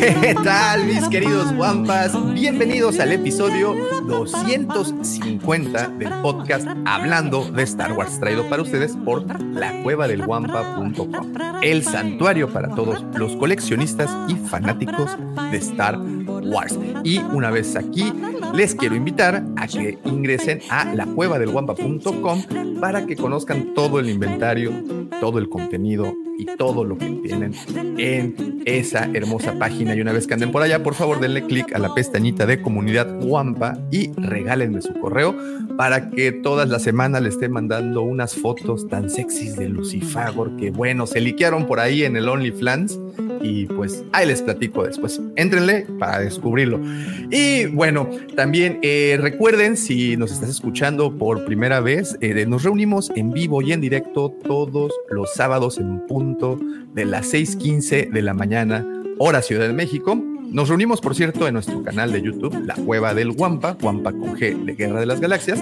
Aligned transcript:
¿Qué 0.00 0.34
tal, 0.42 0.86
mis 0.86 1.06
queridos 1.10 1.54
guampas? 1.54 2.16
Bienvenidos 2.32 2.98
al 3.00 3.12
episodio 3.12 3.74
250 4.06 5.88
del 5.88 6.08
podcast 6.22 6.66
Hablando 6.86 7.44
de 7.50 7.64
Star 7.64 7.92
Wars, 7.92 8.18
traído 8.18 8.48
para 8.48 8.62
ustedes 8.62 8.96
por 9.04 9.26
lacuevadelguampa.com, 9.54 11.34
el 11.62 11.84
santuario 11.84 12.48
para 12.50 12.74
todos 12.74 13.04
los 13.14 13.36
coleccionistas 13.36 14.10
y 14.26 14.36
fanáticos 14.36 15.18
de 15.50 15.58
Star 15.58 15.98
Wars. 15.98 16.78
Y 17.04 17.18
una 17.18 17.50
vez 17.50 17.76
aquí, 17.76 18.10
les 18.54 18.74
quiero 18.74 18.94
invitar 18.94 19.44
a 19.58 19.66
que 19.66 19.98
ingresen 20.06 20.60
a 20.70 20.94
lacuevadelguampa.com 20.94 22.42
para 22.80 23.04
que 23.04 23.16
conozcan 23.16 23.74
todo 23.74 24.00
el 24.00 24.08
inventario, 24.08 24.72
todo 25.20 25.38
el 25.38 25.50
contenido 25.50 26.14
y 26.40 26.46
todo 26.56 26.84
lo 26.84 26.96
que 26.96 27.06
tienen 27.22 27.54
en 27.98 28.62
esa 28.64 29.10
hermosa 29.12 29.58
página. 29.58 29.94
Y 29.94 30.00
una 30.00 30.12
vez 30.12 30.26
que 30.26 30.34
anden 30.34 30.52
por 30.52 30.62
allá, 30.62 30.82
por 30.82 30.94
favor 30.94 31.20
denle 31.20 31.44
clic 31.44 31.74
a 31.74 31.78
la 31.78 31.94
pestañita 31.94 32.46
de 32.46 32.62
comunidad 32.62 33.22
Wampa 33.22 33.78
y 33.90 34.12
regálenme 34.14 34.80
su 34.80 34.94
correo 34.94 35.36
para 35.76 36.10
que 36.10 36.32
todas 36.32 36.68
las 36.68 36.82
semanas 36.82 37.22
les 37.22 37.34
esté 37.34 37.48
mandando 37.48 38.02
unas 38.02 38.34
fotos 38.34 38.88
tan 38.88 39.10
sexys 39.10 39.56
de 39.56 39.68
Lucifagor 39.68 40.56
que 40.56 40.70
bueno, 40.70 41.06
se 41.06 41.20
liquearon 41.20 41.66
por 41.66 41.80
ahí 41.80 42.04
en 42.04 42.16
el 42.16 42.28
OnlyFans 42.28 42.98
y 43.42 43.66
pues 43.66 44.04
ahí 44.12 44.26
les 44.26 44.42
platico 44.42 44.84
después. 44.84 45.20
Éntrenle 45.36 45.86
para 45.98 46.20
descubrirlo. 46.20 46.80
Y 47.30 47.66
bueno, 47.66 48.08
también 48.36 48.78
eh, 48.82 49.18
recuerden, 49.20 49.76
si 49.76 50.16
nos 50.16 50.32
estás 50.32 50.50
escuchando 50.50 51.16
por 51.16 51.44
primera 51.44 51.80
vez, 51.80 52.16
eh, 52.20 52.44
nos 52.46 52.62
reunimos 52.62 53.10
en 53.16 53.30
vivo 53.30 53.62
y 53.62 53.72
en 53.72 53.80
directo 53.80 54.34
todos 54.44 54.92
los 55.10 55.32
sábados 55.34 55.78
en 55.78 56.06
punto 56.06 56.29
de 56.94 57.04
las 57.04 57.32
6:15 57.32 58.10
de 58.10 58.22
la 58.22 58.34
mañana, 58.34 58.86
hora 59.18 59.42
Ciudad 59.42 59.66
de 59.66 59.72
México. 59.72 60.14
Nos 60.14 60.68
reunimos, 60.68 61.00
por 61.00 61.14
cierto, 61.14 61.46
en 61.46 61.54
nuestro 61.54 61.82
canal 61.82 62.12
de 62.12 62.22
YouTube, 62.22 62.64
La 62.66 62.74
Cueva 62.74 63.14
del 63.14 63.32
Guampa, 63.32 63.76
Guampa 63.80 64.12
con 64.12 64.36
G 64.36 64.64
de 64.64 64.74
Guerra 64.74 65.00
de 65.00 65.06
las 65.06 65.20
Galaxias. 65.20 65.60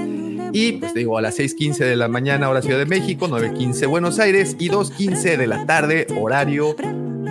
Y 0.53 0.73
pues 0.73 0.95
digo, 0.95 1.19
a 1.19 1.23
las 1.23 1.39
6:15 1.39 1.85
de 1.85 1.97
la 1.97 2.09
mañana, 2.09 2.49
hora 2.49 2.63
Ciudad 2.63 2.79
de 2.79 2.87
México, 2.87 3.29
9:15 3.29 3.87
Buenos 3.87 4.19
Aires 4.19 4.57
y 4.59 4.69
2:15 4.69 5.37
de 5.37 5.47
la 5.47 5.67
tarde, 5.67 6.07
horario 6.19 6.75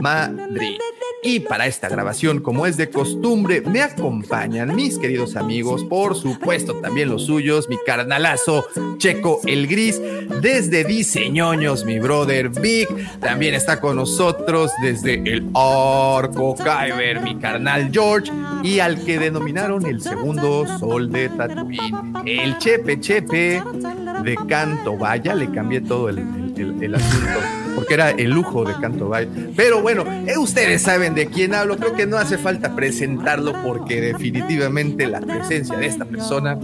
Madrid. 0.02 0.78
Y 1.24 1.40
para 1.42 1.66
esta 1.66 1.90
grabación, 1.90 2.40
como 2.40 2.68
es 2.68 2.78
de 2.78 2.90
costumbre, 2.90 3.62
me 3.62 3.82
acompañan 3.82 4.76
mis 4.76 5.00
queridos 5.00 5.36
amigos, 5.36 5.84
por 5.84 6.16
supuesto 6.16 6.76
también 6.76 7.10
los 7.10 7.26
suyos, 7.26 7.68
mi 7.68 7.78
carnalazo 7.86 8.66
Checo 8.98 9.42
el 9.46 9.68
Gris, 9.68 10.00
desde 10.42 10.84
Diseñoños, 10.84 11.86
mi 11.86 12.00
brother 12.00 12.50
Vic, 12.50 12.88
también 13.20 13.56
está 13.56 13.82
con 13.82 13.96
nosotros 13.96 14.72
desde 14.82 15.16
el 15.16 15.50
Arco 15.56 16.56
Kyber, 16.56 17.22
mi 17.22 17.36
carnal 17.38 17.90
George, 17.92 18.32
y 18.64 18.80
al 18.80 19.04
que 19.04 19.18
denominaron 19.18 19.88
el 19.88 20.02
segundo 20.02 20.66
sol 20.78 21.12
de 21.12 21.30
Tatooine, 21.30 22.14
el 22.26 22.58
Chepe 22.60 23.00
Chepe 23.08 23.64
de 24.22 24.36
Canto, 24.50 24.98
vaya, 24.98 25.34
le 25.34 25.50
cambié 25.50 25.80
todo 25.80 26.10
el, 26.10 26.18
asunto 26.94 27.40
porque 27.74 27.94
era 27.94 28.10
el 28.10 28.32
lujo 28.32 28.66
de 28.66 28.74
Canto 28.82 29.08
Bay. 29.08 29.54
Pero 29.56 29.82
bueno, 29.82 30.04
eh, 30.26 30.38
ustedes 30.38 30.82
saben 30.82 31.16
de 31.16 31.28
quién 31.28 31.54
hablo. 31.54 31.78
Creo 31.78 31.94
que 31.94 32.06
no 32.06 32.18
hace 32.18 32.38
falta 32.38 32.76
presentarlo 32.76 33.54
porque 33.64 34.02
definitivamente 34.02 35.08
la 35.08 35.22
presencia 35.22 35.78
de 35.78 35.86
esta 35.86 36.04
persona 36.04 36.60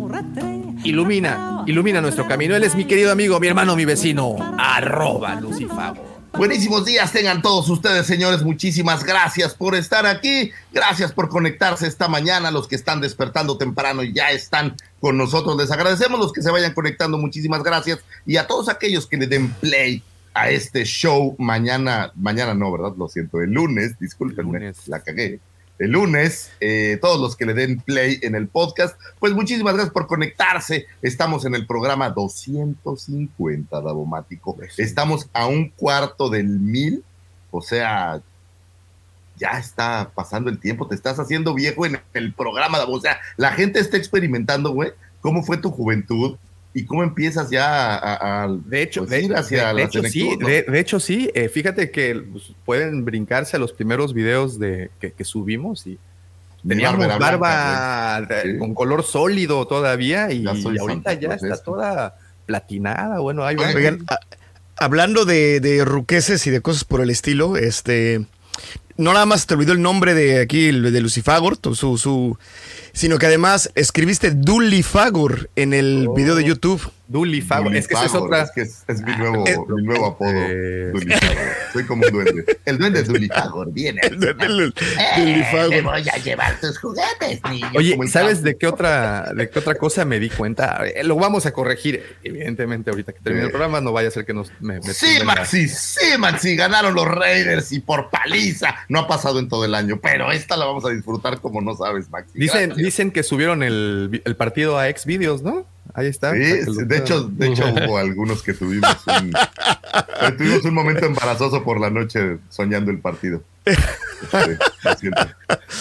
ilumina, 0.84 1.64
ilumina 1.66 2.02
nuestro 2.02 2.28
camino. 2.28 2.58
Él 2.58 2.64
es 2.64 2.76
mi 2.76 2.84
querido 2.84 3.14
amigo, 3.14 3.40
mi 3.40 3.48
hermano, 3.48 3.78
mi 3.78 3.86
vecino, 3.86 4.36
arroba 4.58 5.40
Lucifago. 5.40 6.13
Buenísimos 6.36 6.84
días 6.84 7.12
tengan 7.12 7.44
todos 7.44 7.70
ustedes, 7.70 8.08
señores. 8.08 8.42
Muchísimas 8.42 9.04
gracias 9.04 9.54
por 9.54 9.76
estar 9.76 10.08
aquí. 10.08 10.52
Gracias 10.74 11.12
por 11.12 11.30
conectarse 11.30 11.86
esta 11.86 12.08
mañana. 12.08 12.50
Los 12.50 12.68
que 12.68 12.76
están 12.76 13.02
despertando 13.02 13.56
temprano 13.56 14.02
ya 14.02 14.32
están 14.32 14.76
con 15.00 15.16
nosotros. 15.16 15.56
Les 15.58 15.70
agradecemos 15.70 16.20
los 16.20 16.34
que 16.34 16.42
se 16.42 16.50
vayan 16.50 16.74
conectando. 16.74 17.20
Muchísimas 17.20 17.62
gracias. 17.62 18.00
Y 18.26 18.38
a 18.38 18.48
todos 18.48 18.68
aquellos 18.68 19.06
que 19.06 19.18
le 19.18 19.28
den 19.28 19.54
play 19.62 20.02
a 20.34 20.50
este 20.50 20.86
show 20.86 21.36
mañana, 21.38 22.12
mañana 22.16 22.56
no, 22.56 22.72
¿verdad? 22.72 22.94
Lo 22.98 23.08
siento, 23.08 23.40
el 23.40 23.52
lunes, 23.52 24.00
discúlpenme, 24.00 24.60
Lunes. 24.60 24.88
la 24.88 25.02
cagué. 25.02 25.40
El 25.84 25.92
lunes, 25.92 26.50
eh, 26.62 26.98
todos 27.02 27.20
los 27.20 27.36
que 27.36 27.46
le 27.46 27.54
den 27.54 27.82
play 27.82 28.18
en 28.22 28.36
el 28.36 28.48
podcast, 28.48 28.98
pues 29.20 29.34
muchísimas 29.34 29.74
gracias 29.74 29.92
por 29.94 30.08
conectarse. 30.08 30.86
Estamos 31.02 31.44
en 31.44 31.56
el 31.56 31.68
programa 31.68 32.10
250, 32.10 33.82
Davomático. 33.82 34.56
Estamos 34.78 35.28
a 35.34 35.46
un 35.46 35.68
cuarto 35.68 36.30
del 36.30 36.48
mil, 36.48 37.04
o 37.52 37.62
sea, 37.62 38.22
ya 39.36 39.60
está 39.60 40.10
pasando 40.16 40.50
el 40.50 40.58
tiempo, 40.58 40.88
te 40.88 40.96
estás 40.96 41.20
haciendo 41.20 41.54
viejo 41.54 41.86
en 41.86 42.00
el 42.14 42.34
programa, 42.34 42.78
Davo. 42.78 42.94
O 42.94 43.02
sea, 43.02 43.20
la 43.36 43.52
gente 43.52 43.82
está 43.82 43.98
experimentando, 43.98 44.72
güey, 44.72 44.94
cómo 45.20 45.44
fue 45.44 45.58
tu 45.58 45.70
juventud 45.70 46.38
y 46.74 46.86
cómo 46.86 47.04
empiezas 47.04 47.50
ya 47.50 47.96
a, 47.96 48.44
a- 48.46 48.48
De 48.48 48.82
hecho, 48.82 49.02
pues, 49.02 49.12
de, 49.12 49.22
ir 49.24 49.36
hacia 49.36 49.60
de- 49.60 49.68
de 49.68 49.74
la 49.74 49.82
hecho 49.84 50.04
sí, 50.04 50.36
de, 50.40 50.64
de 50.64 50.80
hecho 50.80 51.00
sí. 51.00 51.30
Eh, 51.36 51.50
fíjate 51.50 51.92
que 51.92 52.16
pues, 52.16 52.46
pueden 52.66 53.06
brincarse 53.06 53.56
a 53.56 53.60
los 53.60 53.74
primeros 53.74 54.14
videos 54.14 54.58
de, 54.60 54.90
que, 55.00 55.12
que 55.12 55.24
subimos 55.24 55.86
y 55.86 56.00
teníamos 56.68 57.00
Bárbara 57.06 57.38
barba, 57.38 58.18
Blanca, 58.28 58.42
Sí. 58.44 58.58
con 58.58 58.74
color 58.74 59.04
sólido 59.04 59.68
todavía 59.68 60.32
y, 60.32 60.44
Ya 60.44 60.54
y 60.54 60.78
ahorita 60.80 61.14
ya 61.14 61.20
Claus 61.20 61.44
está 61.44 61.56
esto. 61.56 61.72
toda 61.74 62.16
platinada. 62.46 63.20
Bueno, 63.20 63.44
ahí 63.46 63.56
va. 63.56 63.68
Oigan, 63.68 64.04
a- 64.10 64.18
hablando 64.78 65.26
de, 65.26 65.60
de 65.60 65.86
ruqueses 65.86 66.46
y 66.48 66.50
de 66.52 66.62
cosas 66.62 66.84
por 66.86 67.02
el 67.02 67.10
estilo, 67.10 67.56
este, 67.58 68.26
no 68.98 69.14
nada 69.14 69.26
más 69.26 69.46
te 69.46 69.54
olvidó 69.54 69.74
el 69.74 69.82
nombre 69.82 70.14
de 70.14 70.40
aquí, 70.42 70.70
el 70.70 70.92
de 70.92 71.02
Lucifagor, 71.02 71.58
su, 71.76 71.98
su, 71.98 72.38
sino 72.94 73.18
que 73.18 73.26
además 73.26 73.72
escribiste 73.76 74.32
Dulifagor 74.32 75.50
en 75.56 75.74
el 75.74 76.06
Oh. 76.10 76.14
video 76.14 76.36
de 76.36 76.44
YouTube. 76.46 76.82
Dully 77.06 77.42
Fago. 77.42 77.70
Es 77.70 77.88
que 77.88 77.94
esa 77.94 78.06
es 78.06 78.16
otra. 78.16 78.42
Es 78.44 78.52
que 78.52 78.62
es, 78.62 78.84
es 78.88 79.02
mi 79.02 79.16
nuevo, 79.18 79.46
Eh, 79.46 79.56
mi 79.76 79.84
nuevo 79.84 80.06
apodo. 80.08 80.32
eh. 80.34 80.92
Soy 81.72 81.84
como 81.86 82.04
un 82.08 82.12
duende. 82.12 82.46
El 82.66 82.78
duende 82.80 83.04
Dulifagor 83.04 83.72
viene. 83.72 84.02
Dul- 84.10 84.74
Eh, 84.98 85.20
Dulifagor. 85.22 85.70
te 85.70 85.82
voy 85.82 86.10
a 86.10 86.18
llevar 86.18 86.60
tus 86.60 86.80
juguetes, 86.80 87.40
niño. 87.52 87.68
Oye, 87.76 87.92
Como 87.92 88.04
el 88.04 88.10
¿sabes 88.10 88.42
de 88.42 88.58
qué 88.58 88.66
otra, 88.68 89.32
de 89.36 89.48
qué 89.50 89.60
otra 89.60 89.76
cosa 89.76 90.06
me 90.06 90.18
di 90.20 90.30
cuenta? 90.30 90.82
Eh, 90.88 91.04
Lo 91.04 91.16
vamos 91.18 91.46
a 91.46 91.52
corregir, 91.52 92.04
evidentemente, 92.24 92.90
ahorita 92.90 93.12
que 93.12 93.20
termine 93.20 93.46
el 93.46 93.52
programa, 93.52 93.80
no 93.82 93.92
vaya 93.92 94.08
a 94.08 94.12
ser 94.12 94.26
que 94.26 94.34
nos 94.34 94.52
me, 94.60 94.80
me 94.80 94.94
Sí, 94.94 95.18
Maxi, 95.24 95.68
sí, 95.68 96.18
Maxi, 96.18 96.56
ganaron 96.56 96.96
los 96.96 97.06
Raiders 97.08 97.72
y 97.74 97.80
por 97.82 98.10
paliza. 98.10 98.74
No 98.88 99.00
ha 99.02 99.08
pasado 99.08 99.40
en 99.40 99.50
todo 99.50 99.66
el 99.66 99.76
año, 99.76 100.00
pero 100.02 100.32
esta 100.32 100.58
la 100.58 100.66
vamos 100.66 100.86
a 100.86 100.90
disfrutar 100.90 101.42
como 101.42 101.62
no 101.62 101.76
sabes, 101.76 102.10
Maxi. 102.10 102.32
Dicen. 102.40 102.74
Dicen 102.84 103.12
que 103.12 103.24
subieron 103.24 103.64
el, 103.64 104.22
el 104.26 104.36
partido 104.36 104.78
a 104.78 104.90
ex 104.90 105.06
videos, 105.06 105.42
¿no? 105.42 105.66
Ahí 105.94 106.08
está. 106.08 106.34
Sí, 106.34 106.62
lo 106.66 106.74
de 106.74 106.98
hecho, 106.98 107.24
de 107.24 107.48
hecho 107.48 107.66
hubo 107.68 107.98
algunos 107.98 108.42
que 108.42 108.54
tuvimos 108.54 108.98
un, 109.08 109.34
tuvimos 110.38 110.66
un 110.66 110.74
momento 110.74 111.06
embarazoso 111.06 111.64
por 111.64 111.80
la 111.80 111.90
noche 111.90 112.38
soñando 112.50 112.92
el 112.92 113.00
partido. 113.00 113.44
Este, 113.66 114.58
siento. 115.00 115.28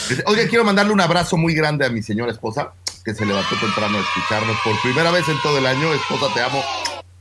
Dice, 0.08 0.22
Oiga, 0.26 0.46
quiero 0.48 0.64
mandarle 0.64 0.92
un 0.92 1.00
abrazo 1.00 1.36
muy 1.36 1.54
grande 1.54 1.86
a 1.86 1.88
mi 1.88 2.02
señora 2.02 2.30
esposa, 2.30 2.72
que 3.04 3.14
se 3.14 3.24
levantó 3.24 3.56
temprano 3.56 3.98
a 3.98 4.00
escucharnos 4.00 4.56
por 4.64 4.80
primera 4.82 5.10
vez 5.10 5.28
en 5.28 5.40
todo 5.42 5.58
el 5.58 5.66
año. 5.66 5.92
Esposa, 5.94 6.26
te 6.34 6.42
amo. 6.42 6.62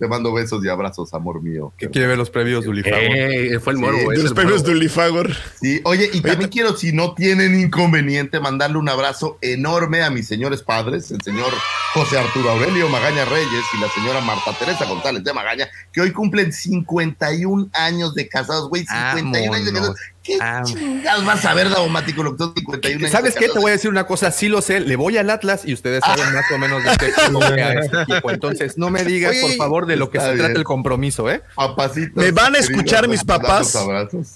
Te 0.02 0.08
mando 0.08 0.34
besos 0.34 0.66
y 0.66 0.68
abrazos, 0.68 1.14
amor 1.14 1.44
mío. 1.44 1.74
que 1.78 1.88
quiere 1.88 2.08
ver 2.08 2.18
los 2.18 2.32
previos 2.32 2.64
de 2.64 2.72
Ulifago. 2.72 2.98
Eh, 2.98 3.60
fue 3.60 3.74
el 3.74 3.78
Sí, 3.78 3.86
morbo. 3.86 4.10
de 4.10 4.18
De 4.18 4.24
los 4.24 4.34
premios 4.34 4.62
morbo. 4.62 4.74
Dulifagor. 4.74 5.30
Sí, 5.62 5.80
oye, 5.84 6.10
y 6.12 6.22
también 6.22 6.50
quiero, 6.50 6.76
si 6.76 6.92
no 6.92 7.14
tienen 7.14 7.54
inconveniente, 7.60 8.40
mandarle 8.40 8.80
un 8.80 8.90
abrazo 8.90 9.38
enorme 9.42 10.02
a 10.02 10.10
mis 10.10 10.28
señores 10.28 10.64
padres, 10.64 11.12
el 11.12 11.22
señor 11.22 11.54
José 11.94 12.18
Arturo 12.18 12.50
Aurelio 12.50 12.90
Magaña 12.90 13.26
Reyes 13.26 13.64
y 13.78 13.80
la 13.80 13.90
señora 13.90 14.22
Marta 14.22 14.54
Teresa 14.58 14.86
González 14.86 15.24
de 15.24 15.34
Magaña, 15.34 15.70
que 15.94 16.02
hoy 16.02 16.12
cumplen 16.12 16.52
51 16.52 17.70
años 17.74 18.16
de 18.16 18.28
casados, 18.28 18.70
güey, 18.70 18.84
51 18.88 19.54
años 19.54 19.66
de 19.68 19.72
casados. 19.72 19.98
¿Qué 20.24 20.38
Ah. 20.40 20.62
chingados 20.64 21.26
vas 21.26 21.44
a 21.46 21.54
ver, 21.56 21.70
Daumático, 21.70 22.22
lo 22.22 22.34
que 22.34 22.44
son 22.44 22.54
51 22.56 23.00
años 23.00 23.12
¿Sabes 23.12 23.34
qué? 23.36 23.48
Te 23.50 23.58
voy 23.58 23.70
a 23.70 23.74
decir 23.74 23.90
una 23.90 24.06
cosa, 24.06 24.30
sí 24.30 24.50
lo 24.50 24.62
sé, 24.62 24.80
le 24.80 24.96
voy 24.96 25.18
al 25.18 25.30
Atlas 25.32 25.62
y 25.66 25.74
ustedes 25.74 26.02
saben 26.04 26.32
más 26.34 26.46
o 26.54 26.58
menos 26.60 26.84
de 26.84 26.92
qué 27.00 27.08
equipo 27.08 27.40
voy 27.40 27.60
a 27.60 27.74
este 27.74 28.02
equipo. 28.04 28.30
Entonces, 28.30 28.78
no 28.78 28.90
me 28.92 29.04
digas, 29.04 29.32
Oye, 29.32 29.42
por 29.42 29.52
favor, 29.56 29.86
de 29.88 29.96
lo 29.96 30.12
que 30.12 30.20
se 30.20 30.34
trata 30.38 30.54
el 30.60 30.64
compromiso, 30.64 31.30
¿eh? 31.30 31.42
Papacitos 31.56 32.24
Me 32.24 32.32
van 32.32 32.56
a 32.56 32.60
escuchar 32.60 33.08
mis 33.08 33.24
papás. 33.24 33.76
abrazos. 33.76 34.28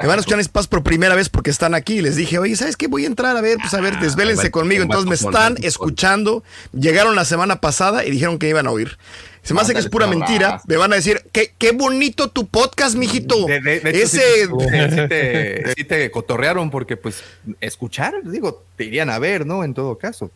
Me 0.00 0.06
van 0.06 0.18
a 0.18 0.20
escuchar 0.20 0.38
mis 0.38 0.46
papás 0.46 0.68
por 0.68 0.84
primera 0.84 1.16
vez 1.16 1.28
porque 1.28 1.50
están 1.50 1.74
aquí. 1.74 2.00
Les 2.00 2.14
dije, 2.14 2.38
oye, 2.38 2.54
¿sabes 2.54 2.76
qué? 2.76 2.86
Voy 2.86 3.02
a 3.02 3.08
entrar 3.08 3.36
a 3.36 3.40
ver, 3.40 3.58
pues 3.60 3.74
a 3.74 3.80
ver, 3.80 3.98
desvélense 3.98 4.42
bueno, 4.42 4.52
conmigo. 4.52 4.82
Entonces 4.84 5.08
me 5.08 5.16
están 5.16 5.56
escuchando. 5.64 6.44
Llegaron 6.72 7.16
la 7.16 7.24
semana 7.24 7.60
pasada 7.60 8.04
y 8.04 8.10
dijeron 8.12 8.38
que 8.38 8.48
iban 8.48 8.68
a 8.68 8.70
oír. 8.70 8.96
Se 9.44 9.54
me 9.54 9.60
hace 9.60 9.72
que 9.74 9.78
es 9.80 9.88
pura 9.88 10.06
mentira. 10.06 10.60
Me 10.66 10.76
van 10.76 10.92
a 10.92 10.96
decir, 10.96 11.22
qué, 11.30 11.54
qué 11.58 11.70
bonito 11.72 12.28
tu 12.30 12.46
podcast, 12.48 12.96
mijito. 12.96 13.46
De, 13.46 13.60
de- 13.60 13.80
de 13.80 13.90
hecho, 13.90 13.98
Ese. 13.98 14.46
sí, 14.46 14.50
te- 14.68 14.90
sí 14.90 15.08
te, 15.08 15.74
sí 15.76 15.84
te 15.84 16.10
cotorrearon 16.10 16.70
porque, 16.70 16.96
pues, 16.96 17.22
escuchar, 17.60 18.14
digo, 18.24 18.64
te 18.76 18.84
irían 18.84 19.10
a 19.10 19.18
ver, 19.18 19.44
¿no? 19.46 19.62
En 19.62 19.74
todo 19.74 19.96
caso. 19.98 20.30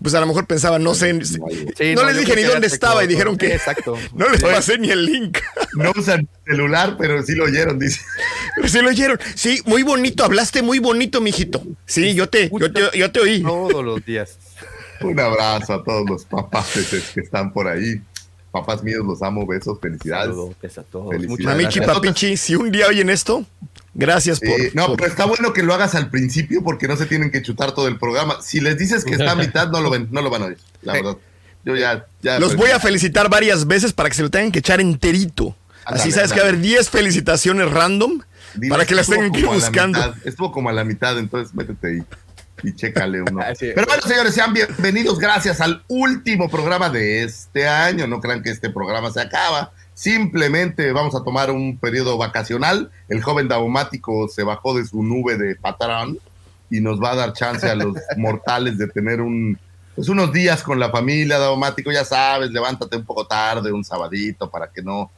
Pues 0.00 0.14
a 0.14 0.20
lo 0.20 0.26
mejor 0.26 0.46
pensaban, 0.46 0.82
no 0.82 0.94
sé. 0.94 1.22
Sí, 1.24 1.38
no, 1.94 2.04
les 2.04 2.16
dije 2.16 2.34
ni 2.36 2.42
dónde 2.42 2.68
estaba 2.68 3.04
y 3.04 3.06
dijeron 3.06 3.36
que. 3.36 3.52
Exacto. 3.52 3.98
No 4.14 4.28
les 4.28 4.40
pasé 4.40 4.78
ni 4.78 4.90
el 4.90 5.04
link. 5.04 5.38
No 5.74 5.92
usan 5.96 6.26
celular, 6.46 6.96
pero 6.98 7.22
sí 7.22 7.34
lo 7.34 7.44
oyeron, 7.44 7.78
dice. 7.78 8.00
Pero 8.56 8.68
sí 8.68 8.80
lo 8.80 8.88
oyeron. 8.88 9.18
Sí, 9.34 9.60
muy 9.66 9.82
bonito. 9.82 10.24
Hablaste 10.24 10.62
muy 10.62 10.78
bonito, 10.78 11.20
mijito. 11.20 11.60
Sí, 11.86 12.14
yo 12.14 12.28
te, 12.28 12.48
yo 12.56 12.72
te, 12.72 12.96
yo 12.96 13.10
te 13.10 13.18
oí. 13.20 13.42
Todos 13.42 13.84
los 13.84 14.04
días. 14.04 14.38
Un 15.00 15.20
abrazo 15.20 15.74
a 15.74 15.84
todos 15.84 16.08
los 16.08 16.24
papás 16.24 16.68
que 17.14 17.20
están 17.20 17.52
por 17.52 17.68
ahí. 17.68 18.00
Papás 18.52 18.82
míos, 18.84 19.04
los 19.04 19.20
amo, 19.22 19.44
besos, 19.46 19.78
felicidades. 19.80 20.26
Saludos 20.28 20.54
a 20.78 20.82
todos. 20.84 21.10
Felicidades. 21.10 21.64
Muchas 21.66 21.86
papichi, 21.86 22.36
si 22.36 22.54
un 22.54 22.70
día 22.70 22.86
oyen 22.86 23.10
esto, 23.10 23.44
gracias 23.94 24.38
por. 24.38 24.48
Sí, 24.60 24.68
no, 24.74 24.86
por- 24.86 24.96
pero 24.96 25.08
está 25.08 25.24
bueno 25.24 25.52
que 25.52 25.62
lo 25.64 25.74
hagas 25.74 25.96
al 25.96 26.08
principio 26.08 26.62
porque 26.62 26.86
no 26.86 26.96
se 26.96 27.06
tienen 27.06 27.32
que 27.32 27.42
chutar 27.42 27.72
todo 27.72 27.88
el 27.88 27.98
programa. 27.98 28.36
Si 28.42 28.60
les 28.60 28.78
dices 28.78 29.04
que 29.04 29.12
está 29.14 29.32
a 29.32 29.34
mitad, 29.34 29.70
no 29.70 29.80
lo 29.80 29.90
ven, 29.90 30.06
no 30.12 30.22
lo 30.22 30.30
van 30.30 30.42
a 30.42 30.44
oír, 30.46 30.58
la 30.82 30.92
Sí. 30.94 30.98
verdad. 31.02 31.16
Yo 31.64 31.74
ya, 31.76 32.06
ya. 32.22 32.38
Los 32.38 32.54
voy 32.56 32.70
a 32.70 32.78
felicitar 32.78 33.28
varias 33.28 33.66
veces 33.66 33.92
para 33.92 34.08
que 34.08 34.14
se 34.14 34.22
lo 34.22 34.30
tengan 34.30 34.52
que 34.52 34.60
echar 34.60 34.80
enterito. 34.80 35.56
Así 35.84 35.94
Ándale, 36.10 36.12
sabes 36.12 36.32
que 36.32 36.38
va 36.40 36.46
a 36.46 36.48
haber 36.50 36.60
10 36.60 36.90
felicitaciones 36.90 37.70
random 37.72 38.20
para 38.68 38.86
que 38.86 38.94
las 38.94 39.08
tengan 39.08 39.32
que 39.32 39.40
ir 39.40 39.46
la 39.46 39.52
buscando. 39.54 39.98
mitad, 39.98 40.14
estuvo 40.26 40.52
como 40.52 40.68
a 40.68 40.72
la 40.72 40.84
mitad, 40.84 41.18
entonces 41.18 41.52
métete 41.54 41.88
ahí 41.88 41.98
y 42.62 42.74
chécale 42.74 43.22
uno. 43.22 43.40
Sí. 43.54 43.70
Pero 43.74 43.86
bueno, 43.86 44.02
señores, 44.02 44.34
sean 44.34 44.52
bienvenidos. 44.52 45.18
Gracias 45.18 45.60
al 45.60 45.82
último 45.88 46.48
programa 46.48 46.88
de 46.88 47.24
este 47.24 47.68
año. 47.68 48.06
No 48.06 48.20
crean 48.20 48.42
que 48.42 48.50
este 48.50 48.70
programa 48.70 49.10
se 49.10 49.20
acaba. 49.20 49.72
Simplemente 49.94 50.90
vamos 50.92 51.14
a 51.14 51.22
tomar 51.22 51.50
un 51.50 51.78
periodo 51.78 52.18
vacacional. 52.18 52.90
El 53.08 53.22
joven 53.22 53.48
daumático 53.48 54.28
se 54.28 54.42
bajó 54.42 54.76
de 54.76 54.84
su 54.84 55.02
nube 55.02 55.36
de 55.36 55.54
patrón 55.56 56.18
y 56.70 56.80
nos 56.80 57.00
va 57.00 57.12
a 57.12 57.16
dar 57.16 57.32
chance 57.32 57.68
a 57.68 57.74
los 57.74 57.94
mortales 58.16 58.78
de 58.78 58.88
tener 58.88 59.20
un, 59.20 59.58
pues 59.94 60.08
unos 60.08 60.32
días 60.32 60.62
con 60.62 60.80
la 60.80 60.90
familia 60.90 61.38
daumático. 61.38 61.92
Ya 61.92 62.04
sabes, 62.04 62.50
levántate 62.50 62.96
un 62.96 63.04
poco 63.04 63.26
tarde, 63.26 63.72
un 63.72 63.84
sabadito, 63.84 64.50
para 64.50 64.68
que 64.68 64.82
no, 64.82 65.10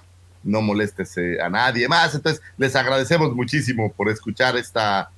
no 0.43 0.61
molestes 0.61 1.17
eh, 1.17 1.41
a 1.41 1.49
nadie 1.49 1.89
más. 1.89 2.15
Entonces, 2.15 2.43
les 2.59 2.77
agradecemos 2.77 3.35
muchísimo 3.35 3.93
por 3.93 4.11
escuchar 4.11 4.57
esta 4.57 5.11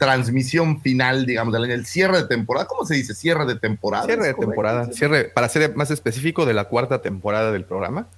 transmisión 0.00 0.80
final, 0.80 1.26
digamos, 1.26 1.54
año, 1.54 1.66
el 1.66 1.84
cierre 1.84 2.22
de 2.22 2.26
temporada. 2.26 2.66
¿Cómo 2.66 2.86
se 2.86 2.94
dice? 2.94 3.14
Cierre 3.14 3.44
de 3.44 3.54
temporada. 3.56 4.06
Cierre 4.06 4.28
de 4.28 4.34
temporada, 4.34 4.90
cierre, 4.92 5.24
para 5.26 5.46
ser 5.50 5.76
más 5.76 5.90
específico, 5.90 6.46
de 6.46 6.54
la 6.54 6.64
cuarta 6.64 7.02
temporada 7.02 7.52
del 7.52 7.64
programa. 7.64 8.08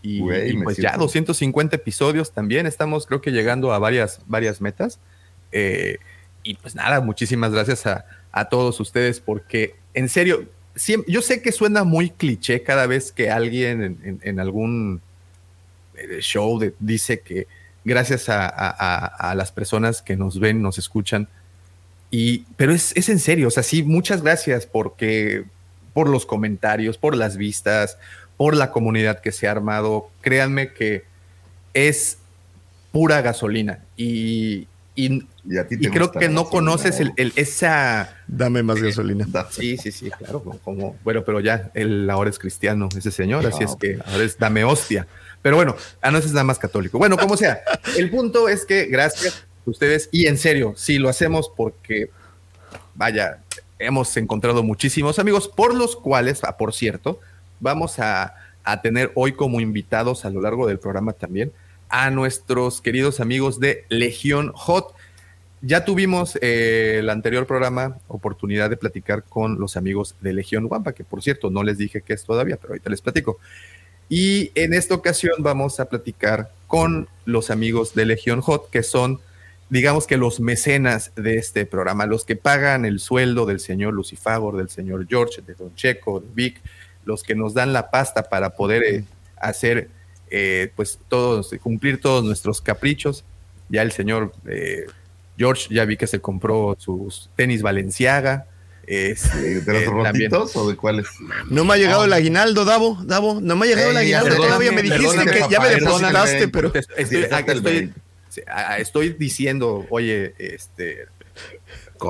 Y, 0.00 0.20
Güey, 0.20 0.50
y 0.52 0.56
pues 0.62 0.76
ya 0.76 0.90
siento- 0.90 1.00
250 1.06 1.74
episodios 1.76 2.32
también. 2.32 2.66
Estamos, 2.66 3.04
creo 3.06 3.20
que 3.20 3.32
llegando 3.32 3.72
a 3.72 3.80
varias, 3.80 4.20
varias 4.26 4.60
metas. 4.60 5.00
Eh, 5.50 5.98
y 6.44 6.54
pues 6.54 6.74
nada, 6.76 7.00
muchísimas 7.00 7.50
gracias 7.52 7.84
a, 7.86 8.04
a 8.30 8.48
todos 8.48 8.78
ustedes 8.78 9.18
porque, 9.18 9.74
en 9.92 10.08
serio, 10.08 10.44
siem- 10.76 11.04
yo 11.08 11.20
sé 11.20 11.42
que 11.42 11.50
suena 11.50 11.82
muy 11.82 12.10
cliché 12.10 12.62
cada 12.62 12.86
vez 12.86 13.10
que 13.10 13.30
alguien 13.30 13.82
en, 13.82 13.98
en- 14.04 14.20
en 14.22 14.38
algún 14.40 15.00
eh, 15.96 16.18
show 16.20 16.58
de- 16.60 16.74
dice 16.78 17.20
que 17.20 17.46
gracias 17.84 18.28
a, 18.28 18.46
a- 18.46 18.68
a- 18.70 19.30
a 19.30 19.34
las 19.34 19.52
personas 19.52 20.02
que 20.02 20.16
nos 20.16 20.40
ven, 20.40 20.62
nos 20.62 20.78
escuchan, 20.78 21.28
y, 22.10 22.44
pero 22.56 22.72
es, 22.72 22.92
es 22.96 23.08
en 23.08 23.18
serio, 23.18 23.48
o 23.48 23.50
sea, 23.50 23.62
sí, 23.62 23.82
muchas 23.82 24.22
gracias 24.22 24.66
porque 24.66 25.44
por 25.92 26.08
los 26.08 26.26
comentarios, 26.26 26.96
por 26.98 27.16
las 27.16 27.36
vistas, 27.36 27.98
por 28.36 28.56
la 28.56 28.70
comunidad 28.72 29.20
que 29.20 29.32
se 29.32 29.46
ha 29.48 29.50
armado. 29.52 30.10
Créanme 30.20 30.72
que 30.72 31.04
es 31.72 32.18
pura 32.92 33.20
gasolina 33.20 33.80
y, 33.96 34.66
y, 34.94 35.26
Y 35.44 35.58
a 35.58 35.66
ti 35.66 35.76
te 35.76 35.86
y 35.86 35.90
creo 35.90 36.12
que 36.12 36.28
no 36.28 36.44
gasolina, 36.44 36.50
conoces 36.50 37.00
el, 37.00 37.12
el- 37.16 37.32
esa... 37.36 38.16
Dame 38.28 38.62
más 38.62 38.80
gasolina. 38.80 39.26
Sí, 39.50 39.76
sí, 39.76 39.90
sí, 39.92 40.10
claro, 40.10 40.40
como, 40.62 40.96
bueno, 41.02 41.24
pero 41.24 41.40
ya 41.40 41.70
él 41.74 42.08
ahora 42.10 42.30
es 42.30 42.38
cristiano, 42.38 42.88
ese 42.96 43.10
señor, 43.10 43.44
así 43.46 43.62
Ah, 43.62 43.66
es 43.66 43.76
que 43.76 43.98
ahora 44.06 44.22
es 44.24 44.38
dame 44.38 44.62
hostia. 44.64 45.06
Pero 45.44 45.56
bueno, 45.56 45.76
ah, 46.00 46.10
no 46.10 46.16
es 46.16 46.26
nada 46.28 46.42
más 46.42 46.58
católico. 46.58 46.96
Bueno, 46.96 47.18
como 47.18 47.36
sea, 47.36 47.62
el 47.98 48.10
punto 48.10 48.48
es 48.48 48.64
que 48.64 48.86
gracias 48.86 49.44
a 49.66 49.70
ustedes 49.70 50.08
y 50.10 50.26
en 50.26 50.38
serio, 50.38 50.72
sí 50.74 50.96
lo 50.96 51.10
hacemos 51.10 51.52
porque, 51.54 52.08
vaya, 52.94 53.42
hemos 53.78 54.16
encontrado 54.16 54.62
muchísimos 54.62 55.18
amigos 55.18 55.48
por 55.48 55.74
los 55.74 55.96
cuales, 55.96 56.42
ah, 56.44 56.56
por 56.56 56.72
cierto, 56.72 57.20
vamos 57.60 57.98
a, 57.98 58.34
a 58.64 58.80
tener 58.80 59.12
hoy 59.16 59.32
como 59.32 59.60
invitados 59.60 60.24
a 60.24 60.30
lo 60.30 60.40
largo 60.40 60.66
del 60.66 60.78
programa 60.78 61.12
también 61.12 61.52
a 61.90 62.10
nuestros 62.10 62.80
queridos 62.80 63.20
amigos 63.20 63.60
de 63.60 63.84
Legión 63.90 64.50
Hot. 64.54 64.94
Ya 65.60 65.84
tuvimos 65.84 66.38
eh, 66.40 67.00
el 67.00 67.10
anterior 67.10 67.46
programa 67.46 67.98
oportunidad 68.08 68.70
de 68.70 68.78
platicar 68.78 69.24
con 69.24 69.60
los 69.60 69.76
amigos 69.76 70.16
de 70.22 70.32
Legión 70.32 70.66
Wampa, 70.70 70.94
que 70.94 71.04
por 71.04 71.22
cierto 71.22 71.50
no 71.50 71.62
les 71.62 71.76
dije 71.76 72.00
qué 72.00 72.14
es 72.14 72.24
todavía, 72.24 72.56
pero 72.56 72.72
ahorita 72.72 72.88
les 72.88 73.02
platico. 73.02 73.38
Y 74.08 74.50
en 74.54 74.74
esta 74.74 74.94
ocasión 74.94 75.34
vamos 75.38 75.80
a 75.80 75.86
platicar 75.86 76.50
con 76.66 77.08
los 77.24 77.50
amigos 77.50 77.94
de 77.94 78.06
Legión 78.06 78.40
Hot, 78.40 78.70
que 78.70 78.82
son, 78.82 79.20
digamos 79.70 80.06
que 80.06 80.16
los 80.16 80.40
mecenas 80.40 81.12
de 81.16 81.36
este 81.36 81.66
programa, 81.66 82.06
los 82.06 82.24
que 82.24 82.36
pagan 82.36 82.84
el 82.84 83.00
sueldo 83.00 83.46
del 83.46 83.60
señor 83.60 83.94
Lucifagor, 83.94 84.56
del 84.56 84.68
señor 84.68 85.06
George, 85.08 85.42
de 85.42 85.54
Don 85.54 85.74
Checo, 85.74 86.20
de 86.20 86.28
Vic, 86.34 86.60
los 87.04 87.22
que 87.22 87.34
nos 87.34 87.54
dan 87.54 87.72
la 87.72 87.90
pasta 87.90 88.24
para 88.24 88.50
poder 88.50 88.82
eh, 88.82 89.04
hacer, 89.36 89.88
eh, 90.30 90.70
pues 90.74 90.98
todos, 91.08 91.54
cumplir 91.62 92.00
todos 92.00 92.24
nuestros 92.24 92.60
caprichos. 92.60 93.24
Ya 93.68 93.82
el 93.82 93.92
señor 93.92 94.32
eh, 94.46 94.86
George 95.36 95.74
ya 95.74 95.84
vi 95.84 95.96
que 95.96 96.06
se 96.06 96.20
compró 96.20 96.76
sus 96.78 97.30
tenis 97.36 97.62
Valenciaga. 97.62 98.46
Este, 98.86 99.38
¿De 99.60 99.72
los 99.72 99.82
eh, 99.82 99.86
rotitos 99.86 100.56
o 100.56 100.68
de 100.68 100.76
cuáles? 100.76 101.06
No 101.50 101.64
me 101.64 101.74
ha 101.74 101.76
llegado 101.76 102.04
el 102.04 102.12
aguinaldo, 102.12 102.64
Davo, 102.64 102.98
Davo. 103.04 103.40
No 103.40 103.56
me 103.56 103.66
ha 103.66 103.68
llegado 103.70 103.90
el 103.90 103.96
Ey, 103.96 104.12
aguinaldo. 104.14 104.36
Todavía 104.42 104.72
me 104.72 104.82
dijiste 104.82 105.26
que 105.26 105.42
ya 105.50 105.60
me 105.60 105.70
depositaste, 105.70 106.48
pero. 106.48 106.72
Estoy, 106.74 107.26
estoy- 107.46 107.92
estoy 108.78 109.10
diciendo, 109.10 109.86
oye, 109.90 110.34
este, 110.38 111.06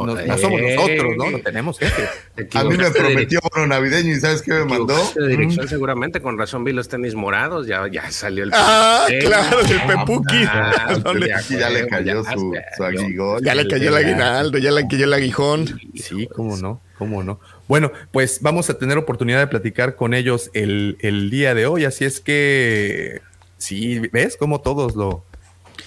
No, 0.03 0.15
no 0.15 0.39
somos 0.39 0.61
Eh, 0.61 0.75
nosotros, 0.77 1.15
¿no? 1.17 1.31
No 1.31 1.39
tenemos 1.39 1.79
jefe. 1.81 2.09
te 2.35 2.59
A 2.59 2.65
mí 2.65 2.77
me 2.77 2.91
prometió 2.91 3.41
bono 3.53 3.67
navideño 3.67 4.13
y 4.13 4.21
¿sabes 4.21 4.43
qué 4.43 4.53
me 4.53 4.65
mandó? 4.65 4.97
de 5.15 5.29
dirección 5.29 5.69
seguramente, 5.69 6.21
con 6.21 6.37
razón 6.39 6.65
vi 6.65 6.73
los 6.73 6.89
tenis 6.89 7.15
morados, 7.15 7.67
ya, 7.67 7.87
ya 7.89 8.11
salió 8.11 8.45
el... 8.45 8.51
Ah, 8.53 9.07
Eh, 9.09 9.19
claro, 9.21 9.63
del 9.63 9.81
Pepuki. 9.83 10.45
ah, 10.49 10.97
ya, 11.27 11.39
Aquí 11.39 11.57
ya 11.59 11.71
le 11.71 11.87
cayó 11.87 12.25
ya 12.25 12.33
su, 12.33 12.53
su 12.77 12.85
aguigol. 12.85 13.43
Ya 13.45 13.55
le 13.55 13.69
cayó 13.69 13.89
el 13.91 13.97
aguinaldo, 13.97 14.59
ya 14.59 14.71
le 14.71 14.87
cayó 14.89 15.05
el 15.05 15.13
aguijón. 15.13 15.81
Sí, 15.95 16.29
cómo 16.35 16.57
no, 16.57 16.81
cómo 16.99 17.23
no. 17.23 17.41
Bueno, 17.69 17.93
pues 18.13 18.41
vamos 18.43 18.69
a 18.71 18.79
tener 18.79 18.99
oportunidad 18.99 19.39
de 19.39 19.47
platicar 19.47 19.97
con 19.97 20.13
ellos 20.15 20.51
el, 20.55 20.97
el 21.01 21.31
día 21.31 21.55
de 21.55 21.67
hoy, 21.67 21.85
así 21.85 22.05
es 22.05 22.21
que, 22.21 23.23
sí, 23.57 24.01
¿ves 24.13 24.37
cómo 24.37 24.61
todos 24.61 24.95
lo... 24.97 25.25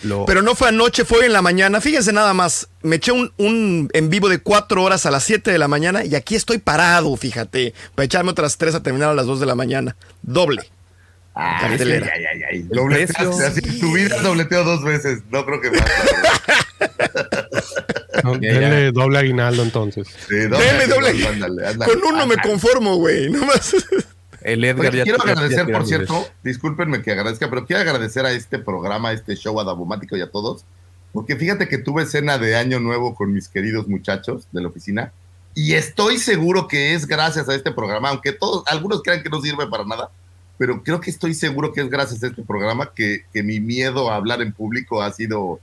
lo 0.04 0.26
Pero 0.26 0.42
no 0.42 0.56
fue 0.56 0.70
anoche, 0.70 1.06
fue 1.06 1.26
en 1.26 1.34
la 1.34 1.42
mañana. 1.42 1.82
Fíjense 1.82 2.14
nada 2.14 2.34
más. 2.34 2.70
Me 2.82 2.98
eché 2.98 3.12
un, 3.12 3.32
un 3.38 3.90
en 3.94 4.10
vivo 4.10 4.30
de 4.30 4.40
cuatro 4.40 4.84
horas 4.84 5.06
a 5.06 5.12
las 5.12 5.24
7 5.24 5.52
de 5.52 5.58
la 5.58 5.68
mañana 5.68 6.06
y 6.06 6.16
aquí 6.16 6.36
estoy 6.36 6.60
parado, 6.60 7.16
fíjate. 7.18 7.74
Para 7.96 8.06
echarme 8.06 8.32
otras 8.32 8.58
tres 8.58 8.76
a 8.76 8.84
terminar 8.84 9.10
a 9.10 9.14
las 9.16 9.26
2 9.26 9.40
de 9.40 9.46
la 9.46 9.56
mañana. 9.56 9.96
Doble. 10.22 10.70
Ah, 11.40 11.60
Cartelera. 11.62 12.12
ay, 12.16 12.24
ay, 12.26 12.44
ay, 12.52 12.64
precio. 12.88 13.30
así, 13.46 13.62
tu 13.80 13.94
vida 13.94 14.20
dobleteó 14.24 14.64
dos 14.64 14.84
veces. 14.84 15.20
No 15.30 15.46
creo 15.46 15.62
que 15.62 15.72
más. 15.72 15.84
No, 18.24 18.36
denle 18.36 18.92
doble 18.92 19.20
aguinaldo 19.20 19.62
entonces. 19.62 20.08
Sí, 20.28 20.36
doble. 20.48 20.70
ándale, 21.28 21.68
ándale. 21.68 21.94
Con 21.94 22.04
uno 22.04 22.26
me 22.26 22.36
conformo, 22.38 22.96
güey. 22.96 23.30
No 23.30 23.46
más. 23.46 23.76
el 24.48 24.64
Edgar 24.64 24.88
Oye, 24.88 25.00
ya 25.00 25.04
quiero 25.04 25.22
agradecer, 25.22 25.70
por 25.70 25.86
cierto, 25.86 26.26
discúlpenme 26.42 27.02
que 27.02 27.12
agradezca, 27.12 27.50
pero 27.50 27.66
quiero 27.66 27.82
agradecer 27.82 28.26
a 28.26 28.32
este 28.32 28.60
programa, 28.60 29.10
a 29.10 29.14
este 29.14 29.36
show 29.36 29.60
adabomático 29.60 30.16
y 30.16 30.22
a 30.22 30.32
todos, 30.32 30.64
porque 31.12 31.36
fíjate 31.36 31.68
que 31.68 31.78
tuve 31.78 32.06
cena 32.06 32.38
de 32.38 32.56
Año 32.56 32.80
Nuevo 32.80 33.14
con 33.14 33.34
mis 33.34 33.50
queridos 33.50 33.90
muchachos 33.90 34.48
de 34.54 34.62
la 34.62 34.70
oficina 34.70 35.12
y 35.54 35.74
estoy 35.74 36.18
seguro 36.18 36.70
que 36.70 36.94
es 36.94 37.06
gracias 37.08 37.50
a 37.50 37.56
este 37.56 37.74
programa, 37.74 38.10
aunque 38.10 38.32
todos, 38.32 38.64
algunos 38.68 39.04
crean 39.04 39.22
que 39.22 39.30
no 39.30 39.42
sirve 39.42 39.68
para 39.68 39.84
nada, 39.84 40.12
pero 40.58 40.82
creo 40.82 41.02
que 41.02 41.10
estoy 41.10 41.34
seguro 41.34 41.74
que 41.74 41.82
es 41.82 41.90
gracias 41.90 42.24
a 42.24 42.28
este 42.28 42.44
programa 42.44 42.94
que, 42.96 43.26
que 43.34 43.44
mi 43.44 43.60
miedo 43.60 44.10
a 44.10 44.16
hablar 44.16 44.42
en 44.42 44.54
público 44.54 45.02
ha 45.02 45.12
sido 45.12 45.60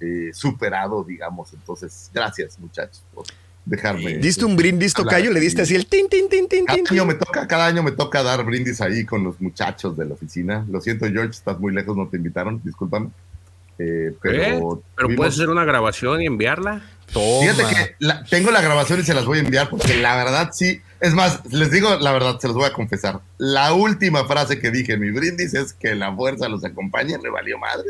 eh, 0.00 0.30
superado, 0.32 1.02
digamos. 1.02 1.52
Entonces, 1.54 2.08
gracias 2.14 2.56
muchachos 2.58 3.02
por 3.12 3.26
dejarme. 3.68 4.18
¿Diste 4.18 4.44
un 4.44 4.56
brindis, 4.56 4.94
Tocayo? 4.94 5.30
¿Le 5.30 5.40
diste 5.40 5.62
así 5.62 5.74
el 5.74 5.86
tin, 5.86 6.08
tin, 6.08 6.28
tin, 6.28 6.48
tin, 6.48 6.64
Cada 6.64 6.76
tin? 6.78 6.86
año 6.90 7.04
me 7.06 7.14
toca, 7.14 7.46
cada 7.46 7.66
año 7.66 7.82
me 7.82 7.92
toca 7.92 8.22
dar 8.22 8.44
brindis 8.44 8.80
ahí 8.80 9.04
con 9.04 9.22
los 9.24 9.40
muchachos 9.40 9.96
de 9.96 10.04
la 10.06 10.14
oficina. 10.14 10.64
Lo 10.68 10.80
siento, 10.80 11.06
George, 11.06 11.30
estás 11.30 11.58
muy 11.60 11.72
lejos, 11.72 11.96
no 11.96 12.08
te 12.08 12.16
invitaron, 12.16 12.60
discúlpame. 12.64 13.08
Eh, 13.78 14.12
pero 14.20 14.34
¿Eh? 14.42 14.44
Pero 14.54 14.82
tuvimos- 14.96 15.16
puedes 15.16 15.34
hacer 15.34 15.48
una 15.50 15.64
grabación 15.64 16.20
y 16.22 16.26
enviarla. 16.26 16.82
Fíjate 17.06 17.62
que 17.74 17.94
la- 18.00 18.22
tengo 18.24 18.50
la 18.50 18.60
grabación 18.60 19.00
y 19.00 19.02
se 19.04 19.14
las 19.14 19.24
voy 19.24 19.38
a 19.38 19.42
enviar 19.42 19.70
porque 19.70 19.96
la 19.96 20.16
verdad 20.16 20.50
sí. 20.52 20.80
Es 21.00 21.14
más, 21.14 21.40
les 21.52 21.70
digo 21.70 21.96
la 21.96 22.12
verdad, 22.12 22.38
se 22.40 22.48
los 22.48 22.56
voy 22.56 22.66
a 22.66 22.72
confesar. 22.72 23.20
La 23.38 23.72
última 23.72 24.26
frase 24.26 24.58
que 24.58 24.70
dije 24.72 24.94
en 24.94 25.00
mi 25.00 25.10
brindis 25.12 25.54
es 25.54 25.72
que 25.72 25.94
la 25.94 26.12
fuerza 26.14 26.48
los 26.48 26.64
acompañe, 26.64 27.16
me 27.18 27.30
valió 27.30 27.56
madre. 27.58 27.86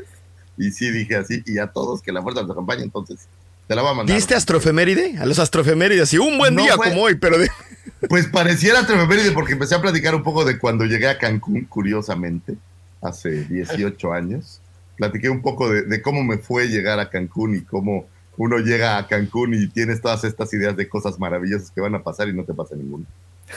Y 0.59 0.71
sí 0.73 0.91
dije 0.91 1.17
así, 1.17 1.43
y 1.47 1.59
a 1.59 1.69
todos 1.69 2.03
que 2.03 2.13
la 2.13 2.21
fuerza 2.21 2.43
los 2.43 2.51
acompañe, 2.51 2.83
entonces 2.83 3.27
te 3.69 3.75
la 3.77 3.83
voy 3.83 3.93
a 3.93 3.95
mandar. 3.95 4.17
¿Diste 4.17 4.35
astrofeméride? 4.35 5.19
A 5.19 5.27
los 5.27 5.39
astrofemérides, 5.39 6.13
y 6.15 6.19
un 6.19 6.37
buen 6.39 6.55
No 6.57 6.63
día 6.63 6.75
fue- 6.75 6.89
como 6.89 7.03
hoy, 7.03 7.15
pero 7.17 7.39
de- 7.39 7.51
Pues 8.09 8.27
pareciera 8.29 8.87
tremeféride 8.87 9.33
porque 9.33 9.53
empecé 9.55 9.75
a 9.75 9.81
platicar 9.83 10.15
un 10.15 10.23
poco 10.23 10.45
de 10.45 10.59
cuando 10.59 10.85
llegué 10.85 11.09
a 11.09 11.19
Cancún, 11.19 11.65
curiosamente, 11.65 12.55
hace 13.03 13.45
18 13.45 14.13
años. 14.13 14.61
Platiqué 14.97 15.29
un 15.31 15.43
poco 15.43 15.69
de, 15.71 15.83
de 15.83 16.01
cómo 16.03 16.23
me 16.25 16.39
fue 16.39 16.69
llegar 16.69 16.99
a 17.01 17.11
Cancún 17.11 17.55
y 17.57 17.61
cómo 17.63 18.07
uno 18.37 18.59
llega 18.59 18.99
a 18.99 19.07
Cancún 19.09 19.55
y 19.55 19.67
tienes 19.69 20.01
todas 20.01 20.23
estas 20.25 20.53
ideas 20.55 20.77
de 20.77 20.89
cosas 20.89 21.19
maravillosas 21.19 21.71
que 21.73 21.81
van 21.81 21.95
a 21.97 22.03
pasar 22.03 22.29
y 22.29 22.33
no 22.35 22.45
te 22.45 22.55
pasa 22.55 22.77
ninguna. 22.77 23.05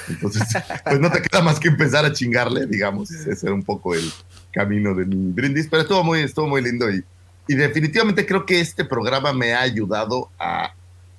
Entonces, 0.10 0.42
pues 0.86 1.00
no 1.00 1.12
te 1.12 1.22
queda 1.22 1.42
más 1.44 1.60
que 1.60 1.68
empezar 1.68 2.04
a 2.06 2.12
chingarle, 2.12 2.66
digamos. 2.66 3.12
Ese 3.12 3.46
era 3.46 3.54
un 3.54 3.64
poco 3.64 3.94
el 3.94 4.12
camino 4.52 4.96
de 4.96 5.06
mi 5.06 5.32
brindis, 5.32 5.68
pero 5.70 5.84
estuvo 5.84 6.04
muy, 6.04 6.22
estuvo 6.22 6.48
muy 6.48 6.64
lindo 6.64 6.90
y, 6.90 7.04
y 7.52 7.56
definitivamente 7.56 8.26
creo 8.26 8.46
que 8.46 8.60
este 8.60 8.86
programa 8.86 9.34
me 9.34 9.54
ha 9.54 9.62
ayudado 9.62 10.30
a 10.40 10.74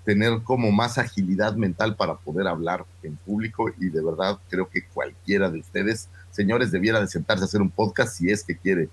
tener 0.04 0.42
como 0.42 0.72
más 0.72 0.98
agilidad 0.98 1.54
mental 1.54 1.94
para 1.96 2.14
poder 2.16 2.46
hablar 2.48 2.84
en 3.02 3.16
público 3.16 3.70
y 3.78 3.88
de 3.88 4.02
verdad 4.02 4.38
creo 4.48 4.68
que 4.68 4.84
cualquiera 4.86 5.50
de 5.50 5.60
ustedes, 5.60 6.08
señores, 6.30 6.70
debiera 6.72 7.00
de 7.00 7.06
sentarse 7.06 7.44
a 7.44 7.46
hacer 7.46 7.60
un 7.60 7.70
podcast 7.70 8.16
si 8.16 8.30
es 8.30 8.42
que 8.44 8.56
quiere 8.56 8.88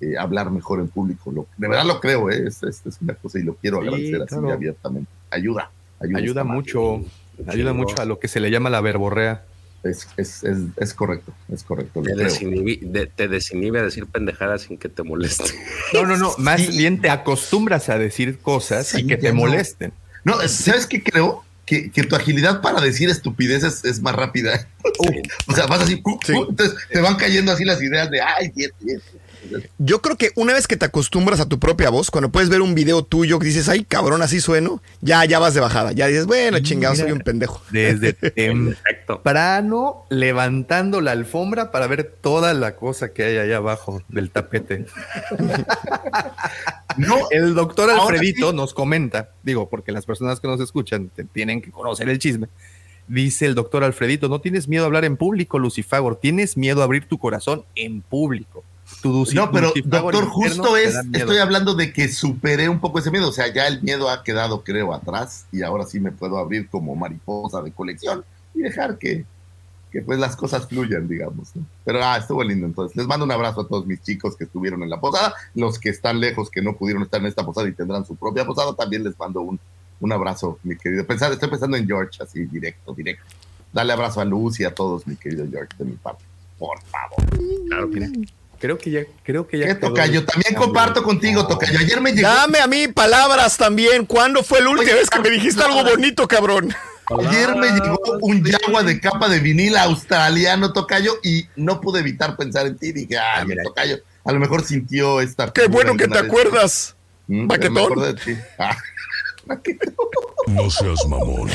eh, 0.00 0.16
hablar 0.18 0.50
mejor 0.50 0.80
en 0.80 0.88
público. 0.88 1.30
Lo- 1.32 1.46
de 1.56 1.68
verdad 1.68 1.84
lo 1.86 1.98
creo, 2.00 2.30
¿eh? 2.30 2.44
es, 2.46 2.62
es- 2.62 2.84
es 2.86 2.98
una 3.00 3.14
cosa 3.14 3.38
y 3.38 3.42
lo 3.42 3.54
quiero 3.54 3.78
Sí, 3.80 3.86
agradecer 3.88 4.22
así 4.22 4.28
claro. 4.36 4.52
abiertamente. 4.52 5.10
Ayuda, 5.30 5.70
ayuda. 6.00 6.18
Ayuda 6.18 6.44
mucho, 6.44 7.04
ayuda 7.48 7.72
mucho 7.72 8.00
a 8.00 8.04
lo 8.04 8.18
que 8.20 8.28
se 8.28 8.38
le 8.40 8.50
llama 8.50 8.68
la 8.70 8.80
verborrea. 8.80 9.44
Es, 9.82 10.06
es, 10.16 10.44
es, 10.44 10.58
es 10.76 10.94
correcto, 10.94 11.34
es 11.52 11.64
correcto. 11.64 12.02
Te 12.02 12.14
desinhibe, 12.14 12.78
de- 12.82 13.06
te 13.08 13.26
desinhibe 13.26 13.80
a 13.80 13.82
decir 13.82 14.06
pendejadas 14.06 14.62
sin 14.62 14.78
que 14.78 14.88
te 14.88 15.02
moleste. 15.02 15.44
No, 15.92 16.06
no, 16.06 16.16
no, 16.16 16.32
más 16.38 16.68
bien 16.68 17.00
te 17.00 17.10
acostumbras 17.10 17.88
a 17.88 17.98
decir 17.98 18.38
cosas 18.38 18.86
Sí, 18.88 19.00
y 19.00 19.06
que 19.08 19.16
te 19.16 19.30
no. 19.30 19.40
molesten. 19.40 19.92
No, 20.24 20.36
¿sabes 20.48 20.86
qué 20.86 21.02
creo? 21.02 21.44
Que, 21.66 21.90
que 21.90 22.04
tu 22.04 22.14
agilidad 22.16 22.60
para 22.60 22.80
decir 22.80 23.08
estupideces 23.10 23.84
es 23.84 24.00
más 24.00 24.14
rápida. 24.14 24.68
o 25.48 25.54
sea, 25.54 25.66
vas 25.66 25.82
así, 25.82 26.00
entonces 26.28 26.76
te 26.90 27.00
van 27.00 27.16
cayendo 27.16 27.50
así 27.52 27.64
las 27.64 27.82
ideas 27.82 28.10
de, 28.10 28.20
ay, 28.20 28.52
bien, 28.54 28.70
bien. 28.80 29.00
Yo 29.78 30.00
creo 30.02 30.16
que 30.16 30.30
una 30.36 30.52
vez 30.52 30.66
que 30.66 30.76
te 30.76 30.84
acostumbras 30.84 31.40
a 31.40 31.48
tu 31.48 31.58
propia 31.58 31.90
voz, 31.90 32.10
cuando 32.10 32.30
puedes 32.30 32.48
ver 32.48 32.62
un 32.62 32.74
video 32.74 33.02
tuyo 33.04 33.38
que 33.38 33.46
dices, 33.46 33.68
ay, 33.68 33.84
cabrón, 33.84 34.22
así 34.22 34.40
sueno, 34.40 34.82
ya, 35.00 35.24
ya 35.24 35.38
vas 35.38 35.54
de 35.54 35.60
bajada. 35.60 35.92
Ya 35.92 36.06
dices, 36.06 36.26
bueno, 36.26 36.58
chingado, 36.60 36.94
soy 36.94 37.12
un 37.12 37.20
pendejo. 37.20 37.60
Desde 37.70 38.12
temprano 39.06 40.04
levantando 40.10 41.00
la 41.00 41.12
alfombra 41.12 41.70
para 41.70 41.86
ver 41.86 42.04
toda 42.20 42.54
la 42.54 42.76
cosa 42.76 43.12
que 43.12 43.24
hay 43.24 43.38
allá 43.38 43.56
abajo 43.58 44.02
del 44.08 44.30
tapete. 44.30 44.86
No, 46.98 47.16
El 47.30 47.54
doctor 47.54 47.90
Alfredito 47.90 48.50
sí. 48.50 48.56
nos 48.56 48.74
comenta, 48.74 49.30
digo, 49.42 49.70
porque 49.70 49.92
las 49.92 50.04
personas 50.04 50.40
que 50.40 50.48
nos 50.48 50.60
escuchan 50.60 51.08
te- 51.08 51.24
tienen 51.24 51.62
que 51.62 51.70
conocer 51.70 52.06
el 52.10 52.18
chisme. 52.18 52.48
Dice 53.08 53.46
el 53.46 53.54
doctor 53.54 53.82
Alfredito, 53.82 54.28
no 54.28 54.42
tienes 54.42 54.68
miedo 54.68 54.84
a 54.84 54.86
hablar 54.88 55.06
en 55.06 55.16
público, 55.16 55.58
Lucifagor, 55.58 56.16
tienes 56.16 56.58
miedo 56.58 56.82
a 56.82 56.84
abrir 56.84 57.06
tu 57.06 57.16
corazón 57.18 57.64
en 57.76 58.02
público. 58.02 58.62
Tu 59.00 59.08
Luci- 59.12 59.34
No, 59.34 59.50
pero 59.50 59.72
doctor, 59.84 60.24
justo 60.26 60.76
es, 60.76 60.94
estoy 61.12 61.38
hablando 61.38 61.74
de 61.74 61.92
que 61.92 62.08
superé 62.08 62.68
un 62.68 62.80
poco 62.80 62.98
ese 62.98 63.10
miedo, 63.10 63.28
o 63.28 63.32
sea, 63.32 63.52
ya 63.52 63.66
el 63.66 63.82
miedo 63.82 64.08
ha 64.10 64.22
quedado, 64.22 64.62
creo, 64.62 64.92
atrás 64.92 65.46
y 65.52 65.62
ahora 65.62 65.84
sí 65.86 65.98
me 66.00 66.12
puedo 66.12 66.38
abrir 66.38 66.68
como 66.68 66.94
mariposa 66.94 67.62
de 67.62 67.72
colección 67.72 68.24
y 68.54 68.60
dejar 68.60 68.98
que, 68.98 69.24
que 69.90 70.02
pues 70.02 70.18
las 70.18 70.36
cosas 70.36 70.66
fluyan, 70.68 71.08
digamos. 71.08 71.54
¿no? 71.56 71.64
Pero 71.84 72.04
ah, 72.04 72.16
estuvo 72.16 72.42
lindo, 72.44 72.66
entonces 72.66 72.96
les 72.96 73.06
mando 73.06 73.24
un 73.24 73.32
abrazo 73.32 73.62
a 73.62 73.68
todos 73.68 73.86
mis 73.86 74.02
chicos 74.02 74.36
que 74.36 74.44
estuvieron 74.44 74.82
en 74.82 74.90
la 74.90 75.00
posada, 75.00 75.34
los 75.54 75.78
que 75.78 75.88
están 75.88 76.20
lejos, 76.20 76.50
que 76.50 76.62
no 76.62 76.76
pudieron 76.76 77.02
estar 77.02 77.20
en 77.20 77.26
esta 77.26 77.44
posada 77.44 77.68
y 77.68 77.72
tendrán 77.72 78.04
su 78.06 78.16
propia 78.16 78.44
posada, 78.44 78.74
también 78.74 79.04
les 79.04 79.18
mando 79.18 79.40
un, 79.40 79.58
un 80.00 80.12
abrazo, 80.12 80.58
mi 80.62 80.76
querido. 80.76 81.06
Pensar, 81.06 81.32
estoy 81.32 81.48
pensando 81.48 81.76
en 81.76 81.86
George, 81.86 82.22
así, 82.22 82.44
directo, 82.46 82.92
directo. 82.94 83.24
Dale 83.72 83.92
abrazo 83.92 84.20
a 84.20 84.24
Luz 84.24 84.60
y 84.60 84.64
a 84.64 84.74
todos, 84.74 85.06
mi 85.06 85.16
querido 85.16 85.46
George, 85.50 85.70
de 85.78 85.84
mi 85.86 85.96
parte. 85.96 86.24
Por 86.58 86.80
favor. 86.82 87.18
Claro, 87.68 87.88
Mira, 87.88 88.08
creo 88.62 88.78
que 88.78 88.90
ya, 88.92 89.00
creo 89.24 89.48
que 89.48 89.58
ya. 89.58 89.66
¿Qué, 89.66 89.74
Tocayo? 89.74 90.24
También 90.24 90.54
comparto 90.54 91.02
contigo, 91.02 91.46
Tocayo. 91.48 91.80
Ayer 91.80 92.00
me 92.00 92.12
llegó, 92.12 92.28
Dame 92.28 92.60
a 92.60 92.68
mí 92.68 92.86
palabras 92.86 93.56
también. 93.56 94.06
¿Cuándo 94.06 94.44
fue 94.44 94.60
la 94.62 94.70
última 94.70 94.94
vez 94.94 95.10
que 95.10 95.18
me 95.18 95.30
dijiste 95.30 95.62
algo 95.64 95.82
bonito, 95.82 96.28
cabrón? 96.28 96.72
ayer 97.18 97.56
me 97.56 97.72
llegó 97.72 97.98
un 98.20 98.44
yagua 98.44 98.84
de 98.84 99.00
capa 99.00 99.28
de 99.28 99.40
vinil 99.40 99.76
australiano, 99.76 100.72
Tocayo, 100.72 101.18
y 101.24 101.48
no 101.56 101.80
pude 101.80 102.00
evitar 102.00 102.36
pensar 102.36 102.66
en 102.68 102.78
ti. 102.78 102.92
Dije, 102.92 103.18
ah, 103.18 103.44
mira. 103.44 103.64
Tocayo, 103.64 103.98
a 104.24 104.32
lo 104.32 104.38
mejor 104.38 104.64
sintió 104.64 105.20
esta. 105.20 105.52
Qué 105.52 105.66
bueno 105.66 105.96
que 105.96 106.06
te 106.06 106.18
acuerdas. 106.18 106.94
Mm, 107.26 107.48
Baquetón. 107.48 107.74
Me 107.74 107.82
acordé 107.82 108.12
de 108.12 108.20
ti. 108.20 108.40
Ah. 108.58 108.76
No 110.46 110.70
seas 110.70 111.04
mamón. 111.08 111.50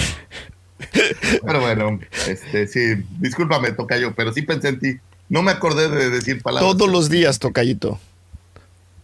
Pero 1.45 1.61
bueno, 1.61 1.99
este, 2.27 2.67
sí, 2.67 3.01
discúlpame, 3.19 3.71
Tocayo, 3.71 4.13
pero 4.13 4.33
sí 4.33 4.41
pensé 4.41 4.67
en 4.67 4.79
ti. 4.79 4.99
No 5.29 5.41
me 5.41 5.51
acordé 5.51 5.89
de 5.89 6.09
decir 6.09 6.41
palabras. 6.41 6.71
Todos 6.71 6.89
los 6.89 7.09
días, 7.09 7.39
Tocayito. 7.39 7.99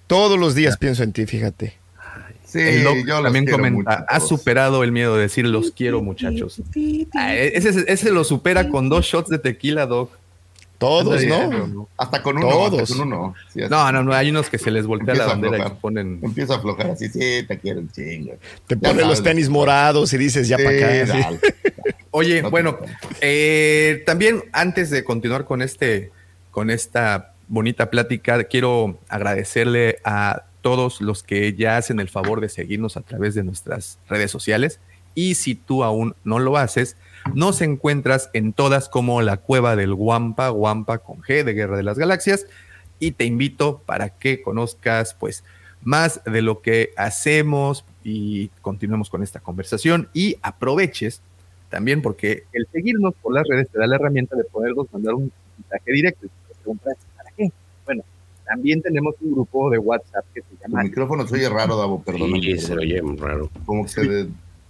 Todos 0.08 0.40
los 0.40 0.56
días 0.56 0.78
pienso 0.78 1.04
en 1.04 1.12
ti, 1.12 1.26
fíjate. 1.26 1.74
Sí, 2.46 2.60
El 2.60 2.84
doc 2.84 2.98
yo 3.08 3.22
también 3.24 3.48
comenta, 3.48 4.06
ha 4.08 4.20
superado 4.20 4.84
el 4.84 4.92
miedo 4.92 5.16
de 5.16 5.24
decir 5.24 5.46
los 5.46 5.72
quiero 5.72 6.04
muchachos. 6.04 6.62
Ah, 7.16 7.34
ese, 7.34 7.84
ese 7.88 8.12
lo 8.12 8.24
supera 8.24 8.70
con 8.70 8.90
dos 8.90 9.06
shots 9.06 9.30
de 9.30 9.40
tequila, 9.40 9.88
Doc. 9.88 10.12
Todos, 10.78 11.24
¿no? 11.24 11.88
Hasta 11.98 12.22
con 12.22 12.38
uno, 12.38 12.50
Todos. 12.50 12.82
hasta 12.82 12.96
con 12.96 13.08
uno. 13.08 13.34
Sí. 13.54 13.62
No, 13.70 13.92
no, 13.92 14.04
no, 14.04 14.14
hay 14.14 14.30
unos 14.32 14.50
que 14.50 14.58
se 14.58 14.70
les 14.70 14.86
voltea 14.86 15.16
la 15.16 15.24
Empieza 15.24 15.32
a 15.32 15.36
bandera 15.36 15.68
y 15.68 15.82
ponen... 15.82 16.20
Empiezo 16.22 16.54
a 16.54 16.58
aflojar 16.58 16.92
así, 16.92 17.08
sí, 17.08 17.46
te 17.48 17.58
quiero 17.58 17.80
un 17.80 17.90
chingo. 17.90 18.34
Te 18.68 18.76
ponen 18.76 19.08
los 19.08 19.24
tenis 19.24 19.48
morados 19.48 20.12
y 20.12 20.18
dices 20.18 20.48
ya 20.48 20.58
Sí, 20.58 20.64
para 20.64 21.04
acá. 21.04 21.30
Oye, 22.16 22.44
No 22.44 22.52
bueno, 22.52 22.78
eh, 23.22 24.04
también 24.06 24.44
antes 24.52 24.92
de 24.92 25.04
continuar 25.04 25.46
con 25.46 25.64
este, 25.64 26.12
con 26.52 26.70
esta 26.70 27.34
bonita 27.48 27.90
plática, 27.90 28.44
quiero 28.44 29.00
agradecerle 29.10 29.98
a 30.04 30.44
todos 30.62 31.02
los 31.02 31.24
que 31.24 31.56
ya 31.56 31.76
hacen 31.78 32.00
el 32.00 32.10
favor 32.10 32.40
de 32.40 32.50
seguirnos 32.50 32.98
a 32.98 33.02
través 33.02 33.34
de 33.34 33.44
nuestras 33.44 33.98
redes 34.08 34.30
sociales. 34.30 34.80
Y 35.16 35.34
si 35.34 35.56
tú 35.56 35.84
aún 35.84 36.16
no 36.24 36.38
lo 36.38 36.56
haces, 36.58 36.98
nos 37.34 37.62
encuentras 37.64 38.30
en 38.34 38.54
todas 38.54 38.90
como 38.90 39.24
la 39.24 39.38
cueva 39.38 39.76
del 39.76 39.96
Guampa, 39.96 40.50
Guampa 40.50 41.00
con 41.00 41.20
G 41.24 41.44
de 41.44 41.54
Guerra 41.54 41.78
de 41.78 41.84
las 41.84 41.98
Galaxias. 41.98 42.46
Y 43.00 43.14
te 43.14 43.26
invito 43.26 43.82
para 43.88 44.10
que 44.10 44.44
conozcas, 44.44 45.16
pues, 45.16 45.44
más 45.82 46.22
de 46.26 46.44
lo 46.44 46.62
que 46.62 46.94
hacemos 46.96 47.86
y 48.04 48.50
continuemos 48.62 49.10
con 49.10 49.24
esta 49.24 49.40
conversación 49.40 50.10
y 50.14 50.38
aproveches 50.44 51.24
también 51.74 52.04
porque 52.04 52.44
el 52.54 52.68
seguirnos 52.72 53.16
por 53.20 53.34
las 53.34 53.48
redes 53.48 53.68
te 53.72 53.80
da 53.80 53.88
la 53.88 53.96
herramienta 53.96 54.36
de 54.36 54.44
podernos 54.44 54.86
mandar 54.94 55.16
un 55.16 55.32
mensaje 55.58 55.92
directo. 55.92 56.28
Y 56.28 56.30
te 56.30 56.54
preguntas, 56.62 56.98
¿para 57.18 57.32
qué? 57.36 57.52
Bueno, 57.84 58.04
también 58.46 58.80
tenemos 58.84 59.16
un 59.22 59.32
grupo 59.34 59.72
de 59.72 59.80
WhatsApp 59.80 60.24
que 60.36 60.42
se 60.42 60.48
llama 60.62 60.84
micrófono 60.84 61.28
se 61.28 61.34
oye 61.34 61.50
raro, 61.50 61.76
Davo, 61.76 62.00
perdón. 62.04 62.30
Sí, 62.40 62.60
se 62.60 62.74
oye 62.76 63.02
raro. 63.18 63.50
Como 63.66 63.84
que 63.86 63.90
se, 63.90 64.28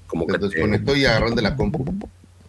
Como 0.08 0.26
se 0.26 0.32
que 0.32 0.40
te- 0.40 0.46
desconectó 0.48 0.96
y 0.96 1.04
agarró 1.06 1.28
el 1.28 1.36
de 1.36 1.42
la 1.42 1.58
compu. 1.58 1.84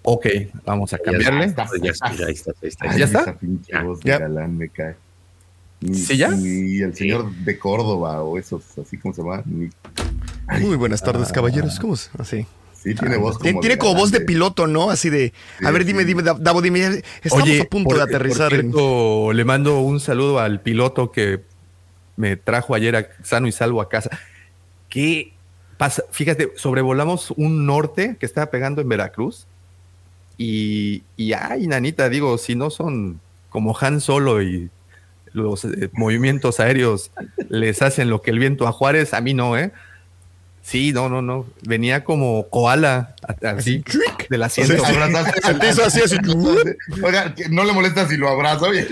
Ok, 0.03 0.27
vamos 0.65 0.93
a 0.93 0.99
cambiarle. 0.99 1.47
está. 1.47 1.67
Ya 1.83 1.91
está, 1.91 2.13
ya 2.15 2.27
está, 2.29 2.57
ya 2.63 2.69
está. 2.69 2.97
¿Ya 2.97 3.05
está? 3.07 3.39
¿Sí 5.93 6.17
ya? 6.17 6.29
ni 6.31 6.79
el 6.81 6.95
señor 6.95 7.29
de 7.33 7.59
Córdoba 7.59 8.23
o 8.23 8.39
esos, 8.39 8.79
así 8.79 8.97
como 8.99 9.13
se 9.15 9.21
llama. 9.23 9.43
Muy 10.61 10.77
buenas 10.77 11.03
tardes, 11.03 11.31
Ah. 11.31 11.33
caballeros. 11.35 11.81
¿Cómo 11.81 11.95
es? 11.95 12.11
Así. 12.17 12.47
Sí, 12.85 12.95
tiene 12.95 13.17
voz 13.17 13.33
como. 13.39 13.43
Tiene, 13.45 13.61
tiene 13.61 13.79
como 13.79 13.93
galán 13.95 14.03
voz 14.03 14.11
de 14.13 14.21
piloto, 14.21 14.67
¿no? 14.69 14.91
Así 14.91 15.11
de, 15.11 15.33
a 15.65 15.71
ver, 15.73 15.85
dime, 15.85 16.03
sí. 16.03 16.07
dime, 16.07 16.23
Da- 16.23 16.35
Davo, 16.39 16.63
dime, 16.63 17.03
estamos 17.23 17.49
a 17.61 17.65
punto 17.65 17.89
por- 17.89 17.97
de 17.97 18.03
aterrizar 18.05 18.51
por 18.51 18.59
en... 18.61 18.71
cierto, 18.71 19.33
le 19.33 19.45
mando 19.45 19.81
un 19.81 19.99
saludo 19.99 20.39
al 20.39 20.61
piloto 20.61 21.11
que 21.11 21.41
me 22.17 22.37
trajo 22.37 22.75
ayer 22.77 22.95
a- 22.95 23.09
sano 23.25 23.49
y 23.49 23.53
salvo 23.53 23.81
a 23.81 23.89
casa. 23.89 24.11
¿Qué 24.89 25.33
pasa? 25.79 26.05
Fíjate, 26.13 26.53
sobrevolamos 26.57 27.33
un 27.33 27.67
norte 27.67 28.17
que 28.21 28.27
estaba 28.27 28.51
pegando 28.53 28.81
en 28.81 28.89
Veracruz 28.89 29.47
y, 30.39 31.03
y 31.17 31.33
ay, 31.33 31.67
nanita, 31.67 32.09
digo, 32.09 32.39
si 32.39 32.55
no 32.55 32.71
son 32.71 33.21
como 33.51 33.77
Han 33.81 34.01
Solo 34.01 34.43
y 34.43 34.71
los 35.33 35.65
eh, 35.65 35.91
movimientos 35.93 36.61
aéreos 36.61 37.11
les 37.49 37.83
hacen 37.83 38.09
lo 38.11 38.23
que 38.23 38.31
el 38.31 38.39
viento 38.39 38.67
a 38.69 38.73
Juárez, 38.73 39.15
a 39.15 39.21
mí 39.21 39.35
no, 39.35 39.57
¿eh? 39.59 39.73
Sí, 40.67 40.93
no, 40.95 41.11
no, 41.11 41.21
no. 41.21 41.45
Venía 41.63 42.05
como 42.05 42.49
koala, 42.49 43.15
así, 43.43 43.85
del 44.31 44.43
asiento. 44.43 44.83
O 44.83 44.87
sea, 44.87 44.95
abrazaste- 44.95 45.43
Se 45.47 45.55
te 45.55 45.69
hizo 45.69 45.85
así, 45.87 46.01
así. 46.01 46.17
Oiga, 47.03 47.35
no 47.51 47.65
le 47.65 47.73
molesta 47.75 48.09
si 48.09 48.17
lo 48.17 48.31
abrazo. 48.31 48.65
Oye. 48.69 48.87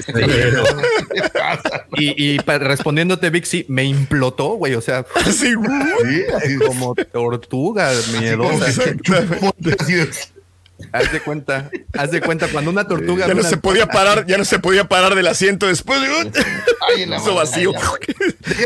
Y, 1.96 2.34
y 2.34 2.38
respondiéndote, 2.38 3.30
Vic, 3.30 3.44
sí, 3.44 3.64
me 3.68 3.84
implotó, 3.84 4.50
güey. 4.56 4.74
O 4.74 4.80
sea, 4.82 5.04
Así. 5.24 5.54
Sí, 6.02 6.22
así 6.36 6.56
como 6.58 6.94
tortuga 6.94 7.90
como 7.92 8.20
miedosa. 8.20 8.66
así 8.66 9.94
de- 9.94 10.10
Haz 10.90 11.12
de 11.12 11.20
cuenta, 11.20 11.70
haz 11.96 12.10
de 12.10 12.20
cuenta, 12.20 12.48
cuando 12.48 12.70
una 12.70 12.86
tortuga. 12.86 13.26
Ya 13.28 13.34
no 13.34 13.42
se 13.42 13.56
podía 13.56 13.86
parar, 13.86 14.26
ya 14.26 14.36
no 14.38 14.44
se 14.44 14.58
podía 14.58 14.84
parar 14.88 15.14
del 15.14 15.26
asiento 15.28 15.66
después 15.66 16.00
de 16.02 16.08
Ay, 16.88 17.06
la 17.06 17.16
hizo 17.18 17.34
vacío. 17.34 17.72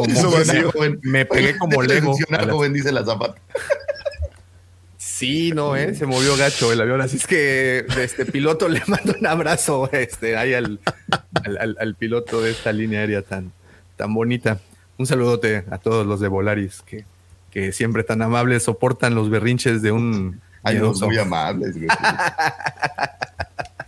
Hizo 0.08 0.30
joven. 0.73 0.99
Me 1.02 1.26
pegué 1.26 1.58
como 1.58 1.82
Lego. 1.82 2.16
joven, 2.50 2.73
dice 2.73 2.92
la 2.92 3.04
zapata. 3.04 3.35
Sí, 4.99 5.52
no, 5.54 5.76
eh, 5.76 5.94
se 5.94 6.04
movió 6.06 6.37
gacho 6.37 6.73
el 6.73 6.80
avión. 6.80 7.00
Así 7.00 7.16
es 7.16 7.26
que 7.26 7.87
este 8.00 8.26
piloto 8.26 8.68
le 8.68 8.82
mando 8.87 9.14
un 9.18 9.26
abrazo 9.26 9.88
este, 9.92 10.37
ahí 10.37 10.52
al, 10.54 10.80
al, 11.44 11.58
al- 11.58 11.76
al 11.80 11.94
piloto 11.94 12.40
de 12.40 12.50
esta 12.50 12.73
línea 12.73 13.00
aérea 13.00 13.23
tan, 13.23 13.52
tan 13.96 14.12
bonita. 14.12 14.58
Un 14.99 15.06
saludote 15.06 15.64
a 15.70 15.78
todos 15.78 16.06
los 16.06 16.20
de 16.20 16.28
Volaris 16.28 16.82
que, 16.87 17.04
que 17.50 17.73
siempre 17.73 18.02
tan 18.04 18.23
amables 18.23 18.62
soportan 18.64 19.14
los 19.14 19.28
berrinches 19.30 19.82
de 19.82 19.92
un 19.92 20.40
Ay, 20.66 20.75
no, 20.76 20.80
miedoso. 20.82 21.06
muy 21.06 21.18
amables. 21.18 21.75
güey. 21.76 21.88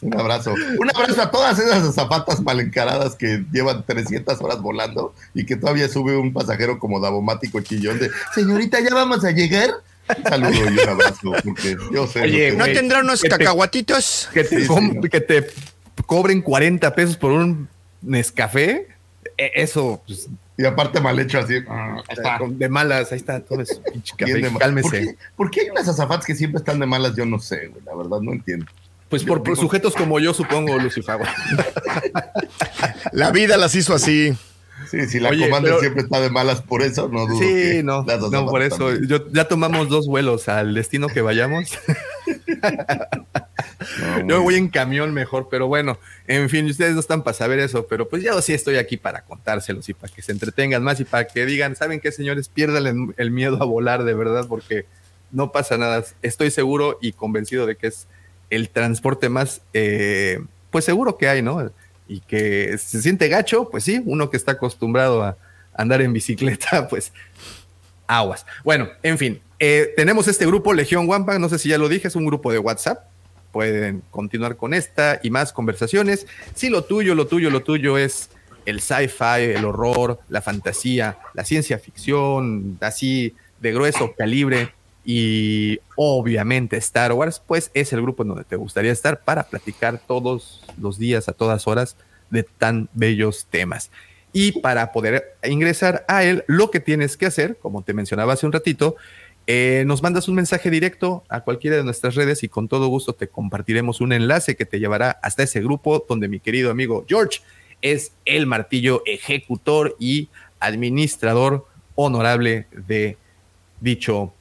Un 0.00 0.14
abrazo. 0.18 0.54
Un 0.78 0.88
abrazo 0.94 1.22
a 1.22 1.30
todas 1.30 1.58
esas 1.58 1.92
zapatas 1.92 2.40
mal 2.40 2.60
encaradas 2.60 3.16
que 3.16 3.44
llevan 3.50 3.84
300 3.84 4.40
horas 4.40 4.62
volando 4.62 5.12
y 5.34 5.44
que 5.44 5.56
todavía 5.56 5.88
sube 5.88 6.16
un 6.16 6.32
pasajero 6.32 6.78
como 6.78 7.00
Davomático 7.00 7.60
chillón 7.60 7.98
de 7.98 8.08
señorita, 8.32 8.78
¿ya 8.80 8.94
vamos 8.94 9.24
a 9.24 9.32
llegar? 9.32 9.70
Un 10.16 10.22
saludo 10.24 10.70
y 10.70 10.78
un 10.78 10.88
abrazo, 10.88 11.32
porque 11.44 11.76
yo 11.92 12.06
sé. 12.06 12.22
Oye, 12.22 12.52
¿No 12.52 12.64
tendrá 12.66 13.00
unos 13.00 13.20
que 13.22 13.28
te- 13.28 13.38
cacahuatitos? 13.38 14.28
que, 14.32 14.44
te 14.44 14.60
Sí, 14.62 14.66
com- 14.68 15.02
sí. 15.02 15.08
que 15.10 15.20
te 15.20 15.50
cobren 16.06 16.42
40 16.42 16.94
pesos 16.94 17.16
por 17.16 17.32
un 17.32 17.68
Nescafé. 18.00 18.86
e- 19.36 19.50
Eso, 19.56 20.00
pues, 20.06 20.28
Y 20.58 20.66
aparte 20.66 21.00
mal 21.00 21.16
hecho 21.20 21.38
así. 21.38 21.54
ah, 21.68 22.02
está. 22.08 22.40
de 22.46 22.68
malas, 22.68 23.12
ahí 23.12 23.18
está 23.18 23.40
todo 23.40 23.62
eso. 23.62 23.80
café, 24.16 24.42
cálmese. 24.58 24.88
¿Por 24.88 24.98
qué, 24.98 25.16
por 25.36 25.50
qué 25.52 25.60
hay 25.60 25.70
unas 25.70 25.88
azafatas 25.88 26.26
que 26.26 26.34
siempre 26.34 26.58
están 26.58 26.80
de 26.80 26.86
malas? 26.86 27.14
Yo 27.14 27.24
no 27.24 27.38
sé, 27.38 27.68
güey, 27.68 27.82
la 27.84 27.94
verdad 27.94 28.20
no 28.20 28.32
entiendo. 28.32 28.66
Pues 29.08 29.22
por, 29.22 29.42
por 29.42 29.56
sujetos 29.56 29.94
como 29.94 30.18
yo, 30.18 30.34
supongo, 30.34 30.76
Lucifago. 30.78 31.24
La 33.12 33.30
vida 33.30 33.56
las 33.56 33.74
hizo 33.74 33.94
así. 33.94 34.36
Sí, 34.90 35.06
si 35.06 35.20
la 35.20 35.30
Oye, 35.30 35.44
comanda 35.44 35.68
pero- 35.68 35.80
siempre 35.80 36.02
está 36.02 36.20
de 36.20 36.30
malas 36.30 36.62
por 36.62 36.82
eso, 36.82 37.08
no 37.08 37.26
dudo 37.26 37.38
Sí, 37.38 37.44
que 37.46 37.82
no, 37.82 38.04
no, 38.30 38.46
por 38.46 38.62
eso. 38.62 38.88
también. 38.90 39.06
Yo, 39.08 39.30
ya 39.32 39.46
tomamos 39.46 39.88
dos 39.88 40.06
vuelos 40.06 40.48
al 40.48 40.74
destino 40.74 41.08
que 41.08 41.20
vayamos. 41.20 41.70
No, 44.24 44.28
Yo 44.28 44.42
voy 44.42 44.56
en 44.56 44.68
camión 44.68 45.12
mejor, 45.14 45.48
pero 45.50 45.66
bueno, 45.66 45.98
en 46.26 46.48
fin, 46.48 46.66
ustedes 46.66 46.94
no 46.94 47.00
están 47.00 47.22
para 47.22 47.34
saber 47.34 47.58
eso, 47.58 47.86
pero 47.86 48.08
pues 48.08 48.22
yo 48.22 48.40
sí 48.42 48.52
estoy 48.52 48.76
aquí 48.76 48.96
para 48.96 49.22
contárselos 49.22 49.88
y 49.88 49.94
para 49.94 50.12
que 50.12 50.22
se 50.22 50.32
entretengan 50.32 50.82
más 50.82 51.00
y 51.00 51.04
para 51.04 51.26
que 51.26 51.46
digan, 51.46 51.74
¿saben 51.76 52.00
qué, 52.00 52.12
señores? 52.12 52.48
Pierdan 52.48 52.86
el, 52.86 53.14
el 53.16 53.30
miedo 53.30 53.60
a 53.62 53.64
volar 53.64 54.04
de 54.04 54.14
verdad 54.14 54.46
porque 54.48 54.84
no 55.30 55.52
pasa 55.52 55.78
nada. 55.78 56.04
Estoy 56.22 56.50
seguro 56.50 56.98
y 57.00 57.12
convencido 57.12 57.66
de 57.66 57.76
que 57.76 57.88
es 57.88 58.06
el 58.50 58.68
transporte 58.68 59.28
más, 59.28 59.62
eh, 59.72 60.40
pues 60.70 60.84
seguro 60.84 61.16
que 61.16 61.28
hay, 61.28 61.42
¿no? 61.42 61.70
Y 62.08 62.20
que 62.20 62.76
se 62.78 63.02
siente 63.02 63.28
gacho, 63.28 63.68
pues 63.70 63.84
sí, 63.84 64.02
uno 64.04 64.30
que 64.30 64.36
está 64.36 64.52
acostumbrado 64.52 65.22
a 65.22 65.36
andar 65.74 66.02
en 66.02 66.12
bicicleta, 66.12 66.88
pues 66.90 67.12
aguas. 68.06 68.46
Bueno, 68.64 68.88
en 69.02 69.18
fin, 69.18 69.40
eh, 69.58 69.92
tenemos 69.96 70.26
este 70.28 70.46
grupo 70.46 70.72
Legión 70.72 71.08
Wampa, 71.08 71.38
no 71.38 71.48
sé 71.48 71.58
si 71.58 71.68
ya 71.68 71.78
lo 71.78 71.88
dije, 71.88 72.08
es 72.08 72.16
un 72.16 72.26
grupo 72.26 72.52
de 72.52 72.58
WhatsApp. 72.58 73.04
Pueden 73.52 74.02
continuar 74.10 74.56
con 74.56 74.74
esta 74.74 75.20
y 75.22 75.30
más 75.30 75.52
conversaciones. 75.52 76.26
Si 76.54 76.68
lo 76.68 76.84
tuyo, 76.84 77.14
lo 77.14 77.26
tuyo, 77.26 77.50
lo 77.50 77.62
tuyo 77.62 77.96
es 77.96 78.30
el 78.66 78.80
sci-fi, 78.80 79.54
el 79.54 79.64
horror, 79.64 80.18
la 80.28 80.42
fantasía, 80.42 81.18
la 81.32 81.44
ciencia 81.44 81.78
ficción, 81.78 82.76
así 82.80 83.34
de 83.60 83.72
grueso 83.72 84.14
calibre 84.16 84.72
y 85.10 85.80
obviamente 85.96 86.76
Star 86.76 87.14
Wars, 87.14 87.40
pues 87.46 87.70
es 87.72 87.94
el 87.94 88.02
grupo 88.02 88.24
en 88.24 88.28
donde 88.28 88.44
te 88.44 88.56
gustaría 88.56 88.92
estar 88.92 89.24
para 89.24 89.44
platicar 89.44 89.98
todos 90.06 90.62
los 90.78 90.98
días, 90.98 91.30
a 91.30 91.32
todas 91.32 91.66
horas, 91.66 91.96
de 92.28 92.42
tan 92.42 92.90
bellos 92.92 93.46
temas. 93.48 93.90
Y 94.34 94.60
para 94.60 94.92
poder 94.92 95.38
ingresar 95.44 96.04
a 96.08 96.24
él, 96.24 96.44
lo 96.46 96.70
que 96.70 96.80
tienes 96.80 97.16
que 97.16 97.24
hacer, 97.24 97.56
como 97.56 97.80
te 97.80 97.94
mencionaba 97.94 98.34
hace 98.34 98.44
un 98.44 98.52
ratito, 98.52 98.96
eh, 99.46 99.84
nos 99.86 100.02
mandas 100.02 100.28
un 100.28 100.34
mensaje 100.34 100.68
directo 100.68 101.24
a 101.30 101.40
cualquiera 101.40 101.78
de 101.78 101.84
nuestras 101.84 102.14
redes 102.14 102.42
y 102.42 102.50
con 102.50 102.68
todo 102.68 102.88
gusto 102.88 103.14
te 103.14 103.28
compartiremos 103.28 104.02
un 104.02 104.12
enlace 104.12 104.56
que 104.56 104.66
te 104.66 104.78
llevará 104.78 105.12
hasta 105.22 105.42
ese 105.42 105.62
grupo 105.62 106.04
donde 106.06 106.28
mi 106.28 106.38
querido 106.38 106.70
amigo 106.70 107.06
George 107.08 107.40
es 107.80 108.12
el 108.26 108.44
martillo 108.44 109.00
ejecutor 109.06 109.96
y 109.98 110.28
administrador 110.60 111.66
honorable 111.94 112.66
de 112.72 113.16
dicho 113.80 114.34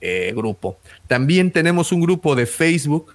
eh, 0.00 0.32
grupo. 0.34 0.78
También 1.06 1.50
tenemos 1.50 1.92
un 1.92 2.00
grupo 2.00 2.34
de 2.34 2.46
Facebook, 2.46 3.14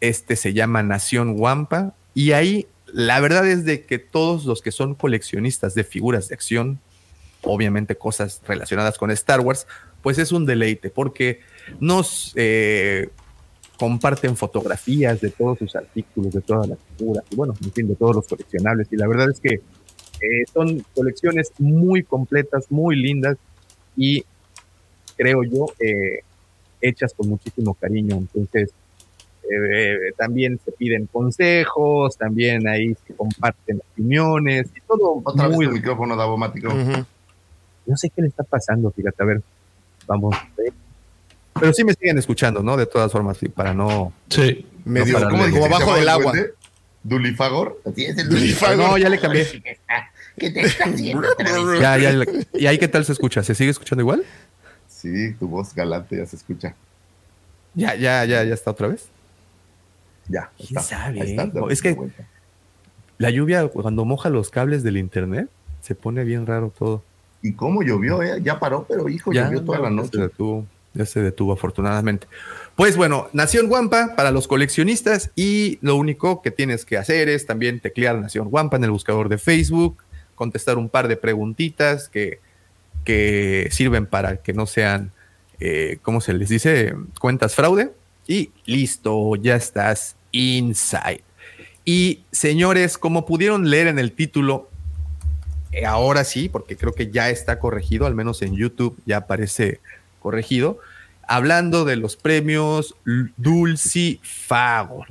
este 0.00 0.36
se 0.36 0.52
llama 0.52 0.82
Nación 0.82 1.34
Wampa, 1.38 1.94
y 2.14 2.32
ahí 2.32 2.66
la 2.92 3.20
verdad 3.20 3.46
es 3.48 3.64
de 3.64 3.82
que 3.82 3.98
todos 3.98 4.44
los 4.44 4.62
que 4.62 4.70
son 4.70 4.94
coleccionistas 4.94 5.74
de 5.74 5.84
figuras 5.84 6.28
de 6.28 6.34
acción, 6.34 6.78
obviamente 7.42 7.96
cosas 7.96 8.40
relacionadas 8.46 8.98
con 8.98 9.10
Star 9.10 9.40
Wars, 9.40 9.66
pues 10.02 10.18
es 10.18 10.32
un 10.32 10.46
deleite 10.46 10.90
porque 10.90 11.40
nos 11.80 12.32
eh, 12.36 13.08
comparten 13.78 14.36
fotografías 14.36 15.20
de 15.20 15.30
todos 15.30 15.58
sus 15.58 15.74
artículos, 15.74 16.32
de 16.32 16.40
todas 16.40 16.68
las 16.68 16.78
figuras, 16.96 17.24
y 17.30 17.36
bueno, 17.36 17.54
en 17.62 17.72
fin, 17.72 17.88
de 17.88 17.96
todos 17.96 18.16
los 18.16 18.26
coleccionables. 18.26 18.88
Y 18.90 18.96
la 18.96 19.08
verdad 19.08 19.30
es 19.30 19.40
que 19.40 19.54
eh, 19.54 20.44
son 20.52 20.84
colecciones 20.94 21.52
muy 21.58 22.02
completas, 22.02 22.70
muy 22.70 22.96
lindas 22.96 23.36
y 23.96 24.24
creo 25.16 25.42
yo, 25.44 25.66
eh, 25.78 26.20
hechas 26.80 27.14
con 27.14 27.28
muchísimo 27.28 27.74
cariño. 27.74 28.16
Entonces, 28.16 28.70
eh, 29.50 30.12
también 30.16 30.58
se 30.64 30.72
piden 30.72 31.06
consejos, 31.06 32.16
también 32.16 32.66
ahí 32.66 32.96
se 33.06 33.14
comparten 33.14 33.80
opiniones 33.92 34.68
y 34.74 34.80
todo 34.80 35.20
Otra 35.22 35.48
muy 35.48 35.66
vez 35.66 35.68
tu 35.68 35.80
micrófono 35.80 36.16
davomático. 36.16 36.68
Ujú. 36.68 37.04
no 37.86 37.96
sé 37.96 38.10
qué 38.10 38.22
le 38.22 38.28
está 38.28 38.42
pasando, 38.42 38.90
fíjate, 38.90 39.22
a 39.22 39.26
ver, 39.26 39.42
vamos. 40.06 40.34
Pero 41.60 41.72
sí 41.72 41.84
me 41.84 41.92
siguen 41.92 42.18
escuchando, 42.18 42.62
¿no? 42.62 42.76
De 42.76 42.86
todas 42.86 43.12
formas, 43.12 43.36
sí, 43.36 43.48
para 43.48 43.74
no... 43.74 44.12
Sí. 44.28 44.66
Medio 44.84 45.14
como, 45.14 45.30
como 45.30 45.44
¿Se 45.44 45.60
llama 45.60 45.76
abajo 45.76 45.92
del 45.94 46.02
el 46.02 46.08
agua. 46.08 46.32
duende? 46.32 46.54
¿Dulifagor? 47.02 47.80
El 47.96 48.28
Dulifagor. 48.28 48.76
No, 48.76 48.98
ya 48.98 49.08
le 49.08 49.20
cambié. 49.20 49.46
¿Qué 50.38 50.50
te 50.50 50.62
está 50.62 50.84
haciendo? 50.84 51.22
Ya, 51.80 51.96
ya, 51.98 52.12
¿Y 52.54 52.66
ahí 52.66 52.78
qué 52.78 52.88
tal 52.88 53.04
se 53.04 53.12
escucha? 53.12 53.42
¿Se 53.42 53.54
sigue 53.54 53.70
escuchando 53.70 54.02
igual? 54.02 54.24
Sí, 55.04 55.34
tu 55.34 55.48
voz 55.48 55.74
galante 55.74 56.16
ya 56.16 56.24
se 56.24 56.36
escucha. 56.36 56.74
Ya, 57.74 57.94
ya, 57.94 58.24
ya, 58.24 58.42
ya 58.42 58.54
está 58.54 58.70
otra 58.70 58.88
vez. 58.88 59.06
Ya. 60.28 60.50
¿Quién 60.56 60.68
está, 60.78 60.80
sabe, 60.80 61.20
está, 61.30 61.50
Es 61.68 61.82
que- 61.82 61.92
vuelta. 61.92 62.26
La 63.18 63.28
lluvia, 63.30 63.68
cuando 63.68 64.04
moja 64.06 64.30
los 64.30 64.48
cables 64.48 64.82
del 64.82 64.96
internet, 64.96 65.48
se 65.82 65.94
pone 65.94 66.24
bien 66.24 66.46
raro 66.46 66.72
todo. 66.76 67.02
¿Y 67.42 67.52
cómo 67.52 67.82
llovió? 67.82 68.22
Eh? 68.22 68.40
Ya 68.42 68.58
paró, 68.58 68.86
pero 68.88 69.08
hijo, 69.10 69.30
Ya, 69.32 69.44
llovió 69.44 69.62
toda 69.62 69.78
ya 69.78 69.82
la 69.82 69.88
se 69.90 69.94
noche. 69.94 70.18
detuvo, 70.18 70.66
ya 70.94 71.04
se 71.04 71.20
detuvo 71.20 71.52
afortunadamente. 71.52 72.26
Pues 72.74 72.96
bueno, 72.96 73.28
Nación 73.34 73.70
Wampa 73.70 74.14
para 74.16 74.30
los 74.30 74.48
coleccionistas 74.48 75.30
y 75.36 75.78
lo 75.82 75.96
único 75.96 76.40
que 76.40 76.50
tienes 76.50 76.86
que 76.86 76.96
hacer 76.96 77.28
es 77.28 77.44
también 77.44 77.78
teclear 77.80 78.18
Nación 78.18 78.48
Wampa 78.50 78.78
en 78.78 78.84
el 78.84 78.90
buscador 78.90 79.28
de 79.28 79.36
Facebook, 79.36 79.98
contestar 80.34 80.78
un 80.78 80.88
par 80.88 81.06
de 81.06 81.16
preguntitas 81.18 82.08
que, 82.08 82.40
que 83.04 83.68
sirven 83.70 84.06
para 84.06 84.38
que 84.38 84.52
no 84.52 84.66
sean, 84.66 85.12
eh, 85.60 85.98
¿cómo 86.02 86.20
se 86.20 86.32
les 86.32 86.48
dice? 86.48 86.94
Cuentas 87.20 87.54
fraude 87.54 87.92
y 88.26 88.50
listo, 88.64 89.36
ya 89.36 89.56
estás 89.56 90.16
inside. 90.32 91.22
Y 91.84 92.20
señores, 92.32 92.96
como 92.96 93.26
pudieron 93.26 93.68
leer 93.70 93.88
en 93.88 93.98
el 93.98 94.12
título, 94.12 94.70
eh, 95.72 95.84
ahora 95.86 96.24
sí, 96.24 96.48
porque 96.48 96.76
creo 96.76 96.92
que 96.92 97.10
ya 97.10 97.30
está 97.30 97.58
corregido, 97.58 98.06
al 98.06 98.14
menos 98.14 98.42
en 98.42 98.54
YouTube 98.54 98.98
ya 99.04 99.18
aparece 99.18 99.80
corregido, 100.20 100.78
hablando 101.28 101.84
de 101.84 101.96
los 101.96 102.16
premios 102.16 102.94
Dulcifagor. 103.36 105.08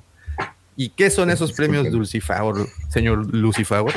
¿Y 0.75 0.89
qué 0.89 1.09
son 1.09 1.29
esos 1.29 1.53
premios. 1.53 1.91
Dulcifagor, 1.91 2.67
señor 2.89 3.33
Lucifagor? 3.33 3.93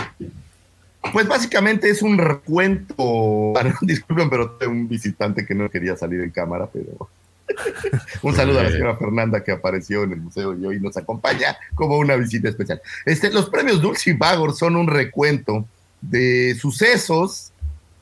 Pues 1.12 1.28
básicamente 1.28 1.88
es 1.90 2.02
un 2.02 2.18
recuento. 2.18 3.52
Disculpen, 3.82 4.30
pero 4.30 4.50
tengo 4.52 4.72
un 4.72 4.88
visitante 4.88 5.44
que 5.44 5.54
no 5.54 5.68
quería 5.70 5.96
salir 5.96 6.20
en 6.20 6.30
cámara, 6.30 6.68
pero. 6.72 7.08
un 8.22 8.34
saludo 8.34 8.58
a 8.58 8.64
la 8.64 8.72
señora 8.72 8.96
Fernanda 8.96 9.44
que 9.44 9.52
apareció 9.52 10.02
en 10.02 10.12
el 10.12 10.20
museo 10.20 10.58
y 10.58 10.66
hoy 10.66 10.80
nos 10.80 10.96
acompaña 10.96 11.56
como 11.74 11.96
una 11.96 12.16
visita 12.16 12.48
especial. 12.48 12.80
Este, 13.04 13.30
los 13.30 13.48
premios 13.48 13.80
Dulcifagor 13.80 14.52
son 14.52 14.74
un 14.74 14.88
recuento 14.88 15.64
de 16.00 16.56
sucesos 16.60 17.52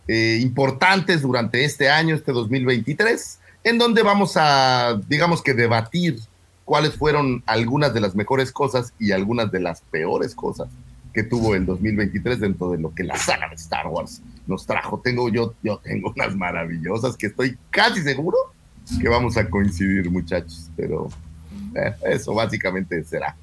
eh, 0.09 0.38
importantes 0.40 1.23
durante 1.23 1.64
este 1.64 1.90
año, 1.90 2.14
este 2.14 2.33
2023, 2.33 3.38
en 3.64 3.79
donde 3.79 4.03
vamos 4.03 4.33
a, 4.37 4.99
digamos 5.09 5.43
que 5.43 5.53
debatir 5.53 6.19
cuáles 6.64 6.95
fueron 6.95 7.43
algunas 7.47 7.93
de 7.93 8.01
las 8.01 8.14
mejores 8.14 8.51
cosas 8.51 8.95
y 8.99 9.12
algunas 9.12 9.53
de 9.53 9.61
las 9.61 9.83
peores 9.83 10.35
cosas 10.35 10.69
que 11.14 11.22
tuvo 11.22 11.55
el 11.55 11.64
2023 11.64 12.40
dentro 12.40 12.70
de 12.70 12.79
lo 12.79 12.92
que 12.92 13.05
la 13.05 13.16
saga 13.16 13.48
de 13.48 13.55
Star 13.55 13.87
Wars 13.87 14.20
nos 14.46 14.66
trajo. 14.66 15.00
Tengo 15.03 15.29
yo, 15.31 15.55
yo 15.62 15.79
tengo 15.79 16.12
unas 16.16 16.37
maravillosas 16.37 17.16
que 17.16 17.29
estoy 17.29 17.57
casi 17.70 18.03
seguro 18.03 18.37
que 19.00 19.09
vamos 19.09 19.37
a 19.38 19.48
coincidir, 19.48 20.11
muchachos, 20.11 20.70
pero 20.77 21.09
eh, 21.74 21.92
eso 22.11 22.35
básicamente 22.35 23.03
será. 23.05 23.37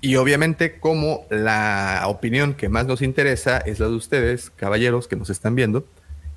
Y 0.00 0.16
obviamente, 0.16 0.80
como 0.80 1.24
la 1.28 2.04
opinión 2.06 2.54
que 2.54 2.70
más 2.70 2.86
nos 2.86 3.02
interesa 3.02 3.58
es 3.58 3.78
la 3.78 3.86
de 3.88 3.94
ustedes, 3.94 4.50
caballeros 4.50 5.06
que 5.06 5.14
nos 5.14 5.28
están 5.28 5.54
viendo, 5.54 5.86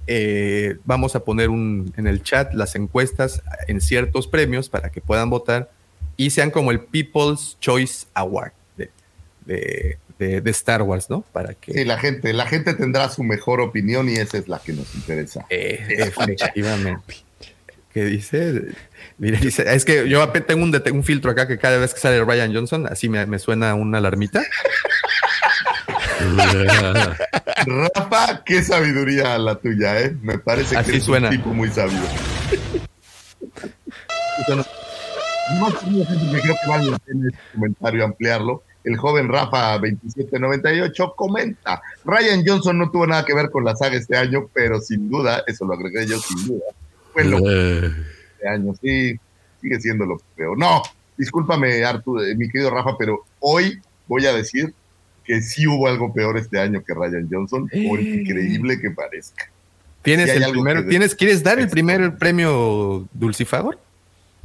eh, 0.06 0.77
vamos 0.84 1.15
a 1.15 1.21
poner 1.21 1.49
un, 1.49 1.93
en 1.95 2.06
el 2.08 2.21
chat 2.21 2.53
las 2.53 2.75
encuestas 2.75 3.41
en 3.69 3.79
ciertos 3.79 4.27
premios 4.27 4.67
para 4.67 4.91
que 4.91 4.99
puedan 4.99 5.29
votar 5.29 5.71
y 6.17 6.32
sean 6.32 6.51
como 6.51 6.71
el 6.71 6.82
People's 6.82 7.58
Choice 7.62 8.06
Award 8.13 8.51
de, 8.75 8.91
de- 9.45 9.97
de- 10.19 10.41
de 10.41 10.52
Star 10.52 10.82
Wars, 10.82 11.10
¿no? 11.10 11.21
Para 11.32 11.54
que 11.54 11.73
Sí, 11.73 11.86
la 11.86 11.97
gente, 11.99 12.34
la 12.34 12.45
gente 12.45 12.73
tendrá 12.73 13.10
su 13.10 13.23
mejor 13.23 13.62
opinión 13.62 14.10
y 14.10 14.15
esa 14.15 14.38
es 14.38 14.47
la 14.47 14.60
que 14.60 14.73
nos 14.73 14.93
interesa. 14.95 15.45
eh, 15.49 15.86
efectivamente. 15.89 17.15
¿Qué 17.93 18.06
dice? 18.06 18.69
Mira, 19.19 19.39
dice, 19.39 19.63
es 19.71 19.86
que 19.86 20.10
yo 20.10 20.28
tengo 20.30 20.63
un, 20.63 21.04
filtro 21.04 21.30
acá 21.30 21.47
que 21.47 21.60
cada 21.60 21.78
vez 21.78 21.93
que 21.93 21.99
sale 21.99 22.23
Ryan 22.23 22.52
Johnson, 22.52 22.88
así 22.88 23.08
me, 23.08 23.23
me 23.28 23.38
suena 23.38 23.76
una 23.76 23.99
alarmita. 23.99 24.41
Rafa, 27.67 28.43
qué 28.43 28.63
sabiduría 28.63 29.38
la 29.38 29.56
tuya, 29.56 29.99
¿eh? 29.99 30.15
Me 30.21 30.39
parece 30.39 30.76
Así 30.76 30.91
que 30.91 30.97
es 30.97 31.08
un 31.08 31.30
tipo 31.30 31.49
muy 31.54 31.69
sabio. 31.69 31.99
No 35.60 35.67
creo 35.67 36.41
que 36.41 36.67
vale 36.67 36.91
la 36.91 36.97
pena 36.99 37.28
este 37.30 37.41
comentario 37.54 38.06
ampliarlo. 38.06 38.63
El 38.84 38.98
joven 38.98 39.30
Rafa 39.30 39.74
2798 39.80 41.13
comenta, 41.15 41.82
Ryan 42.04 42.43
Johnson 42.46 42.78
no 42.78 42.91
tuvo 42.91 43.08
nada 43.08 43.24
que 43.24 43.34
ver 43.34 43.50
con 43.50 43.63
la 43.63 43.76
saga 43.76 43.98
este 43.98 44.17
año, 44.17 44.50
pero 44.54 44.80
sin 44.82 45.10
duda, 45.10 45.43
eso 45.48 45.65
lo 45.65 45.74
agregué 45.74 46.06
yo 46.06 46.19
sin 46.19 46.48
duda, 46.48 46.65
fue 47.13 47.24
lo 47.24 47.38
este 47.38 48.48
año, 48.48 48.74
sí, 48.82 49.17
sigue 49.62 49.80
siendo 49.80 50.06
lo 50.06 50.22
peor. 50.36 50.58
No, 50.58 50.82
discúlpame 51.17 51.84
Artur, 51.86 52.26
eh, 52.26 52.36
mi 52.36 52.50
querido 52.50 52.69
Rafa, 52.72 52.98
pero 52.98 53.24
hoy 53.39 53.80
voy 54.08 54.26
a 54.26 54.34
decir 54.34 54.74
que 55.24 55.41
sí 55.41 55.65
hubo 55.65 55.88
algo 55.88 56.13
peor 56.13 56.38
este 56.38 56.60
año 56.60 56.84
que 56.84 56.93
Ryan 56.93 57.30
Johnson, 57.32 57.69
por 57.69 58.00
Eh. 58.00 58.22
increíble 58.22 58.80
que 58.80 58.91
parezca. 58.91 59.50
¿Tienes 60.02 60.30
el 60.32 60.52
primero, 60.52 60.86
¿tienes, 60.86 61.15
¿Quieres 61.15 61.41
dar 61.41 61.60
el 61.60 61.69
primer 61.69 62.17
premio 62.17 63.08
Dulcifagor? 63.13 63.80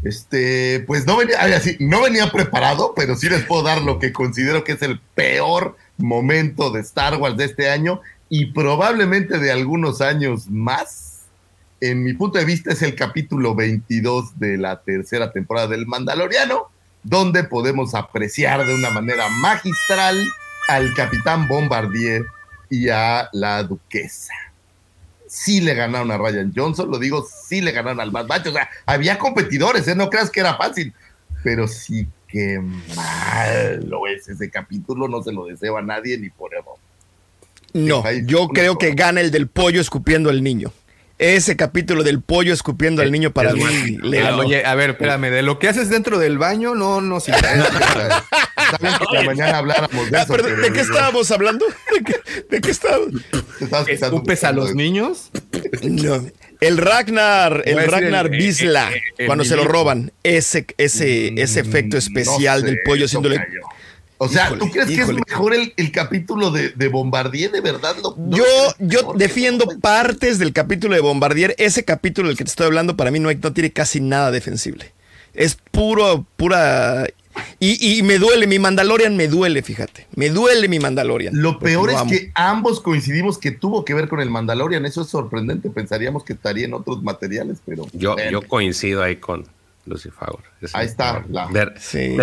Este, 0.02 0.84
pues 0.86 1.06
no 1.06 1.16
venía, 1.16 1.40
así, 1.56 1.76
no 1.80 2.02
venía 2.02 2.30
preparado, 2.30 2.92
pero 2.94 3.16
sí 3.16 3.28
les 3.28 3.44
puedo 3.44 3.62
dar 3.64 3.82
lo 3.82 3.98
que 3.98 4.12
considero 4.12 4.62
que 4.62 4.72
es 4.72 4.82
el 4.82 5.00
peor 5.14 5.76
momento 5.96 6.70
de 6.70 6.80
Star 6.80 7.16
Wars 7.16 7.36
de 7.36 7.46
este 7.46 7.68
año 7.68 8.00
y 8.28 8.46
probablemente 8.52 9.38
de 9.38 9.50
algunos 9.50 10.00
años 10.00 10.48
más. 10.48 11.26
En 11.80 12.02
mi 12.02 12.12
punto 12.12 12.38
de 12.38 12.44
vista 12.44 12.72
es 12.72 12.82
el 12.82 12.94
capítulo 12.94 13.54
22 13.54 14.38
de 14.38 14.56
la 14.56 14.82
tercera 14.82 15.32
temporada 15.32 15.68
del 15.68 15.86
Mandaloriano, 15.86 16.70
donde 17.02 17.44
podemos 17.44 17.94
apreciar 17.94 18.66
de 18.66 18.74
una 18.74 18.90
manera 18.90 19.28
magistral 19.28 20.24
al 20.68 20.94
capitán 20.94 21.48
Bombardier 21.48 22.26
y 22.68 22.88
a 22.88 23.28
la 23.32 23.62
duquesa 23.62 24.34
sí 25.28 25.60
le 25.60 25.74
ganaron 25.74 26.10
a 26.10 26.18
Ryan 26.18 26.52
Johnson, 26.54 26.90
lo 26.90 26.98
digo, 26.98 27.24
sí 27.46 27.60
le 27.60 27.72
ganaron 27.72 28.00
al 28.00 28.10
Bad 28.10 28.26
Batch. 28.26 28.46
O 28.48 28.52
sea, 28.52 28.68
había 28.86 29.18
competidores, 29.18 29.86
¿eh? 29.86 29.94
no 29.94 30.10
creas 30.10 30.30
que 30.30 30.40
era 30.40 30.56
fácil, 30.56 30.92
pero 31.44 31.68
sí 31.68 32.08
que 32.26 32.60
malo 32.94 34.06
es 34.06 34.28
ese 34.28 34.50
capítulo, 34.50 35.08
no 35.08 35.22
se 35.22 35.32
lo 35.32 35.46
deseo 35.46 35.78
a 35.78 35.82
nadie 35.82 36.18
ni 36.18 36.30
por 36.30 36.52
error. 36.54 36.76
No, 37.74 38.02
yo 38.10 38.48
creo 38.48 38.78
que 38.78 38.92
gana 38.92 39.20
el 39.20 39.30
del 39.30 39.46
pollo 39.46 39.80
escupiendo 39.80 40.30
al 40.30 40.42
niño. 40.42 40.72
Ese 41.18 41.56
capítulo 41.56 42.04
del 42.04 42.22
pollo 42.22 42.54
escupiendo 42.54 43.02
al 43.02 43.10
niño 43.10 43.32
para 43.32 43.52
mí. 43.52 43.62
Oye, 44.38 44.64
a 44.64 44.74
ver, 44.76 44.90
espérame, 44.90 45.30
de 45.30 45.42
lo 45.42 45.58
que 45.58 45.66
haces 45.68 45.90
dentro 45.90 46.18
del 46.20 46.38
baño 46.38 46.76
no 46.76 46.98
en 47.00 47.10
la 47.10 48.24
mañana 49.24 49.58
habláramos 49.58 50.10
de 50.10 50.18
Ah, 50.18 50.22
eso. 50.22 50.32
pero, 50.32 50.44
pero 50.44 50.62
¿De 50.62 50.72
qué 50.72 50.80
estábamos 50.80 51.30
hablando? 51.30 51.66
¿De 51.66 52.04
qué, 52.04 52.14
de 52.50 52.60
qué 52.60 52.70
estábamos? 52.70 53.22
¿Escupes 53.88 54.44
a 54.44 54.52
los 54.52 54.74
niños? 54.74 55.30
No. 55.82 56.24
El 56.60 56.76
Ragnar, 56.76 57.62
el 57.66 57.76
decir 57.76 57.90
Ragnar 57.90 58.26
el- 58.26 58.32
Bisla, 58.38 58.90
eh, 58.92 58.96
eh, 58.96 59.00
el 59.18 59.26
cuando 59.26 59.44
se 59.44 59.56
lo 59.56 59.64
roban, 59.64 60.12
ese, 60.24 60.66
ese, 60.76 61.40
ese 61.40 61.60
efecto 61.60 61.96
especial 61.96 62.60
Mm, 62.60 62.64
No 62.64 62.68
sé, 62.68 62.74
del 62.74 62.78
pollo 62.84 63.04
haciéndole. 63.06 63.36
O 64.20 64.28
sea, 64.28 64.46
Híjole, 64.46 64.60
¿tú 64.60 64.70
crees 64.72 64.86
que 64.88 65.00
es 65.00 65.08
mejor 65.12 65.54
el, 65.54 65.72
el 65.76 65.92
capítulo 65.92 66.50
de, 66.50 66.70
de 66.70 66.88
Bombardier? 66.88 67.52
¿De 67.52 67.60
verdad? 67.60 67.94
¿Lo- 68.02 68.16
no 68.18 68.36
Yo, 68.36 68.44
yo 68.80 69.12
defiendo 69.14 69.66
partes 69.80 70.38
del 70.40 70.52
capítulo 70.52 70.94
de 70.96 71.00
Bombardier. 71.00 71.54
Ese 71.58 71.84
capítulo 71.84 72.26
del 72.28 72.36
que 72.36 72.42
te 72.44 72.50
estoy 72.50 72.66
hablando, 72.66 72.96
para 72.96 73.10
mí 73.12 73.20
no, 73.20 73.28
hay- 73.28 73.38
no 73.40 73.52
tiene 73.52 73.72
casi 73.72 74.00
nada 74.00 74.30
defensible. 74.32 74.92
Es 75.34 75.56
puro, 75.70 76.26
pura. 76.36 77.06
Y, 77.60 77.98
y 77.98 78.02
me 78.02 78.18
duele, 78.18 78.48
mi 78.48 78.58
Mandalorian 78.58 79.16
me 79.16 79.28
duele, 79.28 79.62
fíjate. 79.62 80.08
Me 80.16 80.30
duele 80.30 80.66
mi 80.66 80.80
Mandalorian. 80.80 81.40
Lo 81.40 81.60
peor 81.60 81.90
es 81.90 82.02
que 82.10 82.32
ambos 82.34 82.80
coincidimos 82.80 83.38
que 83.38 83.52
tuvo 83.52 83.84
que 83.84 83.94
ver 83.94 84.08
con 84.08 84.18
el 84.18 84.30
Mandalorian. 84.30 84.84
Eso 84.84 85.02
es 85.02 85.08
sorprendente. 85.08 85.70
Pensaríamos 85.70 86.24
que 86.24 86.32
estaría 86.32 86.64
en 86.64 86.74
otros 86.74 87.04
materiales, 87.04 87.58
pero. 87.64 87.86
Yo, 87.92 88.16
yo 88.32 88.42
coincido 88.42 89.04
ahí 89.04 89.14
con 89.16 89.46
Lucifago. 89.88 90.40
Es 90.60 90.74
Ahí 90.74 90.86
está, 90.86 91.24
la- 91.30 91.48
Sí. 91.78 92.16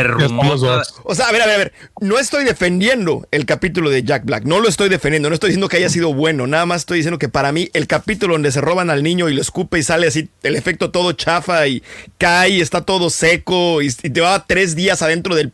O 1.03 1.15
sea, 1.15 1.27
a 1.27 1.31
ver, 1.31 1.41
a 1.41 1.45
ver, 1.45 1.55
a 1.55 1.57
ver. 1.57 1.73
No 2.01 2.17
estoy 2.19 2.43
defendiendo 2.45 3.27
el 3.31 3.45
capítulo 3.45 3.89
de 3.89 4.03
Jack 4.03 4.25
Black. 4.25 4.43
No 4.45 4.59
lo 4.59 4.67
estoy 4.69 4.89
defendiendo. 4.89 5.29
No 5.29 5.33
estoy 5.35 5.49
diciendo 5.49 5.67
que 5.69 5.77
haya 5.77 5.89
sido 5.89 6.13
bueno. 6.13 6.47
Nada 6.47 6.65
más 6.65 6.81
estoy 6.81 6.97
diciendo 6.99 7.19
que 7.19 7.29
para 7.29 7.51
mí 7.51 7.69
el 7.73 7.87
capítulo 7.87 8.33
donde 8.33 8.51
se 8.51 8.61
roban 8.61 8.89
al 8.89 9.03
niño 9.03 9.29
y 9.29 9.33
lo 9.33 9.41
escupe 9.41 9.79
y 9.79 9.83
sale 9.83 10.07
así 10.07 10.29
el 10.43 10.55
efecto 10.55 10.91
todo 10.91 11.11
chafa 11.13 11.67
y 11.67 11.83
cae 12.17 12.49
y 12.49 12.61
está 12.61 12.81
todo 12.81 13.09
seco 13.09 13.81
y, 13.81 13.87
y 13.87 14.09
te 14.09 14.21
va 14.21 14.45
tres 14.45 14.75
días 14.75 15.01
adentro 15.01 15.35
del 15.35 15.51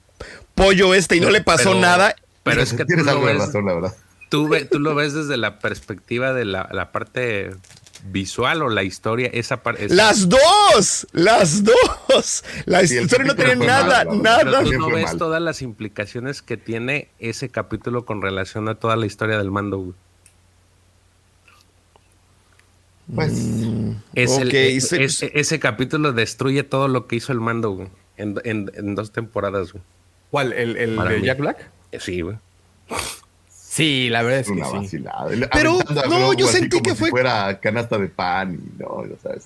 pollo 0.56 0.94
este 0.94 1.16
y 1.16 1.20
no 1.22 1.30
le 1.30 1.42
pasó 1.42 1.70
Pero- 1.72 1.82
nada. 1.82 2.16
Pero 2.44 2.62
es 2.62 2.72
que 2.74 2.78
tú 2.80 2.88
Tienes 2.88 3.06
lo, 3.06 3.12
algo 3.12 3.28
de 3.28 3.34
ves, 3.34 3.42
razón, 3.46 3.66
la 3.68 3.74
verdad. 3.76 3.94
tú, 4.30 4.48
ve- 4.50 4.66
tú 4.66 4.80
lo 4.80 4.96
ves 4.96 5.14
desde 5.14 5.38
la 5.38 5.60
perspectiva 5.60 6.34
de 6.34 6.46
la, 6.46 6.68
la 6.72 6.92
parte 6.92 7.52
visual 8.04 8.62
o 8.64 8.70
la 8.70 8.84
historia, 8.84 9.30
esa 9.34 9.64
parte. 9.64 9.88
Las 9.90 10.28
dos, 10.30 11.08
las 11.12 11.64
dos. 11.64 12.44
La 12.66 12.86
Sí, 12.86 12.98
historia 13.00 13.28
no 13.28 13.36
tiene 13.36 13.56
nada, 13.58 14.06
malo, 14.06 14.16
nada. 14.22 14.38
Pero 14.40 14.50
tú 14.52 14.56
También 14.58 14.80
no 14.80 14.90
ves 14.90 15.04
mal. 15.06 15.18
todas 15.18 15.42
las 15.42 15.62
implicaciones 15.62 16.42
que 16.42 16.58
tiene 16.58 17.10
ese 17.20 17.50
capítulo 17.50 18.06
con 18.06 18.22
relación 18.22 18.68
a 18.70 18.76
toda 18.76 18.96
la 18.96 19.06
historia 19.06 19.38
del 19.38 19.52
mando. 19.52 19.94
Pues. 23.14 23.34
Es 24.14 24.38
el- 24.38 24.56
es- 24.56 24.94
es- 24.94 25.20
pues- 25.20 25.32
ese 25.34 25.60
capítulo 25.60 26.14
destruye 26.14 26.64
todo 26.64 26.88
lo 26.88 27.08
que 27.08 27.18
hizo 27.18 27.32
el 27.34 27.40
mando 27.42 27.72
güey, 27.72 27.90
en, 28.18 28.36
en- 28.46 28.72
en 28.74 28.96
dos 28.96 29.12
temporadas. 29.12 29.74
güey. 29.74 29.84
¿Cuál? 30.30 30.54
¿El, 30.54 30.78
el 30.78 30.96
de 30.98 31.20
mí. 31.20 31.26
Jack 31.26 31.40
Black? 31.40 31.70
Sí, 32.00 32.22
güey. 32.22 32.38
Sí, 33.74 34.10
la 34.10 34.22
verdad 34.22 34.42
es 34.42 34.48
que 34.48 34.54
sí. 34.90 35.04
Pero, 35.54 35.80
no, 36.10 36.34
yo 36.34 36.46
sentí 36.48 36.70
como 36.72 36.84
que 36.84 36.90
si 36.92 36.96
fue- 36.98 37.10
fuera 37.10 37.58
canasta 37.62 37.98
de 37.98 38.10
pan 38.10 38.56
y 38.56 38.82
no, 38.82 38.88
o 38.88 39.06
sea, 39.24 39.32
es- 39.36 39.46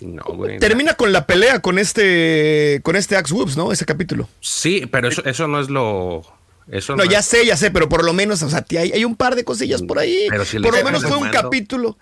No, 0.00 0.22
güey. 0.34 0.58
Termina 0.58 0.94
con 0.94 1.12
la 1.12 1.26
pelea 1.26 1.60
con 1.60 1.78
este, 1.78 2.80
con 2.82 2.96
este 2.96 3.16
Axe 3.16 3.34
Whoops, 3.34 3.54
¿no? 3.58 3.72
Ese 3.72 3.84
capítulo. 3.84 4.28
Sí, 4.40 4.86
pero 4.90 5.08
eso, 5.08 5.22
eso 5.26 5.46
no 5.46 5.60
es 5.60 5.68
lo. 5.68 6.22
Eso 6.70 6.96
No, 6.96 7.04
ya 7.04 7.18
es- 7.18 7.26
sé, 7.26 7.44
ya 7.44 7.56
sé, 7.58 7.70
pero 7.70 7.86
por 7.88 8.02
lo 8.02 8.14
menos, 8.14 8.42
o 8.42 8.48
sea, 8.48 8.64
hay, 8.70 8.92
hay 8.92 9.04
un 9.04 9.14
par 9.14 9.36
de 9.36 9.44
cosillas 9.44 9.82
por 9.82 9.98
ahí. 9.98 10.26
Pero 10.30 10.44
si 10.46 10.58
por 10.58 10.74
lo 10.76 10.82
menos 10.82 11.02
fue 11.04 11.18
un 11.18 11.28
capítulo. 11.30 11.98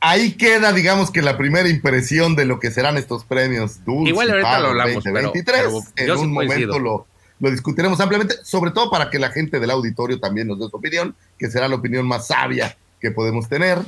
Ahí 0.00 0.32
queda, 0.32 0.72
digamos 0.72 1.10
que 1.12 1.22
la 1.22 1.36
primera 1.36 1.68
impresión 1.68 2.34
de 2.36 2.44
lo 2.46 2.58
que 2.60 2.70
serán 2.70 2.96
estos 2.96 3.24
premios 3.24 3.84
Dulce 3.84 4.10
Igual 4.10 4.30
ahorita 4.30 4.58
lo 4.60 4.66
hablamos, 4.68 5.02
2023. 5.04 5.60
pero- 5.62 5.80
en 5.96 6.18
un 6.18 6.32
momento 6.32 6.78
lo, 6.78 7.06
lo 7.40 7.50
discutiremos 7.50 8.00
ampliamente, 8.00 8.36
sobre 8.44 8.70
todo 8.72 8.90
para 8.90 9.10
que 9.10 9.18
la 9.18 9.30
gente 9.30 9.60
del 9.60 9.70
auditorio 9.70 10.18
también 10.20 10.48
nos 10.48 10.58
dé 10.58 10.68
su 10.68 10.76
opinión, 10.76 11.14
que 11.38 11.50
será 11.50 11.68
la 11.68 11.76
opinión 11.76 12.06
más 12.06 12.26
sabia 12.28 12.76
que 13.00 13.10
podemos 13.10 13.48
tener. 13.48 13.78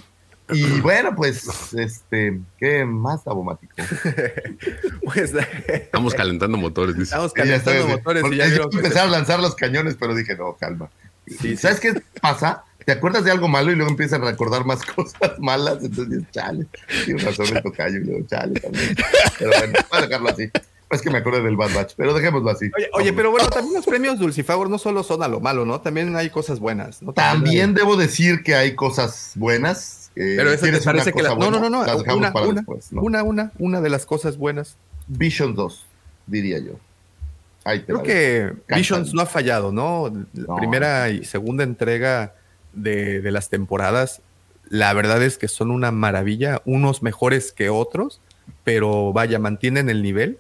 Y 0.53 0.65
bueno, 0.81 1.15
pues, 1.17 1.49
este, 1.75 2.41
¿qué 2.59 2.85
más 2.85 3.27
abomático? 3.27 3.75
Pues, 5.05 5.33
Estamos 5.67 6.15
calentando 6.15 6.57
motores, 6.57 6.95
dice. 6.95 7.05
estamos 7.05 7.33
Sí, 7.35 7.41
estoy 7.41 7.75
calentando 7.75 7.97
motores 7.97 8.25
y 8.33 8.37
ya 8.37 8.47
yo 8.49 8.69
que- 8.71 8.77
empecé 8.79 8.99
a 9.01 9.07
lanzar 9.07 9.41
los 9.41 9.55
cañones, 9.55 9.97
pero 9.99 10.15
dije, 10.15 10.37
no, 10.37 10.55
calma. 10.55 10.91
Sí, 11.27 11.57
¿Sabes 11.57 11.81
qué 11.81 12.01
pasa? 12.21 12.65
Te 12.85 12.93
acuerdas 12.93 13.25
de 13.25 13.31
algo 13.31 13.47
malo 13.47 13.71
y 13.71 13.77
luego 13.77 13.91
empiezas 13.91 14.21
a 14.21 14.25
recordar 14.25 14.65
más 14.65 14.83
cosas 14.97 15.39
malas, 15.39 15.79
entonces 15.83 16.11
dices, 16.11 16.31
chale, 16.33 16.67
tienes 17.05 17.25
razón 17.25 17.57
el 17.57 17.63
tocayo, 17.63 17.99
y 17.99 18.05
luego 18.05 18.27
chale 18.27 18.59
también. 18.61 18.97
Pero 19.39 19.51
bueno, 19.59 19.73
voy 19.91 19.99
a 19.99 20.07
dejarlo 20.07 20.29
así. 20.31 20.51
Es 20.91 21.03
que 21.03 21.11
me 21.11 21.19
acuerdo 21.19 21.43
del 21.45 21.57
Bad 21.57 21.73
Batch, 21.75 21.93
pero 21.97 22.13
dejémoslo 22.15 22.51
así. 22.51 22.71
Oye, 22.77 22.91
oye, 22.95 23.13
pero 23.13 23.31
bueno, 23.31 23.49
también 23.49 23.75
los 23.75 23.87
premios 23.87 24.19
Dulcifagor 24.19 24.69
no 24.69 24.77
solo 24.79 25.03
son 25.05 25.23
a 25.23 25.29
lo 25.29 25.39
malo, 25.41 25.65
¿no? 25.65 25.81
También 25.81 26.15
hay 26.17 26.31
cosas 26.31 26.59
buenas, 26.59 27.01
¿no? 27.03 27.13
También 27.13 27.75
debo 27.75 27.97
decir 27.97 28.43
que 28.43 28.55
hay 28.57 28.75
cosas 28.75 29.33
buenas. 29.37 30.11
Eh, 30.17 30.35
Pero 30.37 30.51
eso 30.51 30.63
te 30.63 30.67
¿tienes 30.71 30.85
parece 30.85 31.13
que 31.13 31.23
la- 31.23 31.29
cosa 31.31 31.39
no, 31.39 31.51
no, 31.53 31.59
buena? 31.61 31.71
no, 31.71 31.81
no, 31.81 31.87
Las 31.87 31.99
dejamos 32.01 32.19
una, 32.19 32.33
para 32.33 32.47
una, 32.47 32.55
después, 32.57 32.93
¿no? 32.93 33.03
una, 33.03 33.23
una, 33.23 33.53
una 33.59 33.81
de 33.81 33.89
las 33.91 34.05
cosas 34.05 34.37
buenas. 34.37 34.77
Vision 35.07 35.55
2, 35.55 35.87
diría 36.27 36.59
yo. 36.59 36.73
Ahí 37.65 37.81
te 37.81 37.87
Creo 37.87 38.03
que. 38.03 38.53
Visions 38.75 39.15
no 39.15 39.23
ha 39.23 39.27
fallado, 39.27 39.71
¿no? 39.71 40.11
La 40.35 40.45
No. 40.49 40.57
primera 40.57 41.09
y 41.11 41.25
segunda 41.25 41.63
entrega 41.63 42.35
de, 42.73 43.21
de 43.21 43.31
las 43.31 43.49
temporadas, 43.49 44.23
la 44.69 44.93
verdad 44.95 45.23
es 45.23 45.39
que 45.39 45.47
son 45.47 45.71
una 45.71 45.93
maravilla, 45.93 46.63
unos 46.65 47.03
mejores 47.03 47.53
que 47.53 47.71
otros, 47.71 48.21
pero 48.65 49.13
vaya, 49.13 49.39
mantienen 49.39 49.89
el 49.91 50.03
nivel. 50.03 50.39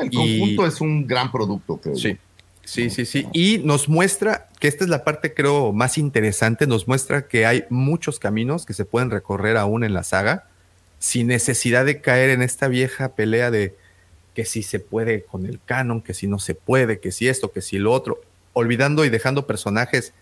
El 0.00 0.08
y- 0.12 0.16
conjunto 0.38 0.66
es 0.66 0.80
un 0.80 1.06
gran 1.06 1.30
producto, 1.30 1.76
creo. 1.76 1.94
Sí, 1.96 2.10
yo. 2.12 2.18
sí, 2.64 2.90
sí, 2.90 3.04
sí. 3.04 3.26
Y 3.32 3.58
nos 3.58 3.88
muestra, 3.88 4.48
que 4.58 4.68
esta 4.68 4.84
es 4.84 4.90
la 4.90 5.04
parte 5.04 5.34
creo 5.34 5.72
más 5.72 5.98
interesante, 5.98 6.66
nos 6.66 6.88
muestra 6.88 7.26
que 7.28 7.46
hay 7.46 7.64
muchos 7.70 8.18
caminos 8.18 8.66
que 8.66 8.74
se 8.74 8.84
pueden 8.84 9.10
recorrer 9.10 9.56
aún 9.56 9.84
en 9.84 9.94
la 9.94 10.02
saga, 10.02 10.48
sin 10.98 11.26
necesidad 11.26 11.84
de 11.84 12.00
caer 12.00 12.30
en 12.30 12.42
esta 12.42 12.68
vieja 12.68 13.10
pelea 13.10 13.50
de 13.50 13.74
que 14.34 14.44
si 14.44 14.62
se 14.62 14.80
puede 14.80 15.24
con 15.24 15.44
el 15.46 15.60
canon, 15.64 16.00
que 16.00 16.14
si 16.14 16.26
no 16.26 16.38
se 16.38 16.54
puede, 16.54 17.00
que 17.00 17.12
si 17.12 17.28
esto, 17.28 17.52
que 17.52 17.60
si 17.60 17.78
lo 17.78 17.92
otro, 17.92 18.20
olvidando 18.54 19.04
y 19.04 19.10
dejando 19.10 19.46
personajes 19.46 20.12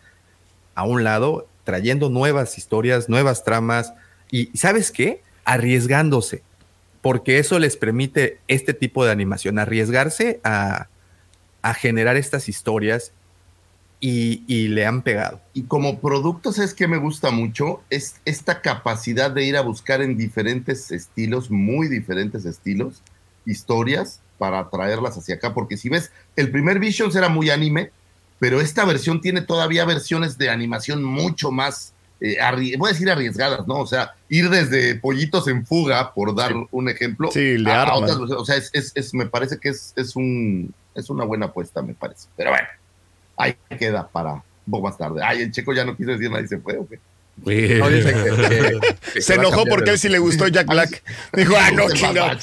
a 0.75 0.85
un 0.85 1.05
lado, 1.05 1.47
trayendo 1.65 2.09
nuevas 2.11 2.59
historias, 2.59 3.09
nuevas 3.09 3.45
tramas, 3.45 3.93
y 4.31 4.47
¿sabes 4.57 4.91
qué? 4.91 5.23
Arriesgándose, 5.45 6.43
porque 7.03 7.39
eso 7.39 7.59
les 7.59 7.77
permite 7.77 8.39
este 8.49 8.75
tipo 8.75 9.05
de 9.05 9.13
animación, 9.13 9.59
arriesgarse 9.59 10.41
a, 10.45 10.89
generar 11.77 12.17
estas 12.17 12.49
historias 12.49 13.13
y, 14.01 14.69
le 14.69 14.87
han 14.87 15.03
pegado. 15.03 15.41
Y 15.53 15.65
como 15.65 16.01
producto, 16.01 16.53
¿sabes 16.53 16.75
qué 16.75 16.89
me 16.89 16.97
gusta 16.97 17.31
mucho? 17.31 17.83
Es 17.91 18.17
esta 18.25 18.63
capacidad 18.63 19.31
de 19.31 19.45
ir 19.45 19.57
a 19.57 19.63
buscar 19.63 20.01
en 20.01 20.17
diferentes 20.17 20.91
estilos, 20.91 21.51
muy 21.51 21.89
diferentes 21.89 22.45
estilos, 22.47 23.03
historias 23.45 24.21
para 24.39 24.69
traerlas 24.71 25.19
hacia 25.19 25.35
acá. 25.35 25.53
Porque 25.53 25.77
si 25.77 25.91
ves, 25.91 26.11
el 26.37 26.51
primer 26.51 26.79
Visions 26.79 27.15
era 27.15 27.29
muy 27.29 27.51
anime, 27.51 27.91
pero 28.39 28.63
esta 28.63 28.87
versión 28.87 29.21
tiene 29.21 29.43
todavía 29.43 29.85
versiones 29.85 30.39
de 30.39 30.49
animación 30.49 31.05
mucho 31.05 31.51
más, 31.51 31.93
eh, 32.21 32.37
arri- 32.41 32.77
voy 32.79 32.91
a 32.91 32.93
decir 32.93 33.11
arriesgadas, 33.11 33.67
¿no? 33.67 33.77
O 33.77 33.87
sea, 33.87 34.15
ir 34.29 34.51
desde 34.51 34.95
pollitos 34.97 35.49
en 35.49 35.65
fuga, 35.67 36.13
por 36.13 36.35
dar 36.35 36.53
un 36.71 36.89
ejemplo, 36.89 37.31
Sí, 37.33 37.57
le 37.59 37.71
a, 37.71 37.83
a 37.85 37.95
otras. 37.97 38.17
O 38.19 38.45
sea, 38.45 38.57
es, 38.57 38.71
es- 38.73 38.93
es- 38.95 39.15
me 39.15 39.27
parece 39.27 39.59
que 39.59 39.71
es, 39.71 39.93
es, 39.97 40.17
un, 40.17 40.73
es 40.95 41.09
una 41.11 41.25
buena 41.25 41.47
apuesta, 41.47 41.81
me 41.83 41.95
parece. 41.95 42.29
Pero 42.37 42.51
bueno, 42.51 42.69
ahí 43.37 43.55
queda 43.79 44.07
para 44.09 44.35
un 44.35 44.43
poco 44.71 44.89
más 44.89 44.99
tarde. 44.99 45.23
Ay, 45.25 45.43
el 45.43 45.51
checo 45.53 45.73
ya 45.73 45.85
no 45.85 45.97
quiso 45.97 46.11
decir 46.11 46.31
nada 46.31 46.43
y 46.43 46.49
se 46.49 46.59
fue, 46.59 46.77
¿o 46.77 46.87
qué? 46.87 46.99
No, 47.79 47.89
dice 47.89 48.13
que- 48.13 48.49
que- 48.49 48.97
que 49.15 49.23
Se 49.23 49.35
enojó 49.37 49.65
porque 49.65 49.91
a 49.91 49.93
él 49.95 49.99
sí 49.99 50.09
le 50.11 50.19
gustó 50.19 50.47
Jack 50.49 50.67
Black. 50.67 51.03
Dijo, 51.33 51.55
ah, 51.59 51.71
no, 51.75 51.89
chingado. 51.91 52.39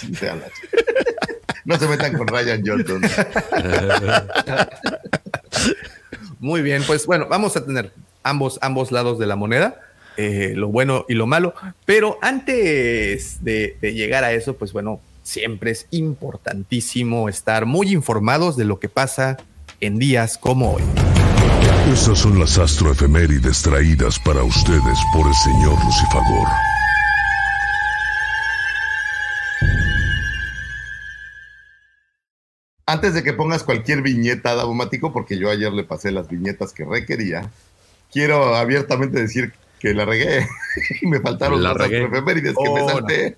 No 1.65 1.77
se 1.77 1.87
metan 1.87 2.17
con 2.17 2.25
Ryan 2.27 2.63
Johnson. 2.65 3.01
Muy 6.39 6.61
bien, 6.61 6.83
pues 6.85 7.05
bueno, 7.05 7.27
vamos 7.29 7.55
a 7.57 7.65
tener 7.65 7.91
ambos, 8.29 8.59
ambos 8.61 8.91
lados 8.91 9.19
de 9.19 9.25
la 9.25 9.35
moneda, 9.35 9.81
eh, 10.17 10.53
lo 10.55 10.69
bueno 10.69 11.05
y 11.07 11.13
lo 11.13 11.27
malo, 11.27 11.53
pero 11.85 12.17
antes 12.21 13.43
de, 13.43 13.77
de 13.81 13.93
llegar 13.93 14.23
a 14.23 14.31
eso, 14.31 14.55
pues 14.55 14.73
bueno, 14.73 14.99
siempre 15.23 15.71
es 15.71 15.87
importantísimo 15.91 17.29
estar 17.29 17.65
muy 17.65 17.91
informados 17.91 18.57
de 18.57 18.65
lo 18.65 18.79
que 18.79 18.89
pasa 18.89 19.37
en 19.81 19.99
días 19.99 20.37
como 20.37 20.73
hoy. 20.73 20.83
Estas 21.91 22.19
son 22.19 22.39
las 22.39 22.57
astroefemérides 22.57 23.61
traídas 23.61 24.19
para 24.19 24.43
ustedes 24.43 24.99
por 25.13 25.27
el 25.27 25.33
señor 25.33 25.77
Lucifagor. 25.85 26.47
Antes 32.89 33.13
de 33.13 33.21
que 33.21 33.33
pongas 33.33 33.63
cualquier 33.63 34.01
viñeta, 34.01 34.55
Davomático, 34.55 35.11
porque 35.11 35.37
yo 35.37 35.49
ayer 35.49 35.73
le 35.73 35.83
pasé 35.83 36.09
las 36.09 36.29
viñetas 36.29 36.71
que 36.71 36.85
requería, 36.85 37.51
quiero 38.17 38.55
abiertamente 38.55 39.19
decir 39.21 39.53
que 39.79 39.93
la 39.93 40.03
regué 40.05 40.47
y 41.01 41.05
me 41.05 41.19
faltaron 41.19 41.61
La 41.61 41.69
las 41.69 41.77
regué. 41.77 42.03
astroefemérides 42.03 42.53
que 42.53 42.67
Oh, 42.69 42.73
me 42.75 42.81
no. 42.81 42.89
salté. 42.89 43.37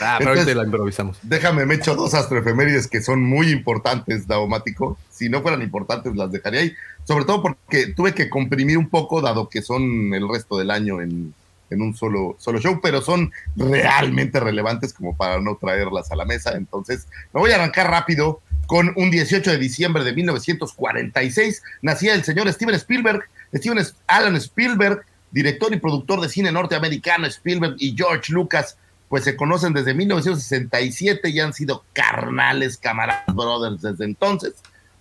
Ah, 0.00 0.16
pero 0.18 0.30
Entonces- 0.30 0.38
ahorita 0.38 0.54
la 0.54 0.64
improvisamos. 0.64 1.18
Déjame, 1.22 1.66
me 1.66 1.74
echo 1.74 1.94
dos 1.94 2.14
astroefemérides 2.14 2.88
que 2.88 3.02
son 3.02 3.22
muy 3.22 3.50
importantes, 3.50 4.26
Daumático. 4.26 4.96
Si 5.10 5.28
no 5.28 5.42
fueran 5.42 5.60
importantes, 5.60 6.16
las 6.16 6.32
dejaría 6.32 6.60
ahí. 6.60 6.74
Sobre 7.06 7.26
todo 7.26 7.42
porque 7.42 7.88
tuve 7.88 8.14
que 8.14 8.30
comprimir 8.30 8.78
un 8.78 8.88
poco, 8.88 9.20
dado 9.20 9.50
que 9.50 9.60
son 9.60 10.14
el 10.14 10.26
resto 10.28 10.56
del 10.58 10.70
año 10.70 11.02
en, 11.02 11.34
en 11.70 11.82
un 11.82 11.94
solo, 11.94 12.36
solo 12.38 12.58
show, 12.58 12.80
pero 12.82 13.02
son 13.02 13.30
realmente 13.54 14.40
relevantes 14.40 14.94
como 14.94 15.14
para 15.14 15.40
no 15.40 15.56
traerlas 15.56 16.10
a 16.10 16.16
la 16.16 16.24
mesa. 16.24 16.52
Entonces, 16.56 17.06
me 17.34 17.40
voy 17.40 17.50
a 17.50 17.56
arrancar 17.56 17.90
rápido 17.90 18.40
con 18.66 18.92
un 18.96 19.10
18 19.10 19.50
de 19.50 19.58
diciembre 19.58 20.04
de 20.04 20.12
1946. 20.12 21.62
Nacía 21.82 22.14
el 22.14 22.24
señor 22.24 22.50
Steven 22.52 22.74
Spielberg, 22.74 23.24
Steven 23.54 23.84
Alan 24.06 24.36
Spielberg, 24.36 25.04
director 25.30 25.72
y 25.74 25.80
productor 25.80 26.20
de 26.20 26.28
cine 26.28 26.52
norteamericano, 26.52 27.26
Spielberg 27.26 27.76
y 27.78 27.94
George 27.96 28.32
Lucas 28.32 28.76
pues 29.08 29.24
se 29.24 29.36
conocen 29.36 29.72
desde 29.72 29.94
1967 29.94 31.28
y 31.28 31.38
han 31.38 31.52
sido 31.52 31.84
carnales, 31.92 32.78
camaradas, 32.78 33.34
brothers 33.34 33.82
desde 33.82 34.04
entonces. 34.04 34.54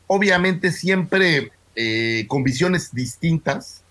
Obviamente 0.07 0.71
siempre 0.71 1.51
eh, 1.75 2.25
con 2.27 2.43
visiones 2.43 2.93
distintas, 2.93 3.83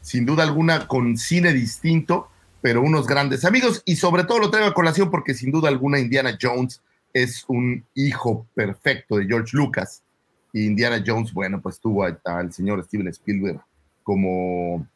sin 0.00 0.24
duda 0.24 0.44
alguna 0.44 0.86
con 0.86 1.18
cine 1.18 1.52
distinto, 1.52 2.30
pero 2.62 2.80
unos 2.80 3.06
grandes 3.06 3.44
amigos 3.44 3.82
y 3.84 3.96
sobre 3.96 4.24
todo 4.24 4.38
lo 4.38 4.50
traigo 4.50 4.68
a 4.68 4.74
colación 4.74 5.10
porque 5.10 5.34
sin 5.34 5.50
duda 5.50 5.68
alguna 5.68 5.98
Indiana 5.98 6.38
Jones 6.40 6.80
es 7.22 7.44
un 7.48 7.84
hijo 7.94 8.46
perfecto 8.54 9.16
de 9.16 9.26
George 9.26 9.56
Lucas. 9.56 10.02
Y 10.52 10.64
Indiana 10.66 11.02
Jones, 11.06 11.32
bueno, 11.32 11.60
pues 11.60 11.78
tuvo 11.78 12.04
al 12.04 12.52
señor 12.52 12.82
Steven 12.84 13.08
Spielberg 13.08 13.60
como 14.02 14.86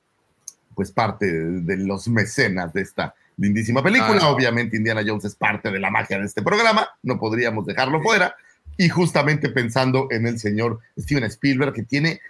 pues 0.75 0.91
parte 0.91 1.27
de, 1.31 1.61
de 1.61 1.77
los 1.85 2.09
mecenas 2.09 2.73
de 2.73 2.81
esta 2.81 3.15
lindísima 3.37 3.83
película. 3.83 4.21
Ah. 4.23 4.29
Obviamente 4.31 4.77
Indiana 4.77 5.03
Jones 5.07 5.25
es 5.27 5.35
parte 5.35 5.71
de 5.71 5.79
la 5.79 5.91
magia 5.91 6.19
de 6.19 6.25
este 6.25 6.41
programa, 6.43 6.89
no 7.03 7.19
podríamos 7.19 7.67
dejarlo 7.67 8.01
fuera. 8.03 8.35
Y 8.79 8.89
justamente 8.89 9.51
pensando 9.51 10.07
en 10.11 10.27
el 10.27 10.39
señor 10.39 10.81
Steven 10.99 11.25
Spielberg, 11.25 11.75
que 11.75 11.83
tiene 11.83 12.21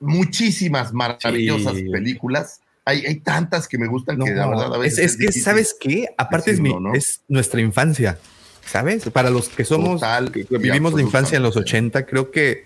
muchísimas 0.00 0.92
maravillosas 0.92 1.74
Sí. 1.76 1.88
películas. 1.90 2.60
Hay, 2.84 3.04
hay 3.04 3.16
tantas 3.20 3.66
que 3.66 3.78
me 3.78 3.86
gustan 3.88 4.18
No, 4.18 4.24
que 4.26 4.32
la 4.32 4.46
verdad 4.46 4.74
a 4.74 4.78
veces 4.78 4.98
es, 4.98 5.04
es 5.12 5.16
que, 5.16 5.20
difícil. 5.22 5.42
¿sabes 5.42 5.76
qué? 5.80 6.06
Aparte 6.16 6.52
es, 6.52 6.60
mi- 6.60 6.72
¿no? 6.78 6.92
es 6.94 7.22
nuestra 7.28 7.60
infancia, 7.60 8.18
¿sabes? 8.66 9.08
Para 9.10 9.30
los 9.30 9.48
que 9.48 9.64
somos, 9.64 10.00
Total 10.00 10.30
que, 10.32 10.44
que 10.44 10.54
y 10.54 10.58
vivimos 10.58 10.92
la 10.94 11.02
infancia 11.02 11.36
en 11.36 11.42
los 11.42 11.56
absolutamente. 11.56 11.98
80, 11.98 12.06
creo 12.06 12.30
que 12.30 12.64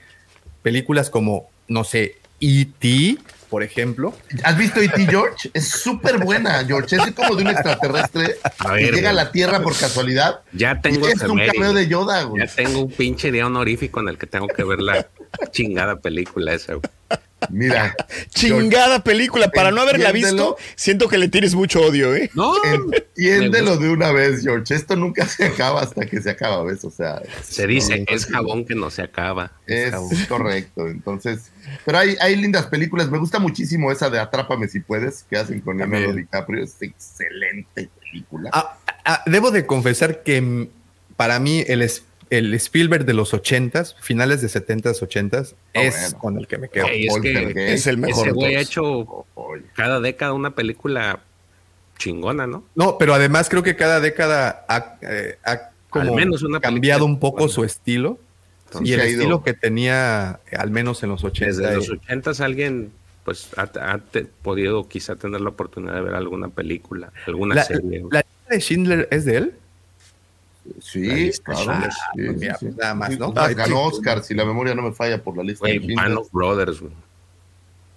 películas 0.63 1.11
como, 1.11 1.51
no 1.69 1.85
sé, 1.85 2.17
E.T., 2.41 3.19
por 3.51 3.65
ejemplo, 3.65 4.15
¿Has 4.45 4.57
visto 4.57 4.81
E.T. 4.81 5.07
George? 5.07 5.51
Es 5.53 5.69
súper 5.69 6.19
buena, 6.19 6.65
George. 6.65 6.95
Es 6.95 7.11
como 7.11 7.35
de 7.35 7.43
un 7.43 7.49
extraterrestre 7.51 8.37
A 8.61 8.77
que 8.77 8.93
llega 8.93 9.11
a 9.11 9.13
la 9.13 9.33
Tierra 9.33 9.61
por 9.61 9.77
casualidad. 9.77 10.43
Ya 10.53 10.79
Y 10.79 10.81
tengo 10.83 11.09
es 11.09 11.21
un 11.23 11.37
cameo 11.37 11.73
de 11.73 11.89
Yoda, 11.89 12.23
güey. 12.23 12.47
Ya 12.47 12.55
tengo 12.55 12.79
un 12.79 12.93
pinche 12.93 13.33
día 13.33 13.49
honorífico 13.49 13.99
en 13.99 14.09
el 14.09 14.19
que 14.19 14.29
tengo 14.29 14.47
que 14.47 14.63
ver 14.63 14.79
la 14.79 15.09
chingada 15.51 15.97
película 15.97 16.55
esa. 16.55 16.75
güey. 16.75 16.85
Mira, 17.49 17.95
Chingada 18.31 19.03
película. 19.03 19.51
Para 19.51 19.71
no 19.71 19.81
haberla 19.81 20.13
visto, 20.13 20.57
siento 20.77 21.09
que 21.09 21.19
le 21.19 21.29
tienes 21.29 21.55
mucho 21.55 21.81
odio, 21.81 22.15
¿eh? 22.15 22.31
No, 22.35 22.55
entiéndelo 22.65 23.77
de 23.77 23.89
una 23.91 24.13
vez, 24.13 24.43
George. 24.43 24.75
Esto 24.75 24.97
nunca 24.97 25.27
se 25.27 25.47
acaba 25.47 25.81
hasta 25.81 26.07
que 26.07 26.21
se 26.21 26.31
acaba, 26.31 26.63
¿ves? 26.65 26.85
O 26.85 26.91
sea, 26.91 27.23
se 27.43 27.67
dice, 27.67 28.01
no, 28.01 28.15
es 28.15 28.27
jabón 28.27 28.65
que 28.65 28.75
no 28.75 28.91
se 28.91 29.03
acaba. 29.03 29.53
Es 29.67 29.95
correcto, 30.29 30.87
entonces, 30.89 31.51
pero 31.85 31.99
hay, 31.99 32.17
hay 32.21 32.37
lindas 32.37 32.67
películas, 32.67 33.11
me 33.11 33.19
gusta 33.19 33.39
muchísimo 33.39 33.91
esa 33.91 34.11
de 34.11 34.19
Atrápame 34.19 34.69
si 34.69 34.81
puedes, 34.81 35.25
que 35.29 35.37
hacen 35.37 35.61
con. 35.61 35.79
Leonardo 35.79 36.13
DiCaprio, 36.13 36.63
es 36.63 36.77
excelente 36.81 37.89
película. 38.01 38.51
Ah, 38.53 38.77
ah, 39.05 39.23
debo 39.27 39.51
de 39.51 39.65
confesar 39.67 40.23
que 40.23 40.41
mm, 40.43 40.69
para 41.17 41.39
mí 41.39 41.65
el, 41.67 41.83
es- 41.83 42.03
el 42.31 42.55
Spielberg 42.55 43.05
de 43.05 43.13
los 43.15 43.35
80s, 43.35 43.97
finales 44.01 44.41
de 44.41 44.49
70s, 44.49 45.01
80s, 45.03 45.55
Ah, 45.75 45.83
es 45.83 45.95
bueno. 46.01 46.19
con 46.19 46.39
el 46.39 46.47
que 46.47 46.59
me 46.59 46.69
quedo. 46.69 46.87
Es 46.89 47.19
que. 47.21 47.75
Es 47.75 47.87
el 47.87 47.99
mejor. 47.99 48.27
ese 48.29 48.33
güey 48.35 48.55
ha 48.57 48.61
hecho 48.61 49.27
cada 49.75 50.01
década 50.01 50.33
una 50.33 50.55
película 50.55 51.21
chingona, 51.99 52.47
¿no? 52.47 52.65
No, 52.75 52.97
pero 52.99 53.15
además 53.15 53.49
creo 53.49 53.63
que 53.63 53.77
cada 53.77 54.01
década 54.01 54.65
ha, 54.69 54.97
eh, 55.03 55.37
ha 55.45 55.71
como 55.91 56.11
Al 56.11 56.15
menos 56.17 56.43
una 56.43 56.61
cambiado 56.61 57.01
película 57.01 57.15
un 57.15 57.21
poco 57.21 57.49
su 57.49 57.65
estilo 57.65 58.19
Entonces, 58.67 58.89
y 58.89 58.93
el 58.95 59.01
estilo 59.01 59.43
que 59.43 59.53
tenía, 59.55 60.41
eh, 60.51 60.57
al 60.57 60.71
menos 60.71 61.03
en 61.03 61.11
los 61.11 61.25
80. 61.25 61.47
Desde 61.63 61.75
los 61.77 61.89
eh, 61.89 61.99
80 62.05 62.31
alguien 62.45 62.93
pues 63.25 63.49
ha, 63.57 63.63
ha 63.93 63.99
te- 63.99 64.25
podido 64.25 64.89
quizá 64.89 65.15
tener 65.17 65.41
la 65.43 65.51
oportunidad 65.51 65.95
de 65.95 66.01
ver 66.01 66.15
alguna 66.15 66.49
película, 66.49 67.13
alguna 67.27 67.57
la, 67.57 67.65
serie. 67.65 68.03
la 68.11 68.21
lista 68.21 68.55
de 68.55 68.61
Schindler 68.61 69.09
es 69.11 69.25
de 69.27 69.37
él. 69.37 69.55
Sí, 70.81 71.31
claro. 71.45 71.61
Schindler. 71.61 71.91
sí, 71.93 71.99
pues 72.15 72.41
sí, 72.41 72.49
pues 72.67 72.77
nada 72.77 72.95
más, 72.95 73.19
¿no? 73.19 73.33
Ay, 73.37 73.55
ganó. 73.55 73.83
Oscar, 73.85 74.23
si 74.23 74.35
la 74.35 74.45
memoria 74.45 74.75
no 74.75 74.83
me 74.83 74.93
falla 74.93 75.23
por 75.23 75.37
la 75.37 75.43
lista 75.43 75.67
de. 75.67 75.79
Band 75.95 76.17
of 76.19 76.29
Brothers, 76.33 76.81
güey. 76.81 76.93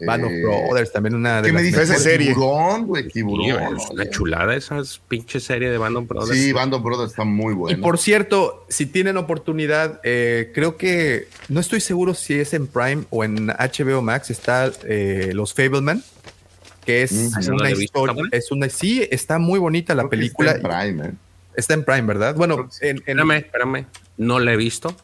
Band 0.06 0.26
of 0.26 0.32
Eh, 0.32 0.42
Brothers, 0.42 0.92
también 0.92 1.16
una 1.16 1.42
de 1.42 1.48
¿Qué 1.48 1.54
me 1.54 1.60
las 1.60 1.64
dices? 1.64 1.82
Esa 1.84 1.94
mejores. 1.94 2.04
serie. 2.04 2.28
Tiburón, 2.34 2.88
güey, 2.88 3.04
Sí, 3.04 3.10
tiburón. 3.12 3.78
es 3.78 3.90
una 3.90 4.10
chulada 4.10 4.56
esa 4.56 4.80
es 4.80 5.00
pinche 5.08 5.40
serie 5.40 5.70
de 5.70 5.78
Band 5.78 5.96
of 5.96 6.08
Brothers. 6.08 6.38
Sí, 6.38 6.52
Band 6.52 6.74
of 6.74 6.84
Brothers 6.84 7.12
está 7.12 7.24
muy 7.24 7.54
Y 7.54 7.56
bueno. 7.56 7.82
por 7.82 7.98
cierto, 7.98 8.66
si 8.68 8.86
tienen 8.86 9.16
oportunidad, 9.16 10.02
eh, 10.04 10.52
creo 10.54 10.76
que 10.76 11.28
no 11.48 11.62
estoy 11.62 11.80
seguro 11.80 12.16
si 12.16 12.34
es 12.34 12.54
en 12.54 12.68
Prime 12.68 13.04
o 13.12 13.24
en 13.24 13.48
HBO 13.48 14.02
Max, 14.02 14.30
está 14.30 14.72
eh, 14.84 15.32
Los 15.34 15.54
Fableman, 15.54 16.04
que 16.86 17.04
es 17.04 17.14
Mm. 17.14 17.40
No 17.50 17.56
una 17.56 17.72
historia. 17.72 18.12
¿está 18.12 18.14
buena? 18.14 18.30
Es 18.34 18.52
una, 18.52 18.70
sí, 18.70 19.08
está 19.10 19.38
muy 19.40 19.60
bonita 19.60 19.96
la 19.96 20.02
Creo 20.02 20.10
que 20.10 20.18
película. 20.18 20.52
está 20.52 20.82
en 20.88 20.96
Prime, 20.98 21.10
¿eh? 21.10 21.14
Está 21.56 21.74
en 21.74 21.84
Prime, 21.86 22.02
¿verdad? 22.04 22.36
Bueno, 22.36 22.70
en, 22.82 22.90
en- 22.90 22.98
Espérame, 22.98 23.32
espérame. 23.38 23.86
No 24.18 24.40
la 24.40 24.54
he 24.54 24.58
visto. 24.58 24.96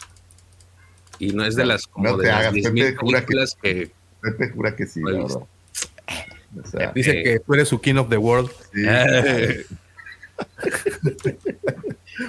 Y 1.20 1.34
no 1.34 1.44
es 1.46 1.56
de 1.56 1.66
las 1.66 1.86
como 1.88 2.10
No 2.10 2.18
te 2.18 2.24
de 2.24 2.30
las 2.30 2.40
hagas, 2.42 2.54
10,000 2.54 2.84
Pepe, 2.86 2.98
jura 2.98 3.20
que- 3.20 3.26
películas 3.26 3.58
que... 3.62 3.92
Pepe 4.22 4.50
jura 4.50 4.76
que 4.76 4.86
sí, 4.86 5.02
verdad. 5.04 5.26
O 6.62 6.66
sea, 6.66 6.92
dice 6.94 7.12
eh, 7.20 7.24
que 7.24 7.40
tú 7.40 7.54
eres 7.54 7.68
su 7.68 7.80
King 7.80 7.96
of 7.96 8.10
the 8.10 8.18
World. 8.18 8.50
sí. 8.74 8.84
Eh, 8.88 9.66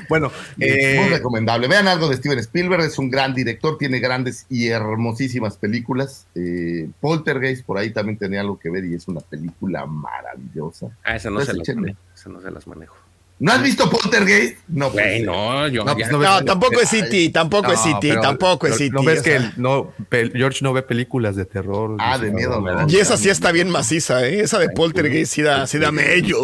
Bueno, 0.09 0.30
eh, 0.61 0.98
Muy 1.00 1.09
recomendable. 1.09 1.66
Vean 1.66 1.88
algo 1.88 2.09
de 2.09 2.16
Steven 2.16 2.38
Spielberg, 2.38 2.83
es 2.85 2.98
un 2.98 3.11
gran 3.11 3.35
director, 3.35 3.76
tiene 3.76 3.98
grandes 3.98 4.46
y 4.48 4.68
hermosísimas 4.68 5.56
películas. 5.56 6.26
Eh, 6.37 6.88
Poltergeist 7.00 7.64
por 7.64 7.76
ahí 7.78 7.90
también 7.90 8.16
tenía 8.18 8.40
algo 8.40 8.56
que 8.59 8.70
ver 8.70 8.85
y 8.85 8.94
es 8.94 9.09
una 9.09 9.20
película 9.20 9.87
maravillosa. 9.87 10.96
ah, 11.02 11.16
esa 11.16 11.30
no, 11.30 11.40
se 11.40 11.52
las 11.54 11.62
échenle. 11.62 11.80
manejo, 11.80 12.00
esa 12.14 12.28
no 12.30 12.40
se 12.40 12.50
las 12.52 12.66
manejo. 12.68 12.96
¿No 13.40 13.53
has 13.53 13.62
visto 13.62 13.88
Poltergeist? 13.88 14.59
No, 14.68 14.92
pues, 14.92 15.03
Güey, 15.07 15.22
no, 15.22 15.66
yo 15.68 15.83
No, 15.83 15.94
pues 15.94 16.11
no 16.12 16.44
tampoco 16.44 16.79
es 16.79 16.90
City, 16.90 17.31
tampoco 17.31 17.72
es 17.72 17.81
City, 17.81 18.11
pero- 18.11 18.20
tampoco 18.20 18.66
es 18.66 18.76
City. 18.76 18.90
No 18.90 19.03
ves 19.03 19.20
o 19.20 19.22
que 19.22 19.37
el- 19.37 19.53
no, 19.57 19.92
George 20.35 20.59
no 20.61 20.74
ve 20.74 20.83
películas 20.83 21.37
de 21.37 21.46
terror. 21.46 21.96
Ah, 21.98 22.18
de 22.18 22.31
miedo, 22.33 22.61
da- 22.61 22.85
Y 22.87 22.96
esa 22.96 23.16
sí 23.16 23.31
está 23.31 23.50
bien 23.50 23.70
maciza, 23.70 24.26
¿eh? 24.26 24.40
Esa 24.40 24.59
de 24.59 24.68
Poltergeist 24.68 25.33
sí 25.33 25.40
da, 25.40 25.66
sí 25.66 25.79
da 25.79 25.90
mello. 25.90 26.42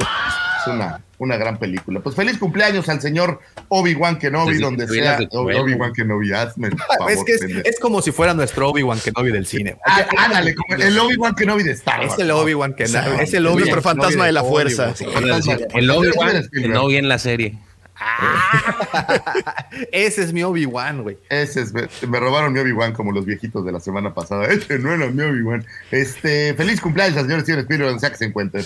Es 0.67 0.75
una, 0.75 1.01
una 1.19 1.37
gran 1.37 1.59
película. 1.59 2.01
Pues 2.01 2.15
feliz 2.15 2.39
cumpleaños 2.39 2.89
al 2.89 3.01
señor 3.01 3.41
Obi-Wan 3.69 4.19
Kenobi, 4.19 4.53
Desde 4.53 4.65
donde 4.65 4.89
sea. 4.89 5.19
Obi-Wan 5.31 5.93
Kenobi, 5.93 6.33
hazme 6.33 6.69
el 6.69 6.79
favor. 6.99 7.11
Es 7.11 7.25
que 7.25 7.33
es, 7.35 7.43
es 7.43 7.81
como 7.81 8.03
si 8.03 8.13
fuera 8.13 8.35
nuestro 8.35 8.69
Obi-Wan 8.71 8.99
Kenobi 9.01 9.31
del 9.33 9.47
cine. 9.47 9.77
Ah, 9.87 10.07
ándale, 10.19 10.55
como 10.55 10.75
el 10.75 10.99
Obi-Wan 10.99 11.35
Kenobi 11.35 11.63
de 11.63 11.73
Star 11.73 12.01
Wars. 12.01 12.13
Es 12.15 12.19
el 12.19 12.31
Obi-Wan 12.31 12.75
Kenobi. 12.75 12.93
sea, 12.93 13.23
Es 13.23 13.35
el 13.35 13.47
Obi-Wan 13.47 13.59
nuestro 13.61 13.83
fantasma 13.83 14.11
Kenobi 14.11 14.27
de 14.27 14.33
la 14.33 14.45
fuerza. 14.45 14.95
El 15.75 15.91
Obi-Wan 15.91 16.49
vi 16.89 16.97
en 16.97 17.09
la 17.09 17.19
serie. 17.19 17.59
Ese 19.93 20.23
es 20.23 20.33
mi 20.33 20.43
Obi-Wan, 20.43 21.03
güey. 21.03 21.19
Ese 21.29 21.63
es, 21.63 21.73
me, 21.73 21.89
me 22.09 22.21
robaron 22.21 22.53
mi 22.53 22.61
Obi-Wan 22.61 22.93
como 22.93 23.13
los 23.13 23.25
viejitos 23.25 23.65
de 23.65 23.73
la 23.73 23.81
semana 23.81 24.15
pasada. 24.15 24.47
Este 24.51 24.79
no 24.79 24.93
era 24.93 25.07
mi 25.09 25.23
Obi-Wan. 25.23 25.65
Este, 25.91 26.55
feliz 26.55 26.81
cumpleaños 26.81 27.17
al 27.17 27.25
señor 27.27 27.41
Steven 27.43 27.61
Spielberg, 27.61 27.89
donde 27.89 28.01
sea 28.01 28.11
que 28.11 28.17
se 28.17 28.25
encuentre. 28.27 28.65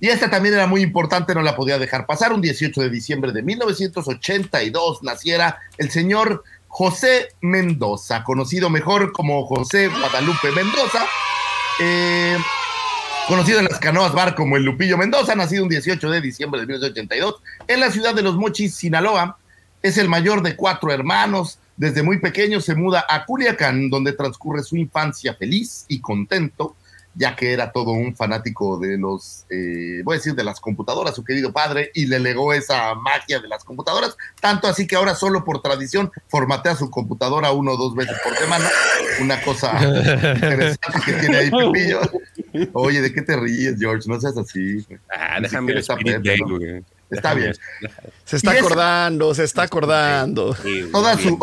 Y 0.00 0.08
esta 0.08 0.28
también 0.28 0.54
era 0.54 0.66
muy 0.66 0.82
importante, 0.82 1.34
no 1.34 1.42
la 1.42 1.54
podía 1.54 1.78
dejar 1.78 2.06
pasar. 2.06 2.32
Un 2.32 2.40
18 2.40 2.80
de 2.80 2.90
diciembre 2.90 3.32
de 3.32 3.42
1982 3.42 5.02
naciera 5.02 5.60
el 5.78 5.90
señor 5.90 6.42
José 6.68 7.28
Mendoza, 7.40 8.24
conocido 8.24 8.70
mejor 8.70 9.12
como 9.12 9.46
José 9.46 9.88
Guadalupe 9.88 10.50
Mendoza. 10.52 11.06
Eh, 11.80 12.36
conocido 13.28 13.60
en 13.60 13.66
las 13.66 13.78
canoas 13.78 14.12
bar 14.12 14.34
como 14.34 14.56
el 14.56 14.64
Lupillo 14.64 14.96
Mendoza, 14.96 15.34
nacido 15.34 15.64
un 15.64 15.68
18 15.68 16.10
de 16.10 16.20
diciembre 16.20 16.60
de 16.60 16.66
1982 16.66 17.42
en 17.68 17.80
la 17.80 17.90
ciudad 17.90 18.14
de 18.14 18.22
Los 18.22 18.36
Mochis, 18.36 18.74
Sinaloa. 18.74 19.38
Es 19.82 19.98
el 19.98 20.08
mayor 20.08 20.42
de 20.42 20.56
cuatro 20.56 20.92
hermanos. 20.92 21.58
Desde 21.76 22.02
muy 22.02 22.18
pequeño 22.20 22.60
se 22.60 22.74
muda 22.74 23.04
a 23.08 23.24
Culiacán, 23.24 23.90
donde 23.90 24.12
transcurre 24.12 24.62
su 24.62 24.76
infancia 24.76 25.34
feliz 25.34 25.84
y 25.88 26.00
contento, 26.00 26.76
ya 27.14 27.36
que 27.36 27.52
era 27.52 27.72
todo 27.72 27.90
un 27.92 28.16
fanático 28.16 28.78
de 28.78 28.98
los, 28.98 29.44
eh, 29.50 30.02
voy 30.04 30.14
a 30.14 30.18
decir, 30.18 30.34
de 30.34 30.44
las 30.44 30.60
computadoras, 30.60 31.14
su 31.14 31.24
querido 31.24 31.52
padre, 31.52 31.90
y 31.94 32.06
le 32.06 32.18
legó 32.18 32.52
esa 32.52 32.94
magia 32.94 33.40
de 33.40 33.48
las 33.48 33.64
computadoras, 33.64 34.16
tanto 34.40 34.66
así 34.66 34.86
que 34.86 34.96
ahora 34.96 35.14
solo 35.14 35.44
por 35.44 35.60
tradición 35.60 36.10
formatea 36.28 36.74
su 36.76 36.90
computadora 36.90 37.52
uno 37.52 37.72
o 37.72 37.76
dos 37.76 37.94
veces 37.94 38.16
por 38.22 38.36
semana. 38.36 38.68
Una 39.20 39.40
cosa 39.42 39.72
interesante 40.34 40.98
que 41.04 41.12
tiene 41.14 41.36
ahí 41.36 41.50
Pepillo. 41.50 42.00
Oye, 42.72 43.00
¿de 43.00 43.12
qué 43.12 43.22
te 43.22 43.36
ríes, 43.36 43.76
George? 43.78 44.08
No 44.08 44.20
seas 44.20 44.36
así. 44.36 44.86
Ah, 45.10 45.36
Ni 45.36 45.42
déjame 45.44 45.72
el 45.72 45.78
siquiera 45.78 45.80
está 45.80 45.94
Spirit 45.94 46.16
Pepe, 46.16 46.28
Day, 46.28 46.80
¿no? 46.80 46.84
Está 47.12 47.34
bien. 47.34 47.54
Se 48.24 48.36
está 48.36 48.52
acordando, 48.52 49.34
se 49.34 49.44
está 49.44 49.62
acordando. 49.62 50.56
Toda 50.90 51.16
su, 51.18 51.38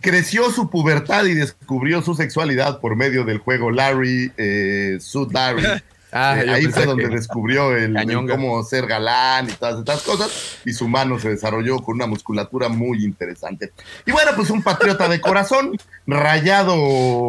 creció 0.00 0.50
su 0.50 0.68
pubertad 0.68 1.24
y 1.26 1.34
descubrió 1.34 2.02
su 2.02 2.14
sexualidad 2.14 2.80
por 2.80 2.96
medio 2.96 3.24
del 3.24 3.38
juego 3.38 3.70
Larry, 3.70 4.32
eh, 4.36 4.98
Suit 5.00 5.32
Larry. 5.32 5.64
Ah, 6.16 6.38
Eh, 6.40 6.48
ahí 6.48 6.66
fue 6.66 6.86
donde 6.86 7.08
descubrió 7.08 7.76
el, 7.76 7.96
cómo 8.28 8.62
ser 8.62 8.86
galán 8.86 9.50
y 9.50 9.52
todas 9.54 9.80
estas 9.80 10.00
cosas, 10.02 10.58
y 10.64 10.72
su 10.72 10.86
mano 10.86 11.18
se 11.18 11.30
desarrolló 11.30 11.78
con 11.80 11.96
una 11.96 12.06
musculatura 12.06 12.68
muy 12.68 13.04
interesante. 13.04 13.72
Y 14.06 14.12
bueno, 14.12 14.30
pues 14.36 14.48
un 14.50 14.62
patriota 14.62 15.08
de 15.08 15.20
corazón, 15.20 15.76
rayado 16.06 16.76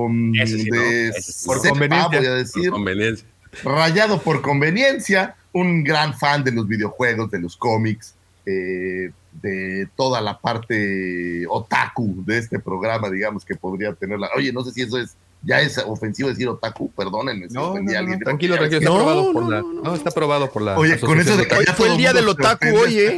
mm, 0.08 0.36
sí, 0.45 0.69
¿no? 0.69 0.80
de 0.80 1.13
sí. 1.19 1.48
Por 1.48 1.67
conveniencia. 1.67 2.19
voy 2.19 2.28
a 2.28 2.30
Por 2.30 2.38
decir, 2.38 2.69
conveniencia. 2.69 3.28
rayado 3.63 4.21
por 4.21 4.43
conveniencia, 4.43 5.36
un 5.56 5.84
gran 5.86 6.13
fan 6.13 6.44
de 6.44 6.52
los 6.52 6.68
videojuegos, 6.68 7.32
de 7.32 7.39
los 7.39 7.56
cómics, 7.56 8.13
eh, 8.46 9.10
de 9.41 9.88
toda 9.96 10.20
la 10.20 10.38
parte 10.38 11.46
otaku 11.50 12.24
de 12.26 12.39
este 12.39 12.60
programa, 12.60 13.10
digamos, 13.10 13.46
que 13.46 13.56
podría 13.56 13.94
tenerla. 13.94 14.30
Oye, 14.36 14.52
no 14.52 14.63
sé 14.63 14.72
si 14.74 14.82
eso 14.82 14.98
es, 14.98 15.15
ya 15.41 15.62
es 15.62 15.78
ofensivo 15.78 16.28
decir 16.28 16.50
otaku, 16.50 16.91
perdónenme 16.91 17.48
si 17.48 17.54
No, 17.54 17.74
no, 17.80 17.89
tranquilo, 18.20 18.56
tranquilo. 18.58 18.80
Está 18.80 18.89
No, 18.89 18.96
aprobado 19.00 19.32
por 19.34 19.50
la. 19.50 19.62
no, 19.62 19.96
está 19.96 20.10
aprobado 20.10 20.52
por 20.52 20.62
la. 20.62 20.78
Oye, 20.78 21.00
con 21.00 21.20
eso 21.20 21.38
de 21.38 21.48
que 21.48 21.56
Hoy 21.56 21.65
fue 21.76 21.88
el 21.89 21.98
día 21.98 22.12
del 22.12 22.28
otaku, 22.28 22.68
oye. 22.78 23.18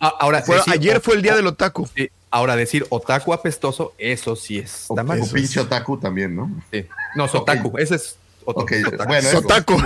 Ah, 0.00 0.12
ahora, 0.18 0.42
Fue- 0.42 0.56
decir 0.56 0.72
ayer 0.72 1.00
fue 1.00 1.14
el 1.14 1.22
día 1.22 1.36
del 1.36 1.46
otaku. 1.46 1.88
sí, 1.94 2.10
ahora 2.30 2.56
decir 2.56 2.84
otaku 2.88 3.32
apestoso, 3.32 3.92
eso 3.98 4.34
sí 4.34 4.58
es. 4.58 4.86
O, 4.88 4.96
pinche 5.32 5.60
otaku 5.60 5.96
también, 5.96 6.34
¿no? 6.34 6.50
sí. 6.72 6.86
No, 7.14 7.28
sotaku. 7.28 7.78
Ese 7.78 7.94
es 7.96 8.16
otro. 8.44 8.62
Ok, 8.62 8.72
sotaku. 8.84 9.06
bueno, 9.08 9.28
Sotaku. 9.28 9.78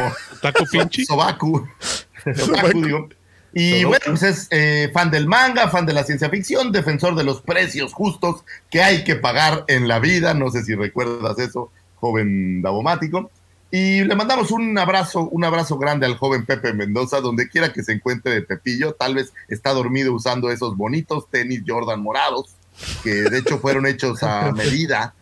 Sobaku. 1.06 1.68
Sobaku, 2.34 2.82
digo. 2.82 3.08
Y 3.58 3.84
bueno, 3.84 4.04
pues 4.08 4.22
es 4.22 4.48
eh, 4.50 4.90
fan 4.92 5.10
del 5.10 5.26
manga, 5.26 5.68
fan 5.68 5.86
de 5.86 5.94
la 5.94 6.04
ciencia 6.04 6.28
ficción, 6.28 6.72
defensor 6.72 7.14
de 7.14 7.24
los 7.24 7.40
precios 7.40 7.94
justos 7.94 8.44
que 8.70 8.82
hay 8.82 9.02
que 9.02 9.16
pagar 9.16 9.64
en 9.68 9.88
la 9.88 9.98
vida. 9.98 10.34
No 10.34 10.50
sé 10.50 10.62
si 10.62 10.74
recuerdas 10.74 11.38
eso, 11.38 11.72
joven 11.94 12.60
davomático. 12.60 13.30
Y 13.70 14.04
le 14.04 14.14
mandamos 14.14 14.50
un 14.50 14.76
abrazo, 14.76 15.28
un 15.30 15.42
abrazo 15.42 15.78
grande 15.78 16.04
al 16.04 16.18
joven 16.18 16.44
Pepe 16.44 16.74
Mendoza, 16.74 17.22
donde 17.22 17.48
quiera 17.48 17.72
que 17.72 17.82
se 17.82 17.92
encuentre 17.92 18.34
de 18.34 18.42
Pepillo. 18.42 18.92
Tal 18.92 19.14
vez 19.14 19.32
está 19.48 19.72
dormido 19.72 20.12
usando 20.12 20.50
esos 20.50 20.76
bonitos 20.76 21.30
tenis 21.30 21.62
Jordan 21.66 22.02
morados, 22.02 22.56
que 23.02 23.10
de 23.10 23.38
hecho 23.38 23.58
fueron 23.58 23.86
hechos 23.86 24.22
a 24.22 24.52
medida 24.56 25.14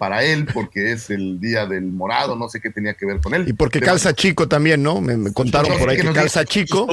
para 0.00 0.24
él, 0.24 0.46
porque 0.52 0.92
es 0.92 1.10
el 1.10 1.38
día 1.40 1.66
del 1.66 1.82
morado, 1.84 2.34
no 2.34 2.48
sé 2.48 2.58
qué 2.58 2.70
tenía 2.70 2.94
que 2.94 3.04
ver 3.04 3.20
con 3.20 3.34
él. 3.34 3.46
Y 3.46 3.52
porque 3.52 3.80
calza 3.80 4.14
chico 4.14 4.48
también, 4.48 4.82
¿no? 4.82 5.02
Me, 5.02 5.14
me 5.18 5.30
contaron 5.30 5.70
No, 5.72 5.78
por 5.78 5.90
ahí 5.90 5.96
que 5.96 6.00
que 6.02 6.08
nos 6.08 6.14
calza 6.16 6.46
chico. 6.46 6.88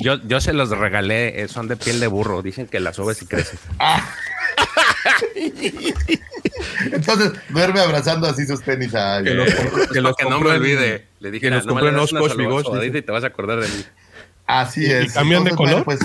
Yo, 0.00 0.16
yo 0.28 0.40
se 0.40 0.52
los 0.52 0.70
regalé, 0.70 1.42
eh, 1.42 1.48
son 1.48 1.66
de 1.66 1.76
piel 1.76 1.98
de 1.98 2.06
burro. 2.06 2.40
Dicen 2.40 2.68
que 2.68 2.78
las 2.78 2.94
subes 2.94 3.20
y 3.22 3.26
crecen. 3.26 3.58
Ah. 3.80 4.08
Entonces 6.92 7.32
duerme 7.48 7.80
abrazando 7.80 8.28
así 8.28 8.46
sus 8.46 8.62
tenis 8.62 8.94
a 8.94 9.20
Que 9.22 9.30
los, 9.34 9.48
que 9.92 10.00
los 10.00 10.14
que 10.16 10.24
no 10.30 10.38
me 10.40 10.50
olvide. 10.50 11.06
Le 11.20 11.30
dije, 11.32 11.46
que 11.46 11.50
los 11.50 11.62
"Ah, 11.64 11.66
no 11.66 11.74
me 11.74 11.80
compró 11.80 11.88
en 11.88 11.94
le 11.96 12.00
das 12.00 12.12
una 12.12 12.20
Oshkosh 12.20 12.30
salud- 12.36 12.46
Bigosh", 12.48 12.64
sobadita 12.64 12.84
dice. 12.86 12.98
y 12.98 13.02
te 13.02 13.12
vas 13.12 13.24
a 13.24 13.26
acordar 13.26 13.60
de 13.60 13.68
mí. 13.68 13.84
Así 14.46 14.82
¿Y- 14.82 14.86
y 14.86 14.90
es. 14.92 15.12
cambian 15.12 15.44
de 15.44 15.50
color? 15.50 15.84
bueno, 15.84 15.84
pues 15.84 15.98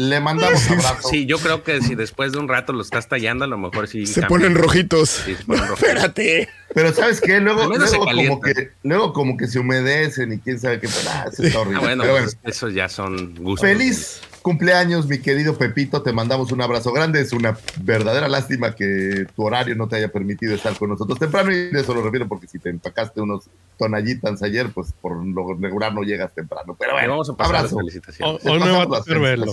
le 0.00 0.18
mandamos 0.18 0.70
abrazo. 0.70 1.08
Sí, 1.10 1.26
yo 1.26 1.38
creo 1.38 1.62
que 1.62 1.82
si 1.82 1.94
después 1.94 2.32
de 2.32 2.38
un 2.38 2.48
rato 2.48 2.72
lo 2.72 2.80
estás 2.80 3.06
tallando, 3.06 3.44
a 3.44 3.48
lo 3.48 3.58
mejor 3.58 3.86
sí. 3.86 4.06
Se 4.06 4.22
cambia. 4.22 4.28
ponen 4.28 4.54
rojitos. 4.54 5.10
Sí, 5.10 5.34
se 5.34 5.44
ponen 5.44 5.68
rojos. 5.68 5.82
Espérate. 5.82 6.48
Pero 6.74 6.94
¿sabes 6.94 7.20
qué? 7.20 7.40
Luego, 7.40 7.66
luego 7.66 8.06
como 8.06 8.40
que, 8.40 8.70
luego 8.82 9.12
como 9.12 9.36
que 9.36 9.46
se 9.46 9.58
humedecen 9.58 10.32
y 10.32 10.38
quién 10.38 10.58
sabe 10.58 10.80
qué. 10.80 10.88
ah, 11.08 11.26
eso 11.30 11.42
está 11.42 11.60
horrible. 11.60 11.78
Ah, 11.78 11.80
bueno, 11.80 12.02
Pero 12.02 12.14
bueno, 12.14 12.28
pues, 12.42 12.54
esos 12.54 12.72
ya 12.72 12.88
son 12.88 13.34
gustos. 13.34 13.68
Feliz 13.68 14.20
cumpleaños, 14.40 15.06
mi 15.06 15.18
querido 15.18 15.58
Pepito. 15.58 16.02
Te 16.02 16.12
mandamos 16.12 16.52
un 16.52 16.62
abrazo 16.62 16.92
grande. 16.92 17.20
Es 17.20 17.32
una 17.32 17.58
verdadera 17.82 18.28
lástima 18.28 18.74
que 18.74 19.26
tu 19.34 19.44
horario 19.44 19.74
no 19.74 19.88
te 19.88 19.96
haya 19.96 20.08
permitido 20.08 20.54
estar 20.54 20.76
con 20.76 20.90
nosotros 20.90 21.18
temprano. 21.18 21.50
Y 21.52 21.70
de 21.70 21.80
eso 21.80 21.92
lo 21.92 22.02
refiero 22.02 22.26
porque 22.28 22.46
si 22.46 22.58
te 22.58 22.70
empacaste 22.70 23.20
unos 23.20 23.50
tonallitas 23.78 24.42
ayer, 24.42 24.70
pues 24.70 24.92
por 24.92 25.24
lo 25.24 25.54
regular 25.58 25.92
no 25.92 26.02
llegas 26.02 26.32
temprano. 26.34 26.76
Pero 26.78 26.92
bueno, 26.92 27.10
vamos 27.10 27.30
a 27.30 27.34
pasar 27.34 27.56
abrazo. 27.56 27.76
las 27.76 27.84
felicitaciones. 27.84 28.46
Hoy 28.46 28.60
me 28.60 28.70
va 28.70 28.82
a 28.82 28.86
tocar 28.86 29.20
verlo. 29.20 29.52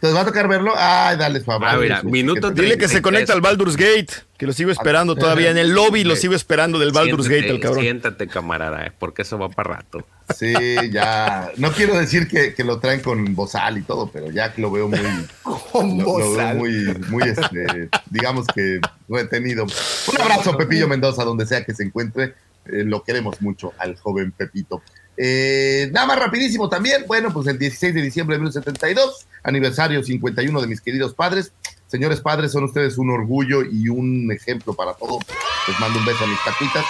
¿Te 0.00 0.12
va 0.12 0.20
a 0.20 0.24
tocar 0.26 0.46
verlo? 0.46 0.74
Ay, 0.76 1.16
dale, 1.16 1.40
Fabio. 1.40 1.66
Ah, 1.68 1.76
mira, 1.78 2.02
minuto 2.02 2.50
Dile 2.50 2.76
que 2.76 2.86
se 2.86 3.00
33. 3.00 3.02
conecta 3.02 3.32
al 3.32 3.40
Baldur's 3.40 3.76
Gate, 3.76 4.08
que 4.36 4.46
lo 4.46 4.52
sigo 4.52 4.70
esperando 4.70 5.16
todavía 5.16 5.50
en 5.50 5.56
el 5.56 5.70
lobby, 5.70 6.04
lo 6.04 6.16
sigo 6.16 6.34
esperando 6.34 6.78
del 6.78 6.92
Baldur's 6.92 7.24
Siéntate, 7.26 7.40
Gate, 7.42 7.54
el 7.54 7.60
cabrón. 7.60 7.82
Siéntate, 7.82 8.28
camarada, 8.28 8.86
eh, 8.86 8.92
porque 8.98 9.22
eso 9.22 9.38
va 9.38 9.48
para 9.48 9.76
rato. 9.76 10.06
Sí, 10.36 10.52
ya. 10.92 11.50
No 11.56 11.72
quiero 11.72 11.98
decir 11.98 12.28
que, 12.28 12.52
que 12.52 12.62
lo 12.62 12.78
traen 12.78 13.00
con 13.00 13.34
bozal 13.34 13.78
y 13.78 13.82
todo, 13.82 14.10
pero 14.12 14.30
ya 14.30 14.52
que 14.52 14.60
lo 14.60 14.70
veo 14.70 14.88
muy. 14.88 14.98
Con 15.42 15.96
lo, 15.98 16.04
lo 16.04 16.16
veo 16.18 16.28
bozal. 16.30 16.56
muy, 16.58 16.72
muy, 17.08 17.22
este, 17.22 17.88
digamos 18.10 18.46
que 18.54 18.80
retenido. 19.08 19.64
Un 19.64 20.20
abrazo, 20.20 20.56
Pepillo 20.58 20.88
Mendoza, 20.88 21.24
donde 21.24 21.46
sea 21.46 21.64
que 21.64 21.74
se 21.74 21.84
encuentre. 21.84 22.34
eh, 22.66 22.84
lo 22.84 23.02
queremos 23.02 23.40
mucho 23.40 23.72
al 23.78 23.96
joven 23.96 24.32
Pepito. 24.32 24.82
Eh, 25.16 25.88
nada 25.92 26.06
más 26.06 26.18
rapidísimo 26.18 26.68
también, 26.68 27.04
bueno, 27.06 27.32
pues 27.32 27.46
el 27.46 27.58
16 27.58 27.94
de 27.94 28.02
diciembre 28.02 28.34
de 28.36 28.40
1972, 28.40 29.26
aniversario 29.42 30.02
51 30.02 30.60
de 30.60 30.66
mis 30.66 30.80
queridos 30.80 31.14
padres. 31.14 31.52
Señores 31.86 32.20
padres, 32.20 32.52
son 32.52 32.64
ustedes 32.64 32.98
un 32.98 33.10
orgullo 33.10 33.62
y 33.64 33.88
un 33.88 34.30
ejemplo 34.32 34.74
para 34.74 34.92
todos. 34.94 35.22
Les 35.68 35.78
mando 35.80 35.98
un 36.00 36.04
beso 36.04 36.24
a 36.24 36.26
mis 36.26 36.42
taquitas. 36.44 36.84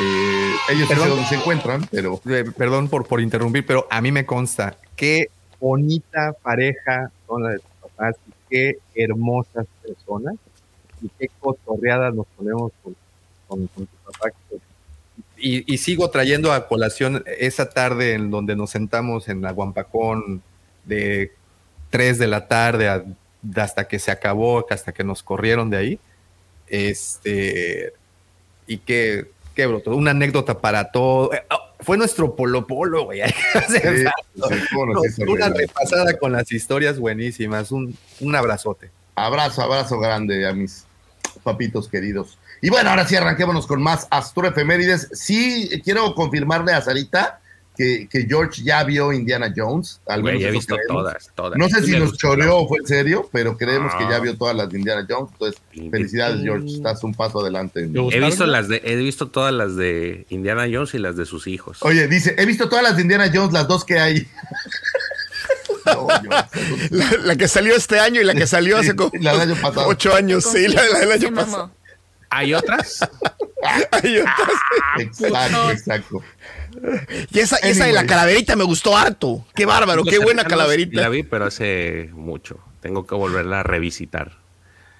Eh, 0.00 0.52
ellos 0.70 0.88
sí 0.88 0.94
sé 0.94 0.94
Perdón. 0.94 1.08
dónde 1.10 1.26
se 1.28 1.34
encuentran, 1.34 1.86
pero 1.90 2.20
Eh, 2.28 2.44
Perdón 2.56 2.88
por, 2.88 3.06
por 3.06 3.20
interrumpir, 3.20 3.66
pero 3.66 3.86
a 3.90 4.00
mí 4.00 4.10
me 4.12 4.24
consta 4.24 4.76
qué 4.96 5.28
bonita 5.60 6.32
pareja 6.42 7.10
son 7.26 7.42
las 7.42 7.52
de 7.54 7.58
tus 7.58 7.90
papás 7.90 8.16
y 8.26 8.32
qué 8.48 8.78
hermosas 8.94 9.66
personas 9.82 10.34
y 11.02 11.10
qué 11.18 11.28
cotorreadas 11.40 12.14
nos 12.14 12.26
ponemos 12.36 12.72
con, 12.82 12.94
con, 13.46 13.66
con 13.68 13.86
tu 13.86 13.96
papá. 14.10 14.28
Y, 15.40 15.72
y 15.72 15.78
sigo 15.78 16.10
trayendo 16.10 16.52
a 16.52 16.68
colación 16.68 17.24
esa 17.38 17.70
tarde 17.70 18.12
en 18.14 18.30
donde 18.30 18.56
nos 18.56 18.70
sentamos 18.70 19.28
en 19.28 19.40
la 19.42 19.52
Guampacón 19.52 20.42
de 20.84 21.32
3 21.90 22.18
de 22.18 22.26
la 22.26 22.46
tarde 22.46 22.88
a- 22.88 23.04
hasta 23.56 23.88
que 23.88 23.98
se 23.98 24.10
acabó, 24.10 24.66
hasta 24.70 24.92
que 24.92 25.02
nos 25.04 25.22
corrieron 25.22 25.70
de 25.70 25.76
ahí. 25.76 26.00
Este, 26.68 27.92
y 28.66 28.78
qué, 28.78 29.26
qué 29.54 29.66
broto, 29.66 29.94
una 29.96 30.12
anécdota 30.12 30.58
para 30.60 30.90
todo. 30.90 31.32
Eh, 31.32 31.42
oh, 31.50 31.58
fue 31.80 31.96
nuestro 31.96 32.36
polo 32.36 32.66
polo, 32.66 33.04
güey. 33.04 33.20
Sí, 33.68 33.78
sí, 33.78 35.10
sí, 35.14 35.22
una 35.22 35.48
repasada 35.48 36.18
con 36.18 36.32
las 36.32 36.50
historias 36.52 36.98
buenísimas. 36.98 37.72
Un, 37.72 37.96
un 38.20 38.34
abrazote. 38.36 38.90
abrazo, 39.14 39.62
abrazo 39.62 39.98
grande 39.98 40.46
a 40.46 40.52
mis 40.52 40.84
papitos 41.42 41.88
queridos. 41.88 42.38
Y 42.62 42.68
bueno, 42.70 42.90
ahora 42.90 43.06
sí 43.06 43.16
arranquémonos 43.16 43.66
con 43.66 43.82
más 43.82 44.06
astroefemérides. 44.10 45.08
Sí, 45.12 45.70
quiero 45.84 46.14
confirmarle 46.14 46.72
a 46.72 46.80
Sarita 46.82 47.40
que, 47.76 48.06
que 48.10 48.26
George 48.28 48.62
ya 48.62 48.84
vio 48.84 49.12
Indiana 49.12 49.50
Jones. 49.56 50.00
Al 50.06 50.20
Güey, 50.20 50.34
menos 50.34 50.48
he 50.48 50.52
visto 50.52 50.74
creemos. 50.74 51.02
todas, 51.02 51.30
todas. 51.34 51.58
No 51.58 51.68
sé 51.70 51.82
si 51.82 51.92
nos 51.98 52.18
choreó 52.18 52.58
o 52.58 52.68
fue 52.68 52.78
en 52.80 52.86
serio, 52.86 53.30
pero 53.32 53.56
creemos 53.56 53.94
que 53.94 54.04
Ah. 54.04 54.10
ya 54.10 54.18
vio 54.18 54.36
todas 54.36 54.54
las 54.54 54.68
de 54.68 54.78
Indiana 54.78 55.06
Jones. 55.08 55.30
Entonces, 55.32 55.62
felicidades, 55.90 56.42
George. 56.42 56.66
Estás 56.66 57.02
un 57.04 57.14
paso 57.14 57.40
adelante. 57.40 57.80
He 58.12 58.20
visto 58.20 58.44
las 58.44 58.68
de, 58.68 58.82
he 58.84 58.96
visto 58.96 59.28
todas 59.28 59.54
las 59.54 59.76
de 59.76 60.26
Indiana 60.28 60.66
Jones 60.70 60.92
y 60.92 60.98
las 60.98 61.16
de 61.16 61.24
sus 61.24 61.46
hijos. 61.46 61.78
Oye, 61.80 62.06
dice, 62.08 62.34
he 62.36 62.44
visto 62.44 62.68
todas 62.68 62.84
las 62.84 62.96
de 62.96 63.02
Indiana 63.02 63.30
Jones, 63.32 63.52
las 63.54 63.66
dos 63.66 63.84
que 63.86 63.98
hay. 63.98 64.26
No, 65.86 66.06
George. 66.08 66.88
La, 66.90 67.10
la 67.24 67.36
que 67.36 67.48
salió 67.48 67.74
este 67.74 67.98
año 67.98 68.20
y 68.20 68.24
la 68.24 68.34
que 68.34 68.46
salió 68.46 68.76
hace 68.76 68.94
como 68.94 69.10
la 69.18 69.32
del 69.32 69.40
año 69.52 69.54
pasado. 69.60 69.88
ocho 69.88 70.14
años, 70.14 70.44
sí, 70.44 70.68
la, 70.68 70.82
la 70.88 70.98
del 71.00 71.12
año 71.12 71.34
pasado. 71.34 71.70
¿Hay 72.30 72.54
otras? 72.54 73.08
Hay 73.92 74.18
otras. 74.18 74.48
Exacto, 74.98 75.70
exacto. 75.70 76.22
Y 77.30 77.38
esa, 77.40 77.56
esa 77.58 77.84
de 77.86 77.92
la 77.92 78.06
calaverita 78.06 78.56
me 78.56 78.64
gustó 78.64 78.96
harto. 78.96 79.44
Qué 79.54 79.66
bárbaro, 79.66 80.02
qué 80.04 80.18
buena 80.18 80.44
calaverita. 80.44 81.00
La 81.00 81.08
vi, 81.08 81.22
pero 81.24 81.46
hace 81.46 82.10
mucho. 82.12 82.58
Tengo 82.80 83.06
que 83.06 83.14
volverla 83.14 83.60
a 83.60 83.62
revisitar. 83.62 84.38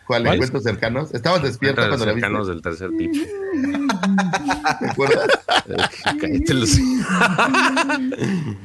¿Cuál? 0.07 0.25
¿Cuál? 0.25 0.35
¿Encuentros 0.35 0.65
cercanos? 0.65 1.15
¿Estabas 1.15 1.43
despierto 1.43 1.81
cuando 1.87 2.05
la 2.05 2.13
viste? 2.13 2.27
cercanos 2.27 2.49
del 2.49 2.61
tercer 2.61 2.91
tipo. 2.99 3.17
¿Te 4.81 4.87
acuerdas? 4.91 5.29
Cállate 6.21 6.55
los- 6.55 6.71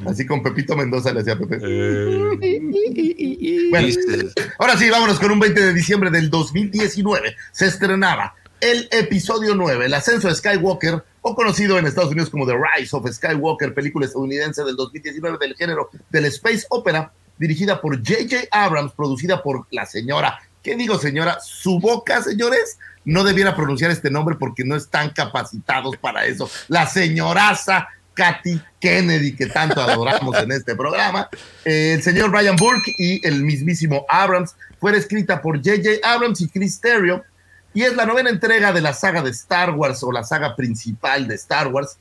Así 0.08 0.26
con 0.26 0.42
Pepito 0.42 0.76
Mendoza 0.76 1.14
le 1.14 1.20
hacía 1.22 1.38
Pepe. 1.38 1.60
Eh, 1.62 3.68
Bueno, 3.70 3.88
ahora 4.60 4.76
sí, 4.78 4.90
vámonos 4.90 5.20
con 5.20 5.30
un 5.32 5.40
20 5.40 5.62
de 5.62 5.74
diciembre 5.74 6.10
del 6.10 6.30
2019. 6.32 7.36
Se 7.52 7.68
estrenaba 7.68 8.34
el 8.62 8.88
episodio 8.92 9.56
9, 9.56 9.86
El 9.86 9.94
ascenso 9.94 10.28
de 10.28 10.36
Skywalker, 10.36 11.04
o 11.22 11.36
conocido 11.36 11.78
en 11.78 11.88
Estados 11.88 12.12
Unidos 12.12 12.30
como 12.30 12.46
The 12.46 12.54
Rise 12.54 12.96
of 12.96 13.10
Skywalker, 13.12 13.74
película 13.74 14.06
estadounidense 14.06 14.64
del 14.64 14.76
2019 14.76 15.38
del 15.40 15.56
género 15.56 15.90
del 16.10 16.26
Space 16.26 16.66
Opera, 16.70 17.12
dirigida 17.38 17.82
por 17.82 17.98
J.J. 17.98 18.48
Abrams, 18.52 18.94
producida 18.94 19.42
por 19.42 19.66
la 19.72 19.86
señora. 19.86 20.40
¿Qué 20.62 20.76
digo, 20.76 20.98
señora? 20.98 21.40
Su 21.42 21.80
boca, 21.80 22.22
señores, 22.22 22.78
no 23.04 23.24
debiera 23.24 23.56
pronunciar 23.56 23.92
este 23.92 24.10
nombre 24.10 24.36
porque 24.36 24.64
no 24.64 24.76
están 24.76 25.10
capacitados 25.12 25.98
para 25.98 26.26
eso. 26.26 26.50
La 26.68 26.88
señoraza 26.88 27.88
Katy 28.16 28.60
Kennedy, 28.80 29.36
que 29.36 29.46
tanto 29.48 29.82
adoramos 29.82 30.36
en 30.38 30.52
este 30.52 30.76
programa. 30.76 31.30
Eh, 31.64 31.94
el 31.96 32.04
señor 32.04 32.32
Brian 32.32 32.56
Burke 32.56 32.94
y 32.98 33.26
el 33.28 33.44
mismísimo 33.44 34.06
Abrams. 34.10 34.56
Fue 34.80 34.96
escrita 34.98 35.42
por 35.42 35.58
J.J. 35.58 36.08
Abrams 36.08 36.42
y 36.42 36.50
Chris 36.50 36.80
Terrio. 36.80 37.24
Y 37.76 37.84
es 37.84 37.96
la 37.96 38.08
novena 38.08 38.32
entrega 38.32 38.74
de 38.74 38.82
la 38.82 38.94
saga 38.94 39.22
de 39.22 39.30
Star 39.30 39.70
Wars 39.72 40.02
o 40.02 40.12
la 40.12 40.24
saga 40.24 40.56
principal 40.56 41.28
de 41.28 41.36
Star 41.36 41.68
Wars. 41.68 42.00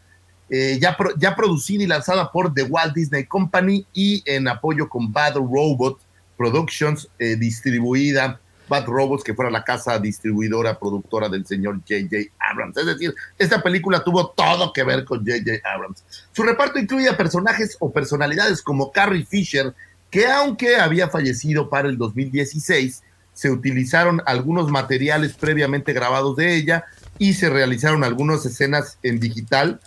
eh, 0.50 0.78
ya, 0.80 0.96
ya 1.18 1.34
producida 1.34 1.82
y 1.82 1.86
lanzada 1.86 2.30
por 2.30 2.52
The 2.52 2.64
Walt 2.64 2.94
Disney 2.94 3.24
Company 3.24 3.86
y 3.94 4.22
en 4.26 4.46
apoyo 4.46 4.88
con 4.88 5.12
Bad 5.12 5.36
Robot 5.36 5.98
Productions, 6.36 7.08
eh, 7.18 7.36
distribuida 7.36 8.40
Bad 8.68 8.86
Robots, 8.86 9.22
que 9.22 9.34
fuera 9.34 9.50
la 9.50 9.62
casa 9.62 9.98
distribuidora, 9.98 10.78
productora 10.78 11.28
del 11.28 11.46
señor 11.46 11.80
J.J. 11.80 12.32
Abrams. 12.38 12.76
Es 12.76 12.86
decir, 12.86 13.14
esta 13.38 13.62
película 13.62 14.02
tuvo 14.02 14.28
todo 14.30 14.72
que 14.72 14.84
ver 14.84 15.04
con 15.04 15.18
J.J. 15.18 15.60
Abrams. 15.68 16.02
Su 16.32 16.42
reparto 16.42 16.78
incluye 16.78 17.08
a 17.08 17.16
personajes 17.16 17.76
o 17.80 17.92
personalidades 17.92 18.62
como 18.62 18.90
Carrie 18.90 19.26
Fisher, 19.26 19.74
que 20.10 20.26
aunque 20.26 20.76
había 20.76 21.08
fallecido 21.08 21.68
para 21.68 21.88
el 21.88 21.98
2016, 21.98 23.02
se 23.34 23.50
utilizaron 23.50 24.22
algunos 24.26 24.70
materiales 24.70 25.34
previamente 25.34 25.92
grabados 25.92 26.36
de 26.36 26.54
ella 26.54 26.84
y 27.18 27.34
se 27.34 27.50
realizaron 27.50 28.02
algunas 28.04 28.46
escenas 28.46 28.98
en 29.02 29.20
digital 29.20 29.80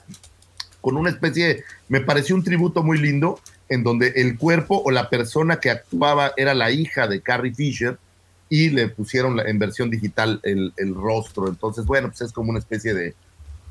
con 0.81 0.95
una 0.97 1.09
especie, 1.09 1.47
de- 1.47 1.63
me 1.89 2.01
pareció 2.01 2.35
un 2.35 2.43
tributo 2.43 2.83
muy 2.83 2.97
lindo, 2.99 3.39
en 3.69 3.83
donde 3.83 4.13
el 4.15 4.37
cuerpo 4.37 4.81
o 4.85 4.91
la 4.91 5.09
persona 5.09 5.59
que 5.59 5.69
actuaba 5.69 6.31
era 6.37 6.53
la 6.53 6.71
hija 6.71 7.07
de 7.07 7.21
Carrie 7.21 7.53
Fisher 7.53 7.97
y 8.49 8.69
le 8.69 8.87
pusieron 8.87 9.39
en 9.45 9.59
versión 9.59 9.89
digital 9.89 10.39
el, 10.43 10.71
el 10.77 10.93
rostro. 10.95 11.49
Entonces, 11.49 11.85
bueno, 11.85 12.07
pues 12.07 12.21
es 12.21 12.31
como 12.31 12.51
una 12.51 12.59
especie 12.59 12.93
de, 12.93 13.13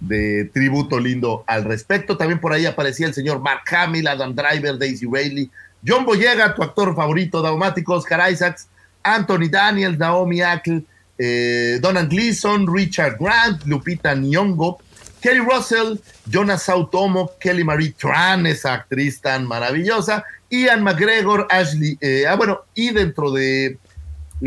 de 0.01 0.51
tributo 0.53 1.01
lindo 1.01 1.45
al 1.47 1.65
respecto. 1.65 2.19
También 2.19 2.41
por 2.41 2.53
ahí 2.53 2.67
aparecía 2.67 3.07
el 3.07 3.15
señor 3.15 3.41
Mark 3.41 3.63
Hamill, 3.75 4.07
Adam 4.09 4.35
Driver, 4.35 4.77
Daisy 4.79 5.07
Bailey, 5.07 5.51
John 5.87 6.05
Boyega, 6.05 6.55
tu 6.55 6.63
actor 6.63 6.95
favorito, 6.95 7.41
Daumático, 7.41 7.95
Oscar 7.95 8.31
Isaacs, 8.31 8.69
Anthony 9.15 9.49
Daniels, 9.49 9.99
Naomi 9.99 10.41
Ackle, 10.41 10.85
eh, 11.19 11.79
Donald 11.81 12.11
Gleason, 12.11 12.67
Richard 12.67 13.17
Grant, 13.19 13.65
Lupita 13.65 14.15
Nyong'o, 14.15 14.79
Kelly 15.21 15.41
Russell, 15.41 15.99
Jonas 16.29 16.65
Sautomo, 16.65 17.33
Kelly 17.41 17.65
Marie 17.65 17.93
Tran, 17.93 18.47
esa 18.47 18.75
actriz 18.75 19.21
tan 19.21 19.47
maravillosa, 19.47 20.25
Ian 20.51 20.83
McGregor, 20.83 21.47
Ashley, 21.51 21.99
eh, 22.01 22.27
ah, 22.29 22.37
bueno, 22.37 22.61
y 22.75 22.91
dentro 22.91 23.33
de 23.33 23.79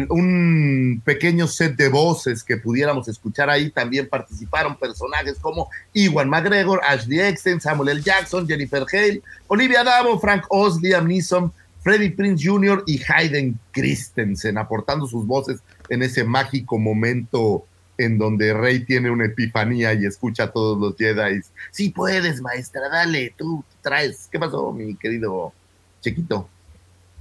un 0.09 1.01
pequeño 1.03 1.47
set 1.47 1.75
de 1.75 1.89
voces 1.89 2.43
que 2.43 2.57
pudiéramos 2.57 3.07
escuchar 3.07 3.49
ahí, 3.49 3.71
también 3.71 4.07
participaron 4.07 4.77
personajes 4.77 5.37
como 5.39 5.69
Iwan 5.93 6.29
McGregor, 6.29 6.79
Ashley 6.83 7.19
Eckstein, 7.19 7.59
Samuel 7.59 7.89
L. 7.89 8.01
Jackson, 8.03 8.47
Jennifer 8.47 8.85
Hale, 8.91 9.21
Olivia 9.47 9.83
Davo, 9.83 10.19
Frank 10.19 10.45
Oz, 10.49 10.79
Liam 10.81 11.07
Neeson, 11.07 11.51
Freddie 11.89 12.11
Prince 12.11 12.47
Jr. 12.47 12.83
y 12.85 13.01
Hayden 13.11 13.59
Christensen, 13.71 14.59
aportando 14.59 15.07
sus 15.07 15.25
voces 15.25 15.59
en 15.89 16.03
ese 16.03 16.23
mágico 16.23 16.77
momento 16.77 17.65
en 17.97 18.19
donde 18.19 18.53
Rey 18.53 18.85
tiene 18.85 19.09
una 19.09 19.25
epifanía 19.25 19.95
y 19.95 20.05
escucha 20.05 20.43
a 20.43 20.51
todos 20.51 20.77
los 20.77 20.95
Jedi. 20.95 21.41
Sí 21.71 21.89
puedes, 21.89 22.41
maestra, 22.41 22.89
dale, 22.89 23.33
tú 23.35 23.63
traes. 23.81 24.29
¿Qué 24.31 24.37
pasó, 24.37 24.71
mi 24.71 24.93
querido 24.97 25.51
chiquito? 25.99 26.47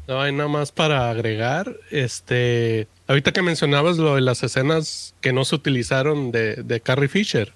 No 0.06 0.20
hay 0.20 0.32
nada 0.32 0.50
más 0.50 0.70
para 0.70 1.08
agregar. 1.08 1.74
Este, 1.90 2.88
ahorita 3.06 3.32
que 3.32 3.40
mencionabas 3.40 3.96
lo 3.96 4.16
de 4.16 4.20
las 4.20 4.42
escenas 4.42 5.14
que 5.22 5.32
no 5.32 5.46
se 5.46 5.54
utilizaron 5.54 6.30
de, 6.30 6.56
de 6.56 6.80
Carrie 6.82 7.08
Fisher. 7.08 7.54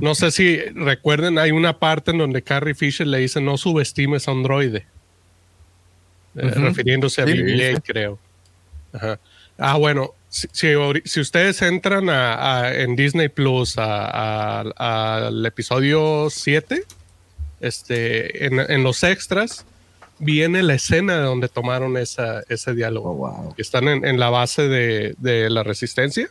No 0.00 0.14
sé 0.14 0.30
si 0.30 0.58
recuerden, 0.76 1.40
hay 1.40 1.50
una 1.50 1.80
parte 1.80 2.12
en 2.12 2.18
donde 2.18 2.42
Carrie 2.42 2.76
Fisher 2.76 3.04
le 3.04 3.18
dice 3.18 3.40
no 3.40 3.56
subestimes 3.58 4.28
a 4.28 4.32
un 4.32 4.44
droide. 4.44 4.86
Eh, 6.36 6.50
refiriéndose 6.54 7.22
a 7.22 7.26
Sí, 7.26 7.32
BB-8, 7.32 7.74
sí. 7.76 7.82
creo. 7.84 8.18
Ajá. 8.92 9.18
Ah, 9.58 9.76
bueno, 9.76 10.10
si, 10.28 10.48
si, 10.52 10.68
si 11.04 11.20
ustedes 11.20 11.62
entran 11.62 12.08
a, 12.10 12.60
a- 12.62 12.74
en 12.74 12.96
Disney 12.96 13.28
Plus 13.28 13.76
al 13.78 15.46
episodio 15.46 16.28
7, 16.30 16.84
este, 17.60 18.46
en, 18.46 18.58
en 18.60 18.82
los 18.82 19.02
extras, 19.02 19.64
viene 20.18 20.62
la 20.62 20.74
escena 20.74 21.16
de 21.16 21.22
donde 21.22 21.48
tomaron 21.48 21.96
esa, 21.96 22.42
ese 22.48 22.74
diálogo. 22.74 23.10
Oh, 23.10 23.14
wow. 23.14 23.54
Están 23.58 23.88
en, 23.88 24.04
en 24.04 24.18
la 24.18 24.30
base 24.30 24.68
de, 24.68 25.14
de 25.18 25.50
la 25.50 25.62
resistencia. 25.62 26.28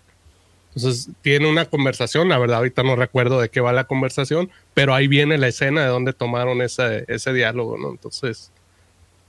Entonces, 0.75 1.09
tiene 1.21 1.47
una 1.49 1.65
conversación. 1.65 2.29
La 2.29 2.39
verdad, 2.39 2.57
ahorita 2.57 2.81
no 2.83 2.95
recuerdo 2.95 3.39
de 3.39 3.49
qué 3.49 3.61
va 3.61 3.73
la 3.73 3.83
conversación, 3.83 4.49
pero 4.73 4.93
ahí 4.95 5.07
viene 5.07 5.37
la 5.37 5.47
escena 5.47 5.81
de 5.83 5.87
donde 5.87 6.13
tomaron 6.13 6.61
ese, 6.61 7.05
ese 7.07 7.31
diálogo, 7.33 7.77
¿no? 7.77 7.91
Entonces, 7.91 8.51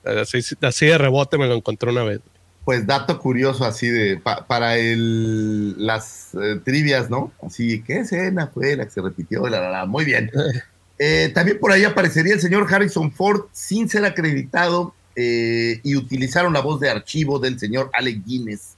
así, 0.04 0.40
así 0.62 0.86
de 0.86 0.98
rebote 0.98 1.38
me 1.38 1.46
lo 1.46 1.54
encontré 1.54 1.90
una 1.90 2.04
vez. 2.04 2.20
Pues 2.64 2.86
dato 2.86 3.18
curioso 3.18 3.64
así 3.66 3.88
de 3.88 4.16
pa- 4.16 4.46
para 4.46 4.78
el, 4.78 5.74
las 5.86 6.34
eh, 6.34 6.60
trivias, 6.64 7.10
¿no? 7.10 7.30
Así, 7.42 7.82
¿qué 7.82 7.98
escena 7.98 8.46
fue 8.46 8.74
la 8.76 8.84
que 8.86 8.90
se 8.90 9.02
repitió? 9.02 9.46
La, 9.48 9.60
la, 9.60 9.70
la. 9.70 9.86
Muy 9.86 10.04
bien. 10.04 10.30
Eh, 10.96 11.32
también 11.34 11.58
por 11.58 11.72
ahí 11.72 11.82
aparecería 11.82 12.34
el 12.34 12.40
señor 12.40 12.72
Harrison 12.72 13.10
Ford 13.10 13.46
sin 13.50 13.88
ser 13.88 14.04
acreditado 14.04 14.94
eh, 15.16 15.80
y 15.82 15.96
utilizaron 15.96 16.52
la 16.52 16.60
voz 16.60 16.78
de 16.78 16.88
archivo 16.88 17.40
del 17.40 17.58
señor 17.58 17.90
Alec 17.92 18.22
Guinness 18.24 18.76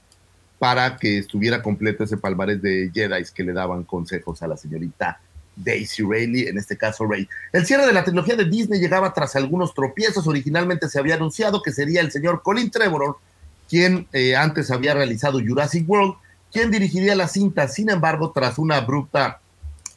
para 0.57 0.97
que 0.97 1.19
estuviera 1.19 1.61
completo 1.61 2.03
ese 2.05 2.17
palmarés 2.17 2.59
de 2.59 2.89
Jedi 2.91 3.23
que 3.35 3.43
le 3.43 3.53
daban 3.53 3.83
consejos 3.83 4.41
a 4.41 4.47
la 4.47 4.57
señorita 4.57 5.21
Daisy 5.57 6.03
Rayleigh, 6.03 6.47
en 6.47 6.57
este 6.57 6.77
caso 6.77 7.05
Rey. 7.05 7.27
El 7.51 7.65
cierre 7.65 7.85
de 7.85 7.93
la 7.93 8.03
trilogía 8.03 8.35
de 8.35 8.45
Disney 8.45 8.79
llegaba 8.79 9.13
tras 9.13 9.35
algunos 9.35 9.73
tropiezos. 9.73 10.27
Originalmente 10.27 10.87
se 10.87 10.99
había 10.99 11.15
anunciado 11.15 11.61
que 11.61 11.71
sería 11.71 12.01
el 12.01 12.11
señor 12.11 12.41
Colin 12.43 12.71
Trevorrow 12.71 13.17
quien 13.69 14.07
eh, 14.13 14.35
antes 14.35 14.71
había 14.71 14.93
realizado 14.93 15.39
Jurassic 15.39 15.87
World, 15.89 16.15
quien 16.51 16.71
dirigiría 16.71 17.15
la 17.15 17.27
cinta. 17.27 17.67
Sin 17.67 17.89
embargo, 17.89 18.31
tras 18.31 18.57
una 18.57 18.77
abrupta 18.77 19.41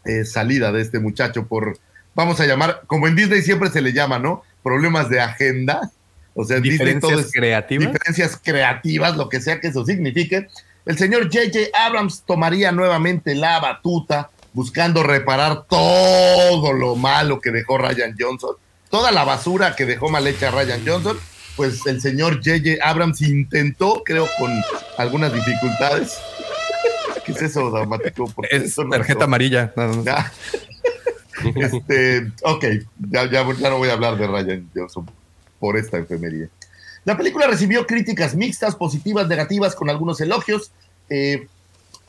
eh, 0.04 0.24
salida 0.24 0.72
de 0.72 0.82
este 0.82 0.98
muchacho 0.98 1.46
por, 1.46 1.78
vamos 2.14 2.40
a 2.40 2.46
llamar, 2.46 2.82
como 2.86 3.06
en 3.06 3.16
Disney 3.16 3.42
siempre 3.42 3.70
se 3.70 3.80
le 3.80 3.92
llama, 3.92 4.18
¿no? 4.18 4.42
Problemas 4.62 5.08
de 5.08 5.20
agenda. 5.20 5.90
O 6.34 6.44
sea, 6.44 6.58
en 6.58 6.62
Disney 6.62 6.98
todo 7.00 7.11
Diferencias 7.11 7.26
es 7.26 7.32
creativas. 7.32 7.92
diferencias 7.92 8.40
creativas, 8.42 9.16
lo 9.16 9.28
que 9.28 9.40
sea 9.40 9.61
que 9.61 9.68
eso 9.68 9.84
signifique. 9.84 10.48
El 10.86 10.98
señor 10.98 11.24
J.J. 11.24 11.58
Abrams 11.78 12.22
tomaría 12.26 12.72
nuevamente 12.72 13.34
la 13.34 13.61
batuta, 13.61 14.30
buscando 14.53 15.03
reparar 15.03 15.64
todo 15.68 16.72
lo 16.72 16.96
malo 16.96 17.40
que 17.40 17.51
dejó 17.51 17.78
Ryan 17.78 18.14
Johnson, 18.18 18.57
toda 18.90 19.12
la 19.12 19.24
basura 19.24 19.76
que 19.76 19.86
dejó 19.86 20.09
mal 20.09 20.26
hecha 20.26 20.51
Ryan 20.51 20.82
Johnson. 20.86 21.18
Pues 21.57 21.84
el 21.86 22.01
señor 22.01 22.36
J.J. 22.36 22.82
Abrams 22.82 23.20
intentó, 23.22 24.03
creo, 24.05 24.26
con 24.38 24.51
algunas 24.96 25.32
dificultades. 25.32 26.18
¿Qué 27.24 27.32
es 27.32 27.42
eso, 27.42 27.70
dramático? 27.70 28.32
Es 28.48 28.62
eso 28.62 28.84
no 28.84 28.90
tarjeta 28.90 29.24
amarilla. 29.24 29.72
nada 29.76 29.94
más. 29.94 30.05
ya. 30.05 30.32
Este, 31.57 32.30
ok, 32.42 32.64
ya, 33.11 33.24
ya, 33.30 33.51
ya 33.55 33.70
no 33.70 33.78
voy 33.78 33.88
a 33.88 33.94
hablar 33.94 34.18
de 34.18 34.26
Ryan 34.26 34.70
Johnson 34.74 35.11
por 35.59 35.78
esta 35.78 35.96
enfermería. 35.96 36.48
La 37.05 37.16
película 37.16 37.46
recibió 37.46 37.86
críticas 37.86 38.34
mixtas, 38.34 38.76
positivas, 38.76 39.26
negativas, 39.26 39.74
con 39.74 39.88
algunos 39.88 40.20
elogios. 40.20 40.72
Eh, 41.09 41.48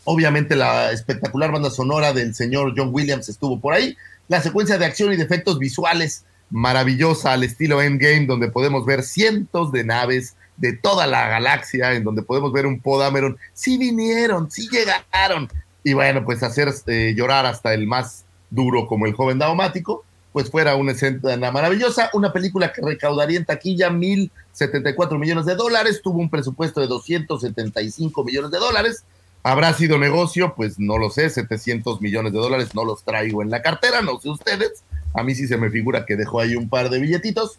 obviamente 0.03 0.55
la 0.55 0.91
espectacular 0.91 1.51
banda 1.51 1.69
sonora 1.69 2.13
del 2.13 2.33
señor 2.33 2.73
John 2.75 2.89
Williams 2.91 3.29
estuvo 3.29 3.59
por 3.59 3.73
ahí. 3.73 3.95
La 4.27 4.41
secuencia 4.41 4.77
de 4.77 4.85
acción 4.85 5.13
y 5.13 5.17
de 5.17 5.23
efectos 5.23 5.59
visuales 5.59 6.25
maravillosa 6.49 7.33
al 7.33 7.43
estilo 7.43 7.81
Endgame, 7.81 8.25
donde 8.25 8.49
podemos 8.49 8.85
ver 8.85 9.03
cientos 9.03 9.71
de 9.71 9.83
naves 9.83 10.35
de 10.57 10.73
toda 10.73 11.07
la 11.07 11.27
galaxia, 11.27 11.93
en 11.93 12.03
donde 12.03 12.21
podemos 12.21 12.51
ver 12.53 12.65
un 12.65 12.79
Podameron. 12.79 13.37
Sí 13.53 13.77
vinieron, 13.77 14.51
sí 14.51 14.67
llegaron. 14.69 15.49
Y 15.83 15.93
bueno, 15.93 16.23
pues 16.23 16.43
hacer 16.43 16.71
eh, 16.87 17.13
llorar 17.15 17.45
hasta 17.45 17.73
el 17.73 17.87
más 17.87 18.25
duro 18.49 18.85
como 18.85 19.07
el 19.07 19.13
joven 19.13 19.39
daumático, 19.39 20.03
pues 20.31 20.51
fuera 20.51 20.75
una 20.75 20.91
escena 20.91 21.51
maravillosa, 21.51 22.09
una 22.13 22.31
película 22.31 22.71
que 22.71 22.81
recaudaría 22.81 23.37
en 23.37 23.45
taquilla 23.45 23.89
1.074 23.89 25.17
millones 25.17 25.45
de 25.45 25.55
dólares, 25.55 26.01
tuvo 26.03 26.19
un 26.19 26.29
presupuesto 26.29 26.79
de 26.79 26.87
275 26.87 28.23
millones 28.23 28.51
de 28.51 28.59
dólares, 28.59 29.03
habrá 29.43 29.73
sido 29.73 29.97
negocio, 29.97 30.53
pues 30.55 30.79
no 30.79 30.97
lo 30.97 31.09
sé, 31.09 31.29
700 31.29 32.01
millones 32.01 32.33
de 32.33 32.39
dólares, 32.39 32.75
no 32.75 32.85
los 32.85 33.03
traigo 33.03 33.41
en 33.41 33.49
la 33.49 33.61
cartera, 33.61 34.01
no 34.01 34.19
sé 34.19 34.29
ustedes, 34.29 34.83
a 35.13 35.23
mí 35.23 35.35
sí 35.35 35.47
se 35.47 35.57
me 35.57 35.69
figura 35.69 36.05
que 36.05 36.15
dejó 36.15 36.39
ahí 36.39 36.55
un 36.55 36.69
par 36.69 36.89
de 36.89 36.99
billetitos, 36.99 37.57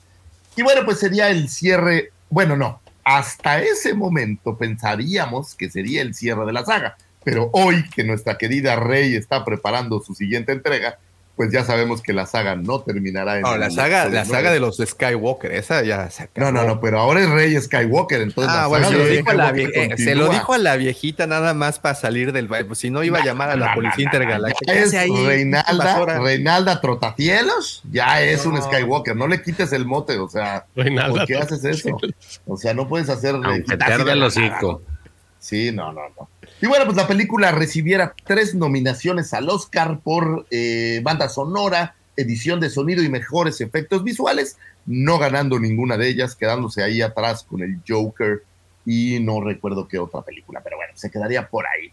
y 0.56 0.62
bueno, 0.62 0.82
pues 0.84 0.98
sería 0.98 1.30
el 1.30 1.48
cierre, 1.48 2.12
bueno, 2.30 2.56
no, 2.56 2.80
hasta 3.04 3.60
ese 3.60 3.94
momento 3.94 4.56
pensaríamos 4.56 5.54
que 5.54 5.70
sería 5.70 6.02
el 6.02 6.14
cierre 6.14 6.46
de 6.46 6.52
la 6.52 6.64
saga, 6.64 6.96
pero 7.24 7.50
hoy 7.52 7.88
que 7.90 8.04
nuestra 8.04 8.38
querida 8.38 8.76
Rey 8.76 9.14
está 9.14 9.44
preparando 9.44 10.00
su 10.00 10.14
siguiente 10.14 10.52
entrega, 10.52 10.98
pues 11.34 11.50
ya 11.50 11.64
sabemos 11.64 12.02
que 12.02 12.12
la 12.12 12.26
saga 12.26 12.56
no 12.56 12.80
terminará 12.82 13.36
en 13.36 13.42
No, 13.42 13.56
la 13.56 13.66
el 13.66 13.72
saga, 13.72 14.08
la 14.08 14.24
saga 14.24 14.52
de 14.52 14.60
los 14.60 14.76
Skywalker, 14.76 15.50
esa 15.52 15.82
ya 15.82 16.08
se 16.10 16.24
acabó. 16.24 16.50
No, 16.52 16.60
no, 16.62 16.66
no, 16.68 16.80
pero 16.80 17.00
ahora 17.00 17.20
es 17.20 17.30
Rey 17.30 17.58
Skywalker, 17.60 18.20
entonces 18.20 18.52
Ah, 18.52 18.62
la 18.62 18.66
bueno, 18.66 18.84
saga 18.86 18.98
se 18.98 19.04
lo, 19.04 19.10
dijo 19.10 19.30
a 19.30 19.34
la 19.34 19.48
eh, 19.50 19.52
se 19.96 20.14
lo 20.14 20.26
continúa. 20.26 20.28
dijo 20.30 20.52
a 20.52 20.58
la 20.58 20.76
viejita 20.76 21.26
nada 21.26 21.54
más 21.54 21.78
para 21.78 21.94
salir 21.94 22.32
del 22.32 22.48
baile. 22.48 22.66
Pues 22.66 22.80
si 22.80 22.90
no 22.90 23.02
iba 23.02 23.18
a 23.18 23.24
llamar 23.24 23.50
a 23.50 23.56
la 23.56 23.74
policía 23.74 24.04
intergaláctica. 24.04 24.72
ya 24.74 25.04
¿Qué 25.04 25.06
es? 25.06 25.26
Reinalda? 25.26 26.18
Reinalda 26.20 26.80
Trotacielos, 26.80 27.82
ya 27.90 28.22
es 28.22 28.44
un. 28.46 28.60
Skywalker, 28.62 29.16
no 29.16 29.26
le 29.26 29.42
quites 29.42 29.72
el 29.72 29.86
mote, 29.86 30.18
o 30.18 30.28
sea, 30.28 30.66
Reinalda 30.76 31.18
¿por 31.18 31.26
qué 31.26 31.36
haces 31.36 31.64
eso? 31.64 31.88
O 32.46 32.56
sea, 32.56 32.74
no 32.74 32.86
puedes 32.88 33.08
hacer 33.08 33.34
Aunque 33.36 33.62
te 33.62 33.72
quitarse 33.72 33.94
arde 33.94 34.04
de 34.04 34.12
el 34.12 34.20
la 34.20 34.26
hocico. 34.26 34.82
Sí, 35.38 35.72
no, 35.72 35.92
no, 35.92 36.02
no. 36.16 36.28
Y 36.62 36.68
bueno, 36.68 36.84
pues 36.84 36.96
la 36.96 37.08
película 37.08 37.50
recibiera 37.50 38.14
tres 38.24 38.54
nominaciones 38.54 39.34
al 39.34 39.48
Oscar 39.50 39.98
por 39.98 40.46
eh, 40.52 41.00
banda 41.02 41.28
sonora, 41.28 41.96
edición 42.16 42.60
de 42.60 42.70
sonido 42.70 43.02
y 43.02 43.08
mejores 43.08 43.60
efectos 43.60 44.04
visuales, 44.04 44.58
no 44.86 45.18
ganando 45.18 45.58
ninguna 45.58 45.96
de 45.96 46.08
ellas, 46.08 46.36
quedándose 46.36 46.84
ahí 46.84 47.02
atrás 47.02 47.42
con 47.42 47.62
el 47.62 47.80
Joker 47.86 48.44
y 48.86 49.18
no 49.18 49.40
recuerdo 49.40 49.88
qué 49.88 49.98
otra 49.98 50.22
película, 50.22 50.60
pero 50.62 50.76
bueno, 50.76 50.92
se 50.94 51.10
quedaría 51.10 51.48
por 51.48 51.66
ahí. 51.66 51.90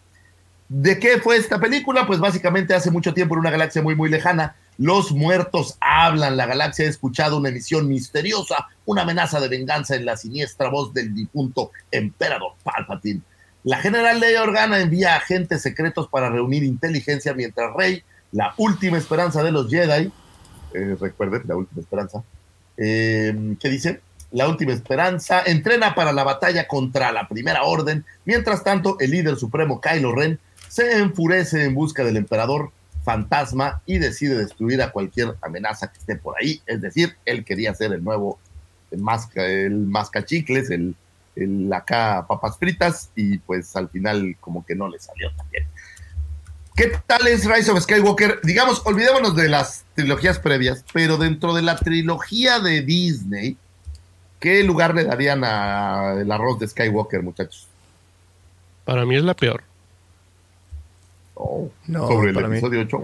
¿De 0.68 1.00
qué 1.00 1.18
fue 1.18 1.38
esta 1.38 1.60
película? 1.60 2.06
Pues 2.06 2.20
básicamente 2.20 2.76
hace 2.76 2.92
mucho 2.92 3.12
tiempo 3.16 3.34
en 3.34 3.40
una 3.40 3.50
galaxia 3.50 3.82
muy, 3.82 3.96
muy 3.96 4.12
lejana, 4.12 4.56
los 4.78 5.12
muertos 5.12 5.78
hablan, 5.82 6.38
la 6.38 6.46
galaxia 6.46 6.86
ha 6.86 6.90
escuchado 6.90 7.38
una 7.38 7.50
emisión 7.50 7.88
misteriosa, 7.88 8.68
una 8.86 9.02
amenaza 9.02 9.40
de 9.40 9.48
venganza 9.48 9.96
en 9.96 10.06
la 10.06 10.16
siniestra 10.16 10.70
voz 10.70 10.94
del 10.94 11.16
difunto 11.16 11.72
emperador 11.90 12.52
Palpatine. 12.64 13.22
La 13.64 13.78
general 13.78 14.20
Leia 14.20 14.41
Organa 14.41 14.80
envía 14.80 15.16
agentes 15.16 15.62
secretos 15.62 16.07
para 16.07 16.30
reunir 16.30 16.64
inteligencia 16.64 17.34
mientras 17.34 17.74
Rey, 17.76 18.03
la 18.32 18.53
última 18.57 18.97
esperanza 18.97 19.43
de 19.43 19.51
los 19.51 19.70
Jedi, 19.70 20.12
eh, 20.74 20.95
recuerden, 20.99 21.43
la 21.45 21.57
última 21.57 21.82
esperanza, 21.82 22.24
eh, 22.78 23.55
¿qué 23.60 23.70
dice? 23.70 24.01
La 24.32 24.47
última 24.47 24.74
esperanza 24.74 25.41
entrena 25.45 25.95
para 25.95 26.14
la 26.14 26.24
batalla 26.24 26.68
contra 26.68 27.12
la 27.12 27.28
Primera 27.28 27.64
Orden. 27.64 28.05
Mientras 28.26 28.64
tanto, 28.64 28.97
el 28.99 29.12
líder 29.12 29.36
supremo 29.36 29.82
Kylo 29.82 30.14
Ren 30.14 30.39
se 30.68 30.99
enfurece 30.99 31.66
en 31.66 31.74
busca 31.74 32.03
del 32.03 32.18
emperador 32.18 32.72
fantasma 33.03 33.82
y 33.88 33.97
decide 33.97 34.36
destruir 34.36 34.82
a 34.84 34.91
cualquier 34.91 35.36
amenaza 35.41 35.91
que 35.91 35.97
esté 35.97 36.16
por 36.16 36.36
ahí. 36.39 36.62
Es 36.68 36.80
decir, 36.80 37.16
él 37.26 37.43
quería 37.43 37.74
ser 37.74 37.91
el 37.91 38.03
nuevo 38.03 38.39
el 38.91 39.01
el 39.36 39.78
mascachicles, 39.88 40.70
el, 40.70 40.95
el 41.44 41.72
acá 41.74 42.26
papas 42.28 42.58
fritas 42.58 43.10
y 43.16 43.38
pues 43.40 43.76
al 43.76 43.90
final 43.90 44.36
como 44.40 44.66
que 44.66 44.76
no 44.76 44.88
le 44.88 45.00
salió 45.00 45.32
tan 45.36 45.50
bien. 45.50 45.66
¿Qué 46.76 46.92
tal 47.08 47.28
es 47.28 47.46
Rise 47.46 47.72
of 47.72 47.82
Skywalker? 47.82 48.40
Digamos, 48.44 48.82
olvidémonos 48.86 49.36
de 49.36 49.50
las 49.50 49.84
trilogías 49.96 50.40
previas, 50.40 50.86
pero 50.94 51.18
dentro 51.18 51.54
de 51.54 51.62
la 51.62 51.76
trilogía 51.76 52.60
de 52.60 52.82
Disney, 52.82 53.58
¿qué 54.40 54.64
lugar 54.64 54.96
le 54.96 55.04
darían 55.04 55.44
al 55.44 56.32
arroz 56.32 56.60
de 56.60 56.68
Skywalker, 56.70 57.22
muchachos? 57.22 57.68
Para 58.86 59.06
mí 59.06 59.18
es 59.18 59.24
la 59.24 59.34
peor. 59.34 59.64
Oh, 61.36 61.70
No, 61.88 62.08
sobre 62.08 62.30
el 62.30 62.36
para 62.36 62.48
mí. 62.48 62.58
episodio 62.58 62.82
8, 62.82 62.98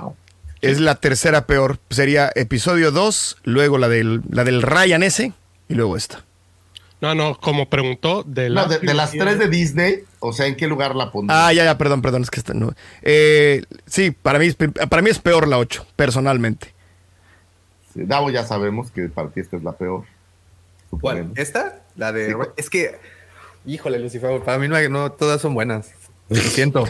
wow. 0.00 0.16
Es 0.60 0.80
la 0.80 0.96
tercera 0.96 1.46
peor. 1.46 1.78
Sería 1.90 2.30
episodio 2.34 2.90
2, 2.90 3.38
luego 3.44 3.78
la 3.78 3.88
del, 3.88 4.22
la 4.28 4.44
del 4.44 4.60
Ryan 4.62 5.02
ese 5.02 5.32
y 5.68 5.74
luego 5.74 5.96
esta. 5.96 6.24
No, 7.00 7.14
no, 7.14 7.38
como 7.38 7.68
preguntó, 7.70 8.22
de, 8.24 8.50
No, 8.50 8.66
de, 8.66 8.78
de 8.78 8.92
las 8.94 9.10
tres 9.12 9.38
de 9.38 9.48
Disney, 9.48 10.00
o 10.18 10.32
sea, 10.34 10.46
¿en 10.46 10.54
qué 10.56 10.66
lugar 10.66 10.94
la 10.94 11.10
pondrían? 11.10 11.40
Ah, 11.40 11.52
ya, 11.52 11.64
ya, 11.64 11.78
perdón, 11.78 12.02
perdón, 12.02 12.22
es 12.22 12.30
que 12.30 12.40
esta 12.40 12.52
no. 12.52 12.72
Eh, 13.02 13.62
sí, 13.86 14.10
para 14.10 14.38
mí, 14.38 14.46
es- 14.46 14.56
para 14.56 15.00
mí 15.00 15.08
es 15.10 15.18
peor 15.18 15.48
la 15.48 15.56
8, 15.58 15.86
personalmente. 15.96 16.74
Sí, 17.94 18.02
Davo 18.04 18.30
ya 18.30 18.44
sabemos 18.44 18.90
que 18.90 19.08
para 19.08 19.30
ti 19.30 19.40
esta 19.40 19.56
es 19.56 19.62
la 19.64 19.72
peor. 19.72 20.04
¿Cuál? 21.00 21.30
¿Esta? 21.36 21.80
La 21.96 22.12
de. 22.12 22.28
Sí. 22.28 22.34
Es 22.56 22.68
que. 22.70 22.98
Híjole, 23.66 23.98
Lucifer, 23.98 24.40
para 24.42 24.58
mí 24.58 24.68
no, 24.68 24.76
hay- 24.76 24.88
no 24.88 25.10
todas 25.12 25.40
son 25.40 25.54
buenas. 25.54 25.90
Lo 26.30 26.36
siento. 26.36 26.86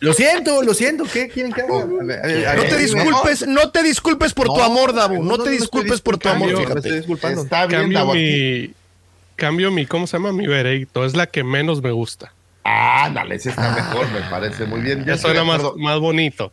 lo 0.00 0.12
siento, 0.12 0.62
lo 0.62 0.74
siento. 0.74 1.04
¿Qué 1.12 1.28
quieren 1.28 1.52
que 1.52 1.62
haga? 1.62 1.84
No 1.86 2.62
te 2.62 2.76
disculpes, 2.78 3.46
no 3.46 3.70
te 3.70 3.82
disculpes 3.82 4.32
por 4.34 4.46
tu 4.46 4.60
amor, 4.62 4.92
Davo. 4.92 5.14
No, 5.14 5.22
no, 5.22 5.36
no 5.38 5.42
te 5.44 5.50
disculpes 5.50 6.00
por 6.00 6.18
tu 6.18 6.28
amor, 6.28 6.48
disculpando, 6.48 6.74
Me 6.74 6.78
estoy 6.78 6.82
fíjate. 6.82 6.96
disculpando. 6.96 7.42
Está 7.42 7.66
bien, 7.66 7.80
Cambio 7.80 8.14
mi, 8.14 8.74
cambio 9.36 9.70
mi, 9.70 9.86
¿cómo 9.86 10.06
se 10.06 10.16
llama? 10.18 10.32
Mi 10.32 10.46
veredicto. 10.46 11.04
Es 11.04 11.16
la 11.16 11.26
que 11.26 11.42
menos 11.42 11.82
me 11.82 11.90
gusta. 11.90 12.32
Ah, 12.64 13.10
dale, 13.12 13.34
ese 13.36 13.50
está 13.50 13.72
mejor, 13.74 14.08
me 14.12 14.20
parece 14.30 14.66
muy 14.66 14.80
bien. 14.82 15.04
Ya 15.04 15.16
suena 15.16 15.42
más, 15.42 15.62
más 15.76 15.98
bonito. 15.98 16.52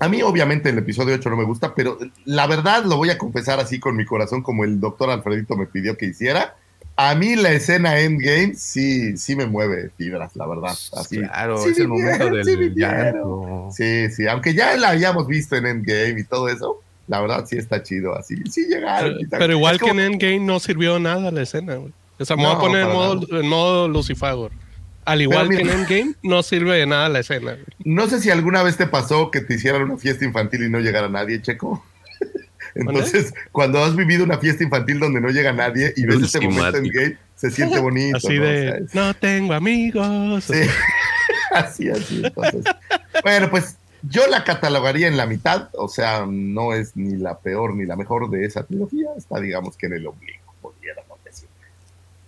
A 0.00 0.08
mí, 0.08 0.22
obviamente, 0.22 0.70
el 0.70 0.78
episodio 0.78 1.16
8 1.16 1.28
no 1.30 1.36
me 1.36 1.44
gusta, 1.44 1.74
pero 1.74 1.98
la 2.24 2.46
verdad 2.46 2.84
lo 2.84 2.96
voy 2.96 3.10
a 3.10 3.18
confesar 3.18 3.58
así 3.58 3.80
con 3.80 3.96
mi 3.96 4.04
corazón, 4.04 4.42
como 4.42 4.62
el 4.64 4.78
doctor 4.80 5.10
Alfredito 5.10 5.56
me 5.56 5.66
pidió 5.66 5.96
que 5.96 6.06
hiciera. 6.06 6.54
A 7.00 7.14
mí 7.14 7.36
la 7.36 7.52
escena 7.52 8.00
Endgame 8.00 8.54
sí, 8.56 9.16
sí 9.16 9.36
me 9.36 9.46
mueve 9.46 9.90
fibras, 9.96 10.34
la 10.34 10.48
verdad. 10.48 10.70
Así. 10.96 11.18
Claro, 11.18 11.58
Sí 11.62 11.70
es 11.70 11.78
el 11.78 11.86
momento 11.86 12.28
del 12.28 12.44
sí 12.44 12.56
llanto. 12.74 13.68
Sí, 13.72 14.10
sí, 14.10 14.26
aunque 14.26 14.52
ya 14.52 14.76
la 14.76 14.88
habíamos 14.90 15.28
visto 15.28 15.54
en 15.54 15.66
Endgame 15.66 16.16
y 16.18 16.24
todo 16.24 16.48
eso, 16.48 16.82
la 17.06 17.20
verdad 17.20 17.46
sí 17.46 17.56
está 17.56 17.84
chido, 17.84 18.16
así. 18.18 18.34
Sí 18.50 18.66
llegaron. 18.66 19.16
Pero 19.30 19.52
igual 19.52 19.76
Es 19.76 19.80
como- 19.80 19.94
que 19.94 20.00
en 20.04 20.12
Endgame 20.14 20.40
no 20.40 20.58
sirvió 20.58 20.98
nada 20.98 21.30
la 21.30 21.42
escena. 21.42 21.76
güey. 21.76 21.92
O 22.18 22.24
sea, 22.24 22.34
me 22.36 22.42
voy 22.46 22.52
a 22.56 22.58
poner 22.58 22.82
en 22.88 22.92
modo, 22.92 23.40
en 23.40 23.48
modo 23.48 23.86
Lucifagor. 23.86 24.50
Al 25.04 25.22
igual 25.22 25.48
mira- 25.48 25.62
que 25.62 25.68
en 25.70 25.78
Endgame, 25.78 26.14
no 26.24 26.42
sirve 26.42 26.76
de 26.78 26.86
nada 26.86 27.08
la 27.08 27.20
escena. 27.20 27.52
güey. 27.52 27.64
No 27.84 28.08
sé 28.08 28.20
si 28.20 28.30
alguna 28.30 28.64
vez 28.64 28.76
te 28.76 28.88
pasó 28.88 29.30
que 29.30 29.40
te 29.40 29.54
hicieran 29.54 29.82
una 29.82 29.96
fiesta 29.98 30.24
infantil 30.24 30.64
y 30.64 30.68
no 30.68 30.80
llegara 30.80 31.08
nadie, 31.08 31.40
Checo. 31.40 31.84
Entonces, 32.78 33.34
cuando 33.52 33.82
has 33.82 33.96
vivido 33.96 34.24
una 34.24 34.38
fiesta 34.38 34.62
infantil 34.62 35.00
donde 35.00 35.20
no 35.20 35.28
llega 35.30 35.52
nadie 35.52 35.92
y 35.96 36.06
ves 36.06 36.22
ese 36.22 36.40
momento 36.40 36.78
en 36.78 36.84
Ultimático. 36.84 37.00
game, 37.00 37.18
se 37.34 37.50
siente 37.50 37.78
bonito. 37.80 38.16
Así 38.16 38.38
¿no? 38.38 38.44
De, 38.44 38.86
no 38.92 39.14
tengo 39.14 39.52
amigos. 39.54 40.44
Sí. 40.44 40.60
así, 41.54 41.90
así. 41.90 42.22
Entonces. 42.24 42.64
Bueno, 43.22 43.50
pues 43.50 43.76
yo 44.02 44.26
la 44.28 44.44
catalogaría 44.44 45.08
en 45.08 45.16
la 45.16 45.26
mitad, 45.26 45.70
o 45.72 45.88
sea, 45.88 46.24
no 46.26 46.72
es 46.72 46.96
ni 46.96 47.16
la 47.16 47.38
peor 47.38 47.74
ni 47.74 47.84
la 47.84 47.96
mejor 47.96 48.30
de 48.30 48.44
esa 48.44 48.62
trilogía, 48.64 49.08
está 49.16 49.40
digamos 49.40 49.76
que 49.76 49.86
en 49.86 49.94
el 49.94 50.06
ombligo, 50.06 50.54
pudiéramos 50.62 51.22
decir. 51.24 51.48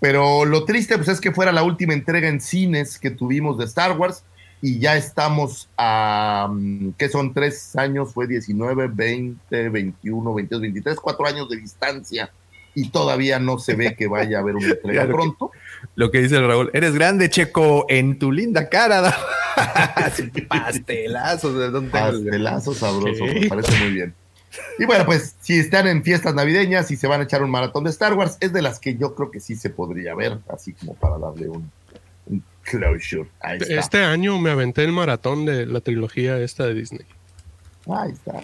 Pero 0.00 0.44
lo 0.44 0.64
triste 0.64 0.96
pues 0.96 1.08
es 1.08 1.20
que 1.20 1.30
fuera 1.30 1.52
la 1.52 1.62
última 1.62 1.94
entrega 1.94 2.28
en 2.28 2.40
cines 2.40 2.98
que 2.98 3.10
tuvimos 3.10 3.56
de 3.56 3.66
Star 3.66 3.96
Wars 3.96 4.24
y 4.62 4.78
ya 4.78 4.96
estamos 4.96 5.68
a, 5.76 6.48
mm, 6.52 6.90
¿qué 6.98 7.08
son? 7.08 7.32
Tres 7.32 7.74
años, 7.76 8.12
fue 8.12 8.26
19, 8.26 8.88
20, 8.92 9.68
21, 9.68 10.34
22, 10.34 10.60
23, 10.62 10.96
cuatro 11.00 11.26
años 11.26 11.48
de 11.48 11.56
distancia 11.56 12.30
y 12.74 12.90
todavía 12.90 13.38
no 13.38 13.58
se 13.58 13.74
ve 13.74 13.96
que 13.96 14.06
vaya 14.06 14.38
a 14.38 14.40
haber 14.42 14.56
una 14.56 14.68
entrega 14.70 15.06
que- 15.06 15.12
pronto. 15.12 15.50
Lo 15.94 16.10
que 16.10 16.20
dice 16.22 16.36
el 16.36 16.46
Raúl, 16.46 16.70
eres 16.74 16.94
grande, 16.94 17.30
Checo, 17.30 17.86
en 17.88 18.18
tu 18.18 18.30
linda 18.32 18.68
cara. 18.68 19.14
Pastelazos. 20.48 21.54
¿de 21.56 21.70
dónde 21.70 21.90
Pastelazo 21.90 22.74
sabroso, 22.74 23.24
me 23.24 23.48
parece 23.48 23.78
muy 23.78 23.92
bien. 23.92 24.14
Y 24.78 24.84
bueno, 24.84 25.04
pues 25.06 25.36
si 25.40 25.58
están 25.58 25.86
en 25.86 26.02
fiestas 26.02 26.34
navideñas 26.34 26.90
y 26.90 26.96
se 26.96 27.06
van 27.06 27.20
a 27.20 27.24
echar 27.24 27.42
un 27.42 27.50
maratón 27.50 27.84
de 27.84 27.90
Star 27.90 28.14
Wars, 28.14 28.36
es 28.40 28.52
de 28.52 28.62
las 28.62 28.80
que 28.80 28.96
yo 28.96 29.14
creo 29.14 29.30
que 29.30 29.38
sí 29.40 29.54
se 29.54 29.70
podría 29.70 30.14
ver, 30.14 30.38
así 30.52 30.72
como 30.72 30.94
para 30.94 31.18
darle 31.18 31.48
un 31.48 31.70
closure. 32.62 33.28
Ahí 33.40 33.58
está. 33.60 33.74
Este 33.74 33.98
año 33.98 34.38
me 34.38 34.50
aventé 34.50 34.84
el 34.84 34.92
maratón 34.92 35.44
de 35.44 35.66
la 35.66 35.80
trilogía 35.80 36.38
esta 36.38 36.66
de 36.66 36.74
Disney. 36.74 37.06
Ahí 37.88 38.12
está. 38.12 38.40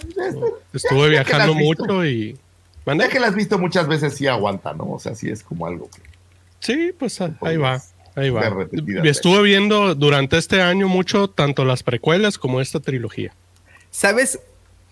Estuve 0.72 1.10
viajando 1.10 1.54
mucho 1.54 2.04
y... 2.04 2.32
Ya 2.32 2.38
¿Mande? 2.84 3.08
que 3.08 3.18
la 3.18 3.26
has 3.26 3.34
visto 3.34 3.58
muchas 3.58 3.88
veces, 3.88 4.14
sí 4.14 4.28
aguanta, 4.28 4.72
¿no? 4.72 4.92
O 4.92 5.00
sea, 5.00 5.14
sí 5.14 5.28
es 5.28 5.42
como 5.42 5.66
algo 5.66 5.90
que 5.90 6.00
Sí, 6.60 6.92
pues 6.96 7.20
ah, 7.20 7.36
ahí 7.42 7.56
va. 7.56 7.82
Ahí 8.14 8.30
va. 8.30 8.66
Estuve 9.04 9.42
viendo 9.42 9.94
durante 9.94 10.38
este 10.38 10.62
año 10.62 10.88
mucho 10.88 11.28
tanto 11.28 11.64
las 11.64 11.82
precuelas 11.82 12.38
como 12.38 12.60
esta 12.60 12.80
trilogía. 12.80 13.34
¿Sabes? 13.90 14.40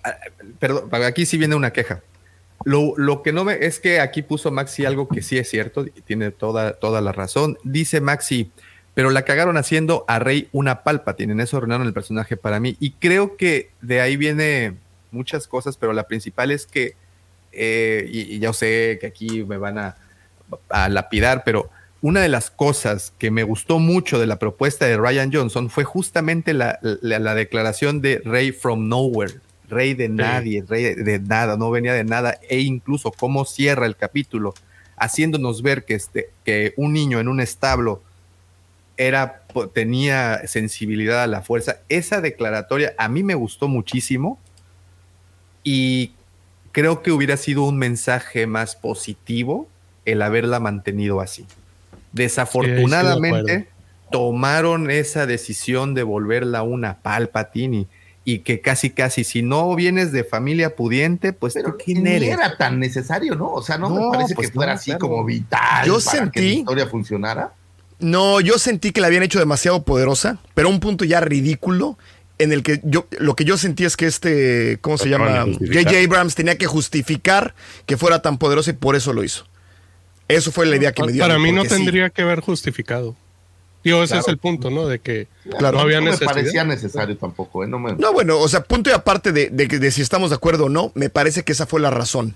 Ah, 0.02 0.16
Perdón, 0.58 0.88
aquí 1.04 1.24
sí 1.24 1.38
viene 1.38 1.54
una 1.54 1.72
queja. 1.72 2.02
Lo, 2.64 2.94
lo 2.96 3.22
que 3.22 3.32
no 3.32 3.44
me 3.44 3.64
es 3.64 3.80
que 3.80 4.00
aquí 4.00 4.22
puso 4.22 4.50
Maxi 4.50 4.84
algo 4.84 5.08
que 5.08 5.22
sí 5.22 5.38
es 5.38 5.48
cierto 5.48 5.86
y 5.86 6.00
tiene 6.02 6.30
toda, 6.30 6.74
toda 6.74 7.00
la 7.00 7.12
razón. 7.12 7.58
Dice 7.64 8.00
Maxi, 8.00 8.50
pero 8.94 9.10
la 9.10 9.22
cagaron 9.22 9.56
haciendo 9.56 10.04
a 10.08 10.18
Rey 10.18 10.48
una 10.52 10.82
palpa. 10.82 11.14
Tienen 11.16 11.40
eso 11.40 11.56
arruinaron 11.56 11.86
el 11.86 11.92
personaje 11.92 12.36
para 12.36 12.60
mí. 12.60 12.76
Y 12.80 12.92
creo 12.92 13.36
que 13.36 13.70
de 13.82 14.00
ahí 14.00 14.16
viene 14.16 14.74
muchas 15.10 15.46
cosas, 15.48 15.76
pero 15.76 15.92
la 15.92 16.04
principal 16.06 16.50
es 16.50 16.66
que, 16.66 16.94
eh, 17.52 18.08
y, 18.10 18.20
y 18.34 18.38
ya 18.38 18.52
sé 18.52 18.98
que 19.00 19.06
aquí 19.06 19.44
me 19.44 19.58
van 19.58 19.78
a, 19.78 19.96
a 20.68 20.88
lapidar, 20.88 21.42
pero 21.44 21.70
una 22.02 22.20
de 22.20 22.28
las 22.28 22.50
cosas 22.50 23.12
que 23.18 23.30
me 23.30 23.44
gustó 23.44 23.78
mucho 23.78 24.18
de 24.18 24.26
la 24.26 24.38
propuesta 24.38 24.84
de 24.86 24.96
Ryan 24.96 25.32
Johnson 25.32 25.70
fue 25.70 25.84
justamente 25.84 26.52
la, 26.52 26.78
la- 26.82 27.18
la 27.18 27.34
declaración 27.34 28.00
de 28.02 28.20
Rey 28.24 28.52
from 28.52 28.88
Nowhere, 28.88 29.34
rey 29.70 29.94
de 29.94 30.08
nadie, 30.10 30.62
rey 30.68 30.82
de, 30.82 30.94
de 30.96 31.18
nada, 31.18 31.56
no 31.56 31.70
venía 31.70 31.94
de 31.94 32.04
nada, 32.04 32.38
e 32.50 32.60
incluso 32.60 33.10
cómo 33.10 33.44
cierra 33.46 33.86
el 33.86 33.96
capítulo, 33.96 34.52
haciéndonos 34.96 35.62
ver 35.62 35.84
que, 35.84 35.94
este, 35.94 36.28
que 36.44 36.74
un 36.76 36.92
niño 36.92 37.20
en 37.20 37.28
un 37.28 37.40
establo 37.40 38.02
era, 38.96 39.42
tenía 39.74 40.46
sensibilidad 40.46 41.22
a 41.22 41.26
la 41.26 41.42
fuerza. 41.42 41.76
Esa 41.88 42.20
declaratoria 42.20 42.94
a 42.98 43.08
mí 43.08 43.22
me 43.22 43.34
gustó 43.34 43.68
muchísimo 43.68 44.38
y 45.62 46.12
creo 46.72 47.02
que 47.02 47.10
hubiera 47.12 47.36
sido 47.36 47.64
un 47.64 47.76
mensaje 47.78 48.46
más 48.46 48.76
positivo 48.76 49.68
el 50.04 50.22
haberla 50.22 50.60
mantenido 50.60 51.20
así. 51.20 51.46
Desafortunadamente 52.12 53.68
tomaron 54.10 54.90
esa 54.90 55.26
decisión 55.26 55.94
de 55.94 56.02
volverla 56.02 56.62
una 56.62 56.98
Palpatine 56.98 57.76
y, 57.78 57.88
y 58.24 58.38
que 58.40 58.60
casi 58.60 58.90
casi 58.90 59.24
si 59.24 59.42
no 59.42 59.74
vienes 59.74 60.12
de 60.12 60.22
familia 60.24 60.76
pudiente, 60.76 61.32
pues 61.32 61.54
Pero 61.54 61.72
tú 61.72 61.78
quién 61.84 62.04
ni 62.04 62.10
eres. 62.10 62.28
era 62.30 62.56
tan 62.56 62.78
necesario, 62.78 63.34
¿no? 63.34 63.50
O 63.52 63.62
sea, 63.62 63.76
no, 63.78 63.88
No, 63.90 64.10
me 64.10 64.16
parece 64.16 64.34
pues 64.34 64.48
que 64.48 64.54
fuera 64.54 64.72
no, 64.72 64.76
así 64.78 64.90
claro. 64.92 65.00
como 65.08 65.24
vital 65.24 65.86
Yo 65.86 65.98
para 65.98 66.10
que 66.10 66.18
la 66.18 66.24
sentí- 66.46 66.58
historia 66.60 66.86
funcionara. 66.86 67.52
No, 68.04 68.40
yo 68.40 68.58
sentí 68.58 68.92
que 68.92 69.00
la 69.00 69.06
habían 69.08 69.22
hecho 69.22 69.38
demasiado 69.38 69.82
poderosa, 69.84 70.38
pero 70.54 70.68
a 70.68 70.70
un 70.70 70.80
punto 70.80 71.04
ya 71.04 71.20
ridículo 71.20 71.98
en 72.38 72.52
el 72.52 72.62
que 72.62 72.80
yo 72.84 73.06
lo 73.18 73.34
que 73.36 73.44
yo 73.44 73.56
sentí 73.56 73.84
es 73.84 73.96
que 73.96 74.06
este, 74.06 74.78
¿cómo 74.80 74.98
se 74.98 75.08
llama? 75.08 75.44
J.J. 75.46 75.90
Abrams 76.04 76.34
tenía 76.34 76.58
que 76.58 76.66
justificar 76.66 77.54
que 77.86 77.96
fuera 77.96 78.22
tan 78.22 78.38
poderosa 78.38 78.70
y 78.70 78.74
por 78.74 78.96
eso 78.96 79.12
lo 79.12 79.24
hizo. 79.24 79.46
Eso 80.28 80.52
fue 80.52 80.66
la 80.66 80.76
idea 80.76 80.92
que 80.92 81.02
me 81.02 81.12
dio. 81.12 81.22
Para 81.22 81.38
mí 81.38 81.52
no 81.52 81.62
sí. 81.62 81.68
tendría 81.68 82.10
que 82.10 82.22
haber 82.22 82.40
justificado. 82.40 83.16
Digo, 83.84 84.02
ese 84.02 84.12
Claro. 84.12 84.22
es 84.22 84.28
el 84.28 84.38
punto, 84.38 84.70
¿no? 84.70 84.86
De 84.86 84.98
que 84.98 85.28
Claro. 85.58 85.76
no 85.76 85.82
había 85.84 86.00
no 86.00 86.10
me 86.10 86.16
parecía 86.18 86.64
necesario 86.64 87.16
tampoco, 87.18 87.62
¿eh? 87.64 87.68
No 87.68 87.78
me... 87.78 87.92
No, 87.92 88.12
bueno, 88.14 88.38
o 88.38 88.48
sea, 88.48 88.62
punto 88.64 88.88
y 88.88 88.94
aparte 88.94 89.30
de, 89.32 89.50
de 89.50 89.68
que- 89.68 89.78
de 89.78 89.90
si 89.90 90.00
estamos 90.00 90.30
de 90.30 90.36
acuerdo 90.36 90.64
o 90.64 90.68
no, 90.70 90.90
me 90.94 91.10
parece 91.10 91.42
que 91.42 91.52
esa 91.52 91.66
fue 91.66 91.80
la 91.80 91.90
razón. 91.90 92.34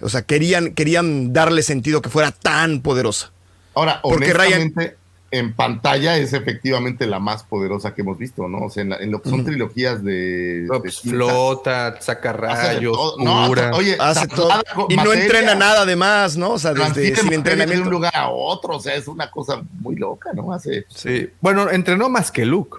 O 0.00 0.08
sea, 0.08 0.22
querían, 0.22 0.72
querían 0.72 1.34
darle 1.34 1.62
sentido 1.62 2.00
que 2.00 2.08
fuera 2.08 2.32
tan 2.32 2.80
poderosa. 2.80 3.30
Ahora, 3.74 4.00
Porque 4.02 4.32
honestamente, 4.32 4.96
en 5.38 5.52
pantalla 5.52 6.16
es 6.16 6.32
efectivamente 6.32 7.06
la 7.06 7.18
más 7.18 7.42
poderosa 7.42 7.94
que 7.94 8.02
hemos 8.02 8.18
visto, 8.18 8.48
¿no? 8.48 8.66
O 8.66 8.70
sea, 8.70 8.82
en, 8.82 8.90
la- 8.90 8.96
en 8.96 9.10
lo 9.10 9.20
que 9.22 9.30
son 9.30 9.44
trilogías 9.44 10.02
de... 10.02 10.64
No, 10.66 10.74
de 10.74 10.80
pues, 10.80 11.00
flota, 11.00 12.00
saca 12.00 12.32
rayos, 12.32 12.96
todo. 12.96 13.16
No, 13.24 13.46
cura. 13.48 13.70
oye, 13.74 13.96
Hace 13.98 14.28
todo. 14.28 14.50
Y 14.88 14.96
no 14.96 15.12
entrena 15.12 15.54
nada 15.54 15.82
además, 15.82 16.36
¿no? 16.36 16.52
O 16.52 16.58
sea, 16.58 16.72
desde 16.74 17.14
sin 17.16 17.42
de 17.42 17.80
un 17.80 17.90
lugar 17.90 18.14
a 18.16 18.30
otro, 18.30 18.76
o 18.76 18.80
sea, 18.80 18.94
es 18.94 19.08
una 19.08 19.30
cosa 19.30 19.62
muy 19.80 19.96
loca, 19.96 20.30
¿no? 20.32 20.52
Hace 20.52 20.86
Sí. 20.88 21.30
Bueno, 21.40 21.70
entrenó 21.70 22.08
más 22.08 22.30
que 22.30 22.44
Luke. 22.44 22.78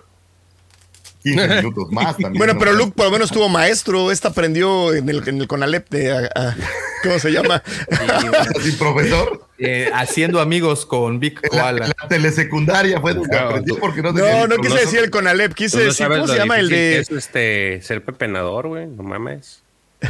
15 1.24 1.47
minutos 1.57 1.91
más 1.91 2.18
también. 2.18 2.34
Bueno, 2.38 2.53
¿no? 2.53 2.59
pero 2.59 2.74
Luke 2.74 2.93
por 2.95 3.05
lo 3.07 3.11
menos 3.11 3.32
tuvo 3.32 3.49
maestro. 3.49 4.11
Esta 4.11 4.30
aprendió 4.30 4.93
en 4.93 5.09
el, 5.09 5.28
en 5.28 5.41
el 5.41 5.47
Conalep 5.47 5.89
de. 5.89 6.11
a- 6.11 6.30
a- 6.36 6.55
¿Cómo 7.03 7.20
se 7.20 7.32
llama? 7.32 7.61
Así, 8.57 8.72
profesor, 8.74 9.47
Eh, 9.59 9.89
haciendo 9.93 10.39
amigos 10.41 10.86
con 10.86 11.20
Vic 11.20 11.39
la, 11.43 11.49
Koala. 11.49 11.86
en 11.86 11.93
la 12.01 12.07
telesecundaria 12.07 12.99
fue 12.99 13.13
donde 13.13 13.38
aprendió 13.38 13.76
tú- 13.76 13.80
porque 13.80 14.01
no 14.01 14.13
tenía 14.13 14.39
No, 14.41 14.47
no 14.47 14.57
quise 14.57 14.80
decir 14.80 14.99
el 14.99 15.09
Conalep, 15.11 15.53
quise 15.53 15.78
no 15.78 15.84
decir, 15.84 16.07
¿cómo 16.07 16.28
se 16.28 16.38
llama 16.38 16.57
el 16.59 16.70
de. 16.70 16.99
Es 16.99 17.09
este, 17.11 17.82
ser 17.84 18.03
pepenador, 18.03 18.68
güey. 18.68 18.88
No 18.88 19.03
mames. 19.03 19.61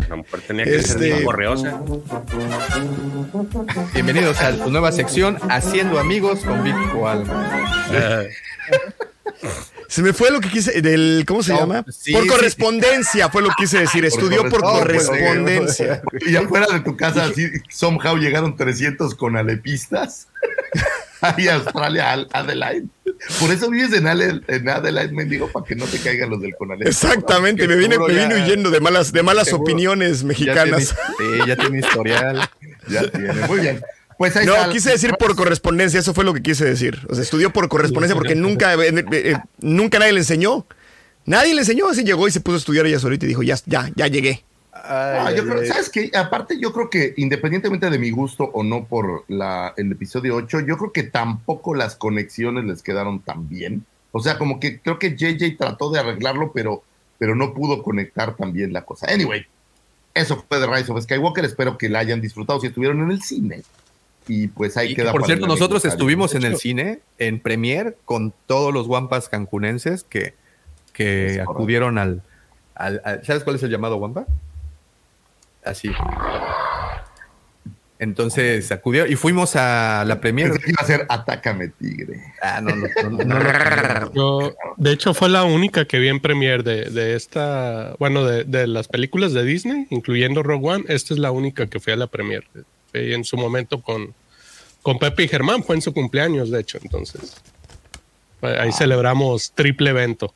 La 0.09 0.15
mujer 0.17 0.41
tenía 0.45 0.65
que 0.65 0.75
Este- 0.75 1.11
ser 1.15 1.23
correosa. 1.23 1.79
Bienvenidos 3.93 4.39
a 4.41 4.51
tu 4.51 4.69
nueva 4.69 4.91
sección, 4.91 5.37
Haciendo 5.49 5.99
amigos 5.99 6.39
con 6.39 6.63
Vic 6.63 6.75
Koala. 6.91 7.23
Se 9.87 10.01
me 10.01 10.13
fue 10.13 10.31
lo 10.31 10.39
que 10.41 10.49
quise. 10.49 10.81
Del, 10.81 11.23
¿Cómo 11.27 11.41
se 11.43 11.53
No, 11.53 11.59
llama? 11.61 11.85
sí, 11.89 12.11
por 12.11 12.23
sí. 12.23 12.27
correspondencia 12.29 13.29
fue 13.29 13.41
lo 13.41 13.49
que 13.49 13.55
quise 13.59 13.79
decir. 13.79 14.03
Estudió 14.05 14.47
por 14.49 14.61
correspondencia. 14.61 16.01
Y 16.27 16.35
afuera 16.35 16.67
de 16.71 16.79
tu 16.81 16.95
casa, 16.97 17.25
así, 17.25 17.47
somehow 17.69 18.17
llegaron 18.17 18.55
300 18.55 19.15
con 19.15 19.37
alepistas. 19.37 20.27
Ahí 21.21 21.47
Australia, 21.47 22.11
al- 22.11 22.27
Adelaide. 22.31 22.85
Por 23.39 23.49
eso 23.51 23.69
vives 23.71 23.91
en, 23.93 24.05
Ale- 24.07 24.41
en 24.47 24.69
Adelaide, 24.69 25.11
mendigo, 25.13 25.51
para 25.51 25.65
que 25.65 25.75
no 25.75 25.85
te 25.85 25.97
caigan 25.97 26.29
los 26.29 26.39
del 26.41 26.53
Conalep. 26.55 26.87
Exactamente, 26.87 27.67
me 27.67 27.75
vine, 27.75 27.97
me 27.97 28.13
ya- 28.13 28.27
vine 28.27 28.43
huyendo 28.43 28.69
de 28.69 28.79
malas, 28.79 29.11
de 29.11 29.23
malas 29.23 29.47
seguro 29.47 29.63
opiniones 29.63 30.19
Ya 30.21 30.25
mexicanas. 30.27 30.95
tiene, 31.17 31.37
sí, 31.41 31.47
ya 31.47 31.55
tiene 31.55 31.79
historial. 31.79 32.49
Ya 32.87 33.09
tiene. 33.09 33.33
Muy 33.47 33.59
bien. 33.61 33.81
Pues 34.17 34.35
ahí 34.35 34.45
No, 34.45 34.55
está. 34.55 34.69
quise 34.69 34.91
decir 34.91 35.13
por 35.19 35.35
correspondencia, 35.35 35.99
eso 35.99 36.13
fue 36.13 36.23
lo 36.23 36.33
que 36.33 36.41
quise 36.41 36.65
decir. 36.65 37.05
O 37.09 37.13
sea, 37.15 37.23
estudió 37.23 37.51
por 37.53 37.67
correspondencia 37.69 38.15
porque 38.15 38.35
nunca, 38.35 38.73
eh, 38.73 38.89
eh, 38.89 39.05
eh, 39.11 39.37
nunca 39.59 39.99
nadie 39.99 40.13
le 40.13 40.19
enseñó. 40.19 40.65
Nadie 41.25 41.53
le 41.53 41.61
enseñó, 41.61 41.89
así 41.89 42.03
llegó 42.03 42.27
y 42.27 42.31
se 42.31 42.39
puso 42.39 42.55
a 42.55 42.59
estudiar 42.59 42.85
ella 42.85 42.99
solita 42.99 43.25
y 43.25 43.29
dijo, 43.29 43.43
ya, 43.43 43.57
ya, 43.65 43.91
ya 43.95 44.07
llegué. 44.07 44.43
Ah, 44.71 45.31
yo 45.35 45.45
creo, 45.45 45.65
¿sabes 45.65 45.89
qué? 45.89 46.09
Aparte, 46.15 46.57
yo 46.59 46.71
creo 46.71 46.89
que 46.89 47.13
independientemente 47.17 47.89
de 47.89 47.99
mi 47.99 48.11
gusto 48.11 48.45
o 48.45 48.63
no 48.63 48.85
por 48.85 49.25
la, 49.27 49.73
el 49.75 49.91
episodio 49.91 50.35
8, 50.35 50.61
yo 50.61 50.77
creo 50.77 50.93
que 50.93 51.03
tampoco 51.03 51.75
las 51.75 51.95
conexiones 51.95 52.63
les 52.63 52.81
quedaron 52.81 53.19
tan 53.19 53.49
bien. 53.49 53.85
O 54.11 54.21
sea, 54.21 54.37
como 54.37 54.59
que 54.59 54.79
creo 54.79 54.97
que 54.97 55.15
JJ 55.17 55.57
trató 55.57 55.91
de 55.91 55.99
arreglarlo, 55.99 56.51
pero, 56.53 56.83
pero 57.17 57.35
no 57.35 57.53
pudo 57.53 57.83
conectar 57.83 58.35
tan 58.35 58.53
bien 58.53 58.71
la 58.71 58.83
cosa. 58.85 59.07
Anyway, 59.11 59.45
eso 60.13 60.43
fue 60.47 60.59
de 60.59 60.67
Rise 60.67 60.91
of 60.91 61.03
Skywalker. 61.03 61.43
Espero 61.43 61.77
que 61.77 61.89
la 61.89 61.99
hayan 61.99 62.21
disfrutado 62.21 62.59
si 62.61 62.67
estuvieron 62.67 63.01
en 63.01 63.11
el 63.11 63.21
cine. 63.21 63.63
Y 64.27 64.47
pues 64.47 64.75
ahí 64.77 64.87
Y 64.91 64.95
que, 64.95 65.01
queda. 65.03 65.11
por 65.11 65.21
para 65.21 65.27
cierto, 65.33 65.47
nosotros 65.47 65.85
estuvimos 65.85 66.35
en 66.35 66.43
el 66.43 66.57
cine, 66.57 66.99
en 67.17 67.39
premier, 67.39 67.95
con 68.05 68.33
todos 68.45 68.73
los 68.73 68.87
guampas 68.87 69.29
cancunenses 69.29 70.03
que, 70.03 70.33
que 70.93 71.39
acudieron 71.41 71.97
al, 71.97 72.21
al- 72.75 73.01
al- 73.05 73.23
¿Sabes 73.25 73.43
cuál 73.43 73.55
es 73.55 73.63
el 73.63 73.69
llamado 73.71 73.95
guampa? 73.97 74.25
Así. 75.63 75.91
Entonces 77.99 78.71
acudió 78.71 79.07
y 79.07 79.15
fuimos 79.15 79.55
a 79.55 80.05
la 80.05 80.21
premier. 80.21 80.49
Pensé 80.51 80.63
que 80.65 80.69
iba 80.71 80.81
a 80.83 80.85
ser 80.85 81.05
Atácame 81.09 81.69
Tigre. 81.69 82.21
Ah, 82.43 82.61
no, 82.61 82.75
no, 82.75 82.85
no, 83.09 83.09
no, 83.25 83.39
no. 83.39 84.13
Yo, 84.13 84.55
de 84.77 84.91
hecho, 84.91 85.15
fue 85.15 85.29
la 85.29 85.43
única 85.45 85.85
que 85.85 85.97
vi 85.97 86.07
en 86.09 86.19
premier 86.19 86.63
de, 86.63 86.91
de 86.91 87.15
esta, 87.15 87.95
bueno, 87.97 88.23
de, 88.23 88.43
de 88.43 88.67
las 88.67 88.87
películas 88.87 89.33
de 89.33 89.43
Disney, 89.43 89.87
incluyendo 89.89 90.43
Rogue 90.43 90.67
One. 90.69 90.83
Esta 90.89 91.15
es 91.15 91.19
la 91.19 91.31
única 91.31 91.65
que 91.65 91.79
fui 91.79 91.91
a 91.91 91.95
la 91.95 92.05
premier. 92.05 92.43
Fui 92.97 93.13
en 93.13 93.23
su 93.23 93.37
momento 93.37 93.81
con, 93.81 94.13
con 94.81 94.99
Pepe 94.99 95.23
y 95.23 95.27
Germán, 95.27 95.63
fue 95.63 95.75
en 95.75 95.81
su 95.81 95.93
cumpleaños, 95.93 96.51
de 96.51 96.61
hecho. 96.61 96.79
Entonces, 96.81 97.35
ahí 98.41 98.71
celebramos 98.71 99.51
triple 99.51 99.91
evento. 99.91 100.33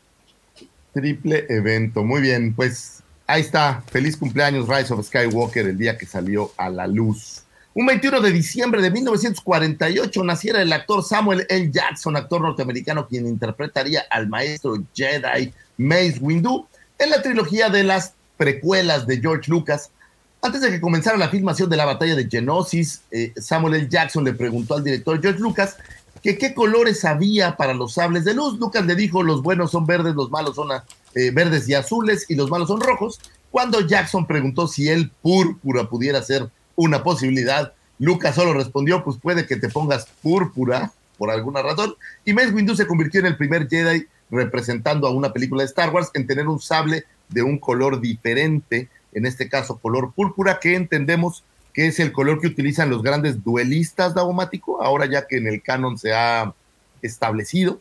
Triple 0.93 1.45
evento. 1.49 2.03
Muy 2.03 2.21
bien, 2.21 2.53
pues 2.53 3.01
ahí 3.27 3.41
está. 3.41 3.83
Feliz 3.87 4.17
cumpleaños, 4.17 4.67
Rise 4.67 4.93
of 4.93 5.05
Skywalker, 5.05 5.67
el 5.67 5.77
día 5.77 5.97
que 5.97 6.05
salió 6.05 6.51
a 6.57 6.69
la 6.69 6.87
luz. 6.87 7.43
Un 7.73 7.85
21 7.85 8.19
de 8.19 8.31
diciembre 8.31 8.81
de 8.81 8.91
1948 8.91 10.23
naciera 10.25 10.61
el 10.61 10.73
actor 10.73 11.03
Samuel 11.05 11.45
L. 11.47 11.71
Jackson, 11.71 12.17
actor 12.17 12.41
norteamericano 12.41 13.07
quien 13.07 13.25
interpretaría 13.25 14.03
al 14.09 14.27
maestro 14.27 14.75
Jedi 14.93 15.53
Mace 15.77 16.17
Windu 16.19 16.67
en 16.99 17.09
la 17.09 17.21
trilogía 17.21 17.69
de 17.69 17.83
las 17.83 18.13
precuelas 18.35 19.07
de 19.07 19.21
George 19.21 19.49
Lucas. 19.49 19.89
Antes 20.43 20.61
de 20.61 20.71
que 20.71 20.81
comenzara 20.81 21.17
la 21.17 21.29
filmación 21.29 21.69
de 21.69 21.77
la 21.77 21.85
batalla 21.85 22.15
de 22.15 22.27
Genosis, 22.27 23.03
eh, 23.11 23.31
Samuel 23.37 23.75
L. 23.75 23.87
Jackson 23.89 24.23
le 24.23 24.33
preguntó 24.33 24.73
al 24.73 24.83
director 24.83 25.21
George 25.21 25.39
Lucas 25.39 25.77
que 26.23 26.37
qué 26.39 26.55
colores 26.55 27.05
había 27.05 27.57
para 27.57 27.75
los 27.75 27.93
sables 27.93 28.25
de 28.25 28.33
luz. 28.33 28.57
Lucas 28.57 28.85
le 28.85 28.95
dijo, 28.95 29.21
los 29.21 29.43
buenos 29.43 29.69
son 29.69 29.85
verdes, 29.85 30.15
los 30.15 30.31
malos 30.31 30.55
son 30.55 30.69
eh, 31.13 31.31
verdes 31.31 31.69
y 31.69 31.75
azules 31.75 32.25
y 32.27 32.35
los 32.35 32.49
malos 32.49 32.69
son 32.69 32.81
rojos. 32.81 33.19
Cuando 33.51 33.81
Jackson 33.81 34.25
preguntó 34.25 34.67
si 34.67 34.89
el 34.89 35.11
púrpura 35.11 35.87
pudiera 35.87 36.23
ser 36.23 36.49
una 36.75 37.03
posibilidad, 37.03 37.73
Lucas 37.99 38.33
solo 38.33 38.53
respondió, 38.53 39.03
pues 39.03 39.17
puede 39.21 39.45
que 39.45 39.57
te 39.57 39.69
pongas 39.69 40.07
púrpura 40.23 40.91
por 41.19 41.29
alguna 41.29 41.61
razón. 41.61 41.95
Y 42.25 42.33
Mace 42.33 42.49
Windu 42.49 42.75
se 42.75 42.87
convirtió 42.87 43.19
en 43.19 43.27
el 43.27 43.37
primer 43.37 43.69
Jedi 43.69 44.07
representando 44.31 45.05
a 45.07 45.11
una 45.11 45.33
película 45.33 45.61
de 45.61 45.67
Star 45.67 45.91
Wars 45.91 46.09
en 46.15 46.25
tener 46.25 46.47
un 46.47 46.59
sable 46.59 47.05
de 47.29 47.43
un 47.43 47.59
color 47.59 48.01
diferente, 48.01 48.89
en 49.13 49.25
este 49.25 49.49
caso 49.49 49.77
color 49.77 50.13
púrpura, 50.13 50.59
que 50.59 50.75
entendemos 50.75 51.43
que 51.73 51.87
es 51.87 51.99
el 51.99 52.11
color 52.11 52.41
que 52.41 52.47
utilizan 52.47 52.89
los 52.89 53.01
grandes 53.01 53.43
duelistas 53.43 54.13
daumático, 54.13 54.81
ahora 54.83 55.05
ya 55.05 55.27
que 55.27 55.37
en 55.37 55.47
el 55.47 55.61
canon 55.61 55.97
se 55.97 56.13
ha 56.13 56.53
establecido. 57.01 57.79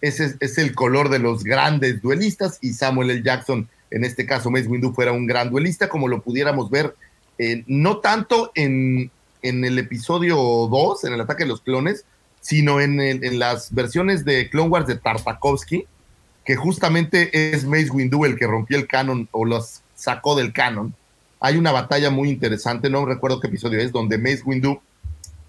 Ese 0.00 0.34
es, 0.40 0.58
el 0.58 0.74
color 0.74 1.10
de 1.10 1.18
los 1.18 1.44
grandes 1.44 2.00
duelistas 2.00 2.58
y 2.60 2.72
Samuel 2.72 3.10
L. 3.10 3.22
Jackson, 3.22 3.68
en 3.90 4.04
este 4.04 4.26
caso 4.26 4.50
Mace 4.50 4.66
Windu, 4.66 4.92
fuera 4.92 5.12
un 5.12 5.26
gran 5.26 5.50
duelista, 5.50 5.88
como 5.88 6.08
lo 6.08 6.22
pudiéramos 6.22 6.70
ver, 6.70 6.94
eh, 7.38 7.64
no 7.66 7.98
tanto 7.98 8.52
en, 8.54 9.10
en, 9.42 9.64
el 9.64 9.78
episodio 9.78 10.36
2, 10.36 11.04
en 11.04 11.12
el 11.14 11.20
ataque 11.20 11.44
de 11.44 11.50
los 11.50 11.60
clones, 11.60 12.04
sino 12.40 12.80
en, 12.80 13.38
las 13.38 13.74
versiones 13.74 14.24
de 14.24 14.48
Clone 14.48 14.70
Wars 14.70 14.86
de 14.86 14.96
Tartakovsky, 14.96 15.86
que 16.44 16.56
justamente 16.56 17.52
es 17.54 17.64
Mace 17.64 17.90
Windu 17.90 18.24
el 18.24 18.36
que 18.36 18.46
rompió 18.46 18.78
el 18.78 18.86
canon 18.86 19.28
o 19.32 19.44
los 19.44 19.82
sacó 20.00 20.34
del 20.34 20.52
canon. 20.52 20.94
Hay 21.40 21.56
una 21.56 21.72
batalla 21.72 22.10
muy 22.10 22.30
interesante, 22.30 22.90
no 22.90 23.04
recuerdo 23.04 23.40
qué 23.40 23.48
episodio 23.48 23.80
es, 23.80 23.92
donde 23.92 24.18
Mace 24.18 24.42
Windu 24.44 24.80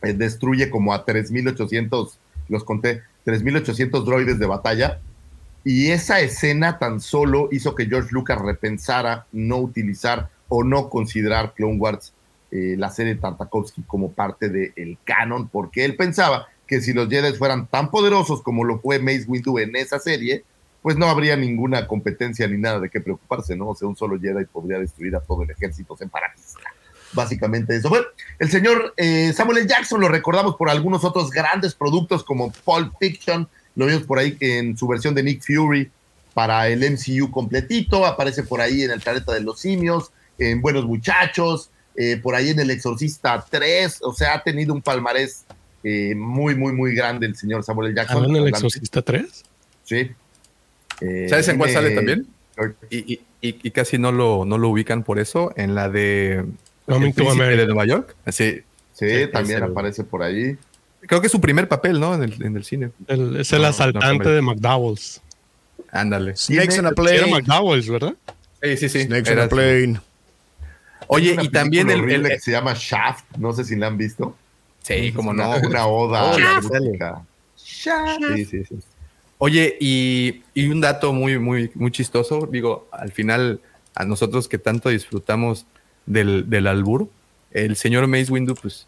eh, 0.01 0.13
destruye 0.13 0.69
como 0.69 0.93
a 0.93 1.05
3800, 1.05 2.17
los 2.49 2.63
conté, 2.63 3.01
3800 3.23 4.05
droides 4.05 4.39
de 4.39 4.45
batalla. 4.45 4.99
Y 5.63 5.91
esa 5.91 6.19
escena 6.19 6.79
tan 6.79 6.99
solo 6.99 7.47
hizo 7.51 7.75
que 7.75 7.85
George 7.85 8.09
Lucas 8.11 8.41
repensara 8.41 9.25
no 9.31 9.57
utilizar 9.57 10.29
o 10.49 10.63
no 10.63 10.89
considerar 10.89 11.53
Clone 11.53 11.77
Wars, 11.77 12.13
eh, 12.51 12.75
la 12.77 12.89
serie 12.89 13.15
Tartakovsky, 13.15 13.83
como 13.83 14.11
parte 14.11 14.49
del 14.49 14.73
el 14.75 14.97
canon, 15.05 15.47
porque 15.47 15.85
él 15.85 15.95
pensaba 15.95 16.47
que 16.67 16.81
si 16.81 16.93
los 16.93 17.09
Jedi 17.09 17.33
fueran 17.37 17.67
tan 17.67 17.91
poderosos 17.91 18.41
como 18.41 18.63
lo 18.63 18.79
fue 18.79 18.99
Mace 18.99 19.25
Windu 19.27 19.59
en 19.59 19.75
esa 19.75 19.99
serie, 19.99 20.43
pues 20.81 20.97
no 20.97 21.07
habría 21.07 21.35
ninguna 21.35 21.87
competencia 21.87 22.47
ni 22.47 22.57
nada 22.57 22.79
de 22.79 22.89
qué 22.89 23.01
preocuparse, 23.01 23.55
¿no? 23.55 23.69
O 23.69 23.75
sea, 23.75 23.87
un 23.87 23.95
solo 23.95 24.19
Jedi 24.19 24.45
podría 24.45 24.79
destruir 24.79 25.15
a 25.15 25.21
todo 25.21 25.43
el 25.43 25.51
ejército 25.51 25.95
separatista. 25.95 26.61
Básicamente 27.13 27.75
eso 27.75 27.89
fue. 27.89 28.01
El 28.39 28.49
señor 28.49 28.93
eh, 28.97 29.33
Samuel 29.33 29.59
L. 29.59 29.67
Jackson 29.67 30.01
lo 30.01 30.07
recordamos 30.07 30.55
por 30.55 30.69
algunos 30.69 31.03
otros 31.03 31.29
grandes 31.29 31.75
productos 31.75 32.23
como 32.23 32.51
Pulp 32.51 32.93
Fiction, 32.99 33.47
lo 33.75 33.85
vimos 33.85 34.03
por 34.03 34.19
ahí 34.19 34.37
en 34.39 34.77
su 34.77 34.87
versión 34.87 35.13
de 35.13 35.23
Nick 35.23 35.43
Fury 35.43 35.91
para 36.33 36.67
el 36.67 36.79
MCU 36.79 37.29
completito, 37.29 38.05
aparece 38.05 38.43
por 38.43 38.61
ahí 38.61 38.83
en 38.83 38.91
el 38.91 39.01
planeta 39.01 39.33
de 39.33 39.41
los 39.41 39.59
simios, 39.59 40.11
en 40.37 40.61
Buenos 40.61 40.85
Muchachos, 40.85 41.69
eh, 41.95 42.17
por 42.17 42.35
ahí 42.35 42.49
en 42.49 42.59
El 42.59 42.71
Exorcista 42.71 43.45
3, 43.49 43.99
o 44.03 44.13
sea, 44.13 44.35
ha 44.35 44.43
tenido 44.43 44.73
un 44.73 44.81
palmarés 44.81 45.45
eh, 45.83 46.15
muy, 46.15 46.55
muy, 46.55 46.71
muy 46.73 46.95
grande 46.95 47.25
el 47.25 47.35
señor 47.35 47.63
Samuel 47.63 47.91
L. 47.91 47.97
Jackson. 47.97 48.25
en 48.25 48.35
El 48.37 48.47
Exorcista 48.47 49.01
3? 49.01 49.43
Sí. 49.83 50.11
Eh, 51.01 51.27
¿Sabes 51.29 51.47
en 51.47 51.57
cuál 51.57 51.71
sale 51.71 51.91
también? 51.91 52.27
Y, 52.89 53.13
y, 53.13 53.21
y, 53.41 53.71
casi 53.71 53.97
no 53.97 54.11
lo, 54.11 54.45
no 54.45 54.57
lo 54.57 54.69
ubican 54.69 55.03
por 55.03 55.19
eso, 55.19 55.51
en 55.55 55.73
la 55.73 55.89
de 55.89 56.45
Coming 56.85 57.13
to 57.13 57.29
America. 57.29 57.61
de 57.61 57.65
Nueva 57.65 57.85
York. 57.85 58.15
Sí, 58.27 58.61
sí, 58.93 59.09
sí 59.09 59.27
también 59.31 59.63
aparece 59.63 60.03
por 60.03 60.21
ahí. 60.21 60.57
Creo 61.01 61.21
que 61.21 61.27
es 61.27 61.31
su 61.31 61.41
primer 61.41 61.67
papel, 61.67 61.99
¿no? 61.99 62.13
En 62.13 62.23
el, 62.23 62.43
en 62.43 62.55
el 62.55 62.63
cine. 62.63 62.91
El, 63.07 63.37
es 63.37 63.51
el 63.53 63.63
no, 63.63 63.67
asaltante 63.69 64.25
no, 64.25 64.29
de 64.31 64.41
McDowell's. 64.41 65.21
Ándale. 65.91 66.35
Snakes 66.35 66.77
on 66.79 66.85
a 66.85 66.91
plane. 66.91 67.17
Era 67.17 67.27
McDowell's, 67.27 67.89
¿verdad? 67.89 68.13
Sí, 68.61 68.77
sí, 68.77 68.89
sí. 68.89 69.03
Snakes 69.03 69.31
on 69.31 69.39
a 69.39 69.47
plane. 69.47 69.99
Oye, 71.07 71.35
y 71.41 71.49
también 71.49 71.89
el, 71.89 72.09
el, 72.09 72.27
que 72.27 72.39
se 72.39 72.51
llama 72.51 72.73
Shaft, 72.77 73.25
no 73.37 73.53
sé 73.53 73.65
si 73.65 73.75
la 73.75 73.87
han 73.87 73.97
visto. 73.97 74.35
Sí, 74.83 75.11
como 75.11 75.33
no. 75.33 75.55
Una 75.57 75.87
oda. 75.87 76.37
Shaft. 76.37 76.71
Shaft. 77.57 78.35
Sí, 78.35 78.45
sí, 78.45 78.63
sí. 78.65 78.79
Oye, 79.43 79.75
y, 79.79 80.43
un 80.69 80.81
dato 80.81 81.13
muy, 81.13 81.39
muy, 81.39 81.71
muy 81.73 81.89
chistoso, 81.89 82.45
digo, 82.45 82.87
al 82.91 83.11
final, 83.11 83.59
a 83.95 84.05
nosotros 84.05 84.47
que 84.47 84.59
tanto 84.59 84.89
disfrutamos 84.89 85.65
del, 86.05 86.47
del 86.47 86.67
albur, 86.67 87.09
el 87.49 87.75
señor 87.75 88.05
Mace 88.05 88.31
Windu, 88.31 88.53
pues, 88.53 88.85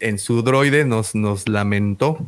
en 0.00 0.18
su 0.18 0.42
droide 0.42 0.84
nos, 0.84 1.14
nos 1.14 1.48
lamentó. 1.48 2.18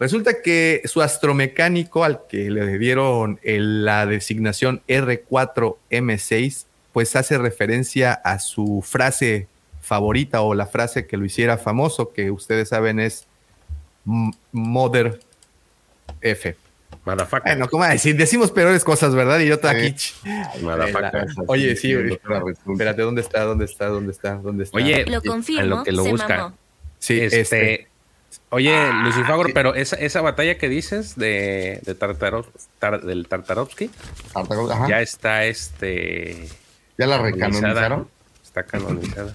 Resulta 0.00 0.42
que 0.42 0.82
su 0.86 1.00
astromecánico, 1.00 2.02
al 2.02 2.26
que 2.28 2.50
le 2.50 2.76
dieron 2.76 3.38
la 3.44 4.04
designación 4.06 4.82
R4M6, 4.88 6.64
pues 6.92 7.14
hace 7.14 7.38
referencia 7.38 8.14
a 8.14 8.40
su 8.40 8.82
frase 8.84 9.46
favorita 9.80 10.40
o 10.40 10.54
la 10.54 10.66
frase 10.66 11.06
que 11.06 11.16
lo 11.16 11.24
hiciera 11.24 11.56
famoso, 11.56 12.12
que 12.12 12.32
ustedes 12.32 12.70
saben 12.70 12.98
es 12.98 13.28
Mother 14.50 15.20
F. 16.20 16.65
Madafaca. 17.04 17.50
Bueno, 17.50 17.68
¿cómo 17.68 17.84
decir? 17.84 18.16
Decimos 18.16 18.50
peores 18.50 18.82
cosas, 18.82 19.14
¿verdad? 19.14 19.38
Y 19.40 19.46
yo 19.46 19.54
estoy 19.54 19.70
aquí. 19.70 19.94
Madafaca. 20.62 21.26
Oye, 21.46 21.76
sí, 21.76 21.92
espérate, 21.92 23.02
¿dónde 23.02 23.20
está? 23.20 23.44
¿Dónde 23.44 23.64
está? 23.64 23.86
¿Dónde 23.86 24.12
está? 24.12 24.34
¿Dónde 24.34 24.64
está? 24.64 24.76
Oye, 24.76 25.04
lo 25.06 25.22
confirmo, 25.22 25.62
en 25.62 25.70
lo 25.70 25.82
que 25.84 25.92
lo 25.92 26.02
se 26.04 26.10
busca. 26.10 26.36
mamó. 26.36 26.56
Sí, 26.98 27.20
este, 27.20 27.40
este. 27.40 27.88
Oye, 28.50 28.74
Ah, 28.74 29.02
Lucifagor, 29.04 29.46
sí. 29.46 29.52
pero 29.52 29.74
esa, 29.74 29.96
esa 29.96 30.20
batalla 30.20 30.58
que 30.58 30.68
dices 30.68 31.14
de, 31.16 31.80
de 31.84 31.94
Tartarov, 31.94 32.46
tar- 32.80 33.02
del 33.02 33.28
Tartarovsky, 33.28 33.90
ajá. 34.34 34.88
ya 34.88 35.00
está 35.00 35.44
este. 35.44 36.48
¿Ya 36.98 37.06
la 37.06 37.18
recanonizaron? 37.18 38.08
Está 38.42 38.64
canonizada. 38.64 39.32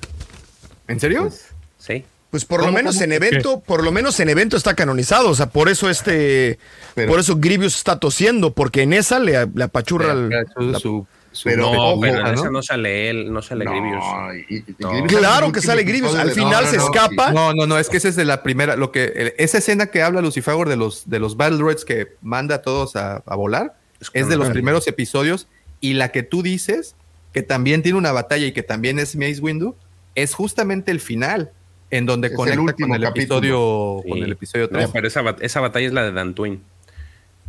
¿En 0.88 1.00
serio? 1.00 1.22
Pues, 1.24 1.48
Sí. 1.78 2.06
Pues 2.32 2.46
por 2.46 2.62
lo 2.62 2.68
¿Cómo, 2.68 2.78
menos 2.78 3.00
en 3.02 3.12
evento, 3.12 3.60
por 3.60 3.84
lo 3.84 3.92
menos 3.92 4.20
en 4.22 4.30
evento 4.30 4.56
está 4.58 4.74
canonizado. 4.74 5.30
O 5.30 5.36
sea, 5.36 5.48
por 5.48 5.68
eso 5.70 5.90
este, 5.90 6.58
Pero- 6.96 7.12
por 7.12 7.20
eso 7.20 7.36
Grievous 7.38 7.76
está 7.76 8.00
tosiendo, 8.00 8.54
porque 8.54 8.82
en 8.84 8.94
esa 8.94 9.20
le, 9.20 9.46
le 9.54 9.64
apachurra 9.66 10.14
el- 10.14 10.32
Su, 10.56 10.74
su, 10.80 11.08
su- 11.34 11.44
Pero, 11.44 11.64
no, 11.64 11.72
ojo, 11.92 12.02
pero 12.02 12.20
en 12.20 12.24
¿no? 12.24 12.34
esa 12.42 12.50
no 12.50 12.64
sale 12.64 13.10
él, 13.10 13.34
no 13.34 13.42
sale 13.42 13.66
Grievous. 13.66 13.92
No, 14.06 14.34
y- 14.34 14.46
y- 14.50 14.76
No. 14.80 14.90
Grievous 14.92 15.12
Claro 15.12 15.52
que 15.52 15.60
sale 15.62 15.84
Grievous, 15.84 16.16
al 16.16 16.32
final 16.32 16.66
se 16.68 16.78
escapa. 16.78 17.34
No, 17.34 17.54
no, 17.54 17.68
no, 17.68 17.78
es 17.78 17.90
que 17.90 17.98
esa 17.98 18.08
es 18.08 18.16
de 18.16 18.24
la 18.24 18.44
primera, 18.44 18.78
lo 18.78 18.94
que, 18.94 19.12
el- 19.14 19.34
esa 19.38 19.58
escena 19.58 19.88
que 19.88 20.02
habla 20.02 20.22
Lucifagor 20.22 20.70
de 20.70 20.78
los, 20.78 21.10
de 21.10 21.20
los 21.20 21.36
Battle 21.36 21.58
Droids 21.58 21.84
que 21.84 22.16
manda 22.22 22.56
a 22.56 22.62
todos 22.62 22.96
a, 22.96 23.24
a 23.26 23.36
volar, 23.36 23.76
es 24.14 24.30
de 24.30 24.38
los 24.38 24.50
primeros 24.52 24.88
episodios, 24.88 25.48
y 25.82 25.94
la 25.96 26.14
que 26.14 26.24
tú 26.24 26.44
dices, 26.44 26.96
que 27.34 27.44
también 27.44 27.84
tiene 27.84 27.98
una 27.98 28.14
batalla 28.14 28.46
y 28.46 28.54
que 28.54 28.64
también 28.64 29.00
es 29.00 29.18
Mace 29.18 29.40
Windu, 29.42 29.76
es 30.16 30.34
justamente 30.34 30.92
el 30.92 31.00
final, 31.02 31.52
en 31.92 32.06
donde 32.06 32.28
Es 32.28 32.32
el 32.32 32.38
conecta 32.38 32.62
último 32.62 32.88
con 32.90 32.96
el 32.96 33.04
capítulo. 33.04 33.38
episodio, 33.40 34.02
Sí. 34.04 34.10
con 34.10 34.24
el 34.24 34.32
episodio 34.32 34.66
No, 34.72 34.78
3. 34.80 34.90
pero 34.94 35.08
esa, 35.08 35.36
esa 35.42 35.62
batalla 35.62 35.88
es 35.88 35.94
la 35.94 36.04
de 36.04 36.12
Dantooine. 36.14 36.60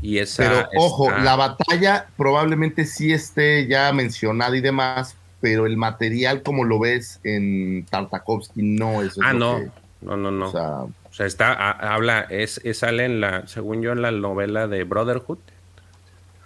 Y 0.00 0.18
esa. 0.18 0.42
Pero 0.42 0.68
ojo, 0.76 1.08
está- 1.08 1.22
la 1.22 1.36
batalla 1.36 2.06
probablemente 2.16 2.84
sí 2.84 3.12
esté 3.12 3.66
ya 3.68 3.92
mencionada 3.92 4.56
y 4.56 4.60
demás, 4.60 5.16
pero 5.40 5.66
el 5.66 5.76
material 5.76 6.42
como 6.42 6.64
lo 6.64 6.78
ves 6.80 7.20
en 7.24 7.86
Tartakovsky 7.88 8.62
no 8.62 9.00
es. 9.02 9.16
Ah, 9.22 9.32
no. 9.32 9.58
que- 9.60 9.70
No, 10.00 10.16
no, 10.16 10.32
no. 10.32 10.48
o 10.48 10.50
sea, 10.50 10.68
O 10.80 11.14
sea, 11.14 11.26
está, 11.26 11.52
a- 11.52 11.94
habla, 11.94 12.22
es, 12.30 12.60
es- 12.64 12.78
sale 12.78 13.04
en 13.04 13.20
la, 13.20 13.46
según 13.46 13.82
yo, 13.82 13.92
en 13.92 14.02
la 14.02 14.10
novela 14.10 14.66
de 14.66 14.82
Brotherhood. 14.82 15.38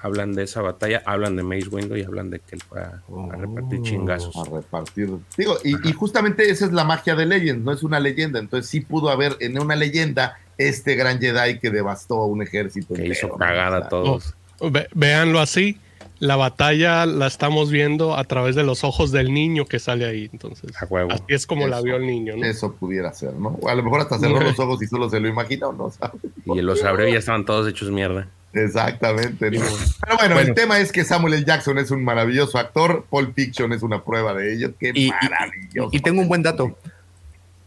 Hablan 0.01 0.33
de 0.35 0.45
esa 0.45 0.63
batalla, 0.63 1.03
hablan 1.07 1.37
de 1.37 1.43
Mace 1.43 1.69
Windu 1.69 1.97
y 1.97 2.03
hablan 2.03 2.31
de 2.31 2.39
que 2.41 2.57
él 2.57 2.63
fue 2.69 2.81
a, 2.81 3.03
a 3.33 3.37
repartir 3.37 3.83
chingazos. 3.83 4.37
A 4.37 4.45
repartir. 4.55 5.11
Digo, 5.37 5.57
y, 5.65 5.89
y 5.89 5.93
justamente 5.93 6.49
esa 6.51 6.67
es 6.67 6.73
la 6.73 6.85
magia 6.85 7.15
de 7.15 7.27
Legends, 7.27 7.65
no 7.65 7.73
es 7.73 7.83
una 7.83 7.99
leyenda. 8.01 8.39
Entonces 8.39 8.71
sí 8.71 8.81
pudo 8.81 9.11
haber 9.11 9.37
en 9.41 9.59
una 9.61 9.75
leyenda 9.77 10.39
este 10.59 10.95
gran 10.95 11.21
Jedi 11.21 11.59
que 11.59 11.71
devastó 11.71 12.17
a 12.21 12.27
un 12.27 12.43
ejército. 12.43 12.95
Que 12.95 13.03
entero, 13.07 13.27
hizo 13.29 13.37
cagada 13.37 13.79
a 13.79 13.89
todos. 13.89 14.35
Ve- 14.61 14.89
véanlo 14.95 15.41
así. 15.41 15.79
La 16.19 16.37
batalla 16.37 17.05
la 17.05 17.27
estamos 17.27 17.71
viendo 17.71 18.17
a 18.17 18.25
través 18.25 18.55
de 18.57 18.63
los 18.63 18.85
ojos 18.85 19.13
del 19.13 19.35
niño 19.35 19.67
que 19.67 19.79
sale 19.79 20.07
ahí. 20.07 20.31
Entonces, 20.33 20.73
A 20.81 20.87
huevo. 20.87 21.13
así 21.13 21.23
es 21.29 21.47
como 21.47 21.67
la 21.69 21.77
Eso. 21.77 21.85
vio 21.85 21.97
el 21.97 22.07
niño, 22.07 22.37
¿no? 22.39 22.47
Eso 22.47 22.73
pudiera 22.73 23.13
ser, 23.13 23.35
¿no? 23.35 23.59
O 23.61 23.69
a 23.69 23.75
lo 23.75 23.83
mejor 23.83 24.01
hasta 24.01 24.19
cerró 24.19 24.41
los 24.41 24.59
ojos 24.59 24.83
y 24.83 24.87
solo 24.87 25.11
se 25.11 25.21
lo 25.21 25.29
imaginó, 25.29 25.75
¿no? 25.75 25.91
¿Sabes? 25.91 26.19
Y 26.47 26.63
los 26.63 26.83
abrió 26.85 27.07
y 27.07 27.13
ya 27.13 27.19
estaban 27.19 27.45
todos 27.45 27.69
hechos 27.69 27.91
mierda. 27.91 28.29
Exactamente. 28.57 29.51
¿no? 29.51 29.61
Pero 30.01 30.17
bueno, 30.19 30.41
el 30.41 30.55
tema 30.55 30.79
es 30.81 30.91
que 30.93 31.05
Samuel 31.05 31.35
L. 31.35 31.45
Jackson 31.45 31.79
es 31.79 31.91
un 31.91 32.03
maravilloso 32.05 32.59
actor. 32.59 33.05
Pulp 33.11 33.35
Fiction 33.35 33.73
es 33.73 33.83
una 33.83 34.03
prueba 34.05 34.35
de 34.35 34.55
ello. 34.55 34.73
Qué 34.79 34.93
Y- 34.95 35.11
maravilloso. 35.11 35.91
Y 35.93 36.01
tengo 36.01 36.21
un 36.23 36.29
buen 36.29 36.43
dato. 36.43 36.77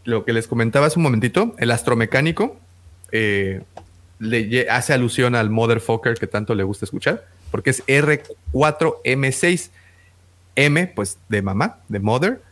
Lo 0.04 0.24
que 0.24 0.32
les 0.32 0.46
comentaba 0.48 0.86
hace 0.86 0.98
un 0.98 1.02
momentito, 1.04 1.54
el 1.58 1.70
astromecánico 1.70 2.58
eh, 3.12 3.60
le 4.18 4.68
hace 4.70 4.92
alusión 4.92 5.34
al 5.34 5.50
motherfucker 5.50 6.14
que 6.18 6.26
tanto 6.26 6.54
le 6.54 6.62
gusta 6.62 6.84
escuchar, 6.86 7.24
porque 7.50 7.70
es 7.70 7.84
R4M6. 7.86 9.70
M, 10.56 10.86
pues 10.88 11.16
de 11.28 11.42
mamá, 11.42 11.78
de 11.88 12.00
mother, 12.00 12.42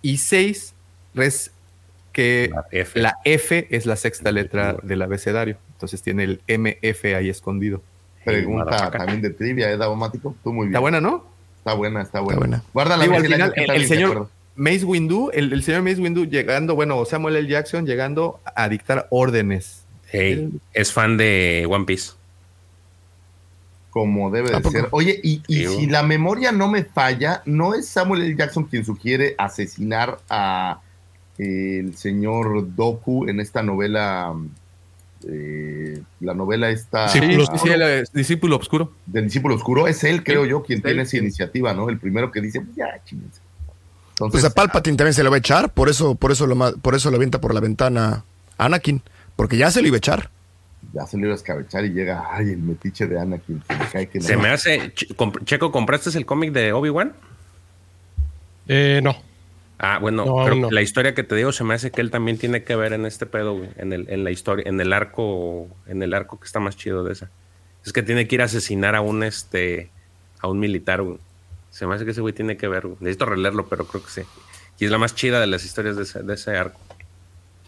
y 0.00 0.18
6 0.18 0.72
es 1.16 1.50
que 2.12 2.50
La 2.52 2.66
F. 2.70 3.00
la 3.00 3.16
F 3.24 3.66
es 3.70 3.84
la 3.84 3.96
sexta 3.96 4.30
letra 4.32 4.76
del 4.82 5.02
abecedario. 5.02 5.58
Entonces 5.72 6.00
tiene 6.02 6.24
el 6.24 6.40
MF 6.46 7.04
ahí 7.16 7.28
escondido. 7.28 7.82
Pregunta 8.28 8.90
también 8.90 9.22
de 9.22 9.30
trivia, 9.30 9.70
¿eh, 9.70 9.76
Davomático? 9.76 10.34
Tú 10.42 10.52
muy 10.52 10.66
bien. 10.66 10.72
Está 10.72 10.80
buena, 10.80 11.00
¿no? 11.00 11.24
Está 11.58 11.74
buena, 11.74 12.02
está 12.02 12.20
buena. 12.20 12.38
buena. 12.38 12.62
Guárdala. 12.72 13.02
Digo, 13.02 13.16
al 13.16 13.26
final, 13.26 13.52
el, 13.56 13.86
señor. 13.86 14.28
Mace 14.54 14.84
Windu, 14.84 15.30
el, 15.32 15.52
el 15.52 15.62
señor 15.62 15.82
Mace 15.82 16.00
Windu 16.00 16.24
llegando, 16.24 16.74
bueno, 16.74 17.04
Samuel 17.04 17.36
L. 17.36 17.48
Jackson 17.48 17.86
llegando 17.86 18.40
a 18.56 18.68
dictar 18.68 19.06
órdenes. 19.10 19.84
Hey, 20.10 20.50
es 20.72 20.92
fan 20.92 21.16
de 21.16 21.66
One 21.70 21.84
Piece. 21.84 22.12
Como 23.90 24.30
debe 24.30 24.54
¿A 24.54 24.60
de 24.60 24.70
ser. 24.70 24.88
Oye, 24.90 25.20
y, 25.22 25.42
y 25.46 25.66
si 25.66 25.86
la 25.86 26.02
memoria 26.02 26.50
no 26.50 26.68
me 26.68 26.84
falla, 26.84 27.42
¿no 27.44 27.74
es 27.74 27.86
Samuel 27.88 28.22
L. 28.22 28.36
Jackson 28.36 28.64
quien 28.64 28.84
sugiere 28.84 29.34
asesinar 29.38 30.18
a 30.28 30.80
eh, 31.38 31.78
el 31.80 31.96
señor 31.96 32.74
Doku 32.74 33.28
en 33.28 33.40
esta 33.40 33.62
novela? 33.62 34.34
Eh, 35.26 36.00
la 36.20 36.34
novela 36.34 36.70
esta 36.70 37.08
Sí, 37.08 37.20
Discípulo 37.20 37.46
sí, 37.46 37.58
sí, 37.62 37.68
el 37.70 38.04
discípulo 38.12 38.56
oscuro. 38.56 38.92
del 39.06 39.24
discípulo 39.24 39.54
oscuro. 39.54 39.86
Es 39.88 40.04
él, 40.04 40.22
creo 40.22 40.44
Sí, 40.44 40.50
yo, 40.50 40.62
quien 40.62 40.80
tiene 40.82 41.00
él 41.02 41.06
esa 41.06 41.16
iniciativa, 41.16 41.72
¿no? 41.74 41.88
El 41.88 41.98
primero 41.98 42.30
que 42.30 42.40
dice, 42.40 42.60
pues 42.60 42.76
ya, 42.76 43.02
chinguense. 43.04 43.40
Entonces, 44.10 44.32
Pues 44.40 44.44
a 44.44 44.54
Palpatine 44.54 44.96
también 44.96 45.14
se 45.14 45.22
lo 45.22 45.30
va 45.30 45.36
a 45.36 45.38
echar, 45.38 45.72
por 45.72 45.88
eso, 45.88 46.14
por 46.14 46.32
eso 46.32 46.46
lo 46.46 46.78
por 46.80 46.94
eso 46.94 47.10
lo 47.10 47.16
avienta 47.16 47.40
por 47.40 47.54
la 47.54 47.60
ventana 47.60 48.24
Anakin, 48.58 49.00
porque 49.36 49.56
ya 49.56 49.70
se 49.70 49.80
lo 49.80 49.88
iba 49.88 49.96
a 49.96 49.98
echar. 49.98 50.30
ya 50.92 51.06
se 51.06 51.16
le 51.16 51.24
iba 51.24 51.32
a 51.32 51.36
escabechar 51.36 51.84
y 51.84 51.90
llega, 51.90 52.24
ay, 52.30 52.50
el 52.50 52.58
metiche 52.58 53.06
de 53.06 53.20
Anakin. 53.20 53.62
Se 53.68 53.76
me 53.76 53.86
cae 53.90 54.08
que 54.08 54.18
no. 54.18 54.24
Se 54.24 54.36
me 54.36 54.48
hace. 54.48 54.92
Checo, 55.44 55.70
¿compraste 55.70 56.16
el 56.18 56.26
cómic 56.26 56.52
de 56.52 56.72
Obi-Wan? 56.72 57.12
Eh, 58.66 59.00
no. 59.02 59.16
Ah, 59.78 59.98
bueno, 60.00 60.24
No, 60.24 60.44
pero 60.44 60.56
no. 60.56 60.70
la 60.70 60.82
historia 60.82 61.14
que 61.14 61.22
te 61.22 61.36
digo 61.36 61.52
se 61.52 61.62
me 61.64 61.74
hace 61.74 61.90
que 61.92 62.00
él 62.00 62.10
también 62.10 62.36
tiene 62.38 62.64
que 62.64 62.74
ver 62.74 62.92
en 62.92 63.06
este 63.06 63.26
pedo, 63.26 63.56
güey, 63.58 63.68
en, 63.76 63.92
el, 63.92 64.08
en 64.10 64.24
la 64.24 64.30
historia, 64.32 64.64
en 64.68 64.80
el 64.80 64.92
arco, 64.92 65.68
en 65.86 66.02
el 66.02 66.14
arco 66.14 66.38
que 66.40 66.46
está 66.46 66.58
más 66.58 66.76
chido 66.76 67.04
de 67.04 67.12
esa. 67.12 67.30
Es 67.86 67.92
que 67.92 68.02
tiene 68.02 68.26
que 68.26 68.34
ir 68.34 68.42
a 68.42 68.46
asesinar 68.46 68.96
a 68.96 69.00
un 69.00 69.22
este, 69.22 69.90
a 70.40 70.48
un 70.48 70.58
militar, 70.58 71.02
güey. 71.02 71.18
Se 71.70 71.86
me 71.86 71.94
hace 71.94 72.04
que 72.04 72.10
ese 72.10 72.20
güey 72.20 72.34
tiene 72.34 72.56
que 72.56 72.66
ver, 72.66 72.86
güey. 72.86 72.96
Necesito 73.00 73.26
releerlo, 73.26 73.68
pero 73.68 73.86
creo 73.86 74.02
que 74.02 74.10
sí. 74.10 74.22
Y 74.80 74.84
es 74.84 74.90
la 74.90 74.98
más 74.98 75.14
chida 75.14 75.40
de 75.40 75.46
las 75.46 75.64
historias 75.64 75.96
de 75.96 76.02
ese, 76.02 76.22
de 76.24 76.34
ese 76.34 76.56
arco. 76.56 76.80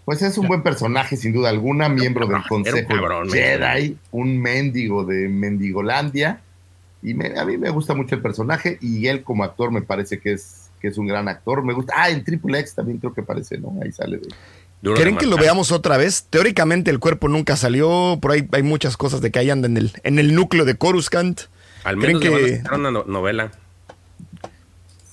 Pues 0.05 0.23
es 0.23 0.37
un 0.39 0.49
buen 0.49 0.63
personaje, 0.65 1.17
sin 1.17 1.33
duda 1.33 1.51
alguna, 1.51 1.89
miembro 1.89 2.27
del 2.27 2.39
cabrón, 2.43 2.63
era 2.67 2.77
un 2.77 2.83
Consejo 2.83 3.01
cabrón, 3.01 3.31
Jedi, 3.31 3.97
un 4.11 4.41
mendigo 4.41 5.05
de 5.05 5.29
Mendigolandia. 5.29 6.41
Y 7.03 7.15
me- 7.15 7.39
a 7.39 7.45
mí 7.45 7.57
me 7.57 7.71
gusta 7.71 7.95
mucho 7.95 8.15
el 8.17 8.23
personaje 8.23 8.79
y 8.81 9.07
él 9.07 9.23
como 9.23 9.45
actor 9.45 9.71
me 9.71 9.83
parece 9.83 10.19
que 10.19 10.33
es, 10.33 10.70
que 10.81 10.89
es 10.89 10.99
un 10.99 11.07
gran 11.07 11.29
actor. 11.29 11.63
Me 11.65 11.73
gusta. 11.75 11.95
Ah, 11.97 12.11
en 12.11 12.25
Triple 12.25 12.59
X 12.61 12.75
también 12.75 12.99
creo 12.99 13.13
que 13.13 13.21
aparece, 13.21 13.59
¿no? 13.59 13.75
Ahí 13.83 13.93
sale 13.93 14.19
de. 14.19 14.29
Duro 14.83 14.95
de 14.95 15.03
¿Quieren 15.03 15.19
que 15.19 15.27
lo 15.27 15.37
veamos 15.37 15.73
otra 15.73 15.97
vez? 15.99 16.25
Teóricamente 16.31 16.91
el 16.91 16.99
cuerpo 17.01 17.29
nunca 17.29 17.55
salió, 17.57 18.19
por 18.21 18.33
ahí 18.33 18.49
hay 18.53 18.63
muchas 18.63 18.97
cosas 18.97 19.21
de 19.21 19.31
que 19.31 19.39
ahí 19.39 19.51
anda 19.51 19.67
en 19.69 19.77
el, 19.77 19.93
en 20.05 20.19
el 20.19 20.35
núcleo 20.35 20.65
de 20.65 20.75
Coruscant. 20.77 21.43
Al 21.85 21.99
¿Creen 21.99 22.19
menos 22.19 22.33
van 22.33 22.43
a 22.43 22.47
que- 22.71 22.75
una 22.77 22.91
no- 22.91 23.05
novela. 23.05 23.53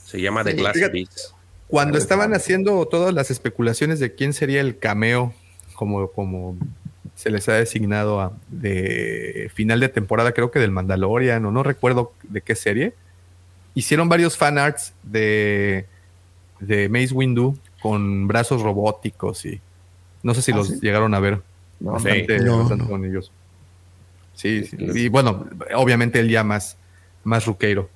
Se 0.05 0.21
llama 0.21 0.43
The 0.43 0.51
Sí, 0.51 0.57
Glass 0.57 0.73
fíjate. 0.73 0.93
Beast. 0.93 1.19
Cuando 1.67 1.97
estaban 1.97 2.33
haciendo 2.33 2.85
todas 2.87 3.13
las 3.13 3.29
especulaciones 3.29 3.99
de 3.99 4.15
quién 4.15 4.31
sería 4.33 4.61
el 4.61 4.77
cameo, 4.77 5.33
como, 5.75 6.09
como 6.11 6.57
se 7.15 7.29
les 7.29 7.49
ha 7.49 7.53
designado 7.55 8.21
a, 8.21 8.31
de 8.47 9.51
final 9.53 9.81
de 9.81 9.89
temporada, 9.89 10.31
creo 10.31 10.49
que 10.49 10.59
del 10.59 10.71
Mandalorian, 10.71 11.43
o 11.45 11.51
no 11.51 11.63
recuerdo 11.63 12.13
de 12.23 12.39
qué 12.41 12.55
serie, 12.55 12.93
hicieron 13.77 14.09
varios 14.09 14.35
fanarts 14.37 14.93
de, 15.03 15.85
de 16.59 16.89
Mace 16.89 17.13
Windu 17.13 17.57
con 17.81 18.27
brazos 18.27 18.61
robóticos 18.63 19.45
y 19.45 19.61
no 20.23 20.33
sé 20.33 20.41
si 20.41 20.51
¿Ah, 20.51 20.55
los 20.55 20.67
sí? 20.69 20.79
llegaron 20.81 21.13
a 21.13 21.19
ver. 21.19 21.41
No, 21.79 21.91
Bastante, 21.91 22.39
No, 22.39 22.59
bastante 22.59 22.83
no. 22.85 22.89
bonillos. 22.89 23.31
Sí, 24.33 24.63
sí. 24.65 24.77
Y 24.79 25.09
bueno, 25.09 25.45
obviamente 25.75 26.19
él 26.19 26.29
ya 26.29 26.43
más, 26.43 26.75
más 27.23 27.45
ruqueiro. 27.45 27.89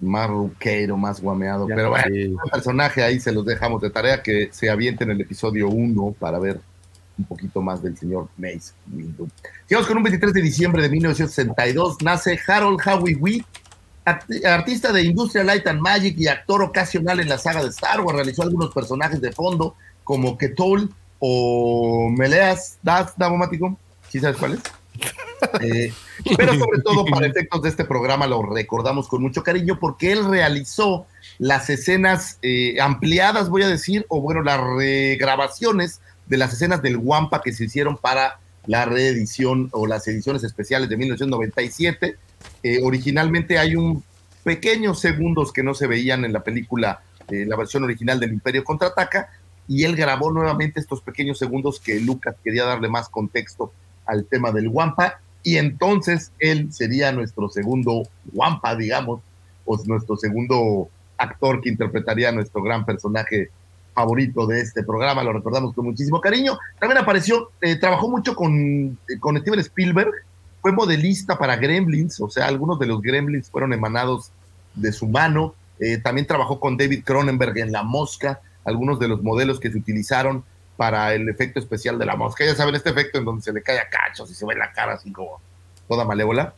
más 0.00 0.28
ruqueiro, 0.28 0.96
más 0.96 1.20
guameado. 1.20 1.68
Ya, 1.68 1.74
pero 1.76 1.90
bueno, 1.90 2.04
sí. 2.12 2.24
un 2.26 2.50
personaje 2.50 3.02
ahí 3.02 3.20
se 3.20 3.30
los 3.32 3.44
dejamos 3.44 3.80
de 3.82 3.90
tarea 3.90 4.22
que 4.22 4.48
se 4.52 4.68
aviente 4.70 5.04
en 5.04 5.10
el 5.12 5.20
episodio 5.20 5.68
1 5.68 6.16
para 6.18 6.38
ver 6.40 6.60
un 7.18 7.24
poquito 7.24 7.60
más 7.62 7.82
del 7.82 7.96
señor 7.96 8.28
Mace 8.36 8.72
Windu. 8.92 9.28
Sigamos 9.66 9.86
con 9.86 9.96
un 9.98 10.02
23 10.04 10.32
de 10.32 10.40
diciembre 10.42 10.82
de 10.82 10.88
1962. 10.88 11.98
Nace 12.02 12.38
Harold 12.48 12.80
Howie 12.84 13.16
arti- 13.16 13.44
artista 14.46 14.92
de 14.92 15.02
Industrial 15.02 15.46
Light 15.46 15.66
and 15.66 15.80
Magic 15.80 16.16
y 16.18 16.28
actor 16.28 16.62
ocasional 16.62 17.20
en 17.20 17.28
la 17.28 17.38
saga 17.38 17.62
de 17.62 17.68
Star 17.68 18.00
Wars. 18.00 18.16
Realizó 18.16 18.42
algunos 18.42 18.72
personajes 18.72 19.20
de 19.20 19.32
fondo 19.32 19.74
como 20.04 20.36
Ketol 20.38 20.90
o 21.18 22.08
Meleas 22.10 22.78
Das 22.82 23.16
Davomático. 23.16 23.76
¿Sí 24.08 24.20
sabes 24.20 24.36
cuál 24.36 24.54
es? 24.54 24.60
Eh, 25.62 25.90
pero 26.36 26.52
sobre 26.58 26.82
todo 26.82 27.06
para 27.06 27.26
efectos 27.26 27.62
de 27.62 27.70
este 27.70 27.86
programa 27.86 28.26
lo 28.26 28.42
recordamos 28.42 29.08
con 29.08 29.22
mucho 29.22 29.42
cariño 29.42 29.78
porque 29.80 30.12
él 30.12 30.26
realizó 30.26 31.06
las 31.38 31.70
escenas 31.70 32.38
eh, 32.42 32.78
ampliadas, 32.78 33.48
voy 33.48 33.62
a 33.62 33.68
decir, 33.68 34.04
o 34.10 34.20
bueno, 34.20 34.42
las 34.42 34.60
regrabaciones 34.60 36.02
de 36.26 36.36
las 36.36 36.52
escenas 36.52 36.82
del 36.82 36.98
Wampa 36.98 37.40
que 37.40 37.54
se 37.54 37.64
hicieron 37.64 37.96
para 37.96 38.38
la 38.66 38.84
reedición 38.84 39.70
o 39.72 39.86
las 39.86 40.06
ediciones 40.06 40.44
especiales 40.44 40.88
de 40.88 40.96
1997. 40.96 42.16
Eh, 42.62 42.80
originalmente 42.82 43.58
hay 43.58 43.76
un 43.76 44.02
pequeños 44.42 45.00
segundos 45.00 45.52
que 45.52 45.62
no 45.62 45.74
se 45.74 45.86
veían 45.86 46.24
en 46.24 46.32
la 46.32 46.42
película, 46.42 47.02
eh, 47.28 47.44
la 47.46 47.56
versión 47.56 47.84
original 47.84 48.18
del 48.18 48.32
Imperio 48.32 48.64
Contraataca, 48.64 49.28
y 49.68 49.84
él 49.84 49.96
grabó 49.96 50.32
nuevamente 50.32 50.80
estos 50.80 51.02
pequeños 51.02 51.38
segundos 51.38 51.78
que 51.78 52.00
Lucas 52.00 52.34
quería 52.42 52.64
darle 52.64 52.88
más 52.88 53.08
contexto 53.08 53.72
al 54.06 54.24
tema 54.24 54.50
del 54.50 54.68
Wampa, 54.68 55.20
y 55.42 55.56
entonces 55.56 56.32
él 56.38 56.72
sería 56.72 57.12
nuestro 57.12 57.48
segundo 57.48 58.02
Wampa, 58.32 58.74
digamos, 58.76 59.20
o 59.64 59.78
nuestro 59.86 60.16
segundo 60.16 60.88
actor 61.16 61.60
que 61.60 61.68
interpretaría 61.68 62.30
a 62.30 62.32
nuestro 62.32 62.62
gran 62.62 62.84
personaje 62.84 63.50
favorito 63.94 64.46
de 64.46 64.60
este 64.60 64.82
programa, 64.82 65.22
lo 65.22 65.32
recordamos 65.32 65.74
con 65.74 65.84
muchísimo 65.84 66.20
cariño. 66.20 66.58
También 66.78 66.98
apareció, 66.98 67.50
eh, 67.60 67.76
trabajó 67.76 68.08
mucho 68.08 68.34
con, 68.34 68.98
eh, 69.08 69.18
con 69.18 69.36
Steven 69.38 69.60
Spielberg, 69.60 70.12
fue 70.60 70.72
modelista 70.72 71.38
para 71.38 71.56
Gremlins, 71.56 72.20
o 72.20 72.28
sea, 72.28 72.46
algunos 72.46 72.78
de 72.78 72.86
los 72.86 73.00
Gremlins 73.00 73.50
fueron 73.50 73.72
emanados 73.72 74.30
de 74.74 74.92
su 74.92 75.08
mano. 75.08 75.54
Eh, 75.78 75.98
también 75.98 76.26
trabajó 76.26 76.60
con 76.60 76.76
David 76.76 77.02
Cronenberg 77.04 77.56
en 77.58 77.72
La 77.72 77.82
Mosca, 77.82 78.40
algunos 78.64 78.98
de 78.98 79.08
los 79.08 79.22
modelos 79.22 79.58
que 79.58 79.70
se 79.70 79.78
utilizaron 79.78 80.44
para 80.76 81.14
el 81.14 81.28
efecto 81.28 81.60
especial 81.60 81.98
de 81.98 82.06
la 82.06 82.16
mosca. 82.16 82.44
Ya 82.44 82.54
saben, 82.54 82.74
este 82.74 82.88
efecto 82.90 83.18
en 83.18 83.26
donde 83.26 83.42
se 83.42 83.52
le 83.52 83.62
cae 83.62 83.78
a 83.78 83.88
cachos 83.88 84.30
y 84.30 84.34
se 84.34 84.46
ve 84.46 84.54
la 84.54 84.72
cara 84.72 84.94
así 84.94 85.12
como 85.12 85.40
toda 85.88 86.04
malévola. 86.04 86.54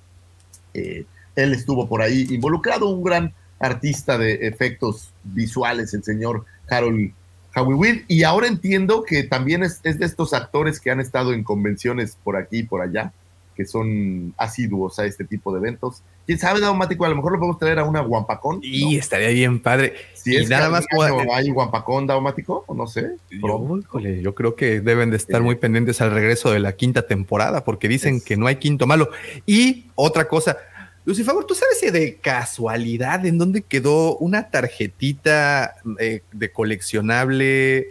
Eh, 0.75 1.05
él 1.35 1.55
estuvo 1.55 1.89
por 1.89 2.03
ahí 2.03 2.27
involucrado, 2.31 2.89
un 2.89 3.03
gran 3.03 3.35
artista 3.59 4.19
de 4.19 4.47
efectos 4.47 5.13
visuales, 5.25 5.93
el 5.95 6.05
señor 6.05 6.45
Harold 6.69 7.13
Howie. 7.55 8.05
Y 8.07 8.23
ahora 8.23 8.47
entiendo 8.47 9.03
que 9.03 9.25
también 9.25 9.63
es, 9.63 9.81
es 9.83 9.99
de 9.99 10.07
estos 10.07 10.35
actores 10.35 10.79
que 10.79 10.91
han 10.91 11.01
estado 11.01 11.33
en 11.33 11.43
convenciones 11.43 12.17
por 12.23 12.37
aquí 12.37 12.59
y 12.59 12.63
por 12.63 12.81
allá, 12.81 13.13
que 13.55 13.67
son 13.67 14.35
asiduos 14.37 14.99
a 14.99 15.07
este 15.07 15.25
tipo 15.25 15.53
de 15.53 15.59
eventos. 15.61 16.03
¿Quién 16.27 16.39
sabe, 16.39 16.61
Daumático? 16.61 17.05
A 17.05 17.09
lo 17.09 17.17
mejor 17.17 17.33
lo 17.33 17.39
podemos 17.39 17.59
traer 17.59 17.79
a 17.79 17.85
una 17.85 18.01
Guampacón. 18.01 18.61
Y 18.63 18.97
estaría 18.97 19.29
bien 19.29 19.61
padre. 19.61 19.95
Si 20.15 20.33
y 20.35 20.37
es 20.37 20.49
nada 20.49 20.71
más 20.71 20.87
como- 20.87 21.33
hay 21.35 21.51
Guampacón 21.51 22.07
Daumático, 22.07 22.65
o 22.67 22.75
no 22.75 22.87
sé. 22.87 23.17
Yo, 23.31 23.79
híjole, 23.81 24.23
yo 24.23 24.35
creo 24.35 24.55
que 24.55 24.81
deben 24.81 25.11
de 25.11 25.17
estar 25.17 25.43
muy 25.43 25.57
pendientes 25.57 26.01
al 26.01 26.13
regreso 26.13 26.51
de 26.53 26.61
la 26.61 26.73
quinta 26.73 27.07
temporada, 27.07 27.65
porque 27.65 27.89
dicen 27.89 28.17
Es- 28.17 28.25
que 28.25 28.37
no 28.37 28.47
hay 28.47 28.57
quinto 28.57 28.87
malo. 28.87 29.09
Y 29.47 29.87
otra 29.97 30.29
cosa, 30.29 30.57
Lucifer, 31.05 31.35
¿tú 31.49 31.55
sabes 31.57 31.81
si 31.81 31.91
de 31.91 32.17
casualidad 32.19 33.27
en 33.27 33.37
dónde 33.37 33.63
quedó 33.63 34.17
una 34.19 34.51
tarjetita 34.51 35.75
eh, 35.99 36.23
de 36.31 36.53
coleccionable 36.53 37.89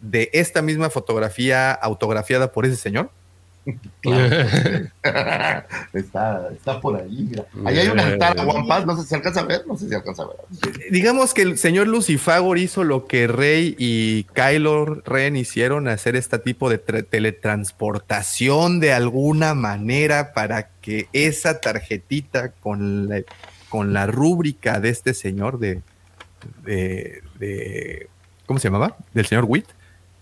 de 0.00 0.30
esta 0.32 0.62
misma 0.62 0.88
fotografía 0.90 1.72
autografiada 1.72 2.52
por 2.52 2.64
ese 2.66 2.76
señor? 2.76 3.10
está, 5.92 6.48
está 6.52 6.80
por 6.80 7.00
ahí. 7.00 7.28
mira. 7.30 7.44
Ahí 7.64 7.78
hay 7.78 7.88
una 7.88 8.06
altar 8.06 8.38
a 8.38 8.42
One 8.42 8.66
Pass, 8.68 8.86
no 8.86 8.96
sé 8.96 9.08
si 9.08 9.14
alcanza 9.14 9.40
a 9.40 9.44
ver, 9.44 9.66
no 9.66 9.76
sé 9.76 9.88
si 9.88 9.94
alcanza 9.94 10.22
a 10.24 10.26
ver. 10.26 10.36
Digamos 10.90 11.34
que 11.34 11.42
el 11.42 11.58
señor 11.58 11.86
Lucifagor 11.88 12.58
hizo 12.58 12.84
lo 12.84 13.06
que 13.06 13.26
Rey 13.26 13.74
y 13.78 14.24
Kylo 14.34 14.86
Ren 15.04 15.36
hicieron, 15.36 15.88
hacer 15.88 16.16
este 16.16 16.38
tipo 16.38 16.68
de 16.70 16.84
tra- 16.84 17.06
teletransportación 17.08 18.80
de 18.80 18.92
alguna 18.92 19.54
manera 19.54 20.32
para 20.32 20.68
que 20.80 21.08
esa 21.12 21.60
tarjetita 21.60 22.50
con 22.52 23.08
la, 23.08 23.22
con 23.68 23.92
la 23.92 24.06
rúbrica 24.06 24.80
de 24.80 24.88
este 24.88 25.14
señor 25.14 25.58
de, 25.58 25.80
de, 26.64 27.22
de- 27.38 28.08
¿cómo 28.46 28.58
se 28.58 28.68
llamaba? 28.68 28.96
Del 29.14 29.26
señor 29.26 29.44
Witt, 29.46 29.66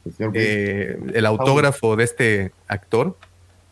El 0.04 0.12
señor 0.14 0.30
Witt. 0.30 0.38
eh, 0.42 0.98
el 1.14 1.26
autógrafo 1.26 1.96
de 1.96 2.04
este 2.04 2.52
actor, 2.68 3.16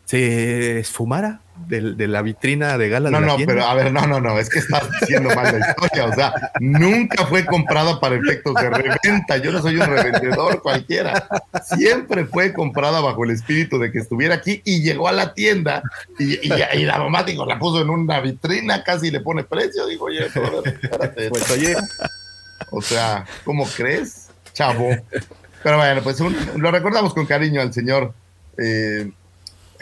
se 0.09 0.79
esfumara 0.79 1.41
de, 1.67 2.07
la 2.07 2.23
vitrina 2.23 2.79
de 2.79 2.89
gala 2.89 3.11
No, 3.11 3.17
de 3.19 3.21
la 3.27 3.31
no, 3.31 3.35
tienda. 3.35 3.53
pero 3.53 3.65
a 3.67 3.73
ver, 3.75 3.91
no, 3.91 4.07
no, 4.07 4.19
no, 4.19 4.39
es 4.39 4.49
que 4.49 4.57
estás 4.57 4.89
diciendo 5.01 5.29
mal 5.35 5.59
la 5.59 5.69
historia, 5.69 6.05
o 6.05 6.13
sea, 6.15 6.33
nunca 6.59 7.27
fue 7.27 7.45
comprada 7.45 7.99
para 7.99 8.15
efectos 8.15 8.55
de 8.55 8.69
reventa, 8.71 9.37
yo 9.37 9.51
no 9.51 9.61
soy 9.61 9.75
un 9.75 9.85
revendedor 9.85 10.63
cualquiera, 10.63 11.27
siempre 11.77 12.25
fue 12.25 12.53
comprada 12.53 13.01
bajo 13.01 13.23
el 13.23 13.29
espíritu 13.31 13.77
de 13.77 13.91
que 13.91 13.99
estuviera 13.99 14.33
aquí 14.35 14.63
y 14.65 14.81
llegó 14.81 15.07
a 15.09 15.11
la 15.11 15.35
tienda 15.35 15.83
y, 16.17 16.35
y, 16.47 16.51
y 16.73 16.85
la 16.85 16.97
mamá, 16.97 17.21
digo, 17.23 17.45
la 17.45 17.59
puso 17.59 17.79
en 17.81 17.91
una 17.91 18.19
vitrina, 18.19 18.83
casi 18.83 19.11
le 19.11 19.19
pone 19.19 19.43
precio, 19.43 19.85
digo, 19.85 20.05
oye, 20.05 20.25
espérate. 20.25 21.29
Pues 21.29 21.51
oye, 21.51 21.75
O 22.71 22.81
sea, 22.81 23.25
¿cómo 23.43 23.65
crees, 23.77 24.29
chavo? 24.53 24.89
Pero 25.61 25.77
bueno, 25.77 26.01
pues 26.01 26.19
un- 26.19 26.35
lo 26.55 26.71
recordamos 26.71 27.13
con 27.13 27.25
cariño 27.27 27.61
al 27.61 27.73
señor 27.73 28.13
eh, 28.57 29.11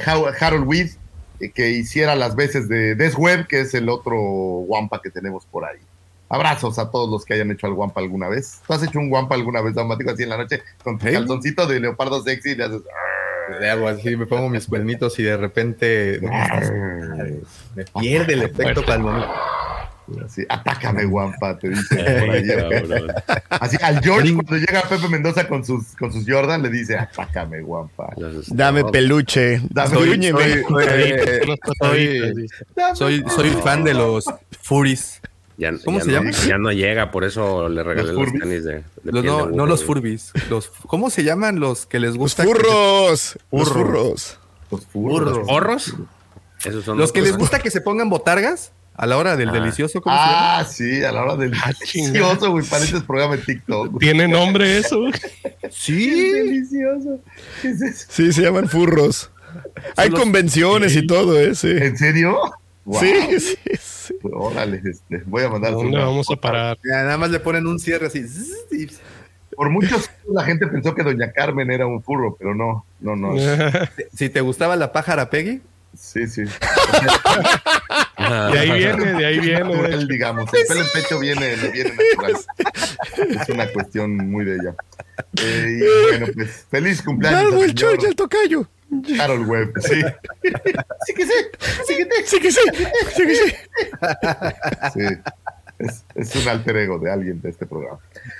Harold 0.05 0.67
Weed, 0.67 0.91
eh, 1.39 1.51
que 1.51 1.69
hiciera 1.71 2.15
las 2.15 2.35
veces 2.35 2.67
de 2.67 2.95
Des 2.95 3.15
Web, 3.15 3.47
que 3.47 3.61
es 3.61 3.73
el 3.73 3.89
otro 3.89 4.19
Wampa 4.19 5.01
que 5.01 5.09
tenemos 5.09 5.45
por 5.45 5.65
ahí. 5.65 5.79
Abrazos 6.29 6.77
a 6.77 6.91
todos 6.91 7.09
los 7.09 7.23
que 7.23 7.35
hayan 7.35 7.51
hecho 7.51 7.67
al 7.67 7.73
Wampa 7.73 8.01
alguna 8.01 8.27
vez. 8.27 8.61
¿Tú 8.67 8.73
has 8.73 8.83
hecho 8.83 8.99
un 8.99 9.11
Wampa 9.11 9.35
alguna 9.35 9.61
vez, 9.61 9.73
Daumático, 9.75 10.11
así 10.11 10.23
en 10.23 10.29
la 10.29 10.37
noche, 10.37 10.61
con 10.83 10.97
tu 10.97 11.07
¿Eh? 11.07 11.13
calzoncito 11.13 11.65
de 11.67 11.79
leopardo 11.79 12.21
sexy 12.23 12.51
y 12.51 12.55
le 12.55 12.63
haces... 12.65 12.81
Le 13.61 13.69
hago 13.69 13.87
así, 13.87 14.13
me 14.17 14.25
pongo 14.25 14.49
mis 14.49 14.67
cuernitos 14.67 15.17
y 15.19 15.23
de 15.23 15.37
repente 15.37 16.19
me 17.75 17.85
pierde 17.97 18.33
el 18.33 18.41
efecto 18.43 18.83
momento. 18.99 19.33
Así, 20.25 20.45
atácame, 20.47 21.05
Wampa, 21.05 21.57
te 21.59 21.69
dice 21.69 21.95
por 21.97 22.29
ahí. 22.29 22.47
Así, 23.49 23.77
al 23.81 23.99
George, 24.01 24.33
cuando 24.33 24.55
llega 24.55 24.81
Pepe 24.83 25.09
Mendoza 25.09 25.47
con 25.47 25.65
sus, 25.65 25.95
con 25.99 26.13
sus 26.13 26.23
Jordan, 26.27 26.61
le 26.63 26.69
dice, 26.69 26.97
atácame. 26.97 27.59
Los- 28.17 28.47
Dame 28.55 28.85
peluche. 28.85 29.61
Dame 29.69 29.95
Soy, 32.95 33.51
fan 33.63 33.83
de 33.83 33.93
los 33.93 34.25
Furis. 34.61 35.21
Ya, 35.57 35.71
¿Cómo 35.83 35.97
ya 35.97 36.03
se 36.05 36.11
no, 36.11 36.17
llama? 36.17 36.31
Ya 36.47 36.57
no 36.59 36.71
llega, 36.71 37.09
por 37.11 37.23
eso 37.23 37.67
le 37.67 37.81
regalé 37.81 38.13
¿Los 38.13 38.31
los, 38.31 38.39
tenis 38.39 38.63
de, 38.63 38.73
de 38.75 39.11
Los- 39.11 39.23
no, 39.25 39.47
de 39.47 39.55
no 39.57 39.65
los. 39.65 39.83
Furbis. 39.83 40.31
Los, 40.51 40.69
¿Cómo 40.85 41.09
se 41.09 41.23
llaman 41.23 41.59
los 41.59 41.87
que 41.87 41.99
les 41.99 42.09
Los 42.11 42.17
gusta? 42.19 42.43
que 42.43 42.49
se- 42.49 42.55
furros. 42.55 43.39
Los 43.51 43.69
Furros. 43.69 44.39
furros. 44.91 45.37
Los 45.37 45.47
furros. 45.47 45.93
Esos 46.63 46.85
son 46.85 46.97
Los 46.99 47.11
que 47.11 47.21
les 47.23 47.35
gusta 47.37 47.57
que 47.59 47.71
se 47.71 47.81
pongan 47.81 48.09
botargas 48.09 48.71
a 48.97 49.05
la 49.05 49.17
hora 49.17 49.35
del 49.37 49.49
Ah. 49.49 49.53
delicioso. 49.53 50.01
¿Cómo 50.01 50.15
se 50.15 50.21
llama? 50.21 50.57
Ah, 50.59 50.65
sí, 50.65 51.03
a 51.03 51.11
la 51.11 51.21
hora 51.23 51.35
del 51.37 51.51
chinga. 51.85 52.11
delicioso, 52.11 52.51
güey. 52.51 52.65
Pareces 52.65 53.03
programa 53.03 53.37
de 53.37 53.43
TikTok. 53.43 53.87
güey. 53.91 53.99
¿Tiene 53.99 54.27
nombre 54.27 54.77
eso? 54.79 54.99
Sí. 55.69 56.31
delicioso. 56.33 57.19
¿Qué 57.61 57.69
es 57.69 57.81
eso? 57.81 58.05
Sí, 58.09 58.33
se 58.33 58.41
llaman 58.41 58.67
furros. 58.67 59.31
Hay 59.95 60.09
los- 60.09 60.19
convenciones 60.19 60.95
y 60.95 61.05
todo, 61.07 61.39
¿eh? 61.39 61.55
Sí. 61.55 61.69
¿En 61.71 61.97
serio? 61.97 62.37
Wow. 62.85 62.99
Sí, 63.01 63.39
sí, 63.39 63.55
sí. 63.79 64.13
Órale, 64.23 64.81
este, 64.85 65.21
voy 65.25 65.43
a 65.43 65.49
mandar 65.49 65.73
¿Dónde 65.73 65.97
vamos 65.97 66.27
a 66.31 66.35
parar? 66.37 66.77
Ya, 66.89 67.03
Nada 67.03 67.17
más 67.17 67.29
le 67.31 67.39
ponen 67.41 67.67
un 67.67 67.79
cierre 67.79 68.07
así. 68.07 68.25
Por 69.55 69.69
muchos 69.69 70.07
años 70.07 70.33
la 70.33 70.43
gente 70.43 70.67
pensó 70.67 70.93
que 70.95 71.03
Doña 71.03 71.31
Carmen 71.31 71.69
era 71.71 71.85
un 71.87 72.01
furro, 72.01 72.35
pero 72.37 72.55
no, 72.55 72.85
no, 73.01 73.15
no. 73.15 73.33
Si 74.15 74.29
te 74.29 74.39
gustaba 74.41 74.75
la 74.75 74.91
pájara 74.93 75.29
Peggy, 75.29 75.61
Sí, 75.97 76.27
sí. 76.27 76.43
De 78.17 78.59
ahí 78.59 78.71
viene, 78.79 79.13
de 79.13 79.25
ahí 79.25 79.39
viene. 79.39 79.59
Natural, 79.63 80.07
digamos. 80.07 80.53
El 80.53 80.67
pelo 80.67 80.81
en 80.81 80.87
pecho 80.93 81.19
viene, 81.19 81.57
le 81.57 81.69
viene 81.69 81.91
natural. 81.91 82.35
Es 83.41 83.49
una 83.49 83.67
cuestión 83.71 84.15
muy 84.15 84.45
de 84.45 84.55
ella. 84.55 84.75
Eh, 85.41 85.79
y 85.79 86.09
bueno, 86.09 86.27
pues 86.33 86.65
feliz 86.69 87.01
cumpleaños. 87.01 87.43
Largo 87.43 87.61
al 87.61 88.05
el 88.05 88.15
tocayo. 88.15 88.69
Harold 89.19 89.47
Webb, 89.47 89.73
sí. 89.81 90.01
Sí 91.05 91.13
que 91.13 91.25
sí, 91.25 91.33
sí 91.85 91.95
que 91.95 92.05
sí. 92.05 92.13
Sí 92.25 92.39
que 92.39 92.51
sí, 92.51 92.59
sí 93.15 93.23
que 93.25 93.35
sí. 93.35 93.55
Sí. 94.93 95.05
Es, 95.79 96.03
es 96.15 96.35
un 96.35 96.47
alter 96.47 96.75
ego 96.77 96.97
de 96.97 97.11
alguien 97.11 97.41
de 97.41 97.49
este 97.49 97.65
programa. 97.65 97.99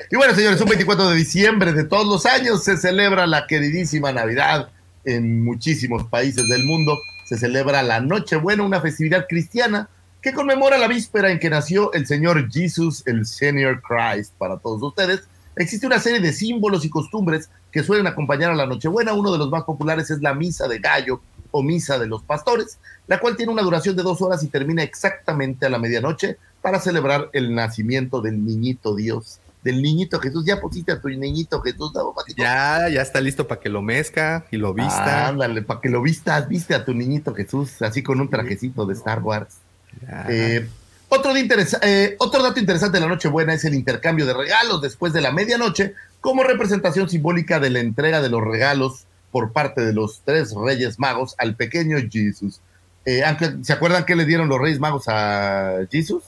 Y 0.09 0.15
bueno, 0.15 0.33
señores, 0.33 0.59
un 0.59 0.69
24 0.69 1.09
de 1.09 1.15
diciembre 1.15 1.71
de 1.71 1.83
todos 1.83 2.07
los 2.07 2.25
años 2.25 2.63
se 2.63 2.77
celebra 2.77 3.27
la 3.27 3.45
queridísima 3.45 4.11
Navidad 4.11 4.69
en 5.05 5.43
muchísimos 5.43 6.05
países 6.05 6.47
del 6.49 6.63
mundo. 6.65 6.97
Se 7.27 7.37
celebra 7.37 7.83
la 7.83 7.99
Nochebuena, 7.99 8.63
una 8.63 8.79
festividad 8.79 9.25
cristiana 9.27 9.89
que 10.21 10.31
conmemora 10.31 10.77
la 10.77 10.87
víspera 10.87 11.29
en 11.29 11.39
que 11.39 11.49
nació 11.49 11.91
el 11.91 12.07
Señor 12.07 12.49
Jesus, 12.49 13.03
el 13.05 13.25
Senior 13.25 13.81
Christ, 13.81 14.33
para 14.37 14.57
todos 14.59 14.81
ustedes. 14.81 15.27
Existe 15.57 15.85
una 15.85 15.99
serie 15.99 16.21
de 16.21 16.31
símbolos 16.31 16.85
y 16.85 16.89
costumbres 16.89 17.49
que 17.69 17.83
suelen 17.83 18.07
acompañar 18.07 18.51
a 18.51 18.55
la 18.55 18.65
Nochebuena. 18.65 19.11
Uno 19.11 19.33
de 19.33 19.39
los 19.39 19.49
más 19.49 19.65
populares 19.65 20.09
es 20.09 20.21
la 20.21 20.33
Misa 20.33 20.69
de 20.69 20.79
Gallo 20.79 21.19
o 21.51 21.61
Misa 21.61 21.99
de 21.99 22.07
los 22.07 22.23
Pastores, 22.23 22.79
la 23.07 23.19
cual 23.19 23.35
tiene 23.35 23.51
una 23.51 23.61
duración 23.61 23.97
de 23.97 24.03
dos 24.03 24.21
horas 24.21 24.41
y 24.43 24.47
termina 24.47 24.83
exactamente 24.83 25.65
a 25.65 25.69
la 25.69 25.79
medianoche 25.79 26.37
para 26.61 26.79
celebrar 26.79 27.29
el 27.33 27.53
nacimiento 27.53 28.21
del 28.21 28.45
niñito 28.45 28.95
Dios, 28.95 29.41
del 29.63 29.81
niñito 29.81 30.19
Jesús. 30.19 30.45
Ya 30.45 30.59
pusiste 30.59 30.91
a 30.91 31.01
tu 31.01 31.09
niñito 31.09 31.61
Jesús, 31.61 31.91
ya, 32.37 32.89
ya 32.89 33.01
está 33.01 33.19
listo 33.21 33.47
para 33.47 33.59
que 33.61 33.69
lo 33.69 33.81
mezca 33.81 34.45
y 34.51 34.57
lo 34.57 34.73
vista. 34.73 35.27
Ándale, 35.27 35.61
para 35.61 35.81
que 35.81 35.89
lo 35.89 36.01
vistas, 36.01 36.47
viste 36.47 36.73
a 36.75 36.85
tu 36.85 36.93
niñito 36.93 37.33
Jesús, 37.33 37.81
así 37.81 38.03
con 38.03 38.19
un 38.21 38.29
trajecito 38.29 38.85
de 38.85 38.93
Star 38.93 39.21
Wars. 39.21 39.55
Eh, 40.29 40.67
otro, 41.09 41.33
de 41.33 41.39
interesa- 41.39 41.79
eh, 41.81 42.15
otro 42.19 42.43
dato 42.43 42.59
interesante 42.59 42.97
de 42.97 43.01
la 43.01 43.07
Nochebuena 43.09 43.53
es 43.53 43.63
el 43.65 43.73
intercambio 43.73 44.25
de 44.25 44.33
regalos 44.33 44.81
después 44.81 45.13
de 45.13 45.21
la 45.21 45.31
medianoche, 45.31 45.93
como 46.21 46.43
representación 46.43 47.09
simbólica 47.09 47.59
de 47.59 47.69
la 47.69 47.79
entrega 47.79 48.21
de 48.21 48.29
los 48.29 48.43
regalos 48.43 49.05
por 49.31 49.53
parte 49.53 49.81
de 49.81 49.93
los 49.93 50.21
tres 50.25 50.53
reyes 50.53 50.99
magos 50.99 51.35
al 51.37 51.55
pequeño 51.55 51.97
Jesús. 52.11 52.59
Eh, 53.05 53.23
¿Se 53.61 53.71
acuerdan 53.73 54.03
qué 54.05 54.15
le 54.15 54.25
dieron 54.25 54.49
los 54.49 54.59
reyes 54.59 54.79
magos 54.79 55.05
a 55.07 55.77
Jesús? 55.89 56.23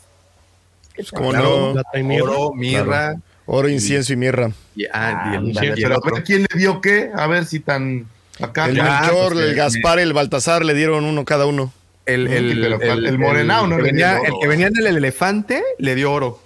Pues, 1.00 1.12
¿Cómo 1.12 1.30
Claro, 1.32 1.68
no? 1.68 1.74
Plata 1.74 2.00
y 2.00 2.04
mirra. 2.04 2.24
Oro, 2.24 2.52
mirra 2.54 3.16
Oro, 3.45 3.68
incienso 3.70 4.14
y 4.14 4.16
mirra. 4.16 4.52
y, 4.76 4.86
ah, 4.93 5.32
y 5.32 5.36
el- 5.38 5.47
Ándale, 5.47 5.68
y 5.68 5.70
el 5.72 5.76
pero 5.82 5.95
a 5.95 6.12
ver, 6.14 6.24
¿quién 6.24 6.45
le 6.52 6.60
dio 6.60 6.82
qué? 6.82 7.10
A 7.16 7.26
ver 7.28 7.45
si 7.45 7.60
tan 7.62 8.06
acá. 8.39 8.68
El 8.68 8.76
ya, 8.76 9.02
Melchor, 9.02 9.34
pues, 9.34 9.45
el 9.45 9.56
Gaspar, 9.56 10.00
el 10.00 10.14
Baltasar 10.14 10.64
le 10.66 10.74
dieron 10.74 11.04
uno 11.06 11.26
cada 11.26 11.45
uno. 11.45 11.74
El, 12.06 12.28
el, 12.28 12.64
el, 12.64 13.06
el 13.06 13.18
morenao 13.20 13.66
no 13.68 13.78
que 13.78 13.84
venía, 13.84 14.18
el 14.18 14.34
que 14.41 14.47
venía 14.47 14.68
en 14.68 14.78
el 14.78 14.88
elefante 14.88 15.64
le 15.78 15.95
dio 15.95 16.12
oro. 16.12 16.39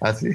Así. 0.00 0.28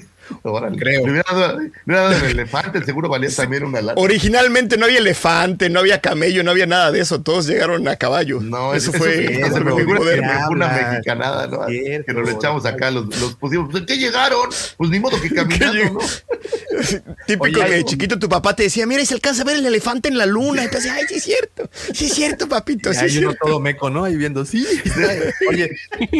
Órale. 0.43 0.77
Creo. 0.77 1.05
Le 1.05 1.11
hubiera 1.11 1.31
dado, 1.31 1.59
le 1.59 1.71
hubiera 1.85 2.01
dado 2.03 2.25
el 2.25 2.31
elefante, 2.31 2.83
seguro 2.83 3.09
valía 3.09 3.29
también 3.35 3.63
una 3.63 3.81
lata. 3.81 3.99
Originalmente 3.99 4.77
no 4.77 4.85
había 4.85 4.99
elefante, 4.99 5.69
no 5.69 5.79
había 5.79 6.01
camello, 6.01 6.43
no 6.43 6.51
había 6.51 6.65
nada 6.65 6.91
de 6.91 7.01
eso. 7.01 7.21
Todos 7.21 7.47
llegaron 7.47 7.87
a 7.87 7.95
caballo. 7.95 8.39
No, 8.41 8.73
eso 8.73 8.91
eso, 8.91 8.99
fue. 8.99 9.41
eso, 9.41 9.53
se 9.53 9.59
me 9.59 9.69
lo 9.71 9.77
figura 9.77 10.01
una 10.49 10.67
mexicanada, 10.67 11.47
¿no? 11.47 11.65
Cierto. 11.67 12.05
que 12.05 12.13
nos 12.13 12.27
le 12.27 12.35
echamos 12.35 12.65
acá, 12.65 12.91
los, 12.91 13.05
los 13.19 13.35
pusimos. 13.35 13.73
¿En 13.75 13.85
qué 13.85 13.97
llegaron? 13.97 14.49
Pues 14.77 14.89
ni 14.89 14.99
modo 14.99 15.19
que 15.21 15.29
caminando, 15.33 15.93
¿no? 15.93 15.99
Típico 17.27 17.59
Oye, 17.59 17.77
que 17.77 17.85
chiquito 17.85 18.19
tu 18.19 18.29
papá 18.29 18.55
te 18.55 18.63
decía, 18.63 18.85
mira, 18.85 19.01
y 19.01 19.05
se 19.05 19.13
alcanza 19.13 19.41
a 19.41 19.45
ver 19.45 19.57
el 19.57 19.65
elefante 19.65 20.09
en 20.09 20.17
la 20.17 20.25
luna. 20.25 20.63
Y 20.63 20.69
te 20.69 20.77
decía, 20.77 20.93
ay, 20.93 21.03
sí 21.07 21.15
es 21.15 21.23
cierto, 21.23 21.69
sí 21.93 22.05
es 22.05 22.13
cierto, 22.13 22.47
papito, 22.47 22.93
sí 22.93 23.05
es 23.05 23.13
cierto. 23.13 23.37
todo 23.41 23.59
meco, 23.59 23.89
¿no? 23.89 24.03
Ahí 24.03 24.15
viendo, 24.15 24.45
sí. 24.45 24.65
Oye, 25.49 25.71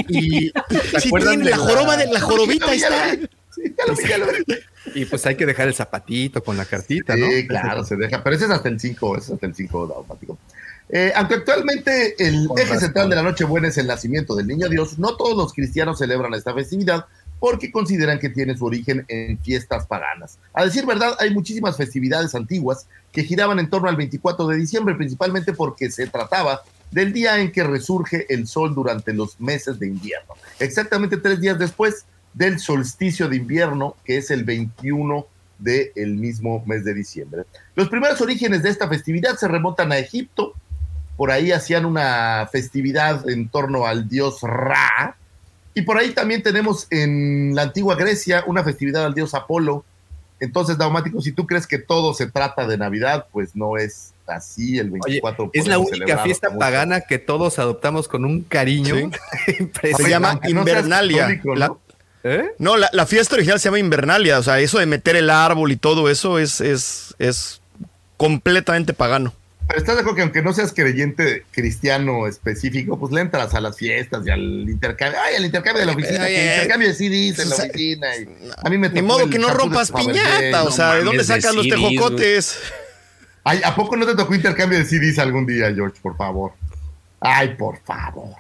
y 0.08 0.52
¿te 0.52 1.02
Sí 1.02 1.08
acuerdan 1.08 1.36
tiene 1.36 1.46
de 1.46 1.52
la 1.52 1.58
joroba 1.58 1.98
de 1.98 2.08
la 2.08 2.22
jorobita, 2.22 2.68
lo 2.68 2.72
está. 2.74 3.18
Vi, 3.58 3.68
sí, 3.70 3.76
ya 3.78 3.86
lo 3.86 3.96
vi, 3.96 4.08
ya 4.08 4.18
lo 4.18 4.28
vi. 4.28 5.02
Y 5.02 5.06
pues 5.06 5.26
hay 5.26 5.36
que 5.36 5.46
dejar 5.46 5.68
el 5.68 5.74
zapatito 5.74 6.44
con 6.44 6.58
la 6.58 6.66
cartita, 6.66 7.16
¿no? 7.16 7.28
Sí, 7.28 7.48
claro, 7.48 7.84
se 7.84 7.96
deja. 7.96 8.24
Pero 8.24 8.36
ese 8.36 8.46
es 8.46 8.52
hasta 8.52 8.70
el 8.70 8.80
5, 8.80 9.18
ese 9.18 9.26
es 9.26 9.32
hasta 9.34 9.46
el 9.46 9.56
5 9.56 9.88
daumático. 9.88 10.38
Eh, 10.90 11.12
aunque 11.16 11.36
actualmente 11.36 12.16
el 12.18 12.48
Con 12.48 12.58
eje 12.58 12.68
razón. 12.70 12.86
central 12.86 13.10
de 13.10 13.16
la 13.18 13.24
Nochebuena 13.24 13.68
es 13.68 13.78
el 13.78 13.88
nacimiento 13.88 14.36
del 14.36 14.48
niño 14.48 14.70
Dios, 14.70 14.98
no 14.98 15.18
todos 15.18 15.36
los 15.36 15.54
cristianos 15.54 16.00
celebran 16.00 16.34
esta 16.34 16.54
festividad 16.54 17.06
porque 17.40 17.72
consideran 17.72 18.20
que 18.20 18.30
tiene 18.30 18.58
su 18.58 18.66
origen 18.66 19.06
en 19.10 19.38
fiestas 19.40 19.86
paganas. 19.86 20.40
A 20.54 20.64
decir 20.66 20.86
verdad, 20.86 21.16
hay 21.20 21.34
muchísimas 21.34 21.78
festividades 21.78 22.34
antiguas 22.36 22.88
que 23.12 23.24
giraban 23.24 23.60
en 23.60 23.70
torno 23.70 23.90
al 23.90 23.96
24 23.96 24.48
de 24.48 24.58
diciembre, 24.58 24.96
principalmente 24.96 25.54
porque 25.54 25.92
se 25.92 26.08
trataba 26.08 26.62
del 26.90 27.14
día 27.14 27.40
en 27.40 27.52
que 27.52 27.64
resurge 27.64 28.26
el 28.34 28.48
sol 28.48 28.74
durante 28.74 29.14
los 29.14 29.40
meses 29.40 29.78
de 29.78 29.88
invierno. 29.88 30.34
Exactamente 30.60 31.18
tres 31.18 31.40
días 31.40 31.60
después 31.60 32.06
del 32.38 32.60
solsticio 32.60 33.28
de 33.28 33.38
invierno, 33.38 33.96
que 34.06 34.18
es 34.18 34.30
el 34.32 34.44
21 34.44 35.26
del 35.58 36.16
mismo 36.16 36.64
mes 36.68 36.86
de 36.86 36.94
diciembre. 36.94 37.44
Los 37.76 37.90
primeros 37.90 38.22
orígenes 38.22 38.62
de 38.62 38.70
esta 38.70 38.88
festividad 38.88 39.36
se 39.38 39.48
remontan 39.48 39.92
a 39.92 39.98
Egipto. 39.98 40.54
Por 41.16 41.32
ahí 41.32 41.52
hacían 41.52 41.86
una 41.86 42.48
festividad 42.52 43.28
en 43.28 43.50
torno 43.50 43.88
al 43.88 44.08
dios 44.08 44.42
Ra. 44.44 45.18
Y 45.74 45.82
por 45.82 45.98
ahí 45.98 46.12
también 46.12 46.44
tenemos 46.44 46.86
en 46.92 47.56
la 47.56 47.64
antigua 47.64 47.96
Grecia 47.96 48.44
una 48.46 48.64
festividad 48.64 49.06
al 49.06 49.16
dios 49.16 49.34
Apolo. 49.34 49.84
Entonces, 50.40 50.78
Daumático, 50.78 51.20
si 51.22 51.32
tú 51.32 51.48
crees 51.48 51.66
que 51.66 51.80
todo 51.80 52.14
se 52.14 52.28
trata 52.28 52.68
de 52.68 52.78
Navidad, 52.78 53.26
pues 53.32 53.56
no 53.56 53.78
es 53.78 54.14
así 54.28 54.78
el 54.78 54.92
24. 54.92 55.50
es 55.54 55.66
la 55.66 55.80
única 55.80 56.20
fiesta 56.20 56.50
mucho. 56.50 56.60
pagana 56.60 57.02
que 57.02 57.18
todos 57.18 57.58
adoptamos 57.58 58.08
con 58.08 58.26
un 58.26 58.42
cariño. 58.44 59.10
Se 59.98 60.08
llama 60.10 60.40
Invernalia. 60.48 61.22
católico, 61.22 61.50
¿no? 61.50 61.56
La- 61.56 61.74
¿Eh? 62.30 62.52
no, 62.60 62.78
la, 62.78 62.90
la 62.94 63.06
fiesta 63.06 63.36
original 63.36 63.60
se 63.60 63.66
llama 63.66 63.80
Invernalia. 63.80 64.40
O 64.40 64.44
sea, 64.44 64.60
eso 64.60 64.80
de 64.80 64.86
meter 64.86 65.16
el 65.16 65.30
árbol 65.30 65.72
y 65.72 65.78
todo 65.78 66.10
eso 66.10 66.40
es, 66.40 66.62
es, 66.62 67.16
es 67.20 67.62
completamente 68.18 68.94
pagano. 68.94 69.34
Pero 69.68 69.80
estás 69.80 69.96
de 69.96 70.02
acuerdo 70.02 70.16
que 70.16 70.22
aunque 70.22 70.42
no 70.42 70.54
seas 70.54 70.72
creyente 70.74 71.44
cristiano 71.52 72.26
específico, 72.26 72.98
pues 72.98 73.12
le 73.12 73.20
entras 73.20 73.54
a 73.54 73.60
las 73.60 73.76
fiestas 73.78 74.26
y 74.26 74.30
al 74.30 74.42
intercambio. 74.70 75.20
Ay, 75.22 75.36
al 75.36 75.44
intercambio 75.46 75.82
de 75.82 75.86
la 75.88 75.92
oficina, 75.92 76.24
Ay, 76.24 76.34
que 76.36 76.40
ay, 76.40 76.54
intercambio 76.56 76.88
de 76.88 76.94
CDs 76.94 77.40
en 77.40 77.50
la 77.50 77.56
oficina. 77.58 78.16
y 78.16 78.28
a 78.66 78.70
mí 78.70 78.78
me 78.78 78.90
Ni 78.90 79.02
modo 79.02 79.30
que 79.30 79.38
no 79.40 79.50
rompas 79.54 79.92
piñata. 79.92 80.64
o 80.64 80.72
sea, 80.72 80.96
¿de 80.96 81.04
dónde 81.04 81.24
sacan 81.24 81.54
los 81.56 81.68
tejocotes? 81.68 82.60
Ay, 83.44 83.62
¿a 83.64 83.76
poco 83.76 83.98
no 83.98 84.06
te 84.06 84.16
tocó 84.16 84.36
intercambio 84.36 84.80
de 84.80 84.86
CDs 84.86 85.20
algún 85.20 85.46
día, 85.46 85.74
George? 85.74 85.98
Por 86.02 86.16
favor. 86.16 86.54
Ay, 87.20 87.56
por 87.56 87.78
favor. 87.84 88.36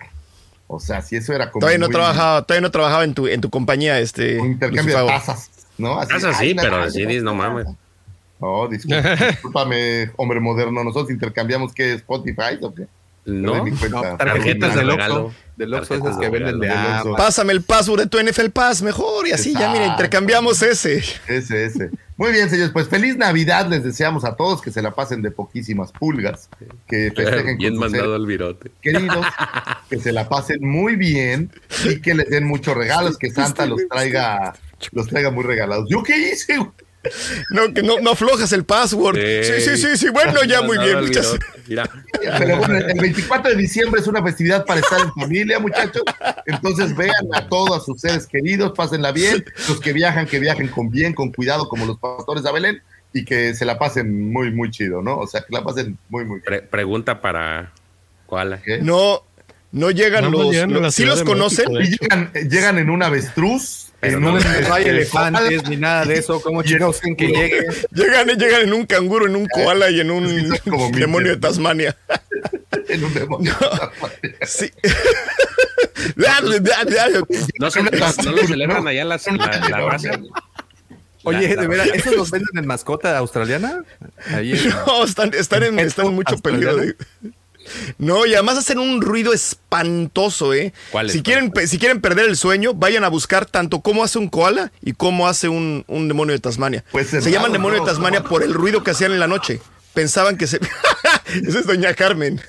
O 0.67 0.79
sea, 0.79 1.01
si 1.01 1.15
eso 1.15 1.33
era 1.33 1.49
como. 1.49 1.61
Todavía 1.61 1.79
no 1.79 1.89
trabajaba, 1.89 2.41
todavía 2.43 2.61
no 2.61 2.71
trabajaba 2.71 3.03
en 3.03 3.13
tu, 3.13 3.27
en 3.27 3.41
tu 3.41 3.49
compañía, 3.49 3.99
este. 3.99 4.39
Un 4.39 4.51
intercambio 4.51 4.95
de 4.95 5.01
Lucifago. 5.01 5.07
tazas, 5.07 5.49
¿no? 5.77 5.99
Así, 5.99 6.13
sí, 6.39 6.55
pero 6.55 6.79
taza, 6.79 6.91
CDs 6.91 7.23
no 7.23 7.33
mames. 7.33 7.67
Oh, 8.39 8.67
disculpa, 8.67 9.15
discúlpame, 9.29 10.11
hombre 10.17 10.39
moderno. 10.39 10.83
Nosotros 10.83 11.09
intercambiamos 11.11 11.73
qué 11.73 11.93
Spotify 11.93 12.59
o 12.61 12.73
qué. 12.73 12.85
No. 13.25 13.65
No, 13.65 14.17
tarjetitas 14.17 14.73
de 14.73 14.79
del. 14.79 14.89
Oxxo. 14.91 15.33
Del 15.57 15.73
Oxxo 15.73 15.95
Tarjetas 15.95 16.11
esas 16.11 16.17
que 16.17 16.25
de 16.25 16.31
venden 16.31 16.59
de 16.59 16.69
agua. 16.69 17.17
Pásame 17.17 17.53
el 17.53 17.61
password 17.61 18.01
de 18.01 18.07
tu 18.07 18.19
NFL 18.19 18.49
Pass 18.49 18.81
mejor 18.81 19.27
y 19.27 19.31
así 19.31 19.53
ya, 19.53 19.71
mira, 19.71 19.85
intercambiamos 19.85 20.61
ese. 20.61 21.03
Ese, 21.27 21.65
ese. 21.65 21.91
Muy 22.17 22.31
bien, 22.31 22.49
señores. 22.49 22.71
Pues 22.71 22.87
feliz 22.87 23.15
Navidad 23.15 23.67
les 23.69 23.83
deseamos 23.83 24.25
a 24.25 24.35
todos 24.35 24.61
que 24.61 24.71
se 24.71 24.81
la 24.81 24.95
pasen 24.95 25.21
de 25.21 25.31
poquísimas 25.31 25.91
pulgas, 25.91 26.49
que 26.87 27.11
festejen 27.15 27.57
Bien 27.57 27.73
con 27.73 27.91
mandado 27.91 28.15
al 28.15 28.25
virote. 28.25 28.71
queridos, 28.81 29.25
que 29.89 29.99
se 29.99 30.11
la 30.11 30.27
pasen 30.27 30.67
muy 30.67 30.95
bien 30.95 31.51
y 31.85 32.01
que 32.01 32.15
les 32.15 32.29
den 32.29 32.45
muchos 32.45 32.75
regalos, 32.75 33.17
que 33.17 33.29
Santa 33.29 33.67
los 33.67 33.87
traiga, 33.87 34.55
los 34.91 35.07
traiga 35.07 35.29
muy 35.29 35.43
regalados. 35.43 35.87
¿Yo 35.89 36.01
qué 36.03 36.31
hice? 36.31 36.57
güey? 36.57 36.71
No, 37.49 37.73
que 37.73 37.81
no, 37.83 37.99
no 37.99 38.11
aflojas 38.11 38.51
el 38.51 38.63
password. 38.63 39.17
Sí, 39.43 39.61
sí, 39.61 39.77
sí, 39.77 39.97
sí. 39.97 40.09
Bueno, 40.09 40.43
ya 40.43 40.61
muy 40.63 40.77
bien. 40.77 40.97
Mira, 41.67 41.89
Pero 42.37 42.57
bueno, 42.57 42.77
el 42.77 42.99
24 42.99 43.51
de 43.51 43.57
diciembre 43.57 44.01
es 44.01 44.07
una 44.07 44.23
festividad 44.23 44.65
para 44.65 44.79
estar 44.79 44.99
en 45.01 45.11
familia, 45.13 45.59
muchachos. 45.59 46.03
Entonces 46.45 46.95
vean 46.95 47.11
a 47.33 47.47
todos 47.47 47.81
a 47.81 47.83
sus 47.83 47.99
seres 47.99 48.25
queridos, 48.27 48.71
pásenla 48.75 49.11
bien. 49.11 49.43
Los 49.67 49.79
que 49.79 49.93
viajan, 49.93 50.25
que 50.27 50.39
viajen 50.39 50.67
con 50.69 50.89
bien, 50.89 51.13
con 51.13 51.31
cuidado, 51.31 51.67
como 51.69 51.85
los 51.85 51.97
pastores 51.99 52.43
de 52.43 52.51
Belén, 52.51 52.81
y 53.13 53.25
que 53.25 53.53
se 53.53 53.65
la 53.65 53.77
pasen 53.79 54.31
muy, 54.31 54.51
muy 54.51 54.69
chido, 54.71 55.01
¿no? 55.01 55.17
O 55.17 55.27
sea, 55.27 55.41
que 55.41 55.53
la 55.53 55.63
pasen 55.63 55.97
muy, 56.09 56.23
muy 56.25 56.35
bien. 56.39 56.43
pre- 56.45 56.61
pregunta 56.61 57.19
para. 57.21 57.71
¿ok? 58.27 58.81
no, 58.81 59.23
no 59.71 59.91
llegan 59.91 60.25
No, 60.25 60.29
los. 60.31 60.55
los- 60.67 60.93
¿Sí 60.95 61.05
los 61.05 61.23
conocen? 61.23 61.71
México, 61.73 62.05
Y 62.05 62.07
llegan, 62.09 62.31
llegan 62.49 62.77
en 62.77 62.89
un 62.89 63.03
avestruz, 63.03 63.86
Pero 63.99 64.19
no, 64.19 64.37
No 64.39 64.73
hay 64.73 64.83
elefantes 64.85 65.67
ni 65.69 65.75
nada 65.77 66.05
de 66.05 66.15
eso. 66.19 66.39
¿Cómo 66.41 66.61
chingados 66.63 67.01
que 67.01 67.27
llegue? 67.27 67.67
Llegan, 67.91 68.27
llegan 68.27 68.61
en 68.61 68.73
un 68.73 68.85
canguro, 68.85 69.25
en 69.25 69.35
un 69.35 69.47
koala 69.47 69.89
y 69.89 69.99
en 70.01 70.11
un 70.11 70.49
demonio 70.93 71.31
de. 71.31 71.37
Tasmania. 71.37 71.97
en 72.89 73.03
un 73.03 73.13
demonio. 73.13 73.55
Sí. 74.45 74.71
¿No, 77.59 77.71
se, 77.71 77.81
no 77.83 78.31
lo 78.31 78.47
celebran 78.47 78.87
allá 78.87 79.03
las, 79.05 79.25
la, 79.27 79.59
la 79.69 79.79
raza? 79.89 80.11
Oye, 81.23 81.55
de 81.55 81.67
veras. 81.67 81.87
¿esos 81.93 82.15
los 82.15 82.31
venden 82.31 82.57
en 82.57 82.67
mascota 82.67 83.17
australiana? 83.17 83.83
Ahí 84.27 84.53
en- 84.53 84.69
No, 84.69 85.03
están, 85.03 85.33
están 85.33 85.63
en, 85.63 85.79
están 85.79 86.05
en 86.07 86.13
mucho 86.13 86.37
peligro. 86.37 86.77
de- 86.77 86.95
No, 87.97 88.25
y 88.25 88.33
además 88.33 88.57
hacen 88.57 88.79
un 88.79 89.01
ruido 89.01 89.33
espantoso, 89.33 90.53
¿eh? 90.53 90.73
¿Cuál 90.91 91.09
si 91.09 91.17
es? 91.17 91.23
quieren, 91.23 91.51
si 91.67 91.77
quieren 91.79 92.01
perder 92.01 92.25
el 92.25 92.37
sueño, 92.37 92.73
vayan 92.73 93.03
a 93.03 93.09
buscar 93.09 93.45
tanto 93.45 93.81
cómo 93.81 94.03
hace 94.03 94.19
un 94.19 94.29
koala 94.29 94.71
y 94.81 94.93
cómo 94.93 95.27
hace 95.27 95.49
un, 95.49 95.83
un 95.87 96.07
demonio 96.07 96.33
de 96.33 96.39
Tasmania. 96.39 96.83
Pues 96.91 97.07
se 97.09 97.31
llaman 97.31 97.51
demonio 97.51 97.79
¿no? 97.79 97.85
de 97.85 97.91
Tasmania 97.91 98.23
por 98.23 98.43
el 98.43 98.53
ruido 98.53 98.83
que 98.83 98.91
hacían 98.91 99.11
en 99.11 99.19
la 99.19 99.27
noche. 99.27 99.59
Pensaban 99.93 100.37
que 100.37 100.45
se... 100.47 100.59
Esa 101.47 101.59
es 101.59 101.65
doña 101.65 101.93
Carmen. 101.93 102.39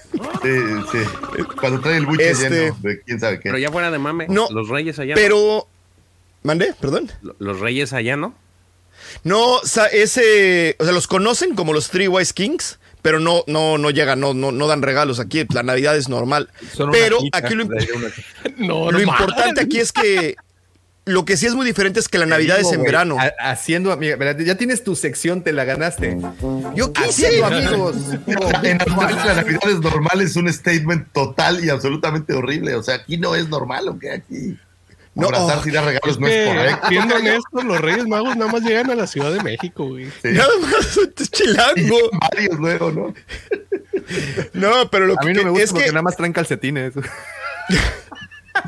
Sí, 0.42 0.50
sí. 0.92 1.42
Cuando 1.58 1.80
trae 1.80 1.96
el 1.96 2.06
buche 2.06 2.30
Este- 2.30 2.50
lleno 2.50 2.76
de 2.82 3.00
quién 3.02 3.18
sabe 3.18 3.36
qué. 3.36 3.44
Pero 3.44 3.58
ya 3.58 3.70
fuera 3.72 3.90
de 3.90 3.98
mame, 3.98 4.26
No, 4.28 4.48
los 4.50 4.68
reyes 4.68 4.98
allá. 4.98 5.14
¿no? 5.14 5.20
Pero... 5.20 5.66
¿Mandé? 6.42 6.74
Perdón. 6.80 7.10
Los 7.38 7.58
reyes 7.60 7.92
allá, 7.92 8.16
¿no? 8.16 8.34
No, 9.24 9.60
ese... 9.92 10.76
O 10.78 10.84
sea, 10.84 10.92
los 10.92 11.06
conocen 11.08 11.54
como 11.54 11.72
los 11.72 11.88
Three 11.90 12.06
Wise 12.08 12.32
Kings, 12.34 12.78
pero 13.08 13.20
no, 13.20 13.42
no, 13.46 13.78
no 13.78 13.88
llegan, 13.88 14.20
no, 14.20 14.34
no, 14.34 14.52
no 14.52 14.66
dan 14.66 14.82
regalos. 14.82 15.18
Aquí 15.18 15.46
la 15.54 15.62
Navidad 15.62 15.96
es 15.96 16.10
normal. 16.10 16.50
Son 16.74 16.90
Pero 16.90 17.16
aquí 17.32 17.54
lo, 17.54 17.64
No, 18.58 18.92
Lo 18.92 19.00
importante 19.00 19.62
aquí 19.62 19.78
es 19.78 19.92
que 19.92 20.36
lo 21.06 21.24
que 21.24 21.38
sí 21.38 21.46
es 21.46 21.54
muy 21.54 21.64
diferente 21.64 22.00
es 22.00 22.08
que 22.08 22.18
la 22.18 22.26
Navidad 22.26 22.58
digo, 22.58 22.68
es 22.68 22.76
en 22.76 22.82
verano. 22.82 23.16
ha- 23.18 23.50
haciendo, 23.50 23.92
amiga, 23.92 24.18
mira, 24.18 24.36
ya 24.36 24.56
tienes 24.56 24.84
tu 24.84 24.94
sección, 24.94 25.40
te 25.42 25.54
la 25.54 25.64
ganaste. 25.64 26.18
Yo 26.74 26.92
Haciendo 26.96 27.46
amigos. 27.46 27.96
En 28.26 28.76
la 28.76 29.34
Navidad 29.36 29.70
es 29.70 29.80
normal, 29.80 30.20
es 30.20 30.36
un 30.36 30.52
statement 30.52 31.10
total 31.14 31.64
y 31.64 31.70
absolutamente 31.70 32.34
horrible. 32.34 32.74
O 32.74 32.82
sea, 32.82 32.96
aquí 32.96 33.16
no 33.16 33.34
es 33.34 33.48
normal, 33.48 33.88
¿o 33.88 33.98
qué? 33.98 34.10
Aquí 34.10 34.58
No. 35.18 35.26
abrazarse 35.26 35.68
y 35.68 35.72
dar 35.72 35.84
regalos 35.84 36.10
Es 36.16 36.18
no 36.20 36.26
es 36.28 36.48
correcto. 36.48 36.88
siendo 36.88 37.16
honestos, 37.16 37.64
los 37.64 37.80
Reyes 37.80 38.06
Magos 38.06 38.36
nada 38.36 38.52
más 38.52 38.62
llegan 38.62 38.90
a 38.90 38.94
la 38.94 39.06
Ciudad 39.06 39.32
de 39.32 39.42
México, 39.42 39.86
güey. 39.86 40.06
Sí. 40.22 40.28
Nada 40.32 40.48
más 40.62 40.96
es 40.96 40.98
Y 41.20 41.26
chilango. 41.28 41.96
varios 42.20 42.58
luego, 42.58 42.90
¿no? 42.92 43.14
No, 44.54 44.90
pero 44.90 45.06
lo 45.06 45.14
A 45.14 45.16
que 45.18 45.26
mí 45.28 45.34
no 45.34 45.44
me 45.44 45.50
gusta 45.50 45.64
es 45.64 45.70
porque 45.70 45.84
que 45.86 45.92
nada 45.92 46.02
más 46.02 46.16
traen 46.16 46.32
calcetines. 46.32 46.94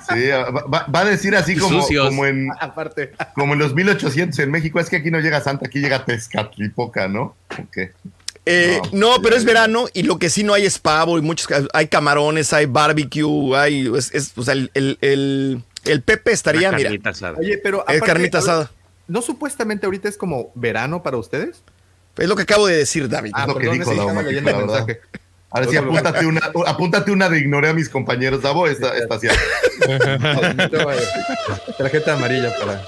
Sí, 0.09 0.28
va, 0.28 0.86
va- 0.88 1.01
a 1.01 1.05
decir 1.05 1.34
así 1.34 1.57
como, 1.57 1.84
como, 1.86 2.26
en, 2.26 2.48
Aparte. 2.61 3.12
como 3.34 3.55
en 3.55 3.59
los 3.59 3.74
1800 3.74 4.38
en 4.38 4.51
México. 4.51 4.78
Es 4.78 4.88
que 4.88 4.96
aquí 4.96 5.11
no 5.11 5.18
llega 5.20 5.40
Santa, 5.40 5.66
aquí 5.66 5.80
llega 5.80 6.05
Tezcatlipoca, 6.05 7.09
¿no? 7.09 7.34
Ok. 7.59 7.76
eh, 8.46 8.80
No, 8.92 9.16
no, 9.16 9.22
pero 9.22 9.36
es 9.36 9.44
verano 9.44 9.86
y 9.92 10.05
lo 10.05 10.18
que 10.18 10.30
sí 10.30 10.44
no 10.44 10.55
hay 10.55 10.64
es 10.64 10.78
pavo 10.78 11.18
y 11.18 11.22
muchos 11.22 11.48
hay 11.72 11.88
camarones, 11.88 12.53
hay 12.53 12.66
barbecue, 12.66 13.57
hay 13.57 13.90
es, 13.96 14.14
es- 14.14 14.32
o 14.36 14.42
sea, 14.42 14.55
el, 14.55 14.70
el, 14.74 14.98
el- 15.01 15.62
el 15.85 16.03
Pepe 16.03 16.33
estaría, 16.33 16.70
mira, 16.72 16.85
carnita 16.91 17.11
asada. 17.11 17.39
Oye, 17.39 17.59
pero. 17.59 17.78
es 17.78 17.83
aparte, 17.85 18.01
carnita 18.07 18.39
a 18.39 18.40
ver, 18.40 18.51
asada. 18.51 18.70
¿No 19.09 19.23
supuestamente 19.23 19.86
ahorita 19.86 20.09
es 20.09 20.16
como 20.16 20.52
verano 20.55 21.02
para 21.02 21.16
ustedes? 21.16 21.62
Es 22.16 22.28
lo 22.28 22.36
que 22.36 22.43
acabo 22.43 22.66
de 22.66 22.77
decir, 22.77 23.09
David. 23.09 23.32
lo 23.47 23.55
que 23.57 23.70
dijo 23.70 23.90
es 23.93 23.98
que 23.98 24.23
leyendo 24.23 24.28
el 24.28 24.44
la 24.44 24.52
verdad. 24.62 24.78
mensaje. 24.86 25.01
Ahora 25.52 25.66
sí, 25.66 25.77
apúntate 25.77 26.27
una, 26.27 26.40
apúntate 26.66 27.11
una 27.11 27.28
de 27.28 27.39
ignoré 27.40 27.70
a 27.70 27.74
mis 27.74 27.89
compañeros. 27.89 28.43
Davo, 28.43 28.69
esta, 28.69 28.97
esta 28.97 29.19
sí. 29.19 29.27
Tarjeta 31.78 32.15
amarilla 32.15 32.52
para. 32.59 32.82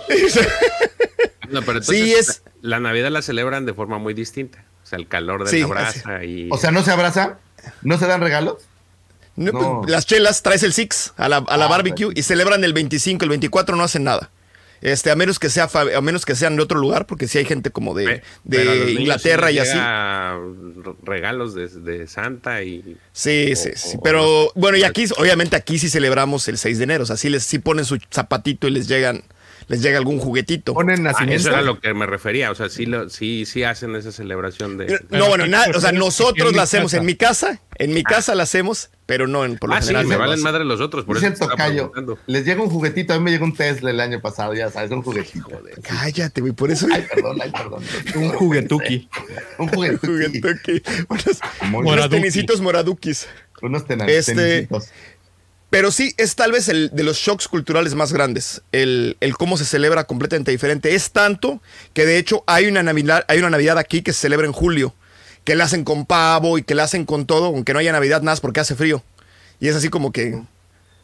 No, 1.49 1.61
pero 1.63 1.79
entonces, 1.79 1.97
Sí, 1.97 2.15
es- 2.15 2.43
La 2.61 2.79
Navidad 2.81 3.11
la 3.11 3.23
celebran 3.23 3.67
de 3.67 3.75
forma 3.75 3.99
muy 3.99 4.15
distinta. 4.15 4.65
O 4.83 4.87
sea, 4.87 4.99
el 4.99 5.09
calor 5.09 5.45
de 5.45 5.51
Sí, 5.51 5.61
la 5.61 5.67
brasa 5.67 6.25
y. 6.25 6.49
O 6.51 6.57
sea, 6.57 6.71
¿no 6.71 6.83
se 6.83 6.91
abraza? 6.91 7.39
¿No 7.83 7.99
se 7.99 8.07
dan 8.07 8.21
regalos? 8.21 8.59
No, 9.37 9.53
No. 9.53 9.81
pues, 9.81 9.91
Las 9.91 10.07
chelas, 10.07 10.43
traes 10.43 10.63
el 10.63 10.73
Six 10.73 11.13
a 11.17 11.29
la, 11.29 11.39
a 11.39 11.57
la 11.57 11.65
Ah, 11.65 11.69
barbecue 11.69 12.13
y 12.15 12.23
celebran 12.23 12.63
el 12.65 12.73
25, 12.73 13.25
el 13.25 13.31
24 13.31 13.77
no 13.77 13.85
hacen 13.85 14.05
nada. 14.05 14.31
Este, 14.83 15.13
a 15.13 15.17
menos 15.17 15.39
que 15.39 15.49
sea 15.49 15.71
a 15.73 16.01
menos 16.01 16.27
que 16.27 16.35
sean 16.35 16.57
de 16.57 16.63
otro 16.65 16.77
lugar, 16.81 17.07
porque 17.07 17.29
si 17.29 17.39
hay 17.39 17.45
gente 17.45 17.71
como 17.71 17.95
de, 17.95 18.21
de 18.43 18.91
Inglaterra 18.99 19.49
sí 19.51 19.55
y 19.55 19.59
así. 19.61 19.79
Regalos 21.05 21.55
de, 21.55 21.69
de 21.69 22.07
Santa 22.09 22.63
y. 22.63 22.97
Sí, 23.13 23.51
o- 23.53 23.57
sí, 23.57 23.71
sí. 23.77 23.97
o- 23.97 24.03
Pero 24.03 24.51
bueno, 24.55 24.77
y 24.79 24.85
aquí, 24.85 25.05
obviamente 25.19 25.57
aquí 25.57 25.79
sí 25.79 25.89
celebramos 25.89 26.49
el 26.49 26.59
6 26.59 26.79
de 26.79 26.85
enero. 26.85 27.05
O 27.05 27.07
sea, 27.07 27.17
sí 27.17 27.29
les 27.31 27.45
sí 27.45 27.59
ponen 27.59 27.85
su 27.85 27.99
zapatito 28.13 28.67
y 28.67 28.73
les 28.73 28.89
llegan, 28.89 29.23
les 29.73 29.81
llega 29.81 29.97
algún 29.97 30.19
juguetito. 30.19 30.75
Ponen 30.75 31.01
Ah, 31.07 31.13
nacimiento. 31.13 31.41
eso 31.41 31.49
era 31.49 31.63
lo 31.63 31.81
que 31.81 31.95
me 31.95 32.05
refería. 32.05 32.51
O 32.51 32.55
sea, 32.55 32.69
sí, 32.69 32.85
lo, 32.85 33.09
sí, 33.09 33.47
sí 33.47 33.65
hacen 33.65 33.97
esa 33.97 34.13
celebración 34.13 34.77
de. 34.77 35.01
No, 35.09 35.29
bueno, 35.29 35.47
nada, 35.47 35.67
o 35.75 35.81
sea, 35.81 35.93
nosotros 35.93 36.55
la 36.55 36.63
hacemos 36.65 36.91
casa. 36.93 37.01
en 37.01 37.07
mi 37.07 37.15
casa, 37.15 37.61
en 37.79 37.95
mi 37.95 38.03
casa 38.03 38.35
la 38.35 38.43
hacemos, 38.43 38.91
pero 39.07 39.27
no 39.27 39.47
en 39.47 39.57
por 39.57 39.71
lo 39.71 39.77
Ah, 39.77 39.81
sí, 39.81 39.87
general. 39.89 40.07
me 40.09 40.17
valen 40.17 40.43
madre 40.43 40.65
los 40.67 40.83
otros. 40.83 41.07
Por 41.07 41.17
Dice 41.19 41.33
eso 41.33 41.49
tocayo. 41.49 41.91
Les 42.27 42.45
llega 42.45 42.63
un 42.63 42.69
juguetito. 42.69 43.15
A 43.15 43.19
mí 43.19 43.25
me 43.25 43.31
llegó 43.31 43.47
un 43.47 43.55
Tesla 43.57 43.89
el 43.91 44.01
año 44.01 44.21
pasado, 44.21 44.53
ya 44.53 44.71
sabes, 44.71 44.91
un 44.91 45.03
juguetito. 45.03 45.49
de- 45.65 45.81
Cállate, 45.81 46.43
güey, 46.43 46.53
por 46.53 46.71
eso 46.71 46.87
Ay, 46.93 47.07
perdón, 47.13 47.39
ay, 47.43 47.51
perdón. 47.51 47.83
Un 48.17 48.29
juguetuki. 48.29 49.09
Un 49.59 49.69
juguetoque. 49.69 50.83
Unos, 51.09 51.41
unos 51.73 52.11
tenisitos 52.11 52.61
moradukis. 52.61 53.27
Unos 53.63 53.83
Este- 53.83 54.35
tenisitos. 54.35 54.89
Pero 55.73 55.91
sí, 55.91 56.13
es 56.19 56.37
tal 56.37 56.53
vez 56.53 56.69
el 56.69 56.91
de 56.93 57.03
los 57.03 57.17
shocks 57.17 57.49
culturales 57.49 57.95
más 57.95 58.13
grandes. 58.13 58.61
El, 58.73 59.17
el 59.21 59.35
cómo 59.39 59.57
se 59.57 59.65
celebra 59.65 60.05
completamente 60.05 60.51
diferente. 60.51 60.95
Es 60.95 61.13
tanto 61.13 61.63
que 61.95 62.05
de 62.05 62.19
hecho 62.19 62.45
hay 62.47 62.67
una, 62.67 62.83
Navidad, 62.83 63.25
hay 63.27 63.39
una 63.39 63.49
Navidad 63.49 63.79
aquí 63.79 64.03
que 64.03 64.13
se 64.13 64.21
celebra 64.21 64.47
en 64.47 64.53
julio. 64.53 64.95
Que 65.45 65.55
la 65.55 65.65
hacen 65.65 65.83
con 65.85 66.05
pavo 66.05 66.59
y 66.59 66.63
que 66.63 66.75
la 66.75 66.83
hacen 66.85 67.07
con 67.07 67.25
todo, 67.25 67.47
aunque 67.47 67.73
no 67.73 67.79
haya 67.79 67.91
Navidad 67.91 68.19
nada 68.21 68.33
más 68.33 68.41
porque 68.43 68.61
hace 68.61 68.75
frío. 68.75 69.03
Y 69.61 69.69
es 69.69 69.75
así 69.75 69.89
como 69.89 70.13
que... 70.13 70.43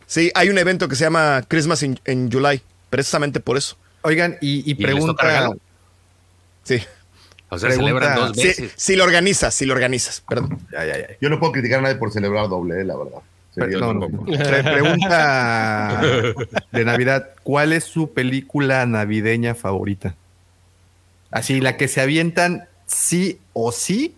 Sí, 0.07 0.31
hay 0.35 0.51
un 0.51 0.59
evento 0.59 0.86
que 0.86 0.97
se 0.97 1.05
llama 1.05 1.43
Christmas 1.49 1.82
in, 1.82 1.99
in 2.07 2.31
July, 2.31 2.61
precisamente 2.90 3.40
por 3.40 3.57
eso. 3.57 3.77
Oigan, 4.03 4.36
y, 4.43 4.70
y 4.70 4.74
les 4.74 5.05
toca 5.05 5.23
pregunta. 5.28 5.62
Sí. 6.65 6.82
O 7.49 7.59
sea, 7.59 7.70
Pregunta- 7.70 7.89
celebran 8.01 8.15
dos 8.16 8.36
veces. 8.36 8.73
si 8.77 8.97
lo 8.97 9.05
organizas, 9.05 9.55
si 9.55 9.65
lo 9.65 9.73
organizas, 9.73 10.23
perdón. 10.28 10.59
Ya, 10.70 10.85
ya, 10.85 10.99
ya. 10.99 11.07
Yo 11.20 11.31
no 11.31 11.40
puedo 11.40 11.53
criticar 11.53 11.78
a 11.78 11.82
nadie 11.82 11.97
por 11.97 12.12
celebrar 12.12 12.49
doble, 12.51 12.82
eh, 12.82 12.85
la 12.85 12.97
verdad. 12.97 13.20
Pre- 14.26 14.62
pregunta 14.62 16.32
de 16.72 16.85
Navidad: 16.85 17.30
¿Cuál 17.43 17.72
es 17.72 17.85
su 17.85 18.12
película 18.12 18.85
navideña 18.86 19.55
favorita? 19.55 20.14
Así, 21.30 21.60
la 21.60 21.76
que 21.76 21.89
se 21.89 22.01
avientan 22.01 22.68
sí 22.86 23.39
o 23.52 23.70
sí 23.72 24.14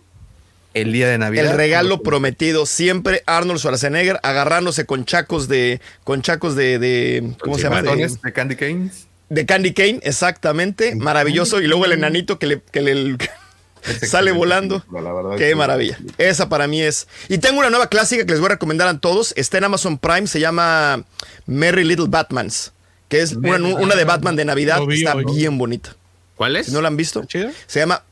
el 0.73 0.93
día 0.93 1.09
de 1.09 1.17
Navidad. 1.17 1.51
El 1.51 1.57
regalo 1.57 2.01
prometido, 2.01 2.65
siempre 2.65 3.23
Arnold 3.25 3.59
Schwarzenegger 3.59 4.19
agarrándose 4.23 4.85
con 4.85 5.03
chacos 5.03 5.49
de, 5.49 5.81
con 6.05 6.21
chacos 6.21 6.55
de, 6.55 6.79
de 6.79 7.33
¿cómo 7.41 7.57
se 7.57 7.63
llama? 7.63 7.81
De, 7.81 7.89
de 8.23 8.31
Candy 8.31 8.55
Canes. 8.55 9.07
de 9.27 9.45
Candy 9.45 9.73
Cane, 9.73 9.99
exactamente, 10.03 10.95
maravilloso. 10.95 11.59
Y 11.61 11.67
luego 11.67 11.83
el 11.85 11.91
enanito 11.91 12.39
que 12.39 12.47
le, 12.47 12.61
que 12.61 12.81
le- 12.81 13.17
sale 14.07 14.31
volando. 14.31 14.79
película, 14.79 15.01
la 15.01 15.13
verdad, 15.13 15.37
Qué 15.37 15.51
es 15.51 15.55
maravilla. 15.55 15.97
Esa 16.17 16.49
para 16.49 16.67
mí 16.67 16.81
es. 16.81 17.07
Y 17.29 17.37
tengo 17.39 17.59
una 17.59 17.69
nueva 17.69 17.87
clásica 17.87 18.25
que 18.25 18.31
les 18.31 18.39
voy 18.39 18.47
a 18.47 18.49
recomendar 18.51 18.87
a 18.87 18.97
todos. 18.99 19.33
Está 19.37 19.57
en 19.57 19.65
Amazon 19.65 19.97
Prime, 19.97 20.27
se 20.27 20.39
llama 20.39 21.03
Merry 21.45 21.83
Little 21.83 22.07
Batmans, 22.09 22.73
que 23.09 23.21
es 23.21 23.33
una, 23.33 23.57
una 23.57 23.95
de 23.95 24.03
Batman 24.05 24.35
de 24.35 24.45
Navidad. 24.45 24.81
Vi 24.85 24.99
Está 24.99 25.15
hoy. 25.15 25.25
bien 25.35 25.57
bonita. 25.57 25.95
¿Cuál 26.35 26.55
es? 26.55 26.67
Si 26.67 26.71
no 26.71 26.81
la 26.81 26.87
han 26.87 26.97
visto, 26.97 27.23
se 27.67 27.79
llama. 27.79 28.03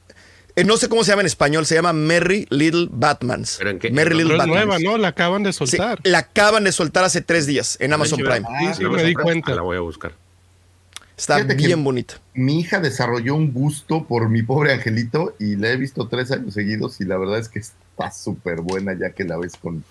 eh, 0.55 0.63
no 0.63 0.77
sé 0.77 0.89
cómo 0.89 1.03
se 1.03 1.11
llama 1.11 1.21
en 1.21 1.25
español, 1.27 1.65
se 1.65 1.73
llama 1.75 1.93
Merry 1.93 2.45
Little 2.49 2.87
Batmans. 2.91 3.55
¿Pero 3.57 3.69
en 3.71 3.79
qué? 3.79 3.89
Merry 3.91 4.15
Little 4.15 4.33
es 4.33 4.37
Batmans. 4.39 4.65
nueva, 4.67 4.79
¿no? 4.79 4.97
La 4.97 5.07
acaban 5.09 5.41
de 5.43 5.51
Sí, 5.53 5.57
soltar. 5.59 5.99
la 6.03 6.19
acaban 6.19 6.63
de 6.63 6.71
soltar 6.71 7.03
hace 7.03 7.21
tres 7.21 7.45
días 7.47 7.77
en 7.79 7.93
Amazon 7.93 8.19
Prime. 8.19 8.45
Sí, 8.59 8.73
sí, 8.77 8.83
¿La 8.83 8.89
me 8.89 9.03
di 9.03 9.13
cuenta. 9.15 9.53
Ah, 9.53 9.55
La 9.55 9.61
voy 9.61 9.77
a 9.77 9.79
buscar. 9.79 10.13
Está 11.19 11.43
bien 11.43 11.83
bonita. 11.83 12.15
Mi 12.33 12.59
hija 12.61 12.79
desarrolló 12.79 13.35
un 13.35 13.51
gusto 13.51 14.05
por 14.05 14.29
mi 14.29 14.41
pobre 14.41 14.71
angelito 14.73 15.35
y 15.39 15.55
la 15.57 15.69
he 15.69 15.75
visto 15.77 16.07
tres 16.07 16.31
años 16.31 16.53
seguidos 16.53 16.99
y 17.01 17.05
la 17.05 17.17
verdad 17.17 17.39
es 17.39 17.49
que 17.49 17.59
está 17.59 18.09
súper 18.11 18.61
buena 18.61 18.93
ya 18.97 19.09
que 19.11 19.25
la 19.25 19.37
ves 19.37 19.55
con, 19.57 19.83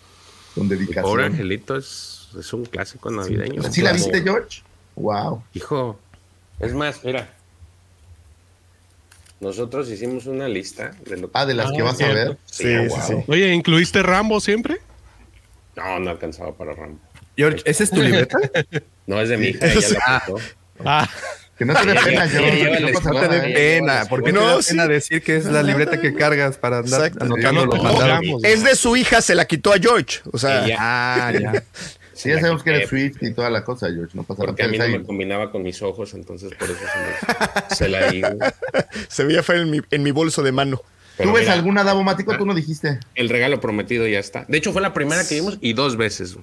con 0.55 0.65
Mi 0.69 0.71
dedicación. 0.75 1.05
pobre 1.05 1.27
angelito 1.27 1.77
es, 1.77 2.29
es 2.39 2.53
un 2.55 2.65
clásico 2.65 3.11
navideño. 3.11 3.63
¿Sí 3.71 3.83
la 3.83 3.91
Como- 3.93 4.05
viste, 4.05 4.23
George? 4.23 4.63
Wow. 4.97 5.43
Hijo, 5.55 5.99
es 6.61 6.73
más, 6.73 7.05
mira. 7.05 7.29
Nosotros 9.41 9.89
hicimos 9.91 10.27
una 10.27 10.49
lista 10.49 10.93
de 11.07 11.17
lo 11.17 11.31
que. 11.31 11.39
Ah, 11.39 11.47
de 11.47 11.55
las 11.55 11.69
Ah, 11.71 11.73
que 11.77 11.83
vas 11.83 12.01
a 12.01 12.09
ver. 12.09 12.37
Sí, 12.47 12.65
sí, 12.65 12.89
wow. 12.89 12.99
sí. 13.07 13.15
Oye, 13.29 13.53
¿incluiste 13.53 14.03
Rambo 14.03 14.41
siempre? 14.41 14.79
No, 15.77 16.01
no 16.01 16.11
alcanzaba 16.11 16.53
para 16.57 16.75
Rambo. 16.75 16.99
George, 17.37 17.63
¿esa 17.65 17.85
es 17.85 17.91
tu 17.91 18.03
libreta? 18.03 18.37
No 19.07 19.21
es 19.21 19.29
de 19.29 19.37
mi 19.37 19.49
hija, 19.49 19.67
ella 19.73 19.89
la 20.09 20.17
apuntó. 20.17 20.43
Ah, 20.85 21.09
Que 21.59 21.65
no 21.65 21.75
te 21.75 21.87
dé 21.87 21.95
pena, 21.95 22.25
el 22.25 22.93
no 22.93 23.01
te 23.01 23.11
nada, 23.13 23.29
dé 23.29 23.41
pena, 23.53 24.07
porque 24.09 24.33
No, 24.33 24.41
no, 24.41 24.47
te 24.47 24.55
da 24.57 24.63
sí. 24.63 24.71
pena 24.71 24.87
decir 24.87 25.23
que 25.23 25.37
es 25.37 25.45
la 25.47 25.63
libreta 25.63 26.01
que 26.01 26.15
cargas 26.15 26.57
para 26.57 26.79
andar 26.79 27.01
Exacto. 27.07 27.25
anotando 27.25 27.61
Yo 27.63 27.67
los 27.67 27.77
no 27.77 27.83
mandados. 27.83 28.45
Es 28.45 28.63
de 28.63 28.77
su 28.77 28.97
hija, 28.97 29.21
se 29.21 29.35
la 29.35 29.45
quitó 29.45 29.73
a 29.73 29.79
George. 29.79 30.21
O 30.33 30.39
sea, 30.39 30.65
Ella. 30.65 30.77
Ah, 30.79 31.33
ya. 31.33 31.63
Sí, 32.19 32.31
ya 32.31 32.41
sabemos 32.41 32.65
que 32.65 32.71
eres 32.71 32.83
Eh, 32.83 32.87
Swift 32.89 33.23
y 33.23 33.33
toda 33.33 33.49
la 33.49 33.63
cosa, 33.63 33.87
George. 33.93 34.11
No 34.15 34.25
pasa 34.25 34.43
nada. 34.43 34.49
Porque 34.49 34.65
a 34.65 34.69
mí 34.69 34.77
no 34.77 34.89
me 34.89 35.05
combinaba 35.05 35.53
con 35.53 35.63
mis 35.63 35.81
ojos, 35.83 36.15
entonces 36.15 36.51
por 36.59 36.69
eso 36.69 36.81
se, 36.81 36.99
me- 36.99 37.77
se 37.77 37.89
la 37.89 38.11
di. 38.11 38.23
güey. 38.23 38.35
se 39.09 39.23
veía 39.25 39.41
feo 39.45 39.63
en 39.63 39.71
mi, 39.71 39.81
en 39.89 40.03
mi 40.03 40.11
bolso 40.11 40.43
de 40.43 40.51
mano. 40.51 40.83
Pero 41.17 41.31
¿Tú 41.31 41.35
ves 41.37 41.45
mira, 41.45 41.53
alguna 41.55 41.85
Davomático? 41.85 42.37
Tú 42.37 42.45
no 42.45 42.55
dijiste. 42.55 42.99
El 43.15 43.29
regalo 43.29 43.61
prometido 43.61 44.05
ya 44.09 44.19
está. 44.19 44.45
De 44.49 44.59
hecho, 44.59 44.73
fue 44.73 44.83
la 44.83 44.93
primera 44.95 45.27
que 45.29 45.37
vimos 45.37 45.59
y 45.61 45.75
dos 45.75 45.97
veces. 45.97 46.37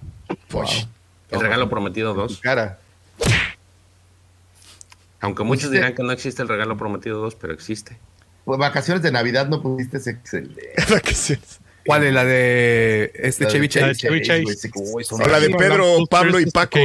Wow. 0.52 0.64
El 1.32 1.40
regalo 1.41 1.70
prometido 1.70 2.14
dos. 2.14 2.40
cara. 2.40 2.80
Aunque 5.21 5.43
muchos 5.43 5.65
Pusiste- 5.69 5.75
dirán 5.77 5.95
que 5.95 6.03
no 6.03 6.11
existe 6.11 6.41
el 6.41 6.47
regalo 6.47 6.77
prometido 6.77 7.19
dos, 7.19 7.35
pero 7.35 7.53
existe. 7.53 7.97
Pues 8.43 8.59
vacaciones 8.59 9.01
de 9.01 9.11
Navidad 9.11 9.47
no 9.47 9.61
pusiste, 9.61 9.97
es 9.97 10.07
excelente. 10.07 10.73
Vacaciones. 10.89 11.59
¿Cuál 11.85 12.03
es 12.03 12.13
la 12.13 12.25
de 12.25 13.11
este 13.15 13.43
La 13.43 13.49
de 13.49 13.53
Chevy 13.53 13.67
La 13.79 13.87
de 13.87 14.21
Chase? 14.21 14.71
La 15.29 15.39
de 15.39 15.49
Pedro, 15.51 15.97
Pablo 16.09 16.39
y 16.39 16.45
Paco. 16.47 16.79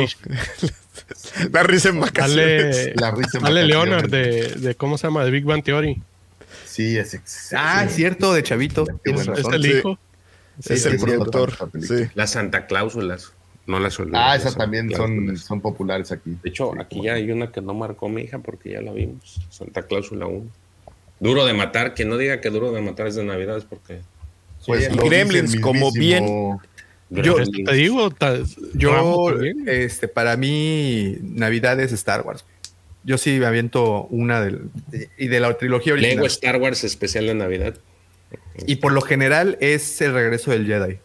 la 1.52 1.62
risa 1.62 1.88
en 1.88 2.00
vacaciones. 2.00 2.90
La 2.96 3.10
risa 3.10 3.38
en. 3.38 3.66
Leonard 3.66 4.10
de, 4.10 4.48
de, 4.56 4.74
¿cómo 4.74 4.98
se 4.98 5.06
llama? 5.06 5.24
De 5.24 5.30
Big 5.30 5.44
Bang 5.44 5.62
Theory. 5.62 6.02
Sí, 6.66 6.98
es 6.98 7.14
excelente. 7.14 7.66
Ah, 7.66 7.84
es 7.84 7.94
cierto, 7.94 8.32
de 8.34 8.42
Chavito. 8.42 8.86
Es 9.04 9.26
razón. 9.26 9.54
el 9.54 9.62
Sí. 9.62 9.70
hijo. 9.70 9.98
es 10.68 10.84
el 10.86 10.98
productor. 10.98 11.52
Las 12.14 12.30
Santa 12.32 12.66
Cláusulas. 12.66 13.32
No 13.70 13.78
las 13.78 13.98
olvides. 14.00 14.18
Ah, 14.20 14.34
esas 14.36 14.56
también 14.56 14.90
son, 14.90 15.12
Cláusulas. 15.14 15.40
son 15.40 15.60
populares 15.60 16.10
aquí. 16.12 16.36
De 16.42 16.48
hecho, 16.50 16.72
aquí 16.80 17.02
ya 17.04 17.14
hay 17.14 17.30
una 17.30 17.52
que 17.52 17.60
no 17.60 17.72
marcó 17.74 18.08
mi 18.08 18.22
hija 18.22 18.38
porque 18.40 18.70
ya 18.72 18.80
la 18.80 18.92
vimos. 18.92 19.40
Santa 19.50 19.82
Cláusula 19.82 20.26
1. 20.26 20.46
Duro 21.20 21.44
de 21.46 21.52
matar. 21.54 21.94
Quien 21.94 22.08
no 22.08 22.16
diga 22.16 22.40
que 22.40 22.50
duro 22.50 22.72
de 22.72 22.80
matar 22.82 23.06
es 23.06 23.14
de 23.14 23.24
Navidad 23.24 23.56
es 23.58 23.64
porque. 23.64 24.00
Pues 24.66 24.88
Gremlins, 24.96 25.58
como 25.60 25.90
mismísimo- 25.90 26.60
Yo- 27.10 27.34
Pues 27.36 27.50
te 27.50 27.72
digo, 27.74 28.08
Yo, 28.74 29.30
también. 29.32 29.64
este, 29.66 30.06
para 30.06 30.36
mí, 30.36 31.16
Navidad 31.22 31.78
es 31.80 31.92
Star 31.92 32.22
Wars. 32.22 32.44
Yo 33.02 33.18
sí 33.18 33.38
me 33.38 33.46
aviento 33.46 34.04
una 34.10 34.40
del, 34.42 34.68
y 35.18 35.26
de 35.28 35.40
la 35.40 35.56
trilogía 35.56 35.94
original. 35.94 36.16
Lego 36.16 36.26
Star 36.26 36.56
Wars 36.58 36.84
especial 36.84 37.26
de 37.26 37.34
Navidad. 37.34 37.74
Y 38.66 38.76
por 38.76 38.92
lo 38.92 39.00
general 39.00 39.56
es 39.60 40.00
el 40.02 40.12
regreso 40.12 40.50
del 40.52 40.66
Jedi. 40.66 40.98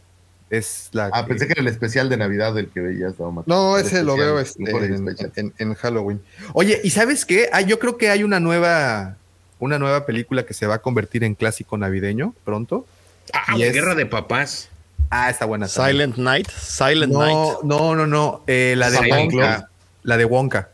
Es 0.57 0.89
la 0.93 1.09
Ah, 1.13 1.23
que- 1.23 1.29
pensé 1.29 1.45
que 1.47 1.53
era 1.53 1.61
el 1.61 1.67
especial 1.67 2.09
de 2.09 2.17
Navidad 2.17 2.53
del 2.53 2.67
que 2.69 2.79
veías. 2.81 3.13
No, 3.45 3.77
ese 3.77 4.03
lo 4.03 4.15
veo 4.15 4.39
este, 4.39 4.63
en, 4.69 4.93
especial. 4.93 5.31
en- 5.35 5.53
en 5.57 5.73
Halloween. 5.73 6.21
Oye, 6.53 6.79
¿y 6.83 6.89
sabes 6.91 7.25
qué? 7.25 7.49
Ah, 7.51 7.61
yo 7.61 7.79
creo 7.79 7.97
que 7.97 8.09
hay 8.09 8.23
una 8.23 8.39
nueva, 8.39 9.17
una 9.59 9.79
nueva 9.79 10.05
película 10.05 10.45
que 10.45 10.53
se 10.53 10.67
va 10.67 10.75
a 10.75 10.79
convertir 10.79 11.23
en 11.23 11.35
clásico 11.35 11.77
navideño 11.77 12.33
pronto. 12.43 12.85
Ah, 13.33 13.55
Y 13.57 13.63
es- 13.63 13.73
Guerra 13.73 13.95
de 13.95 14.05
Papás. 14.05 14.69
Ah, 15.09 15.29
está 15.29 15.45
buena. 15.45 15.67
también. 15.67 15.91
Silent 15.97 16.17
Night. 16.17 16.49
Silent 16.49 17.13
No, 17.13 17.19
Night. 17.19 17.57
no, 17.63 17.95
no, 17.95 18.07
no. 18.07 18.43
eh, 18.47 18.75
la 18.77 18.89
de 18.89 18.99
Wonka. 19.11 19.69
La 20.03 20.17
de 20.17 20.25
Wonka. 20.25 20.69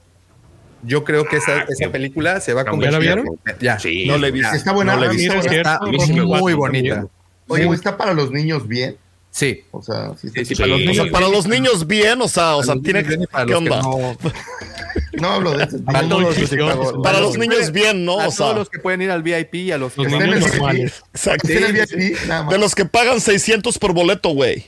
Yo 0.83 1.03
creo 1.03 1.25
que 1.25 1.37
esa, 1.37 1.59
Ah, 1.59 1.65
esa 1.69 1.91
película 1.91 2.39
se 2.41 2.53
va 2.53 2.61
a 2.61 2.63
¿Ya 2.65 2.71
convertir. 2.71 2.93
la 2.93 2.99
vieron? 2.99 3.25
Ya. 3.59 3.77
Sí. 3.79 4.05
No 4.07 4.17
le 4.17 4.29
he 4.29 4.31
visto. 4.31 4.55
Está 4.55 4.71
buena. 4.71 4.95
No 4.95 5.01
le 5.01 5.13
cierto, 5.17 5.47
Está 5.47 5.77
Rocky 5.79 6.11
muy 6.13 6.53
bonita. 6.53 7.05
Oye, 7.47 7.67
¿está 7.73 7.97
para 7.97 8.13
los 8.13 8.31
niños 8.31 8.67
bien? 8.67 8.95
Sí. 9.31 9.63
O 9.71 9.81
sea, 9.81 10.11
sí, 10.21 10.27
Sí, 10.35 10.43
sí, 10.45 10.55
para 10.55 10.67
los 10.67 10.75
O 10.77 10.79
niños 10.81 10.95
sea, 10.97 11.11
para 11.11 11.27
los 11.29 11.47
niños 11.47 11.87
bien, 11.87 12.21
o 12.21 12.27
sea, 12.27 12.55
o 12.57 12.63
sea, 12.63 12.75
Para 12.75 12.75
los 12.75 12.83
tiene 12.83 13.03
niños 13.03 13.27
para 13.31 13.45
¿qué 13.45 13.51
los 13.53 13.61
que 13.63 13.69
onda? 13.69 13.81
no- 13.81 14.17
No 15.13 15.27
hablo 15.29 15.57
de 15.57 15.67
tipo. 15.67 15.85
Para 15.85 16.07
todos 16.07 16.21
los 16.21 16.35
que 16.35 16.57
pagan- 16.57 17.01
Para 17.01 17.17
a 17.17 17.21
los 17.21 17.31
que 17.33 17.37
niños 17.39 17.71
bien, 17.71 18.05
¿no? 18.05 18.15
O 18.15 18.21
sea, 18.31 18.31
todos 18.37 18.55
los 18.55 18.69
que 18.69 18.79
pueden 18.79 19.01
ir 19.01 19.11
al 19.11 19.23
VIP 19.23 19.55
y 19.55 19.71
a 19.71 19.77
los 19.77 19.93
que 19.93 20.03
Los 20.03 20.11
niños 20.11 20.39
normales. 20.47 21.01
exacto. 21.13 21.47
De 21.47 22.57
los 22.57 22.75
que 22.75 22.85
pagan 22.85 23.19
600 23.21 23.77
por 23.77 23.93
boleto, 23.93 24.29
güey. 24.29 24.65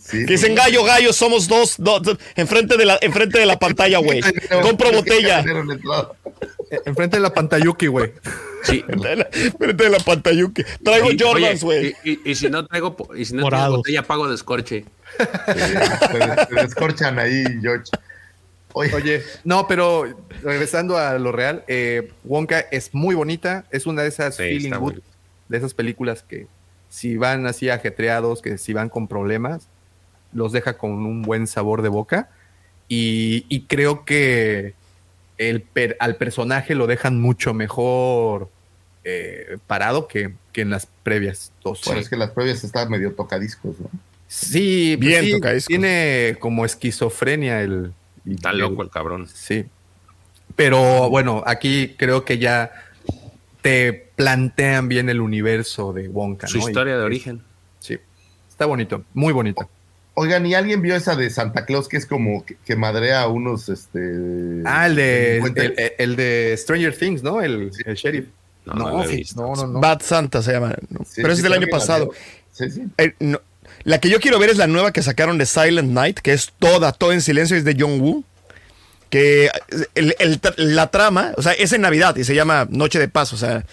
Sí, 0.00 0.26
Que 0.26 0.32
dicen, 0.32 0.54
gallo, 0.54 0.84
gallo, 0.84 1.12
somos 1.12 1.48
dos, 1.48 1.74
dos 1.78 2.02
enfrente, 2.36 2.76
de 2.76 2.84
la, 2.84 2.98
enfrente 3.00 3.38
de 3.38 3.46
la 3.46 3.58
pantalla, 3.58 3.98
güey. 3.98 4.20
Compro 4.62 4.90
botella. 4.92 5.44
Enfrente 6.86 7.16
de 7.18 7.22
la 7.22 7.32
pantayuki, 7.32 7.86
güey. 7.86 8.12
Sí. 8.64 8.84
Enfrente 8.88 9.84
de 9.84 9.90
la 9.90 9.98
pantalla. 9.98 10.44
Traigo 10.82 11.12
Y- 11.12 11.18
Jordans, 11.18 11.62
güey. 11.62 11.94
Y, 12.04 12.10
y- 12.12 12.20
y 12.24 12.34
si 12.34 12.48
no 12.48 12.66
traigo, 12.66 12.96
y 13.16 13.24
si 13.24 13.34
no 13.34 13.46
traigo 13.48 13.76
botella, 13.78 14.02
pago 14.02 14.28
descorche. 14.28 14.84
Se 15.18 16.54
descorchan 16.54 17.18
ahí, 17.18 17.44
George. 17.60 17.90
Oye, 18.74 18.94
Oye, 18.94 19.22
no, 19.44 19.68
pero 19.68 20.06
regresando 20.42 20.96
a 20.96 21.18
lo 21.18 21.30
real, 21.30 21.62
eh, 21.68 22.10
Wonka 22.24 22.60
es 22.70 22.94
muy 22.94 23.14
bonita, 23.14 23.66
es 23.70 23.84
una 23.86 24.00
de 24.02 24.08
esas 24.08 24.36
Sí, 24.36 24.44
feeling 24.44 24.70
good, 24.72 24.94
de 25.48 25.58
esas 25.58 25.74
películas 25.74 26.22
que 26.26 26.46
si 26.92 27.16
van 27.16 27.46
así 27.46 27.70
ajetreados, 27.70 28.42
que 28.42 28.58
si 28.58 28.74
van 28.74 28.90
con 28.90 29.08
problemas, 29.08 29.66
los 30.34 30.52
deja 30.52 30.76
con 30.76 30.90
un 30.90 31.22
buen 31.22 31.46
sabor 31.46 31.80
de 31.80 31.88
boca. 31.88 32.28
Y, 32.86 33.46
y 33.48 33.62
creo 33.62 34.04
que 34.04 34.74
el 35.38 35.62
per- 35.62 35.96
al 36.00 36.16
personaje 36.16 36.74
lo 36.74 36.86
dejan 36.86 37.18
mucho 37.18 37.54
mejor 37.54 38.50
eh, 39.04 39.56
parado 39.66 40.06
que, 40.06 40.34
que 40.52 40.60
en 40.60 40.68
las 40.68 40.86
previas 41.02 41.50
dos. 41.64 41.80
bueno, 41.86 42.02
es 42.02 42.10
que 42.10 42.16
las 42.16 42.30
previas 42.32 42.62
están 42.62 42.90
medio 42.90 43.12
tocadiscos, 43.14 43.80
¿no? 43.80 43.88
Sí, 44.28 44.96
pues 44.98 45.08
Bien 45.08 45.24
sí, 45.24 45.32
tocadiscos. 45.32 45.68
tiene 45.68 46.36
como 46.40 46.66
esquizofrenia 46.66 47.62
el... 47.62 47.94
Está 48.30 48.52
loco 48.52 48.82
el 48.82 48.90
cabrón. 48.90 49.26
Sí. 49.32 49.64
Pero 50.56 51.08
bueno, 51.08 51.42
aquí 51.46 51.94
creo 51.96 52.26
que 52.26 52.36
ya 52.36 52.70
te 53.62 54.10
plantean 54.16 54.88
bien 54.88 55.08
el 55.08 55.20
universo 55.20 55.92
de 55.92 56.08
Wonka. 56.08 56.46
Su 56.46 56.58
¿no? 56.58 56.64
Y- 56.64 56.66
historia 56.68 56.96
de 56.98 57.02
origen. 57.02 57.42
Sí. 57.78 57.98
Está 58.48 58.66
bonito, 58.66 59.04
muy 59.14 59.32
bonito. 59.32 59.68
Oigan, 60.14 60.44
¿y 60.44 60.54
alguien 60.54 60.82
vio 60.82 60.94
esa 60.94 61.16
de 61.16 61.30
Santa 61.30 61.64
Claus 61.64 61.88
que 61.88 61.96
es 61.96 62.04
como 62.04 62.44
que, 62.44 62.56
que 62.66 62.76
madrea 62.76 63.22
a 63.22 63.28
unos, 63.28 63.70
este... 63.70 64.62
Ah, 64.66 64.86
el 64.86 64.94
de, 64.94 65.38
el, 65.38 65.74
el 65.98 66.16
de 66.16 66.54
Stranger 66.58 66.94
Things, 66.94 67.22
¿no? 67.22 67.40
El, 67.40 67.70
el 67.86 67.94
sheriff. 67.94 68.26
No, 68.66 68.74
No, 68.74 68.90
no, 68.90 69.04
no, 69.36 69.54
no, 69.56 69.66
no. 69.66 69.80
Bad 69.80 70.02
Santa 70.02 70.42
se 70.42 70.52
llama. 70.52 70.76
¿no? 70.90 71.00
Sí, 71.06 71.22
Pero 71.22 71.32
es 71.32 71.42
del 71.42 71.54
año 71.54 71.66
pasado. 71.70 72.10
Sí, 72.52 72.70
sí. 72.70 72.82
Eh, 72.98 73.14
no, 73.20 73.40
La 73.84 73.98
que 74.00 74.10
yo 74.10 74.20
quiero 74.20 74.38
ver 74.38 74.50
es 74.50 74.58
la 74.58 74.66
nueva 74.66 74.92
que 74.92 75.02
sacaron 75.02 75.38
de 75.38 75.46
Silent 75.46 75.90
Night, 75.90 76.18
que 76.20 76.32
es 76.34 76.52
toda, 76.58 76.92
todo 76.92 77.12
en 77.12 77.22
silencio, 77.22 77.56
es 77.56 77.64
de 77.64 77.74
John 77.78 77.98
Woo. 78.00 78.22
Que 79.12 79.50
el- 79.94 80.16
el 80.20 80.40
tra- 80.40 80.54
la 80.56 80.90
trama, 80.90 81.32
o 81.36 81.42
sea, 81.42 81.52
es 81.52 81.70
en 81.74 81.82
Navidad 81.82 82.16
y 82.16 82.24
se 82.24 82.34
llama 82.34 82.66
Noche 82.70 82.98
de 82.98 83.08
Paz, 83.08 83.34
o 83.34 83.36
sea, 83.36 83.66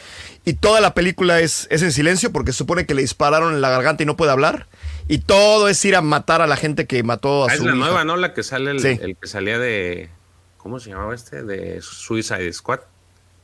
y 0.43 0.51
toda 0.53 0.81
la 0.81 0.93
película 0.93 1.39
es, 1.39 1.65
es 1.71 1.81
en 1.81 1.93
silencio 1.93 2.33
porque 2.33 2.51
se 2.51 2.57
supone 2.57 2.85
que 2.85 2.93
le 2.93 3.01
dispararon 3.03 3.53
en 3.53 3.61
la 3.61 3.69
garganta 3.69 4.03
y 4.03 4.05
no 4.05 4.17
puede 4.17 4.33
hablar. 4.33 4.67
Y 5.07 5.19
todo 5.19 5.69
es 5.69 5.83
ir 5.85 5.95
a 5.95 6.01
matar 6.01 6.41
a 6.41 6.47
la 6.47 6.57
gente 6.57 6.87
que 6.87 7.03
mató 7.03 7.45
a 7.45 7.51
Ah, 7.51 7.53
es 7.53 7.59
su 7.59 7.65
la 7.65 7.71
hija. 7.71 7.79
nueva, 7.79 8.03
¿no? 8.03 8.17
La 8.17 8.33
que 8.33 8.43
sale, 8.43 8.71
el, 8.71 8.81
Sí. 8.81 8.99
el 9.01 9.15
que 9.15 9.27
salía 9.27 9.57
de. 9.57 10.09
¿Cómo 10.57 10.77
se 10.81 10.89
llamaba 10.89 11.15
este? 11.15 11.41
De 11.43 11.79
Suicide 11.81 12.51
Squad. 12.51 12.81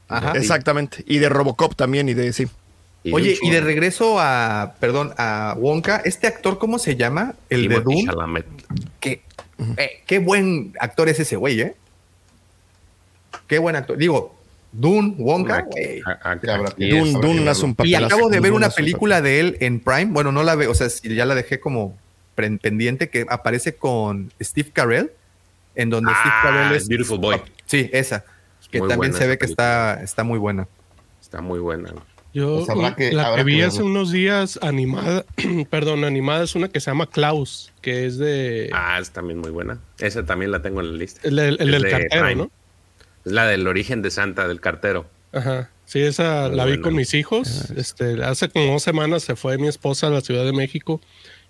Ajá. 0.10 0.34
Exactamente. 0.34 1.02
Y 1.08 1.20
de 1.20 1.30
Robocop 1.30 1.76
también, 1.76 2.10
y 2.10 2.14
de 2.14 2.34
sí. 2.34 2.48
Y 3.06 3.14
Oye, 3.14 3.38
y 3.42 3.52
de 3.52 3.62
regreso 3.62 4.18
a, 4.20 4.74
perdón, 4.82 5.14
a 5.18 5.56
Wonka, 5.58 6.02
¿este 6.04 6.28
actor 6.28 6.58
cómo 6.60 6.78
se 6.78 6.98
llama? 6.98 7.36
El 7.50 7.70
de 7.70 7.80
Timothée 7.80 8.06
Doom. 8.06 8.44
Qué, 9.00 9.22
eh, 9.78 10.04
qué 10.06 10.20
buen 10.20 10.74
actor 10.80 11.08
es 11.08 11.20
ese 11.22 11.36
güey, 11.38 11.62
¿eh? 11.62 11.76
Qué 13.48 13.60
buen 13.60 13.76
actor. 13.76 13.98
Digo, 13.98 14.36
Dune, 14.72 15.16
Wonka. 15.18 15.66
Dune, 16.78 17.12
Dune 17.22 17.50
hace 17.50 17.64
un 17.66 17.72
Y 17.72 17.76
papelazo. 17.76 18.06
acabo 18.08 18.30
de 18.30 18.40
ver 18.40 18.52
Dune 18.52 18.66
una 18.66 18.70
película 18.70 19.22
de 19.22 19.40
él 19.40 19.58
en 19.62 19.80
Prime. 19.80 20.06
Bueno, 20.12 20.32
no 20.32 20.44
la 20.44 20.56
veo, 20.56 20.72
o 20.72 20.76
sea, 20.76 20.88
ya 21.04 21.26
la 21.26 21.36
dejé 21.36 21.60
como 21.60 21.98
pendiente, 22.36 23.10
que 23.10 23.26
aparece 23.30 23.76
con 23.76 24.34
Steve 24.42 24.70
Carell, 24.74 25.12
en 25.76 25.90
donde 25.90 26.12
Ah, 26.14 26.20
Steve 26.20 26.36
Carell 26.44 26.76
es. 26.76 26.88
Beautiful 26.88 27.20
Boy. 27.20 27.42
Sí, 27.66 27.90
esa. 27.94 28.26
Que 28.72 28.80
Muy 28.80 28.90
también 28.90 29.14
se 29.14 29.26
ve 29.28 29.38
que 29.38 29.46
está, 29.46 30.02
está 30.04 30.24
muy 30.24 30.38
buena. 30.40 30.68
Está 31.22 31.40
muy 31.40 31.60
buena. 31.60 31.94
Yo 32.34 32.58
Pues 32.58 32.70
habrá 32.70 32.94
que- 32.96 33.14
la 33.14 33.28
habrá 33.28 33.46
que 33.46 33.50
que 33.50 33.56
vi 33.56 33.62
hace 33.62 33.82
unos 33.82 34.12
días 34.12 34.60
animada, 34.62 35.24
perdón, 35.70 36.04
animada 36.04 36.44
es 36.44 36.56
una 36.56 36.68
que 36.68 36.82
se 36.82 36.92
llama 36.92 37.08
Klaus, 37.10 37.72
que 37.82 38.06
es 38.06 38.18
de 38.18 38.70
Ah, 38.74 38.98
es 39.00 39.12
también 39.12 39.40
muy 39.40 39.52
buena. 39.52 39.80
Esa 40.00 40.26
también 40.26 40.52
la 40.52 40.62
tengo 40.62 40.82
en 40.82 40.92
la 40.92 40.98
lista. 40.98 41.22
el, 41.24 41.38
del- 41.38 41.58
el 41.62 41.68
es 41.70 41.72
del 41.74 41.82
de 41.84 41.90
cartero, 41.92 42.26
Prime. 42.26 42.36
¿no? 42.36 42.52
Es 43.26 43.32
la 43.32 43.46
del 43.48 43.68
origen 43.68 44.02
de 44.02 44.12
Santa, 44.12 44.48
del 44.48 44.62
cartero. 44.62 45.06
Ajá. 45.34 45.70
Sí, 45.86 46.02
esa 46.02 46.48
Muy 46.48 46.58
la 46.58 46.66
vi 46.66 46.80
con 46.82 46.96
mis 46.96 47.14
hijos. 47.14 47.70
Este, 47.72 48.24
hace 48.24 48.50
como 48.50 48.72
dos 48.74 48.84
semanas 48.84 49.24
se 49.24 49.36
fue 49.36 49.58
mi 49.58 49.68
esposa 49.68 50.08
a 50.08 50.10
la 50.10 50.22
Ciudad 50.22 50.44
de 50.46 50.54
México 50.54 51.00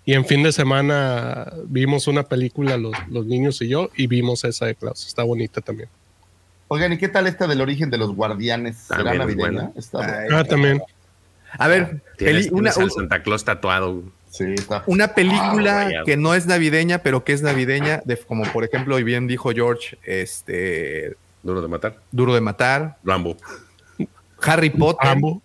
y 0.04 0.12
en 0.14 0.24
fin 0.26 0.42
de 0.42 0.52
semana 0.52 1.52
vimos 1.66 2.06
una 2.06 2.22
película 2.24 2.76
los, 2.76 2.94
los 3.08 3.26
niños 3.26 3.60
y 3.62 3.68
yo 3.68 3.90
y 3.96 4.06
vimos 4.06 4.44
esa 4.44 4.66
de 4.66 4.74
Klaus. 4.74 5.06
Está 5.06 5.22
bonita 5.22 5.60
también. 5.60 5.88
Oigan, 6.68 6.92
¿y 6.92 6.98
qué 6.98 7.08
tal 7.08 7.26
esta 7.28 7.46
del 7.46 7.60
origen 7.60 7.90
de 7.90 7.98
los 7.98 8.14
guardianes? 8.14 8.76
¿Será 8.76 9.14
navideña? 9.14 9.36
buena. 9.36 9.70
Está 9.76 10.20
Ay, 10.20 10.28
Ah, 10.32 10.44
también. 10.44 10.82
A 11.58 11.68
ver, 11.68 12.02
Tienes, 12.18 12.46
una, 12.50 12.70
tienes 12.72 12.78
al 12.78 12.90
Santa 12.90 13.22
Claus 13.22 13.44
tatuado. 13.44 14.02
Sí, 14.30 14.44
está. 14.52 14.82
una 14.86 15.14
película 15.14 15.88
Ah, 15.88 16.02
que 16.04 16.16
no 16.18 16.34
es 16.34 16.46
navideña, 16.46 16.98
pero 16.98 17.24
que 17.24 17.32
es 17.32 17.40
navideña, 17.40 18.02
de, 18.04 18.16
como 18.18 18.42
por 18.52 18.64
ejemplo, 18.64 18.98
y 18.98 19.04
bien 19.04 19.26
dijo 19.28 19.52
George, 19.52 19.96
este, 20.04 21.16
Duro 21.46 21.62
de 21.62 21.68
matar. 21.68 21.96
Duro 22.10 22.34
de 22.34 22.40
Matar, 22.40 22.98
Rambo. 23.04 23.36
Harry 24.42 24.70
Potter. 24.70 25.06
Rambo. 25.08 25.42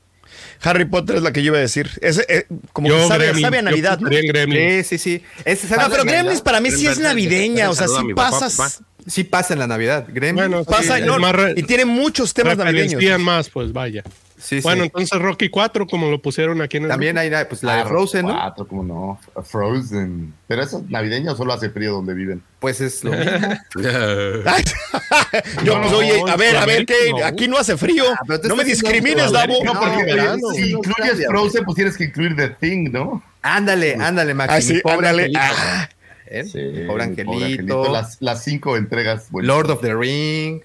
Harry 0.64 0.86
Potter 0.86 1.18
es 1.18 1.22
la 1.24 1.32
que 1.32 1.42
yo 1.44 1.48
iba 1.52 1.58
a 1.58 1.62
decir. 1.62 1.90
Es, 2.02 2.20
eh, 2.28 2.46
como 2.74 2.88
Yo 2.88 2.96
que 2.96 3.08
sabe, 3.08 3.30
a 3.30 3.34
yo 3.34 3.62
Navidad. 3.62 4.00
¿no? 4.00 4.10
Sí, 4.10 4.84
sí, 4.84 4.98
sí. 4.98 5.24
Es- 5.46 5.72
Ah, 5.72 5.88
pero. 5.90 6.04
Gremlins 6.04 6.42
para 6.42 6.60
mí 6.60 6.72
sí 6.72 6.88
es 6.88 7.00
navideña, 7.00 7.70
o 7.70 7.76
sea, 7.76 7.88
sí 7.88 8.14
papá, 8.16 8.32
pasas, 8.32 8.56
papá. 8.56 8.86
Sí 9.08 9.24
pasa 9.24 9.54
en 9.54 9.60
la 9.60 9.68
Navidad. 9.68 10.06
Gremlins. 10.12 10.48
Bueno, 10.50 10.64
pasa 10.64 10.98
sí, 10.98 11.04
no, 11.04 11.18
y 11.56 11.64
tiene 11.64 11.86
muchos 11.86 12.34
temas 12.34 12.58
navideños. 12.58 13.20
más, 13.20 13.50
pues 13.50 13.74
vaya. 13.74 14.04
Sí, 14.42 14.58
sí. 14.58 14.62
Bueno, 14.64 14.84
entonces 14.84 15.20
Rocky 15.20 15.50
4, 15.50 15.86
como 15.86 16.10
lo 16.10 16.20
pusieron 16.22 16.62
aquí 16.62 16.78
en 16.78 16.84
el 16.84 16.90
También 16.90 17.18
hay 17.18 17.30
la- 17.30 17.48
pues, 17.48 17.62
la 17.62 17.76
de 17.76 17.82
Ah, 17.82 17.86
Frozen, 17.86 18.26
¿no? 18.26 18.34
Cuatro, 18.34 18.68
¿cómo 18.68 18.84
no? 18.84 19.20
Frozen. 19.44 20.34
¿Pero 20.48 20.64
eso 20.64 20.80
es 20.80 20.90
navideña 20.90 21.34
o 21.34 21.36
solo 21.36 21.54
hace 21.54 21.70
frío 21.70 21.94
donde 21.94 22.14
viven? 22.16 22.42
Pues 22.60 22.82
es 22.82 23.04
lo 23.04 23.12
mismo. 23.12 23.32
Yo, 25.64 25.76
No, 25.76 25.82
pues, 25.82 25.94
oye, 25.94 26.22
a 26.28 26.36
ver, 26.36 26.58
a 26.58 26.66
ver, 26.66 26.86
que 26.86 27.12
no. 27.12 27.24
aquí 27.26 27.48
no 27.48 27.58
hace 27.58 27.78
frío. 27.78 28.04
tú 28.42 28.48
no 28.48 28.56
me 28.56 28.64
discrimines, 28.64 29.32
Davo. 29.32 29.64
No, 29.64 29.74
porque 29.74 30.28
si 30.56 30.72
incluyes 30.72 31.26
Frozen, 31.28 31.64
pues 31.64 31.76
tienes 31.76 31.98
que 31.98 32.06
incluir 32.06 32.36
The 32.36 32.50
Thing, 32.50 32.92
¿no? 32.92 33.24
Ándale, 33.42 33.96
ándale, 34.00 34.34
Maxi. 34.34 34.56
Ah, 34.56 34.62
sí, 34.62 34.82
ándale. 34.86 35.24
angelito. 35.24 35.40
Ah. 35.42 35.90
¿Eh? 36.34 36.46
Sí, 36.46 36.86
pobre 36.88 37.08
mi 37.08 37.44
angelito. 37.44 37.92
Las, 37.92 38.18
las 38.22 38.44
cinco 38.44 38.78
entregas. 38.78 39.28
Lord 39.34 39.70
of 39.70 39.82
the 39.82 39.94
Ring. 39.94 40.62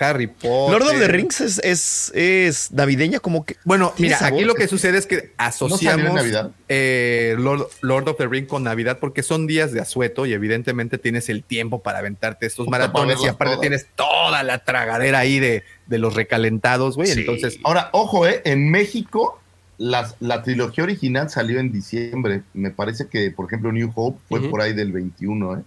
Harry 0.00 0.26
Potter. 0.26 0.70
Lord 0.78 0.82
of 0.82 0.98
the 0.98 1.08
Rings 1.08 1.40
es, 1.40 1.58
es, 1.62 2.10
es 2.14 2.72
navideña, 2.72 3.20
como 3.20 3.44
que. 3.44 3.56
Bueno, 3.64 3.92
mira, 3.98 4.18
sabor. 4.18 4.34
aquí 4.38 4.44
lo 4.44 4.54
que 4.54 4.66
sucede 4.68 4.98
es 4.98 5.06
que 5.06 5.32
asociamos 5.36 6.14
Navidad? 6.14 6.50
eh, 6.68 7.36
Lord, 7.38 7.68
Lord 7.82 8.08
of 8.08 8.16
the 8.16 8.26
Ring 8.26 8.46
con 8.46 8.64
Navidad 8.64 8.98
porque 9.00 9.22
son 9.22 9.46
días 9.46 9.72
de 9.72 9.80
asueto 9.80 10.24
y 10.26 10.32
evidentemente 10.32 10.98
tienes 10.98 11.28
el 11.28 11.44
tiempo 11.44 11.82
para 11.82 11.98
aventarte 11.98 12.46
estos 12.46 12.68
maratones 12.68 13.18
y 13.22 13.26
aparte 13.28 13.54
todas. 13.54 13.60
tienes 13.60 13.86
toda 13.94 14.42
la 14.42 14.64
tragadera 14.64 15.18
ahí 15.20 15.38
de, 15.38 15.62
de 15.86 15.98
los 15.98 16.14
recalentados, 16.14 16.96
güey. 16.96 17.08
Sí. 17.08 17.20
Entonces, 17.20 17.58
Ahora, 17.64 17.90
ojo, 17.92 18.26
¿eh? 18.26 18.40
En 18.44 18.70
México, 18.70 19.40
las- 19.78 20.16
la 20.20 20.42
trilogía 20.42 20.84
original 20.84 21.28
salió 21.30 21.60
en 21.60 21.70
diciembre. 21.72 22.42
Me 22.54 22.70
parece 22.70 23.08
que, 23.08 23.30
por 23.30 23.46
ejemplo, 23.46 23.72
New 23.72 23.92
Hope 23.94 24.18
fue 24.28 24.48
por 24.48 24.60
ahí 24.60 24.72
del 24.72 24.92
21, 24.92 25.58
¿eh? 25.58 25.62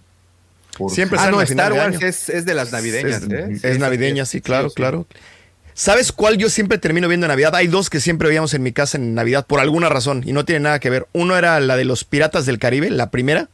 Por- 0.76 0.90
Siempre 0.90 1.18
ah, 1.20 1.30
no, 1.30 1.40
Star 1.42 1.72
Wars 1.72 2.02
es, 2.02 2.28
es 2.28 2.44
de 2.44 2.54
las 2.54 2.72
navideñas, 2.72 3.22
es, 3.22 3.30
¿eh? 3.30 3.70
es 3.70 3.78
navideña, 3.78 4.26
sí, 4.26 4.40
claro, 4.40 4.68
sí. 4.68 4.74
claro. 4.74 5.06
¿Sabes 5.74 6.10
cuál 6.10 6.38
yo 6.38 6.48
siempre 6.48 6.78
termino 6.78 7.06
viendo 7.06 7.26
en 7.26 7.28
Navidad? 7.28 7.54
Hay 7.54 7.66
dos 7.66 7.90
que 7.90 8.00
siempre 8.00 8.28
veíamos 8.28 8.54
en 8.54 8.62
mi 8.62 8.72
casa 8.72 8.96
en 8.96 9.14
Navidad 9.14 9.46
por 9.46 9.60
alguna 9.60 9.90
razón 9.90 10.22
y 10.24 10.32
no 10.32 10.46
tiene 10.46 10.60
nada 10.60 10.78
que 10.80 10.88
ver. 10.88 11.06
Uno 11.12 11.36
era 11.36 11.60
la 11.60 11.76
de 11.76 11.84
los 11.84 12.04
Piratas 12.04 12.46
del 12.46 12.58
Caribe, 12.58 12.90
la 12.90 13.10
primera. 13.10 13.50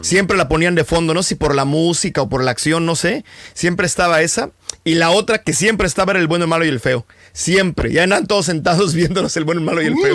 Siempre 0.00 0.36
la 0.36 0.48
ponían 0.48 0.74
de 0.74 0.82
fondo, 0.84 1.14
no 1.14 1.22
sé 1.22 1.30
si 1.30 1.34
por 1.36 1.54
la 1.54 1.64
música 1.64 2.22
o 2.22 2.28
por 2.28 2.42
la 2.42 2.50
acción, 2.52 2.86
no 2.86 2.96
sé. 2.96 3.24
Siempre 3.54 3.86
estaba 3.86 4.20
esa. 4.22 4.50
Y 4.84 4.94
la 4.94 5.10
otra 5.10 5.38
que 5.38 5.52
siempre 5.52 5.86
estaba 5.86 6.12
era 6.12 6.20
el 6.20 6.26
bueno, 6.28 6.44
el 6.44 6.48
malo 6.50 6.64
y 6.64 6.68
el 6.68 6.80
feo. 6.80 7.06
Siempre. 7.32 7.92
Ya 7.92 8.02
eran 8.04 8.26
todos 8.26 8.46
sentados 8.46 8.94
viéndonos 8.96 9.36
el 9.36 9.44
bueno, 9.44 9.60
el 9.60 9.64
malo 9.66 9.82
y 9.82 9.86
el 9.86 9.96
feo. 9.96 10.14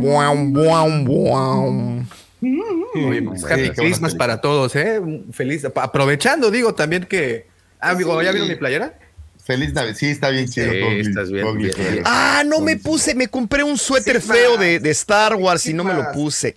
Buam, 0.00 0.52
buam, 0.52 1.04
buam. 1.04 1.98
Oye, 2.00 2.06
Sí, 2.40 2.56
Happy 3.50 3.70
Christmas 3.70 4.14
para 4.14 4.40
todos, 4.40 4.74
¿eh? 4.76 5.00
Feliz. 5.32 5.64
Aprovechando, 5.64 6.50
digo 6.50 6.74
también 6.74 7.04
que. 7.04 7.46
Ah, 7.80 7.90
amigo, 7.90 8.20
¿ya 8.22 8.32
vieron 8.32 8.48
mi 8.48 8.56
playera? 8.56 8.98
Feliz 9.44 9.72
Navidad. 9.72 9.96
Sí, 9.96 10.06
está 10.06 10.28
bien 10.30 10.46
chido. 10.48 10.70
Sí, 10.70 10.80
Gogli, 10.80 11.00
estás 11.00 11.30
bien, 11.30 11.46
Gogli, 11.46 11.62
bien, 11.64 11.74
Gogli. 11.76 11.90
bien. 11.92 12.04
Ah, 12.06 12.42
no 12.44 12.60
me 12.60 12.76
puse, 12.76 13.14
me 13.14 13.28
compré 13.28 13.62
un 13.62 13.78
suéter 13.78 14.20
Sí, 14.20 14.28
feo 14.28 14.56
de, 14.58 14.78
de 14.78 14.90
Star 14.90 15.34
Wars 15.36 15.64
y 15.66 15.72
no 15.72 15.84
me 15.84 15.94
lo 15.94 16.12
puse. 16.12 16.56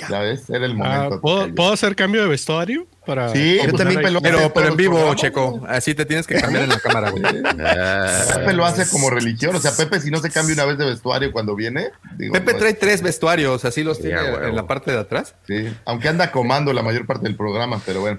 Chica. 0.00 0.08
Ya 0.10 0.20
ves, 0.20 0.48
era 0.50 0.66
el 0.66 0.76
Ah. 0.82 1.08
¿puedo, 1.20 1.54
puedo 1.54 1.72
hacer 1.72 1.94
cambio 1.96 2.22
de 2.22 2.28
vestuario? 2.28 2.86
Para 3.06 3.30
Sí, 3.30 3.56
yo 3.64 3.72
también, 3.72 4.00
pero- 4.02 4.20
Pero, 4.20 4.68
en 4.68 4.76
vivo, 4.76 4.92
Programa. 4.94 5.16
Checo. 5.16 5.60
Así 5.66 5.94
te 5.94 6.04
tienes 6.04 6.26
que 6.26 6.34
cambiar 6.40 6.64
en 6.64 6.68
la 6.68 6.78
cámara, 6.78 7.10
güey. 7.10 7.22
Pepe 8.34 8.52
lo 8.52 8.64
hace 8.64 8.86
como 8.88 9.10
religión. 9.10 9.56
O 9.56 9.58
sea, 9.58 9.72
Pepe, 9.72 10.00
si 10.00 10.10
no 10.10 10.20
se 10.20 10.30
cambia 10.30 10.54
una 10.54 10.64
vez 10.66 10.78
de 10.78 10.84
vestuario 10.84 11.32
cuando 11.32 11.56
viene. 11.56 11.88
digo, 12.16 12.32
Pepe 12.34 12.52
no, 12.52 12.58
trae 12.58 12.74
tres 12.74 13.02
vestuarios, 13.02 13.64
así 13.64 13.82
los 13.82 13.96
Sí, 13.96 14.04
tiene 14.04 14.20
en 14.20 14.54
la 14.54 14.66
parte 14.66 14.92
de 14.92 14.98
atrás. 14.98 15.34
Sí, 15.46 15.74
aunque 15.86 16.08
anda 16.08 16.30
comando 16.30 16.72
la 16.72 16.82
mayor 16.82 17.06
parte 17.06 17.24
del 17.24 17.36
programa, 17.36 17.80
pero 17.86 18.00
bueno. 18.00 18.18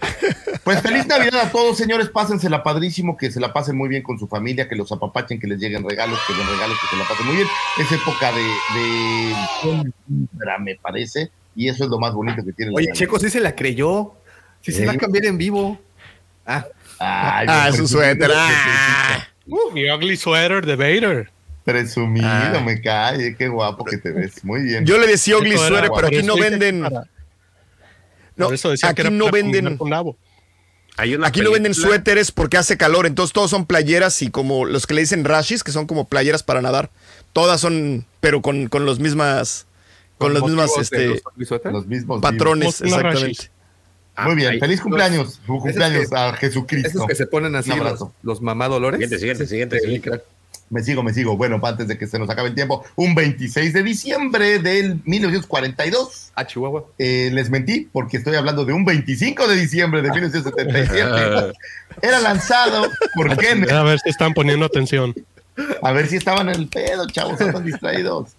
Pues 0.63 0.81
feliz 0.81 1.05
Navidad 1.07 1.41
a 1.41 1.51
todos, 1.51 1.77
señores. 1.77 2.09
Pásensela 2.09 2.63
padrísimo, 2.63 3.17
que 3.17 3.31
se 3.31 3.39
la 3.39 3.53
pasen 3.53 3.77
muy 3.77 3.87
bien 3.87 4.01
con 4.03 4.17
su 4.19 4.27
familia, 4.27 4.67
que 4.67 4.75
los 4.75 4.91
apapachen, 4.91 5.39
que 5.39 5.47
les 5.47 5.59
lleguen 5.59 5.87
regalos, 5.87 6.19
que 6.27 6.33
den 6.33 6.47
regalos, 6.47 6.77
que 6.81 6.87
se 6.87 6.97
la 7.01 7.07
pasen 7.07 7.25
muy 7.27 7.35
bien. 7.35 7.47
Es 7.79 7.91
época 7.91 8.31
de, 8.31 8.41
de 8.79 9.35
me 10.59 10.75
parece, 10.75 11.31
y 11.55 11.67
eso 11.69 11.83
es 11.83 11.89
lo 11.89 11.99
más 11.99 12.13
bonito 12.13 12.43
que 12.43 12.53
tiene. 12.53 12.71
la 12.71 12.77
Oye, 12.77 12.87
Navidad. 12.87 12.99
Checo 12.99 13.19
sí 13.19 13.29
se 13.29 13.39
la 13.39 13.55
creyó. 13.55 14.13
Sí 14.61 14.71
se 14.71 14.83
¿Eh? 14.83 14.85
va 14.85 14.93
a 14.93 14.97
cambiar 14.97 15.25
en 15.25 15.37
vivo. 15.37 15.79
Ah, 16.45 16.65
Ay, 16.99 17.47
Ah, 17.49 17.71
su 17.73 17.87
suéter. 17.87 18.29
ah. 18.33 19.27
Mi 19.73 19.89
ugly 19.91 20.15
sweater 20.17 20.65
de 20.65 20.75
Vader. 20.75 21.31
Presumido, 21.63 22.27
Ah. 22.27 22.61
me 22.65 22.79
cae, 22.81 23.35
qué 23.35 23.47
guapo 23.47 23.83
que 23.85 23.97
te 23.97 24.11
ves. 24.11 24.43
Muy 24.43 24.61
bien. 24.63 24.85
Yo 24.85 24.97
le 24.97 25.07
decía 25.07 25.37
ugly 25.37 25.51
era- 25.51 25.67
sweater, 25.67 25.91
pero 25.95 26.07
aquí 26.07 26.23
no 26.23 26.35
venden. 26.35 26.81
para- 26.83 27.05
No, 28.35 28.45
por 28.45 28.53
eso 28.55 28.69
decía 28.69 28.89
que 28.93 29.01
aquí 29.01 29.07
era 29.07 29.09
no 29.09 29.29
venden. 29.31 29.77
con 29.77 29.89
Nabo. 29.89 30.15
Hay 30.97 31.15
una 31.15 31.27
Aquí 31.27 31.41
no 31.41 31.51
venden 31.51 31.73
suéteres 31.73 32.31
porque 32.31 32.57
hace 32.57 32.77
calor, 32.77 33.05
entonces 33.05 33.33
todos 33.33 33.49
son 33.49 33.65
playeras 33.65 34.21
y 34.21 34.29
como 34.29 34.65
los 34.65 34.85
que 34.85 34.93
le 34.93 35.01
dicen 35.01 35.23
rashis, 35.23 35.63
que 35.63 35.71
son 35.71 35.87
como 35.87 36.05
playeras 36.07 36.43
para 36.43 36.61
nadar. 36.61 36.89
Todas 37.33 37.61
son, 37.61 38.05
pero 38.19 38.41
con, 38.41 38.67
con 38.67 38.85
los 38.85 38.99
mismas, 38.99 39.65
con 40.21 40.33
los 40.55 40.77
este, 40.77 41.07
los 41.07 41.21
ugly 41.33 41.45
sweaters. 41.45 41.73
Los 41.73 41.87
mismos 41.87 42.21
patrones, 42.21 42.81
exactamente. 42.81 43.49
Ah, 44.15 44.27
Muy 44.27 44.35
bien, 44.35 44.59
feliz 44.59 44.81
cumpleaños. 44.81 45.39
Su 45.45 45.57
cumpleaños 45.59 46.09
que- 46.09 46.15
a 46.15 46.33
Jesucristo. 46.33 46.89
Esos 46.89 47.05
que 47.07 47.15
se 47.15 47.27
ponen 47.27 47.55
así, 47.55 47.69
los, 47.69 47.79
abrazo. 47.79 48.13
los 48.23 48.41
mamadolores. 48.41 48.99
Siguiente, 48.99 49.17
siguiente, 49.19 49.47
siguiente, 49.47 49.79
Sí, 49.79 49.85
siguiente. 49.85 50.23
Me 50.69 50.81
sigo, 50.83 51.03
me 51.03 51.13
sigo. 51.13 51.35
Bueno, 51.35 51.59
antes 51.63 51.87
de 51.89 51.97
que 51.97 52.07
se 52.07 52.17
nos 52.17 52.29
acabe 52.29 52.47
el 52.49 52.55
tiempo, 52.55 52.83
un 52.95 53.13
26 53.13 53.73
de 53.73 53.83
diciembre 53.83 54.59
del 54.59 55.01
1942. 55.05 56.31
Ah, 56.35 56.45
Chihuahua. 56.47 56.85
Eh, 56.97 57.29
les 57.33 57.49
mentí 57.49 57.89
porque 57.91 58.17
estoy 58.17 58.35
hablando 58.35 58.63
de 58.63 58.71
un 58.73 58.85
25 58.85 59.47
de 59.47 59.55
diciembre 59.57 60.01
de 60.01 60.09
1977. 60.11 61.53
Era 62.01 62.19
lanzado 62.19 62.87
por 63.15 63.35
Kenner. 63.37 63.73
A 63.73 63.83
ver 63.83 63.99
si 63.99 64.09
están 64.09 64.33
poniendo 64.33 64.65
atención. 64.65 65.13
A 65.83 65.91
ver 65.91 66.07
si 66.07 66.15
estaban 66.15 66.47
en 66.49 66.55
el 66.55 66.67
pedo, 66.67 67.05
chavos, 67.07 67.39
están 67.41 67.65
distraídos. 67.65 68.29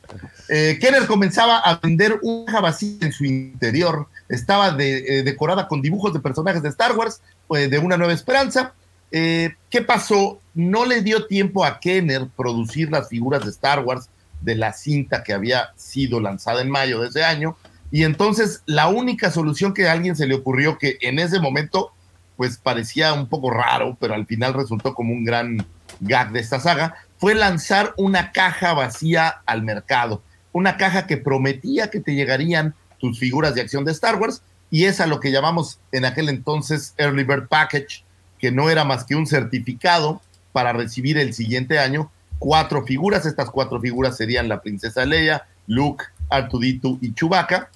Eh, 0.55 0.79
Kenner 0.79 1.07
comenzaba 1.07 1.61
a 1.61 1.77
vender 1.77 2.19
una 2.21 2.45
caja 2.45 2.61
vacía 2.61 2.99
en 3.01 3.13
su 3.13 3.25
interior. 3.25 4.07
Estaba 4.29 4.71
de- 4.71 4.99
eh, 4.99 5.23
decorada 5.23 5.67
con 5.67 5.81
dibujos 5.81 6.13
de 6.13 6.21
personajes 6.21 6.63
de 6.63 6.69
Star 6.69 6.95
Wars, 6.95 7.23
pues, 7.49 7.71
de 7.71 7.79
Una 7.79 7.97
Nueva 7.97 8.13
Esperanza. 8.13 8.75
Eh, 9.11 9.55
¿Qué 9.71 9.81
pasó? 9.81 10.41
No 10.53 10.85
le 10.85 11.01
dio 11.01 11.27
tiempo 11.27 11.65
a 11.65 11.81
Kenner 11.81 12.29
producir 12.37 12.91
las 12.91 13.09
figuras 13.09 13.45
de 13.45 13.51
Star 13.51 13.81
Wars 13.81 14.11
de 14.43 14.55
la 14.55 14.75
cinta 14.75 15.23
que 15.23 15.33
había 15.33 15.71
sido 15.77 16.21
lanzada 16.21 16.61
en 16.61 16.69
mayo 16.69 17.01
de 17.01 17.09
ese 17.09 17.25
año. 17.25 17.57
Y 17.91 18.05
entonces 18.05 18.63
la 18.67 18.89
única 18.89 19.31
solución 19.31 19.73
que 19.73 19.89
a 19.89 19.93
alguien 19.93 20.17
se 20.17 20.27
le 20.27 20.35
ocurrió, 20.35 20.77
que 20.77 20.99
en 21.01 21.19
ese 21.19 21.41
momento 21.41 21.93
pues 22.37 22.59
parecía 22.59 23.15
un 23.15 23.27
poco 23.27 23.51
raro, 23.51 23.97
pero 23.99 24.13
al 24.13 24.27
final 24.27 24.53
resultó 24.53 24.93
como 24.93 25.13
un 25.15 25.25
gran 25.25 25.65
gag 26.01 26.31
de 26.33 26.41
esta 26.41 26.61
saga, 26.61 26.95
fue 27.17 27.35
lanzar 27.35 27.95
una 27.97 28.33
caja 28.33 28.75
vacía 28.75 29.41
al 29.47 29.63
mercado. 29.63 30.23
Una 30.53 30.77
caja 30.77 31.07
que 31.07 31.17
prometía 31.17 31.91
que 31.91 32.01
te 32.01 32.15
llegarían 32.15 32.75
tus 32.99 33.19
figuras 33.19 33.55
de 33.55 33.61
acción 33.61 33.85
de 33.85 33.93
Star 33.93 34.17
Wars 34.17 34.43
y 34.71 34.85
es 34.85 35.01
a 35.01 35.07
lo 35.07 35.21
que 35.21 35.31
llamamos 35.31 35.79
en 35.93 36.05
aquel 36.05 36.29
entonces 36.29 36.95
Early 36.97 37.25
Bird 37.25 37.49
Package, 37.49 38.05
que 38.39 38.51
no 38.51 38.71
era 38.71 38.85
más 38.85 39.05
que 39.05 39.15
un 39.15 39.27
certificado 39.27 40.23
para 40.53 40.73
recibir 40.73 41.19
el 41.19 41.35
siguiente 41.35 41.79
año 41.79 42.11
cuatro 42.39 42.85
figuras. 42.85 43.27
Estas 43.27 43.51
cuatro 43.51 43.81
figuras 43.81 44.17
serían 44.17 44.49
la 44.49 44.63
princesa 44.63 45.05
Leia, 45.05 45.47
Luke, 45.67 46.05
Artudito 46.29 46.99
y 47.01 47.15
Chewbacca. 47.15 47.71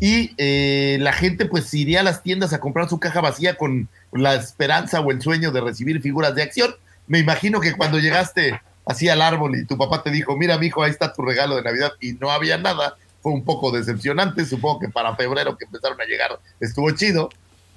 Y 0.00 0.32
eh, 0.38 0.98
la 1.00 1.12
gente 1.12 1.46
pues 1.46 1.72
iría 1.74 2.00
a 2.00 2.02
las 2.02 2.22
tiendas 2.22 2.52
a 2.52 2.60
comprar 2.60 2.88
su 2.88 2.98
caja 2.98 3.20
vacía 3.20 3.56
con 3.56 3.88
la 4.12 4.34
esperanza 4.34 5.00
o 5.00 5.10
el 5.10 5.22
sueño 5.22 5.52
de 5.52 5.60
recibir 5.60 6.00
figuras 6.00 6.34
de 6.34 6.42
acción. 6.42 6.74
Me 7.06 7.18
imagino 7.18 7.60
que 7.60 7.72
cuando 7.72 7.98
llegaste 7.98 8.60
así 8.84 9.08
al 9.08 9.22
árbol 9.22 9.56
y 9.56 9.64
tu 9.64 9.76
papá 9.76 10.02
te 10.02 10.10
dijo, 10.10 10.36
mira, 10.36 10.58
mijo, 10.58 10.82
ahí 10.82 10.90
está 10.90 11.12
tu 11.12 11.22
regalo 11.22 11.56
de 11.56 11.62
Navidad 11.62 11.92
y 12.00 12.14
no 12.14 12.30
había 12.30 12.58
nada, 12.58 12.96
fue 13.20 13.32
un 13.32 13.44
poco 13.44 13.70
decepcionante. 13.70 14.44
Supongo 14.44 14.80
que 14.80 14.88
para 14.88 15.14
febrero 15.16 15.56
que 15.56 15.64
empezaron 15.64 16.00
a 16.00 16.04
llegar 16.04 16.38
estuvo 16.60 16.90
chido, 16.92 17.30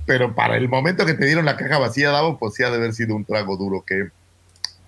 pero 0.06 0.36
para 0.36 0.58
el 0.58 0.70
momento 0.70 1.06
que 1.06 1.14
te 1.14 1.26
dieron 1.26 1.46
la 1.46 1.58
caja 1.58 1.78
vacía, 1.78 2.12
Davo, 2.12 2.38
pues 2.38 2.56
sí 2.56 2.64
ha 2.64 2.70
de 2.70 2.78
haber 2.78 2.94
sido 2.94 3.16
un 3.16 3.26
trago 3.26 3.58
duro 3.58 3.84
que, 3.86 4.10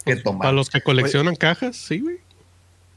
que 0.06 0.16
tomar. 0.18 0.42
Para 0.42 0.54
los 0.54 0.70
que 0.70 0.82
coleccionan 0.82 1.36
cajas, 1.36 1.76
sí, 1.76 2.00
güey. 2.00 2.18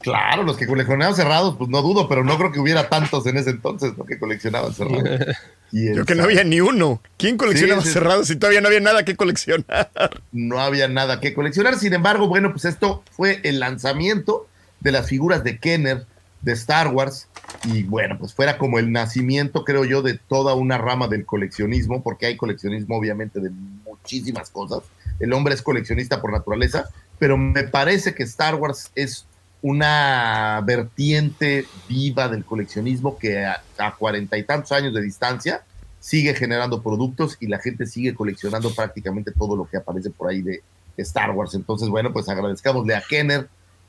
Claro, 0.01 0.43
los 0.43 0.57
que 0.57 0.67
coleccionaban 0.67 1.15
cerrados, 1.15 1.55
pues 1.57 1.69
no 1.69 1.81
dudo, 1.81 2.07
pero 2.07 2.23
no 2.23 2.37
creo 2.37 2.51
que 2.51 2.59
hubiera 2.59 2.89
tantos 2.89 3.25
en 3.27 3.37
ese 3.37 3.51
entonces, 3.51 3.97
¿no? 3.97 4.05
Que 4.05 4.17
coleccionaban 4.19 4.73
cerrados. 4.73 5.03
Creo 5.71 6.03
que 6.05 6.15
no 6.15 6.23
había 6.25 6.43
ni 6.43 6.59
uno. 6.59 7.01
¿Quién 7.17 7.37
coleccionaba 7.37 7.81
Sí, 7.81 7.87
sí. 7.87 7.93
cerrados 7.93 8.27
si 8.27 8.35
todavía 8.35 8.59
no 8.59 8.67
había 8.67 8.81
nada 8.81 9.05
que 9.05 9.15
coleccionar? 9.15 9.89
no 10.33 10.59
había 10.59 10.89
nada 10.89 11.21
que 11.21 11.33
coleccionar. 11.33 11.77
Sin 11.79 11.93
embargo, 11.93 12.27
bueno, 12.27 12.51
pues 12.51 12.65
esto 12.65 13.03
fue 13.11 13.39
el 13.43 13.61
lanzamiento 13.61 14.47
de 14.81 14.91
las 14.91 15.07
figuras 15.07 15.45
de 15.45 15.59
Kenner 15.59 16.05
de 16.41 16.51
Star 16.53 16.89
Wars 16.89 17.27
y 17.63 17.83
bueno, 17.83 18.17
pues 18.19 18.33
fuera 18.33 18.57
como 18.57 18.79
el 18.79 18.91
nacimiento, 18.91 19.63
creo 19.63 19.85
yo, 19.85 20.01
de 20.01 20.17
toda 20.17 20.55
una 20.55 20.77
rama 20.77 21.07
del 21.07 21.25
coleccionismo, 21.25 22.03
porque 22.03 22.25
hay 22.25 22.35
coleccionismo 22.35 22.97
obviamente 22.97 23.39
de 23.39 23.51
muchísimas 23.51 24.49
cosas. 24.49 24.79
El 25.21 25.31
hombre 25.31 25.53
es 25.53 25.61
coleccionista 25.61 26.19
por 26.19 26.33
naturaleza, 26.33 26.89
pero 27.19 27.37
me 27.37 27.63
parece 27.63 28.13
que 28.13 28.23
Star 28.23 28.55
Wars 28.55 28.91
es 28.95 29.25
una 29.61 30.61
vertiente 30.65 31.65
viva 31.87 32.27
del 32.27 32.43
coleccionismo 32.45 33.17
que 33.17 33.45
a 33.45 33.95
cuarenta 33.97 34.37
y 34.37 34.43
tantos 34.43 34.71
años 34.71 34.93
de 34.93 35.01
distancia 35.01 35.63
sigue 35.99 36.33
generando 36.33 36.81
productos 36.81 37.37
y 37.39 37.47
la 37.47 37.59
gente 37.59 37.85
sigue 37.85 38.15
coleccionando 38.15 38.73
prácticamente 38.73 39.31
todo 39.31 39.55
lo 39.55 39.69
que 39.69 39.77
aparece 39.77 40.09
por 40.09 40.29
ahí 40.29 40.41
de 40.41 40.63
Star 40.97 41.31
Wars. 41.31 41.53
Entonces, 41.53 41.89
bueno, 41.89 42.11
pues 42.11 42.27
agradezcámosle 42.27 42.95
a 42.95 43.03
Kenner 43.07 43.47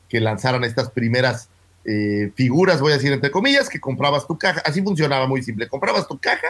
que 0.09 0.21
lanzaran 0.21 0.63
estas 0.63 0.91
primeras 0.91 1.49
eh, 1.85 2.31
figuras, 2.37 2.81
voy 2.81 2.93
a 2.93 2.97
decir 2.97 3.13
entre 3.13 3.31
comillas, 3.31 3.69
que 3.69 3.81
comprabas 3.81 4.27
tu 4.27 4.39
caja. 4.39 4.63
Así 4.65 4.83
funcionaba 4.83 5.27
muy 5.27 5.43
simple. 5.43 5.69
Comprabas 5.69 6.07
tu 6.07 6.19
caja 6.19 6.49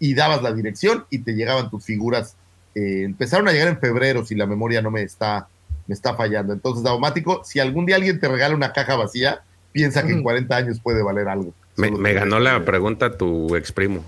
y 0.00 0.14
dabas 0.14 0.42
la 0.42 0.52
dirección 0.52 1.06
y 1.10 1.18
te 1.18 1.32
llegaban 1.32 1.70
tus 1.70 1.84
figuras. 1.84 2.36
Eh, 2.74 3.02
empezaron 3.04 3.46
a 3.46 3.52
llegar 3.52 3.68
en 3.68 3.78
febrero, 3.78 4.26
si 4.26 4.34
la 4.34 4.46
memoria 4.46 4.82
no 4.82 4.90
me 4.90 5.02
está, 5.02 5.46
me 5.86 5.94
está 5.94 6.14
fallando. 6.14 6.52
Entonces, 6.52 6.82
Daumático, 6.82 7.42
si 7.44 7.60
algún 7.60 7.86
día 7.86 7.96
alguien 7.96 8.18
te 8.20 8.28
regala 8.28 8.54
una 8.54 8.72
caja 8.72 8.96
vacía, 8.96 9.42
piensa 9.72 10.04
que 10.06 10.12
en 10.12 10.22
40 10.22 10.56
años 10.56 10.80
puede 10.80 11.02
valer 11.02 11.28
algo. 11.28 11.52
Me, 11.76 12.12
ganó 12.12 12.38
la 12.38 12.64
pregunta 12.64 13.16
tu 13.16 13.54
ex 13.56 13.72
primo. 13.72 14.04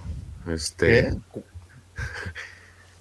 Este, 0.49 1.17
¿Qué? 1.33 1.41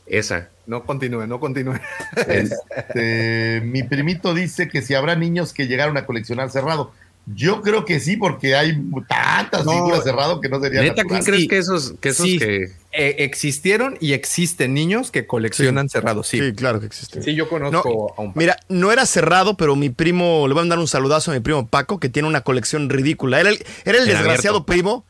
esa. 0.17 0.49
No 0.65 0.83
continúe, 0.83 1.27
no 1.27 1.39
continúe. 1.39 1.79
Este, 2.27 3.61
mi 3.63 3.83
primito 3.83 4.33
dice 4.33 4.67
que 4.67 4.81
si 4.81 4.95
habrá 4.95 5.15
niños 5.15 5.53
que 5.53 5.67
llegaron 5.67 5.95
a 5.97 6.05
coleccionar 6.05 6.49
cerrado. 6.49 6.91
Yo 7.27 7.61
creo 7.63 7.85
que 7.85 7.99
sí, 7.99 8.17
porque 8.17 8.55
hay 8.55 8.77
tantas 9.09 9.65
No. 9.65 9.71
figuras 9.71 10.03
cerrado 10.03 10.39
que 10.39 10.47
no 10.47 10.61
sería 10.61 10.81
Neta, 10.81 11.03
¿quién 11.05 11.23
crees 11.23 11.41
Sí. 11.41 11.47
que 11.47 11.57
esos, 11.57 11.93
que 11.99 12.09
esos 12.09 12.25
Sí. 12.25 12.37
que 12.39 12.71
Eh, 12.97 13.23
existieron 13.25 13.97
y 13.99 14.13
existen 14.13 14.73
niños 14.73 15.11
que 15.11 15.27
coleccionan 15.27 15.89
cerrados, 15.89 16.27
sí. 16.27 16.39
Sí, 16.39 16.45
Sí, 16.49 16.53
claro 16.55 16.79
que 16.79 16.85
existe. 16.85 17.35
yo 17.35 17.49
conozco 17.49 18.13
a 18.17 18.21
un 18.21 18.27
par. 18.33 18.37
Mira, 18.37 18.57
no 18.69 18.91
era 18.91 19.05
cerrado, 19.05 19.57
pero 19.57 19.75
mi 19.75 19.89
primo, 19.89 20.47
le 20.47 20.53
voy 20.53 20.61
a 20.61 20.63
mandar 20.63 20.79
un 20.79 20.87
saludazo 20.87 21.31
a 21.31 21.33
mi 21.33 21.41
primo 21.41 21.67
Paco, 21.67 21.99
que 21.99 22.07
tiene 22.09 22.27
una 22.27 22.41
colección 22.41 22.89
ridícula. 22.89 23.41
Era 23.41 23.49
el, 23.49 23.55
era 23.83 23.97
el 23.97 24.07
Era 24.07 24.19
desgraciado 24.19 24.57
abierto. 24.59 24.65
primo, 24.67 25.05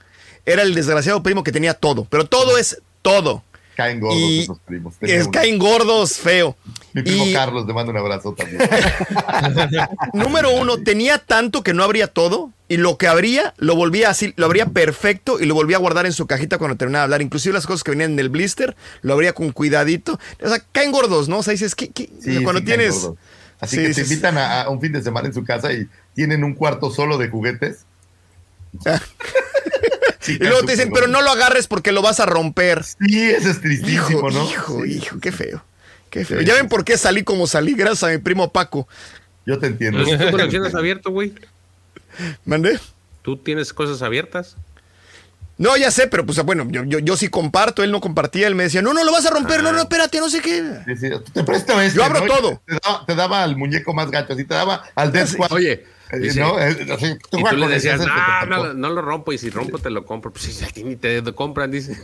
era 0.47 0.63
el 0.63 0.73
desgraciado 0.73 1.21
primo 1.21 1.43
que 1.43 1.51
tenía 1.51 1.73
todo, 1.75 2.05
pero 2.09 2.25
todo 2.25 2.57
es 2.57 2.81
todo. 3.03 3.43
Caen 3.75 3.99
gordos 3.99 4.17
Y 4.19 4.39
esos 4.43 4.59
primos. 4.61 4.95
Es, 5.01 5.27
caen 5.27 5.59
gordos, 5.59 6.13
feo. 6.17 6.55
Mi 6.95 7.01
primo 7.03 7.25
y- 7.25 7.33
Carlos, 7.33 7.67
le 7.67 7.73
mando 7.73 7.91
un 7.91 7.97
abrazo 7.97 8.33
también. 8.33 8.61
Número 10.13 10.49
uno, 10.51 10.77
tenía 10.81 11.17
tanto 11.17 11.61
que 11.61 11.73
no 11.73 11.83
abría 11.83 12.07
todo 12.07 12.51
y 12.69 12.77
lo 12.77 12.97
que 12.97 13.07
abría 13.07 13.53
lo 13.57 13.75
volvía 13.75 14.09
así, 14.09 14.33
lo 14.37 14.45
abría 14.45 14.67
perfecto 14.67 15.39
y 15.41 15.45
lo 15.45 15.55
volvía 15.55 15.75
a 15.75 15.79
guardar 15.81 16.05
en 16.05 16.13
su 16.13 16.25
cajita 16.25 16.57
cuando 16.57 16.77
terminaba 16.77 17.01
de 17.01 17.05
hablar. 17.05 17.21
Inclusive 17.21 17.53
las 17.53 17.67
cosas 17.67 17.83
que 17.83 17.91
venían 17.91 18.13
en 18.13 18.19
el 18.19 18.29
blister 18.29 18.75
lo 19.01 19.13
abría 19.13 19.33
con 19.33 19.51
cuidadito. 19.51 20.19
O 20.41 20.47
sea, 20.47 20.63
caen 20.71 20.91
gordos, 20.93 21.27
¿no? 21.27 21.39
O 21.39 21.43
sea, 21.43 21.51
dices, 21.51 21.75
¿qué, 21.75 21.89
qué? 21.89 22.09
Sí, 22.21 22.41
cuando 22.43 22.59
sí, 22.61 22.65
tienes... 22.65 23.09
Así 23.59 23.77
Sí, 23.77 23.83
que 23.83 23.93
te 23.93 24.01
invitan 24.01 24.37
a, 24.37 24.61
a 24.63 24.69
un 24.69 24.79
fin 24.81 24.91
de 24.93 25.01
semana 25.01 25.27
en 25.27 25.33
su 25.33 25.43
casa 25.43 25.71
y 25.73 25.87
tienen 26.13 26.43
un 26.43 26.53
cuarto 26.55 26.91
solo 26.91 27.17
de 27.17 27.27
juguetes. 27.29 27.85
Sí, 30.19 30.37
Y 30.41 30.43
luego 30.43 30.63
te 30.65 30.71
dicen, 30.71 30.89
pero 30.91 31.05
no 31.05 31.21
lo 31.21 31.29
agarres 31.29 31.67
porque 31.67 31.91
lo 31.91 32.01
vas 32.01 32.19
a 32.19 32.25
romper. 32.25 32.83
Sí, 32.83 33.29
eso 33.29 33.47
es 33.51 33.61
tristísimo, 33.61 34.09
Hijo, 34.09 34.31
¿no? 34.31 34.43
hijo, 34.49 34.83
hijo, 34.85 35.19
qué 35.19 35.31
feo. 35.31 35.63
Qué 36.15 36.23
feo. 36.23 36.39
Sí, 36.39 36.45
ya 36.45 36.53
ven 36.53 36.69
por 36.69 36.85
qué 36.85 36.97
salí 36.97 37.23
como 37.25 37.45
salí, 37.45 37.73
gracias 37.73 38.03
a 38.03 38.07
mi 38.07 38.19
primo 38.19 38.49
Paco. 38.49 38.87
Yo 39.45 39.59
te 39.59 39.67
entiendo. 39.67 40.01
¿Tú 40.01 40.77
abierto, 40.77 41.11
güey? 41.11 41.33
¿Mandé? 42.45 42.79
¿Tú 43.21 43.35
tienes 43.35 43.73
cosas 43.73 44.01
abiertas? 44.01 44.55
No, 45.57 45.75
ya 45.75 45.91
sé, 45.91 46.07
pero 46.07 46.25
pues 46.25 46.41
bueno, 46.43 46.65
yo, 46.69 46.85
yo, 46.85 46.99
yo 46.99 47.17
sí 47.17 47.27
comparto, 47.27 47.83
él 47.83 47.91
no 47.91 47.99
compartía, 47.99 48.47
él 48.47 48.55
me 48.55 48.63
decía, 48.63 48.81
no, 48.81 48.93
no 48.93 49.03
lo 49.03 49.11
vas 49.11 49.25
a 49.25 49.29
romper, 49.29 49.61
no, 49.61 49.73
no, 49.73 49.79
espérate, 49.81 50.19
no 50.19 50.29
sé 50.29 50.39
qué. 50.39 50.63
Sí, 50.85 50.95
sí, 50.95 51.09
Te 51.33 51.43
presto 51.43 51.81
este. 51.81 51.97
Yo 51.97 52.05
abro 52.05 52.21
¿no? 52.21 52.33
todo. 52.33 52.61
Te 52.65 52.77
daba, 52.81 53.05
te 53.05 53.15
daba 53.15 53.43
al 53.43 53.57
muñeco 53.57 53.93
más 53.93 54.09
gacho, 54.09 54.31
así 54.33 54.45
te 54.45 54.53
daba 54.53 54.83
al 54.95 55.11
Death 55.11 55.27
Squad. 55.27 55.51
Oye, 55.51 55.85
dice- 56.13 56.39
¿no? 56.39 56.59
Eh, 56.59 56.87
así, 56.93 57.05
y 57.31 57.43
tú 57.43 57.55
le 57.57 57.67
decías, 57.67 57.99
no, 57.99 58.05
tocó". 58.05 58.73
no 58.73 58.89
lo 58.89 59.01
rompo, 59.01 59.33
y 59.33 59.37
si 59.37 59.49
rompo 59.49 59.79
te 59.79 59.89
lo 59.89 60.05
compro. 60.05 60.31
Pues 60.31 60.43
si 60.45 60.83
ni 60.83 60.95
te 60.95 61.21
compran, 61.33 61.71
dice. 61.71 61.95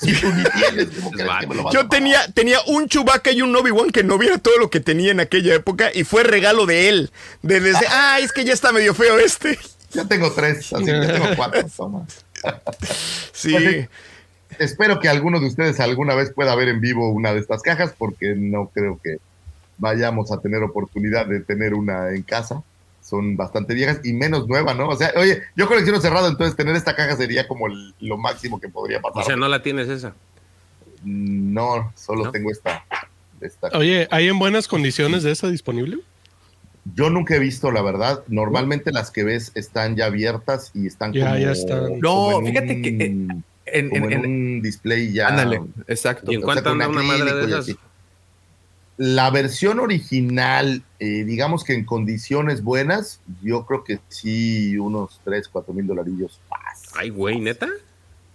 Sí, 0.00 0.12
tú 0.20 0.32
ni 0.32 0.44
tienes, 0.44 0.88
¿cómo 0.96 1.10
crees 1.10 1.26
vale. 1.28 1.40
que 1.40 1.46
me 1.46 1.54
lo 1.54 1.62
vas 1.64 1.74
a 1.74 1.78
Yo 1.78 1.88
tenía, 1.88 2.26
tenía 2.32 2.58
un 2.66 2.88
Chewbacca 2.88 3.30
y 3.30 3.42
un 3.42 3.54
Obi-Wan 3.54 3.90
que 3.90 4.04
no 4.04 4.18
viera 4.18 4.38
todo 4.38 4.58
lo 4.58 4.70
que 4.70 4.80
tenía 4.80 5.10
en 5.10 5.20
aquella 5.20 5.54
época 5.54 5.90
y 5.94 6.04
fue 6.04 6.22
regalo 6.22 6.66
de 6.66 6.88
él. 6.88 7.10
De 7.42 7.60
desde, 7.60 7.86
ah, 7.90 8.18
es 8.20 8.32
que 8.32 8.44
ya 8.44 8.52
está 8.52 8.72
medio 8.72 8.94
feo 8.94 9.18
este. 9.18 9.58
Yo 9.92 10.06
tengo 10.06 10.32
tres, 10.32 10.72
así 10.72 10.84
que 10.84 10.92
yo 10.92 11.06
tengo 11.06 11.26
cuatro. 11.36 11.66
Toma. 11.76 12.06
Sí. 13.32 13.52
Pues 13.52 13.64
sí. 13.64 13.88
Espero 14.58 15.00
que 15.00 15.08
alguno 15.08 15.40
de 15.40 15.46
ustedes 15.46 15.80
alguna 15.80 16.14
vez 16.14 16.32
pueda 16.32 16.54
ver 16.54 16.68
en 16.68 16.80
vivo 16.80 17.10
una 17.10 17.34
de 17.34 17.40
estas 17.40 17.62
cajas, 17.62 17.92
porque 17.96 18.34
no 18.36 18.70
creo 18.72 19.00
que 19.02 19.18
vayamos 19.78 20.32
a 20.32 20.40
tener 20.40 20.62
oportunidad 20.62 21.26
de 21.26 21.40
tener 21.40 21.74
una 21.74 22.10
en 22.10 22.22
casa. 22.22 22.62
Son 23.06 23.36
bastante 23.36 23.72
viejas 23.72 24.00
y 24.02 24.12
menos 24.12 24.48
nueva, 24.48 24.74
¿no? 24.74 24.88
O 24.88 24.96
sea, 24.96 25.12
oye, 25.16 25.40
yo 25.54 25.68
colecciono 25.68 26.00
cerrado, 26.00 26.26
entonces 26.28 26.56
tener 26.56 26.74
esta 26.74 26.96
caja 26.96 27.16
sería 27.16 27.46
como 27.46 27.68
el- 27.68 27.94
lo 28.00 28.16
máximo 28.18 28.58
que 28.60 28.68
podría 28.68 29.00
pasar. 29.00 29.22
O 29.22 29.24
sea, 29.24 29.36
no 29.36 29.46
la 29.46 29.62
tienes 29.62 29.88
esa. 29.88 30.12
No, 31.04 31.92
solo 31.94 32.24
¿No? 32.24 32.32
tengo 32.32 32.50
esta, 32.50 32.84
esta. 33.40 33.68
Oye, 33.78 34.08
¿hay 34.10 34.26
en 34.28 34.38
buenas 34.40 34.66
condiciones 34.66 35.22
de 35.22 35.30
esa 35.30 35.48
disponible? 35.48 35.98
Yo 36.94 37.08
nunca 37.10 37.36
he 37.36 37.38
visto, 37.38 37.70
la 37.70 37.82
verdad. 37.82 38.24
Normalmente 38.28 38.90
las 38.92 39.10
que 39.12 39.22
ves 39.24 39.52
están 39.54 39.94
ya 39.96 40.06
abiertas 40.06 40.72
y 40.74 40.86
están 40.88 41.12
Ya, 41.12 41.26
como. 41.26 41.38
ya 41.38 41.52
están. 41.52 42.00
No, 42.00 42.40
fíjate 42.44 42.82
que, 42.82 42.88
eh, 42.88 43.08
un- 43.10 43.44
En, 43.66 43.88
como 43.90 44.06
en- 44.06 44.12
en 44.12 44.24
en- 44.24 44.30
un 44.56 44.62
display 44.62 45.12
ya. 45.12 45.28
ándale, 45.28 45.60
exacto. 45.88 46.30
¿Y 46.32 46.36
en 46.36 46.40
o 46.42 46.46
sea, 46.46 46.54
cuánto 46.54 46.62
con 46.70 46.72
anda 46.82 46.88
una 46.88 47.02
madre 47.02 47.24
de 47.24 47.30
acrílico 47.30 47.56
y 47.58 47.60
esas? 47.72 47.76
La 48.98 49.30
versión 49.30 49.78
original, 49.80 50.82
eh, 50.98 51.24
digamos 51.24 51.64
que 51.64 51.74
en 51.74 51.84
condiciones 51.84 52.62
buenas, 52.62 53.20
yo 53.42 53.66
creo 53.66 53.84
que 53.84 53.98
sí, 54.08 54.78
unos 54.78 55.20
3, 55.24 55.48
4 55.48 55.74
mil 55.74 55.86
dolarillos. 55.86 56.40
fácil. 56.48 56.88
Ay, 56.98 57.10
güey, 57.10 57.40
neta. 57.40 57.68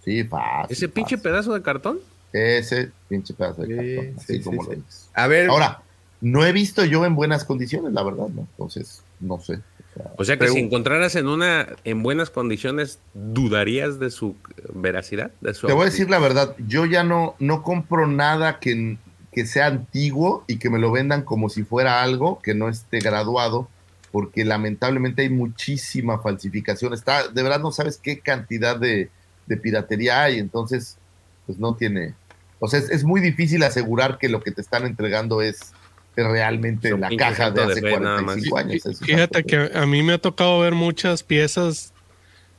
Sí, 0.06 0.24
fácil. 0.24 0.68
Ese 0.76 0.88
pinche 0.90 1.18
fácil. 1.18 1.32
pedazo 1.32 1.54
de 1.54 1.62
cartón. 1.62 2.00
Ese 2.34 2.92
pinche 3.10 3.34
pedazo 3.34 3.64
de 3.64 3.68
Sí, 3.68 3.96
cartón, 3.96 4.14
así 4.18 4.34
sí, 4.38 4.42
como 4.44 4.64
sí. 4.64 4.70
lo 4.70 4.76
dices. 4.76 5.10
A 5.14 5.28
ver, 5.28 5.50
Ahora, 5.50 5.82
no 6.22 6.46
he 6.46 6.52
visto 6.52 6.86
yo 6.86 7.06
en 7.06 7.16
buenas 7.16 7.44
condiciones, 7.44 7.92
la 7.94 8.04
verdad, 8.04 8.28
¿no? 8.30 8.42
Entonces, 8.52 9.02
no 9.20 9.40
sé. 9.40 9.56
O 9.56 9.94
sea, 9.94 10.12
O 10.18 10.24
sea 10.26 10.38
que 10.38 10.48
si 10.48 10.60
encontraras 10.60 11.16
en 11.16 11.28
una 11.28 11.68
en 11.84 12.02
buenas 12.04 12.30
condiciones, 12.30 13.00
¿dudarías 13.14 14.00
de 14.00 14.10
su 14.12 14.36
veracidad? 14.74 15.32
De 15.42 15.54
su 15.54 15.68
Te 15.68 15.74
voy 15.74 15.82
a 15.82 15.86
decir 15.86 16.10
la 16.10 16.20
verdad, 16.20 16.56
yo 16.68 16.86
ya 16.86 17.04
no, 17.04 17.36
no 17.40 17.62
compro 17.64 18.08
nada 18.08 18.60
que, 18.60 18.98
que 19.32 19.46
sea 19.46 19.68
antiguo 19.68 20.44
y 20.48 20.58
que 20.58 20.70
me 20.70 20.80
lo 20.80 20.92
vendan 20.92 21.24
como 21.24 21.50
si 21.50 21.64
fuera 21.64 22.02
algo 22.02 22.40
que 22.42 22.54
no 22.54 22.70
esté 22.70 23.00
graduado, 23.00 23.70
porque 24.12 24.44
lamentablemente 24.44 25.22
hay 25.22 25.30
muchísima 25.30 26.20
falsificación. 26.20 26.94
Está, 26.94 27.28
de 27.28 27.44
verdad 27.44 27.60
no 27.60 27.72
sabes 27.72 27.98
qué 27.98 28.20
cantidad 28.20 28.78
de, 28.78 29.10
de 29.46 29.58
piratería 29.58 30.24
hay, 30.24 30.40
entonces, 30.40 30.98
pues 31.46 31.60
no 31.60 31.76
tiene. 31.76 32.14
O 32.60 32.68
sea, 32.68 32.80
es, 32.80 32.90
es 32.90 33.04
muy 33.04 33.22
difícil 33.22 33.64
asegurar 33.64 34.18
que 34.18 34.30
lo 34.30 34.42
que 34.42 34.52
te 34.52 34.62
están 34.62 34.86
entregando 34.86 35.42
es 35.42 35.74
realmente 36.16 36.90
Son 36.90 37.02
la 37.02 37.10
caja 37.16 37.52
de 37.52 37.58
santo 37.62 37.68
de 37.68 37.72
hace 37.72 37.82
fe, 37.82 38.00
nada 38.00 38.22
más. 38.22 38.48
45 38.48 38.58
años. 38.58 39.00
Fíjate 39.02 39.44
que 39.44 39.72
a 39.74 39.86
mí 39.86 40.04
me 40.04 40.14
ha 40.14 40.18
tocado 40.18 40.60
ver 40.60 40.74
muchas 40.74 41.24
piezas 41.24 41.94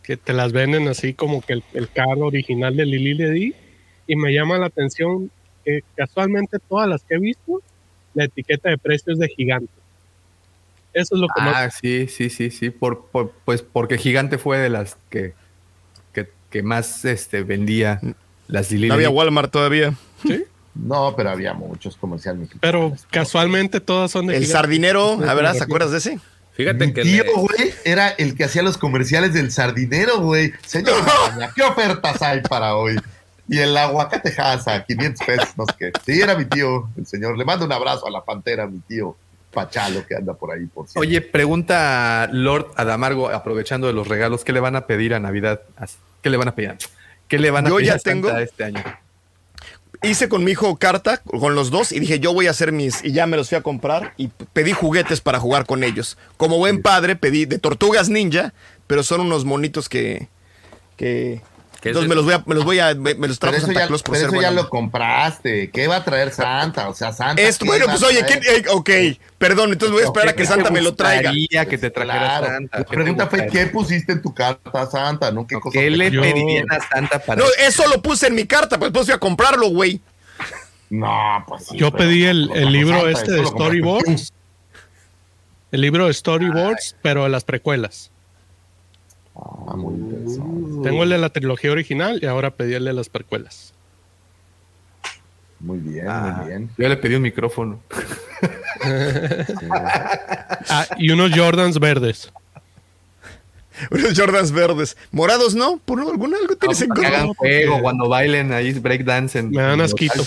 que 0.02 0.16
te 0.16 0.32
las 0.32 0.52
venden 0.52 0.88
así 0.88 1.14
como 1.14 1.42
que 1.42 1.54
el, 1.54 1.64
el 1.74 1.88
carro 1.88 2.26
original 2.26 2.76
de 2.76 2.86
Lili 2.86 3.14
Ledi 3.14 3.54
y 4.06 4.16
me 4.16 4.32
llama 4.32 4.58
la 4.58 4.66
atención 4.66 5.30
que 5.64 5.80
casualmente 5.96 6.58
todas 6.68 6.88
las 6.88 7.02
que 7.04 7.14
he 7.14 7.18
visto, 7.18 7.60
la 8.14 8.24
etiqueta 8.24 8.70
de 8.70 8.78
precios 8.78 9.18
de 9.18 9.28
gigante. 9.28 9.72
Eso 10.92 11.14
es 11.14 11.20
lo 11.22 11.28
que 11.28 11.40
más... 11.40 11.54
ah, 11.56 11.70
sí, 11.70 12.06
sí, 12.08 12.28
sí, 12.28 12.50
sí. 12.50 12.70
Por, 12.70 13.06
por- 13.06 13.32
pues 13.44 13.62
porque 13.62 13.96
Gigante 13.96 14.36
fue 14.36 14.58
de 14.58 14.68
las 14.68 14.96
que, 15.08 15.32
que, 16.12 16.28
que 16.50 16.62
más 16.62 17.04
este, 17.06 17.42
vendía 17.42 17.98
las 18.46 18.70
Lili. 18.70 18.88
No 18.88 18.94
había 18.94 19.08
Walmart 19.08 19.50
todavía. 19.50 19.94
No, 20.74 21.14
pero 21.16 21.30
había 21.30 21.54
muchos 21.54 21.96
comerciales 21.96 22.40
mexicanos. 22.40 22.60
Pero 22.60 22.96
casualmente 23.10 23.80
todas 23.80 24.10
son 24.10 24.26
de 24.26 24.36
El 24.36 24.42
gigante. 24.44 24.58
sardinero, 24.58 25.16
Sí, 25.18 25.24
a 25.24 25.34
ver, 25.34 25.36
me 25.36 25.40
¿te 25.40 25.46
refiero. 25.48 25.64
acuerdas 25.64 25.90
de 25.92 25.98
ese? 25.98 26.20
Fíjate 26.52 26.86
Mi 26.86 26.92
que 26.92 27.02
tío, 27.02 27.24
le- 27.24 27.32
güey, 27.32 27.74
era 27.86 28.08
el 28.10 28.34
que 28.34 28.44
hacía 28.44 28.62
los 28.62 28.76
comerciales 28.76 29.32
del 29.32 29.50
sardinero, 29.50 30.20
güey. 30.20 30.52
Señor, 30.66 30.92
¿qué 31.56 31.62
ofertas 31.62 32.20
hay 32.20 32.42
para 32.42 32.76
hoy? 32.76 32.96
Y 33.52 33.58
el 33.58 33.76
aguacate 33.76 34.32
a 34.38 34.84
500 34.86 35.26
pesos, 35.26 35.48
no 35.58 35.66
sé 35.66 35.74
qué. 35.78 35.92
Sí, 36.06 36.22
era 36.22 36.34
mi 36.34 36.46
tío, 36.46 36.88
el 36.96 37.06
señor. 37.06 37.36
Le 37.36 37.44
mando 37.44 37.66
un 37.66 37.72
abrazo 37.72 38.06
a 38.06 38.10
la 38.10 38.24
pantera, 38.24 38.66
mi 38.66 38.78
tío 38.78 39.14
Pachalo, 39.52 40.06
que 40.06 40.14
anda 40.16 40.32
por 40.32 40.52
ahí, 40.52 40.64
por 40.64 40.86
cierto. 40.88 41.00
Oye, 41.00 41.20
pregunta 41.20 42.30
Lord 42.32 42.68
Adamargo, 42.76 43.28
aprovechando 43.28 43.88
de 43.88 43.92
los 43.92 44.08
regalos, 44.08 44.42
¿qué 44.42 44.54
le 44.54 44.60
van 44.60 44.74
a 44.74 44.86
pedir 44.86 45.12
a 45.12 45.20
Navidad? 45.20 45.60
¿Qué 46.22 46.30
le 46.30 46.38
van 46.38 46.48
a 46.48 46.54
pedir? 46.54 46.78
¿Qué 47.28 47.38
le 47.38 47.50
van 47.50 47.66
a 47.66 47.68
Yo 47.68 47.76
pedir 47.76 47.88
ya 47.88 47.94
a 47.96 47.98
Santa 47.98 48.28
tengo- 48.28 48.38
este 48.38 48.64
año? 48.64 48.82
Hice 50.02 50.30
con 50.30 50.44
mi 50.44 50.52
hijo 50.52 50.74
carta, 50.78 51.18
con 51.18 51.54
los 51.54 51.70
dos, 51.70 51.92
y 51.92 52.00
dije, 52.00 52.20
yo 52.20 52.32
voy 52.32 52.46
a 52.46 52.52
hacer 52.52 52.72
mis... 52.72 53.04
Y 53.04 53.12
ya 53.12 53.26
me 53.26 53.36
los 53.36 53.50
fui 53.50 53.58
a 53.58 53.62
comprar 53.62 54.14
y 54.16 54.28
pedí 54.54 54.72
juguetes 54.72 55.20
para 55.20 55.38
jugar 55.38 55.66
con 55.66 55.84
ellos. 55.84 56.16
Como 56.38 56.56
buen 56.56 56.80
padre, 56.80 57.16
pedí 57.16 57.44
de 57.44 57.58
tortugas 57.58 58.08
ninja, 58.08 58.54
pero 58.86 59.02
son 59.02 59.20
unos 59.20 59.44
monitos 59.44 59.90
que... 59.90 60.28
que 60.96 61.42
¿Qué 61.42 61.42
es 61.42 61.42
entonces 61.90 62.08
me 62.08 62.14
los 62.14 62.24
voy 62.24 62.34
a, 62.34 62.42
me 62.46 62.54
los 62.54 62.64
voy 62.64 62.78
a, 62.78 62.94
me, 62.94 63.14
me 63.14 63.28
los 63.28 63.38
pero 63.38 63.50
trajo 63.52 63.56
eso, 63.56 63.66
Santa 63.66 63.80
ya, 63.80 63.86
Claus 63.88 64.02
por 64.02 64.12
pero 64.14 64.20
ser 64.28 64.34
eso 64.34 64.42
ya 64.42 64.48
bueno. 64.50 64.62
lo 64.62 64.68
compraste. 64.68 65.70
¿Qué 65.70 65.86
va 65.88 65.96
a 65.96 66.04
traer 66.04 66.30
Santa? 66.32 66.88
O 66.88 66.94
sea, 66.94 67.12
Santa. 67.12 67.42
Esto, 67.42 67.64
¿qué 67.64 67.70
bueno, 67.70 67.86
pues 67.86 68.02
oye? 68.02 68.24
¿qué- 68.26 68.40
eh, 68.56 68.64
ok, 68.70 68.90
perdón, 69.38 69.72
entonces 69.72 69.92
voy 69.92 70.02
a 70.02 70.06
esperar 70.06 70.28
a 70.28 70.32
que 70.32 70.42
¿Qué 70.42 70.46
Santa 70.46 70.70
me 70.70 70.80
lo 70.80 70.94
traiga. 70.94 71.32
que 71.66 71.78
te 71.78 71.90
trajera 71.90 72.18
Claro. 72.18 72.46
Santa? 72.46 72.78
La 72.78 72.84
¿Qué 72.84 72.88
te 72.90 72.94
pregunta 72.94 73.26
fue? 73.26 73.46
¿qué 73.48 73.66
pusiste 73.66 74.12
en 74.12 74.22
tu 74.22 74.32
carta 74.32 74.82
a 74.82 74.86
Santa? 74.86 75.30
¿No? 75.32 75.46
¿Qué, 75.46 75.56
cosa 75.58 75.78
¿Qué 75.78 75.90
le 75.90 76.10
pedirían 76.10 76.70
a 76.70 76.80
Santa 76.80 77.18
para 77.18 77.42
No, 77.42 77.48
eso 77.58 77.86
lo 77.88 78.00
puse 78.00 78.28
en 78.28 78.36
mi 78.36 78.46
carta, 78.46 78.78
pues 78.78 78.92
después 78.92 79.06
fui 79.06 79.14
a 79.14 79.18
comprarlo, 79.18 79.68
güey. 79.68 80.00
No, 80.90 81.44
pues 81.48 81.64
sí, 81.66 81.76
Yo 81.78 81.90
pedí 81.90 82.24
el, 82.26 82.50
el 82.54 82.70
libro 82.70 83.00
Santa, 83.00 83.10
este 83.18 83.32
de 83.32 83.46
storyboards. 83.46 84.32
El 85.72 85.80
libro 85.80 86.06
de 86.06 86.12
storyboards, 86.14 86.96
pero 87.02 87.24
de 87.24 87.30
las 87.30 87.42
precuelas. 87.44 88.11
Ah, 89.34 89.74
muy 89.76 89.94
interesante. 89.94 90.82
Tengo 90.88 91.02
el 91.04 91.08
de 91.10 91.18
la 91.18 91.30
trilogía 91.30 91.72
original 91.72 92.18
y 92.22 92.26
ahora 92.26 92.50
pedí 92.50 92.74
el 92.74 92.84
de 92.84 92.92
las 92.92 93.08
precuelas. 93.08 93.72
Muy 95.60 95.78
bien, 95.78 96.08
Ah, 96.08 96.36
muy 96.40 96.48
bien. 96.48 96.70
Yo 96.76 96.88
le 96.88 96.96
pedí 96.96 97.14
un 97.14 97.22
micrófono. 97.22 97.80
Ah, 100.68 100.86
y 100.98 101.10
unos 101.10 101.32
Jordans 101.36 101.78
verdes. 101.78 102.32
Unos 103.90 104.18
Jordans 104.18 104.52
verdes. 104.52 104.96
Morados, 105.12 105.54
¿no? 105.54 105.78
¿Por 105.84 106.00
algún 106.00 106.34
algo 106.34 106.56
tienes 106.56 106.80
en 106.82 106.88
Para 106.88 107.00
que 107.00 107.06
contra? 107.06 107.22
hagan 107.22 107.34
juego 107.34 107.80
cuando 107.82 108.08
bailen 108.08 108.52
ahí 108.52 108.72
breakdance. 108.72 109.38
en- 109.38 109.50
Me 109.50 109.62
dan 109.62 109.74
en 109.74 109.80
asquito. 109.82 110.24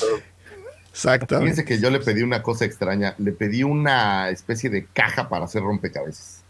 Exactamente. 0.92 1.52
Fíjense 1.52 1.66
que 1.66 1.80
yo 1.82 1.90
le 1.90 2.00
pedí 2.00 2.22
una 2.22 2.42
cosa 2.42 2.64
extraña. 2.66 3.16
Le 3.18 3.32
pedí 3.34 3.64
una 3.64 4.30
especie 4.30 4.70
de 4.70 4.86
caja 4.86 5.28
para 5.30 5.46
hacer 5.46 5.62
rompecabezas. 5.62 6.44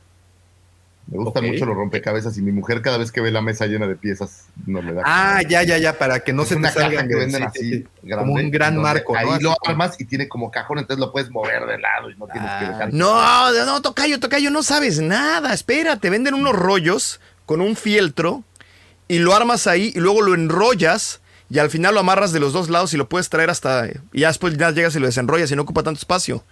Me 1.07 1.17
gustan 1.19 1.45
Ok. 1.45 1.51
mucho 1.51 1.65
los 1.65 1.75
rompecabezas 1.75 2.35
y 2.37 2.41
mi 2.41 2.51
mujer 2.51 2.81
cada 2.81 2.97
vez 2.97 3.11
que 3.11 3.21
ve 3.21 3.29
la 3.31 3.41
mesa 3.41 3.67
llena 3.67 3.85
de 3.87 3.95
piezas 3.95 4.45
no 4.65 4.81
me 4.81 4.91
da. 4.93 5.03
Ah, 5.05 5.41
ya, 5.47 5.61
ya, 5.61 5.77
ya, 5.77 5.99
para 5.99 6.21
que 6.21 6.33
no 6.33 6.41
es 6.41 6.49
se 6.49 6.55
te 6.55 6.59
una 6.59 6.69
caja 6.73 6.81
salgan 6.87 7.07
que 7.07 7.13
de- 7.13 7.19
venden 7.19 7.41
sí, 7.41 7.47
así, 7.47 7.59
sí, 7.59 7.69
sí. 7.77 7.85
grande, 8.01 8.31
Como 8.31 8.33
un 8.43 8.49
gran 8.51 8.77
marco. 8.77 9.15
Ahí 9.15 9.39
lo 9.39 9.55
armas 9.67 9.95
y 9.99 10.05
tiene 10.05 10.27
como 10.27 10.49
cajón, 10.49 10.79
entonces 10.79 10.99
lo 10.99 11.11
puedes 11.11 11.29
mover 11.29 11.65
de 11.67 11.77
lado 11.77 12.09
y 12.09 12.15
no 12.15 12.25
tienes 12.27 12.49
que 12.59 12.65
dejar. 12.65 12.93
No, 12.93 13.51
no, 13.65 13.81
tocayo, 13.83 14.19
tocayo, 14.19 14.49
no 14.49 14.63
sabes 14.63 14.99
nada. 14.99 15.53
Espérate, 15.53 16.09
venden 16.09 16.33
unos 16.33 16.53
rollos 16.55 17.19
con 17.45 17.61
un 17.61 17.75
fieltro 17.75 18.43
y 19.07 19.19
lo 19.19 19.35
armas 19.35 19.67
ahí 19.67 19.91
y 19.95 19.99
luego 19.99 20.23
lo 20.23 20.33
enrollas 20.33 21.21
y 21.51 21.59
al 21.59 21.69
final 21.69 21.93
lo 21.93 21.99
amarras 21.99 22.31
de 22.31 22.39
los 22.39 22.51
dos 22.53 22.71
lados 22.71 22.95
y 22.95 22.97
lo 22.97 23.07
puedes 23.07 23.29
traer 23.29 23.51
hasta. 23.51 23.87
Y 24.11 24.21
ya 24.21 24.29
después 24.29 24.57
ya 24.57 24.71
llegas 24.71 24.95
y 24.95 24.99
lo 24.99 25.05
desenrollas 25.05 25.51
y 25.51 25.55
no 25.55 25.61
ocupa 25.61 25.83
tanto 25.83 25.99
espacio. 25.99 26.43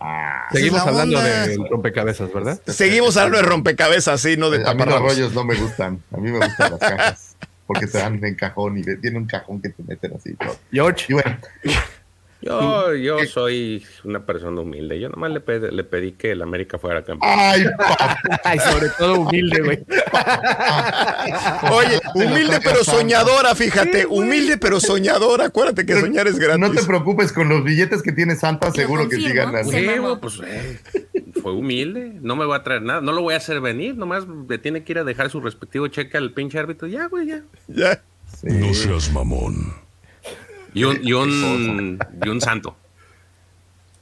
Ah, 0.00 0.48
Seguimos 0.50 0.80
hablando 0.80 1.18
onda. 1.18 1.46
de 1.46 1.56
rompecabezas, 1.70 2.32
¿verdad? 2.32 2.60
Seguimos 2.66 3.16
hablando 3.18 3.36
de 3.38 3.42
rompecabezas, 3.44 4.20
sí, 4.20 4.36
no 4.38 4.48
de 4.50 4.66
a 4.66 4.72
mí 4.74 4.82
los 4.84 5.00
rollos 5.00 5.34
no 5.34 5.44
me 5.44 5.54
gustan. 5.56 6.02
A 6.12 6.16
mí 6.16 6.30
me 6.30 6.38
gustan 6.38 6.70
las 6.72 6.80
cajas. 6.80 7.36
Porque 7.66 7.86
te 7.86 7.98
dan 7.98 8.24
en 8.24 8.34
cajón 8.34 8.78
y 8.78 8.82
tiene 8.82 9.18
un 9.18 9.26
cajón 9.26 9.60
que 9.62 9.68
te 9.68 9.82
meten 9.84 10.12
así. 10.16 10.34
George, 10.72 11.06
Y 11.08 11.12
bueno, 11.12 11.38
Yo, 12.42 12.94
yo 12.94 13.24
soy 13.26 13.84
una 14.04 14.24
persona 14.24 14.60
humilde. 14.60 14.98
Yo 14.98 15.08
nomás 15.08 15.30
le 15.30 15.40
pedí, 15.40 15.70
le 15.70 15.84
pedí 15.84 16.12
que 16.12 16.32
el 16.32 16.42
América 16.42 16.78
fuera 16.78 17.02
campeón. 17.04 17.30
ay, 18.44 18.58
sobre 18.70 18.88
todo 18.90 19.20
humilde, 19.20 19.62
güey. 19.62 19.78
Oye, 21.70 22.00
humilde 22.14 22.60
pero 22.62 22.84
soñadora, 22.84 23.54
fíjate. 23.54 24.06
Humilde 24.06 24.58
pero 24.58 24.80
soñadora. 24.80 25.46
Acuérdate 25.46 25.84
que 25.84 25.98
soñar 26.00 26.26
es 26.28 26.38
gratis. 26.38 26.60
No 26.60 26.70
te 26.70 26.82
preocupes, 26.84 27.32
con 27.32 27.48
los 27.48 27.62
billetes 27.64 28.02
que 28.02 28.12
tiene 28.12 28.36
Santa, 28.36 28.70
seguro 28.72 29.08
que 29.08 29.16
sí 29.16 29.32
ganan. 29.32 29.64
sí. 29.66 29.86
Pues 30.20 30.40
eh, 30.44 30.80
fue 31.42 31.52
humilde. 31.52 32.12
No 32.20 32.36
me 32.36 32.44
va 32.46 32.56
a 32.56 32.62
traer 32.62 32.82
nada. 32.82 33.00
No 33.00 33.12
lo 33.12 33.22
voy 33.22 33.34
a 33.34 33.38
hacer 33.38 33.60
venir. 33.60 33.96
Nomás 33.96 34.24
le 34.48 34.58
tiene 34.58 34.82
que 34.84 34.92
ir 34.92 34.98
a 34.98 35.04
dejar 35.04 35.30
su 35.30 35.40
respectivo 35.40 35.86
cheque 35.88 36.16
al 36.16 36.32
pinche 36.32 36.58
árbitro. 36.58 36.88
Ya, 36.88 37.06
güey, 37.06 37.26
ya. 37.28 37.42
Ya. 37.68 38.02
Sí. 38.40 38.48
No 38.48 38.72
seas 38.74 39.12
mamón. 39.12 39.74
Y 40.74 40.84
un, 40.84 41.00
y 41.02 41.12
un, 41.12 41.98
y 42.24 42.28
un 42.28 42.40
santo. 42.40 42.76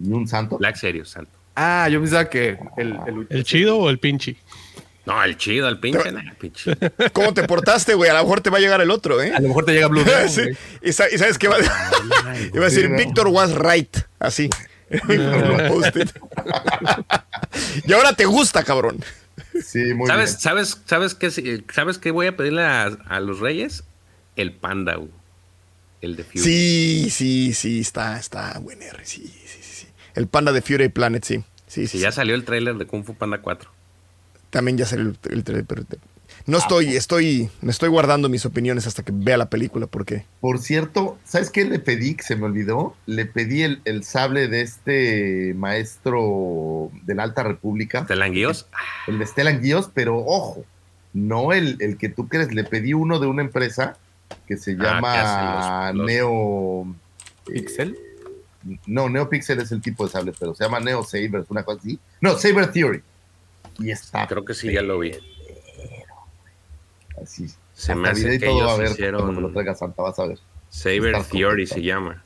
¿Y 0.00 0.10
un 0.12 0.28
santo? 0.28 0.58
Black 0.58 0.76
Serio, 0.76 1.04
santo. 1.04 1.32
Ah, 1.56 1.88
yo 1.90 2.00
pensaba 2.00 2.28
que 2.30 2.58
el, 2.76 2.96
el, 3.06 3.26
¿El 3.30 3.44
chido 3.44 3.78
o 3.78 3.90
el 3.90 3.98
pinchi? 3.98 4.36
No, 5.06 5.24
el 5.24 5.36
chido, 5.38 5.66
el 5.68 5.80
pinche. 5.80 6.12
pinche. 6.38 6.76
¿Cómo 7.12 7.32
te 7.34 7.42
portaste, 7.44 7.94
güey? 7.94 8.10
A 8.10 8.14
lo 8.14 8.22
mejor 8.22 8.42
te 8.42 8.50
va 8.50 8.58
a 8.58 8.60
llegar 8.60 8.80
el 8.80 8.90
otro, 8.90 9.20
¿eh? 9.22 9.32
a 9.34 9.40
lo 9.40 9.48
mejor 9.48 9.64
te 9.64 9.72
llega 9.72 9.88
Blue 9.88 10.04
Demon, 10.04 10.28
Sí. 10.28 10.42
¿Y, 10.82 10.92
sa- 10.92 11.10
y 11.10 11.16
sabes 11.18 11.38
qué 11.38 11.48
va 11.48 11.56
a 11.56 11.60
Iba 12.54 12.66
a 12.66 12.68
decir. 12.68 12.88
Víctor 12.90 13.26
was 13.28 13.54
right. 13.56 13.96
Así. 14.20 14.50
Y 17.86 17.92
ahora 17.92 18.12
te 18.14 18.24
gusta, 18.26 18.62
cabrón. 18.64 19.02
Sí, 19.64 19.94
muy 19.94 20.06
¿Sabes, 20.06 20.30
bien. 20.32 20.40
sabes, 20.40 20.82
sabes 20.84 21.14
qué, 21.14 21.62
sabes 21.72 21.98
qué 21.98 22.10
voy 22.10 22.26
a 22.26 22.36
pedirle 22.36 22.62
a, 22.64 22.84
a 22.84 23.20
los 23.20 23.40
reyes? 23.40 23.84
El 24.36 24.52
panda, 24.52 24.94
güey. 24.96 25.10
El 26.00 26.16
de 26.16 26.24
Fury. 26.24 26.38
Sí, 26.38 27.08
sí, 27.10 27.52
sí, 27.54 27.80
está, 27.80 28.18
está 28.18 28.58
buen 28.60 28.80
R. 28.82 29.04
Sí, 29.04 29.26
sí, 29.26 29.58
sí, 29.62 29.72
sí. 29.82 29.86
El 30.14 30.26
panda 30.28 30.52
de 30.52 30.62
Fury 30.62 30.88
Planet, 30.88 31.24
sí. 31.24 31.38
Sí, 31.66 31.86
sí, 31.86 31.88
Sí, 31.88 31.98
ya 31.98 32.12
salió 32.12 32.34
el 32.34 32.44
tráiler 32.44 32.76
de 32.76 32.86
Kung 32.86 33.04
Fu 33.04 33.14
Panda 33.14 33.38
4. 33.42 33.70
También 34.50 34.78
ya 34.78 34.86
salió 34.86 35.06
el, 35.06 35.18
el 35.30 35.44
trailer, 35.44 35.66
pero 35.66 35.84
te- 35.84 35.98
no 36.46 36.56
estoy, 36.56 36.96
estoy, 36.96 37.50
me 37.60 37.70
estoy 37.70 37.90
guardando 37.90 38.30
mis 38.30 38.46
opiniones 38.46 38.86
hasta 38.86 39.02
que 39.02 39.12
vea 39.14 39.36
la 39.36 39.50
película, 39.50 39.86
porque 39.86 40.24
Por 40.40 40.58
cierto, 40.60 41.18
¿sabes 41.24 41.50
qué 41.50 41.64
le 41.66 41.78
pedí? 41.78 42.14
Que 42.14 42.22
se 42.22 42.36
me 42.36 42.44
olvidó. 42.46 42.96
Le 43.04 43.26
pedí 43.26 43.62
el, 43.64 43.82
el 43.84 44.02
sable 44.04 44.48
de 44.48 44.62
este 44.62 45.52
maestro 46.02 46.90
de 47.02 47.14
la 47.14 47.24
Alta 47.24 47.42
República, 47.42 48.06
¿Te 48.06 48.16
la 48.16 48.28
guíos? 48.28 48.66
el 49.06 49.18
de 49.18 49.26
Stellan 49.26 49.60
Guíos, 49.60 49.90
pero 49.92 50.18
ojo, 50.24 50.64
no 51.12 51.52
el, 51.52 51.76
el 51.80 51.98
que 51.98 52.08
tú 52.08 52.28
crees. 52.28 52.52
Le 52.54 52.64
pedí 52.64 52.94
uno 52.94 53.18
de 53.18 53.26
una 53.26 53.42
empresa 53.42 53.98
que 54.46 54.56
se 54.56 54.72
Ah, 54.72 54.82
llama 54.82 55.86
hacen 55.88 55.98
los- 55.98 56.06
los- 56.06 56.06
Neo. 56.06 56.82
eh, 57.48 57.52
Pixel. 57.52 57.98
No, 58.86 59.08
NeoPixel 59.08 59.60
es 59.60 59.72
el 59.72 59.80
tipo 59.80 60.04
de 60.04 60.10
sable, 60.10 60.32
pero 60.38 60.54
se 60.54 60.64
llama 60.64 60.80
Neo 60.80 61.02
Saber, 61.04 61.44
una 61.48 61.62
cosa 61.62 61.80
así. 61.80 61.98
No, 62.20 62.36
Saber 62.36 62.70
Theory. 62.72 63.02
Y 63.78 63.90
está. 63.90 64.26
Creo 64.26 64.44
que 64.44 64.52
sí, 64.54 64.72
ya 64.72 64.82
lo 64.82 64.98
vi. 64.98 65.12
Así. 67.22 67.46
Se 67.74 67.94
me 67.94 68.08
hace 68.08 68.38
que 68.38 68.46
todo 68.46 68.56
va 68.58 68.62
a 68.62 68.66
ellos 68.74 68.78
ver 68.78 68.90
hicieron- 68.90 69.20
cuando 69.22 69.40
me 69.40 69.46
lo 69.48 69.52
traiga 69.52 69.74
Santa, 69.74 70.02
vas 70.02 70.18
a 70.18 70.26
ver. 70.26 70.38
Saber 70.68 71.14
Está 71.14 71.24
Theory 71.30 71.66
se 71.66 71.82
llama. 71.82 72.22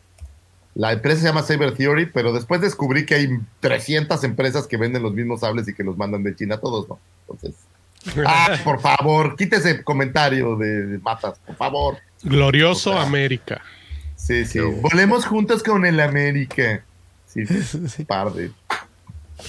La 0.74 0.92
empresa 0.92 1.20
se 1.20 1.26
llama 1.26 1.42
Saber 1.42 1.74
Theory, 1.76 2.06
pero 2.06 2.32
después 2.32 2.60
descubrí 2.62 3.04
que 3.04 3.14
hay 3.14 3.28
300 3.60 4.24
empresas 4.24 4.66
que 4.66 4.78
venden 4.78 5.02
los 5.02 5.12
mismos 5.12 5.40
sables 5.40 5.68
y 5.68 5.74
que 5.74 5.84
los 5.84 5.98
mandan 5.98 6.22
de 6.22 6.34
China 6.34 6.58
todos, 6.58 6.88
¿no? 6.88 6.98
Entonces. 7.28 7.54
Ah, 8.26 8.56
por 8.64 8.80
favor, 8.80 9.36
quítese 9.36 9.70
el 9.70 9.84
comentario 9.84 10.56
de, 10.56 10.86
de 10.86 10.98
Matas, 10.98 11.38
por 11.46 11.56
favor. 11.56 11.96
Glorioso 12.22 12.90
O 12.90 12.94
sea, 12.94 13.02
América. 13.02 13.60
Sí, 14.16 14.44
sí. 14.44 14.58
Volemos 14.60 15.24
juntos 15.26 15.62
con 15.62 15.84
el 15.84 15.98
América. 16.00 16.84
Sí, 17.26 17.42
par 18.06 18.32
de. 18.32 18.50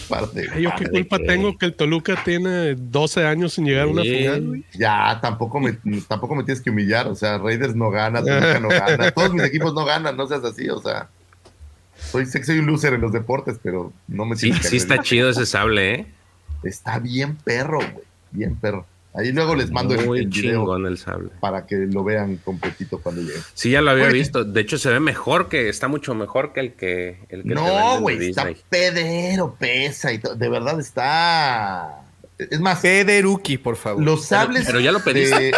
Par 0.09 0.30
de. 0.31 0.49
Ay, 0.51 0.63
¿Yo 0.63 0.71
qué 0.77 0.88
culpa 0.89 1.17
que- 1.19 1.25
tengo 1.25 1.57
que 1.57 1.65
el 1.67 1.75
Toluca 1.75 2.15
tiene 2.23 2.73
12 2.75 3.25
años 3.25 3.53
sin 3.53 3.65
llegar 3.65 3.84
a 3.84 3.88
una 3.88 4.01
Sí. 4.01 4.09
final? 4.15 4.47
güey? 4.47 4.63
Ya, 4.73 5.19
tampoco 5.21 5.59
me, 5.59 5.77
tampoco 6.07 6.34
me 6.35 6.43
tienes 6.43 6.61
que 6.63 6.71
humillar. 6.71 7.07
O 7.07 7.15
sea, 7.15 7.38
Raiders 7.38 7.75
no 7.75 7.91
gana, 7.91 8.19
Toluca 8.23 8.59
no 8.59 8.69
gana. 8.69 9.11
Todos 9.11 9.34
mis 9.34 9.43
equipos 9.43 9.73
no 9.73 9.85
ganan, 9.85 10.17
no 10.17 10.25
seas 10.27 10.43
así. 10.43 10.67
O 10.69 10.81
sea, 10.81 11.09
soy, 12.11 12.25
sé 12.25 12.39
que 12.39 12.45
soy 12.45 12.59
un 12.59 12.65
loser 12.65 12.93
en 12.93 13.01
los 13.01 13.11
deportes, 13.13 13.57
pero 13.61 13.93
no 14.07 14.25
me 14.25 14.35
Sí, 14.35 14.47
tienes 14.47 14.61
que 14.63 14.67
sí 14.69 14.77
está 14.77 14.99
chido 15.03 15.30
ese 15.30 15.45
sable, 15.45 15.93
¿eh? 15.93 16.05
Está 16.63 16.97
bien 16.97 17.35
perro, 17.35 17.77
güey. 17.80 18.05
Bien 18.34 18.55
perro. 18.55 18.85
Ahí 19.15 19.31
luego 19.31 19.53
les 19.55 19.69
mando 19.69 19.93
el, 19.93 20.07
Muy 20.07 20.19
el 20.22 20.27
video 20.27 20.61
chingón 20.61 20.88
el 20.88 20.97
sable. 20.97 21.30
para 21.39 21.68
que 21.68 21.76
lo 21.76 22.03
vean 22.03 22.38
completito 22.38 22.99
cuando 22.99 23.22
llegue. 23.22 23.38
Sí, 23.53 23.69
ya 23.69 23.80
lo 23.81 23.91
había 23.91 24.05
Oye. 24.05 24.14
visto. 24.14 24.43
De 24.43 24.60
hecho, 24.60 24.80
se 24.80 24.89
ve 24.89 24.99
mejor 24.99 25.49
que, 25.49 25.69
está 25.69 25.88
mucho 25.88 26.15
mejor 26.15 26.51
que 26.51 26.60
el 26.61 26.73
que, 26.73 27.19
el 27.30 27.43
que 27.43 27.49
No, 27.53 28.01
güey, 28.01 28.30
está 28.30 28.47
pedero, 28.69 29.55
pesa 29.60 30.11
y 30.11 30.18
todo. 30.18 30.34
De 30.34 30.49
verdad 30.49 30.80
está. 30.80 31.99
Es 32.39 32.60
más, 32.60 32.80
Pederuki, 32.80 33.60
por 33.60 33.76
favor. 33.76 34.01
los 34.03 34.26
sables. 34.26 34.64
pero 34.65 34.80
ya 34.80 34.91
lo 34.91 34.99
pediste. 35.03 35.51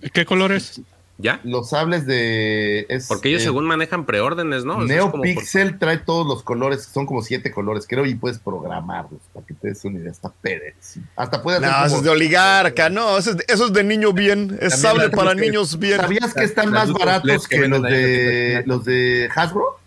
de- 0.00 0.10
¿Qué 0.12 0.24
color 0.24 0.52
es? 0.52 0.80
¿Ya? 1.20 1.40
los 1.44 1.68
sables 1.70 2.06
de. 2.06 2.86
es, 2.88 3.06
Porque 3.08 3.28
ellos 3.28 3.42
eh, 3.42 3.44
según 3.46 3.64
manejan 3.66 4.06
preórdenes, 4.06 4.64
¿no? 4.64 4.82
Es 4.84 5.00
por- 5.04 5.20
NeoPixel 5.20 5.78
trae 5.78 5.98
todos 5.98 6.26
los 6.26 6.42
colores, 6.42 6.84
son 6.84 7.06
como 7.06 7.22
siete 7.22 7.50
colores, 7.50 7.86
creo, 7.88 8.06
y 8.06 8.14
puedes 8.14 8.38
programarlos 8.38 9.20
para 9.32 9.46
que 9.46 9.54
te 9.54 9.68
des 9.68 9.84
una 9.84 9.98
idea. 10.00 10.10
Está 10.10 10.30
pedrísimo. 10.40 11.06
Hasta 11.16 11.42
puedes 11.42 11.60
No, 11.60 11.68
hacer 11.68 11.86
eso 11.86 11.96
es 11.98 12.02
de 12.02 12.10
oligarca, 12.10 12.88
no, 12.90 13.18
eso 13.18 13.30
es 13.32 13.36
de, 13.36 13.44
eso 13.48 13.66
es 13.66 13.72
de 13.72 13.84
niño 13.84 14.12
bien, 14.12 14.58
es 14.60 14.80
sable 14.80 15.10
para 15.10 15.34
niños 15.34 15.78
bien. 15.78 16.00
¿Sabías 16.00 16.32
que 16.34 16.44
están 16.44 16.70
más 16.70 16.92
baratos 16.92 17.26
LED 17.26 17.40
que 17.48 17.60
que 17.60 17.68
los 17.68 17.82
de, 17.82 18.62
los 18.66 18.84
de 18.84 19.28
Hasbro? 19.34 19.78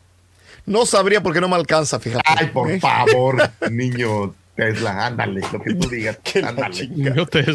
No 0.66 0.86
sabría 0.86 1.22
porque 1.22 1.42
no 1.42 1.50
me 1.50 1.56
alcanza, 1.56 2.00
fíjate. 2.00 2.24
Ay, 2.26 2.48
por 2.54 2.72
¿Eh? 2.72 2.80
favor, 2.80 3.38
niño 3.72 4.34
Tesla, 4.56 5.08
ándale, 5.08 5.42
lo 5.52 5.62
que 5.62 5.74
tú 5.76 5.90
digas, 5.90 6.20
ándale. 6.44 6.90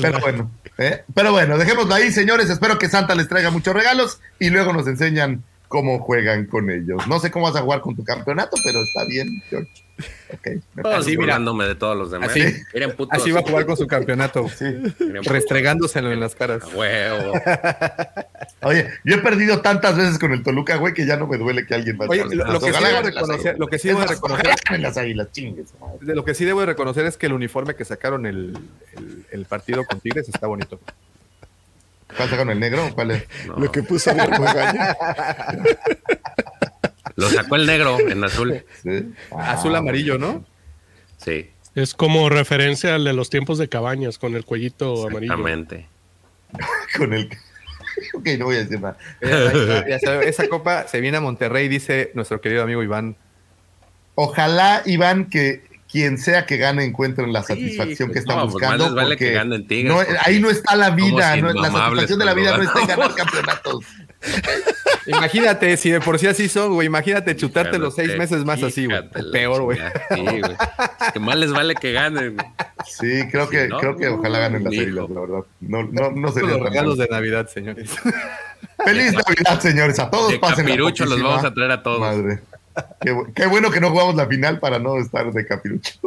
Pero 0.02 0.20
bueno, 0.20 0.50
¿eh? 0.78 1.04
pero 1.14 1.32
bueno, 1.32 1.58
dejémoslo 1.58 1.94
ahí, 1.94 2.10
señores. 2.10 2.50
Espero 2.50 2.78
que 2.78 2.88
Santa 2.88 3.14
les 3.14 3.28
traiga 3.28 3.50
muchos 3.50 3.74
regalos 3.74 4.20
y 4.38 4.50
luego 4.50 4.72
nos 4.72 4.86
enseñan 4.86 5.44
cómo 5.68 6.00
juegan 6.00 6.46
con 6.46 6.70
ellos. 6.70 7.06
No 7.06 7.20
sé 7.20 7.30
cómo 7.30 7.46
vas 7.46 7.56
a 7.56 7.62
jugar 7.62 7.80
con 7.80 7.94
tu 7.94 8.04
campeonato, 8.04 8.56
pero 8.64 8.82
está 8.82 9.04
bien, 9.04 9.42
George. 9.48 9.87
Así, 10.84 11.10
mira. 11.10 11.20
burlándome 11.20 11.66
de 11.66 11.74
todos 11.74 11.96
los 11.96 12.10
demás. 12.10 12.30
Así. 12.30 12.42
Miren. 12.72 12.94
Así 13.10 13.30
va 13.30 13.40
a 13.40 13.42
jugar 13.42 13.66
con 13.66 13.76
su 13.76 13.86
campeonato. 13.86 14.48
Sí. 14.48 14.66
Restregándoselo 15.24 16.12
en 16.12 16.20
las 16.20 16.34
caras. 16.34 16.62
Huevo. 16.72 17.32
Oye, 18.62 18.88
yo 19.04 19.16
he 19.16 19.18
perdido 19.18 19.60
tantas 19.60 19.96
veces 19.96 20.18
con 20.18 20.32
el 20.32 20.42
Toluca, 20.42 20.76
güey, 20.76 20.94
que 20.94 21.06
ya 21.06 21.16
no 21.16 21.26
me 21.26 21.36
duele 21.36 21.66
que 21.66 21.74
alguien 21.74 21.96
más 21.96 22.08
Oye, 22.08 22.24
lo, 22.34 22.44
lo 22.44 22.60
que 22.60 22.72
sí 22.72 22.84
debo 22.84 23.02
reconocer, 23.02 23.58
lo 23.58 23.66
que 23.68 23.78
sí 23.78 23.88
debo 23.88 24.04
reconocer, 24.04 24.46
las 24.80 24.96
águilas, 24.96 25.32
chingues. 25.32 25.68
de 26.00 26.14
lo 26.14 26.24
que 26.24 26.34
sí 26.34 26.44
debo 26.44 26.60
de 26.60 26.66
reconocer 26.66 27.06
es 27.06 27.16
que 27.16 27.26
el 27.26 27.32
uniforme 27.32 27.74
que 27.74 27.84
sacaron 27.84 28.26
el, 28.26 28.56
el, 28.96 29.26
el 29.30 29.44
partido 29.46 29.84
con 29.84 30.00
Tigres 30.00 30.28
está 30.28 30.46
bonito. 30.46 30.80
¿Cuál 32.16 32.30
sacaron 32.30 32.50
el 32.50 32.60
negro? 32.60 32.90
¿Cuál 32.94 33.10
es? 33.12 33.24
No. 33.46 33.56
Lo 33.56 33.70
que 33.70 33.82
puso 33.82 34.14
Magaña. 34.14 34.96
Lo 37.18 37.28
sacó 37.28 37.56
el 37.56 37.66
negro 37.66 37.98
en 37.98 38.22
azul. 38.22 38.64
Sí. 38.82 39.12
Ah, 39.32 39.52
Azul 39.52 39.74
amarillo, 39.74 40.18
¿no? 40.18 40.44
Sí, 41.16 41.50
Es 41.74 41.92
como 41.94 42.28
referencia 42.28 42.94
al 42.94 43.02
de 43.02 43.12
los 43.12 43.28
tiempos 43.28 43.58
de 43.58 43.68
cabañas 43.68 44.18
con 44.18 44.36
el 44.36 44.44
cuellito 44.44 45.06
amarillo. 45.08 45.32
exactamente. 45.34 45.88
Con 46.96 47.12
el. 47.12 47.28
ok, 48.14 48.26
no 48.38 48.44
voy 48.46 48.56
a 48.56 48.58
decir 48.60 48.80
nada. 48.80 48.96
Eh, 49.20 49.98
esa 50.26 50.48
copa 50.48 50.86
se 50.86 51.00
viene 51.00 51.16
a 51.16 51.20
Monterrey, 51.20 51.68
dice 51.68 52.12
nuestro 52.14 52.40
querido 52.40 52.62
amigo 52.62 52.82
Iván. 52.84 53.16
Ojalá, 54.14 54.82
Iván, 54.86 55.28
que 55.28 55.64
quien 55.90 56.18
sea 56.18 56.44
que 56.44 56.58
gane 56.58 56.84
encuentren 56.84 57.32
la 57.32 57.42
satisfacción 57.42 58.08
que 58.08 58.14
pues, 58.14 58.24
están 58.24 58.36
no, 58.36 58.42
pues, 58.42 58.52
buscando. 58.52 58.84
les 58.84 58.94
vale 58.94 59.08
porque 59.08 59.24
que 59.26 59.32
ganen 59.32 59.66
Tigres, 59.66 59.92
no, 59.92 59.96
porque 59.96 60.16
ahí 60.22 60.38
no 60.38 60.50
está 60.50 60.76
la 60.76 60.90
vida, 60.90 61.36
no, 61.36 61.52
la 61.52 61.70
satisfacción 61.70 62.18
de 62.18 62.24
la 62.24 62.34
vida 62.34 62.56
no 62.56 62.62
está 62.62 62.80
en 62.80 62.86
ganar 62.86 63.14
campeonatos. 63.16 63.84
Imagínate, 65.06 65.76
si 65.78 65.90
de 65.90 66.00
por 66.00 66.18
sí 66.18 66.26
así 66.26 66.48
son, 66.48 66.74
güey, 66.74 66.86
imagínate 66.86 67.34
chutarte 67.34 67.78
los 67.78 67.94
seis 67.94 68.16
meses 68.18 68.44
más 68.44 68.62
así, 68.62 68.84
güey. 68.86 69.00
Peor, 69.32 69.62
güey. 69.62 69.78
Sí, 70.14 70.22
güey. 70.22 70.42
Es 70.42 71.12
que 71.12 71.20
más 71.20 71.36
les 71.36 71.52
vale 71.52 71.74
que 71.74 71.92
ganen. 71.92 72.34
güey. 72.34 72.46
Sí, 72.86 73.26
creo 73.30 73.48
que, 73.48 73.68
creo 73.68 73.96
que 73.96 74.08
ojalá 74.08 74.40
ganen 74.40 74.64
las 74.64 74.72
águilas, 74.72 75.08
la 75.08 75.20
verdad. 75.20 75.40
No, 75.60 75.82
no, 75.84 76.10
no 76.10 76.32
sería 76.32 76.50
los 76.50 76.60
regalos 76.60 76.98
mal. 76.98 77.06
de 77.06 77.14
Navidad, 77.14 77.48
señores. 77.48 77.90
Feliz 78.84 79.14
Navidad, 79.14 79.60
señores. 79.60 79.98
A 79.98 80.10
todos 80.10 80.30
De 80.30 80.38
pasen 80.38 80.66
capirucho 80.66 81.06
los 81.06 81.22
vamos 81.22 81.44
a 81.44 81.54
traer 81.54 81.70
a 81.70 81.82
todos. 81.82 82.00
Madre. 82.00 82.40
Qué, 83.00 83.12
bu- 83.12 83.32
qué 83.34 83.46
bueno 83.46 83.70
que 83.70 83.80
no 83.80 83.90
jugamos 83.90 84.14
la 84.14 84.26
final 84.26 84.58
para 84.60 84.78
no 84.78 84.96
estar 84.98 85.32
de 85.32 85.46
capirucho. 85.46 85.98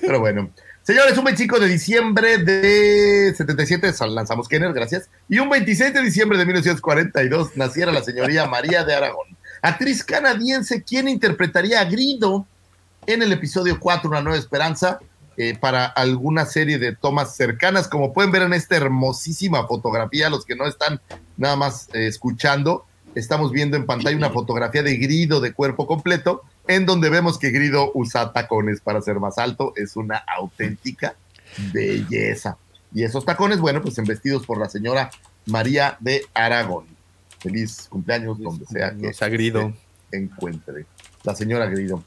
Pero 0.00 0.20
bueno. 0.20 0.50
Señores, 0.82 1.16
un 1.16 1.24
25 1.24 1.60
de 1.60 1.68
diciembre 1.68 2.38
de 2.38 3.32
77 3.34 3.90
sal- 3.94 4.14
lanzamos 4.14 4.48
Kenner, 4.48 4.72
gracias. 4.74 5.08
Y 5.30 5.38
un 5.38 5.48
26 5.48 5.94
de 5.94 6.02
diciembre 6.02 6.36
de 6.36 6.44
1942 6.44 7.56
naciera 7.56 7.90
la 7.90 8.02
señoría 8.02 8.46
María 8.46 8.84
de 8.84 8.94
Aragón, 8.94 9.26
actriz 9.62 10.04
canadiense 10.04 10.82
quien 10.82 11.08
interpretaría 11.08 11.80
a 11.80 11.84
Grido 11.86 12.46
en 13.06 13.22
el 13.22 13.32
episodio 13.32 13.80
4, 13.80 14.10
Una 14.10 14.20
Nueva 14.20 14.38
Esperanza, 14.38 14.98
eh, 15.38 15.56
para 15.58 15.86
alguna 15.86 16.44
serie 16.44 16.78
de 16.78 16.94
tomas 16.94 17.34
cercanas. 17.34 17.88
Como 17.88 18.12
pueden 18.12 18.30
ver 18.30 18.42
en 18.42 18.52
esta 18.52 18.76
hermosísima 18.76 19.66
fotografía, 19.66 20.28
los 20.28 20.44
que 20.44 20.54
no 20.54 20.66
están 20.66 21.00
nada 21.38 21.56
más 21.56 21.88
eh, 21.94 22.06
escuchando, 22.08 22.84
estamos 23.14 23.52
viendo 23.52 23.76
en 23.76 23.86
pantalla 23.86 24.16
una 24.16 24.30
fotografía 24.30 24.82
de 24.82 24.96
Grido 24.96 25.40
de 25.40 25.52
cuerpo 25.52 25.86
completo, 25.86 26.42
en 26.66 26.86
donde 26.86 27.10
vemos 27.10 27.38
que 27.38 27.50
Grido 27.50 27.90
usa 27.94 28.32
tacones 28.32 28.80
para 28.80 29.00
ser 29.00 29.20
más 29.20 29.38
alto. 29.38 29.72
Es 29.76 29.96
una 29.96 30.16
auténtica 30.16 31.14
belleza. 31.72 32.56
Y 32.92 33.02
esos 33.02 33.24
tacones, 33.24 33.58
bueno, 33.58 33.82
pues 33.82 33.98
embestidos 33.98 34.46
por 34.46 34.58
la 34.58 34.68
señora 34.68 35.10
María 35.46 35.96
de 36.00 36.24
Aragón. 36.34 36.86
Feliz 37.40 37.86
cumpleaños 37.88 38.38
donde 38.38 38.64
sea 38.66 38.94
que 38.94 39.12
ha 39.18 39.28
Grido. 39.28 39.72
se 40.10 40.16
encuentre. 40.16 40.86
La 41.24 41.34
señora 41.34 41.66
Grido. 41.66 42.02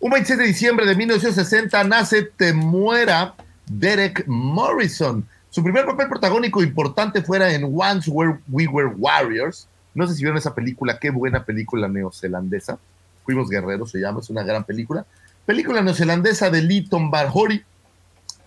Un 0.00 0.10
26 0.10 0.38
de 0.38 0.46
diciembre 0.46 0.86
de 0.86 0.96
1960 0.96 1.84
nace 1.84 2.22
Te 2.22 2.52
muera 2.52 3.34
Derek 3.66 4.24
Morrison. 4.26 5.26
Su 5.50 5.62
primer 5.62 5.84
papel 5.84 6.08
protagónico 6.08 6.62
importante 6.62 7.22
fuera 7.22 7.52
en 7.52 7.64
Once 7.64 8.10
Were 8.10 8.38
We 8.48 8.66
Were 8.66 8.94
Warriors. 8.96 9.68
No 9.94 10.06
sé 10.06 10.14
si 10.14 10.22
vieron 10.22 10.38
esa 10.38 10.54
película, 10.54 10.98
qué 10.98 11.10
buena 11.10 11.44
película 11.44 11.88
neozelandesa. 11.88 12.78
Fuimos 13.24 13.48
Guerreros, 13.48 13.90
se 13.90 14.00
llama, 14.00 14.20
es 14.20 14.30
una 14.30 14.42
gran 14.42 14.64
película. 14.64 15.04
Película 15.46 15.82
neozelandesa 15.82 16.50
de 16.50 16.62
Lytton 16.62 17.10
Barhori, 17.10 17.64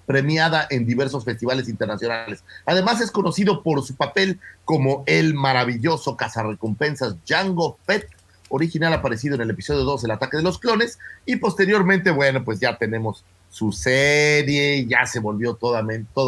premiada 0.06 0.68
en 0.70 0.86
diversos 0.86 1.24
festivales 1.26 1.70
internacionales. 1.70 2.44
Además 2.66 3.02
es 3.02 3.12
conocido 3.12 3.64
por 3.64 3.84
su 3.84 3.96
papel 3.96 4.40
como 4.66 5.04
el 5.06 5.34
maravilloso 5.34 6.18
cazarrecompensas 6.18 7.16
Django 7.26 7.78
Fett, 7.86 8.08
original 8.50 8.94
aparecido 8.94 9.36
en 9.36 9.42
el 9.42 9.50
episodio 9.50 9.84
2, 9.84 10.04
El 10.04 10.12
ataque 10.12 10.38
de 10.38 10.44
los 10.44 10.60
clones, 10.60 11.00
y 11.26 11.38
posteriormente, 11.38 12.12
bueno, 12.12 12.44
pues 12.44 12.60
ya 12.60 12.78
tenemos 12.78 13.24
su 13.50 13.72
serie, 13.72 14.86
ya 14.86 15.06
se 15.06 15.20
volvió 15.20 15.56
toda, 15.56 15.84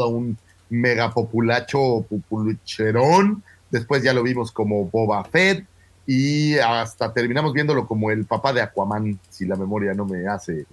un 0.08 0.38
mega 0.70 1.12
populacho, 1.12 2.06
populucherón, 2.10 3.44
después 3.72 4.04
ya 4.04 4.14
lo 4.14 4.24
vimos 4.24 4.52
como 4.52 4.86
Boba 4.86 5.24
Fett, 5.26 5.66
y 6.08 6.58
hasta 6.60 7.14
terminamos 7.14 7.54
viéndolo 7.54 7.88
como 7.88 8.12
el 8.12 8.26
papá 8.26 8.54
de 8.54 8.62
Aquaman, 8.62 9.20
si 9.30 9.46
la 9.46 9.56
memoria 9.56 9.94
no 9.94 10.06
me 10.06 10.28
hace, 10.28 10.66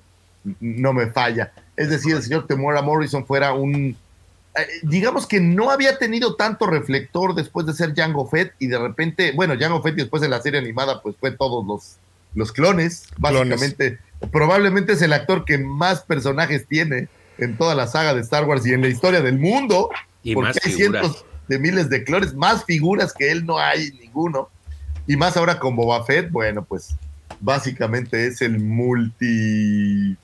no 0.61 0.93
me 0.93 1.07
falla. 1.07 1.53
Es 1.77 1.89
decir, 1.89 2.15
el 2.15 2.23
señor 2.23 2.47
Temora 2.47 2.83
Morrison 2.83 3.25
fuera 3.25 3.55
un, 3.55 3.97
eh, 4.55 4.67
digamos 4.83 5.27
que 5.27 5.41
no 5.41 5.71
había 5.71 5.99
tenido 5.99 6.35
tanto 6.35 6.67
reflector 6.67 7.35
después 7.35 7.65
de 7.67 7.73
ser 7.73 7.95
Jango 7.95 8.29
Fett 8.29 8.53
y 8.59 8.67
de 8.67 8.79
repente, 8.79 9.33
bueno, 9.33 9.55
Jango 9.59 9.83
Fett 9.83 9.95
y 9.95 10.03
después 10.03 10.21
de 10.21 10.29
la 10.29 10.43
serie 10.43 10.61
animada, 10.61 11.01
pues 11.01 11.17
fue 11.19 11.31
todos 11.31 11.67
los, 11.67 11.97
los 12.35 12.53
clones, 12.53 13.07
básicamente. 13.17 13.99
Probablemente 14.31 14.93
es 14.93 15.03
el 15.03 15.15
actor 15.15 15.45
que 15.47 15.57
más 15.59 16.03
personajes 16.03 16.67
tiene 16.69 17.09
en 17.39 17.57
toda 17.57 17.75
la 17.75 17.87
saga 17.87 18.13
de 18.15 18.21
Star 18.21 18.45
Wars 18.45 18.67
y 18.67 18.75
en 18.75 18.83
la 18.83 18.89
historia 18.89 19.23
del 19.23 19.39
mundo, 19.39 19.89
Y 20.23 20.35
porque 20.35 20.49
más 20.49 20.67
hay 20.67 20.73
figuras. 20.73 21.03
cientos 21.03 21.25
de 21.53 21.59
miles 21.59 21.91
de 21.91 22.03
clones, 22.03 22.35
más 22.35 22.65
figuras 22.65 23.13
que 23.13 23.31
él 23.31 23.45
no 23.45 23.59
hay 23.59 23.91
ninguno. 24.01 24.49
Y 25.07 25.17
más 25.17 25.37
ahora 25.37 25.59
con 25.59 25.77
Boba 25.77 26.03
Fett, 26.07 26.31
bueno, 26.31 26.65
pues 26.65 26.95
básicamente 27.41 28.27
es 28.27 28.41
el 28.41 28.59
multi 28.59 30.17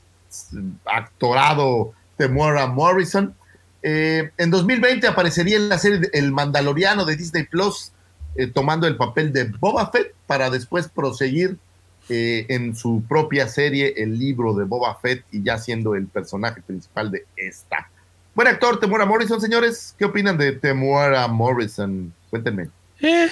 actorado 0.86 1.92
Temuera 2.16 2.66
Morrison. 2.66 3.34
Eh, 3.82 4.30
en 4.38 4.50
2020 4.50 5.06
aparecería 5.06 5.56
en 5.56 5.68
la 5.68 5.78
serie 5.78 6.08
El 6.14 6.32
Mandaloriano 6.32 7.04
de 7.04 7.16
Disney 7.16 7.44
Plus, 7.44 7.92
eh, 8.34 8.46
tomando 8.46 8.86
el 8.86 8.96
papel 8.96 9.30
de 9.30 9.44
Boba 9.44 9.90
Fett 9.90 10.14
para 10.26 10.48
después 10.48 10.88
proseguir 10.88 11.58
eh, 12.08 12.46
en 12.48 12.74
su 12.74 13.02
propia 13.06 13.48
serie 13.48 13.92
el 13.98 14.18
libro 14.18 14.54
de 14.54 14.64
Boba 14.64 14.98
Fett 14.98 15.24
y 15.30 15.42
ya 15.42 15.58
siendo 15.58 15.94
el 15.94 16.06
personaje 16.06 16.62
principal 16.62 17.10
de 17.10 17.26
esta. 17.36 17.90
Buen 18.38 18.46
actor, 18.46 18.78
Temuera 18.78 19.04
Morrison, 19.04 19.40
señores. 19.40 19.96
¿Qué 19.98 20.04
opinan 20.04 20.38
de 20.38 20.52
Temuera 20.52 21.26
Morrison? 21.26 22.14
Cuéntenme. 22.30 22.68
Eh, 23.00 23.28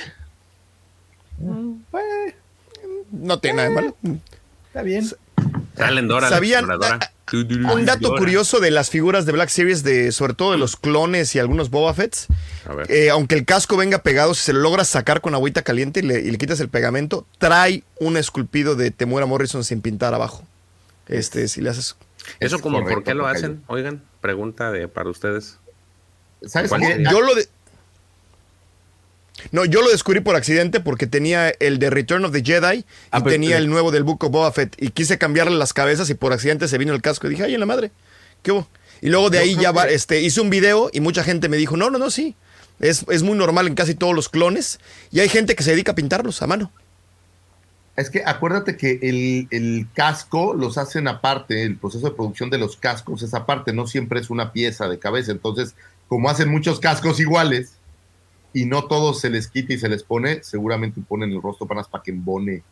No 3.12 3.38
tiene 3.38 3.56
nada 3.58 3.68
de 3.68 3.74
malo. 3.76 3.96
Está 4.66 4.82
bien. 4.82 5.08
Salen 5.76 6.08
Dora, 6.08 6.28
¿Sabían-. 6.28 6.64
Un 6.64 7.84
dato 7.84 8.08
Dora. 8.08 8.18
curioso 8.18 8.58
de 8.58 8.72
las 8.72 8.90
figuras 8.90 9.26
de 9.26 9.30
Black 9.30 9.48
Series, 9.48 9.84
de, 9.84 10.10
sobre 10.10 10.34
todo 10.34 10.50
de 10.50 10.58
los 10.58 10.74
clones 10.74 11.36
y 11.36 11.38
algunos 11.38 11.70
Boba 11.70 11.94
Fetts, 11.94 12.26
A 12.68 12.74
ver. 12.74 12.90
eh, 12.90 13.10
aunque 13.10 13.36
el 13.36 13.44
casco 13.44 13.76
venga 13.76 13.98
pegado, 13.98 14.34
si 14.34 14.42
se 14.42 14.52
lo 14.54 14.58
logras 14.58 14.88
sacar 14.88 15.20
con 15.20 15.34
agüita 15.36 15.62
caliente 15.62 16.00
y 16.00 16.02
le, 16.02 16.18
y 16.18 16.32
le 16.32 16.36
quitas 16.38 16.58
el 16.58 16.68
pegamento, 16.68 17.28
trae 17.38 17.84
un 18.00 18.16
esculpido 18.16 18.74
de 18.74 18.90
Temuera 18.90 19.26
Morrison 19.26 19.62
sin 19.62 19.82
pintar 19.82 20.14
abajo. 20.14 20.42
Este, 21.06 21.46
si 21.46 21.60
le 21.60 21.70
haces. 21.70 21.94
Eso 22.40 22.56
es 22.56 22.62
como, 22.62 22.84
¿por 22.84 23.04
qué 23.04 23.14
lo 23.14 23.26
hacen? 23.26 23.62
Oigan, 23.66 24.02
pregunta 24.20 24.70
de 24.72 24.88
para 24.88 25.10
ustedes. 25.10 25.58
¿Sabes. 26.46 26.70
Yo 27.10 27.20
lo 27.20 27.34
de- 27.34 27.48
No, 29.52 29.64
yo 29.64 29.82
lo 29.82 29.90
descubrí 29.90 30.20
por 30.20 30.34
accidente 30.34 30.80
porque 30.80 31.06
tenía 31.06 31.50
el 31.50 31.78
de 31.78 31.90
Return 31.90 32.24
of 32.24 32.32
the 32.32 32.42
Jedi 32.42 32.78
y 32.78 32.84
Ah, 33.10 33.18
pero- 33.22 33.30
tenía 33.30 33.58
el 33.58 33.68
nuevo 33.68 33.90
del 33.90 34.02
Book 34.02 34.24
of 34.24 34.30
Boba 34.32 34.50
Fett 34.52 34.74
y 34.80 34.90
quise 34.90 35.18
cambiarle 35.18 35.56
las 35.56 35.72
cabezas 35.72 36.08
y 36.10 36.14
por 36.14 36.32
accidente 36.32 36.68
se 36.68 36.78
vino 36.78 36.94
el 36.94 37.02
casco 37.02 37.26
y 37.26 37.30
dije, 37.30 37.44
ay, 37.44 37.54
en 37.54 37.60
la 37.60 37.66
madre, 37.66 37.90
¿qué 38.42 38.52
hubo? 38.52 38.66
Y 39.02 39.10
luego 39.10 39.28
de 39.28 39.38
ahí 39.38 39.54
ya 39.56 39.72
va- 39.72 39.88
este, 39.88 40.22
hice 40.22 40.40
un 40.40 40.48
video 40.50 40.88
y 40.92 41.00
mucha 41.00 41.22
gente 41.22 41.48
me 41.50 41.58
dijo, 41.58 41.76
no, 41.76 41.90
no, 41.90 41.98
no, 41.98 42.10
sí. 42.10 42.34
Es, 42.80 43.04
es 43.08 43.22
muy 43.22 43.36
normal 43.36 43.66
en 43.66 43.74
casi 43.74 43.94
todos 43.94 44.14
los 44.14 44.28
clones 44.28 44.80
y 45.10 45.20
hay 45.20 45.28
gente 45.28 45.54
que 45.54 45.62
se 45.62 45.70
dedica 45.70 45.92
a 45.92 45.94
pintarlos 45.94 46.40
a 46.42 46.46
mano. 46.46 46.72
Es 47.96 48.10
que 48.10 48.22
acuérdate 48.24 48.76
que 48.76 48.98
el, 49.02 49.48
el 49.50 49.86
casco 49.94 50.52
los 50.54 50.76
hacen 50.76 51.08
aparte, 51.08 51.62
el 51.62 51.76
proceso 51.76 52.08
de 52.08 52.14
producción 52.14 52.50
de 52.50 52.58
los 52.58 52.76
cascos 52.76 53.22
es 53.22 53.32
aparte, 53.32 53.72
no 53.72 53.86
siempre 53.86 54.20
es 54.20 54.28
una 54.28 54.52
pieza 54.52 54.86
de 54.88 54.98
cabeza. 54.98 55.32
Entonces, 55.32 55.74
como 56.08 56.28
hacen 56.28 56.50
muchos 56.50 56.78
cascos 56.78 57.20
iguales 57.20 57.72
y 58.52 58.66
no 58.66 58.84
todos 58.84 59.20
se 59.20 59.30
les 59.30 59.48
quita 59.48 59.72
y 59.72 59.78
se 59.78 59.88
les 59.88 60.02
pone, 60.02 60.42
seguramente 60.42 61.00
ponen 61.06 61.32
el 61.32 61.42
rostro 61.42 61.66
panas 61.66 61.88
para 61.88 62.02
que 62.02 62.10
embone 62.10 62.62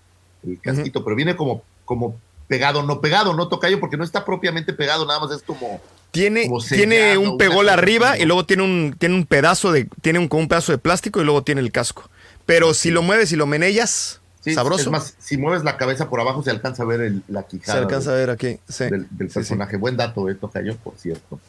el 0.46 0.60
casquito, 0.60 1.02
pero 1.02 1.16
viene 1.16 1.36
como, 1.36 1.62
como 1.84 2.18
pegado, 2.46 2.82
no 2.82 3.00
pegado, 3.00 3.34
no 3.34 3.48
tocayo, 3.48 3.80
porque 3.80 3.96
no 3.96 4.04
está 4.04 4.24
propiamente 4.24 4.72
pegado, 4.72 5.06
nada 5.06 5.20
más 5.20 5.32
es 5.32 5.42
como 5.42 5.80
Tiene, 6.10 6.50
tiene 6.68 7.16
un 7.16 7.38
pegol 7.38 7.68
arriba 7.68 8.18
y 8.18 8.24
luego 8.24 8.44
tiene 8.44 8.62
un, 8.62 8.94
tiene 8.98 9.14
un 9.14 9.26
pedazo 9.26 9.72
de, 9.72 9.88
tiene 10.02 10.18
un, 10.18 10.28
como 10.28 10.42
un 10.42 10.48
pedazo 10.48 10.72
de 10.72 10.78
plástico 10.78 11.20
y 11.20 11.24
luego 11.24 11.42
tiene 11.42 11.60
el 11.60 11.72
casco. 11.72 12.08
Pero 12.46 12.74
si 12.74 12.90
lo 12.90 13.02
mueves 13.02 13.32
y 13.32 13.36
lo 13.36 13.46
menellas, 13.46 14.20
sí, 14.44 14.54
sabroso, 14.54 14.82
Es 14.84 14.90
más, 14.90 15.14
si 15.18 15.36
mueves 15.36 15.64
la 15.64 15.76
cabeza 15.76 16.08
por 16.08 16.20
abajo 16.20 16.42
se 16.42 16.50
alcanza 16.50 16.82
a 16.82 16.86
ver 16.86 17.00
el- 17.00 17.22
la 17.28 17.42
se 17.42 17.48
quijada. 17.48 17.78
alcanza 17.80 18.10
a 18.10 18.14
del- 18.14 18.26
ver 18.26 18.30
aquí. 18.34 18.58
sí. 18.68 18.84
del, 18.84 19.06
del 19.10 19.28
Sí, 19.28 19.28
sí. 19.28 19.34
personaje. 19.34 19.76
Buen 19.76 19.96
dato, 19.96 20.28
eh, 20.28 20.34
Tocayo, 20.34 20.76
por 20.76 20.96
cierto. 20.96 21.40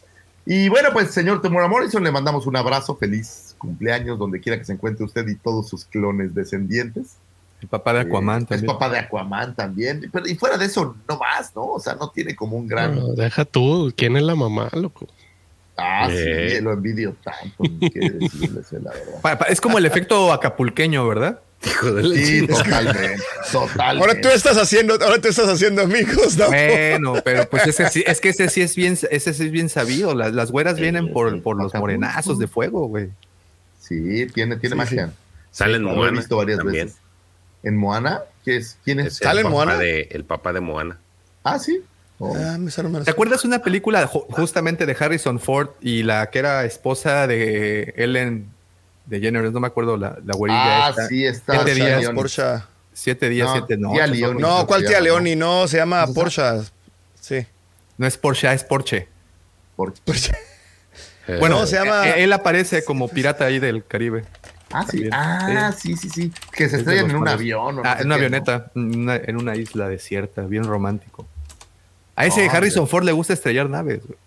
Y 0.46 0.70
bueno, 0.70 0.90
pues, 0.94 1.12
señor 1.12 1.42
Temura 1.42 1.68
Morrison, 1.68 2.04
le 2.04 2.12
mandamos 2.12 2.46
un 2.48 2.56
abrazo, 2.56 2.96
feliz 2.96 3.56
cumpleaños, 3.58 4.20
donde 4.20 4.40
quiera 4.40 4.58
que 4.60 4.66
se 4.66 4.74
encuentre 4.74 5.04
usted 5.04 5.28
y 5.28 5.36
todos 5.36 5.68
sus 5.68 5.86
clones 5.86 6.36
descendientes. 6.36 7.18
El 7.62 7.68
papá 7.70 7.94
de 7.94 8.02
Aquaman 8.02 8.42
Eh, 8.42 8.44
es 8.44 8.50
también. 8.50 8.68
papá 8.68 8.90
de 8.90 9.00
Aquaman 9.00 9.56
también. 9.56 10.08
Pero, 10.14 10.28
y 10.28 10.36
fuera 10.36 10.58
de 10.58 10.66
eso, 10.66 10.96
no 11.10 11.18
más, 11.18 11.56
¿no? 11.56 11.64
O 11.66 11.80
sea, 11.80 11.96
no 11.96 12.10
tiene 12.12 12.36
como 12.36 12.58
un 12.58 12.68
gran. 12.68 12.96
no, 12.96 13.14
deja 13.14 13.44
tú, 13.46 13.92
¿quién 13.98 14.18
es 14.18 14.24
la 14.24 14.36
mamá, 14.36 14.70
loco? 14.74 15.08
Ah, 15.78 16.08
Eh. 16.12 16.54
sí, 16.58 16.62
lo 16.62 16.72
envidio 16.74 17.16
tanto, 17.24 17.64
decirles, 17.80 18.72
eh, 18.72 18.80
la 18.84 18.92
verdad. 18.92 19.48
Es 19.50 19.60
como 19.60 19.78
el 19.80 19.86
efecto 19.86 20.32
acapulqueño, 20.32 21.08
¿verdad? 21.08 21.40
Hijo 21.66 21.92
de 21.94 22.04
la 22.04 22.16
Sí, 22.16 22.46
totalmente, 22.48 23.16
totalmente. 23.52 23.84
Ahora 24.02 24.22
tú 24.22 24.28
estás 24.30 24.58
haciendo, 24.58 24.94
ahora 24.94 25.20
tú 25.20 25.28
estás 25.30 25.48
haciendo 25.50 25.82
amigos, 25.82 26.38
¿no? 26.38 26.48
Bueno, 26.48 27.16
pero 27.24 27.50
pues 27.50 27.66
ese 27.68 27.90
sí- 27.90 28.04
es 28.06 28.22
que 28.22 28.30
ese 28.30 28.50
sí 28.50 28.62
es 28.62 28.76
bien, 28.76 28.94
ese 29.10 29.34
sí 29.34 29.46
es 29.46 29.52
bien 29.52 29.70
sabido. 29.70 30.14
Las, 30.14 30.34
las 30.34 30.52
güeras 30.52 30.80
vienen 30.80 31.12
por, 31.12 31.42
por 31.42 31.58
los 31.58 31.74
morenazos 31.74 32.38
de 32.40 32.48
fuego, 32.48 32.88
güey. 32.88 33.10
Sí, 33.80 34.28
tiene, 34.34 34.58
tiene 34.58 34.74
Sí, 34.76 34.78
magia. 34.78 35.12
Salen 35.52 35.84
Lo 35.84 35.92
he 35.92 35.96
Moana 35.96 36.20
visto 36.20 36.38
varias 36.38 36.58
también. 36.60 36.88
veces. 36.88 37.02
¿En 37.64 37.78
Moana? 37.78 38.22
¿Qué 38.44 38.58
es? 38.58 38.78
¿Quién 38.84 39.00
es? 39.00 39.08
Es 39.08 39.18
¿Sale 39.18 39.42
el 39.42 39.48
Moana? 39.48 39.78
de 39.78 40.10
el 40.12 40.24
papá 40.24 40.54
de 40.54 40.60
Moana. 40.60 41.00
Ah, 41.44 41.58
sí. 41.58 41.82
Oh. 42.20 42.36
Ah. 42.38 42.58
¿Te 43.04 43.12
acuerdas 43.12 43.44
una 43.44 43.60
película 43.60 44.08
ju- 44.10 44.26
justamente 44.30 44.86
de 44.86 44.96
Harrison 45.00 45.40
Ford 45.40 45.70
y 45.82 46.04
la 46.04 46.30
que 46.30 46.40
era 46.40 46.64
esposa 46.66 47.28
de 47.28 47.94
Ellen 47.98 48.48
de 49.06 49.20
Jenner? 49.20 49.52
No 49.52 49.60
me 49.60 49.68
acuerdo 49.68 49.98
la, 49.98 50.18
la 50.26 50.34
güerilla. 50.36 50.86
Ah, 50.88 50.90
esta. 50.90 51.08
sí, 51.08 51.26
está. 51.26 51.54
Siete 51.54 51.66
Porsche, 51.72 51.86
días, 51.86 52.02
Leoni. 52.02 52.16
Porsche. 52.18 52.44
Siete 52.94 53.30
días, 53.30 53.48
No, 53.48 53.54
siete 53.54 53.68
tía 53.78 53.78
noches. 53.88 54.10
Leoni. 54.12 54.42
No, 54.42 54.58
No, 54.60 54.68
¿cuál 54.68 54.86
tía 54.86 55.00
Leoni? 55.02 55.36
No, 55.36 55.68
se 55.68 55.78
llama 55.78 56.02
¿Cómo 56.02 56.14
se 56.14 56.20
Porsche. 56.42 56.72
Sí. 57.20 57.46
no 57.98 58.08
es 58.08 58.18
Porsche, 58.18 58.52
es 58.54 58.64
Porsche. 58.64 59.08
Por- 59.76 59.94
Eh, 61.28 61.38
Bueno, 61.40 61.60
No, 61.62 61.66
se 61.68 61.76
llama- 61.78 62.08
eh, 62.10 62.24
él 62.24 62.32
aparece 62.34 62.84
como 62.86 63.08
pirata 63.08 63.46
ahí 63.46 63.58
del 63.60 63.84
Caribe. 63.86 64.24
Ah, 64.72 64.86
sí. 64.90 65.10
Ah, 65.12 65.74
sí, 65.76 65.96
sí, 65.98 66.10
sí. 66.10 66.32
Que 66.52 66.70
se 66.70 66.76
Es 66.76 66.82
estrellan 66.82 67.10
en 67.10 67.16
un 67.18 67.24
padres. 67.24 67.40
avión. 67.40 67.62
o 67.62 67.72
no 67.72 67.82
Ah, 67.84 67.98
en 68.00 68.06
una 68.08 68.16
avioneta, 68.16 68.72
en 68.76 68.96
una, 69.00 69.16
en 69.16 69.38
una 69.38 69.56
isla 69.56 69.88
desierta, 69.90 70.42
bien 70.44 70.64
romántico. 70.66 71.28
A 72.16 72.26
ese 72.26 72.48
Ah, 72.48 72.52
Harrison. 72.54 72.88
Ford 72.88 73.04
le 73.06 73.12
gusta 73.12 73.34
estrellar 73.34 73.70
naves. 73.70 74.02
güey. 74.06 74.18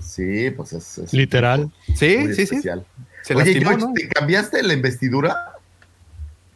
Sí, 0.00 0.50
pues 0.50 0.72
es. 0.72 0.98
es 0.98 1.12
Literal. 1.12 1.70
Sí, 1.96 2.16
muy 2.18 2.34
sí, 2.34 2.46
sí. 2.46 2.60
Se 3.28 3.34
Oye, 3.34 3.44
lastimó, 3.44 3.68
George, 3.68 3.86
¿no? 3.86 3.92
¿te 3.92 4.08
cambiaste 4.08 4.62
la 4.62 4.72
investidura? 4.72 5.52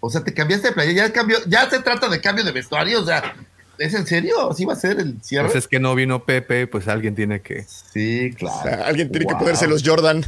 O 0.01 0.09
sea, 0.09 0.25
te 0.25 0.33
cambiaste 0.33 0.69
de 0.69 0.73
playa. 0.73 0.91
Ya, 0.91 1.13
cambió, 1.13 1.37
ya 1.47 1.69
se 1.69 1.81
trata 1.81 2.09
de 2.09 2.19
cambio 2.19 2.45
de 2.45 2.51
vestuario. 2.51 3.03
O 3.03 3.05
sea, 3.05 3.35
¿es 3.77 3.93
en 3.93 4.07
serio? 4.07 4.51
¿Así 4.51 4.65
va 4.65 4.73
a 4.73 4.77
ser 4.77 4.99
el 4.99 5.23
cierre? 5.23 5.49
Pues 5.49 5.65
es 5.65 5.69
que 5.69 5.81
no 5.81 5.95
vino 5.95 6.25
Pepe, 6.25 6.67
pues 6.67 6.89
alguien 6.89 7.15
tiene 7.15 7.43
que. 7.43 7.65
Sí, 7.65 8.31
claro. 8.39 8.85
Alguien 8.87 9.13
tiene 9.13 9.27
que 9.27 9.35
ponerse 9.35 9.67
los 9.67 9.83
Jordan. 9.87 10.25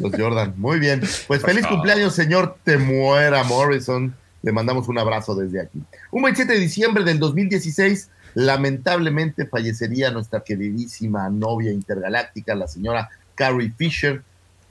Los 0.00 0.12
Jordan. 0.16 0.54
Muy 0.56 0.78
bien. 0.78 1.02
Pues 1.26 1.42
feliz 1.42 1.66
cumpleaños, 1.66 2.14
señor 2.14 2.56
Te 2.64 2.78
muera 2.78 3.44
Morrison. 3.44 4.16
Le 4.40 4.50
mandamos 4.50 4.88
un 4.88 4.98
abrazo 4.98 5.34
desde 5.34 5.60
aquí. 5.60 5.78
Un 6.10 6.22
27 6.22 6.54
de 6.54 6.58
diciembre 6.58 7.04
del 7.04 7.18
2016, 7.18 8.08
lamentablemente 8.32 9.44
fallecería 9.46 10.10
nuestra 10.10 10.42
queridísima 10.42 11.28
novia 11.28 11.70
intergaláctica, 11.70 12.54
la 12.54 12.66
señora 12.66 13.10
Carrie 13.34 13.74
Fisher, 13.76 14.22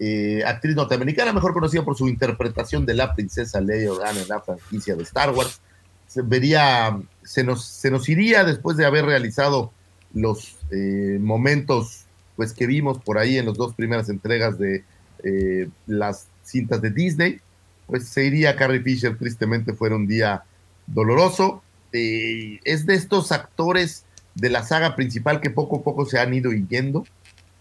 eh, 0.03 0.43
actriz 0.43 0.75
norteamericana, 0.75 1.31
mejor 1.31 1.53
conocida 1.53 1.85
por 1.85 1.95
su 1.95 2.09
interpretación 2.09 2.87
de 2.87 2.95
la 2.95 3.13
princesa 3.13 3.61
Leia 3.61 3.91
Organa 3.91 4.19
en 4.19 4.27
la 4.27 4.41
franquicia 4.41 4.95
de 4.95 5.03
Star 5.03 5.29
Wars. 5.29 5.61
Se 6.07 6.23
vería, 6.23 6.99
se 7.21 7.43
nos, 7.43 7.63
se 7.63 7.91
nos 7.91 8.09
iría 8.09 8.43
después 8.43 8.77
de 8.77 8.85
haber 8.85 9.05
realizado 9.05 9.71
los 10.11 10.57
eh, 10.71 11.19
momentos 11.21 12.05
pues 12.35 12.51
que 12.51 12.65
vimos 12.65 12.97
por 12.97 13.19
ahí 13.19 13.37
en 13.37 13.45
las 13.45 13.57
dos 13.57 13.75
primeras 13.75 14.09
entregas 14.09 14.57
de 14.57 14.83
eh, 15.23 15.69
las 15.85 16.25
cintas 16.43 16.81
de 16.81 16.89
Disney, 16.89 17.39
pues 17.85 18.07
se 18.07 18.25
iría 18.25 18.55
Carrie 18.55 18.81
Fisher, 18.81 19.15
tristemente 19.15 19.73
fuera 19.73 19.95
un 19.95 20.07
día 20.07 20.45
doloroso. 20.87 21.61
Es 21.91 22.87
de 22.87 22.95
estos 22.95 23.31
actores 23.31 24.05
de 24.33 24.49
la 24.49 24.63
saga 24.63 24.95
principal 24.95 25.41
que 25.41 25.51
poco 25.51 25.77
a 25.77 25.83
poco 25.83 26.07
se 26.07 26.17
han 26.17 26.33
ido 26.33 26.51
yendo 26.51 27.05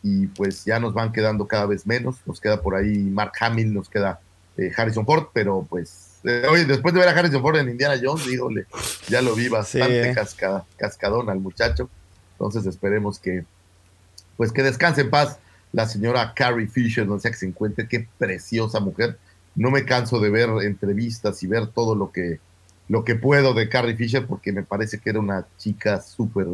y 0.02 0.26
pues 0.28 0.64
ya 0.64 0.80
nos 0.80 0.94
van 0.94 1.12
quedando 1.12 1.46
cada 1.46 1.66
vez 1.66 1.86
menos. 1.86 2.16
Nos 2.26 2.40
queda 2.40 2.62
por 2.62 2.74
ahí 2.74 2.98
Mark 2.98 3.32
Hamill, 3.40 3.72
nos 3.74 3.88
queda 3.88 4.20
eh, 4.56 4.72
Harrison 4.76 5.04
Ford, 5.06 5.26
pero 5.32 5.66
pues, 5.68 6.18
eh, 6.24 6.44
oye, 6.50 6.64
después 6.64 6.92
de 6.94 7.00
ver 7.00 7.08
a 7.08 7.12
Harrison 7.18 7.40
Ford 7.42 7.56
en 7.56 7.68
Indiana 7.70 7.98
Jones, 8.02 8.26
dígole, 8.26 8.66
ya 9.08 9.22
lo 9.22 9.34
vi 9.34 9.48
bastante 9.48 10.08
Sí. 10.10 10.14
casca- 10.14 10.64
cascadón 10.76 11.30
al 11.30 11.40
muchacho. 11.40 11.88
Entonces 12.32 12.66
esperemos 12.66 13.18
que, 13.18 13.44
pues 14.36 14.52
que 14.52 14.62
descanse 14.62 15.02
en 15.02 15.10
paz 15.10 15.38
la 15.72 15.86
señora 15.86 16.32
Carrie 16.34 16.66
Fisher, 16.66 17.06
donde 17.06 17.22
sea 17.22 17.30
que 17.30 17.36
se 17.36 17.46
encuentre, 17.46 17.86
qué 17.86 18.08
preciosa 18.18 18.80
mujer. 18.80 19.18
No 19.54 19.70
me 19.70 19.84
canso 19.84 20.18
de 20.20 20.30
ver 20.30 20.48
entrevistas 20.62 21.42
y 21.42 21.46
ver 21.46 21.66
todo 21.68 21.94
lo 21.94 22.10
que, 22.10 22.40
lo 22.88 23.04
que 23.04 23.14
puedo 23.14 23.54
de 23.54 23.68
Carrie 23.68 23.94
Fisher, 23.96 24.26
porque 24.26 24.52
me 24.52 24.62
parece 24.62 24.98
que 24.98 25.10
era 25.10 25.20
una 25.20 25.46
chica 25.58 26.00
súper 26.00 26.46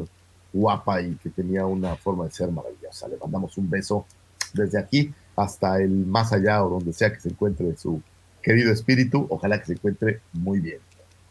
guapa 0.53 1.01
y 1.03 1.15
que 1.17 1.31
tenía 1.31 1.67
una 1.67 1.97
forma 1.97 2.25
de 2.25 2.31
ser 2.33 2.51
maravillosa. 2.51 3.09
Le 3.09 3.17
mandamos 3.17 3.57
un 3.59 3.69
beso 3.71 4.07
desde 4.53 4.79
aquí 4.79 5.13
hasta 5.37 5.81
el 5.81 5.91
más 5.91 6.33
allá 6.33 6.65
o 6.65 6.71
donde 6.71 6.93
sea 6.93 7.13
que 7.13 7.21
se 7.21 7.29
encuentre 7.29 7.77
su 7.77 8.01
querido 8.43 8.73
espíritu. 8.73 9.27
Ojalá 9.29 9.59
que 9.61 9.67
se 9.67 9.73
encuentre 9.75 10.21
muy 10.33 10.61
bien. 10.61 10.79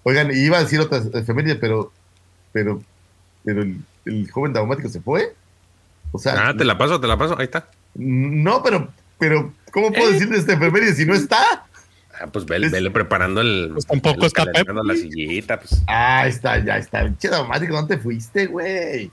Oigan, 0.03 0.29
iba 0.31 0.57
a 0.57 0.61
decir 0.63 0.79
otras 0.79 1.07
efemérides, 1.13 1.57
pero, 1.59 1.91
pero, 2.51 2.81
pero 3.43 3.63
el, 3.63 3.81
el 4.05 4.29
joven 4.29 4.53
daumático 4.53 4.89
se 4.89 5.01
fue. 5.01 5.35
O 6.11 6.19
sea, 6.19 6.49
Ah, 6.49 6.53
te 6.55 6.63
la 6.63 6.77
paso, 6.77 6.99
te 7.01 7.07
la 7.07 7.17
paso. 7.17 7.35
Ahí 7.37 7.45
está. 7.45 7.67
no, 7.95 8.61
pero, 8.61 8.87
pero, 9.17 9.51
¿cómo 9.71 9.91
puedo 9.91 10.09
¿Eh? 10.09 10.13
decir 10.13 10.29
de 10.29 10.37
esta 10.37 10.53
efeméride 10.53 10.93
si 10.93 11.05
no 11.05 11.15
está? 11.15 11.64
Ah, 12.19 12.27
pues 12.27 12.45
vele, 12.45 12.69
vele 12.69 12.91
preparando 12.91 13.41
el. 13.41 13.71
Pues 13.73 13.85
tampoco 13.85 14.15
vele 14.15 14.27
está 14.27 14.45
Pep, 14.45 14.67
la 14.69 14.93
sillita, 14.95 15.59
pues. 15.59 15.81
Ah, 15.87 16.27
está, 16.27 16.63
ya 16.63 16.77
está. 16.77 17.11
Che, 17.17 17.27
Daumático, 17.29 17.73
¿dónde 17.73 17.97
te 17.97 18.01
fuiste, 18.01 18.47
güey? 18.47 19.11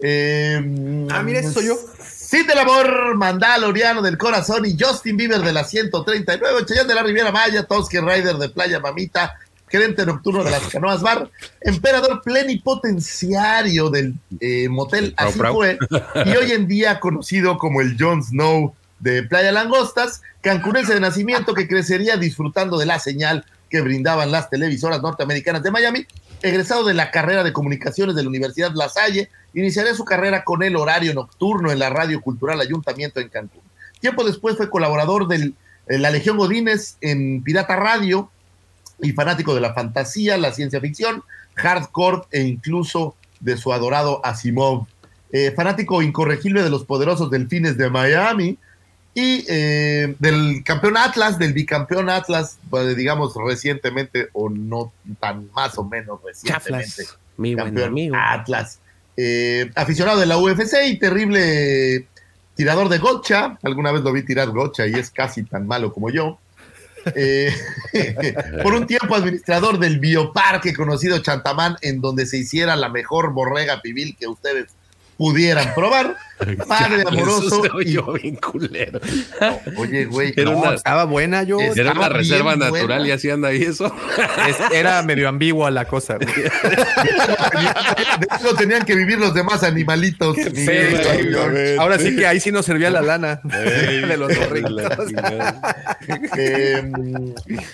Eh, 0.00 1.06
Ah, 1.10 1.22
mira, 1.22 1.40
ese 1.40 1.52
soy 1.52 1.66
yo. 1.66 1.76
Sí, 2.00 2.44
del 2.44 2.58
amor, 2.58 3.16
Mandaloriano 3.16 4.02
del 4.02 4.18
corazón 4.18 4.66
y 4.66 4.76
Justin 4.78 5.16
Bieber 5.16 5.40
de 5.40 5.52
la 5.52 5.64
139, 5.64 6.66
Chayán 6.66 6.86
de 6.86 6.94
la 6.94 7.02
Riviera 7.02 7.32
Maya, 7.32 7.64
Tosque 7.64 8.00
Rider 8.00 8.36
de 8.36 8.50
Playa 8.50 8.80
Mamita, 8.80 9.34
gerente 9.66 10.04
nocturno 10.04 10.44
de 10.44 10.50
las 10.50 10.68
Canoas 10.68 11.00
Bar, 11.00 11.30
emperador 11.62 12.20
plenipotenciario 12.22 13.88
del 13.90 14.14
eh, 14.40 14.68
motel 14.68 15.14
Así 15.16 15.38
fue, 15.38 15.78
y 16.26 16.30
hoy 16.30 16.52
en 16.52 16.68
día 16.68 17.00
conocido 17.00 17.56
como 17.56 17.80
el 17.80 17.96
Jon 17.98 18.22
Snow 18.22 18.74
de 19.00 19.22
Playa 19.22 19.52
Langostas, 19.52 20.22
cancunense 20.40 20.94
de 20.94 21.00
nacimiento 21.00 21.54
que 21.54 21.68
crecería 21.68 22.16
disfrutando 22.16 22.78
de 22.78 22.86
la 22.86 22.98
señal 22.98 23.44
que 23.70 23.80
brindaban 23.80 24.30
las 24.32 24.50
televisoras 24.50 25.02
norteamericanas 25.02 25.62
de 25.62 25.70
Miami, 25.70 26.06
egresado 26.42 26.84
de 26.84 26.94
la 26.94 27.10
carrera 27.10 27.44
de 27.44 27.52
comunicaciones 27.52 28.14
de 28.14 28.22
la 28.22 28.28
Universidad 28.28 28.72
La 28.74 28.88
Salle, 28.88 29.30
iniciaría 29.54 29.94
su 29.94 30.04
carrera 30.04 30.44
con 30.44 30.62
el 30.62 30.76
horario 30.76 31.14
nocturno 31.14 31.70
en 31.70 31.78
la 31.78 31.90
Radio 31.90 32.20
Cultural 32.20 32.60
Ayuntamiento 32.60 33.20
en 33.20 33.28
Cancún. 33.28 33.62
Tiempo 34.00 34.24
después 34.24 34.56
fue 34.56 34.70
colaborador 34.70 35.26
de 35.26 35.52
la 35.86 36.10
Legión 36.10 36.36
Godínez 36.36 36.96
en 37.00 37.42
Pirata 37.42 37.76
Radio 37.76 38.30
y 39.00 39.12
fanático 39.12 39.54
de 39.54 39.60
la 39.60 39.74
fantasía, 39.74 40.36
la 40.36 40.52
ciencia 40.52 40.80
ficción, 40.80 41.22
hardcore 41.54 42.22
e 42.30 42.42
incluso 42.42 43.16
de 43.40 43.56
su 43.56 43.72
adorado 43.72 44.24
Asimov. 44.24 44.86
Eh, 45.30 45.52
fanático 45.54 46.00
incorregible 46.02 46.62
de 46.62 46.70
los 46.70 46.84
poderosos 46.84 47.30
delfines 47.30 47.76
de 47.76 47.90
Miami 47.90 48.58
y 49.18 49.44
eh, 49.48 50.14
del 50.20 50.62
campeón 50.64 50.96
Atlas, 50.96 51.38
del 51.40 51.52
bicampeón 51.52 52.08
Atlas, 52.08 52.58
pues, 52.70 52.96
digamos 52.96 53.34
recientemente 53.34 54.28
o 54.32 54.48
no 54.48 54.92
tan 55.18 55.50
más 55.52 55.76
o 55.76 55.84
menos 55.84 56.20
recientemente. 56.24 57.02
Chaflas, 57.02 57.18
mi 57.36 57.54
buen 57.54 57.66
campeón 57.66 57.88
amigo. 57.88 58.16
Atlas. 58.16 58.78
Eh, 59.16 59.70
aficionado 59.74 60.20
de 60.20 60.26
la 60.26 60.38
UFC 60.38 60.74
y 60.86 60.98
terrible 61.00 62.06
tirador 62.54 62.88
de 62.88 62.98
gocha. 62.98 63.58
Alguna 63.64 63.90
vez 63.90 64.02
lo 64.02 64.12
vi 64.12 64.22
tirar 64.22 64.50
gocha 64.50 64.86
y 64.86 64.94
es 64.94 65.10
casi 65.10 65.42
tan 65.42 65.66
malo 65.66 65.92
como 65.92 66.10
yo. 66.10 66.38
Eh, 67.16 67.52
por 68.62 68.74
un 68.74 68.86
tiempo 68.86 69.16
administrador 69.16 69.80
del 69.80 69.98
bioparque 69.98 70.72
conocido 70.74 71.18
Chantamán, 71.18 71.76
en 71.80 72.00
donde 72.00 72.24
se 72.24 72.38
hiciera 72.38 72.76
la 72.76 72.88
mejor 72.88 73.32
borrega 73.32 73.82
pibil 73.82 74.16
que 74.16 74.28
ustedes 74.28 74.68
pudieran 75.18 75.74
probar. 75.74 76.16
Padre 76.68 77.02
amoroso. 77.04 77.60
Y- 77.84 77.92
yo 77.94 78.12
bien 78.12 78.36
culero. 78.36 79.00
Oye, 79.76 80.04
güey, 80.04 80.32
Era 80.36 80.52
no, 80.52 80.58
una- 80.58 80.74
Estaba 80.74 81.04
buena 81.04 81.42
yo. 81.42 81.58
Era 81.60 81.72
Estaba 81.72 81.98
una 81.98 82.08
reserva 82.10 82.54
natural 82.54 82.86
buena. 82.86 83.08
y 83.08 83.10
así 83.10 83.28
anda 83.28 83.48
ahí 83.48 83.62
eso. 83.62 83.92
Es- 84.48 84.56
era 84.72 85.02
medio 85.02 85.28
ambigua 85.28 85.72
la 85.72 85.84
cosa. 85.86 86.14
güey. 86.16 86.28
de 88.20 88.26
eso 88.38 88.54
tenían 88.54 88.84
que 88.84 88.94
vivir 88.94 89.18
los 89.18 89.34
demás 89.34 89.64
animalitos. 89.64 90.36
George. 90.36 91.76
Ahora 91.78 91.98
sí 91.98 92.14
que 92.14 92.24
ahí 92.26 92.38
sí 92.38 92.52
nos 92.52 92.64
servía 92.64 92.90
la 92.90 93.02
lana 93.02 93.40
de 93.42 94.16
los 94.16 94.32
borritos. 94.38 95.12
Eh, 96.36 96.92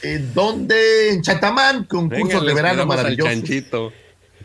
eh, 0.02 0.24
donde 0.34 1.10
en 1.10 1.20
Chatamán, 1.22 1.84
concursos 1.84 2.46
de 2.46 2.54
verano 2.54 2.86
maravillosos 2.86 3.30
chanchito. 3.32 3.92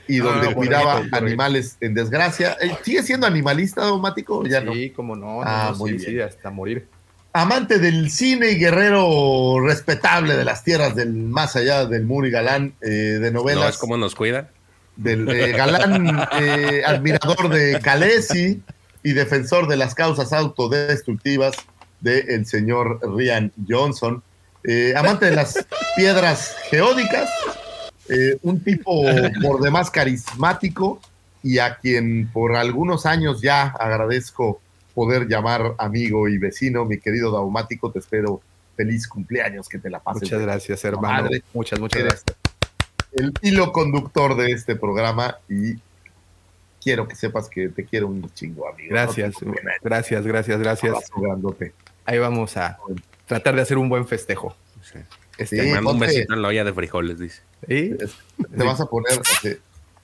Y 0.09 0.17
donde 0.17 0.47
Ah, 0.49 0.53
cuidaba 0.55 1.03
animales 1.11 1.77
en 1.81 1.93
desgracia. 1.93 2.57
¿Sigue 2.83 3.03
siendo 3.03 3.27
animalista, 3.27 3.83
Domático? 3.85 4.43
Ya 4.45 4.59
no. 4.59 4.73
Sí, 4.73 4.89
como 4.89 5.15
no. 5.15 5.41
Ah, 5.43 5.69
no, 5.71 5.77
muy 5.77 5.91
sí, 5.91 5.97
bien. 5.97 6.11
sí, 6.11 6.19
hasta 6.21 6.49
morir. 6.49 6.87
Amante 7.31 7.77
del 7.77 8.09
cine 8.09 8.49
y 8.49 8.55
guerrero 8.55 9.59
respetable 9.63 10.35
de 10.35 10.43
las 10.43 10.63
tierras 10.63 10.95
del 10.95 11.13
más 11.13 11.55
allá 11.55 11.85
del 11.85 12.05
muro 12.05 12.25
y 12.25 12.31
galán 12.31 12.73
eh, 12.81 12.87
de 12.89 13.31
¿No 13.31 13.41
novelas. 13.41 13.75
es 13.75 13.77
como 13.77 13.95
nos 13.97 14.15
cuida? 14.15 14.49
del 14.95 15.29
eh, 15.29 15.51
galán 15.51 16.27
eh, 16.41 16.81
admirador 16.85 17.47
de 17.49 17.79
Calesi 17.79 18.61
y 19.03 19.13
defensor 19.13 19.67
de 19.67 19.77
las 19.77 19.93
causas 19.93 20.33
autodestructivas 20.33 21.55
del 22.01 22.45
señor 22.47 22.99
Rian 23.15 23.53
Johnson, 23.67 24.23
amante 24.95 25.27
de 25.27 25.35
las 25.35 25.65
piedras 25.95 26.55
geódicas, 26.69 27.29
eh, 28.09 28.37
un 28.41 28.63
tipo 28.63 29.03
por 29.41 29.61
demás 29.61 29.89
carismático 29.91 30.99
y 31.43 31.59
a 31.59 31.75
quien 31.77 32.29
por 32.31 32.55
algunos 32.55 33.05
años 33.05 33.41
ya 33.41 33.67
agradezco 33.67 34.61
poder 34.93 35.27
llamar 35.27 35.75
amigo 35.77 36.27
y 36.27 36.37
vecino, 36.37 36.83
mi 36.85 36.99
querido 36.99 37.31
Daumático, 37.31 37.91
te 37.91 37.99
espero 37.99 38.41
feliz 38.75 39.07
cumpleaños, 39.07 39.69
que 39.69 39.77
te 39.77 39.89
la 39.89 39.99
pases. 39.99 40.23
Muchas 40.23 40.41
gracias, 40.41 40.83
hermano. 40.85 41.23
madre. 41.23 41.43
Muchas, 41.53 41.79
muchas 41.79 42.01
Eres 42.01 42.23
gracias. 42.25 42.37
el 43.13 43.33
hilo 43.41 43.71
conductor 43.71 44.35
de 44.35 44.51
este 44.51 44.75
programa 44.75 45.37
y 45.47 45.75
quiero 46.81 47.07
que 47.07 47.15
sepas 47.15 47.49
que 47.49 47.69
te 47.69 47.85
quiero 47.85 48.07
un 48.07 48.29
chingo, 48.33 48.67
amigo. 48.67 48.89
Gracias, 48.89 49.41
No 49.41 49.53
gracias, 49.81 50.25
gracias, 50.25 50.59
gracias. 50.59 51.11
Ahí 52.05 52.19
vamos 52.19 52.57
a 52.57 52.77
tratar 53.25 53.55
de 53.55 53.61
hacer 53.61 53.77
un 53.77 53.89
buen 53.89 54.07
festejo. 54.07 54.55
Este 55.37 55.57
Te 55.57 55.63
Sí, 55.63 55.71
mando 55.71 55.91
un 55.91 55.99
besito 55.99 56.33
en 56.33 56.41
la 56.41 56.47
olla 56.49 56.63
de 56.63 56.73
frijoles, 56.73 57.19
dice. 57.19 57.41
¿Y? 57.67 57.95
Te 57.95 58.63
vas 58.63 58.79
a 58.79 58.85
poner 58.85 59.19
así. 59.19 59.57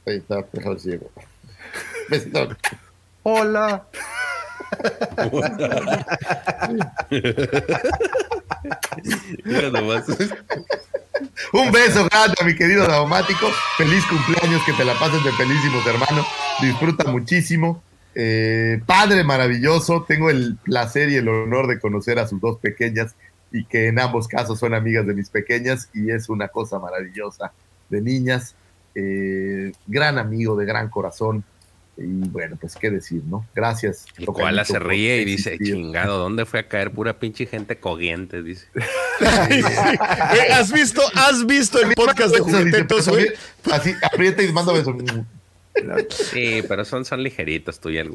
Ahí 0.05 0.17
está, 0.17 0.45
déjalo 0.51 0.77
ciego. 0.77 1.09
Besito. 2.09 2.49
Hola. 3.23 3.87
Mira 9.43 9.69
nomás. 9.71 10.05
Un 11.53 11.71
beso 11.71 12.07
grande 12.09 12.35
a 12.39 12.43
mi 12.43 12.55
querido 12.55 12.87
Daumático. 12.87 13.47
Feliz 13.77 14.05
cumpleaños, 14.05 14.63
que 14.63 14.73
te 14.73 14.85
la 14.85 14.93
pases 14.99 15.23
de 15.23 15.31
felísimos, 15.31 15.85
hermano. 15.85 16.25
Disfruta 16.61 17.09
muchísimo. 17.09 17.81
Eh, 18.13 18.81
padre 18.85 19.23
maravilloso. 19.23 20.05
Tengo 20.07 20.29
el 20.29 20.57
placer 20.63 21.09
y 21.09 21.15
el 21.15 21.27
honor 21.27 21.67
de 21.67 21.79
conocer 21.79 22.19
a 22.19 22.27
sus 22.27 22.39
dos 22.39 22.59
pequeñas 22.59 23.15
y 23.55 23.63
que 23.63 23.87
en 23.87 23.99
ambos 23.99 24.27
casos 24.27 24.59
son 24.59 24.73
amigas 24.73 25.07
de 25.07 25.13
mis 25.13 25.29
pequeñas 25.29 25.89
y 25.93 26.11
es 26.11 26.27
una 26.27 26.49
cosa 26.49 26.77
maravillosa 26.77 27.53
de 27.89 28.01
niñas. 28.01 28.53
Eh, 28.93 29.71
gran 29.87 30.17
amigo 30.17 30.57
de 30.57 30.65
gran 30.65 30.89
corazón. 30.89 31.45
Y 31.97 32.03
bueno, 32.03 32.57
pues 32.59 32.75
qué 32.75 32.91
decir, 32.91 33.21
¿no? 33.23 33.47
Gracias. 33.55 34.07
El 34.17 34.25
koala 34.25 34.65
se 34.65 34.77
ríe 34.77 35.21
y 35.21 35.25
dice, 35.25 35.53
existir. 35.53 35.75
chingado, 35.75 36.17
¿dónde 36.17 36.45
fue 36.45 36.59
a 36.59 36.67
caer 36.67 36.91
pura 36.91 37.17
pinche 37.17 37.45
gente 37.45 37.77
cogiente? 37.79 38.43
Dice. 38.43 38.67
Güey, 39.17 40.51
¿Has 40.51 40.73
visto, 40.73 41.01
has 41.15 41.45
visto 41.45 41.81
el 41.81 41.93
podcast 41.93 42.35
de 42.35 42.41
juguetetos, 42.41 43.07
güey? 43.07 43.27
Así, 43.71 43.93
aprieta 44.01 44.43
y 44.43 44.51
manda 44.51 44.73
besos. 44.73 44.93
Sí, 46.09 46.61
pero 46.67 46.83
son, 46.83 47.05
son 47.05 47.23
ligeritos 47.23 47.79
tú 47.79 47.89
y 47.89 47.97
el. 47.97 48.13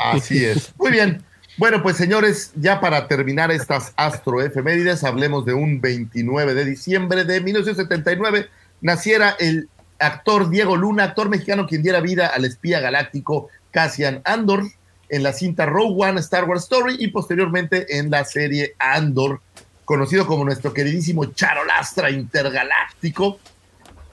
Así 0.00 0.42
es. 0.42 0.72
Muy 0.78 0.92
bien. 0.92 1.22
Bueno, 1.58 1.82
pues 1.82 1.96
señores, 1.96 2.52
ya 2.54 2.80
para 2.80 3.08
terminar 3.08 3.50
estas 3.50 3.92
astroefemérides, 3.96 5.02
hablemos 5.02 5.44
de 5.44 5.54
un 5.54 5.80
29 5.80 6.54
de 6.54 6.64
diciembre 6.64 7.24
de 7.24 7.40
1979. 7.40 8.48
Naciera 8.80 9.34
el 9.40 9.68
actor 9.98 10.50
Diego 10.50 10.76
Luna, 10.76 11.02
actor 11.02 11.28
mexicano 11.28 11.66
quien 11.66 11.82
diera 11.82 12.00
vida 12.00 12.28
al 12.28 12.44
espía 12.44 12.78
galáctico 12.78 13.48
Cassian 13.72 14.22
Andor 14.24 14.68
en 15.08 15.24
la 15.24 15.32
cinta 15.32 15.66
Rogue 15.66 15.96
One 15.98 16.20
Star 16.20 16.44
Wars 16.44 16.62
Story 16.62 16.94
y 17.00 17.08
posteriormente 17.08 17.98
en 17.98 18.08
la 18.08 18.24
serie 18.24 18.76
Andor, 18.78 19.40
conocido 19.84 20.28
como 20.28 20.44
nuestro 20.44 20.72
queridísimo 20.72 21.24
Charolastra 21.24 22.08
Intergaláctico. 22.08 23.40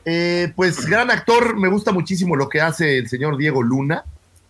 Eh, 0.03 0.51
pues 0.55 0.83
gran 0.87 1.11
actor, 1.11 1.55
me 1.55 1.67
gusta 1.67 1.91
muchísimo 1.91 2.35
lo 2.35 2.49
que 2.49 2.61
hace 2.61 2.97
el 2.97 3.07
señor 3.07 3.37
Diego 3.37 3.61
Luna 3.61 4.03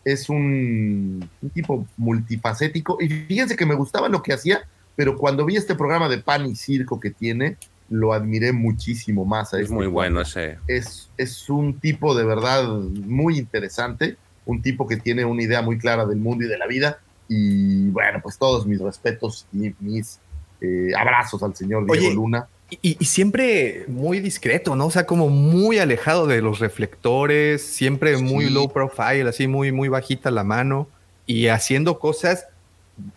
es 0.06 0.30
un, 0.30 1.28
un 1.42 1.50
tipo 1.50 1.86
multifacético. 1.98 2.98
Y 3.02 3.10
fíjense 3.10 3.56
que 3.58 3.66
me 3.66 3.76
gustaba 3.76 4.08
lo 4.08 4.22
que 4.22 4.34
hacía, 4.34 4.68
pero 4.96 5.18
cuando 5.18 5.44
vi 5.44 5.58
este 5.58 5.76
programa 5.76 6.08
de 6.08 6.20
pan 6.20 6.46
y 6.46 6.56
circo 6.56 7.00
que 7.00 7.10
tiene, 7.10 7.58
lo 7.90 8.14
admiré 8.14 8.54
muchísimo 8.54 9.26
más. 9.26 9.54
A 9.54 9.58
Es 9.58 9.64
este 9.64 9.76
muy 9.76 9.88
bueno 9.88 10.22
ese. 10.22 10.60
Es, 10.68 11.10
es 11.18 11.50
un 11.50 11.80
tipo 11.80 12.16
de 12.16 12.24
verdad 12.24 12.68
muy 12.68 13.38
interesante, 13.38 14.16
un 14.46 14.62
tipo 14.62 14.88
que 14.88 14.98
tiene 14.98 15.26
una 15.26 15.42
idea 15.42 15.62
muy 15.62 15.78
clara 15.78 16.06
del 16.06 16.20
mundo 16.20 16.46
y 16.46 16.48
de 16.48 16.58
la 16.58 16.68
vida. 16.68 17.00
Y 17.28 17.90
bueno, 17.90 18.20
pues 18.22 18.38
todos 18.38 18.68
mis 18.68 18.80
respetos 18.80 19.48
y 19.52 19.74
mis 19.80 20.20
eh, 20.62 20.92
abrazos 20.98 21.42
al 21.42 21.56
señor 21.56 21.86
Diego 21.86 22.06
Oye, 22.06 22.16
Luna. 22.16 22.48
Y, 22.70 22.98
y 23.00 23.06
siempre 23.06 23.86
muy 23.88 24.20
discreto, 24.20 24.76
¿no? 24.76 24.88
O 24.88 24.92
sea, 24.92 25.06
como 25.06 25.30
muy 25.30 25.78
alejado 25.78 26.26
de 26.26 26.42
los 26.42 26.60
reflectores, 26.60 27.62
siempre 27.62 28.18
muy 28.18 28.50
low 28.50 28.72
profile, 28.72 29.30
así 29.30 29.48
muy, 29.48 29.72
muy 29.72 29.88
bajita 29.88 30.32
la 30.32 30.44
mano 30.44 30.88
y 31.28 31.48
haciendo 31.48 32.00
cosas 32.00 32.48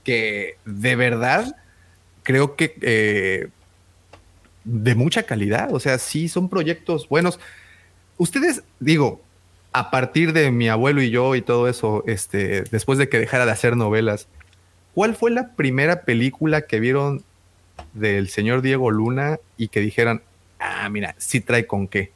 que 0.05 0.57
de 0.65 0.97
verdad 0.97 1.57
creo 2.23 2.57
que 2.57 2.77
eh, 2.83 3.49
de 4.65 4.95
mucha 4.95 5.23
calidad. 5.23 5.73
O 5.73 5.81
sea, 5.81 5.99
sí 5.99 6.29
son 6.29 6.49
proyectos 6.49 7.09
buenos. 7.09 7.41
Ustedes, 8.19 8.63
digo, 8.81 9.23
a 9.73 9.91
partir 9.91 10.33
de 10.33 10.51
mi 10.51 10.69
abuelo 10.69 11.01
y 11.03 11.11
yo 11.11 11.35
y 11.35 11.43
todo 11.43 11.69
eso, 11.69 12.05
este, 12.07 12.63
después 12.65 12.99
de 12.99 13.09
que 13.09 13.19
dejara 13.19 13.47
de 13.47 13.53
hacer 13.53 13.77
novelas, 13.77 14.29
¿cuál 14.95 15.15
fue 15.15 15.31
la 15.31 15.55
primera 15.55 16.03
película 16.03 16.63
que 16.63 16.81
vieron 16.81 17.25
del 17.93 18.29
señor 18.29 18.63
Diego 18.63 18.91
Luna 18.91 19.39
y 19.57 19.69
que 19.69 19.81
dijeran, 19.81 20.23
ah, 20.59 20.89
mira, 20.89 21.15
sí 21.19 21.41
trae 21.41 21.67
con 21.67 21.89
qué. 21.89 22.13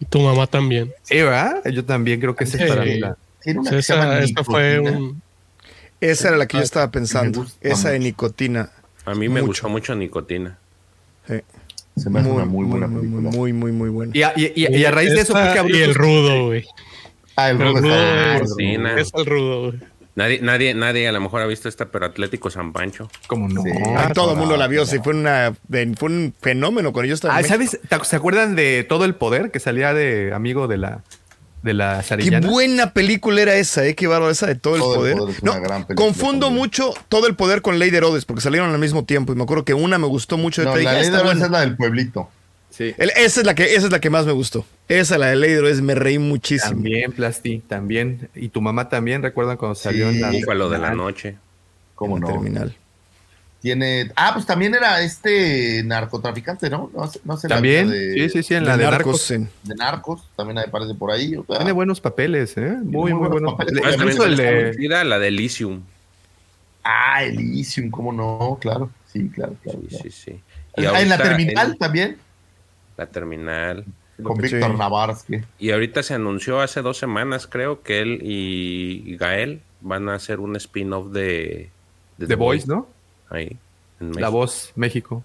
Y 0.00 0.04
tu 0.04 0.20
mamá 0.20 0.46
también. 0.46 0.92
Sí, 1.02 1.16
¿verdad? 1.16 1.62
Yo 1.72 1.84
también 1.84 2.20
creo 2.20 2.36
que 2.36 2.44
esa 2.44 2.62
es 2.62 2.68
para 2.70 2.84
mí 2.84 2.98
la- 2.98 3.16
una 3.54 3.70
esa, 3.78 4.18
esta 4.20 4.44
fue 4.44 4.80
un. 4.80 5.22
Esa 6.00 6.28
era 6.28 6.36
la 6.36 6.46
que 6.46 6.58
yo 6.58 6.62
estaba 6.62 6.90
pensando. 6.90 7.40
gusta 7.42 7.68
Esa 7.68 7.90
de 7.90 7.98
nicotina. 8.00 8.70
A 9.06 9.14
mí 9.14 9.28
me 9.28 9.40
Mucho. 9.40 9.46
gustó 9.46 9.68
mucho 9.68 9.94
Nicotina. 9.94 10.58
Sí. 11.28 11.40
Se 11.96 12.10
me 12.10 12.20
hace 12.20 12.28
una 12.28 12.44
muy 12.44 12.66
buena 12.66 12.86
muy, 12.88 13.00
película. 13.02 13.30
muy, 13.30 13.52
muy, 13.54 13.72
muy 13.72 13.88
buena. 13.88 14.12
Y 14.14 14.22
a, 14.22 14.32
y- 14.36 14.52
y- 14.54 14.76
y 14.76 14.84
a 14.84 14.90
raíz 14.90 15.12
de 15.14 15.20
eso, 15.20 15.32
que 15.32 15.40
abrió 15.58 15.78
y 15.78 15.82
el 15.82 15.94
rudo, 15.94 16.46
güey. 16.46 16.64
Ah, 17.36 17.50
el 17.50 17.60
El 17.60 17.68
rudo. 17.68 18.98
Es 18.98 19.12
el 19.14 19.26
rudo, 19.26 19.60
güey. 19.70 19.80
Nadie, 20.16 20.40
nadie, 20.42 20.74
nadie 20.74 21.06
a 21.08 21.12
lo 21.12 21.20
mejor 21.20 21.42
ha 21.42 21.46
visto 21.46 21.68
esta, 21.68 21.86
pero 21.86 22.06
Atlético 22.06 22.50
San 22.50 22.72
Pancho. 22.72 23.08
¿Cómo 23.26 23.48
no? 23.48 23.62
Sí. 23.62 23.70
Ay, 23.96 24.12
todo 24.14 24.32
el 24.32 24.38
mundo 24.38 24.56
la 24.56 24.66
vio, 24.66 24.84
sí, 24.86 24.98
fue, 25.04 25.14
una, 25.14 25.54
fue 25.70 26.08
un 26.08 26.34
fenómeno 26.40 26.92
cuando 26.92 27.08
yo 27.08 27.14
estaba 27.14 27.36
Ah, 27.36 27.40
en. 27.40 27.46
¿sabes? 27.46 27.78
¿Te- 27.88 28.04
¿Se 28.04 28.16
acuerdan 28.16 28.56
de 28.56 28.84
todo 28.88 29.04
el 29.04 29.14
poder 29.14 29.50
que 29.50 29.60
salía 29.60 29.92
de 29.94 30.32
amigo 30.34 30.66
de 30.68 30.78
la 30.78 31.02
de 31.62 31.74
la 31.74 32.02
Qué 32.02 32.40
buena 32.40 32.92
película 32.92 33.42
era 33.42 33.56
esa, 33.56 33.84
¿eh? 33.84 33.94
Qué 33.96 34.06
bárbaro, 34.06 34.30
esa 34.30 34.46
de 34.46 34.54
todo 34.54 34.76
el 34.76 34.80
Todo 34.80 35.06
el 35.06 35.16
poder. 35.16 35.34
No, 35.42 35.52
una 35.52 35.60
gran 35.60 35.84
película 35.84 36.06
confundo 36.06 36.46
también. 36.46 36.62
mucho 36.62 36.94
todo 37.08 37.26
el 37.26 37.34
poder 37.34 37.60
con 37.60 37.78
Ley 37.80 37.90
de 37.90 37.96
Herodes, 37.98 38.24
porque 38.24 38.40
salieron 38.40 38.70
al 38.70 38.78
mismo 38.78 39.04
tiempo. 39.04 39.32
Y 39.32 39.36
me 39.36 39.42
acuerdo 39.42 39.64
que 39.64 39.74
una 39.74 39.98
me 39.98 40.06
gustó 40.06 40.38
mucho. 40.38 40.62
No, 40.62 40.70
la 40.70 40.74
"Ah, 40.74 40.76
ley 40.76 40.86
de 40.86 41.00
está 41.00 41.16
Herodes 41.18 41.24
buena". 41.40 41.44
es 41.46 41.50
la 41.50 41.60
del 41.60 41.76
pueblito. 41.76 42.30
Sí. 42.76 42.94
El- 42.98 43.10
esa, 43.16 43.40
es 43.40 43.46
la 43.46 43.54
que, 43.54 43.74
esa 43.74 43.86
es 43.86 43.92
la 43.92 44.00
que 44.00 44.10
más 44.10 44.26
me 44.26 44.32
gustó. 44.32 44.66
Esa, 44.88 45.16
la 45.18 45.28
de 45.28 45.36
Ley 45.36 45.50
de 45.50 45.56
Herodes, 45.58 45.80
me 45.80 45.94
reí 45.94 46.18
muchísimo. 46.18 46.72
También, 46.72 47.12
Plasti, 47.12 47.60
también. 47.66 48.28
Y 48.34 48.48
tu 48.50 48.60
mamá 48.60 48.88
también, 48.88 49.22
¿recuerdan 49.22 49.56
cuando 49.56 49.74
salió 49.74 50.08
en 50.10 50.20
la... 50.20 50.30
Búfalo 50.30 50.68
de 50.68 50.78
la 50.78 50.94
noche. 50.94 51.36
¿Cómo 51.94 52.16
En 52.16 52.22
la 52.22 52.28
no? 52.28 52.34
Terminal. 52.34 52.76
Tiene. 53.62 54.12
Ah, 54.14 54.32
pues 54.34 54.44
también 54.44 54.74
era 54.74 55.00
este 55.00 55.82
narcotraficante, 55.84 56.68
¿no? 56.68 56.90
No, 56.94 57.10
sé- 57.10 57.20
no 57.24 57.36
sé 57.38 57.48
la 57.48 57.56
También, 57.56 57.86
vida 57.88 57.96
de, 57.98 58.12
sí, 58.14 58.28
sí, 58.28 58.42
sí, 58.42 58.54
en 58.54 58.64
De 58.64 58.68
la 58.68 58.76
de 58.76 58.84
Narcos, 58.84 58.98
Narcos. 59.06 59.30
en- 59.30 59.48
de 59.64 59.74
narcos, 59.74 60.28
también 60.36 60.58
aparece 60.58 60.94
por 60.94 61.10
ahí. 61.10 61.34
o 61.34 61.44
sea, 61.46 61.56
Tiene 61.56 61.72
buenos 61.72 62.00
papeles, 62.00 62.56
¿eh? 62.58 62.76
Muy, 62.82 63.12
muy 63.14 63.28
buenos 63.28 63.30
buenos 63.30 63.54
papeles. 63.54 63.80
papeles. 63.82 63.96
Incluso 64.00 64.24
el 64.26 64.36
de... 64.36 65.04
la 65.04 65.18
de 65.18 65.28
Elysium. 65.28 65.80
Ah, 66.84 67.24
Elysium, 67.24 67.90
¿cómo 67.90 68.12
no? 68.12 68.58
Claro, 68.60 68.90
sí, 69.12 69.28
claro, 69.34 69.56
claro. 69.62 69.80
Sí, 69.88 69.96
sí, 70.02 70.10
sí. 70.10 70.40
Ah, 70.76 71.00
en 71.00 71.08
la 71.08 71.16
terminal 71.18 71.70
en- 71.72 71.78
también, 71.78 72.18
la 72.96 73.06
terminal. 73.06 73.84
con 74.22 74.36
Sí. 74.36 74.54
Víctor 74.54 74.74
Navarsky. 74.78 75.42
Y 75.58 75.70
ahorita 75.72 76.02
se 76.02 76.14
anunció 76.14 76.60
hace 76.60 76.80
dos 76.82 76.96
semanas, 76.98 77.46
creo, 77.46 77.82
que 77.82 78.00
él 78.00 78.20
y 78.22 79.16
Gael 79.18 79.60
van 79.82 80.08
a 80.08 80.14
hacer 80.14 80.40
un 80.40 80.56
spin-off 80.56 81.12
de, 81.12 81.68
The 82.18 82.34
Voice, 82.34 82.66
¿no? 82.66 82.88
Ahí, 83.28 83.56
en 84.00 84.08
La 84.08 84.14
México. 84.14 84.30
voz 84.30 84.72
México. 84.74 85.24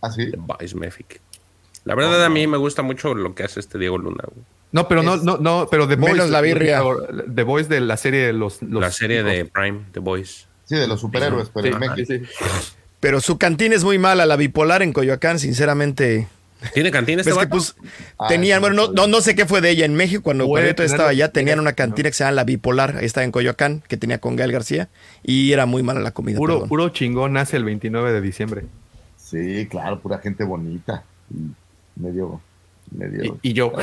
Ah, 0.00 0.10
sí. 0.10 0.30
The 0.30 0.36
Voice 0.36 0.74
México. 0.76 1.14
La 1.84 1.94
verdad, 1.94 2.24
a 2.24 2.28
mí 2.28 2.46
me 2.48 2.56
gusta 2.56 2.82
mucho 2.82 3.14
lo 3.14 3.34
que 3.36 3.44
hace 3.44 3.60
este 3.60 3.78
Diego 3.78 3.98
Luna. 3.98 4.24
güey. 4.26 4.44
No, 4.72 4.86
pero 4.88 5.02
no, 5.02 5.16
no, 5.16 5.38
no, 5.38 5.68
pero 5.70 5.86
The 5.88 5.96
Menos 5.96 6.18
Voice. 6.18 6.32
la 6.32 6.40
birria. 6.40 6.82
The 7.34 7.42
Voice 7.44 7.68
de 7.68 7.80
la 7.80 7.96
serie 7.96 8.26
de 8.26 8.32
los... 8.32 8.60
los 8.62 8.80
la 8.82 8.90
serie 8.90 9.22
de 9.22 9.44
Prime, 9.46 9.82
The 9.92 10.00
Voice. 10.00 10.46
Sí, 10.64 10.74
de 10.76 10.86
los 10.88 11.00
superhéroes, 11.00 11.50
pero 11.54 11.66
Sí, 11.68 11.72
en 11.72 11.78
México. 11.78 11.96
sí, 11.96 12.18
sí. 12.18 12.74
Pero 13.00 13.20
su 13.20 13.38
cantina 13.38 13.76
es 13.76 13.84
muy 13.84 13.96
mala, 13.96 14.26
la 14.26 14.34
bipolar 14.34 14.82
en 14.82 14.92
Coyoacán, 14.92 15.38
sinceramente. 15.38 16.26
¿Tiene 16.74 16.90
cantina 16.90 17.22
este 17.22 17.46
pues, 17.46 17.76
Ah, 18.18 18.26
tenían, 18.28 18.60
bueno, 18.60 18.74
no, 18.74 18.92
no, 18.92 19.06
no 19.06 19.20
sé 19.20 19.34
qué 19.34 19.46
fue 19.46 19.60
de 19.60 19.70
ella 19.70 19.84
en 19.84 19.94
México, 19.94 20.22
cuando, 20.22 20.46
cuando 20.46 20.72
yo 20.72 20.82
estaba 20.82 21.10
allá, 21.10 21.30
tenían 21.30 21.60
una 21.60 21.74
cantina 21.74 22.08
que 22.08 22.14
se 22.14 22.24
llama 22.24 22.32
La 22.32 22.44
Bipolar, 22.44 22.96
ahí 22.96 23.04
estaba 23.04 23.24
en 23.24 23.32
Coyoacán, 23.32 23.82
que 23.86 23.96
tenía 23.96 24.18
con 24.18 24.36
Gael 24.36 24.52
García, 24.52 24.88
y 25.22 25.52
era 25.52 25.66
muy 25.66 25.82
mala 25.82 26.00
la 26.00 26.10
comida. 26.10 26.38
Puro, 26.38 26.54
perdón. 26.54 26.68
puro 26.68 26.88
chingón 26.88 27.34
nace 27.34 27.56
el 27.56 27.64
29 27.64 28.12
de 28.12 28.20
diciembre. 28.20 28.64
Sí, 29.16 29.66
claro, 29.70 30.00
pura 30.00 30.18
gente 30.18 30.44
bonita. 30.44 31.04
Y 31.30 32.00
medio. 32.00 32.40
medio 32.90 33.38
Y, 33.42 33.50
y 33.50 33.52
yo. 33.52 33.72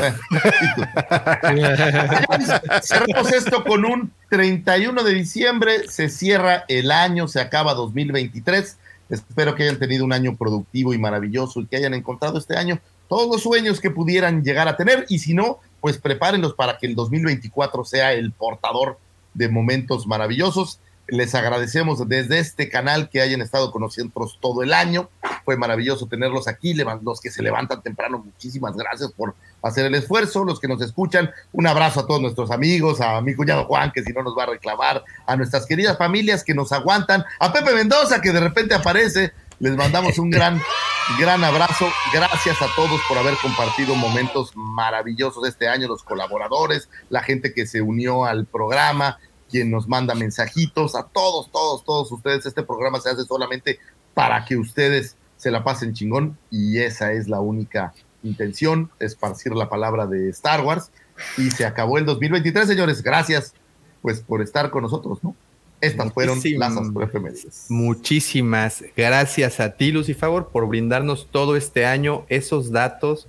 Cerramos 2.81 3.31
esto 3.31 3.63
con 3.63 3.85
un 3.85 4.11
31 4.29 5.03
de 5.03 5.13
diciembre, 5.13 5.87
se 5.87 6.09
cierra 6.09 6.65
el 6.67 6.91
año, 6.91 7.27
se 7.27 7.39
acaba 7.39 7.73
2023. 7.73 8.77
Espero 9.09 9.55
que 9.55 9.63
hayan 9.63 9.79
tenido 9.79 10.03
un 10.03 10.13
año 10.13 10.35
productivo 10.35 10.93
y 10.93 10.97
maravilloso 10.97 11.61
y 11.61 11.67
que 11.67 11.77
hayan 11.77 11.93
encontrado 11.93 12.37
este 12.37 12.57
año 12.57 12.79
todos 13.07 13.29
los 13.29 13.43
sueños 13.43 13.79
que 13.79 13.91
pudieran 13.91 14.43
llegar 14.43 14.67
a 14.67 14.77
tener 14.77 15.05
y 15.09 15.19
si 15.19 15.33
no, 15.33 15.59
pues 15.81 15.97
prepárenlos 15.97 16.53
para 16.53 16.77
que 16.77 16.87
el 16.87 16.95
2024 16.95 17.85
sea 17.85 18.13
el 18.13 18.31
portador 18.31 18.97
de 19.33 19.49
momentos 19.49 20.07
maravillosos. 20.07 20.79
Les 21.07 21.35
agradecemos 21.35 22.07
desde 22.07 22.39
este 22.39 22.69
canal 22.69 23.09
que 23.09 23.21
hayan 23.21 23.41
estado 23.41 23.71
con 23.71 23.83
nosotros 23.83 24.39
todo 24.41 24.63
el 24.63 24.73
año. 24.73 25.09
Fue 25.45 25.55
maravilloso 25.55 26.07
tenerlos 26.07 26.47
aquí, 26.47 26.73
los 26.73 27.21
que 27.21 27.29
se 27.31 27.43
levantan 27.43 27.81
temprano, 27.81 28.17
muchísimas 28.17 28.75
gracias 28.75 29.11
por 29.13 29.35
hacer 29.61 29.85
el 29.85 29.95
esfuerzo, 29.95 30.43
los 30.43 30.59
que 30.59 30.67
nos 30.67 30.81
escuchan, 30.81 31.31
un 31.53 31.67
abrazo 31.67 32.01
a 32.01 32.07
todos 32.07 32.19
nuestros 32.19 32.51
amigos, 32.51 32.99
a 32.99 33.21
mi 33.21 33.35
cuñado 33.35 33.65
Juan, 33.65 33.91
que 33.93 34.03
si 34.03 34.11
no 34.11 34.23
nos 34.23 34.37
va 34.37 34.43
a 34.43 34.47
reclamar, 34.47 35.03
a 35.25 35.35
nuestras 35.35 35.65
queridas 35.65 35.97
familias 35.97 36.43
que 36.43 36.53
nos 36.53 36.71
aguantan, 36.71 37.23
a 37.39 37.53
Pepe 37.53 37.73
Mendoza, 37.73 38.21
que 38.21 38.31
de 38.31 38.39
repente 38.39 38.75
aparece, 38.75 39.33
les 39.59 39.75
mandamos 39.75 40.17
un 40.17 40.29
gran, 40.29 40.61
gran 41.19 41.43
abrazo, 41.43 41.87
gracias 42.13 42.61
a 42.61 42.67
todos 42.75 42.99
por 43.07 43.17
haber 43.17 43.35
compartido 43.41 43.95
momentos 43.95 44.51
maravillosos 44.55 45.47
este 45.47 45.67
año, 45.67 45.87
los 45.87 46.03
colaboradores, 46.03 46.89
la 47.09 47.21
gente 47.21 47.53
que 47.53 47.67
se 47.67 47.81
unió 47.81 48.25
al 48.25 48.45
programa, 48.45 49.19
quien 49.49 49.71
nos 49.71 49.87
manda 49.87 50.15
mensajitos, 50.15 50.95
a 50.95 51.03
todos, 51.03 51.51
todos, 51.51 51.83
todos 51.83 52.11
ustedes, 52.11 52.45
este 52.45 52.63
programa 52.63 52.99
se 52.99 53.09
hace 53.09 53.23
solamente 53.23 53.79
para 54.13 54.43
que 54.45 54.57
ustedes 54.57 55.15
se 55.37 55.51
la 55.51 55.63
pasen 55.63 55.93
chingón 55.93 56.37
y 56.49 56.79
esa 56.79 57.11
es 57.13 57.27
la 57.27 57.39
única 57.39 57.93
intención, 58.23 58.89
esparcir 58.99 59.53
la 59.53 59.69
palabra 59.69 60.07
de 60.07 60.29
Star 60.29 60.61
Wars 60.61 60.91
y 61.37 61.51
se 61.51 61.65
acabó 61.65 61.97
el 61.97 62.05
2023, 62.05 62.67
señores, 62.67 63.01
gracias 63.01 63.53
pues 64.01 64.19
por 64.19 64.41
estar 64.41 64.69
con 64.69 64.83
nosotros, 64.83 65.23
¿no? 65.23 65.35
Estas 65.81 66.13
fueron 66.13 66.39
las 66.57 66.77
astroefemérides. 66.77 67.65
Muchísimas 67.69 68.83
gracias 68.95 69.59
a 69.59 69.71
ti, 69.71 69.91
Lucifagor, 69.91 70.49
por 70.49 70.67
brindarnos 70.67 71.27
todo 71.29 71.55
este 71.55 71.85
año 71.85 72.25
esos 72.29 72.71
datos. 72.71 73.27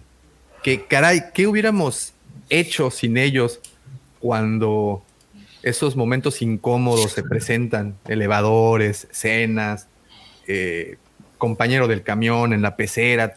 Que 0.63 0.85
caray, 0.85 1.25
¿qué 1.35 1.47
hubiéramos 1.47 2.13
hecho 2.49 2.91
sin 2.91 3.17
ellos 3.17 3.61
cuando 4.21 5.03
esos 5.63 5.97
momentos 5.97 6.41
incómodos 6.41 7.13
se 7.13 7.23
presentan? 7.23 7.97
Elevadores, 8.07 9.09
cenas, 9.11 9.89
eh, 10.47 10.99
compañero 11.39 11.89
del 11.89 12.03
camión 12.03 12.53
en 12.53 12.63
la 12.63 12.77
pecera. 12.77 13.37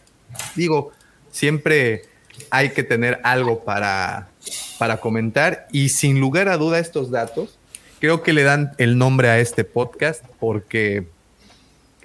Digo, 0.56 0.92
siempre 1.32 2.04
hay 2.50 2.70
que 2.72 2.84
tener 2.84 3.20
algo 3.24 3.64
para, 3.64 4.30
para 4.78 4.98
comentar 4.98 5.68
y 5.72 5.90
sin 5.90 6.20
lugar 6.20 6.48
a 6.48 6.58
duda 6.58 6.80
estos 6.80 7.12
datos 7.12 7.60
creo 8.00 8.24
que 8.24 8.34
le 8.34 8.44
dan 8.44 8.72
el 8.78 8.98
nombre 8.98 9.30
a 9.30 9.40
este 9.40 9.64
podcast 9.64 10.24
porque 10.40 11.08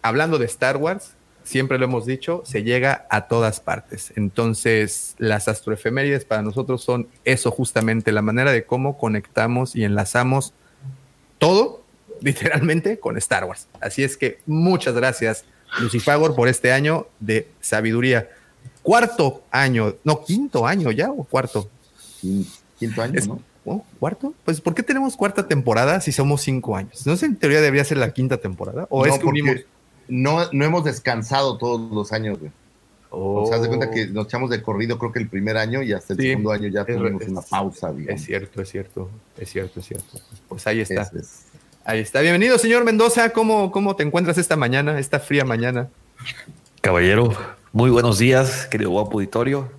hablando 0.02 0.38
de 0.38 0.46
Star 0.46 0.76
Wars, 0.76 1.12
siempre 1.44 1.78
lo 1.78 1.84
hemos 1.84 2.04
dicho, 2.04 2.42
se 2.44 2.62
llega 2.62 3.06
a 3.10 3.28
todas 3.28 3.60
partes. 3.60 4.12
Entonces, 4.16 5.14
las 5.18 5.48
astroefemérides 5.48 6.24
para 6.24 6.42
nosotros 6.42 6.82
son 6.82 7.08
eso 7.24 7.50
justamente, 7.50 8.12
la 8.12 8.22
manera 8.22 8.50
de 8.50 8.64
cómo 8.64 8.98
conectamos 8.98 9.76
y 9.76 9.84
enlazamos 9.84 10.52
todo, 11.38 11.84
literalmente, 12.20 12.98
con 12.98 13.16
Star 13.16 13.44
Wars. 13.44 13.68
Así 13.80 14.02
es 14.02 14.16
que 14.16 14.38
muchas 14.46 14.94
gracias, 14.94 15.44
Lucifagor, 15.80 16.34
por 16.34 16.48
este 16.48 16.72
año 16.72 17.06
de 17.20 17.48
sabiduría. 17.60 18.28
Cuarto 18.82 19.42
año, 19.50 19.94
no, 20.04 20.24
quinto 20.24 20.66
año 20.66 20.90
ya 20.90 21.10
o 21.10 21.24
cuarto. 21.24 21.68
Quinto 22.78 23.02
año, 23.02 23.18
Es- 23.18 23.28
¿no? 23.28 23.40
¿Oh, 23.66 23.82
¿Cuarto? 23.98 24.34
Pues 24.44 24.60
¿por 24.60 24.74
qué 24.74 24.82
tenemos 24.82 25.16
cuarta 25.16 25.48
temporada 25.48 25.98
si 26.02 26.12
somos 26.12 26.42
cinco 26.42 26.76
años? 26.76 27.06
¿No 27.06 27.16
sé, 27.16 27.24
en 27.26 27.36
teoría 27.36 27.62
debería 27.62 27.82
ser 27.84 27.96
la 27.96 28.12
quinta 28.12 28.36
temporada? 28.36 28.86
¿O 28.90 29.06
No, 29.06 29.12
es 29.14 29.18
que 29.18 29.24
unimos? 29.26 29.56
no, 30.06 30.52
no 30.52 30.64
hemos 30.66 30.84
descansado 30.84 31.56
todos 31.56 31.90
los 31.90 32.12
años, 32.12 32.38
güey. 32.38 32.52
O 33.16 33.46
sea, 33.48 33.58
de 33.60 33.68
cuenta 33.68 33.90
que 33.90 34.08
nos 34.08 34.26
echamos 34.26 34.50
de 34.50 34.60
corrido, 34.60 34.98
creo 34.98 35.12
que 35.12 35.20
el 35.20 35.28
primer 35.28 35.56
año 35.56 35.82
y 35.82 35.92
hasta 35.94 36.12
el 36.12 36.18
Oh. 36.18 36.22
Sí. 36.22 36.28
segundo 36.28 36.50
año 36.52 36.68
ya 36.68 36.84
tuvimos 36.84 37.22
es- 37.22 37.28
una 37.28 37.40
pausa, 37.40 37.90
digamos. 37.92 38.20
Es 38.20 38.26
cierto, 38.26 38.60
es 38.60 38.68
cierto, 38.68 39.08
es 39.38 39.48
cierto, 39.50 39.80
es 39.80 39.86
cierto. 39.86 40.18
Pues 40.48 40.66
ahí 40.66 40.80
está. 40.80 41.02
Es- 41.02 41.12
es- 41.14 41.44
Ahí 41.84 42.00
está. 42.00 42.20
Bienvenido, 42.20 42.58
señor 42.58 42.84
Mendoza. 42.84 43.30
¿Cómo, 43.30 43.70
¿Cómo 43.70 43.94
te 43.96 44.02
encuentras 44.02 44.38
esta 44.38 44.56
mañana, 44.56 44.98
esta 44.98 45.20
fría 45.20 45.44
mañana? 45.44 45.88
Caballero, 46.80 47.34
muy 47.72 47.90
buenos 47.90 48.18
días, 48.18 48.66
querido 48.66 48.90
guapo 48.90 49.12
auditorio. 49.14 49.70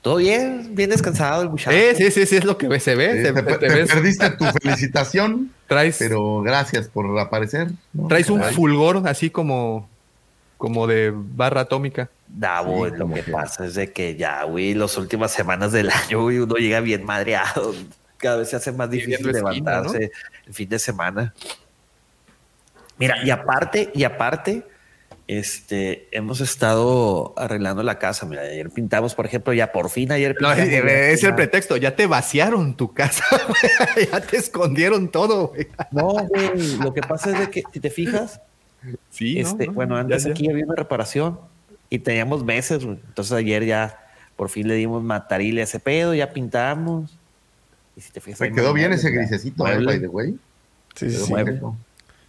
¿Todo 0.00 0.16
bien? 0.16 0.70
¿Bien 0.74 0.88
descansado 0.88 1.42
el 1.42 1.50
muchacho? 1.50 1.76
Sí, 1.96 2.10
sí, 2.10 2.26
sí, 2.26 2.36
es 2.36 2.44
lo 2.44 2.56
que 2.56 2.78
se 2.80 2.94
ve. 2.94 3.16
Sí, 3.26 3.32
te, 3.34 3.42
te, 3.42 3.42
te 3.42 3.58
te 3.58 3.68
ves- 3.68 3.92
perdiste 3.92 4.30
tu 4.30 4.44
felicitación, 4.62 5.50
traes 5.66 5.96
pero 5.98 6.42
gracias 6.42 6.88
por 6.88 7.18
aparecer. 7.18 7.68
¿no? 7.92 8.06
traes 8.08 8.30
un 8.30 8.38
Caray. 8.38 8.54
fulgor 8.54 9.02
así 9.06 9.30
como, 9.30 9.88
como 10.58 10.86
de 10.86 11.12
barra 11.14 11.62
atómica. 11.62 12.08
Davo, 12.28 12.86
Sí, 12.88 12.92
lo 12.96 13.12
que- 13.12 13.22
pasa 13.24 13.66
es 13.66 13.74
de 13.74 13.92
que 13.92 14.16
ya, 14.16 14.44
güey, 14.44 14.74
las 14.74 14.96
últimas 14.96 15.32
semanas 15.32 15.72
del 15.72 15.90
año, 16.06 16.22
güey, 16.22 16.38
uno 16.38 16.54
llega 16.54 16.80
bien 16.80 17.04
madreado. 17.04 17.74
Cada 18.26 18.38
vez 18.38 18.48
se 18.50 18.56
hace 18.56 18.72
más 18.72 18.90
difícil 18.90 19.18
Pidiendo 19.18 19.48
esquina, 19.50 19.70
levantarse 19.70 20.10
el 20.48 20.52
fin 20.54 20.68
de 20.68 20.78
semana. 20.80 21.32
Mira, 22.98 23.22
y 23.24 23.30
aparte, 23.30 23.90
y 23.94 24.02
aparte, 24.02 24.64
este, 25.28 26.08
hemos 26.10 26.40
estado 26.40 27.34
arreglando 27.36 27.82
la 27.84 27.98
casa. 28.00 28.26
Mira, 28.26 28.42
ayer 28.42 28.68
pintamos, 28.70 29.14
por 29.14 29.26
ejemplo, 29.26 29.52
ya 29.52 29.70
por 29.70 29.90
fin 29.90 30.10
ayer. 30.10 30.34
No, 30.40 30.48
pintamos, 30.54 30.72
eh, 30.90 31.12
es 31.12 31.20
ya- 31.20 31.28
el 31.28 31.34
pretexto. 31.36 31.76
Ya 31.76 31.94
te 31.94 32.06
vaciaron 32.06 32.76
tu 32.76 32.92
casa. 32.94 33.24
güey. 33.48 34.08
ya 34.10 34.20
te 34.20 34.38
escondieron 34.38 35.08
todo. 35.08 35.48
güey. 35.48 35.68
No, 35.92 36.08
güey, 36.26 36.78
lo 36.82 36.92
que 36.92 37.02
pasa 37.02 37.30
es 37.30 37.38
de 37.38 37.50
que 37.50 37.62
si 37.72 37.78
te 37.80 37.90
fijas, 37.90 38.40
Sí, 39.10 39.40
¿no? 39.42 39.48
este, 39.48 39.66
¿no? 39.68 39.72
bueno, 39.74 39.94
Ya, 39.96 40.00
antes 40.00 40.24
ya. 40.24 40.30
aquí 40.30 40.50
había 40.50 40.64
una 40.64 40.74
reparación 40.74 41.38
y 41.90 42.00
teníamos 42.00 42.44
meses, 42.44 42.84
güey. 42.84 42.98
Entonces 43.06 43.32
ayer 43.32 43.64
ya 43.64 44.00
por 44.36 44.48
fin 44.48 44.68
le 44.68 44.74
dimos 44.74 45.02
matarile 45.02 45.60
a 45.60 45.64
ese 45.64 45.80
pedo, 45.80 46.14
ya 46.14 46.32
pintamos. 46.32 47.15
Y 47.96 48.00
si 48.02 48.12
te 48.12 48.20
fijas, 48.20 48.38
quedó 48.50 48.72
bien 48.74 48.92
ese 48.92 49.10
grisecito, 49.10 49.66
eh, 49.66 49.82
by 49.82 50.00
the 50.00 50.08
way. 50.08 50.36
Sí, 50.94 51.10
sí. 51.10 51.32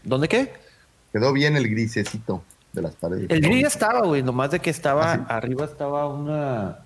¿Dónde 0.04 0.28
qué? 0.30 0.54
Quedó 1.12 1.34
bien 1.34 1.58
el 1.58 1.70
grisecito 1.70 2.42
de 2.72 2.82
las 2.82 2.96
paredes. 2.96 3.26
El 3.30 3.42
gris 3.42 3.62
ya 3.62 3.68
estaba, 3.68 4.02
güey, 4.02 4.24
nomás 4.24 4.52
de 4.52 4.60
que 4.60 4.70
estaba, 4.70 5.14
¿Ah, 5.14 5.16
sí? 5.18 5.24
arriba 5.28 5.66
estaba 5.66 6.08
una, 6.08 6.80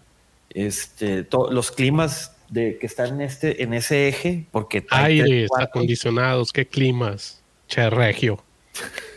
este, 0.50 1.24
to- 1.24 1.52
los 1.52 1.72
climas 1.72 2.36
de 2.50 2.78
que 2.80 2.86
están 2.88 3.14
en 3.16 3.22
este, 3.22 3.64
en 3.64 3.74
ese 3.74 4.08
eje, 4.08 4.48
porque 4.52 4.86
Aires 4.90 5.50
acondicionados, 5.58 6.52
qué 6.52 6.68
climas. 6.68 7.42
Che 7.68 7.90
regio. 7.90 8.44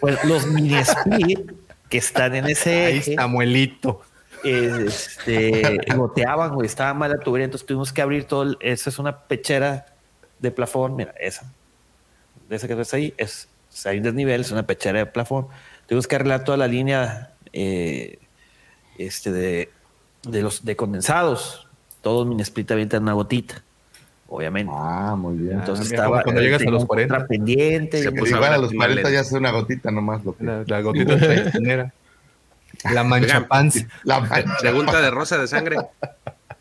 Pues 0.00 0.22
los 0.24 0.46
mini 0.46 0.74
split 0.76 1.40
que 1.88 1.98
están 1.98 2.34
en 2.34 2.46
ese 2.46 2.86
Ahí 2.86 2.96
eje, 2.98 3.14
Samuelito. 3.14 4.02
Este, 4.44 5.78
goteaban, 5.96 6.54
güey, 6.54 6.66
estaba 6.66 6.94
mal 6.94 7.10
la 7.10 7.18
tubería, 7.18 7.44
entonces 7.46 7.66
tuvimos 7.66 7.92
que 7.92 8.02
abrir 8.02 8.24
todo. 8.24 8.42
el- 8.42 8.58
esa 8.60 8.90
es 8.90 8.98
una 8.98 9.18
pechera 9.20 9.86
de 10.38 10.50
plafón, 10.50 10.96
mira, 10.96 11.14
esa, 11.20 11.50
de 12.48 12.56
esa 12.56 12.68
que 12.68 12.74
ves 12.74 12.92
ahí, 12.94 13.14
es, 13.16 13.48
es- 13.72 13.86
hay 13.86 13.98
un 13.98 14.04
desnivel, 14.04 14.40
es 14.42 14.50
una 14.50 14.64
pechera 14.66 14.98
de 15.00 15.06
plafón. 15.06 15.46
Tuvimos 15.86 16.06
que 16.06 16.16
arreglar 16.16 16.44
toda 16.44 16.56
la 16.58 16.66
línea 16.66 17.32
eh, 17.52 18.18
este 18.98 19.32
de, 19.32 19.70
de 20.28 20.42
los 20.42 20.64
de 20.64 20.76
condensados. 20.76 21.66
Todos 22.02 22.26
mini 22.26 22.42
split 22.42 22.70
avientan 22.70 23.02
una 23.02 23.12
gotita, 23.14 23.62
obviamente. 24.28 24.70
Ah, 24.74 25.14
muy 25.16 25.36
bien. 25.36 25.58
Entonces 25.58 25.90
mira, 25.90 26.04
estaba 26.04 26.22
cuando 26.22 26.40
llegas 26.42 26.60
a 26.62 26.64
los 26.64 26.72
tenía 26.82 26.86
40. 26.86 27.14
otra 27.14 27.26
pendiente. 27.26 28.02
Se 28.02 28.08
y- 28.08 28.12
puso 28.12 28.36
Igual 28.36 28.52
a 28.52 28.58
los 28.58 28.72
mal 28.74 28.88
40 28.88 29.08
el- 29.08 29.14
ya 29.14 29.20
hace 29.20 29.36
una 29.36 29.50
gotita 29.52 29.90
nomás. 29.90 30.24
Lo 30.24 30.36
que... 30.36 30.44
La, 30.44 30.64
la 30.66 30.80
gotita. 30.82 31.16
La 32.92 33.04
mancha 33.04 33.46
pants. 33.46 33.84
La 34.04 34.20
mancha. 34.20 34.44
Pregunta 34.60 35.00
de 35.00 35.10
Rosa 35.10 35.38
de 35.38 35.46
Sangre. 35.48 35.76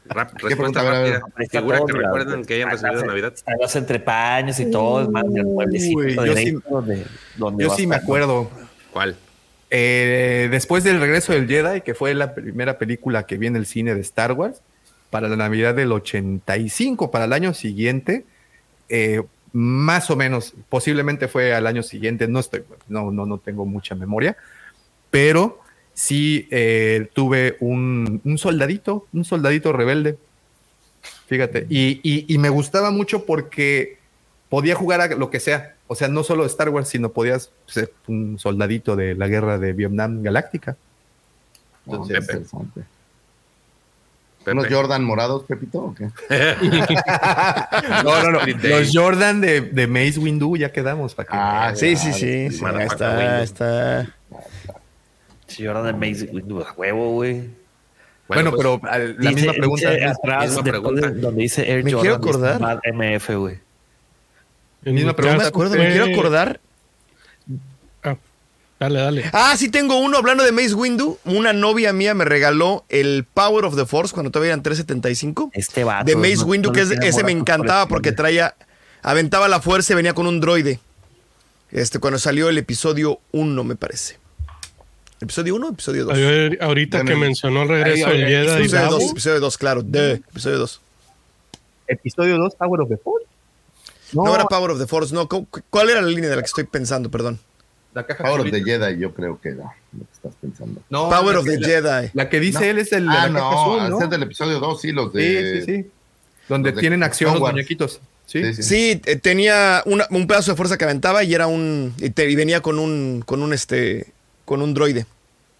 Rap- 0.05 0.33
¿Qué 0.35 0.47
respuesta 0.49 0.83
rápida. 0.83 1.21
Figura 1.49 1.79
que 1.85 1.93
recuerden 1.93 2.45
que 2.45 2.55
hayan 2.55 2.69
recibido 2.71 3.01
en 3.01 3.07
Navidad. 3.07 3.33
Están 3.33 3.55
los 3.61 3.75
entrepaños 3.75 4.59
y 4.59 4.69
todo, 4.69 5.09
yo 7.57 7.69
sí- 7.75 7.87
me 7.87 7.95
acuerdo. 7.95 8.49
¿Cuál? 8.91 9.15
Eh, 9.69 10.49
después 10.51 10.83
del 10.83 10.99
regreso 10.99 11.33
del 11.33 11.47
Jedi, 11.47 11.81
que 11.81 11.95
fue 11.95 12.13
la 12.13 12.35
primera 12.35 12.77
película 12.77 13.25
que 13.25 13.37
vi 13.37 13.47
en 13.47 13.55
el 13.55 13.65
cine 13.65 13.95
de 13.95 14.01
Star 14.01 14.33
Wars, 14.33 14.61
para 15.09 15.27
la 15.29 15.35
Navidad 15.35 15.73
del 15.73 15.91
85, 15.91 17.09
para 17.09 17.25
el 17.25 17.33
año 17.33 17.53
siguiente, 17.53 18.25
eh, 18.89 19.23
más 19.51 20.11
o 20.11 20.15
menos, 20.15 20.53
posiblemente 20.69 21.27
fue 21.27 21.55
al 21.55 21.65
año 21.65 21.81
siguiente, 21.81 22.27
no 22.27 22.39
estoy, 22.39 22.63
no, 22.87 23.11
no, 23.11 23.25
no 23.25 23.37
tengo 23.39 23.65
mucha 23.65 23.95
memoria, 23.95 24.35
pero 25.09 25.59
sí 25.93 26.47
eh, 26.51 27.07
tuve 27.13 27.57
un, 27.59 28.21
un 28.23 28.37
soldadito, 28.37 29.05
un 29.13 29.23
soldadito 29.25 29.71
rebelde. 29.73 30.17
Fíjate, 31.27 31.65
y, 31.69 31.99
y- 32.03 32.25
y 32.33 32.37
me 32.37 32.49
gustaba 32.49 32.91
mucho 32.91 33.25
porque 33.25 33.97
podía 34.49 34.75
jugar 34.75 35.01
a 35.01 35.07
lo 35.07 35.29
que 35.29 35.39
sea. 35.39 35.75
O 35.87 35.95
sea, 35.95 36.07
no 36.07 36.23
solo 36.23 36.45
Star 36.45 36.69
Wars, 36.69 36.87
sino 36.89 37.09
podías 37.09 37.51
ser 37.67 37.91
un 38.07 38.37
soldadito 38.39 38.95
de 38.95 39.15
la 39.15 39.27
guerra 39.27 39.57
de 39.57 39.73
Vietnam 39.73 40.21
Galáctica. 40.23 40.75
Entonces, 41.85 42.17
interesante. 42.19 42.81
Pepe. 44.43 44.51
¿Unos 44.59 44.67
Jordan 44.69 45.03
morados, 45.03 45.43
Pepito? 45.43 45.79
¿o 45.79 45.95
qué? 45.95 46.09
No, 48.03 48.23
no, 48.23 48.31
no. 48.31 48.39
Los 48.45 48.91
Jordan 48.93 49.39
de, 49.41 49.61
de 49.61 49.87
Mace 49.87 50.19
Windu 50.19 50.55
ya 50.57 50.71
quedamos 50.71 51.13
para 51.15 51.27
que. 51.27 51.35
Ah, 51.35 51.73
Sí, 51.75 51.95
sí, 51.95 52.03
claro, 52.07 52.17
sí. 52.17 52.49
sí, 52.51 52.61
Motherfucker 52.61 52.91
está, 52.91 53.43
está. 53.43 54.15
Sí, 55.55 55.63
de 55.63 55.93
Maze, 55.93 56.25
güey, 56.27 56.43
huevo, 56.77 57.11
güey. 57.11 57.49
bueno, 58.27 58.51
pues, 58.51 58.57
pero 58.63 58.81
al- 58.91 59.15
la 59.19 59.29
Dice- 59.29 59.33
misma 59.41 59.53
pregunta. 59.53 59.91
dice 59.91 60.05
es- 60.05 60.11
atrás, 60.11 60.43
misma 60.45 60.61
después 60.63 60.71
pregunta. 60.71 61.09
de- 61.09 61.21
donde 61.21 61.41
dice 61.43 61.71
Air 61.71 61.83
Me 61.83 61.91
Jordan, 61.93 62.01
quiero 62.01 62.17
dice 62.17 62.29
acordar. 62.29 62.61
Mad 62.61 62.79
MF, 62.85 63.35
güey. 63.35 63.59
En 64.85 64.95
Misma 64.95 65.11
mi 65.11 65.15
pregunta. 65.15 65.43
Me 65.43 65.47
acuerdo, 65.47 65.75
quiero 65.75 66.05
acordar. 66.05 66.59
Ah, 68.03 68.17
dale, 68.79 68.99
dale. 68.99 69.23
Ah, 69.31 69.55
sí 69.57 69.69
tengo 69.69 69.97
uno 69.99 70.17
hablando 70.17 70.43
de 70.43 70.51
Mace 70.51 70.73
Windu. 70.73 71.17
Una 71.25 71.53
novia 71.53 71.93
mía 71.93 72.13
me 72.13 72.25
regaló 72.25 72.83
el 72.89 73.25
Power 73.33 73.65
of 73.65 73.75
the 73.75 73.85
Force 73.85 74.13
cuando 74.13 74.31
todavía 74.31 74.51
eran 74.53 74.63
375. 74.63 75.51
Este 75.53 75.83
vato. 75.83 76.05
de 76.05 76.15
Mace 76.15 76.37
no- 76.37 76.45
Windu, 76.45 76.69
no 76.69 76.73
que 76.73 76.81
es- 76.81 76.91
ese 76.91 77.23
me 77.23 77.31
encantaba 77.31 77.87
porque 77.87 78.11
traía, 78.11 78.55
aventaba 79.01 79.47
la 79.47 79.61
fuerza 79.61 79.93
y 79.93 79.95
venía 79.95 80.13
con 80.13 80.27
un 80.27 80.39
droide. 80.41 80.79
Este, 81.71 81.99
cuando 81.99 82.19
salió 82.19 82.49
el 82.49 82.57
episodio 82.57 83.19
1, 83.31 83.63
me 83.63 83.75
parece. 83.75 84.17
¿Episodio 85.23 85.55
1 85.55 85.67
o 85.67 85.71
episodio 85.71 86.05
2? 86.05 86.13
A 86.13 86.17
ver, 86.17 86.57
ahorita 86.61 87.03
que 87.05 87.15
mencionó 87.15 87.63
el 87.63 87.69
regreso 87.69 88.09
del 88.09 88.25
Jedi, 88.27 88.47
Episodio 88.63 88.81
Davo, 88.81 88.99
2, 88.99 89.11
episodio 89.11 89.39
2, 89.39 89.57
claro. 89.57 89.81
De, 89.83 90.11
episodio 90.13 90.57
2. 90.59 90.81
Episodio 91.87 92.37
2, 92.37 92.55
Power 92.55 92.81
of 92.81 92.89
the 92.89 92.97
Force. 92.97 93.25
No, 94.13 94.35
era 94.35 94.45
Power 94.45 94.71
of 94.71 94.79
the 94.79 94.87
Force, 94.87 95.13
no. 95.13 95.27
¿cu- 95.27 95.47
¿Cuál 95.69 95.89
era 95.89 96.01
la 96.01 96.07
línea 96.07 96.29
de 96.29 96.35
la 96.35 96.41
que 96.41 96.47
estoy 96.47 96.65
pensando? 96.65 97.09
Perdón. 97.09 97.39
La 97.93 98.05
caja 98.05 98.23
Power 98.23 98.41
of 98.41 98.51
the 98.51 98.63
Jedi, 98.63 98.99
yo 98.99 99.13
creo 99.13 99.39
que 99.39 99.49
era 99.49 99.63
lo 99.93 99.99
que 100.05 100.11
estás 100.13 100.33
pensando. 100.41 100.81
No, 100.89 101.09
Power 101.09 101.37
of 101.37 101.45
the 101.45 101.59
la- 101.59 101.67
Jedi. 101.67 102.09
La 102.13 102.29
que 102.29 102.39
dice 102.39 102.59
No. 102.59 102.65
él 102.65 102.77
es 102.79 102.91
el 102.91 103.05
de 103.07 103.11
Ah, 103.11 103.27
la 103.29 103.33
caja 103.33 103.39
no, 103.39 103.61
azul, 103.77 103.89
¿no? 103.89 103.95
ese 103.97 104.03
es 104.05 104.09
del 104.09 104.23
episodio 104.23 104.59
2, 104.59 104.81
sí, 104.81 104.91
los 104.91 105.11
Sí, 105.11 105.17
de... 105.19 105.61
sí, 105.61 105.65
sí. 105.83 105.91
Donde 106.49 106.69
los 106.71 106.75
de 106.75 106.81
tienen 106.81 107.03
acción 107.03 107.33
los 107.33 107.39
muñequitos. 107.51 108.01
Sí. 108.25 108.43
Sí, 108.43 108.53
sí. 108.55 108.63
Sí, 108.63 109.01
eh, 109.05 109.15
tenía 109.17 109.83
una- 109.85 110.07
un 110.09 110.27
pedazo 110.27 110.51
de 110.51 110.57
fuerza 110.57 110.77
que 110.77 110.83
aventaba 110.85 111.23
y 111.23 111.33
era 111.33 111.47
un. 111.47 111.93
Y, 111.99 112.09
te- 112.09 112.29
y 112.29 112.35
venía 112.35 112.61
con 112.61 112.79
un. 112.79 113.23
con 113.25 113.41
un 113.41 113.53
este. 113.53 114.07
con 114.45 114.61
un 114.61 114.73
droide. 114.73 115.05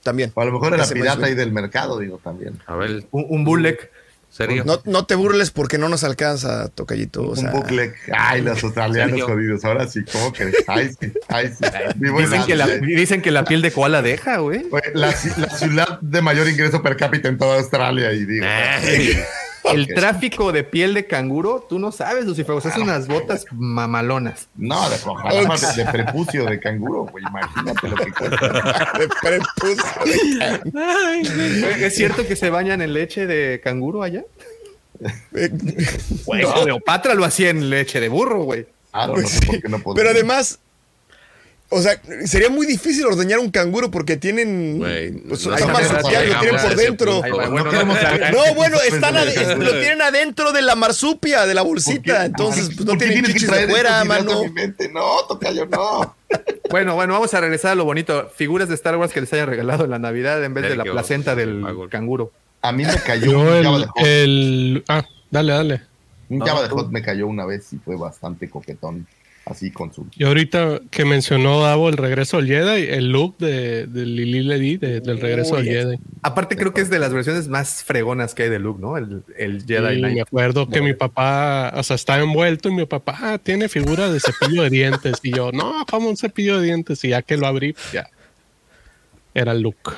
También. 0.03 0.31
O 0.35 0.41
a 0.41 0.45
lo 0.45 0.51
mejor 0.51 0.73
era 0.73 0.85
pirata 0.85 1.25
ahí 1.25 1.31
Windu. 1.31 1.39
del 1.39 1.51
mercado, 1.51 1.99
digo, 1.99 2.19
también. 2.23 2.59
A 2.67 2.75
ver, 2.75 3.05
Un, 3.11 3.25
un 3.29 3.45
serio. 4.29 4.63
No, 4.65 4.81
no 4.85 5.05
te 5.05 5.15
burles 5.15 5.51
porque 5.51 5.77
no 5.77 5.89
nos 5.89 6.03
alcanza, 6.03 6.67
Tocayito. 6.69 7.29
O 7.29 7.35
sea, 7.35 7.51
un 7.51 7.59
bucle. 7.59 7.93
Ay, 8.11 8.41
los 8.41 8.63
australianos 8.63 9.21
jodidos. 9.21 9.63
Ahora 9.63 9.87
sí, 9.87 10.01
¿cómo 10.11 10.33
que? 10.33 10.51
Ay, 10.67 10.89
sí, 10.99 11.13
ay, 11.29 11.49
sí. 11.49 11.65
Dicen 11.95 12.43
que, 12.45 12.55
la, 12.55 12.67
dicen 12.67 13.21
que 13.21 13.31
la 13.31 13.45
piel 13.45 13.61
de 13.61 13.71
koala 13.71 14.01
deja, 14.01 14.37
güey. 14.37 14.65
La, 14.93 15.07
la 15.37 15.49
ciudad 15.49 15.99
de 16.01 16.21
mayor 16.21 16.49
ingreso 16.49 16.81
per 16.81 16.97
cápita 16.97 17.29
en 17.29 17.37
toda 17.37 17.59
Australia 17.59 18.11
y 18.11 18.25
digo. 18.25 18.45
Ay. 18.47 19.17
El 19.63 19.87
tráfico 19.87 20.51
de 20.51 20.63
piel 20.63 20.93
de 20.93 21.05
canguro, 21.05 21.65
tú 21.67 21.79
no 21.79 21.91
sabes, 21.91 22.25
Lucifer. 22.25 22.53
O 22.55 22.61
sea, 22.61 22.71
es 22.71 22.77
unas 22.77 23.07
botas 23.07 23.45
mamalonas. 23.51 24.47
No, 24.55 24.89
de, 24.89 24.97
de, 24.97 25.83
de 25.83 25.91
prepucio 25.91 26.45
de 26.45 26.59
canguro, 26.59 27.05
güey. 27.05 27.23
Imagínate 27.23 27.87
lo 27.87 27.95
que 27.95 28.11
cuesta. 28.11 28.91
de 28.99 29.09
prepucio. 29.21 29.85
¿Es 31.77 31.95
cierto 31.95 32.27
que 32.27 32.35
se 32.35 32.49
bañan 32.49 32.81
en 32.81 32.93
leche 32.93 33.25
de 33.25 33.61
canguro 33.63 34.03
allá? 34.03 34.23
Güey, 36.25 36.45
Cleopatra 36.63 37.13
lo 37.13 37.25
hacía 37.25 37.49
en 37.49 37.69
leche 37.69 37.99
de 37.99 38.09
burro, 38.09 38.43
güey. 38.43 38.65
Claro, 38.91 39.17
no 39.17 39.27
sé 39.27 39.45
por 39.45 39.61
qué 39.61 39.69
no 39.69 39.79
podría. 39.79 40.03
Pero 40.03 40.15
además, 40.15 40.59
o 41.73 41.81
sea, 41.81 41.99
sería 42.25 42.49
muy 42.49 42.65
difícil 42.65 43.05
ordeñar 43.05 43.39
un 43.39 43.49
canguro 43.51 43.91
porque 43.91 44.17
tienen. 44.17 44.77
Güey, 44.77 45.11
pues, 45.11 45.45
no 45.45 45.67
marsupial, 45.67 46.29
lo 46.29 46.39
tienen 46.39 46.61
por 46.61 46.75
dentro. 46.75 47.21
No 47.27 47.49
bueno, 47.49 47.71
no, 47.71 48.55
bueno, 48.55 48.77
están 48.81 49.15
lo 49.15 49.71
tienen 49.79 50.01
adentro 50.01 50.51
de 50.51 50.61
la 50.61 50.75
marsupia, 50.75 51.45
de 51.45 51.53
la 51.53 51.61
¿Por 51.61 51.71
bolsita. 51.71 52.25
Entonces, 52.25 52.67
pues, 52.67 52.79
no 52.79 52.85
¿por 52.85 52.97
qué 52.99 53.07
tienen 53.07 53.25
chichis 53.33 53.49
de 53.49 53.67
fuera, 53.67 54.03
mano. 54.03 54.43
No, 54.93 55.25
tocayo, 55.27 55.65
no. 55.65 56.15
Bueno, 56.69 56.95
bueno, 56.95 57.13
vamos 57.13 57.31
a 57.35 57.41
regresar 57.41 57.73
a 57.73 57.75
lo 57.75 57.85
bonito. 57.85 58.31
Figuras 58.35 58.67
de 58.67 58.73
Star 58.73 58.97
Wars 58.97 59.13
que 59.13 59.21
les 59.21 59.31
hayan 59.33 59.47
regalado 59.47 59.83
en 59.83 59.91
la 59.91 59.99
Navidad 59.99 60.43
en 60.43 60.55
vez 60.55 60.67
de 60.67 60.75
la 60.75 60.83
placenta 60.83 61.35
del 61.35 61.63
canguro. 61.91 62.31
A 62.63 62.71
mí 62.71 62.83
me 62.85 62.95
cayó 63.05 63.55
el, 63.55 63.65
Hot. 63.67 63.89
el- 63.97 64.83
Ah, 64.87 65.05
dale, 65.29 65.51
dale. 65.53 65.81
Un 66.29 66.39
No, 66.39 66.45
Java 66.47 66.63
de. 66.63 66.69
Hot 66.69 66.89
me 66.89 67.03
cayó 67.03 67.27
una 67.27 67.45
vez 67.45 67.71
y 67.73 67.77
fue 67.77 67.95
bastante 67.97 68.49
coquetón. 68.49 69.05
Así 69.45 69.71
con 69.71 69.93
su. 69.93 70.07
Y 70.15 70.23
ahorita 70.23 70.79
que 70.89 71.03
mencionó 71.03 71.61
Davo 71.61 71.89
el 71.89 71.97
regreso 71.97 72.37
del 72.37 72.47
Jedi, 72.47 72.83
el 72.89 73.11
look 73.11 73.37
de, 73.39 73.87
de 73.87 74.05
Lili 74.05 74.41
Ledi 74.41 74.77
de- 74.77 75.01
del 75.01 75.19
regreso 75.19 75.55
Uy, 75.55 75.65
del 75.65 75.73
Jedi. 75.85 75.99
Aparte, 76.21 76.55
creo 76.55 76.73
que 76.73 76.79
es 76.79 76.89
de 76.89 76.97
las 76.97 77.11
versiones 77.13 77.49
más 77.49 77.83
fregonas 77.83 78.33
que 78.33 78.43
hay 78.43 78.49
de 78.49 78.59
Luke, 78.59 78.79
¿no? 78.81 78.95
El, 78.97 79.23
el 79.37 79.65
Jedi 79.65 79.95
Sí, 79.95 79.99
Knight. 79.99 80.15
me 80.15 80.21
acuerdo 80.21 80.69
que 80.69 80.81
mi 80.81 80.93
papá, 80.93 81.73
o 81.75 81.83
sea, 81.83 81.97
estaba 81.97 82.23
envuelto 82.23 82.69
y 82.69 82.73
mi 82.73 82.85
papá 82.85 83.17
ah, 83.21 83.37
tiene 83.37 83.67
figura 83.67 84.09
de 84.09 84.21
cepillo 84.21 84.63
de 84.63 84.69
dientes. 84.69 85.17
Y 85.23 85.35
yo, 85.35 85.51
no, 85.51 85.85
como 85.91 86.07
un 86.09 86.15
cepillo 86.15 86.59
de 86.59 86.65
dientes. 86.67 87.03
Y 87.03 87.09
ya 87.09 87.21
que 87.21 87.35
lo 87.35 87.45
abrí, 87.45 87.75
ya. 87.91 88.07
Era 89.33 89.51
el 89.51 89.59
look. 89.61 89.97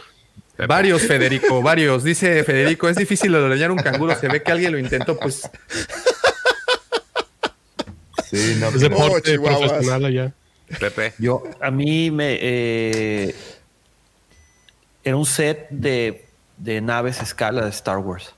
Varios, 0.68 1.02
Federico, 1.04 1.62
varios. 1.62 2.04
Dice 2.04 2.44
Federico, 2.46 2.88
es 2.90 2.96
difícil 2.96 3.36
ordeñar 3.36 3.70
un 3.72 3.78
canguro. 3.78 4.16
Se 4.16 4.28
ve 4.30 4.42
que 4.42 4.52
alguien 4.54 4.72
lo 4.72 4.80
intentó, 4.80 5.20
pues. 5.20 5.48
Sí, 8.36 8.58
no. 8.60 8.70
Es 8.70 8.80
deporte 8.82 9.32
chihuahuas. 9.32 9.70
profesional 9.70 10.06
allá. 10.06 10.34
Pepe. 10.80 11.14
Yo, 11.20 11.44
a 11.62 11.72
mí 11.72 12.10
me. 12.12 12.38
eh, 12.42 13.36
era 15.04 15.16
un 15.16 15.26
set 15.26 15.68
de, 15.70 16.26
de 16.58 16.82
naves 16.82 17.22
escala 17.22 17.64
de 17.64 17.70
Star 17.70 18.00
Wars. 18.00 18.34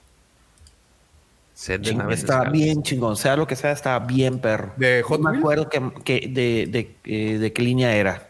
Set 1.53 1.81
de 1.81 1.89
Chingón, 1.89 2.05
naves 2.05 2.19
estaba 2.19 2.41
escala. 2.41 2.51
bien 2.51 2.83
chingón, 2.83 3.15
sea 3.15 3.35
lo 3.35 3.47
que 3.47 3.55
sea, 3.55 3.71
estaba 3.71 4.05
bien 4.05 4.39
perro. 4.39 4.73
¿De 4.75 5.03
No 5.09 5.17
me 5.19 5.37
acuerdo 5.37 5.69
que, 5.69 5.81
que 6.03 6.27
de, 6.27 6.67
de, 6.69 6.95
eh, 7.05 7.37
de 7.39 7.53
qué 7.53 7.61
línea 7.61 7.95
era. 7.95 8.29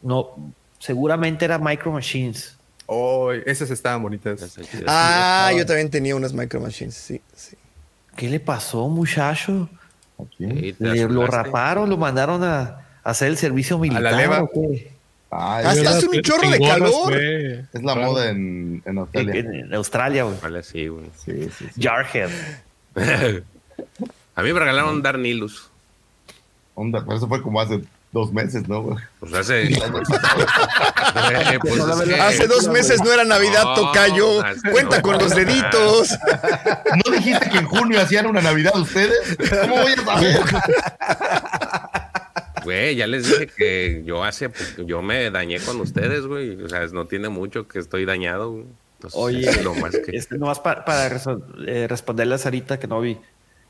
No, 0.00 0.52
seguramente 0.78 1.44
era 1.44 1.58
Micro 1.58 1.90
Machines. 1.92 2.56
Oh, 2.86 3.32
esas 3.32 3.70
estaban 3.70 4.02
bonitas. 4.02 4.58
Ah, 4.86 5.50
yo 5.54 5.66
también 5.66 5.90
tenía 5.90 6.16
unas 6.16 6.32
Micro 6.32 6.60
Machines, 6.60 6.94
sí, 6.94 7.20
sí. 7.34 7.56
¿Qué 8.16 8.30
le 8.30 8.40
pasó, 8.40 8.88
muchacho? 8.88 9.68
Le- 10.38 11.08
lo 11.08 11.26
raparon, 11.26 11.88
lo 11.88 11.96
mandaron 11.96 12.42
a, 12.44 12.60
a 12.62 12.80
hacer 13.02 13.28
el 13.28 13.36
servicio 13.36 13.78
militar. 13.78 14.14
leva. 14.14 14.42
¿o 14.42 14.50
qué? 14.52 14.92
Ay, 15.30 15.64
Hace- 15.66 16.06
un 16.08 16.22
chorro 16.22 16.48
de 16.50 16.58
calor. 16.58 17.12
es 17.14 17.82
la 17.82 17.94
moda 17.94 18.30
en, 18.30 18.82
en 18.86 18.92
En, 18.92 18.98
Australia. 18.98 19.34
en 19.40 19.74
Australia, 19.74 20.22
güey. 20.24 20.36
Vale, 20.40 20.62
sí, 20.62 20.88
güey. 20.88 21.04
Sí, 21.24 21.48
sí, 21.56 21.66
sí. 21.74 21.82
Jarhead. 21.82 22.30
A 24.34 24.42
mí 24.42 24.52
me 24.52 24.58
regalaron 24.58 25.02
Darnilus. 25.02 25.70
Onda, 26.74 27.04
pero 27.04 27.16
eso 27.16 27.26
fue 27.28 27.42
como 27.42 27.60
hace 27.60 27.82
dos 28.12 28.32
meses, 28.32 28.68
¿no? 28.68 28.82
güey? 28.82 28.98
Pues 29.20 29.32
hace. 29.34 29.68
Pues 31.60 31.78
es 31.78 32.08
que- 32.08 32.20
Hace 32.20 32.46
dos 32.46 32.68
meses 32.68 33.02
no 33.02 33.12
era 33.12 33.24
Navidad, 33.24 33.64
No, 33.64 33.74
tocayo. 33.74 34.42
Cuenta 34.72 35.02
con 35.02 35.18
los 35.18 35.34
deditos. 35.34 36.10
¿No 37.04 37.12
dijiste 37.12 37.48
que 37.50 37.58
en 37.58 37.66
junio 37.66 38.00
hacían 38.00 38.26
una 38.26 38.40
Navidad 38.40 38.76
ustedes? 38.78 39.36
¿Cómo 39.62 39.82
voy 39.82 39.92
a 39.92 40.04
saber? 40.04 40.40
Güey, 42.64 42.96
ya 42.96 43.06
les 43.06 43.28
dije 43.28 43.46
que 43.46 44.02
yo 44.04 44.22
hace. 44.24 44.48
pues, 44.50 44.76
yo 44.86 45.00
me 45.00 45.30
dañé 45.30 45.58
con 45.60 45.80
ustedes, 45.80 46.26
güey. 46.26 46.60
O 46.62 46.68
sea, 46.68 46.86
no 46.92 47.06
tiene 47.06 47.28
mucho 47.28 47.66
que 47.68 47.78
estoy 47.78 48.04
dañado. 48.04 48.50
güey. 48.52 48.64
Entonces, 48.96 49.18
Oye, 49.20 49.48
es 49.48 49.62
lo 49.64 49.74
más 49.74 49.92
que. 49.92 50.16
este, 50.16 50.38
nomás 50.38 50.58
pa- 50.60 50.84
para 50.84 51.08
reso- 51.08 51.40
eh, 51.66 51.86
responderle 51.88 52.34
a 52.34 52.38
Sarita 52.38 52.78
que 52.80 52.88
no 52.88 53.00
vi. 53.00 53.16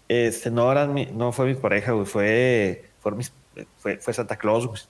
Este, 0.08 0.50
no, 0.50 0.72
eran 0.72 0.94
mi- 0.94 1.06
no 1.06 1.32
fue 1.32 1.46
mi 1.46 1.54
pareja, 1.54 1.92
güey. 1.92 2.06
Fue, 2.06 2.87
fue, 3.00 3.12
mis- 3.12 3.32
fue, 3.78 3.98
fue 3.98 4.12
Santa 4.14 4.36
Claus, 4.36 4.66
güey. 4.66 4.80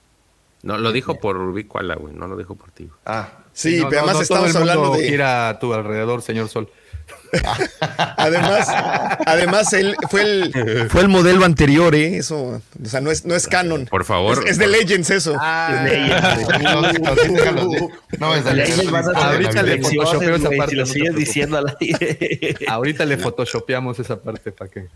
No, 0.62 0.76
lo 0.76 0.90
dijo 0.92 1.18
por 1.20 1.36
Ubicuala, 1.36 1.94
güey. 1.94 2.12
No 2.14 2.26
lo 2.26 2.36
dijo 2.36 2.56
por 2.56 2.70
ti. 2.72 2.84
güey. 2.84 2.98
Ah, 3.06 3.28
Sí, 3.52 3.78
No, 3.80 3.88
pero 3.88 4.02
no, 4.02 4.08
además 4.08 4.16
no 4.16 4.22
estamos 4.22 4.56
hablando 4.56 4.94
de. 4.96 5.08
gira 5.08 5.48
a 5.48 5.58
tu 5.58 5.72
alrededor, 5.74 6.22
señor 6.22 6.48
Sol. 6.48 6.68
Además, 8.18 8.68
además 9.26 9.72
él 9.72 9.96
fue 10.10 10.22
el, 10.22 10.88
fue 10.90 11.00
el 11.00 11.08
modelo 11.08 11.44
anterior, 11.44 11.94
¿eh? 11.94 12.18
Eso, 12.18 12.60
o 12.82 12.84
sea, 12.84 13.00
no 13.00 13.10
es, 13.10 13.24
no 13.24 13.34
es 13.34 13.48
canon. 13.48 13.86
Por 13.86 14.04
favor. 14.04 14.44
Es, 14.44 14.52
es 14.52 14.58
de 14.58 14.66
Legends 14.66 15.10
eso. 15.10 15.32
es 15.34 15.84
de 15.84 16.04
ella, 16.04 16.34
güey. 16.44 16.62
No, 16.62 16.82
van 16.82 16.84
a 16.84 17.14
tener 18.34 19.16
Ahorita 19.16 19.62
le 19.62 19.78
photoshopeo 19.82 20.34
esa 20.36 20.50
parte, 20.50 20.70
Si 20.70 20.76
lo 20.76 20.82
no 20.82 20.86
te 20.86 20.92
sigues 20.92 20.92
preocupes. 20.92 21.14
diciendo 21.16 21.56
al 21.58 21.76
aire. 21.80 22.56
Ahorita 22.68 23.04
le 23.06 23.16
photoshopeamos 23.16 23.98
esa 23.98 24.20
parte 24.20 24.52
para 24.52 24.70
que. 24.70 24.88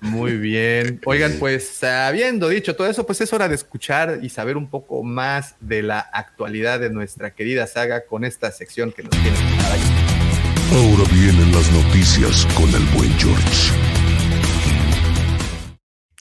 Muy 0.00 0.36
bien. 0.36 1.00
Oigan, 1.06 1.34
pues 1.38 1.82
habiendo 1.84 2.48
dicho 2.48 2.76
todo 2.76 2.88
eso, 2.88 3.06
pues 3.06 3.20
es 3.20 3.32
hora 3.32 3.48
de 3.48 3.54
escuchar 3.54 4.20
y 4.22 4.28
saber 4.28 4.56
un 4.56 4.68
poco 4.68 5.02
más 5.02 5.54
de 5.60 5.82
la 5.82 6.00
actualidad 6.00 6.80
de 6.80 6.90
nuestra 6.90 7.34
querida 7.34 7.66
saga 7.66 8.06
con 8.06 8.24
esta 8.24 8.50
sección 8.50 8.92
que 8.92 9.02
nos 9.02 9.10
tiene. 9.10 9.36
Ahora 10.72 11.04
vienen 11.12 11.52
las 11.52 11.70
noticias 11.72 12.46
con 12.54 12.68
el 12.70 12.84
buen 12.96 13.12
George. 13.18 13.72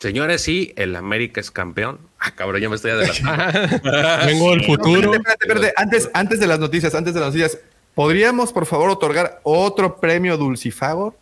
Señores, 0.01 0.41
sí, 0.41 0.73
el 0.77 0.95
América 0.95 1.39
es 1.39 1.51
campeón. 1.51 1.99
Ah, 2.19 2.31
cabrón, 2.31 2.59
ya 2.59 2.69
me 2.69 2.75
estoy 2.75 2.91
adelantando. 2.91 3.85
Vengo 4.25 4.49
del 4.49 4.65
futuro. 4.65 5.13
Espérate, 5.13 5.29
espérate, 5.43 5.67
espérate. 5.67 5.73
Antes, 5.77 6.09
antes 6.13 6.39
de 6.39 6.47
las 6.47 6.59
noticias, 6.59 6.95
antes 6.95 7.13
de 7.13 7.19
las 7.19 7.29
noticias, 7.29 7.59
¿podríamos 7.93 8.51
por 8.51 8.65
favor 8.65 8.89
otorgar 8.89 9.39
otro 9.43 9.99
premio 9.99 10.37
Dulcifagor? 10.37 11.15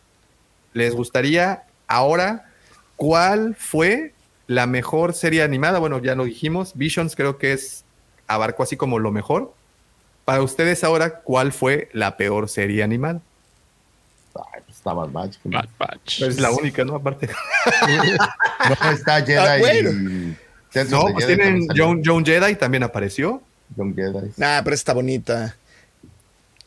¿Les 0.71 0.95
gustaría 0.95 1.63
ahora 1.89 2.45
cuál 2.95 3.55
fue 3.59 4.13
la 4.47 4.65
mejor 4.67 5.13
serie 5.13 5.43
animada? 5.43 5.79
Bueno, 5.79 6.01
ya 6.01 6.15
lo 6.15 6.23
dijimos, 6.23 6.71
Visions 6.75 7.15
creo 7.15 7.37
que 7.37 7.51
es 7.51 7.83
abarcó 8.27 8.63
así 8.63 8.77
como 8.77 8.99
lo 8.99 9.11
mejor. 9.11 9.53
Para 10.23 10.41
ustedes 10.43 10.83
ahora, 10.83 11.19
¿cuál 11.21 11.51
fue 11.51 11.89
la 11.91 12.15
peor 12.15 12.47
serie 12.47 12.83
animada? 12.83 13.19
Ay, 14.35 14.61
pues 14.65 14.77
estaba 14.77 15.05
Batch. 15.07 15.37
Bad 15.43 15.67
Batch. 15.77 16.21
Es 16.21 16.39
la 16.39 16.51
única, 16.51 16.85
¿no? 16.85 16.95
Aparte. 16.95 17.29
No, 18.83 18.91
está 18.91 19.21
Jedi 19.25 19.33
Ah, 19.37 19.57
bueno. 19.57 19.89
y... 19.89 20.37
No, 20.91 21.07
pues 21.13 21.25
Jedi 21.25 21.35
tienen. 21.37 21.67
John, 21.75 22.01
John 22.05 22.23
Jedi 22.25 22.55
también 22.55 22.83
apareció. 22.83 23.41
John 23.75 23.95
Jedi. 23.95 24.31
Nah, 24.37 24.61
pero 24.63 24.75
está 24.75 24.93
bonita. 24.93 25.55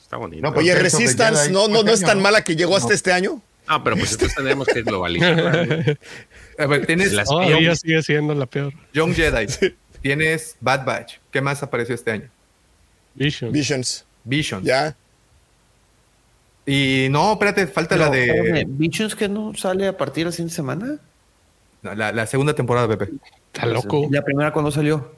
Está 0.01 0.17
bonito. 0.17 0.43
No, 0.43 0.51
pero- 0.51 0.61
Oye, 0.61 0.75
Resistance, 0.75 1.43
Jedi 1.43 1.53
no, 1.53 1.69
no, 1.69 1.83
no 1.85 1.93
es 1.93 2.01
tan 2.01 2.21
mala 2.21 2.43
que 2.43 2.57
llegó 2.57 2.77
hasta 2.77 2.95
este 2.95 3.13
año. 3.13 3.41
Pero 3.85 3.97
pues 3.97 4.13
entonces 4.13 4.37
tenemos 4.37 4.67
que 4.67 4.83
globalizar. 4.83 5.99
A 6.59 6.67
ver, 6.67 6.87
tienes 6.87 7.13
Las- 7.13 7.29
Todavía 7.29 7.75
sigue 7.77 8.03
siendo 8.03 8.35
la 8.35 8.47
peor. 8.47 8.73
Young 8.93 9.15
Jedi. 9.15 9.47
Tienes 10.01 10.57
Bad 10.61 10.85
Batch. 10.85 11.15
¿Qué 11.31 11.41
más 11.41 11.63
apareció 11.63 11.95
este 11.95 12.11
año? 12.11 12.29
Vision. 13.15 13.53
Visions. 13.53 14.05
Vision. 14.25 14.63
Ya. 14.65 14.97
Y 16.67 17.09
no, 17.11 17.33
espérate, 17.33 17.67
falta 17.67 17.97
la 17.97 18.09
de 18.09 18.25
Espérame, 18.27 18.65
¿Visions 18.79 19.15
que 19.17 19.29
no 19.29 19.53
sale 19.55 19.89
a 19.89 19.97
partir 19.97 20.25
del 20.25 20.33
fin 20.33 20.47
de 20.47 20.53
semana? 20.53 20.99
no, 21.83 21.95
la, 21.95 22.13
la 22.13 22.27
segunda 22.27 22.55
temporada, 22.55 22.87
Pepe. 22.89 23.13
Está 23.53 23.67
loco. 23.67 24.09
¿La 24.11 24.23
primera 24.23 24.53
cuándo 24.53 24.71
salió? 24.71 25.13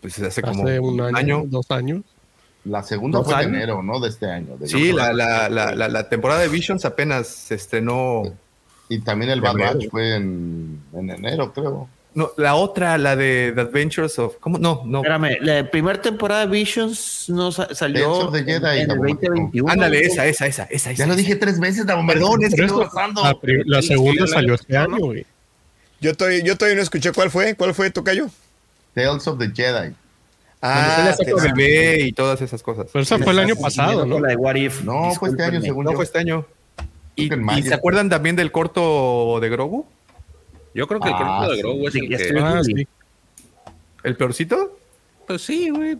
Pues 0.00 0.18
hace 0.20 0.40
como 0.42 0.64
Hace 0.66 0.80
un 0.80 1.00
año, 1.16 1.44
dos 1.46 1.70
años. 1.70 2.02
La 2.66 2.82
segunda 2.82 3.18
¿Dos 3.18 3.26
fue 3.28 3.36
de 3.36 3.40
años? 3.44 3.54
enero, 3.56 3.82
¿no? 3.82 4.00
De 4.00 4.08
este 4.08 4.26
año. 4.30 4.56
de- 4.56 4.66
Sí, 4.66 4.92
la, 4.92 5.12
la, 5.12 5.48
la, 5.48 5.74
la, 5.74 5.88
la 5.88 6.08
temporada 6.08 6.40
de 6.40 6.48
Visions 6.48 6.84
apenas 6.84 7.26
se 7.28 7.54
estrenó. 7.54 8.22
Y 8.88 9.00
también 9.00 9.30
el 9.30 9.40
Bad. 9.40 9.54
Batch 9.56 9.88
fue 9.90 10.16
en, 10.16 10.80
en 10.92 11.10
enero, 11.10 11.52
creo. 11.52 11.88
No, 12.14 12.30
la 12.38 12.54
otra, 12.54 12.96
la 12.96 13.14
de 13.14 13.52
The 13.54 13.60
Adventures 13.60 14.18
of. 14.18 14.36
¿Cómo? 14.40 14.56
No, 14.58 14.82
no. 14.86 14.98
Espérame, 15.00 15.36
la 15.42 15.70
primera 15.70 16.00
temporada 16.00 16.40
de 16.42 16.46
Visions 16.46 17.26
no 17.28 17.52
salió 17.52 18.10
of 18.10 18.32
the 18.32 18.38
en, 18.38 18.46
Jedi, 18.46 18.66
en 18.78 18.82
el 18.82 18.88
tampoco. 18.88 19.08
2021. 19.20 19.70
Ándale, 19.72 20.00
esa, 20.00 20.24
esa, 20.26 20.46
esa, 20.46 20.62
esa. 20.64 20.90
Ya 20.92 20.94
esa, 20.94 21.06
lo 21.06 21.12
esa. 21.12 21.18
dije 21.20 21.36
tres 21.36 21.60
veces, 21.60 21.84
Davo, 21.84 22.06
Perdón, 22.06 22.42
es 22.42 22.50
¿qué 22.50 22.56
que 22.56 22.64
está 22.64 22.76
no- 22.78 22.82
pasando? 22.84 23.22
La 23.66 23.82
segunda 23.82 24.26
salió 24.26 24.54
este 24.54 24.76
año, 24.76 24.96
güey. 24.98 25.26
Yo 26.00 26.14
todavía, 26.14 26.42
yo 26.42 26.56
todavía 26.56 26.76
no 26.76 26.82
escuché 26.82 27.12
cuál 27.12 27.30
fue. 27.30 27.54
¿Cuál 27.54 27.74
fue, 27.74 27.90
Tocayo? 27.90 28.28
Tales 28.94 29.26
of 29.28 29.38
the 29.38 29.50
Jedi. 29.54 29.94
Ah, 30.68 31.14
te- 31.16 31.30
el 31.30 31.52
bebé 31.54 32.02
y 32.06 32.12
todas 32.12 32.40
esas 32.42 32.62
cosas. 32.62 32.86
Pero 32.92 33.02
esa 33.02 33.18
fue 33.18 33.32
el 33.32 33.38
año 33.38 33.56
pasado, 33.56 34.04
¿no? 34.06 34.18
La 34.20 34.28
de 34.28 34.36
What 34.36 34.54
If. 34.56 34.82
No, 34.82 35.12
fue 35.12 35.30
este 35.30 35.42
año, 35.44 35.60
según 35.60 35.84
No 35.84 35.92
yo. 35.92 35.96
fue 35.96 36.04
este 36.04 36.18
año. 36.18 36.44
¿Y, 37.14 37.28
se 37.62 37.72
acuerdan 37.74 38.08
también 38.10 38.36
del 38.36 38.52
corto 38.52 39.38
de 39.40 39.48
Grogu? 39.48 39.86
Yo 40.74 40.86
creo 40.86 41.00
que 41.00 41.08
el 41.08 41.14
Ah, 41.16 41.36
corto 41.38 41.50
de 41.50 41.56
sí. 41.56 41.62
Grogu 41.62 41.88
es 41.88 41.94
el 41.94 42.08
que. 42.08 42.38
Ah, 42.40 42.60
sí. 42.62 42.86
¿El 44.02 44.16
peorcito? 44.16 44.78
Pues 45.26 45.42
sí, 45.42 45.70
güey. 45.70 45.96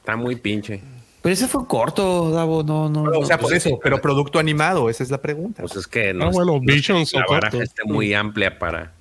Está 0.00 0.16
muy 0.16 0.36
pinche. 0.36 0.82
Pero 1.22 1.32
ese 1.32 1.46
fue 1.46 1.64
corto, 1.68 2.30
Davo. 2.32 2.64
No, 2.64 2.88
no. 2.88 3.02
o 3.02 3.20
no. 3.20 3.24
sea, 3.26 3.38
por 3.38 3.54
eso, 3.54 3.78
pero 3.80 4.00
producto 4.02 4.40
animado, 4.40 4.90
esa 4.90 5.04
es 5.04 5.10
la 5.10 5.18
pregunta. 5.22 5.62
Pues 5.62 5.76
es 5.76 5.86
que 5.86 6.12
no. 6.12 6.24
Ah, 6.26 6.30
bueno, 6.32 6.54
no- 6.54 6.60
Visions 6.60 7.12
La 7.12 7.24
baraja 7.28 7.62
está 7.62 7.84
muy 7.84 8.12
amplia 8.12 8.58
para, 8.58 8.92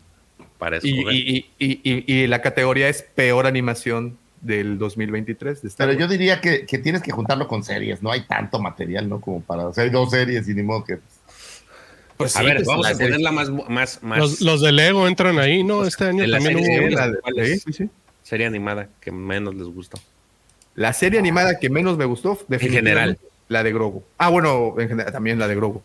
para 0.59 0.77
Y, 0.83 0.99
escoger. 0.99 1.15
y, 1.15 1.45
y, 1.57 1.71
y, 1.83 2.13
y 2.13 2.27
la 2.27 2.41
categoría 2.43 2.87
es 2.89 3.01
peor 3.01 3.47
animación 3.47 4.19
del 4.41 4.77
2023. 4.77 5.61
De 5.61 5.67
Star 5.67 5.87
Pero 5.87 5.99
yo 5.99 6.07
diría 6.07 6.41
que, 6.41 6.65
que 6.65 6.77
tienes 6.77 7.01
que 7.01 7.11
juntarlo 7.11 7.47
con 7.47 7.63
series. 7.63 8.01
No 8.01 8.11
hay 8.11 8.21
tanto 8.21 8.59
material, 8.59 9.07
¿no? 9.07 9.21
Como 9.21 9.41
para. 9.41 9.67
O 9.67 9.73
sea, 9.73 9.83
hay 9.83 9.89
dos 9.89 10.11
series 10.11 10.47
y 10.49 10.53
ni 10.53 10.63
modo 10.63 10.83
que. 10.83 10.99
Pues 12.17 12.35
a 12.35 12.39
sí, 12.39 12.45
ver, 12.45 12.57
pues, 12.57 12.67
vamos 12.67 12.85
a 12.87 12.91
ponerla 12.91 13.31
más, 13.31 13.49
más, 13.49 14.03
más 14.03 14.19
Los, 14.19 14.41
los 14.41 14.61
de 14.61 14.71
Lego 14.71 15.07
entran 15.07 15.39
ahí, 15.39 15.63
¿no? 15.63 15.85
Este 15.85 16.05
año 16.05 16.29
también 16.29 16.57
hubo. 16.57 17.71
sí, 17.71 17.89
serie 18.21 18.45
animada 18.45 18.89
que 18.99 19.11
menos 19.11 19.55
les 19.55 19.67
gustó. 19.67 19.99
La 20.75 20.93
serie 20.93 21.19
animada 21.19 21.59
que 21.59 21.69
menos 21.69 21.97
me 21.97 22.05
gustó, 22.05 22.39
definitivamente, 22.47 22.89
general. 22.89 23.17
la 23.49 23.63
de 23.63 23.73
Grogu. 23.73 24.03
Ah, 24.17 24.29
bueno, 24.29 24.75
en 24.77 24.87
general, 24.87 25.11
también 25.11 25.39
la 25.39 25.47
de 25.47 25.55
Grogu. 25.55 25.81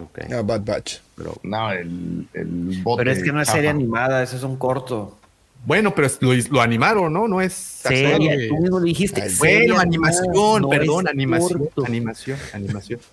Ok. 0.00 0.20
Ah, 0.32 0.42
Bad 0.42 0.62
Batch. 0.64 0.98
Pero 1.16 1.34
No, 1.42 1.72
el, 1.72 2.26
el 2.32 2.80
bote. 2.82 3.02
Pero 3.02 3.10
es 3.10 3.22
que 3.22 3.32
no 3.32 3.42
es 3.42 3.48
serie 3.48 3.68
animada, 3.68 4.22
ese 4.22 4.36
es 4.36 4.44
un 4.44 4.56
corto. 4.56 5.18
Bueno, 5.66 5.94
pero 5.94 6.06
es- 6.06 6.18
lo, 6.22 6.32
lo 6.50 6.60
animaron, 6.62 7.12
¿no? 7.12 7.28
No 7.28 7.40
es 7.40 7.84
Ay. 7.84 8.48
tú 8.48 8.56
mismo 8.56 8.78
lo 8.78 8.84
dijiste. 8.84 9.22
Ay, 9.22 9.34
Bueno, 9.38 9.78
animación, 9.78 10.62
no 10.62 10.68
perdón, 10.68 11.08
animación, 11.08 11.58
corto. 11.58 11.84
animación, 11.86 12.38
animación. 12.54 13.00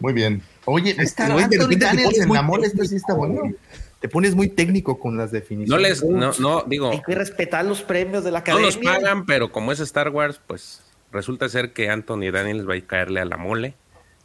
Muy 0.00 0.12
bien. 0.12 0.42
Oye, 0.66 0.94
está 0.98 1.26
Güey, 1.30 1.38
de 1.38 1.44
Anthony 1.44 1.58
repente 1.58 1.76
te 1.76 1.84
Daniels 1.86 2.04
pones 2.08 2.20
en 2.22 2.28
muy 2.28 2.36
la 2.36 2.42
mole, 2.42 2.66
este 2.66 2.86
sí 2.88 2.96
está 2.96 3.14
bueno. 3.14 3.42
Te 4.00 4.08
pones 4.08 4.34
muy 4.34 4.48
técnico 4.48 4.98
con 4.98 5.16
las 5.16 5.30
definiciones. 5.30 5.70
no 5.70 5.78
les, 5.78 6.04
no, 6.04 6.32
no, 6.38 6.62
digo, 6.66 6.90
Hay 6.90 7.00
que 7.02 7.14
respetar 7.14 7.64
los 7.64 7.80
premios 7.82 8.22
de 8.22 8.30
la 8.30 8.38
no 8.40 8.42
academia. 8.42 8.66
nos 8.66 8.76
pagan, 8.76 9.24
pero 9.24 9.50
como 9.50 9.72
es 9.72 9.80
Star 9.80 10.10
Wars, 10.10 10.40
pues 10.46 10.82
resulta 11.10 11.48
ser 11.48 11.72
que 11.72 11.88
Anthony 11.88 12.30
Daniels 12.30 12.68
va 12.68 12.74
a 12.74 12.80
caerle 12.82 13.20
a 13.20 13.24
la 13.24 13.38
mole. 13.38 13.74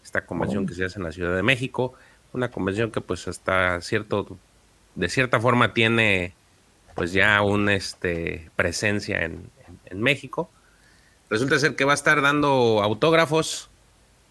Esta 0.03 0.25
convención 0.25 0.65
que 0.67 0.73
se 0.73 0.83
hace 0.85 0.99
en 0.99 1.03
la 1.05 1.11
Ciudad 1.13 1.33
de 1.35 1.43
México, 1.43 1.93
una 2.33 2.51
convención 2.51 2.91
que 2.91 2.99
pues 2.99 3.27
hasta 3.29 3.79
cierto, 3.81 4.37
de 4.95 5.09
cierta 5.09 5.39
forma 5.39 5.73
tiene 5.73 6.33
pues 6.95 7.13
ya 7.13 7.41
una 7.41 7.75
este, 7.75 8.49
presencia 8.55 9.23
en, 9.23 9.49
en- 9.67 9.79
en 9.85 10.01
México. 10.01 10.49
Resulta 11.29 11.57
ser 11.59 11.75
que 11.75 11.85
va 11.85 11.91
a 11.93 11.95
estar 11.95 12.21
dando 12.21 12.81
autógrafos 12.83 13.69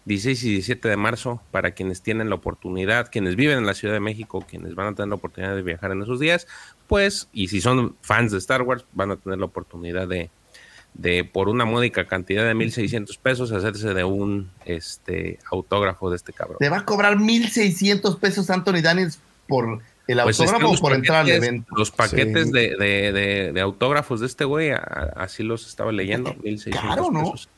16 0.05 0.43
y 0.43 0.49
17 0.51 0.87
de 0.89 0.97
marzo 0.97 1.41
para 1.51 1.71
quienes 1.71 2.01
tienen 2.01 2.29
la 2.29 2.35
oportunidad, 2.35 3.09
quienes 3.11 3.35
viven 3.35 3.57
en 3.59 3.65
la 3.65 3.73
Ciudad 3.73 3.93
de 3.93 3.99
México, 3.99 4.45
quienes 4.47 4.75
van 4.75 4.87
a 4.87 4.95
tener 4.95 5.09
la 5.09 5.15
oportunidad 5.15 5.55
de 5.55 5.61
viajar 5.61 5.91
en 5.91 6.01
esos 6.01 6.19
días, 6.19 6.47
pues, 6.87 7.27
y 7.33 7.47
si 7.49 7.61
son 7.61 7.95
fans 8.01 8.31
de 8.31 8.37
Star 8.39 8.61
Wars, 8.63 8.85
van 8.93 9.11
a 9.11 9.15
tener 9.17 9.37
la 9.39 9.45
oportunidad 9.45 10.07
de, 10.07 10.29
de 10.95 11.23
por 11.23 11.47
una 11.49 11.65
módica 11.65 12.05
cantidad 12.07 12.43
de 12.43 12.53
1.600 12.55 13.17
pesos, 13.19 13.51
hacerse 13.51 13.93
de 13.93 14.03
un 14.03 14.49
este, 14.65 15.39
autógrafo 15.51 16.09
de 16.09 16.15
este 16.17 16.33
cabrón. 16.33 16.57
Te 16.59 16.69
va 16.69 16.77
a 16.79 16.85
cobrar 16.85 17.17
1.600 17.17 18.19
pesos 18.19 18.49
Anthony 18.49 18.81
Daniels 18.81 19.19
por 19.47 19.79
el 20.11 20.21
Pues 20.23 20.39
es 20.39 20.45
que 20.45 20.51
autógrafo 20.55 20.81
por 20.81 20.93
entrar 20.93 21.19
al 21.19 21.25
paquetes- 21.27 21.37
evento. 21.47 21.75
Los 21.77 21.91
paquetes 21.91 22.45
Sí. 22.47 22.51
de, 22.51 22.75
de- 22.77 23.11
de- 23.11 23.51
de 23.53 23.61
autógrafos 23.61 24.19
de 24.19 24.25
este 24.25 24.43
güey, 24.45 24.71
así 25.15 25.43
los 25.43 25.67
estaba 25.67 25.91
leyendo, 25.91 26.33
1.600 26.43 26.81
Caro, 26.95 27.11
¿no? 27.11 27.31
pesos. 27.31 27.49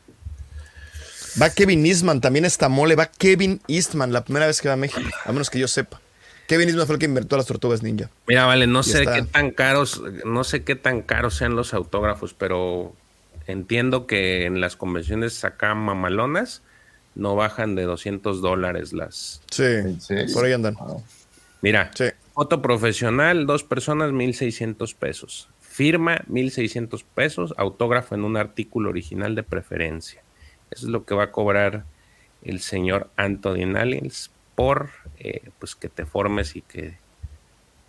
Va 1.42 1.50
Kevin 1.50 1.86
Eastman, 1.86 2.20
también 2.20 2.44
está 2.46 2.68
mole. 2.68 2.96
Va 2.96 3.06
Kevin 3.06 3.62
Eastman, 3.68 4.12
la 4.12 4.24
primera 4.24 4.48
vez 4.48 4.60
que 4.62 4.68
va 4.68 4.74
a 4.74 4.78
México, 4.78 5.02
a 5.26 5.32
menos 5.32 5.50
que 5.50 5.60
yo 5.60 5.68
sepa. 5.68 6.02
Kevin 6.48 6.68
Eastman 6.68 6.88
fue 6.88 6.96
el 6.96 7.00
que 7.00 7.06
inventó 7.06 7.38
las 7.38 7.46
tortugas 7.46 7.82
ninja. 7.84 8.10
Mira, 8.28 8.46
vale, 8.46 8.68
no 8.68 8.82
Y 8.82 8.84
sé 8.84 9.00
está- 9.04 9.16
qué 9.16 9.22
tan 9.24 9.52
caros, 9.52 10.02
no 10.26 10.44
sé 10.44 10.64
qué 10.64 10.76
tan 10.76 11.02
caros 11.02 11.36
sean 11.38 11.56
los 11.56 11.74
autógrafos, 11.74 12.34
pero 12.34 12.94
entiendo 13.48 14.06
que 14.08 14.46
en 14.46 14.60
las 14.60 14.76
convenciones 14.76 15.46
acá 15.46 15.74
mamalonas 15.74 16.62
no 17.16 17.36
bajan 17.38 17.76
de 17.76 17.84
200 17.84 18.42
dólares 18.42 18.92
las. 18.92 19.42
Sí, 19.50 19.64
serio? 20.00 20.34
por 20.34 20.44
ahí 20.46 20.52
andan. 20.52 20.76
Mira, 21.62 21.92
Sí. 21.96 22.06
Foto 22.34 22.62
profesional, 22.62 23.46
dos 23.46 23.64
personas, 23.64 24.12
1.600 24.12 24.96
pesos. 24.96 25.50
Firma, 25.60 26.18
1.600 26.30 27.04
pesos. 27.16 27.54
Autógrafo 27.58 28.16
en 28.16 28.24
un 28.24 28.38
artículo 28.38 28.90
original 28.90 29.36
de 29.36 29.44
preferencia. 29.44 30.22
Eso 30.70 30.86
es 30.86 30.92
lo 30.92 31.06
que 31.06 31.16
va 31.16 31.24
a 31.26 31.32
cobrar 31.32 31.86
el 32.44 32.60
señor 32.60 33.10
Anthony 33.18 33.66
Nallins 33.68 34.32
por 34.56 34.90
eh, 35.20 35.50
pues 35.60 35.76
que 35.76 35.90
te 35.90 36.06
formes 36.06 36.56
y 36.56 36.62
que, 36.62 36.98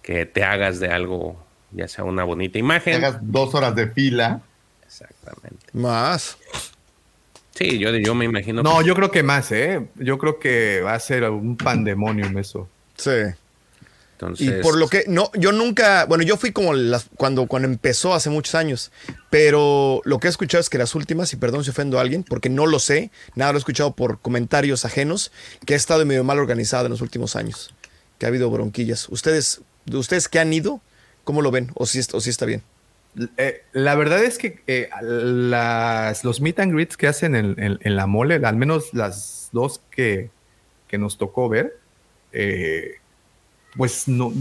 que 0.03 0.27
te 0.27 0.45
hagas 0.45 0.79
de 0.81 0.89
algo, 0.89 1.43
ya 1.71 1.89
sea 1.89 2.05
una 2.05 2.25
bonita 2.25 2.55
Que 2.55 2.59
imagen. 2.61 2.95
hagas 2.97 3.19
dos 3.23 3.55
horas 3.55 3.75
de 3.75 3.89
fila. 3.91 4.41
Exactamente. 4.85 5.67
Más. 5.73 6.37
Sí, 7.55 7.79
yo, 7.79 7.91
yo 7.97 8.15
me 8.15 8.25
imagino. 8.25 8.63
No, 8.63 8.79
que- 8.81 8.87
yo 8.87 8.95
creo 8.95 9.11
que 9.11 9.23
más, 9.23 9.51
¿eh? 9.53 9.89
Yo 9.97 10.19
creo 10.19 10.39
que 10.39 10.81
va 10.83 10.95
a 10.95 11.01
ser 11.01 11.29
un 11.31 11.57
pandemonium 11.57 12.37
eso. 12.39 12.69
Sí. 12.97 13.11
Entonces, 14.23 14.61
Y 14.61 14.63
por 14.63 14.77
lo 14.79 14.89
que, 14.89 15.05
no, 15.09 15.31
yo 15.35 15.53
nunca, 15.53 16.05
bueno, 16.07 16.25
yo 16.25 16.37
fui 16.37 16.53
como 16.53 16.73
las, 16.75 17.07
cuando, 17.17 17.47
cuando 17.47 17.69
empezó 17.69 18.15
hace 18.15 18.31
muchos 18.31 18.55
años, 18.55 18.93
pero 19.31 20.01
lo 20.05 20.19
que 20.21 20.27
he 20.29 20.31
escuchado 20.31 20.61
es 20.61 20.69
que 20.71 20.79
las 20.79 20.95
últimas, 20.95 21.33
y 21.33 21.37
perdón 21.37 21.65
si 21.65 21.71
ofendo 21.71 21.99
a 21.99 22.03
alguien, 22.03 22.23
porque 22.23 22.49
no 22.49 22.67
lo 22.67 22.79
sé, 22.79 23.11
nada 23.35 23.53
lo 23.53 23.59
he 23.59 23.61
escuchado 23.61 23.95
por 23.97 24.21
comentarios 24.21 24.85
ajenos, 24.85 25.33
que 25.67 25.75
ha 25.75 25.77
estado 25.77 26.05
medio 26.07 26.25
mal 26.25 26.39
organizada 26.39 26.85
en 26.85 26.91
los 26.91 27.01
últimos 27.01 27.37
años, 27.37 27.75
que 28.19 28.27
ha 28.27 28.29
habido 28.29 28.51
bronquillas. 28.51 29.09
¿Ustedes, 29.09 29.61
ustedes 29.93 30.29
que 30.29 30.39
han 30.39 30.53
ido, 30.53 30.81
cómo 31.25 31.43
lo 31.43 31.51
ven? 31.51 31.71
¿O 31.75 31.87
si, 31.87 32.01
o 32.13 32.21
si 32.21 32.31
está 32.31 32.47
bien? 32.47 32.63
Eh, 33.37 33.63
la 33.73 33.95
verdad 33.95 34.25
es 34.25 34.39
que 34.39 34.63
eh, 34.67 34.89
las, 35.03 36.25
los 36.25 36.41
meet 36.41 36.59
and 36.61 36.73
greets 36.73 36.97
que 36.97 37.07
hacen 37.09 37.35
en, 37.35 37.55
en- 37.63 37.79
en 37.83 37.97
la 37.97 38.07
mole, 38.07 38.37
al 38.37 38.57
menos 38.57 38.95
las 38.95 39.49
dos 39.53 39.81
que, 39.91 40.31
que 40.89 40.97
nos 40.99 41.19
tocó 41.19 41.49
ver, 41.49 41.79
eh, 42.33 42.97
pues 43.77 44.07
no, 44.07 44.33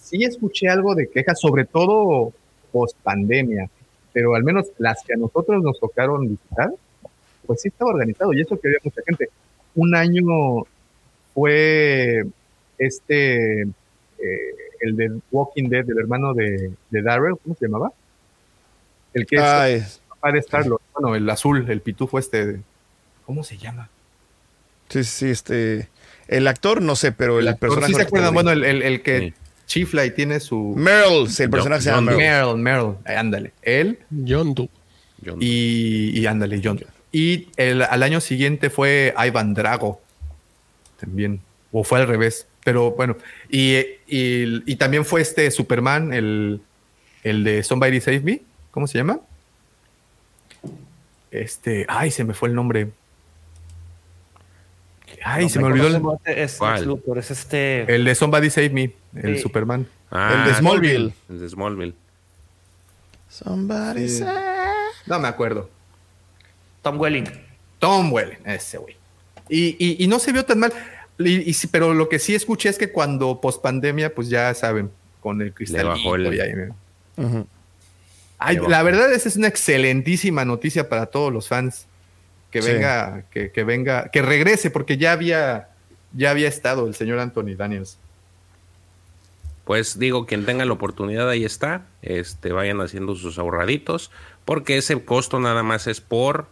sí 0.00 0.24
escuché 0.24 0.68
algo 0.68 0.94
de 0.94 1.08
quejas, 1.08 1.40
sobre 1.40 1.64
todo 1.64 2.32
post 2.72 2.96
pandemia, 3.02 3.68
pero 4.12 4.34
al 4.34 4.42
menos 4.42 4.66
las 4.78 5.02
que 5.04 5.14
a 5.14 5.16
nosotros 5.16 5.62
nos 5.62 5.78
tocaron 5.78 6.28
visitar, 6.28 6.70
pues 7.46 7.62
sí 7.62 7.68
estaba 7.68 7.92
organizado 7.92 8.32
y 8.32 8.40
eso 8.40 8.58
que 8.58 8.68
había 8.68 8.78
mucha 8.82 9.02
gente. 9.06 9.28
Un 9.74 9.94
año 9.94 10.66
fue 11.34 12.24
este, 12.78 13.62
eh, 13.62 14.54
el 14.80 14.96
de 14.96 15.20
Walking 15.30 15.68
Dead, 15.68 15.88
el 15.88 15.98
hermano 15.98 16.34
de, 16.34 16.72
de 16.90 17.02
Darrell, 17.02 17.36
¿cómo 17.42 17.54
se 17.54 17.66
llamaba? 17.66 17.92
El 19.14 19.26
que 19.26 19.36
es 19.36 19.42
Ay, 19.42 19.74
el 19.74 19.84
papá 20.08 20.32
de 20.32 20.38
Star-Lord, 20.40 20.80
bueno, 20.94 21.14
el 21.14 21.28
azul, 21.30 21.70
el 21.70 21.80
pitufo 21.80 22.18
este, 22.18 22.60
¿cómo 23.24 23.44
se 23.44 23.56
llama? 23.56 23.88
sí, 24.88 25.04
sí, 25.04 25.30
este, 25.30 25.88
el 26.28 26.46
actor 26.48 26.80
no 26.82 26.96
sé, 26.96 27.12
pero 27.12 27.38
el, 27.40 27.48
El 27.48 27.56
personaje. 27.56 27.92
¿Sí 27.92 27.96
se 27.96 28.02
acuerdan? 28.02 28.34
Bueno, 28.34 28.50
el, 28.50 28.64
el- 28.64 28.82
el 28.82 29.02
que 29.02 29.18
Sí. 29.20 29.34
chifla 29.66 30.04
y 30.06 30.10
tiene 30.10 30.40
su... 30.40 30.74
Meryl, 30.76 31.28
sí, 31.30 31.44
el 31.44 31.50
personaje 31.50 31.82
se 31.82 31.90
llama 31.90 32.12
John 32.12 32.18
Meryl. 32.18 32.56
Meryl, 32.56 32.56
Meryl, 32.58 32.96
eh, 33.06 33.16
ándale. 33.16 33.52
Él 33.62 33.98
John 34.26 34.54
Doe. 34.54 34.68
y, 35.40 36.18
y 36.20 36.26
ándale, 36.26 36.60
John. 36.62 36.80
Y 37.12 37.48
el, 37.56 37.82
al 37.82 38.02
año 38.02 38.20
siguiente 38.20 38.70
fue 38.70 39.14
Ivan 39.18 39.54
Drago. 39.54 40.00
También. 41.00 41.40
O 41.70 41.84
fue 41.84 42.00
al 42.00 42.06
revés. 42.08 42.46
Pero 42.64 42.92
bueno. 42.92 43.16
Y, 43.50 43.76
y- 44.06 44.62
y 44.70 44.76
también 44.76 45.04
fue 45.04 45.20
este 45.20 45.50
Superman, 45.50 46.12
el, 46.12 46.60
el 47.24 47.44
de 47.44 47.62
Somebody 47.62 48.00
Save 48.00 48.20
Me. 48.20 48.40
¿Cómo 48.70 48.86
se 48.86 48.98
llama? 48.98 49.20
Este. 51.30 51.86
Ay, 51.88 52.10
se 52.10 52.24
me 52.24 52.34
fue 52.34 52.48
el 52.48 52.54
nombre. 52.54 52.88
Ay, 55.24 55.44
No, 55.44 55.48
se 55.50 55.58
me 55.60 55.64
olvidó 55.66 55.86
el, 55.86 56.36
Es, 56.38 56.56
¿Cuál? 56.56 56.74
Lex 56.74 56.86
Luthor, 56.86 57.18
es 57.18 57.30
este. 57.30 57.94
el 57.94 58.04
de 58.04 58.14
Somebody 58.14 58.50
Save 58.50 58.70
Me, 58.70 58.92
el 59.14 59.36
Sí. 59.36 59.42
Superman. 59.42 59.86
Ah, 60.10 60.44
el 60.46 60.52
de 60.52 60.58
Smallville. 60.58 61.12
El 61.30 61.40
de 61.40 61.48
Smallville. 61.48 61.94
Somebody 63.28 64.08
Sí. 64.08 64.18
say- 64.18 64.28
No 65.06 65.18
me 65.18 65.28
acuerdo. 65.28 65.70
Tom 66.82 67.00
Welling. 67.00 67.24
Tom 67.78 68.12
Welling, 68.12 68.38
ese 68.44 68.78
güey. 68.78 68.96
Y, 69.48 69.76
y- 69.78 70.02
y 70.04 70.06
no 70.06 70.18
se 70.18 70.32
vio 70.32 70.44
tan 70.44 70.58
mal. 70.58 70.72
Y, 71.18 71.48
y 71.48 71.52
sí, 71.54 71.66
pero 71.66 71.94
lo 71.94 72.08
que 72.08 72.18
sí 72.18 72.34
escuché 72.34 72.68
es 72.68 72.78
que 72.78 72.90
cuando 72.92 73.40
post 73.40 73.62
pandemia, 73.62 74.14
pues 74.14 74.28
ya 74.28 74.52
saben, 74.54 74.90
con 75.20 75.40
el 75.42 75.52
cristal. 75.52 75.86
bajó 75.86 76.14
el- 76.16 76.72
Ujú. 77.16 77.46
Ay, 78.38 78.56
Le 78.56 78.62
la 78.62 78.68
bajó. 78.68 78.84
verdad, 78.84 79.12
esa 79.12 79.28
es 79.28 79.36
una 79.36 79.48
excelentísima 79.48 80.44
noticia 80.44 80.88
para 80.88 81.06
todos 81.06 81.32
los 81.32 81.48
fans. 81.48 81.86
Que 82.52 82.62
Sí. 82.62 82.72
venga, 82.72 83.24
que, 83.30 83.50
que 83.50 83.64
venga, 83.64 84.10
que 84.10 84.22
regrese, 84.22 84.70
porque 84.70 84.96
ya 84.98 85.10
había, 85.12 85.70
ya 86.12 86.30
había 86.30 86.46
estado 86.48 86.86
el 86.86 86.94
señor 86.94 87.18
Anthony 87.18 87.56
Daniels. 87.56 87.98
Pues 89.64 89.98
digo, 89.98 90.26
quien 90.26 90.44
tenga 90.44 90.64
la 90.64 90.72
oportunidad, 90.72 91.28
ahí 91.28 91.44
está. 91.44 91.86
Este, 92.02 92.52
vayan 92.52 92.80
haciendo 92.80 93.14
sus 93.14 93.38
ahorraditos, 93.38 94.10
porque 94.44 94.76
ese 94.76 95.04
costo 95.04 95.40
nada 95.40 95.62
más 95.62 95.86
es 95.86 96.00
por 96.00 96.46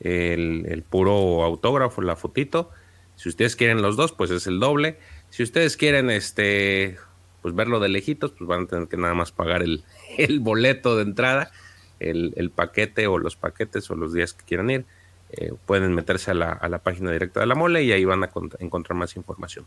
el, 0.00 0.66
el 0.68 0.82
puro 0.82 1.42
autógrafo, 1.44 2.02
la 2.02 2.16
fotito. 2.16 2.70
Si 3.16 3.28
ustedes 3.28 3.56
quieren 3.56 3.82
los 3.82 3.96
dos, 3.96 4.12
pues 4.12 4.30
es 4.30 4.46
el 4.46 4.60
doble. 4.60 4.98
Si 5.30 5.42
ustedes 5.42 5.76
quieren 5.76 6.08
este, 6.10 6.96
pues 7.42 7.54
verlo 7.54 7.80
de 7.80 7.88
lejitos, 7.88 8.32
pues 8.32 8.46
van 8.46 8.62
a 8.62 8.66
tener 8.66 8.88
que 8.88 8.96
nada 8.96 9.14
más 9.14 9.32
pagar 9.32 9.62
el, 9.62 9.84
el 10.18 10.40
boleto 10.40 10.96
de 10.96 11.02
entrada, 11.02 11.50
el, 11.98 12.32
el 12.36 12.50
paquete 12.50 13.06
o 13.06 13.18
los 13.18 13.36
paquetes 13.36 13.90
o 13.90 13.96
los 13.96 14.12
días 14.12 14.32
que 14.32 14.44
quieran 14.44 14.70
ir. 14.70 14.84
Eh, 15.30 15.52
pueden 15.66 15.92
meterse 15.92 16.30
a 16.30 16.34
la, 16.34 16.52
a 16.52 16.68
la 16.68 16.78
página 16.78 17.10
directa 17.10 17.40
de 17.40 17.46
la 17.46 17.56
mole 17.56 17.82
y 17.82 17.90
ahí 17.92 18.04
van 18.04 18.22
a 18.22 18.30
cont- 18.30 18.56
encontrar 18.60 18.96
más 18.96 19.16
información. 19.16 19.66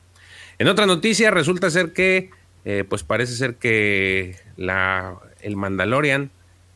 En 0.58 0.68
otra 0.70 0.86
noticia, 0.86 1.32
resulta 1.32 1.70
ser 1.70 1.92
que, 1.92 2.30
eh, 2.64 2.86
pues 2.88 3.04
parece 3.04 3.34
ser 3.34 3.56
que 3.56 4.38
la, 4.56 5.18
el 5.42 5.58
Mandalorian 5.58 6.32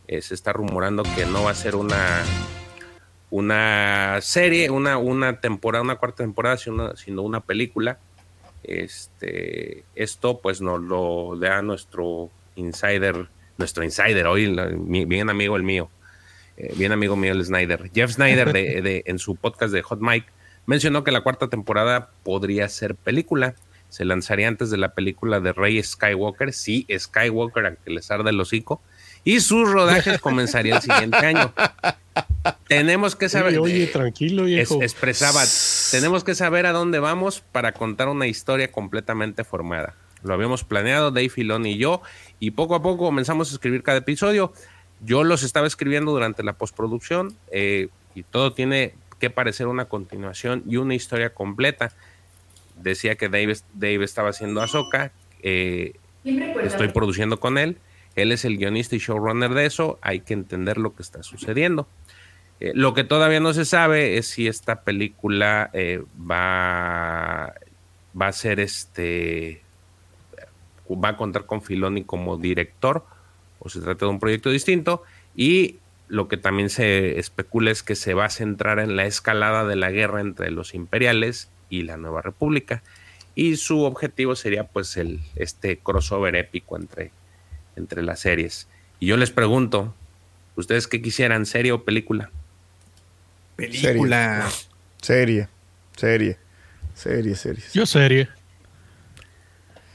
eh, 0.08 0.22
se 0.22 0.34
está 0.34 0.52
rumorando 0.52 1.04
que 1.16 1.26
no 1.26 1.44
va 1.44 1.52
a 1.52 1.56
ser 1.56 1.76
una, 1.78 2.24
una 3.30 4.20
serie, 4.22 4.70
una, 4.70 4.98
una 4.98 5.40
temporada, 5.40 5.82
una 5.82 5.96
cuarta 5.96 6.24
temporada, 6.24 6.58
sino, 6.58 6.96
sino 6.98 7.22
una 7.22 7.40
película. 7.40 8.00
Este, 8.64 9.84
esto 9.96 10.40
pues 10.40 10.62
nos 10.62 10.82
lo 10.82 11.38
da 11.38 11.62
nuestro 11.62 12.30
insider, 12.56 13.28
nuestro 13.58 13.84
insider 13.84 14.28
hoy, 14.28 14.54
bien 15.06 15.30
amigo 15.30 15.56
el 15.56 15.64
mío, 15.64 15.90
eh, 16.58 16.74
bien 16.78 16.92
amigo 16.92 17.16
mío 17.16 17.32
el 17.34 17.44
Snyder. 17.44 17.90
Jeff 17.94 18.12
Snyder 18.14 18.54
de, 18.54 18.82
de- 18.84 19.04
en 19.06 19.20
su 19.20 19.36
podcast 19.36 19.74
de 19.74 19.82
Hot 19.82 20.00
Mike 20.02 20.28
mencionó 20.66 21.04
que 21.04 21.12
la 21.12 21.22
cuarta 21.22 21.50
temporada 21.50 22.10
podría 22.24 22.68
ser 22.70 22.96
película. 22.96 23.56
Se 23.90 24.06
lanzaría 24.06 24.48
antes 24.48 24.72
de 24.72 24.78
la 24.78 24.94
película 24.96 25.40
de 25.40 25.54
Rey 25.54 25.82
Skywalker, 25.84 26.52
sí, 26.54 26.88
Skywalker, 26.98 27.66
a 27.68 27.76
que 27.76 27.92
les 27.92 28.10
arde 28.10 28.32
el 28.32 28.40
hocico, 28.40 28.82
y 29.24 29.40
sus 29.40 29.70
rodajes 29.72 30.20
comenzarían 30.20 30.78
el 30.78 30.82
siguiente 30.82 31.18
año. 31.18 31.54
Tenemos 32.68 33.16
que 33.16 33.30
saber. 33.30 33.60
Oye, 33.60 33.60
oye, 33.60 33.84
eh, 33.84 33.88
tranquilo, 33.88 34.44
es- 34.44 34.48
viejo. 34.48 34.82
expresaba, 34.82 35.44
tenemos 35.92 36.24
que 36.24 36.36
saber 36.36 36.66
a 36.66 36.72
dónde 36.72 37.00
vamos 37.00 37.42
para 37.52 37.72
contar 37.74 38.08
una 38.08 38.28
historia 38.28 38.72
completamente 38.72 39.44
formada. 39.44 39.96
Lo 40.24 40.34
habíamos 40.34 40.64
planeado 40.64 41.12
Dave 41.12 41.30
Filoni 41.30 41.74
y 41.74 41.78
yo, 41.78 42.02
y 42.40 42.52
poco 42.52 42.76
a 42.76 42.82
poco 42.82 43.06
comenzamos 43.06 43.52
a 43.52 43.54
escribir 43.56 43.84
cada 43.84 44.00
episodio. 44.00 44.54
Yo 45.06 45.24
los 45.24 45.44
estaba 45.44 45.68
escribiendo 45.68 46.12
durante 46.12 46.44
la 46.44 46.54
postproducción 46.54 47.36
eh, 47.52 47.90
y 48.16 48.24
todo 48.24 48.54
tiene 48.54 48.94
que 49.20 49.30
parecer 49.30 49.68
una 49.68 49.86
continuación 49.86 50.64
y 50.68 50.78
una 50.78 50.96
historia 50.96 51.34
completa. 51.34 51.92
Decía 52.82 53.16
que 53.16 53.30
Dave, 53.30 53.56
Dave 53.74 54.04
estaba 54.04 54.30
haciendo 54.30 54.62
Ahsoka, 54.62 55.12
eh, 55.42 55.94
estoy 56.24 56.88
produciendo 56.90 57.40
con 57.40 57.58
él 57.58 57.78
Él 58.16 58.32
es 58.32 58.46
el 58.46 58.58
guionista 58.58 58.96
y 58.96 59.00
showrunner 59.00 59.54
de 59.54 59.66
eso. 59.66 60.00
Hay 60.02 60.22
que 60.22 60.34
entender 60.34 60.78
lo 60.78 60.96
que 60.96 61.04
está 61.04 61.24
sucediendo. 61.24 61.88
Eh, 62.60 62.72
lo 62.76 62.94
que 62.94 63.04
todavía 63.04 63.40
no 63.40 63.54
se 63.54 63.66
sabe 63.66 64.18
es 64.18 64.28
si 64.28 64.48
esta 64.48 64.82
película 64.82 65.70
eh, 65.74 66.04
va, 66.20 67.54
va 68.20 68.28
a 68.28 68.32
ser 68.32 68.60
este. 68.60 69.62
va 70.90 71.10
a 71.10 71.18
contar 71.18 71.46
con 71.46 71.62
Filoni 71.62 72.04
como 72.04 72.38
director 72.38 73.06
o 73.64 73.70
se 73.70 73.80
trata 73.80 74.06
de 74.06 74.12
un 74.12 74.20
proyecto 74.20 74.50
distinto. 74.50 75.04
Y 75.36 75.78
lo 76.08 76.28
que 76.28 76.38
también 76.38 76.70
se 76.70 77.18
especula 77.18 77.72
es 77.72 77.82
que 77.82 77.96
se 77.96 78.14
va 78.14 78.26
a 78.26 78.30
centrar 78.30 78.80
en 78.80 78.96
la 78.96 79.06
escalada 79.06 79.66
de 79.66 79.76
la 79.76 79.90
guerra 79.90 80.22
entre 80.22 80.52
los 80.52 80.76
imperiales 80.76 81.50
y 81.70 81.84
la 81.84 81.98
nueva 81.98 82.22
república. 82.22 82.84
Y 83.36 83.56
su 83.56 83.82
objetivo 83.82 84.36
sería 84.36 84.66
pues 84.66 84.96
el, 84.98 85.22
este 85.36 85.80
crossover 85.80 86.36
épico 86.36 86.78
entre, 86.78 87.12
entre 87.76 88.04
las 88.04 88.20
series. 88.20 88.68
Y 89.00 89.08
yo 89.08 89.18
les 89.18 89.32
pregunto, 89.32 89.96
¿ustedes 90.56 90.88
qué 90.88 91.02
quisieran, 91.02 91.46
serie 91.46 91.72
o 91.72 91.84
película? 91.84 92.30
Película. 93.56 94.50
Serie. 95.02 95.48
Serie. 95.96 96.38
Serie, 96.94 97.36
serie. 97.36 97.64
Yo 97.74 97.86
serie. 97.86 98.30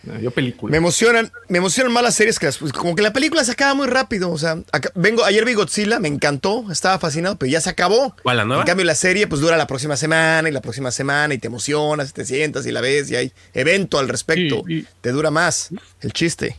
No, 0.05 0.19
yo 0.21 0.31
película. 0.31 0.71
Me 0.71 0.77
emocionan, 0.79 1.31
me 1.49 1.59
emocionan 1.59 1.93
más 1.93 2.03
las 2.05 2.15
series 2.15 2.39
que 2.39 2.47
las. 2.47 2.59
pues, 2.59 2.73
Como 2.73 2.95
que 2.95 3.03
la 3.03 3.13
película 3.13 3.43
se 3.45 3.51
acaba 3.53 3.75
muy 3.75 3.89
rápido. 3.89 4.31
O 4.31 4.39
sea, 4.39 4.57
acá- 4.73 4.91
vengo, 4.95 5.25
ayer 5.25 5.45
vi 5.45 5.55
Godzilla, 5.55 5.99
me 5.99 6.09
encantó, 6.09 6.65
estaba 6.71 6.99
fascinado, 6.99 7.37
pero 7.37 7.51
ya 7.51 7.61
se 7.61 7.69
acabó. 7.71 8.15
¿Cuál, 8.23 8.37
la 8.39 8.45
nueva? 8.45 8.63
En 8.63 8.67
cambio, 8.67 8.87
la 8.87 8.95
serie 8.95 9.27
pues 9.27 9.41
dura 9.41 9.57
la 9.57 9.67
próxima 9.67 9.97
semana 9.97 10.49
y 10.49 10.53
la 10.53 10.61
próxima 10.63 10.91
semana 10.93 11.35
y 11.35 11.39
te 11.39 11.49
emocionas, 11.49 12.13
te 12.13 12.25
sientas 12.25 12.65
y 12.67 12.71
la 12.73 12.81
ves 12.81 13.11
y 13.11 13.17
hay 13.17 13.33
evento 13.55 13.99
al 13.99 14.09
respecto. 14.09 14.63
Y- 14.69 14.79
y- 14.79 14.87
Te 15.01 15.11
dura 15.11 15.31
más 15.33 15.71
el 16.01 16.13
chiste. 16.13 16.57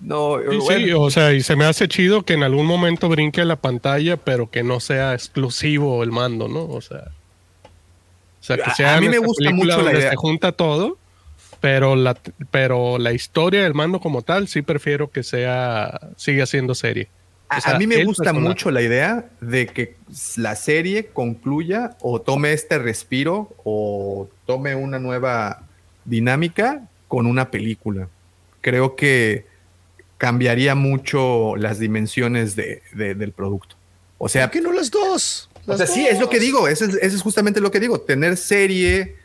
No, 0.00 0.38
Sí, 0.38 0.56
bueno, 0.58 0.84
sí, 0.86 0.92
o 0.92 1.10
sea, 1.10 1.32
y 1.32 1.42
se 1.42 1.56
me 1.56 1.64
hace 1.64 1.88
chido 1.88 2.24
que 2.24 2.34
en 2.34 2.42
algún 2.42 2.66
momento 2.66 3.08
brinque 3.08 3.42
la 3.44 3.56
pantalla, 3.56 4.16
pero 4.18 4.50
que 4.50 4.62
no 4.62 4.80
sea 4.80 5.14
exclusivo 5.14 6.02
el 6.02 6.10
mando, 6.10 6.46
¿no? 6.48 6.64
O 6.66 6.82
sea, 6.82 7.04
o 8.40 8.44
sea 8.44 8.56
que 8.56 8.62
A- 8.64 8.74
sea 8.74 8.96
a 8.96 9.00
mí 9.00 9.08
me 9.08 9.18
gusta 9.18 9.50
mucho 9.52 9.80
la 9.80 9.92
idea. 9.94 10.10
se 10.10 10.16
junta 10.16 10.52
todo, 10.52 10.98
pero 11.64 11.96
la, 11.96 12.14
pero 12.50 12.98
la 12.98 13.12
historia 13.14 13.62
del 13.62 13.72
mando 13.72 13.98
como 13.98 14.20
tal, 14.20 14.48
sí 14.48 14.60
prefiero 14.60 15.10
que 15.10 15.22
sea, 15.22 15.98
siga 16.14 16.44
siendo 16.44 16.74
serie. 16.74 17.08
A, 17.48 17.56
O 17.56 17.60
sea, 17.62 17.76
a 17.76 17.78
mí 17.78 17.86
me 17.86 18.04
gusta 18.04 18.24
personaje. 18.24 18.48
mucho 18.48 18.70
la 18.70 18.82
idea 18.82 19.24
de 19.40 19.66
que 19.68 19.96
la 20.36 20.56
serie 20.56 21.06
concluya 21.06 21.96
o 22.02 22.20
tome 22.20 22.52
este 22.52 22.78
respiro 22.78 23.54
o 23.64 24.28
tome 24.44 24.74
una 24.74 24.98
nueva 24.98 25.62
dinámica 26.04 26.82
con 27.08 27.24
una 27.26 27.50
película. 27.50 28.08
Creo 28.60 28.94
que 28.94 29.46
cambiaría 30.18 30.74
mucho 30.74 31.56
las 31.56 31.78
dimensiones 31.78 32.56
de- 32.56 32.82
de- 32.92 33.14
del 33.14 33.32
producto. 33.32 33.76
O 34.18 34.28
sea, 34.28 34.48
¿Por 34.48 34.52
qué 34.52 34.60
no 34.60 34.72
las 34.72 34.90
dos? 34.90 35.48
o 35.66 35.76
sea, 35.78 35.86
sí, 35.86 36.06
es 36.06 36.20
lo 36.20 36.28
que 36.28 36.38
digo, 36.40 36.68
eso 36.68 36.84
es, 36.84 36.96
eso 37.00 37.16
es 37.16 37.22
justamente 37.22 37.60
lo 37.62 37.70
que 37.70 37.80
digo, 37.80 37.98
tener 38.02 38.36
serie, 38.36 39.16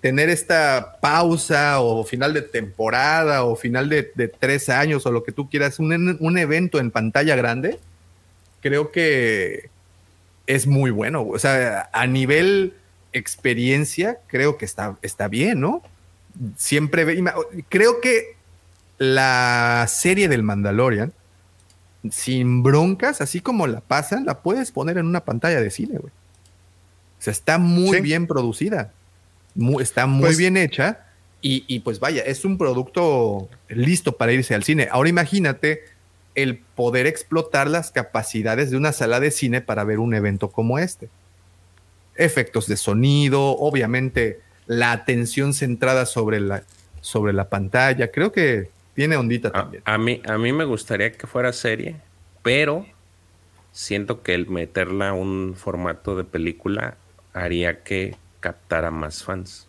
tener 0.00 0.28
esta 0.30 0.96
pausa 1.00 1.80
o 1.80 2.04
final 2.04 2.32
de 2.32 2.42
temporada 2.42 3.44
o 3.44 3.54
final 3.56 3.88
de, 3.88 4.10
de 4.14 4.28
tres 4.28 4.68
años 4.68 5.04
o 5.06 5.12
lo 5.12 5.22
que 5.24 5.32
tú 5.32 5.48
quieras, 5.50 5.78
un, 5.78 6.16
un 6.20 6.38
evento 6.38 6.78
en 6.78 6.90
pantalla 6.90 7.36
grande, 7.36 7.78
creo 8.62 8.90
que 8.92 9.68
es 10.46 10.66
muy 10.66 10.90
bueno. 10.90 11.26
O 11.26 11.38
sea, 11.38 11.90
a 11.92 12.06
nivel 12.06 12.74
experiencia, 13.12 14.18
creo 14.28 14.56
que 14.56 14.64
está, 14.64 14.96
está 15.02 15.28
bien, 15.28 15.60
¿no? 15.60 15.82
Siempre 16.56 17.04
ve- 17.04 17.22
creo 17.68 18.00
que 18.00 18.36
la 18.98 19.86
serie 19.88 20.28
del 20.28 20.42
Mandalorian, 20.42 21.12
sin 22.10 22.62
broncas, 22.62 23.20
así 23.20 23.40
como 23.40 23.66
la 23.66 23.80
pasan, 23.80 24.24
la 24.24 24.38
puedes 24.40 24.72
poner 24.72 24.96
en 24.98 25.06
una 25.06 25.24
pantalla 25.24 25.60
de 25.60 25.70
cine, 25.70 25.98
güey. 25.98 26.12
O 27.18 27.22
sea, 27.22 27.32
está 27.32 27.58
muy 27.58 27.96
Sí. 27.98 28.02
bien 28.02 28.26
producida. 28.26 28.92
Está 29.80 30.06
muy 30.06 30.22
Pues- 30.26 30.38
bien 30.38 30.56
hecha. 30.56 31.06
Y, 31.42 31.64
y 31.68 31.80
pues 31.80 32.00
vaya, 32.00 32.22
es 32.22 32.44
un 32.44 32.58
producto 32.58 33.48
listo 33.68 34.16
para 34.18 34.32
irse 34.32 34.54
al 34.54 34.62
cine. 34.62 34.88
Ahora 34.90 35.08
imagínate 35.08 35.84
el 36.34 36.58
poder 36.58 37.06
explotar 37.06 37.68
las 37.70 37.90
capacidades 37.90 38.70
de 38.70 38.76
una 38.76 38.92
sala 38.92 39.20
de 39.20 39.30
cine 39.30 39.62
para 39.62 39.82
ver 39.84 40.00
un 40.00 40.12
evento 40.12 40.50
como 40.50 40.78
este. 40.78 41.08
Efectos 42.16 42.66
de 42.66 42.76
sonido, 42.76 43.56
obviamente 43.56 44.40
la 44.66 44.92
atención 44.92 45.54
centrada 45.54 46.04
sobre 46.04 46.40
la, 46.40 46.62
sobre 47.00 47.32
la 47.32 47.48
pantalla. 47.48 48.10
Creo 48.10 48.32
que 48.32 48.68
tiene 48.94 49.16
ondita 49.16 49.48
A, 49.48 49.52
también. 49.52 49.82
a 49.86 49.96
mí, 49.96 50.20
a 50.26 50.36
mí 50.36 50.52
me 50.52 50.64
gustaría 50.66 51.10
que 51.12 51.26
fuera 51.26 51.52
serie, 51.54 51.96
pero 52.42 52.84
siento 53.72 54.22
que 54.22 54.34
el 54.34 54.46
meterla 54.46 55.08
a 55.10 55.12
un 55.14 55.54
formato 55.56 56.16
de 56.16 56.24
película 56.24 56.96
haría 57.32 57.82
que 57.82 58.14
captara 58.40 58.90
más 58.90 59.22
fans. 59.22 59.68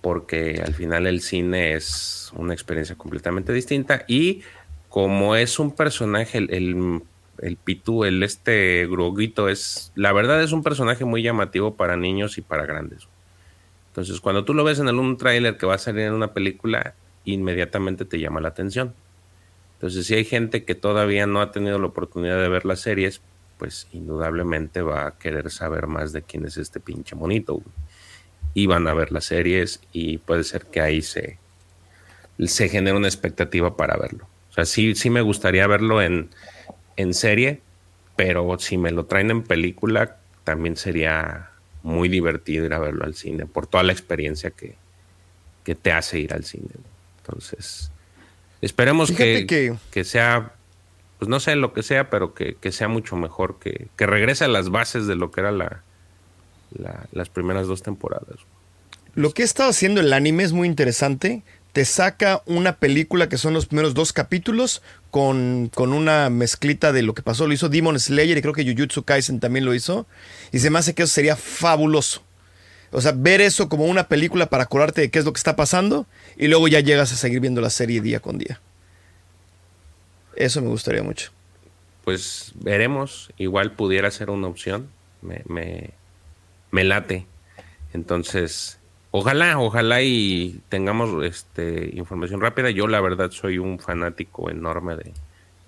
Porque 0.00 0.62
al 0.64 0.74
final 0.74 1.06
el 1.06 1.20
cine 1.20 1.74
es 1.74 2.32
una 2.34 2.52
experiencia 2.52 2.96
completamente 2.96 3.52
distinta. 3.52 4.04
Y 4.06 4.42
como 4.88 5.36
es 5.36 5.58
un 5.58 5.72
personaje, 5.72 6.38
el, 6.38 7.02
el, 7.38 7.56
Pitu, 7.56 8.04
el 8.04 8.22
este 8.22 8.86
Groguito, 8.86 9.48
es. 9.48 9.92
La 9.94 10.12
verdad 10.12 10.42
es 10.42 10.52
un 10.52 10.62
personaje 10.62 11.04
muy 11.04 11.22
llamativo 11.22 11.74
para 11.74 11.96
niños 11.96 12.36
y 12.38 12.42
para 12.42 12.66
grandes. 12.66 13.08
Entonces, 13.88 14.20
cuando 14.20 14.44
tú 14.44 14.54
lo 14.54 14.64
ves 14.64 14.80
en 14.80 14.88
un 14.88 15.16
tráiler 15.16 15.56
que 15.56 15.66
va 15.66 15.76
a 15.76 15.78
salir 15.78 16.02
en 16.02 16.14
una 16.14 16.32
película, 16.32 16.94
inmediatamente 17.24 18.04
te 18.04 18.18
llama 18.18 18.40
la 18.40 18.48
atención. 18.48 18.92
Entonces, 19.74 20.06
si 20.06 20.14
hay 20.14 20.24
gente 20.24 20.64
que 20.64 20.74
todavía 20.74 21.26
no 21.26 21.40
ha 21.40 21.52
tenido 21.52 21.78
la 21.78 21.86
oportunidad 21.86 22.40
de 22.40 22.48
ver 22.48 22.64
las 22.64 22.80
series, 22.80 23.20
pues 23.58 23.86
indudablemente 23.92 24.82
va 24.82 25.06
a 25.06 25.18
querer 25.18 25.50
saber 25.50 25.86
más 25.86 26.12
de 26.12 26.22
quién 26.22 26.44
es 26.46 26.56
este 26.56 26.80
pinche 26.80 27.14
monito. 27.16 27.54
güey. 27.54 27.66
Y 28.54 28.66
van 28.66 28.86
a 28.86 28.94
ver 28.94 29.10
las 29.12 29.24
series 29.24 29.80
y 29.92 30.18
puede 30.18 30.44
ser 30.44 30.66
que 30.66 30.80
ahí 30.80 31.02
se, 31.02 31.38
se 32.46 32.68
genere 32.68 32.96
una 32.96 33.08
expectativa 33.08 33.76
para 33.76 33.96
verlo. 33.96 34.26
O 34.50 34.52
sea, 34.54 34.64
sí, 34.64 34.94
sí 34.94 35.10
me 35.10 35.20
gustaría 35.22 35.66
verlo 35.66 36.00
en, 36.02 36.30
en 36.96 37.14
serie, 37.14 37.60
pero 38.16 38.56
si 38.58 38.78
me 38.78 38.92
lo 38.92 39.06
traen 39.06 39.30
en 39.32 39.42
película, 39.42 40.18
también 40.44 40.76
sería 40.76 41.50
muy 41.82 42.08
divertido 42.08 42.64
ir 42.64 42.74
a 42.74 42.78
verlo 42.78 43.04
al 43.04 43.14
cine, 43.14 43.46
por 43.46 43.66
toda 43.66 43.82
la 43.82 43.92
experiencia 43.92 44.50
que, 44.50 44.76
que 45.64 45.74
te 45.74 45.90
hace 45.92 46.20
ir 46.20 46.32
al 46.32 46.44
cine. 46.44 46.68
Entonces, 47.22 47.90
esperemos 48.60 49.10
que- 49.24 49.46
que 49.90 50.04
sea, 50.04 50.52
pues 51.18 51.28
no 51.28 51.40
sé 51.40 51.56
lo 51.56 51.72
que 51.72 51.82
sea, 51.82 52.10
pero 52.10 52.34
que, 52.34 52.56
que 52.60 52.72
sea 52.72 52.88
mucho 52.88 53.16
mejor, 53.16 53.58
que, 53.58 53.88
que 53.96 54.06
regrese 54.06 54.44
a 54.44 54.48
las 54.48 54.70
bases 54.70 55.06
de 55.06 55.14
lo 55.16 55.30
que 55.30 55.40
era 55.40 55.52
la, 55.52 55.82
la- 56.72 57.06
las 57.12 57.28
primeras 57.28 57.66
dos 57.66 57.82
temporadas. 57.82 58.36
Lo 59.14 59.32
que 59.32 59.42
he 59.42 59.44
estado 59.44 59.70
haciendo 59.70 60.00
el 60.00 60.12
anime 60.12 60.42
es 60.42 60.52
muy 60.52 60.66
interesante. 60.66 61.42
Te 61.72 61.84
saca 61.84 62.42
una 62.46 62.76
película 62.76 63.28
que 63.28 63.38
son 63.38 63.52
los 63.54 63.66
primeros 63.66 63.94
dos 63.94 64.12
capítulos 64.12 64.82
con, 65.10 65.70
con 65.74 65.92
una 65.92 66.30
mezclita 66.30 66.92
de 66.92 67.02
lo 67.02 67.14
que 67.14 67.22
pasó. 67.22 67.46
Lo 67.46 67.52
hizo 67.54 67.68
Demon 67.68 67.98
Slayer 67.98 68.38
y 68.38 68.42
creo 68.42 68.54
que 68.54 68.64
Jujutsu 68.64 69.02
Kaisen 69.04 69.40
también 69.40 69.64
lo 69.64 69.74
hizo. 69.74 70.06
Y 70.52 70.58
se 70.60 70.70
me 70.70 70.78
hace 70.78 70.94
que 70.94 71.02
eso 71.04 71.12
sería 71.12 71.36
fabuloso. 71.36 72.22
O 72.92 73.00
sea, 73.00 73.12
ver 73.16 73.40
eso 73.40 73.68
como 73.68 73.86
una 73.86 74.06
película 74.08 74.46
para 74.46 74.64
acordarte 74.64 75.00
de 75.00 75.10
qué 75.10 75.18
es 75.18 75.24
lo 75.24 75.32
que 75.32 75.38
está 75.38 75.56
pasando 75.56 76.06
y 76.36 76.46
luego 76.46 76.68
ya 76.68 76.78
llegas 76.78 77.12
a 77.12 77.16
seguir 77.16 77.40
viendo 77.40 77.60
la 77.60 77.70
serie 77.70 78.00
día 78.00 78.20
con 78.20 78.38
día. 78.38 78.60
Eso 80.36 80.62
me 80.62 80.68
gustaría 80.68 81.02
mucho. 81.02 81.30
Pues 82.04 82.52
veremos, 82.56 83.32
igual 83.38 83.72
pudiera 83.72 84.10
ser 84.10 84.30
una 84.30 84.48
opción, 84.48 84.88
me, 85.22 85.42
me, 85.46 85.90
me 86.70 86.84
late. 86.84 87.26
Entonces, 87.92 88.78
ojalá, 89.10 89.58
ojalá 89.58 90.02
y 90.02 90.60
tengamos 90.68 91.24
este, 91.24 91.90
información 91.94 92.40
rápida. 92.40 92.70
Yo 92.70 92.86
la 92.86 93.00
verdad 93.00 93.30
soy 93.30 93.58
un 93.58 93.78
fanático 93.78 94.50
enorme 94.50 94.96
de, 94.96 95.12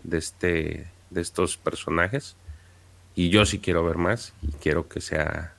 de, 0.03 0.19
este, 0.19 0.87
de 1.11 1.21
estos 1.21 1.57
personajes 1.57 2.37
y 3.15 3.31
yo 3.31 3.47
sí 3.47 3.59
quiero 3.59 3.85
ver 3.85 3.97
más 3.97 4.35
y 4.43 4.53
quiero 4.53 4.89
que 4.89 5.01
sea 5.01 5.55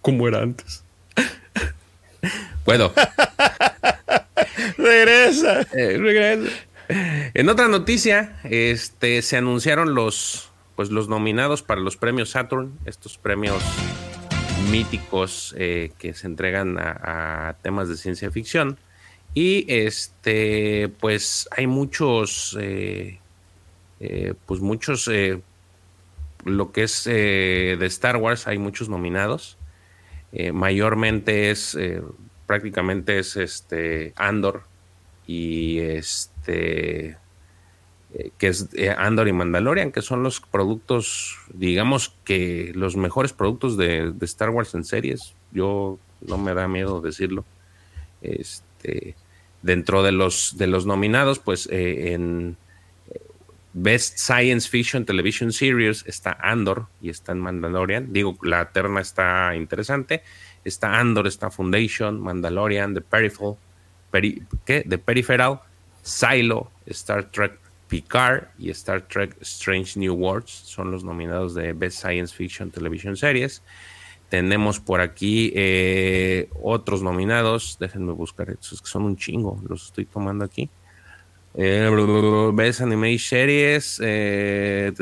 como 0.00 0.28
era 0.28 0.42
antes. 0.42 0.82
bueno, 2.64 2.92
Regresa. 4.78 5.60
Eh, 5.72 5.98
regresa. 5.98 6.50
En 6.88 7.48
otra 7.48 7.68
noticia, 7.68 8.38
este, 8.44 9.22
se 9.22 9.36
anunciaron 9.36 9.94
los, 9.94 10.50
pues, 10.76 10.90
los 10.90 11.08
nominados 11.08 11.62
para 11.62 11.80
los 11.80 11.96
premios 11.96 12.30
Saturn, 12.30 12.78
estos 12.84 13.18
premios 13.18 13.62
míticos 14.70 15.54
eh, 15.58 15.92
que 15.98 16.14
se 16.14 16.26
entregan 16.26 16.76
a, 16.78 17.56
temas 17.62 17.88
de 17.88 17.96
ciencia 17.96 18.30
ficción. 18.30 18.78
Y 19.34 19.64
este, 19.68 20.90
pues 21.00 21.48
hay 21.50 21.66
muchos, 21.66 22.56
eh, 22.60 23.18
eh, 24.00 24.34
pues 24.46 24.60
muchos, 24.60 25.10
lo 26.44 26.72
que 26.72 26.84
es 26.84 27.04
de 27.04 27.86
Star 27.86 28.16
Wars, 28.16 28.46
hay 28.46 28.58
muchos 28.58 28.88
nominados. 28.88 29.58
Mayormente 30.52 31.50
es, 31.50 31.76
prácticamente 32.46 33.18
es 33.18 33.36
este 33.36 34.12
Andor, 34.16 34.64
y 35.26 35.78
este 35.78 36.33
eh, 36.46 37.16
que 38.38 38.46
es 38.46 38.68
eh, 38.74 38.90
Andor 38.90 39.28
y 39.28 39.32
Mandalorian, 39.32 39.90
que 39.92 40.02
son 40.02 40.22
los 40.22 40.40
productos, 40.40 41.36
digamos 41.52 42.14
que 42.24 42.72
los 42.74 42.96
mejores 42.96 43.32
productos 43.32 43.76
de, 43.76 44.12
de 44.12 44.26
Star 44.26 44.50
Wars 44.50 44.74
en 44.74 44.84
series. 44.84 45.34
Yo 45.52 45.98
no 46.20 46.38
me 46.38 46.54
da 46.54 46.68
miedo 46.68 47.00
decirlo. 47.00 47.44
Este, 48.22 49.14
dentro 49.62 50.02
de 50.02 50.12
los 50.12 50.56
de 50.56 50.66
los 50.66 50.86
nominados, 50.86 51.38
pues 51.38 51.68
eh, 51.70 52.12
en 52.12 52.56
Best 53.72 54.18
Science 54.18 54.68
Fiction 54.68 55.04
Television 55.04 55.52
Series 55.52 56.04
está 56.06 56.38
Andor 56.40 56.86
y 57.02 57.10
está 57.10 57.32
en 57.32 57.40
Mandalorian. 57.40 58.12
Digo, 58.12 58.38
la 58.42 58.70
terna 58.70 59.00
está 59.00 59.56
interesante. 59.56 60.22
Está 60.64 61.00
Andor, 61.00 61.26
está 61.26 61.50
Foundation, 61.50 62.20
Mandalorian, 62.20 62.94
The 62.94 63.00
Peripheral, 63.00 63.56
Peri- 64.12 64.46
¿qué? 64.64 64.84
The 64.88 64.96
Peripheral, 64.96 65.60
Silo, 66.04 66.70
Star 66.86 67.30
Trek 67.30 67.58
Picard 67.88 68.48
y 68.58 68.70
Star 68.70 69.02
Trek 69.08 69.36
Strange 69.40 69.98
New 69.98 70.14
Worlds 70.14 70.50
son 70.50 70.90
los 70.90 71.02
nominados 71.02 71.54
de 71.54 71.72
Best 71.72 72.00
Science 72.00 72.34
Fiction 72.34 72.70
Television 72.70 73.16
Series. 73.16 73.62
Tenemos 74.28 74.80
por 74.80 75.00
aquí 75.00 75.52
eh, 75.54 76.48
otros 76.62 77.02
nominados. 77.02 77.78
Déjenme 77.80 78.12
buscar 78.12 78.50
estos 78.50 78.82
que 78.82 78.88
son 78.88 79.04
un 79.04 79.16
chingo. 79.16 79.60
Los 79.68 79.86
estoy 79.86 80.04
tomando 80.04 80.44
aquí. 80.44 80.68
Eh, 81.54 81.88
Best 82.52 82.80
Anime 82.80 83.18
Series, 83.18 84.00
eh, 84.02 84.92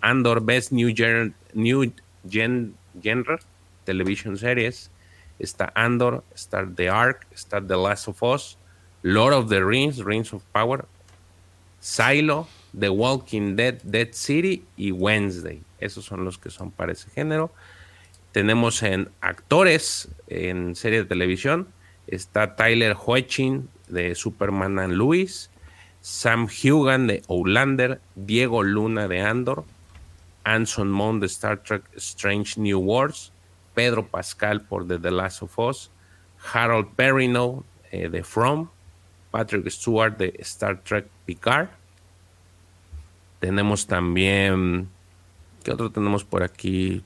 Andor 0.00 0.44
Best 0.44 0.72
New 0.72 0.94
Gen, 0.94 1.34
New 1.54 1.90
Gen 2.28 2.74
Genre 3.02 3.38
Television 3.84 4.36
Series. 4.36 4.90
Está 5.38 5.72
Andor, 5.74 6.22
está 6.34 6.64
The 6.66 6.88
Ark, 6.88 7.26
está 7.32 7.66
The 7.66 7.76
Last 7.76 8.08
of 8.08 8.22
Us, 8.22 8.58
Lord 9.06 9.34
of 9.34 9.50
the 9.50 9.62
Rings, 9.62 10.02
Rings 10.02 10.32
of 10.32 10.42
Power, 10.52 10.86
Silo, 11.78 12.48
The 12.72 12.88
Walking 12.88 13.54
Dead, 13.54 13.82
Dead 13.82 14.08
City 14.12 14.64
y 14.78 14.92
Wednesday. 14.92 15.62
Esos 15.78 16.06
son 16.06 16.24
los 16.24 16.38
que 16.38 16.48
son 16.48 16.70
para 16.70 16.92
ese 16.92 17.10
género. 17.10 17.52
Tenemos 18.32 18.82
en 18.82 19.10
actores 19.20 20.08
en 20.28 20.74
serie 20.74 21.00
de 21.00 21.04
televisión. 21.04 21.68
Está 22.06 22.56
Tyler 22.56 22.96
Hoechlin 22.96 23.68
de 23.88 24.14
Superman 24.14 24.78
and 24.78 24.94
Louis, 24.94 25.50
Sam 26.00 26.48
Hugan 26.48 27.06
de 27.06 27.20
Outlander, 27.28 28.00
Diego 28.14 28.62
Luna 28.62 29.06
de 29.06 29.20
Andor, 29.20 29.64
Anson 30.44 30.90
Mount 30.90 31.20
de 31.20 31.26
Star 31.26 31.62
Trek 31.62 31.84
Strange 31.96 32.58
New 32.58 32.80
Worlds, 32.80 33.32
Pedro 33.74 34.06
Pascal 34.06 34.62
por 34.62 34.88
The, 34.88 34.98
The 34.98 35.10
Last 35.10 35.42
of 35.42 35.58
Us, 35.58 35.90
Harold 36.54 36.88
Perrineau 36.96 37.64
eh, 37.92 38.08
de 38.08 38.22
From, 38.24 38.70
Patrick 39.34 39.68
Stewart 39.68 40.16
de 40.16 40.32
Star 40.38 40.80
Trek 40.84 41.08
Picard. 41.26 41.66
Tenemos 43.40 43.88
también. 43.88 44.88
¿Qué 45.64 45.72
otro 45.72 45.90
tenemos 45.90 46.22
por 46.22 46.44
aquí? 46.44 47.02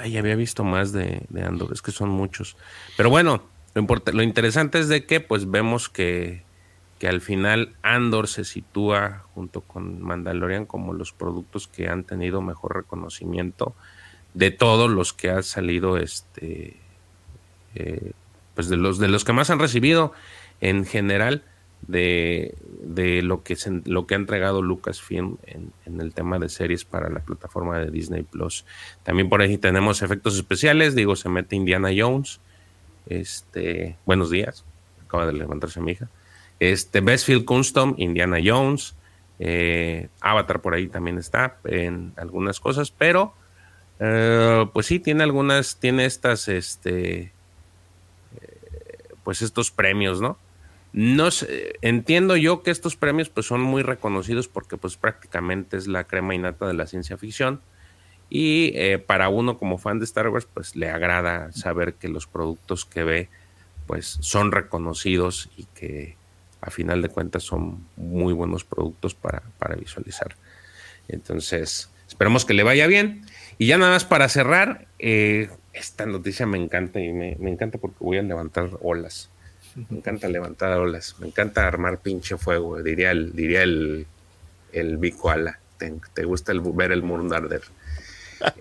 Ay, 0.00 0.16
había 0.16 0.36
visto 0.36 0.62
más 0.62 0.92
de, 0.92 1.26
Andor, 1.44 1.72
es 1.72 1.82
que 1.82 1.90
son 1.90 2.10
muchos. 2.10 2.56
Pero 2.96 3.10
bueno, 3.10 3.42
lo, 3.74 3.84
lo 4.12 4.22
interesante 4.22 4.78
es 4.78 4.86
de 4.88 5.04
que 5.04 5.18
pues 5.18 5.50
vemos 5.50 5.88
que, 5.88 6.44
que 7.00 7.08
al 7.08 7.20
final 7.20 7.74
Andor 7.82 8.28
se 8.28 8.44
sitúa 8.44 9.24
junto 9.34 9.62
con 9.62 10.00
Mandalorian 10.00 10.64
como 10.64 10.92
los 10.92 11.10
productos 11.12 11.66
que 11.66 11.88
han 11.88 12.04
tenido 12.04 12.40
mejor 12.40 12.76
reconocimiento 12.76 13.74
de 14.34 14.52
todos 14.52 14.88
los 14.88 15.12
que 15.12 15.30
ha 15.30 15.42
salido 15.42 15.96
este 15.96 16.76
eh, 17.74 18.12
pues 18.56 18.68
de 18.68 18.76
los 18.76 18.98
de 18.98 19.06
los 19.06 19.24
que 19.24 19.32
más 19.32 19.50
han 19.50 19.60
recibido 19.60 20.12
en 20.60 20.84
general 20.84 21.44
de, 21.86 22.56
de 22.82 23.22
lo 23.22 23.44
que 23.44 23.54
se- 23.54 23.82
lo 23.84 24.06
que 24.08 24.14
ha 24.14 24.16
entregado 24.18 24.62
Lucasfilm 24.62 25.36
en, 25.46 25.70
en 25.84 26.00
el 26.00 26.12
tema 26.14 26.38
de 26.40 26.48
series 26.48 26.84
para 26.84 27.08
la 27.10 27.20
plataforma 27.20 27.78
de 27.78 27.90
Disney 27.92 28.24
Plus. 28.24 28.64
También 29.04 29.28
por 29.28 29.42
ahí 29.42 29.58
tenemos 29.58 30.02
efectos 30.02 30.34
especiales, 30.36 30.96
digo, 30.96 31.14
se 31.14 31.28
mete 31.28 31.54
Indiana 31.54 31.90
Jones. 31.96 32.40
Este, 33.06 33.96
buenos 34.04 34.30
días. 34.30 34.64
Acaba 35.06 35.26
de 35.26 35.34
levantarse 35.34 35.80
mi 35.80 35.92
hija. 35.92 36.08
Este, 36.58 37.00
Bestfield 37.00 37.44
Custom, 37.44 37.94
Indiana 37.98 38.38
Jones. 38.44 38.94
eh, 39.38 40.08
Avatar 40.22 40.62
por 40.62 40.74
ahí 40.74 40.88
también 40.88 41.18
está 41.18 41.58
en 41.64 42.14
algunas 42.16 42.58
cosas, 42.58 42.90
pero 42.90 43.34
eh, 44.00 44.66
pues 44.72 44.86
sí, 44.86 44.98
tiene 44.98 45.22
algunas, 45.24 45.76
tiene 45.78 46.06
estas, 46.06 46.48
este, 46.48 47.32
pues 49.26 49.42
estos 49.42 49.72
premios, 49.72 50.20
¿no? 50.20 50.38
No 50.92 51.32
sé, 51.32 51.74
entiendo 51.82 52.36
yo 52.36 52.62
que 52.62 52.70
estos 52.70 52.94
premios 52.94 53.28
pues 53.28 53.44
son 53.44 53.60
muy 53.60 53.82
reconocidos 53.82 54.46
porque 54.46 54.76
pues 54.76 54.96
prácticamente 54.96 55.76
es 55.76 55.88
la 55.88 56.04
crema 56.04 56.36
innata 56.36 56.68
de 56.68 56.74
la 56.74 56.86
ciencia 56.86 57.16
ficción 57.16 57.60
y 58.30 58.70
eh, 58.76 58.98
para 58.98 59.28
uno 59.28 59.58
como 59.58 59.78
fan 59.78 59.98
de 59.98 60.04
Star 60.04 60.28
Wars 60.28 60.46
pues 60.54 60.76
le 60.76 60.90
agrada 60.90 61.50
saber 61.50 61.94
que 61.94 62.08
los 62.08 62.28
productos 62.28 62.84
que 62.84 63.02
ve 63.02 63.28
pues 63.88 64.16
son 64.20 64.52
reconocidos 64.52 65.50
y 65.56 65.64
que 65.74 66.16
a 66.60 66.70
final 66.70 67.02
de 67.02 67.08
cuentas 67.08 67.42
son 67.42 67.84
muy 67.96 68.32
buenos 68.32 68.62
productos 68.62 69.16
para, 69.16 69.42
para 69.58 69.74
visualizar. 69.74 70.36
Entonces, 71.08 71.90
esperemos 72.06 72.44
que 72.44 72.54
le 72.54 72.62
vaya 72.62 72.86
bien. 72.86 73.26
Y 73.58 73.66
ya 73.66 73.76
nada 73.76 73.90
más 73.90 74.04
para 74.04 74.28
cerrar, 74.28 74.86
eh, 75.00 75.50
esta 75.76 76.06
noticia 76.06 76.46
me 76.46 76.58
encanta 76.58 77.00
y 77.00 77.12
me, 77.12 77.36
me 77.38 77.50
encanta 77.50 77.78
porque 77.78 77.96
voy 78.00 78.18
a 78.18 78.22
levantar 78.22 78.70
olas. 78.82 79.30
Me 79.90 79.98
encanta 79.98 80.28
levantar 80.28 80.78
olas, 80.78 81.16
me 81.18 81.26
encanta 81.26 81.66
armar 81.66 82.00
pinche 82.00 82.36
fuego, 82.38 82.82
diría 82.82 83.10
el, 83.10 83.32
diría 83.36 83.62
el, 83.62 84.06
el 84.72 84.96
Bicoala. 84.96 85.60
Te, 85.78 85.92
te 86.14 86.24
gusta 86.24 86.52
el, 86.52 86.60
ver 86.62 86.92
el 86.92 87.02
mundo 87.02 87.36
arder. 87.36 87.62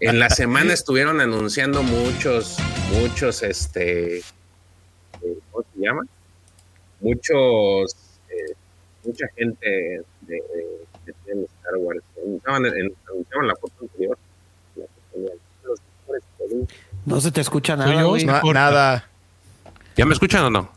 En 0.02 0.20
la 0.20 0.30
semana 0.30 0.74
estuvieron 0.80 1.22
anunciando 1.22 1.84
muchos, 1.84 2.58
muchos, 2.92 3.44
este, 3.44 4.18
eh, 4.18 4.24
¿cómo 5.52 5.66
se 5.74 5.80
llama? 5.82 6.04
Muchos, 7.00 7.96
eh, 8.30 8.54
mucha 9.06 9.28
gente 9.38 9.70
de, 9.70 10.04
de, 10.22 10.36
de, 11.06 11.34
de 11.36 11.44
Star 11.46 11.78
Wars. 11.78 12.04
Anunciaban, 12.22 12.66
en- 12.66 12.94
anunciaban 13.10 13.48
la 13.48 13.56
foto 13.56 13.74
anterior. 13.82 14.18
los 15.64 15.80
mejores 16.02 16.24
productos. 16.38 16.78
No 17.06 17.22
se 17.22 17.32
te 17.32 17.41
escucha 17.41 17.76
nada, 17.76 17.94
yo, 18.02 18.10
güey. 18.10 18.22
se 18.22 18.27
Na- 18.27 18.41
corta. 18.41 18.60
nada. 18.60 19.10
¿Ya 19.95 20.06
me 20.06 20.14
escuchan 20.14 20.44
o 20.45 20.49
no? 20.49 20.72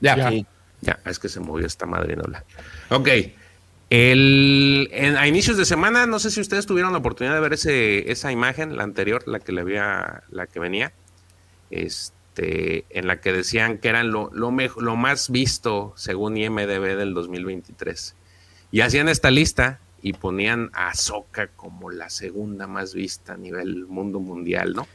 Ya. 0.00 0.16
Ya. 0.16 0.28
Sí. 0.30 0.46
Ya, 0.80 1.00
es 1.06 1.18
que 1.18 1.28
se 1.28 1.40
movió 1.40 1.66
esta 1.66 1.86
madre 1.86 2.14
no 2.14 2.22
la. 2.24 2.44
Ok. 2.90 3.08
El, 3.90 4.88
en- 4.92 5.16
a 5.16 5.26
inicios 5.26 5.56
de 5.56 5.64
semana, 5.64 6.06
no 6.06 6.18
sé 6.18 6.30
si 6.30 6.40
ustedes 6.40 6.66
tuvieron 6.66 6.92
la 6.92 6.98
oportunidad 6.98 7.34
de 7.34 7.40
ver 7.40 7.54
ese, 7.54 8.12
esa 8.12 8.30
imagen, 8.30 8.76
la 8.76 8.84
anterior, 8.84 9.22
la 9.26 9.40
que 9.40 9.50
le 9.52 9.62
había, 9.62 10.22
la 10.30 10.46
que 10.46 10.60
venía, 10.60 10.92
este, 11.70 12.84
en 12.90 13.06
la 13.06 13.20
que 13.20 13.32
decían 13.32 13.78
que 13.78 13.88
eran 13.88 14.10
lo, 14.10 14.30
lo, 14.32 14.50
mejo- 14.50 14.80
lo 14.80 14.96
más 14.96 15.30
visto 15.30 15.94
según 15.96 16.36
IMDB 16.36 16.96
del 16.96 17.14
2023. 17.14 18.14
Y 18.70 18.82
hacían 18.82 19.08
esta 19.08 19.30
lista 19.30 19.80
y 20.02 20.12
ponían 20.12 20.70
a 20.74 20.90
Ahsoka 20.90 21.48
como 21.48 21.90
la 21.90 22.10
segunda 22.10 22.66
más 22.66 22.94
vista 22.94 23.32
a 23.34 23.36
nivel 23.36 23.86
mundo 23.86 24.20
mundial, 24.20 24.74
¿no? 24.74 24.86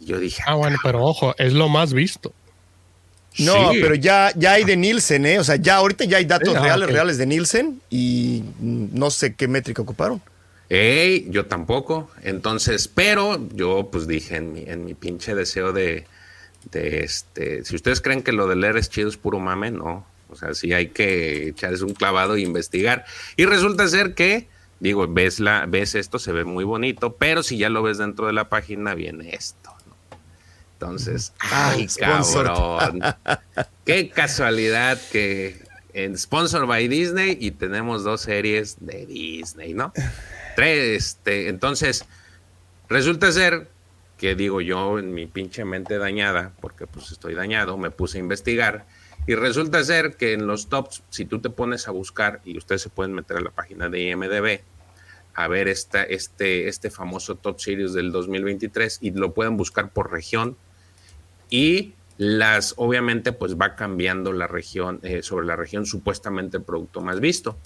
Y 0.00 0.06
yo 0.06 0.18
dije, 0.18 0.42
Ah, 0.46 0.54
bueno, 0.54 0.76
pero 0.82 1.02
ojo, 1.04 1.34
es 1.38 1.52
lo 1.52 1.68
más 1.68 1.92
visto. 1.92 2.32
No, 3.38 3.72
Sí. 3.72 3.78
pero 3.82 3.94
ya, 3.96 4.32
ya 4.36 4.52
hay 4.52 4.64
de 4.64 4.76
Nielsen, 4.76 5.26
¿eh? 5.26 5.38
O 5.40 5.44
sea, 5.44 5.56
ya 5.56 5.76
ahorita 5.76 6.04
ya 6.04 6.18
hay 6.18 6.24
datos 6.24 6.54
Ah, 6.54 6.60
reales, 6.60 6.88
reales 6.90 7.18
de 7.18 7.26
Nielsen 7.26 7.80
y 7.90 8.44
no 8.60 9.10
sé 9.10 9.34
qué 9.34 9.48
métrica 9.48 9.82
ocuparon. 9.82 10.22
Ey, 10.68 11.26
yo 11.30 11.46
tampoco. 11.46 12.10
Entonces, 12.22 12.86
pero 12.88 13.48
yo 13.54 13.88
pues 13.90 14.06
dije 14.06 14.36
en 14.36 14.52
mi, 14.52 14.62
en 14.66 14.84
mi 14.84 14.94
pinche 14.94 15.34
deseo 15.34 15.72
de, 15.72 16.06
de 16.70 17.00
este, 17.00 17.64
si 17.64 17.74
ustedes 17.74 18.00
creen 18.00 18.22
que 18.22 18.32
lo 18.32 18.46
de 18.46 18.54
leer 18.56 18.76
es 18.76 18.88
chido 18.88 19.08
es 19.08 19.16
puro 19.16 19.40
mame, 19.40 19.72
no. 19.72 20.06
O 20.30 20.36
sea, 20.36 20.54
sí 20.54 20.72
hay 20.72 20.88
que 20.88 21.48
echarles 21.48 21.82
un 21.82 21.92
clavado 21.94 22.36
e 22.36 22.40
investigar. 22.40 23.04
Y 23.36 23.46
resulta 23.46 23.86
ser 23.88 24.14
que, 24.14 24.46
digo, 24.80 25.06
ves 25.08 25.38
la, 25.40 25.66
ves 25.66 25.94
esto, 25.96 26.18
se 26.20 26.32
ve 26.32 26.44
muy 26.44 26.64
bonito, 26.64 27.16
pero 27.16 27.42
si 27.42 27.58
ya 27.58 27.68
lo 27.68 27.82
ves 27.82 27.98
dentro 27.98 28.26
de 28.28 28.32
la 28.32 28.48
página, 28.48 28.94
viene 28.94 29.30
esto. 29.34 29.63
Entonces, 30.84 31.32
ay, 31.38 31.86
cabrón. 31.98 33.00
Qué 33.86 34.10
casualidad 34.10 35.00
que 35.10 35.64
en 35.94 36.18
Sponsor 36.18 36.66
by 36.66 36.88
Disney 36.88 37.38
y 37.40 37.52
tenemos 37.52 38.04
dos 38.04 38.20
series 38.20 38.76
de 38.84 39.06
Disney, 39.06 39.72
¿no? 39.72 39.94
Tres, 40.56 41.04
este, 41.04 41.48
entonces, 41.48 42.04
resulta 42.90 43.32
ser 43.32 43.70
que 44.18 44.34
digo 44.34 44.60
yo 44.60 44.98
en 44.98 45.14
mi 45.14 45.26
pinche 45.26 45.64
mente 45.64 45.96
dañada, 45.96 46.52
porque 46.60 46.86
pues 46.86 47.10
estoy 47.12 47.34
dañado, 47.34 47.78
me 47.78 47.90
puse 47.90 48.18
a 48.18 48.20
investigar 48.20 48.84
y 49.26 49.34
resulta 49.34 49.82
ser 49.84 50.16
que 50.16 50.34
en 50.34 50.46
los 50.46 50.68
tops, 50.68 51.02
si 51.08 51.24
tú 51.24 51.40
te 51.40 51.48
pones 51.48 51.88
a 51.88 51.92
buscar 51.92 52.42
y 52.44 52.58
ustedes 52.58 52.82
se 52.82 52.90
pueden 52.90 53.14
meter 53.14 53.38
a 53.38 53.40
la 53.40 53.50
página 53.50 53.88
de 53.88 54.02
IMDB 54.02 54.60
a 55.34 55.48
ver 55.48 55.66
esta, 55.66 56.02
este, 56.02 56.68
este 56.68 56.90
famoso 56.90 57.36
Top 57.36 57.58
Series 57.58 57.94
del 57.94 58.12
2023 58.12 58.98
y 59.00 59.12
lo 59.12 59.32
pueden 59.32 59.56
buscar 59.56 59.90
por 59.90 60.12
región 60.12 60.56
y 61.54 61.94
las 62.18 62.74
obviamente 62.78 63.30
pues 63.30 63.54
va 63.54 63.76
cambiando 63.76 64.32
la 64.32 64.48
región, 64.48 64.98
eh, 65.04 65.22
sobre 65.22 65.46
la 65.46 65.54
región 65.54 65.86
supuestamente 65.86 66.56
el 66.56 66.64
producto 66.64 67.00
más 67.00 67.20
visto. 67.20 67.56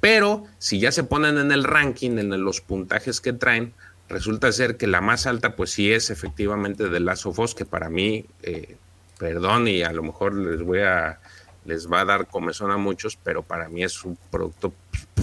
Pero 0.00 0.44
si 0.58 0.80
ya 0.80 0.90
se 0.90 1.04
ponen 1.04 1.36
en 1.36 1.52
el 1.52 1.62
ranking, 1.62 2.12
en 2.12 2.42
los 2.42 2.62
puntajes 2.62 3.20
que 3.20 3.34
traen, 3.34 3.74
resulta 4.08 4.50
ser 4.50 4.78
que 4.78 4.86
la 4.86 5.02
más 5.02 5.26
alta 5.26 5.56
pues 5.56 5.72
sí 5.72 5.92
es 5.92 6.08
efectivamente 6.08 6.88
de 6.88 7.00
Last 7.00 7.26
of 7.26 7.54
que 7.54 7.66
para 7.66 7.90
mí, 7.90 8.24
eh, 8.42 8.78
perdón 9.18 9.68
y 9.68 9.82
a 9.82 9.92
lo 9.92 10.02
mejor 10.02 10.34
les 10.34 10.62
voy 10.62 10.80
a, 10.80 11.20
les 11.66 11.86
va 11.92 12.00
a 12.00 12.06
dar 12.06 12.28
comezón 12.28 12.70
a 12.70 12.78
muchos, 12.78 13.18
pero 13.22 13.42
para 13.42 13.68
mí 13.68 13.84
es 13.84 14.04
un 14.04 14.16
producto 14.30 14.72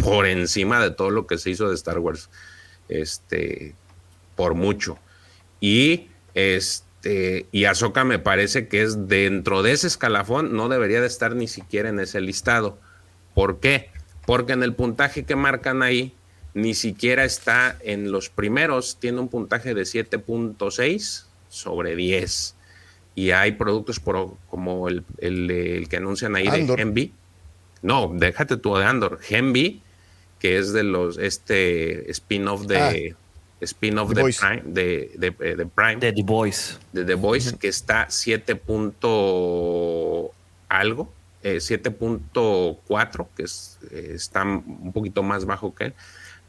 por 0.04 0.28
encima 0.28 0.80
de 0.80 0.92
todo 0.92 1.10
lo 1.10 1.26
que 1.26 1.40
se 1.40 1.50
hizo 1.50 1.68
de 1.70 1.74
Star 1.74 1.98
Wars, 1.98 2.30
este, 2.88 3.74
por 4.36 4.54
mucho. 4.54 5.00
Y 5.60 6.10
este 6.36 6.91
este, 7.02 7.48
y 7.52 7.66
Ahsoka 7.66 8.04
me 8.04 8.20
parece 8.20 8.68
que 8.68 8.84
es 8.84 9.08
dentro 9.08 9.64
de 9.64 9.72
ese 9.72 9.88
escalafón, 9.88 10.56
no 10.56 10.70
debería 10.70 11.02
de 11.02 11.08
estar 11.08 11.36
ni 11.36 11.48
siquiera 11.48 11.90
en 11.90 12.00
ese 12.00 12.22
listado. 12.22 12.78
¿Por 13.34 13.60
qué? 13.60 13.90
Porque 14.28 14.54
en 14.54 14.62
el 14.62 14.76
puntaje 14.76 15.24
que 15.24 15.36
marcan 15.36 15.82
ahí, 15.82 16.14
ni 16.54 16.76
siquiera 16.76 17.24
está 17.24 17.76
en 17.82 18.12
los 18.12 18.30
primeros, 18.30 18.98
tiene 19.00 19.20
un 19.20 19.30
puntaje 19.30 19.74
de 19.74 19.82
7.6 19.82 21.26
sobre 21.50 21.96
10. 21.96 22.56
Y 23.16 23.32
hay 23.32 23.54
productos 23.54 24.00
como 24.00 24.88
el, 24.88 25.04
que 25.90 25.98
anuncian 25.98 26.36
ahí 26.36 26.50
de 26.50 26.68
Genvi. 26.68 27.14
No, 27.82 28.12
déjate 28.14 28.58
tú 28.58 28.76
de 28.76 28.86
Andor. 28.86 29.20
Genvi, 29.22 29.82
que 30.38 30.60
es 30.60 30.72
de 30.72 30.84
los, 30.84 31.18
este 31.18 32.12
spin-off 32.12 32.68
de, 32.68 32.78
ah 32.78 33.21
spin-off 33.62 34.12
de 34.12 34.24
Prime, 34.24 34.62
de, 34.66 35.12
de, 35.18 35.36
eh, 35.40 35.56
de, 35.56 35.66
Prime. 35.66 35.98
De 35.98 36.12
The 36.12 36.24
Voice. 36.24 36.78
De 36.92 37.06
The 37.06 37.16
Voice, 37.16 37.58
que 37.58 37.68
está 37.68 38.08
7. 38.10 38.62
algo, 40.70 41.14
7.4, 41.44 43.24
eh, 43.24 43.28
que 43.36 43.44
es, 43.44 43.80
eh, 43.92 44.12
está 44.16 44.44
un 44.44 44.92
poquito 44.94 45.24
más 45.24 45.46
bajo 45.46 45.74
que 45.74 45.86
él. 45.86 45.94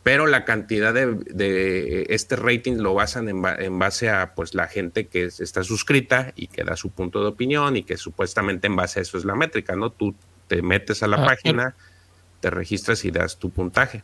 Pero 0.02 0.26
la 0.26 0.44
cantidad 0.44 0.92
de, 0.92 2.06
este 2.08 2.34
rating 2.34 2.78
lo 2.78 2.92
basan 2.94 3.28
en, 3.28 3.78
base 3.78 4.10
a 4.10 4.34
pues 4.34 4.52
la 4.54 4.66
gente 4.66 5.06
que 5.06 5.26
está 5.26 5.62
suscrita 5.62 6.32
y 6.34 6.48
que 6.48 6.64
da 6.64 6.76
su 6.76 6.90
punto 6.90 7.20
de 7.20 7.28
opinión 7.28 7.76
y 7.76 7.84
que 7.84 7.96
supuestamente 7.96 8.66
en 8.66 8.74
base 8.74 8.98
a 8.98 9.02
eso 9.02 9.16
es 9.16 9.24
la 9.24 9.36
métrica, 9.36 9.76
¿no? 9.76 9.90
Tú 9.90 10.16
te 10.48 10.60
metes 10.60 11.04
a 11.04 11.06
la 11.06 11.18
ah, 11.18 11.26
página, 11.26 11.76
te 12.40 12.50
registras 12.50 13.04
y 13.04 13.12
das 13.12 13.38
tu 13.38 13.50
puntaje. 13.50 14.02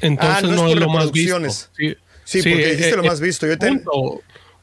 Entonces 0.00 0.44
ah, 0.44 0.54
no, 0.54 0.68
es, 0.68 0.76
lo 0.76 0.88
más 0.88 1.12
visto. 1.12 1.38
Sí, 1.50 1.96
sí, 2.24 2.38
porque 2.42 2.66
dijiste 2.66 2.90
eh, 2.90 2.96
lo 2.96 3.04
más 3.04 3.20
visto. 3.20 3.46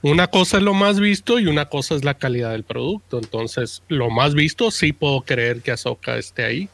Una 0.02 0.28
cosa 0.28 0.58
es 0.58 0.64
lo 0.64 0.74
más 0.74 1.00
visto 1.00 1.40
y 1.40 1.48
una 1.48 1.66
cosa 1.66 1.96
es 1.96 2.06
la 2.06 2.14
calidad 2.14 2.52
del 2.52 2.64
producto. 2.64 3.20
Entonces, 3.20 3.84
lo 3.90 4.10
más 4.10 4.34
visto 4.34 4.72
sí 4.72 4.94
puedo 4.94 5.22
creer 5.22 5.62
que 5.62 5.72
Azoka 5.72 6.18
esté 6.18 6.44
ahí. 6.44 6.70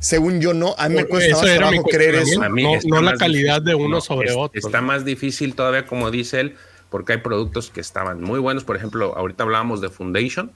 Según 0.00 0.40
yo, 0.40 0.52
no. 0.52 0.74
A 0.78 0.88
mí 0.88 0.96
me 0.96 1.04
cuesta 1.04 1.36
más 1.36 1.54
trabajo 1.54 1.84
creer 1.84 2.16
eso. 2.16 2.42
no, 2.84 3.00
la 3.00 3.14
calidad 3.14 3.62
de 3.62 3.76
uno 3.76 4.00
sobre 4.00 4.32
otro. 4.32 4.58
Está 4.58 4.80
más 4.80 5.04
difícil 5.04 5.54
todavía, 5.54 5.86
como 5.86 6.10
dice 6.10 6.40
él, 6.40 6.56
porque 6.90 7.12
hay 7.12 7.18
productos 7.18 7.70
que 7.70 7.80
estaban 7.80 8.20
muy 8.20 8.40
buenos. 8.40 8.64
Por 8.64 8.74
ejemplo, 8.74 9.16
ahorita 9.16 9.44
hablábamos 9.44 9.80
de 9.80 9.90
Foundation 9.90 10.50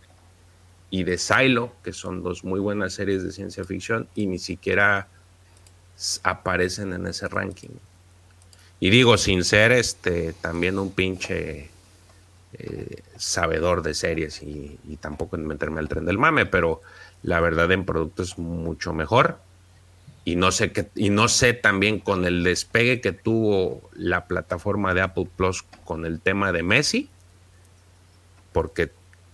y 0.91 1.05
de 1.05 1.19
Silo, 1.19 1.73
que 1.85 1.93
son 1.93 2.25
dos 2.25 2.43
muy 2.43 2.59
buenas 2.59 2.95
series 2.95 3.23
de 3.23 3.31
ciencia 3.31 3.63
ficción 3.63 4.09
y 4.17 4.27
ni 4.27 4.41
siquiera 4.41 5.07
aparecen 6.23 6.93
en 6.93 7.07
ese 7.07 7.29
ranking. 7.29 7.71
Y 8.81 8.91
digo, 8.91 9.17
sin 9.17 9.45
ser 9.45 9.73
este 9.73 10.35
también 10.35 10.79
un 10.79 10.93
pinche 10.93 11.71
eh, 12.59 13.03
sabedor 13.17 13.83
de 13.83 13.95
series 13.95 14.43
y, 14.43 14.79
tampoco 15.01 15.37
en 15.37 15.47
meterme 15.47 15.81
al 15.81 15.89
tren 15.89 16.05
del 16.05 16.19
mame, 16.19 16.47
pero 16.47 16.81
la 17.23 17.41
verdad 17.41 17.71
en 17.73 17.85
producto 17.85 18.23
es 18.23 18.39
mucho 18.39 18.93
mejor. 18.93 19.39
Y 20.25 20.37
no 20.37 20.51
sé 20.51 20.73
qué, 20.73 20.89
y 20.95 21.11
no 21.11 21.29
sé 21.29 21.53
también 21.53 22.01
con 22.01 22.25
el 22.25 22.43
despegue 22.43 23.01
que 23.01 23.13
tuvo 23.13 23.89
la 23.95 24.27
plataforma 24.27 24.93
de 24.93 25.03
Apple 25.03 25.29
Plus 25.37 25.65
con 25.85 26.05
el 26.05 26.21
tema 26.21 26.51
de 26.51 26.65
Messi, 26.65 27.09
porque 28.53 28.91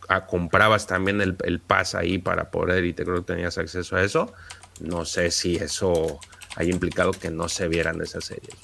ah, 0.09 0.27
comprabas 0.27 0.87
también 0.87 1.21
el, 1.23 1.37
el 1.45 1.61
pass 1.61 1.95
ahí 1.95 2.19
para 2.19 2.51
poder 2.51 2.85
y 2.85 2.93
te 2.93 3.05
creo 3.05 3.25
que 3.25 3.33
tenías 3.33 3.57
acceso 3.57 3.97
a 3.97 4.03
eso. 4.03 4.33
No 4.81 5.05
sé 5.05 5.31
si 5.31 5.57
eso 5.57 6.21
hay 6.57 6.71
implicado 6.71 7.13
que 7.13 7.31
no 7.31 7.49
se 7.49 7.69
vieran 7.69 8.01
esas 8.01 8.25
series. 8.25 8.57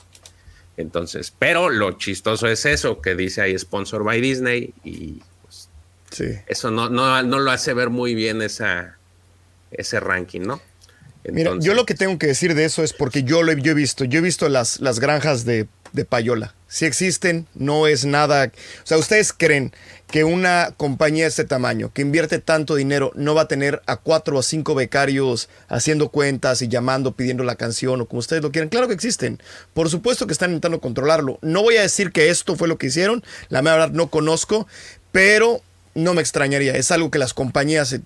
Entonces, 0.76 1.32
pero 1.36 1.70
lo 1.70 1.92
chistoso 1.92 2.46
es 2.46 2.64
eso, 2.64 3.00
que 3.00 3.14
dice 3.14 3.40
ahí 3.42 3.58
sponsor 3.58 4.04
by 4.04 4.20
Disney 4.20 4.74
y 4.84 5.20
pues, 5.42 5.68
eso 6.46 6.70
no, 6.70 6.88
no, 6.88 7.22
no, 7.22 7.38
lo 7.40 7.50
hace 7.50 7.74
ver 7.74 7.90
muy 7.90 8.14
bien 8.14 8.42
esa, 8.42 8.96
ese 9.72 9.98
ranking, 9.98 10.42
¿no? 10.42 10.60
Mira, 11.24 11.52
yo 11.58 11.74
lo 11.74 11.84
que 11.84 11.94
tengo 11.94 12.16
que 12.16 12.28
decir 12.28 12.54
de 12.54 12.64
eso 12.64 12.82
es 12.82 12.92
porque 12.92 13.24
yo 13.24 13.42
lo 13.42 13.52
he, 13.52 13.60
yo 13.60 13.72
he 13.72 13.74
visto, 13.74 14.04
yo 14.04 14.20
he 14.20 14.22
visto 14.22 14.48
las, 14.48 14.80
las 14.80 15.00
granjas 15.00 15.44
de, 15.44 15.66
de 15.92 16.04
payola. 16.04 16.54
Si 16.68 16.86
existen, 16.86 17.46
no 17.54 17.86
es 17.86 18.04
nada. 18.04 18.46
O 18.46 18.86
sea, 18.86 18.98
¿ustedes 18.98 19.32
creen 19.32 19.72
que 20.10 20.24
una 20.24 20.72
compañía 20.76 21.24
de 21.24 21.28
este 21.28 21.44
tamaño, 21.44 21.92
que 21.92 22.00
invierte 22.00 22.38
tanto 22.38 22.74
dinero, 22.74 23.12
no 23.14 23.34
va 23.34 23.42
a 23.42 23.48
tener 23.48 23.82
a 23.86 23.96
cuatro 23.96 24.38
o 24.38 24.42
cinco 24.42 24.74
becarios 24.74 25.50
haciendo 25.68 26.08
cuentas 26.08 26.62
y 26.62 26.68
llamando, 26.68 27.12
pidiendo 27.12 27.44
la 27.44 27.56
canción 27.56 28.00
o 28.00 28.06
como 28.06 28.20
ustedes 28.20 28.42
lo 28.42 28.50
quieran? 28.50 28.70
Claro 28.70 28.88
que 28.88 28.94
existen. 28.94 29.38
Por 29.74 29.90
supuesto 29.90 30.26
que 30.26 30.32
están 30.32 30.50
intentando 30.50 30.80
controlarlo. 30.80 31.38
No 31.42 31.62
voy 31.62 31.76
a 31.76 31.82
decir 31.82 32.10
que 32.10 32.30
esto 32.30 32.56
fue 32.56 32.68
lo 32.68 32.78
que 32.78 32.86
hicieron. 32.86 33.22
La 33.50 33.60
verdad 33.60 33.90
no 33.90 34.08
conozco, 34.08 34.66
pero 35.12 35.60
no 35.94 36.14
me 36.14 36.22
extrañaría. 36.22 36.74
Es 36.74 36.90
algo 36.90 37.10
que 37.10 37.18
las 37.18 37.34
compañías 37.34 37.92
eh, 37.92 38.00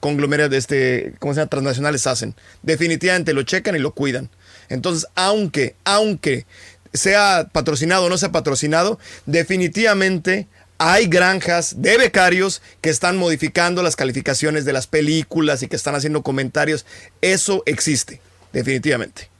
conglomeradas 0.00 0.50
de 0.50 0.58
este, 0.58 1.14
¿cómo 1.20 1.32
se 1.32 1.40
llama? 1.40 1.48
transnacionales 1.48 2.06
hacen. 2.06 2.34
Definitivamente 2.62 3.32
lo 3.32 3.44
checan 3.44 3.76
y 3.76 3.78
lo 3.78 3.92
cuidan. 3.92 4.28
Entonces, 4.68 5.06
aunque, 5.14 5.74
aunque 5.84 6.44
sea 6.92 7.48
patrocinado 7.50 8.04
o 8.04 8.08
no 8.08 8.18
sea 8.18 8.32
patrocinado, 8.32 8.98
definitivamente 9.24 10.48
hay 10.78 11.06
granjas 11.06 11.80
de 11.80 11.96
becarios 11.98 12.62
que 12.80 12.90
están 12.90 13.16
modificando 13.16 13.82
las 13.82 13.96
calificaciones 13.96 14.64
de 14.64 14.72
las 14.72 14.86
películas 14.86 15.62
y 15.62 15.68
que 15.68 15.76
están 15.76 15.94
haciendo 15.94 16.22
comentarios. 16.22 16.84
Eso 17.20 17.62
existe, 17.66 18.20
definitivamente. 18.52 19.30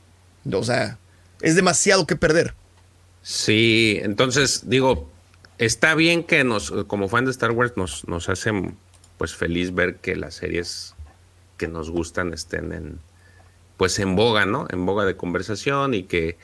O 0.51 0.65
sea, 0.65 0.99
es 1.41 1.57
demasiado 1.57 2.07
que 2.07 2.17
perder. 2.17 2.55
Sí, 3.23 3.99
entonces 4.03 4.69
digo, 4.69 5.11
está 5.59 5.95
bien 5.95 6.23
que 6.25 6.45
nos, 6.45 6.73
como 6.87 7.09
fan 7.09 7.25
de 7.25 7.33
Star 7.33 7.51
Wars, 7.51 7.73
nos, 7.77 8.07
nos 8.09 8.29
hacen 8.29 8.77
pues 9.19 9.35
feliz 9.35 9.75
ver 9.75 9.97
que 9.97 10.17
las 10.17 10.35
series 10.35 10.95
que 11.57 11.69
nos 11.69 11.91
gustan 11.91 12.33
estén 12.33 12.73
en 12.73 12.99
pues 13.77 13.99
en 13.99 14.17
boga, 14.17 14.47
¿no? 14.47 14.67
En 14.71 14.87
boga 14.87 15.05
de 15.05 15.17
conversación 15.17 15.93
y 15.93 16.05
que 16.05 16.39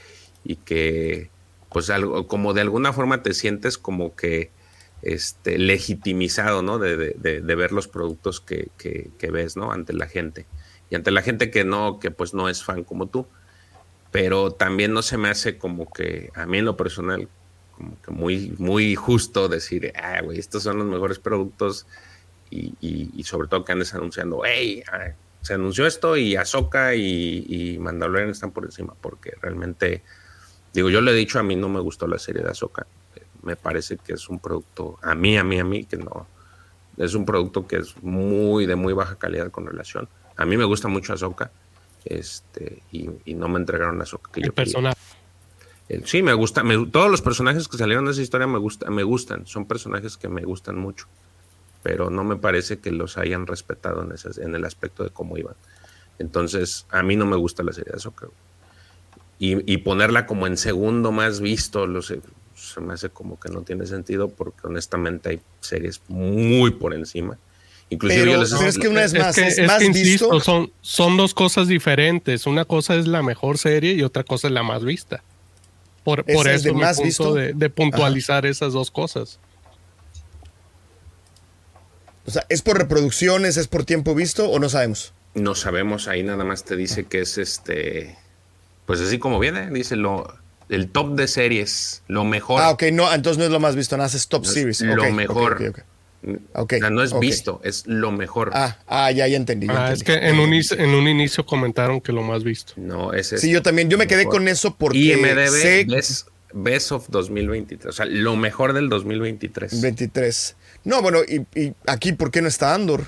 y 0.45 0.57
que 0.57 1.31
pues 1.73 1.89
algo, 1.89 2.27
como 2.27 2.53
de 2.53 2.61
alguna 2.61 2.93
forma 2.93 3.23
te 3.23 3.33
sientes 3.33 3.79
como 3.79 4.15
que 4.15 4.51
este, 5.03 5.59
legitimizado, 5.59 6.63
¿no? 6.63 6.79
De, 6.79 7.15
ver 7.41 7.73
los 7.73 7.89
productos 7.89 8.41
que, 8.41 8.71
ves, 9.31 9.57
¿no? 9.57 9.73
Ante 9.73 9.93
la 9.93 10.07
gente. 10.07 10.47
Y 10.91 10.95
ante 10.95 11.11
la 11.11 11.23
gente 11.23 11.51
que 11.51 11.65
no, 11.65 11.99
que 11.99 12.11
pues 12.11 12.35
no 12.35 12.49
es 12.49 12.65
fan 12.65 12.85
como 12.85 13.09
tú. 13.09 13.27
Pero 14.11 14.53
también 14.53 14.93
no 14.93 15.03
se 15.03 15.17
me 15.17 15.29
hace 15.29 15.57
como 15.59 15.91
que, 15.91 16.31
a 16.35 16.47
mí 16.47 16.59
en 16.59 16.67
lo 16.67 16.77
personal, 16.77 17.29
como 17.73 18.01
que 18.03 18.11
muy, 18.11 18.55
muy 18.59 18.95
justo 18.95 19.49
decir, 19.49 19.93
ah, 19.97 20.21
güey, 20.23 20.39
estos 20.39 20.63
son 20.63 20.79
los 20.79 20.87
mejores 20.87 21.19
productos 21.19 21.87
y, 22.51 23.23
sobre 23.25 23.49
todo 23.49 23.65
que 23.65 23.73
andes 23.73 23.95
anunciando, 23.95 24.43
hey, 24.45 24.83
ah, 24.93 25.13
se 25.41 25.55
anunció 25.55 25.87
esto 25.87 26.19
y 26.19 26.37
Azoka 26.37 26.95
y, 26.95 27.47
y 27.49 27.79
Mandalorian 27.79 28.29
están 28.29 28.53
por 28.53 28.67
encima, 28.67 28.95
porque 29.01 29.33
realmente 29.41 30.03
Digo, 30.73 30.89
yo 30.89 31.01
le 31.01 31.13
he 31.13 31.15
dicho, 31.15 31.39
a 31.39 31.43
mí 31.43 31.55
no 31.55 31.69
me 31.69 31.81
gustó 31.81 32.07
la 32.07 32.19
serie 32.19 32.43
de 32.43 32.51
Azoka. 32.51 32.87
Me 33.43 33.57
parece 33.57 33.99
que 33.99 34.15
es 34.15 34.29
un 34.29 34.39
producto, 34.39 34.99
a 35.03 35.15
mí, 35.15 35.37
a 35.37 35.45
mí, 35.45 35.59
a 35.59 35.65
mí, 35.65 35.85
que 35.85 35.97
no. 35.97 36.27
Es 36.97 37.15
un 37.15 37.25
producto 37.25 37.67
que 37.67 37.77
es 37.77 38.01
muy 38.03 38.67
de 38.67 38.77
muy 38.77 38.93
baja 38.93 39.17
calidad 39.17 39.51
con 39.51 39.67
relación. 39.67 40.09
A 40.37 40.45
mí 40.45 40.57
me 40.57 40.65
gusta 40.65 40.89
mucho 40.89 41.13
Azoka. 41.13 41.51
Este, 42.05 42.83
y, 42.93 43.35
no 43.35 43.49
me 43.49 43.59
entregaron 43.59 44.01
Azoka 44.01 44.31
que 44.33 44.41
El 44.41 44.53
personaje. 44.53 44.99
sí, 46.05 46.23
me 46.23 46.35
gusta. 46.35 46.63
todos 46.91 47.11
los 47.11 47.23
personajes 47.23 47.69
que 47.69 47.79
salieron 47.79 48.05
de 48.05 48.13
esa 48.13 48.23
historia 48.23 48.47
me, 48.47 48.59
gusta, 48.59 48.91
me 48.91 49.03
gustan. 49.03 49.47
Son 49.47 49.67
personajes 49.67 50.17
que 50.17 50.29
me 50.29 50.43
gustan 50.43 50.77
mucho. 50.77 51.07
Pero 51.83 52.11
no 52.11 52.23
me 52.23 52.37
parece 52.37 52.79
que 52.79 52.93
los 52.93 53.19
hayan 53.19 53.47
respetado 53.47 54.03
en, 54.03 54.15
en 54.43 54.55
el 54.55 54.65
aspecto 54.65 55.03
de 55.03 55.11
cómo 55.11 55.37
iban. 55.37 55.55
Entonces, 56.19 56.87
a 56.91 57.03
mí 57.03 57.17
no 57.17 57.27
me 57.27 57.37
gusta 57.37 57.63
la 57.63 57.73
serie 57.73 57.91
de 57.91 57.97
Azoka 57.97 58.29
y, 59.45 59.77
ponerla 59.79 60.25
como 60.25 60.47
en 60.47 60.57
segundo 60.57 61.11
más 61.11 61.41
visto, 61.41 61.89
lo 61.89 62.01
sé, 62.01 62.21
se 62.63 62.81
me 62.81 62.95
hace 62.95 63.11
como 63.11 63.39
que 63.39 63.49
no 63.49 63.63
tiene 63.63 63.87
sentido 63.87 64.29
porque 64.29 64.67
honestamente 64.67 65.31
hay 65.31 65.41
series 65.61 66.01
muy 66.09 66.71
por 66.71 66.95
encima. 66.95 67.39
Inclusive 67.91 68.25
pero, 68.25 68.43
es 68.43 68.79
que 68.79 68.89
una 68.89 69.01
vez 69.01 69.13
más, 69.13 69.37
es, 69.37 69.67
más 69.67 69.81
visto. 69.93 70.41
son, 70.41 70.73
son 70.81 71.19
dos 71.19 71.35
cosas 71.35 71.69
diferentes. 71.69 72.47
Una 72.47 72.65
cosa 72.65 72.95
es 72.95 73.07
la 73.07 73.23
mejor 73.23 73.59
serie 73.59 73.93
y 73.93 74.03
otra 74.03 74.25
cosa 74.25 74.47
es 74.47 74.55
la 74.55 74.63
más 74.63 74.83
vista. 74.83 75.23
Por, 76.03 76.25
por 76.25 76.49
eso 76.49 76.69
de 76.69 76.73
más 76.73 77.03
visto? 77.03 77.35
De, 77.35 77.71
puntualizar 77.71 78.47
esas 78.47 78.73
dos 78.73 78.91
cosas. 78.91 79.39
O 82.25 82.31
sea, 82.31 82.47
¿es 82.49 82.63
por 82.63 82.79
reproducciones, 82.79 83.57
es 83.57 83.69
por 83.69 83.85
tiempo 83.85 84.15
visto 84.15 84.49
o 84.49 84.59
no 84.59 84.69
sabemos? 84.69 85.13
No 85.35 85.55
sabemos, 85.55 86.09
ahí 86.09 86.23
nada 86.23 86.45
más 86.45 86.65
te 86.65 86.77
dice 86.77 87.05
que 87.05 87.21
es 87.21 87.37
este. 87.37 88.17
Pues 88.87 89.01
así 89.01 89.19
como 89.19 89.39
viene, 89.39 89.71
dice 89.71 89.97
lo. 89.97 90.35
El 90.73 90.89
top 90.89 91.15
de 91.15 91.29
series, 91.29 92.03
lo 92.09 92.25
mejor. 92.25 92.61
Ah, 92.63 92.71
ok, 92.71 92.85
no, 92.93 93.13
entonces 93.13 93.39
no 93.39 93.45
es 93.45 93.51
lo 93.51 93.61
más 93.61 93.77
visto, 93.77 93.97
nada, 93.97 94.09
es 94.09 94.27
top 94.29 94.43
No 94.45 94.49
es 94.49 94.55
series. 94.55 94.81
Lo 94.81 95.11
mejor. 95.13 95.55
ok, 95.55 95.63
ok. 95.71 95.79
Ok, 96.55 96.73
O 96.77 96.79
sea, 96.79 96.91
no 96.91 97.03
es 97.03 97.19
visto, 97.19 97.61
es 97.65 97.85
lo 97.89 98.13
mejor. 98.13 98.53
Ah, 98.55 98.79
ah, 98.87 99.11
ya, 99.11 99.27
ya 99.27 99.37
entendí. 99.37 99.67
ya 99.67 99.87
Ah, 99.89 99.93
es 99.93 100.05
que 100.05 100.15
en 100.15 100.39
un, 100.39 100.53
en 100.55 100.91
un 100.95 101.09
inicio 101.09 101.45
comentaron 101.45 102.01
que 102.01 102.13
lo 102.13 102.23
más 102.23 102.45
visto. 102.45 102.75
No, 102.77 103.13
ese 103.13 103.39
Sí, 103.39 103.51
yo 103.51 103.61
también. 103.61 103.91
Yo 103.91 103.99
me 103.99 104.07
quedé 104.07 104.19
mejor. 104.25 104.35
con 104.35 104.47
eso 104.49 104.77
porque 104.77 104.99
IMDB 104.99 105.49
sé 105.49 105.85
Best, 105.89 106.29
Best 106.55 106.93
of 106.93 107.07
2023. 107.11 107.87
O 107.93 107.93
sea, 107.97 108.07
lo 108.07 108.37
mejor 108.37 108.73
del 108.73 108.89
2023. 108.89 109.81
23. 109.81 110.55
No, 110.85 111.03
bueno, 111.03 111.19
y, 111.27 111.41
y 111.61 111.75
aquí, 111.89 112.13
¿por 112.13 112.31
qué 112.31 112.41
no 112.41 112.47
está 112.47 112.73
Andor? 112.73 113.05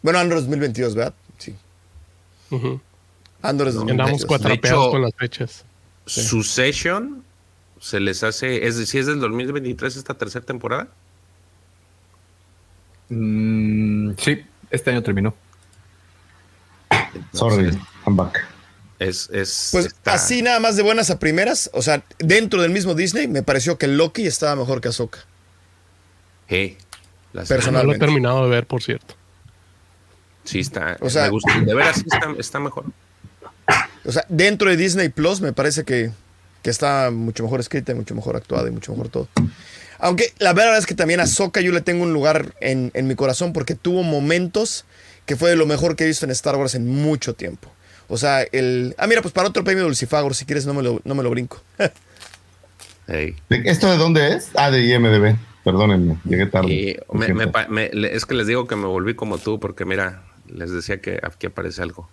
Bueno, 0.00 0.18
Andor 0.18 0.38
2022, 0.38 0.94
¿verdad? 0.94 1.12
Sí. 1.36 1.54
Andor 3.42 3.68
es 3.68 3.74
No, 3.74 3.80
2022. 3.80 3.90
Andamos 3.90 4.24
cuatrapeados 4.24 4.84
hecho- 4.86 4.90
con 4.90 5.02
las 5.02 5.14
fechas. 5.14 5.64
Succession 6.08 7.22
se 7.80 8.00
les 8.00 8.22
hace. 8.22 8.66
Es 8.66 8.76
decir, 8.76 9.00
es 9.00 9.06
del 9.06 9.20
2023 9.20 9.96
esta 9.96 10.14
tercera 10.14 10.44
temporada. 10.44 10.88
Mm, 13.08 14.12
sí, 14.18 14.44
este 14.70 14.90
año 14.90 15.02
terminó. 15.02 15.34
Sorry, 17.32 17.70
I'm 18.06 18.16
back. 18.16 18.44
Es. 18.98 19.30
es 19.30 19.68
Pues 19.72 19.86
está- 19.86 20.14
así 20.14 20.42
nada 20.42 20.58
más 20.60 20.76
de 20.76 20.82
buenas 20.82 21.10
a 21.10 21.18
primeras, 21.18 21.70
o 21.72 21.82
sea, 21.82 22.02
dentro 22.18 22.60
del 22.62 22.70
mismo 22.72 22.94
Disney, 22.94 23.28
me 23.28 23.42
pareció 23.42 23.78
que 23.78 23.86
Loki 23.86 24.26
estaba 24.26 24.56
mejor 24.56 24.80
que 24.80 24.88
Ahsoka. 24.88 25.20
Hey, 26.48 26.76
la 27.32 27.44
Personal. 27.44 27.82
No 27.84 27.92
lo 27.92 27.94
he 27.94 27.98
Personalmente. 27.98 28.06
terminado 28.06 28.44
de 28.44 28.50
ver, 28.50 28.66
por 28.66 28.82
cierto. 28.82 29.14
Sí, 30.44 30.60
está. 30.60 30.96
O 31.00 31.08
sea- 31.10 31.24
me 31.24 31.28
gusta. 31.30 31.60
De 31.60 31.74
veras, 31.74 31.96
sí 31.96 32.04
está, 32.10 32.34
está 32.38 32.58
mejor. 32.60 32.86
O 34.04 34.12
sea, 34.12 34.24
dentro 34.28 34.70
de 34.70 34.76
Disney 34.76 35.08
Plus 35.10 35.40
me 35.40 35.52
parece 35.52 35.84
que, 35.84 36.10
que 36.62 36.70
está 36.70 37.10
mucho 37.10 37.42
mejor 37.42 37.60
escrita 37.60 37.92
y 37.92 37.94
mucho 37.94 38.14
mejor 38.14 38.36
actuada 38.36 38.68
y 38.68 38.70
mucho 38.70 38.92
mejor 38.92 39.08
todo. 39.10 39.28
Aunque 39.98 40.32
la 40.38 40.52
verdad 40.52 40.78
es 40.78 40.86
que 40.86 40.94
también 40.94 41.20
a 41.20 41.24
Ahsoka 41.24 41.60
yo 41.60 41.72
le 41.72 41.80
tengo 41.80 42.04
un 42.04 42.12
lugar 42.12 42.54
en, 42.60 42.90
en 42.94 43.06
mi 43.06 43.14
corazón 43.16 43.52
porque 43.52 43.74
tuvo 43.74 44.02
momentos 44.04 44.84
que 45.26 45.36
fue 45.36 45.50
de 45.50 45.56
lo 45.56 45.66
mejor 45.66 45.96
que 45.96 46.04
he 46.04 46.06
visto 46.06 46.24
en 46.24 46.30
Star 46.30 46.56
Wars 46.56 46.74
en 46.74 46.86
mucho 46.88 47.34
tiempo. 47.34 47.70
O 48.06 48.16
sea, 48.16 48.42
el... 48.52 48.94
Ah, 48.96 49.06
mira, 49.06 49.20
pues 49.20 49.34
para 49.34 49.48
otro 49.48 49.64
premio 49.64 49.84
Dulcifagor, 49.84 50.34
si 50.34 50.46
quieres 50.46 50.64
no 50.64 50.72
me 50.72 50.82
lo, 50.82 51.00
no 51.04 51.14
me 51.14 51.22
lo 51.22 51.30
brinco. 51.30 51.60
Hey. 53.10 53.36
¿De- 53.48 53.62
¿Esto 53.64 53.90
de 53.90 53.96
dónde 53.96 54.34
es? 54.34 54.50
Ah, 54.54 54.70
de 54.70 54.82
IMDB. 54.84 55.34
Perdónenme, 55.64 56.18
llegué 56.24 56.44
tarde. 56.44 56.70
Y 56.70 56.96
me- 57.16 57.32
me 57.32 57.46
me- 57.68 57.90
es 58.14 58.26
que 58.26 58.34
les 58.34 58.46
digo 58.46 58.66
que 58.66 58.76
me 58.76 58.84
volví 58.86 59.14
como 59.14 59.38
tú, 59.38 59.58
porque 59.58 59.86
mira, 59.86 60.24
les 60.46 60.70
decía 60.70 61.00
que 61.00 61.18
aquí 61.22 61.46
aparece 61.46 61.80
algo. 61.82 62.08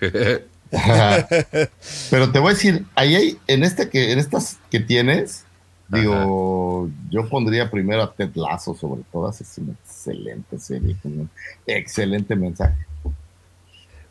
Pero 2.10 2.30
te 2.32 2.38
voy 2.38 2.50
a 2.50 2.54
decir, 2.54 2.84
ahí 2.94 3.14
hay, 3.14 3.38
en 3.46 3.62
este 3.64 3.88
que, 3.88 4.12
en 4.12 4.18
estas 4.18 4.58
que 4.70 4.80
tienes, 4.80 5.44
digo, 5.88 6.90
yo 7.10 7.28
pondría 7.28 7.70
primero 7.70 8.02
a 8.02 8.12
Ted 8.12 8.30
Lasso 8.34 8.74
sobre 8.74 9.02
todas, 9.12 9.40
es 9.40 9.58
una 9.58 9.72
excelente 9.72 10.58
serie, 10.58 10.96
con 11.02 11.20
un 11.20 11.30
excelente 11.66 12.34
mensaje. 12.36 12.76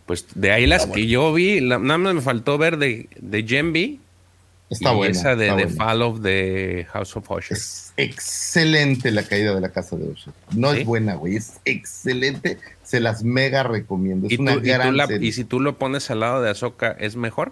Pues 0.06 0.26
de 0.36 0.52
ahí 0.52 0.66
las 0.68 0.86
que 0.86 1.08
yo 1.08 1.34
vi, 1.34 1.60
la- 1.62 1.80
nada 1.80 1.98
más 1.98 2.14
me 2.14 2.22
faltó 2.22 2.58
ver 2.58 2.78
de, 2.78 3.08
de 3.20 3.44
Gen 3.44 3.74
Está 4.74 4.92
buena. 4.92 5.12
esa 5.18 5.36
de 5.36 5.52
The. 5.56 5.68
Fall 5.70 6.02
of 6.02 6.22
the 6.22 6.88
House 6.92 7.16
of 7.16 7.30
Usher. 7.30 7.58
Es 7.58 7.94
excelente 7.98 9.12
la 9.12 9.24
caída 9.24 9.54
de 9.56 9.62
la 9.62 9.70
casa 9.70 9.96
de 9.96 10.06
Usher. 10.10 10.34
No 10.56 10.74
¿Sí? 10.74 10.80
es 10.82 10.86
buena, 10.86 11.16
güey, 11.16 11.36
es 11.38 11.60
excelente. 11.66 12.58
Se 12.84 13.00
las 13.00 13.24
mega 13.24 13.64
recomiendo. 13.64 14.28
Es 14.28 14.34
¿Y, 14.34 14.38
una 14.42 14.54
tú- 14.54 14.60
y 14.60 14.62
tú 14.64 14.68
gran 14.70 14.98
la- 14.98 15.08
serie. 15.08 15.28
y 15.28 15.32
si 15.32 15.44
tú 15.44 15.60
lo 15.60 15.78
pones 15.78 16.10
al 16.12 16.20
lado 16.20 16.42
de 16.42 16.50
Ahsoka, 16.50 16.92
¿es 17.00 17.16
mejor? 17.16 17.52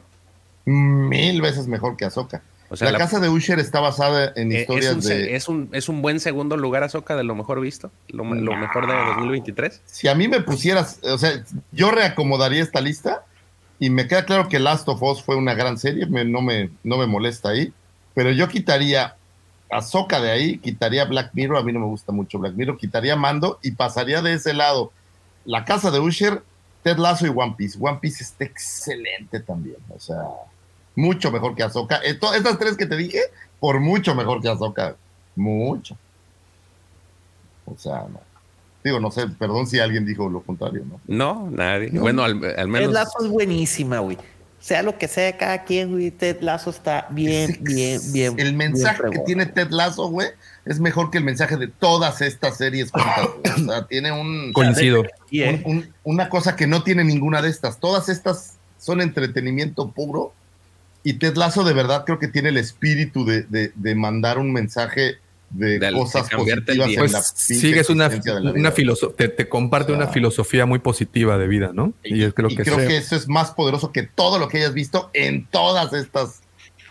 Mil 0.66 1.41
veces 1.41 1.67
mejor 1.67 1.98
que 1.98 2.06
Ahsoka. 2.06 2.41
O 2.69 2.77
sea, 2.77 2.85
la, 2.85 2.93
la- 2.93 2.98
casa 3.00 3.19
de 3.19 3.27
Usher 3.27 3.59
está 3.59 3.82
basada 3.82 4.32
en 4.35 4.51
Eh, 4.51 4.56
es, 4.56 4.61
historias 4.61 4.95
un, 4.95 5.01
se- 5.01 5.14
de... 5.17 5.35
es, 5.35 5.50
un, 5.50 5.69
es 5.74 5.90
un 5.90 6.01
buen 6.01 6.19
segundo 6.22 6.56
lugar 6.56 6.83
Ahsoka 6.83 7.16
de 7.17 7.24
lo 7.24 7.35
mejor 7.35 7.59
visto, 7.59 7.91
lo, 8.08 8.24
lo 8.24 8.56
mejor 8.56 8.88
de 8.88 8.93
2023. 8.93 9.82
si 9.85 10.08
a 10.08 10.16
mí 10.16 10.27
me 10.30 10.40
pusieras, 10.41 11.00
o 11.03 11.17
sea, 11.17 11.43
yo 11.74 11.91
reacomodaría 11.91 12.64
esta 12.64 12.80
lista 12.80 13.25
y 13.82 13.90
me 13.90 14.08
queda 14.08 14.26
claro 14.26 14.48
que 14.48 14.60
Last 14.60 14.88
of 14.88 15.01
Us 15.01 15.24
fue 15.24 15.35
una 15.35 15.56
gran 15.56 15.80
serie, 15.80 16.06
me- 16.06 16.24
no, 16.24 16.42
me, 16.42 16.69
no 16.84 16.98
me 16.98 17.08
molesta 17.08 17.50
ahí, 17.50 17.74
pero 18.14 18.30
yo 18.32 18.48
quitaría 18.48 19.16
a 19.72 19.82
de 20.19 20.32
ahí, 20.32 20.58
quitaría 20.60 21.06
Black 21.06 21.32
Mirror, 21.34 21.58
a 21.58 21.64
mí 21.64 21.74
no 21.74 21.80
me 21.80 21.88
gusta 21.88 22.11
mucho 22.11 22.38
Black 22.38 22.53
Mirror, 22.53 22.77
quitaría 22.77 23.16
Mando 23.16 23.58
y 23.64 23.72
pasaría 23.72 24.22
de 24.22 24.34
ese 24.34 24.53
lado 24.53 24.92
la 25.45 25.66
casa 25.66 25.90
de 25.90 26.00
Usher, 26.00 26.43
Ted 26.84 26.98
Lasso 26.98 27.26
y 27.26 27.30
One 27.34 27.56
Piece. 27.58 27.80
One 27.82 27.98
Piece 28.00 28.24
está 28.24 28.43
excelente 28.43 29.40
también, 29.40 29.77
o 29.90 30.00
sea, 30.00 30.22
mucho 30.95 31.32
mejor 31.32 31.56
que 31.56 31.64
Ahsoka. 31.64 31.95
Esto- 31.98 32.35
estas 32.35 32.60
tres 32.60 32.77
que 32.77 32.85
te 32.85 32.98
dije, 32.98 33.22
por 33.60 33.80
mucho 33.80 34.14
mejor 34.14 34.42
que 34.42 34.50
Ahsoka, 34.50 34.95
mucho. 35.35 35.98
O 37.66 37.76
sea, 37.77 38.06
no. 38.11 38.19
Digo, 38.84 39.00
no 39.00 39.11
sé, 39.11 39.27
perdón 39.27 39.68
si 39.68 39.80
alguien 39.80 40.06
dijo 40.06 40.27
lo 40.30 40.42
contrario, 40.42 40.84
¿no? 40.90 41.00
No, 41.08 41.50
nadie. 41.51 41.90
Bueno, 41.92 42.24
al, 42.24 42.43
al 42.58 42.68
menos. 42.68 42.88
Ted 42.90 42.93
Lasso 42.93 43.18
es 43.24 43.27
buenísima, 43.30 44.00
güey. 44.00 44.18
Sea 44.60 44.84
lo 44.84 44.98
que 44.98 45.08
sea 45.08 45.35
cada 45.38 45.64
quien, 45.64 45.92
güey, 45.92 46.11
Ted 46.11 46.42
Lasso 46.42 46.69
está 46.69 47.08
bien, 47.10 47.58
bien, 47.61 48.00
bien. 48.14 48.34
El 48.38 48.45
bien 48.45 48.58
mensaje 48.58 49.03
que 49.11 49.19
tiene 49.19 49.48
Ted 49.48 49.69
Lasso, 49.72 50.08
güey, 50.10 50.27
es 50.66 50.80
mejor 50.80 51.10
que 51.10 51.18
el 51.18 51.24
mensaje 51.24 51.58
de 51.58 51.68
todas 51.68 52.22
estas 52.22 52.58
series 52.58 52.92
juntas. 52.92 53.27
O 53.60 53.66
sea, 53.72 53.88
tiene 53.88 54.11
un, 54.11 54.53
Coincido. 54.53 55.03
Y, 55.32 55.42
un- 55.43 55.61
un- 55.66 55.93
una 56.03 56.30
cosa 56.30 56.56
que 56.56 56.68
no 56.68 56.84
tiene 56.84 57.03
ninguna 57.03 57.42
de 57.42 57.50
estas. 57.50 57.80
Todas 57.80 58.08
estas 58.10 58.58
son 58.77 59.01
entretenimiento 59.01 59.90
puro. 59.90 60.34
Y 61.03 61.14
Ted 61.14 61.35
Lasso 61.38 61.64
de 61.64 61.74
verdad 61.74 62.03
creo 62.06 62.19
que 62.19 62.27
tiene 62.27 62.50
el 62.50 62.58
espíritu 62.58 63.26
de, 63.26 63.42
de- 63.43 63.72
de 63.74 63.95
mandar 63.95 64.38
un 64.38 64.53
mensaje 64.53 65.16
de, 65.54 65.80
De- 65.80 65.80
de 65.80 65.92
cosas 65.94 66.30
cambiarte 66.30 66.72
el 66.72 66.78
positivas 66.80 66.88
día. 66.88 66.96
en 66.96 67.00
Pues 67.02 67.12
la 67.12 67.22
sigues 67.22 67.90
una, 67.90 68.06
existencia 68.06 68.36
de 68.36 68.42
la 68.42 68.50
una 68.52 68.60
vida. 68.60 68.72
filosofía, 68.72 69.16
te, 69.18 69.28
te 69.30 69.50
comparte 69.50 69.92
O 69.92 69.96
sea, 69.96 70.04
una 70.06 70.12
filosofía 70.14 70.66
muy 70.66 70.80
positiva 70.80 71.38
de 71.38 71.48
vida, 71.48 71.72
¿no? 71.74 71.94
Y, 72.04 72.24
y 72.24 72.32
que 72.32 72.64
creo 72.64 72.78
que 72.78 72.98
eso 72.98 73.16
es 73.16 73.28
más 73.28 73.52
poderoso 73.52 73.92
que 73.92 74.04
todo 74.04 74.40
lo 74.40 74.48
que 74.48 74.58
hayas 74.58 74.74
visto 74.74 75.10
en 75.14 75.46
todas 75.48 75.94
estas, 75.94 76.42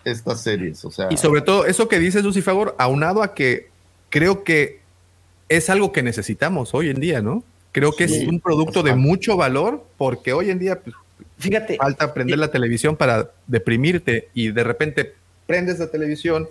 estas 0.04 0.42
series. 0.42 0.84
O 0.84 0.90
sea, 0.90 1.08
Y 1.10 1.16
sobre 1.16 1.40
todo, 1.40 1.66
eso 1.66 1.88
que 1.88 1.98
dices, 1.98 2.22
Lucy 2.22 2.42
Favor, 2.42 2.74
aunado 2.78 3.22
a 3.22 3.34
que 3.34 3.68
creo 4.10 4.44
que 4.44 4.80
es 5.48 5.70
algo 5.70 5.90
que 5.92 6.02
necesitamos 6.02 6.74
hoy 6.74 6.90
en 6.90 7.00
día, 7.00 7.22
¿no? 7.22 7.42
Creo 7.72 7.92
que 7.92 8.08
Sí, 8.08 8.22
es 8.22 8.28
un 8.28 8.40
producto 8.40 8.82
de 8.82 8.94
mucho 8.94 9.36
valor 9.36 9.86
porque 9.96 10.32
hoy 10.32 10.50
en 10.50 10.58
día 10.58 10.80
pues, 10.80 10.94
fíjate, 11.38 11.76
falta 11.76 12.12
prender 12.12 12.38
la 12.38 12.50
televisión 12.50 12.96
para 12.96 13.30
deprimirte 13.46 14.28
y 14.34 14.50
de 14.50 14.64
repente 14.64 15.14
prendes 15.46 15.78
la 15.78 15.86
televisión 15.88 16.48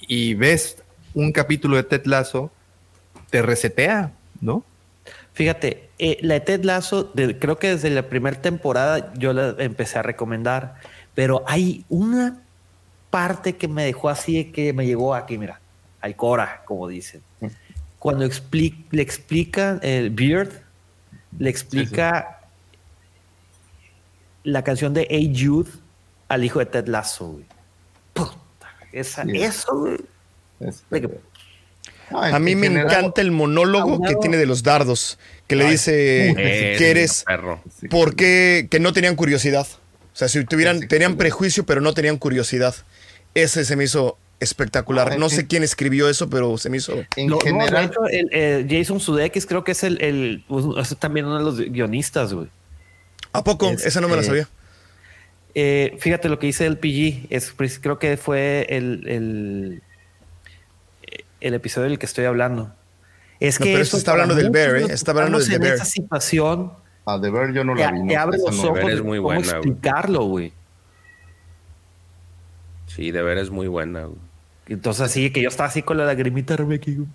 y 0.00 0.34
ves 0.34 0.76
un 1.16 1.32
capítulo 1.32 1.76
de 1.76 1.82
Ted 1.82 2.04
Lasso, 2.04 2.50
te 3.30 3.40
resetea, 3.42 4.12
¿no? 4.40 4.62
fíjate, 5.32 5.90
eh, 5.98 6.16
la 6.22 6.34
de 6.34 6.40
Ted 6.40 6.64
Lasso, 6.64 7.04
de- 7.14 7.38
creo 7.38 7.58
que 7.58 7.68
desde 7.70 7.90
la 7.90 8.08
primera 8.08 8.40
temporada 8.40 9.12
yo 9.14 9.32
la 9.34 9.54
empecé 9.58 9.98
a 9.98 10.02
recomendar, 10.02 10.76
pero 11.14 11.42
hay 11.46 11.84
una 11.90 12.38
parte 13.10 13.54
que 13.56 13.68
me 13.68 13.84
dejó 13.84 14.08
así, 14.08 14.36
de 14.44 14.50
que 14.52 14.72
me 14.72 14.86
llegó 14.86 15.14
aquí, 15.14 15.36
mira, 15.36 15.60
al 16.00 16.16
Cora, 16.16 16.62
como 16.64 16.88
dicen. 16.88 17.20
Cuando 17.98 18.24
expli- 18.24 18.84
le 18.90 19.02
explica 19.02 19.78
el 19.82 20.08
Beard, 20.10 20.62
le 21.38 21.50
explica 21.50 22.40
la 24.42 24.62
canción 24.64 24.94
de 24.94 25.06
Hey 25.10 25.34
Jude 25.36 25.70
al 26.28 26.44
hijo 26.44 26.58
de 26.60 26.66
Ted 26.66 26.86
Lasso, 26.88 27.26
güey. 27.32 27.44
Puta, 28.14 28.36
esa, 28.92 29.22
Sí. 29.24 29.30
eso, 29.42 29.76
güey. 29.80 29.96
Es- 30.60 30.84
en- 30.90 31.10
A 32.10 32.38
mí 32.38 32.54
me 32.54 32.68
general- 32.68 32.86
encanta 32.86 33.20
el 33.20 33.32
monólogo 33.32 34.00
que 34.02 34.14
tiene 34.16 34.36
de 34.36 34.46
los 34.46 34.62
dardos, 34.62 35.18
que 35.48 35.56
le 35.56 35.68
dice 35.68 36.34
que 36.36 36.90
eres, 36.90 37.24
perro. 37.26 37.60
Sí. 37.80 37.88
¿por 37.88 38.14
qué? 38.14 38.68
Que 38.70 38.78
no 38.78 38.92
tenían 38.92 39.16
curiosidad. 39.16 39.66
O 39.66 40.16
sea, 40.18 40.28
si 40.28 40.44
tuvieran, 40.44 40.86
tenían 40.88 41.16
prejuicio, 41.16 41.66
pero 41.66 41.80
no 41.80 41.94
tenían 41.94 42.16
curiosidad. 42.16 42.74
Ese 43.34 43.64
se 43.64 43.74
me 43.76 43.84
hizo 43.84 44.16
espectacular. 44.38 45.12
Ah, 45.12 45.16
No 45.18 45.28
sé 45.28 45.46
quién 45.46 45.62
escribió 45.64 46.08
eso, 46.08 46.30
pero 46.30 46.56
se 46.58 46.70
me 46.70 46.76
hizo. 46.76 46.92
En 47.16 47.26
No, 47.26 47.36
no, 47.36 47.38
de 47.38 47.44
general, 47.50 47.90
el, 48.10 48.66
Jason 48.70 49.00
Sudeikis 49.00 49.44
creo 49.44 49.64
que 49.64 49.72
es 49.72 49.82
el, 49.82 50.00
el- 50.00 50.44
pues, 50.48 50.64
es 50.90 50.96
también 50.98 51.26
uno 51.26 51.38
de 51.38 51.44
los 51.44 51.58
guionistas, 51.58 52.32
güey. 52.32 52.46
¿A 53.32 53.42
poco? 53.42 53.68
Este- 53.70 53.88
Esa 53.88 54.00
no 54.00 54.08
me 54.08 54.16
la 54.16 54.22
sabía. 54.22 54.48
Eh, 55.54 55.96
fíjate 55.98 56.28
lo 56.28 56.38
que 56.38 56.46
dice 56.46 56.66
el 56.66 56.78
PG, 56.78 57.26
es, 57.30 57.52
pues, 57.56 57.78
creo 57.78 57.98
que 57.98 58.16
fue 58.16 58.66
el, 58.70 59.82
el, 61.40 61.54
episodio 61.54 61.88
del 61.88 61.98
que 61.98 62.06
estoy 62.06 62.24
hablando. 62.24 62.72
Es 63.40 63.60
No, 63.60 63.64
que 63.64 63.72
pero 63.72 63.82
eso 63.82 63.88
esto 63.88 63.96
está 63.98 64.12
hablando 64.12 64.34
del 64.34 64.50
Bear, 64.50 64.76
¿eh? 64.76 64.86
Está 64.90 65.10
hablando 65.12 65.38
del 65.38 65.46
en 65.46 65.52
The 65.52 65.58
Bear. 65.58 65.74
esa 65.74 65.84
situación 65.84 66.72
a 67.04 67.18
de 67.18 67.30
ver 67.30 67.52
yo 67.52 67.62
no 67.64 67.74
te, 67.74 67.82
la 67.82 67.92
vi. 67.92 68.00
no, 68.00 68.06
te 68.08 68.16
abre 68.16 68.38
los 68.38 68.58
ojos 68.64 68.74
Bear 68.74 68.86
de 68.86 68.94
es 68.94 69.02
muy 69.02 69.18
cómo 69.18 69.28
buena, 69.28 69.40
güey. 69.42 69.56
explicarlo, 69.56 70.24
güey. 70.24 70.52
Sí, 72.86 73.10
de 73.10 73.22
ver 73.22 73.38
es 73.38 73.50
muy 73.50 73.68
buena. 73.68 74.04
güey. 74.04 74.18
Entonces 74.68 75.02
así 75.02 75.30
que 75.30 75.42
yo 75.42 75.48
estaba 75.48 75.68
así 75.68 75.82
con 75.82 75.96
la 75.98 76.04
lagrimita 76.04 76.56
Rebeca, 76.56 76.90
güey. 76.94 77.06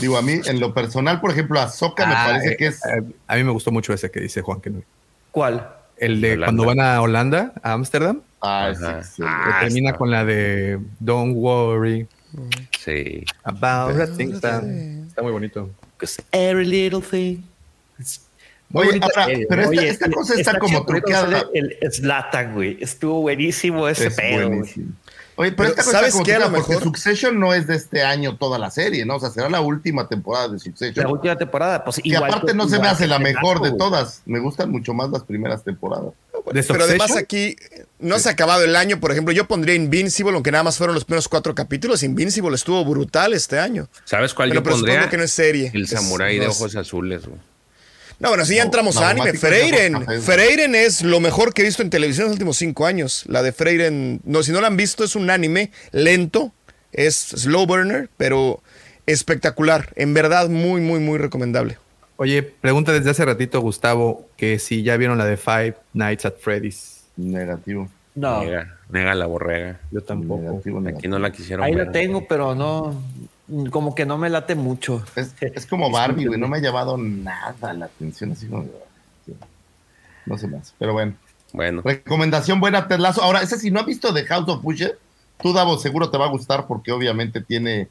Digo, 0.00 0.16
a 0.18 0.22
mí, 0.22 0.40
en 0.44 0.58
lo 0.60 0.74
personal, 0.74 1.20
por 1.20 1.30
ejemplo, 1.30 1.60
Ahsoka 1.60 2.06
me 2.06 2.14
Ah, 2.14 2.24
parece 2.26 2.52
eh, 2.52 2.56
que 2.56 2.66
es. 2.66 2.84
eh, 2.86 3.02
a 3.28 3.36
mí 3.36 3.44
me 3.44 3.50
gustó 3.52 3.70
mucho 3.70 3.92
ese 3.92 4.10
que 4.10 4.20
dice 4.20 4.42
Juan 4.42 4.60
no. 4.66 4.82
¿Cuál? 5.30 5.68
El 5.96 6.20
de 6.20 6.32
Holanda. 6.34 6.46
cuando 6.46 6.64
van 6.66 6.80
a 6.80 7.00
Holanda, 7.00 7.52
a 7.62 7.72
Ámsterdam, 7.72 8.20
Ah, 8.42 8.72
sí, 8.74 9.10
sí. 9.16 9.22
Ah, 9.24 9.58
termina 9.62 9.90
está- 9.90 9.98
con 9.98 10.10
la 10.10 10.24
de 10.24 10.78
Don't 11.00 11.34
worry 11.36 12.06
Sí. 12.86 13.24
about 13.44 13.94
the 13.96 14.06
things 14.06 14.40
that- 14.40 14.62
Está 15.08 15.20
muy 15.22 15.32
bonito. 15.32 15.68
Because 15.98 16.22
every 16.32 16.64
little 16.64 17.00
thing. 17.02 17.42
Muy 18.68 18.82
Oye, 18.82 18.86
bonita 18.98 19.06
ahora, 19.06 19.24
serie, 19.26 19.46
pero 19.48 19.62
¿no? 19.62 19.68
esta, 19.70 19.80
Oye, 19.80 19.88
esta 19.90 20.10
cosa 20.10 20.34
está, 20.34 20.58
como 20.58 20.68
chido, 20.70 20.86
porque 20.86 21.00
truqueada. 21.02 21.44
El 21.54 21.76
Slatan, 21.92 22.54
güey. 22.54 22.78
Estuvo 22.80 23.20
buenísimo 23.20 23.86
ese 23.88 24.06
Es 24.08 24.14
pedo, 24.14 24.48
buenísimo. 24.48 24.92
Oye, 25.38 25.52
pero, 25.52 25.56
Pero, 25.56 25.68
esta 25.68 25.82
cosa 25.84 25.96
¿sabes 25.98 26.08
está 26.08 26.12
como 26.14 26.24
qué? 26.24 26.34
A 26.34 26.38
lo 26.38 26.44
porque 26.56 26.68
mejor- 26.70 26.82
Succession 26.82 27.38
no 27.38 27.52
es 27.54 27.66
de 27.66 27.76
este 27.76 28.02
año 28.02 28.36
toda 28.36 28.58
la 28.58 28.70
serie, 28.70 29.04
¿no? 29.04 29.16
O 29.16 29.20
sea, 29.20 29.28
será 29.30 29.48
la 29.50 29.60
última 29.60 30.08
temporada 30.08 30.48
de 30.48 30.58
Succession. 30.58 31.04
La 31.04 31.12
última 31.12 31.36
temporada, 31.36 31.84
pues 31.84 31.96
que 31.96 32.08
igual 32.08 32.24
aparte 32.30 32.48
que- 32.48 32.54
no 32.54 32.68
se 32.68 32.78
me 32.78 32.88
hace 32.88 33.06
la 33.06 33.18
mejor 33.18 33.60
de 33.60 33.72
todas. 33.72 34.22
Me 34.26 34.38
gustan 34.40 34.70
mucho 34.70 34.94
más 34.94 35.10
las 35.10 35.22
primeras 35.24 35.62
temporadas. 35.62 36.12
¿De 36.52 36.62
Pero 36.62 36.84
además 36.84 37.16
aquí 37.16 37.56
no 37.98 38.18
se 38.18 38.28
ha 38.28 38.32
acabado 38.32 38.62
el 38.64 38.76
año. 38.76 39.00
Por 39.00 39.10
ejemplo, 39.10 39.32
yo 39.32 39.48
pondría 39.48 39.74
Invincible, 39.74 40.34
aunque 40.34 40.52
nada 40.52 40.64
más 40.64 40.76
fueron 40.78 40.94
los 40.94 41.04
primeros 41.04 41.28
cuatro 41.28 41.54
capítulos. 41.54 42.02
Invincible 42.02 42.54
estuvo 42.54 42.84
brutal 42.84 43.32
este 43.32 43.58
año. 43.58 43.88
¿Sabes 44.04 44.34
cuál 44.34 44.50
Pero 44.50 44.62
yo 44.62 44.70
pondría? 44.70 45.08
que 45.08 45.16
no 45.16 45.24
es 45.24 45.32
serie. 45.32 45.70
El 45.74 45.88
samurái 45.88 46.38
de 46.38 46.46
ojos 46.46 46.76
azules, 46.76 47.26
güey. 47.26 47.40
No, 48.18 48.30
bueno, 48.30 48.46
si 48.46 48.54
ya 48.54 48.62
No, 48.62 48.66
entramos 48.66 48.96
a 48.96 49.10
anime. 49.10 49.34
Freiren. 49.34 50.22
Freiren 50.22 50.74
es 50.74 51.02
lo 51.02 51.20
mejor 51.20 51.52
que 51.52 51.62
he 51.62 51.64
visto 51.64 51.82
en 51.82 51.90
televisión 51.90 52.24
en 52.24 52.28
los 52.28 52.34
últimos 52.36 52.56
cinco 52.56 52.86
años. 52.86 53.24
La 53.26 53.42
de 53.42 53.52
Freiren, 53.52 54.20
no, 54.24 54.42
si 54.42 54.52
no 54.52 54.60
la 54.60 54.68
han 54.68 54.76
visto, 54.76 55.04
es 55.04 55.16
un 55.16 55.28
anime 55.28 55.70
lento, 55.92 56.52
es 56.92 57.14
slow 57.14 57.66
burner, 57.66 58.08
pero 58.16 58.62
espectacular. 59.04 59.92
En 59.96 60.14
verdad, 60.14 60.48
muy, 60.48 60.80
muy, 60.80 60.98
muy 61.00 61.18
recomendable. 61.18 61.78
Oye, 62.18 62.42
pregunta 62.42 62.92
desde 62.92 63.10
hace 63.10 63.24
ratito 63.24 63.60
Gustavo 63.60 64.28
que 64.36 64.58
si 64.58 64.82
ya 64.82 64.96
vieron 64.96 65.18
la 65.18 65.24
de 65.26 65.36
Five 65.36 65.76
Nights 65.92 66.24
at 66.24 66.34
Freddy's. 66.40 67.04
Negativo. 67.16 67.88
No, 68.14 68.40
Nega, 68.42 68.78
nega 68.88 69.14
la 69.14 69.26
borrega. 69.26 69.78
Yo 69.90 70.02
tampoco. 70.02 70.42
Negativo, 70.42 70.82
Aquí 70.88 71.08
no 71.08 71.18
la 71.18 71.30
quisieron 71.30 71.64
ahí 71.64 71.74
ver. 71.74 71.86
la 71.86 71.92
tengo, 71.92 72.26
pero 72.26 72.54
no. 72.54 73.02
Como 73.70 73.94
que 73.94 74.06
no 74.06 74.16
me 74.18 74.30
late 74.30 74.54
mucho. 74.54 75.04
Es, 75.14 75.34
es 75.40 75.66
como 75.66 75.90
Barbie, 75.90 76.26
güey. 76.26 76.40
No 76.40 76.48
me 76.48 76.56
ha 76.56 76.60
llamado 76.60 76.96
nada 76.96 77.72
la 77.74 77.84
atención. 77.86 78.32
Así 78.32 78.46
como. 78.46 78.64
No 80.24 80.38
sé 80.38 80.48
más. 80.48 80.74
Pero 80.78 80.92
bueno. 80.94 81.14
Bueno, 81.52 81.80
Recomendación 81.84 82.60
buena, 82.60 82.88
Ted 82.88 82.98
Lasso. 82.98 83.22
Ahora, 83.22 83.40
ese 83.40 83.58
si 83.58 83.70
no 83.70 83.80
has 83.80 83.86
visto 83.86 84.12
The 84.12 84.24
House 84.24 84.48
of 84.48 84.64
Usher, 84.64 84.98
tú, 85.40 85.52
Davo, 85.52 85.78
seguro 85.78 86.10
te 86.10 86.18
va 86.18 86.26
a 86.26 86.30
gustar 86.30 86.66
porque 86.66 86.92
obviamente 86.92 87.40
tiene 87.40 87.88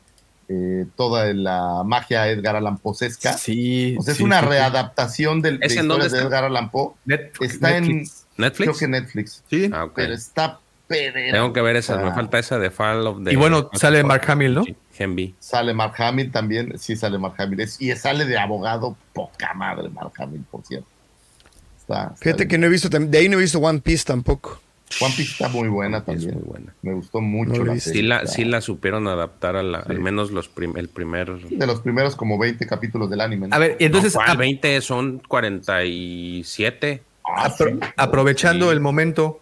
eh, 0.48 0.86
toda 0.96 1.34
la 1.34 1.84
magia 1.86 2.28
Edgar 2.30 2.56
Allan 2.56 2.78
Poesca. 2.78 3.34
Sí. 3.34 3.96
O 4.00 4.04
sea, 4.04 4.14
es 4.14 4.20
una 4.20 4.40
sí, 4.40 4.46
sí. 4.46 4.50
readaptación 4.52 5.42
del, 5.42 5.60
de 5.60 5.66
¿Ese 5.68 5.80
en 5.80 5.88
dónde 5.88 6.06
historias 6.06 6.12
de 6.12 6.18
está? 6.20 6.28
Edgar 6.28 6.44
Allan 6.52 6.72
Poe. 6.72 6.94
Net- 7.06 7.32
Está 7.42 7.72
Netflix. 7.80 8.26
¿Netflix? 8.38 8.68
Creo 8.70 8.78
que 8.80 8.88
Netflix. 8.88 9.44
Sí. 9.50 9.70
Ah. 9.74 9.88
Pero 9.96 10.14
está 10.14 10.60
pedera. 10.88 11.32
Tengo 11.34 11.52
que 11.54 11.62
ver 11.62 11.76
esa. 11.78 11.98
Me 11.98 12.10
Ah, 12.10 12.14
falta 12.14 12.38
esa 12.38 12.60
de 12.60 12.70
Fall 12.70 13.08
of 13.08 13.24
the... 13.24 13.34
Y 13.34 13.36
bueno, 13.36 13.70
sale 13.74 14.04
Mark 14.04 14.24
Hamill, 14.30 14.54
¿no? 14.54 14.64
Sí, 14.64 14.76
Hemby. 15.00 15.36
Sale 15.40 15.74
Mark 15.74 15.94
Hamill 15.98 16.32
también. 16.32 16.78
Sí, 16.78 16.96
sale 16.96 17.18
Mark 17.18 17.36
Hamill. 17.40 17.62
Es- 17.62 17.82
y 17.82 17.92
sale 17.96 18.26
de 18.26 18.38
abogado, 18.38 18.96
poca 19.14 19.54
madre, 19.56 19.90
Mark 19.90 20.12
Hamill, 20.20 20.44
por 20.52 20.64
cierto. 20.66 20.88
Está, 21.80 22.14
Fíjate 22.20 22.48
que 22.48 22.58
no 22.58 22.66
he 22.68 22.70
visto, 22.70 22.90
de 22.90 23.18
ahí 23.18 23.30
no 23.30 23.38
he 23.38 23.42
visto 23.42 23.60
One 23.60 23.80
Piece 23.80 24.04
tampoco. 24.06 24.60
One 25.02 25.14
Piece 25.18 25.32
está 25.32 25.50
muy 25.50 25.68
buena 25.68 25.98
Es 25.98 26.06
también. 26.06 26.34
muy 26.36 26.44
buena. 26.44 26.74
Me 26.84 26.94
gustó 26.94 27.20
mucho 27.20 27.64
No 27.64 27.74
la 27.74 27.80
serie. 27.80 28.02
Sí 28.02 28.08
la, 28.08 28.28
sí 28.28 28.46
la 28.46 28.62
supieron 28.62 29.08
adaptar 29.08 29.56
a 29.56 29.64
la, 29.64 29.80
al 29.80 30.00
menos 30.00 30.32
los 30.32 30.48
prim- 30.48 30.78
el 30.78 30.90
primer... 30.90 31.34
De 31.50 31.66
los 31.68 31.82
primeros 31.82 32.16
como 32.16 32.38
20 32.38 32.66
capítulos 32.68 33.10
del 33.10 33.22
anime. 33.22 33.48
¿no? 33.48 33.56
A 33.56 33.60
ver, 33.60 33.78
y 33.80 33.86
entonces, 33.86 34.14
no, 34.16 34.22
ap- 34.22 34.38
20 34.38 34.80
son 34.82 35.22
47. 35.28 37.02
Ah, 37.26 37.50
apro- 37.50 37.72
sí. 37.74 37.80
aprovechando 37.98 38.68
Sí. 38.68 38.72
el 38.74 38.80
momento, 38.80 39.42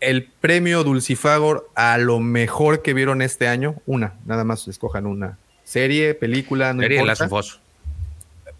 el 0.00 0.24
premio 0.24 0.82
Dulcifagor 0.84 1.68
a 1.74 1.98
lo 1.98 2.18
mejor 2.20 2.82
que 2.82 2.94
vieron 2.94 3.20
este 3.22 3.48
año, 3.48 3.76
una, 3.86 4.14
nada 4.26 4.44
más 4.44 4.66
escojan 4.68 5.06
una. 5.06 5.38
Serie, 5.64 6.14
película, 6.14 6.72
no 6.72 6.80
Serie 6.82 6.98
importa. 7.00 7.24
Last 7.24 7.32
of 7.32 7.38
Us. 7.38 7.60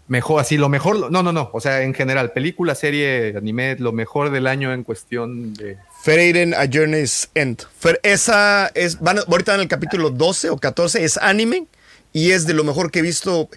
Mejor, 0.07 0.41
así, 0.41 0.57
lo 0.57 0.67
mejor, 0.69 1.09
no, 1.11 1.23
no, 1.23 1.31
no, 1.31 1.49
o 1.53 1.61
sea, 1.61 1.83
en 1.83 1.93
general, 1.93 2.31
película, 2.33 2.75
serie, 2.75 3.33
anime, 3.37 3.77
lo 3.79 3.91
mejor 3.93 4.29
del 4.29 4.45
año 4.47 4.73
en 4.73 4.83
cuestión 4.83 5.53
de... 5.53 5.77
Freiren 6.03 6.53
A 6.53 6.65
Journey's 6.65 7.29
End. 7.35 7.63
Esa 8.03 8.71
es, 8.73 8.99
van, 8.99 9.19
ahorita 9.19 9.53
en 9.55 9.61
el 9.61 9.67
capítulo 9.67 10.09
12 10.09 10.49
o 10.49 10.57
14, 10.57 11.03
es 11.03 11.17
anime 11.17 11.67
y 12.13 12.31
es 12.31 12.47
de 12.47 12.53
lo 12.53 12.63
mejor 12.63 12.91
que 12.91 12.99
he 12.99 13.03
visto. 13.03 13.49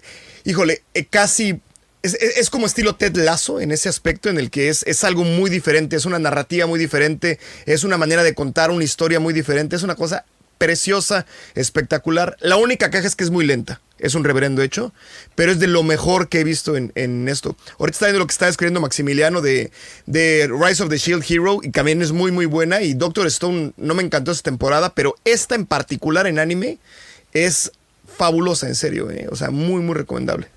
Híjole, 0.43 0.83
eh, 0.93 1.05
casi. 1.05 1.59
Es- 2.03 2.13
es 2.13 2.51
como 2.51 2.67
estilo 2.67 2.95
Ted 2.95 3.15
Lasso 3.15 3.59
en 3.59 3.71
ese 3.71 3.89
aspecto, 3.89 4.29
en 4.29 4.37
el 4.37 4.51
que 4.51 4.69
es, 4.69 4.83
es 4.85 5.03
algo 5.03 5.23
muy 5.23 5.49
diferente, 5.49 5.95
es 5.95 6.05
una 6.05 6.19
narrativa 6.19 6.67
muy 6.67 6.77
diferente, 6.79 7.39
es 7.65 7.83
una 7.83 7.97
manera 7.97 8.21
de 8.21 8.35
contar 8.35 8.69
una 8.69 8.83
historia 8.83 9.19
muy 9.19 9.33
diferente, 9.33 9.75
es 9.75 9.81
una 9.81 9.95
cosa 9.95 10.23
preciosa, 10.57 11.25
espectacular. 11.53 12.37
La 12.39 12.57
única 12.57 12.89
queja 12.89 13.07
es 13.07 13.15
que 13.15 13.23
es 13.23 13.31
muy 13.31 13.45
lenta, 13.45 13.81
es 13.99 14.15
un 14.15 14.23
reverendo 14.23 14.61
hecho, 14.61 14.93
pero 15.35 15.51
es 15.51 15.59
de 15.59 15.67
lo 15.67 15.83
mejor 15.83 16.29
que 16.29 16.39
he 16.39 16.43
visto 16.43 16.75
en, 16.75 16.91
en 16.95 17.27
esto. 17.27 17.55
Ahorita 17.79 17.95
está 17.95 18.05
viendo 18.07 18.19
lo 18.19 18.27
que 18.27 18.33
está 18.33 18.47
escribiendo 18.47 18.81
Maximiliano 18.81 19.41
de, 19.41 19.71
de 20.05 20.49
Rise 20.51 20.83
of 20.83 20.89
the 20.89 20.97
Shield 20.97 21.23
Hero 21.27 21.59
y 21.61 21.69
también 21.69 22.01
es 22.01 22.11
muy 22.11 22.31
muy 22.31 22.45
buena 22.45 22.81
y 22.81 22.93
Doctor 22.93 23.27
Stone 23.27 23.73
no 23.77 23.93
me 23.93 24.03
encantó 24.03 24.31
esta 24.31 24.49
temporada, 24.49 24.93
pero 24.93 25.15
esta 25.25 25.55
en 25.55 25.65
particular 25.65 26.27
en 26.27 26.39
anime 26.39 26.79
es 27.33 27.71
fabulosa, 28.05 28.67
en 28.67 28.75
serio, 28.75 29.09
eh. 29.11 29.27
o 29.29 29.35
sea, 29.35 29.51
muy 29.51 29.81
muy 29.81 29.95
recomendable. 29.95 30.47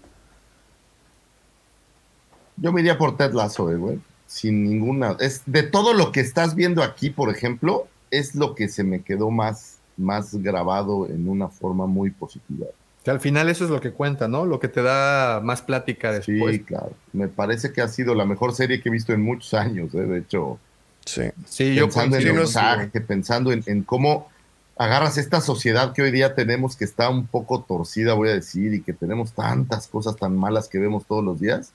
Yo 2.57 2.73
me 2.73 2.81
iría 2.81 2.99
por 2.99 3.17
Ted 3.17 3.33
Lasso, 3.33 3.70
eh. 3.70 3.99
Sin 4.27 4.65
ninguna. 4.65 5.17
Es 5.20 5.43
de 5.47 5.62
todo 5.62 5.94
lo 5.94 6.12
que 6.12 6.20
estás 6.20 6.55
viendo 6.55 6.83
aquí, 6.83 7.09
por 7.09 7.31
ejemplo, 7.31 7.89
es 8.10 8.35
lo 8.35 8.55
que 8.55 8.68
se 8.68 8.85
me 8.85 9.02
quedó 9.02 9.31
más, 9.31 9.78
más 9.99 10.35
grabado 10.35 11.07
en 11.07 11.28
una 11.28 11.49
forma 11.49 11.86
muy 11.86 12.10
positiva. 12.10 12.67
Que 13.05 13.10
al 13.10 13.20
final 13.20 13.49
eso 13.49 13.65
es 13.65 13.70
lo 13.70 13.81
que 13.81 13.93
cuenta, 13.93 14.28
¿no? 14.28 14.44
Lo 14.44 14.59
que 14.60 14.68
te 14.68 14.83
da 14.83 15.41
más 15.43 15.62
plática 15.62 16.12
después. 16.12 16.57
Sí, 16.57 16.62
claro. 16.62 16.93
Me 17.12 17.28
parece 17.28 17.73
que 17.73 17.81
ha 17.81 17.89
sido 17.89 18.15
la 18.15 18.25
mejor 18.25 18.55
serie 18.55 18.81
que 18.81 18.89
he 18.89 18.93
visto 18.93 19.12
en 19.12 19.23
muchos 19.23 19.55
años, 19.55 19.94
eh, 19.94 20.02
de 20.02 20.18
hecho. 20.18 20.59
Sí. 21.05 21.23
Sí, 21.47 21.75
yo 21.75 21.86
pensando 21.86 22.17
en 22.17 22.27
el 22.27 22.35
mensaje, 22.35 23.01
pensando 23.01 23.52
en, 23.52 23.62
en 23.67 23.83
cómo 23.83 24.28
agarras 24.77 25.17
esta 25.17 25.41
sociedad 25.41 25.93
que 25.93 26.02
hoy 26.02 26.10
día 26.10 26.35
tenemos 26.35 26.77
que 26.77 26.85
está 26.85 27.09
un 27.09 27.27
poco 27.27 27.62
torcida, 27.62 28.15
voy 28.15 28.28
a 28.28 28.35
decir, 28.35 28.75
y 28.75 28.83
que 28.83 28.93
tenemos 28.93 29.33
tantas 29.33 29.89
cosas 29.89 30.17
tan 30.17 30.36
malas 30.36 30.68
que 30.68 30.78
vemos 30.78 31.07
todos 31.07 31.25
los 31.25 31.41
días, 31.41 31.73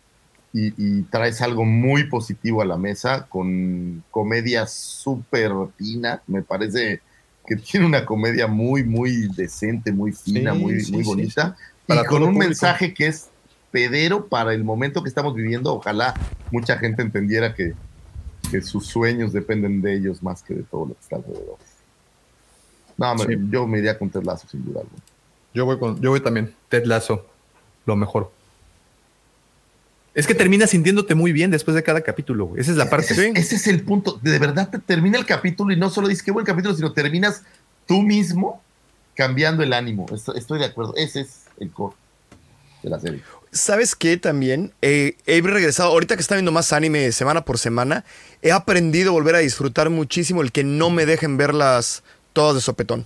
y, 0.54 0.74
y 0.78 1.02
traes 1.04 1.42
algo 1.42 1.66
muy 1.66 2.04
positivo 2.04 2.62
a 2.62 2.66
la 2.66 2.78
mesa 2.78 3.26
con 3.28 4.04
comedia 4.12 4.68
súper 4.68 5.52
fina, 5.78 6.22
me 6.28 6.44
parece 6.44 7.02
que 7.46 7.56
tiene 7.58 7.86
una 7.86 8.06
comedia 8.06 8.48
muy, 8.48 8.84
muy 8.84 9.28
decente, 9.36 9.92
muy 9.92 10.12
fina, 10.14 10.54
Sí, 10.54 10.60
muy, 10.60 10.80
sí, 10.82 10.92
muy 10.94 11.04
bonita, 11.04 11.56
Para 11.88 12.02
y 12.02 12.06
con 12.06 12.22
un 12.24 12.30
público. 12.34 12.48
mensaje 12.50 12.94
que 12.94 13.08
es 13.08 13.30
pedero 13.72 14.28
para 14.28 14.54
el 14.54 14.64
momento 14.64 15.02
que 15.04 15.10
estamos 15.10 15.34
viviendo, 15.36 15.74
ojalá 15.74 16.14
mucha 16.52 16.78
gente 16.78 17.02
entendiera 17.02 17.54
que 17.54 17.74
que 18.52 18.62
sus 18.62 18.86
sueños 18.88 19.32
dependen 19.34 19.82
de 19.82 19.96
ellos 19.96 20.22
más 20.22 20.44
que 20.44 20.54
de 20.54 20.64
todo 20.64 20.86
lo 20.88 20.94
que 20.94 21.00
está 21.00 21.16
alrededor. 21.16 21.58
No, 22.98 23.16
me- 23.16 23.26
Sí. 23.26 23.34
yo 23.50 23.66
me 23.66 23.80
iría 23.80 23.98
con 23.98 24.10
Ted 24.10 24.22
Lasso, 24.24 24.48
sin 24.48 24.64
duda 24.66 24.82
alguna. 24.82 25.02
Yo 25.54 25.66
voy 25.66 25.80
con, 25.80 26.00
yo 26.02 26.10
voy 26.12 26.20
también. 26.20 26.54
Ted 26.70 26.86
Lasso, 26.86 27.26
lo 27.86 27.96
mejor. 27.96 28.32
Es 30.16 30.28
que 30.28 30.36
terminas 30.36 30.70
sintiéndote 30.70 31.16
muy 31.16 31.32
bien 31.32 31.50
después 31.50 31.74
de 31.76 31.82
cada 31.84 32.02
capítulo. 32.02 32.46
güey. 32.46 32.62
Esa 32.62 32.72
es 32.72 32.78
la 32.78 32.90
parte. 32.90 33.14
Ese, 33.14 33.30
es- 33.30 33.36
ese 33.36 33.56
es 33.56 33.68
el 33.68 33.82
punto. 33.82 34.20
De 34.22 34.38
verdad 34.40 34.70
te 34.70 34.80
termina 34.80 35.18
el 35.18 35.26
capítulo 35.26 35.74
y 35.74 35.78
no 35.78 35.90
solo 35.90 36.08
dices 36.08 36.24
qué 36.24 36.32
buen 36.32 36.46
capítulo, 36.46 36.76
sino 36.76 36.94
terminas 36.94 37.42
tú 37.88 38.02
mismo 38.04 38.62
cambiando 39.16 39.64
el 39.64 39.74
ánimo. 39.74 40.06
Estoy, 40.14 40.38
estoy 40.38 40.60
de 40.60 40.66
acuerdo. 40.66 40.94
Ese 40.96 41.22
es 41.22 41.46
el 41.60 41.72
core 41.72 41.96
de 42.84 42.90
la 42.90 43.00
serie. 43.00 43.22
¿Sabes 43.52 43.96
qué 43.96 44.18
también? 44.18 44.72
Eh, 44.82 45.16
he 45.28 45.40
regresado, 45.42 45.90
ahorita 45.92 46.16
que 46.16 46.22
está 46.22 46.36
viendo 46.36 46.52
más 46.52 46.74
anime 46.74 47.12
semana 47.12 47.46
por 47.46 47.58
semana, 47.60 48.04
he 48.42 48.52
aprendido 48.52 49.10
a 49.12 49.14
volver 49.14 49.36
a 49.36 49.40
disfrutar 49.40 49.90
muchísimo 49.92 50.42
el 50.42 50.52
que 50.52 50.64
no 50.64 50.90
me 50.90 51.06
dejen 51.06 51.38
verlas 51.38 52.04
todas 52.34 52.56
de 52.56 52.62
sopetón. 52.62 53.06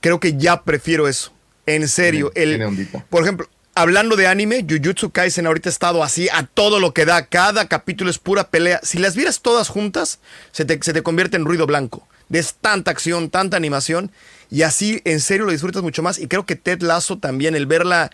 Creo 0.00 0.20
que 0.20 0.36
ya 0.36 0.62
prefiero 0.62 1.08
eso. 1.08 1.32
En 1.66 1.88
serio. 1.88 2.30
Tiene- 2.30 2.52
el, 2.66 2.76
tiene 2.76 3.04
por 3.10 3.22
ejemplo, 3.24 3.48
hablando 3.80 4.16
de 4.16 4.26
anime, 4.26 4.64
Jujutsu 4.68 5.10
Kaisen 5.10 5.46
ahorita 5.46 5.68
ha 5.68 5.72
estado 5.72 6.02
así 6.02 6.28
a 6.32 6.44
todo 6.46 6.80
lo 6.80 6.92
que 6.94 7.04
da. 7.04 7.26
Cada 7.26 7.68
capítulo 7.68 8.10
es 8.10 8.18
pura 8.18 8.48
pelea. 8.48 8.80
Si 8.82 8.98
las 8.98 9.14
vieras 9.16 9.40
todas 9.40 9.68
juntas, 9.68 10.20
se 10.52 10.64
te, 10.64 10.78
se 10.82 10.92
te 10.92 11.02
convierte 11.02 11.36
en 11.36 11.44
ruido 11.44 11.66
blanco. 11.66 12.06
Es 12.30 12.54
tanta 12.54 12.90
acción, 12.90 13.30
tanta 13.30 13.56
animación. 13.56 14.10
Y 14.50 14.62
así, 14.62 15.00
en 15.04 15.20
serio, 15.20 15.46
lo 15.46 15.52
disfrutas 15.52 15.82
mucho 15.82 16.02
más. 16.02 16.18
Y 16.18 16.28
creo 16.28 16.44
que 16.46 16.56
Ted 16.56 16.82
Lasso 16.82 17.18
también, 17.18 17.54
el 17.54 17.66
verla 17.66 18.10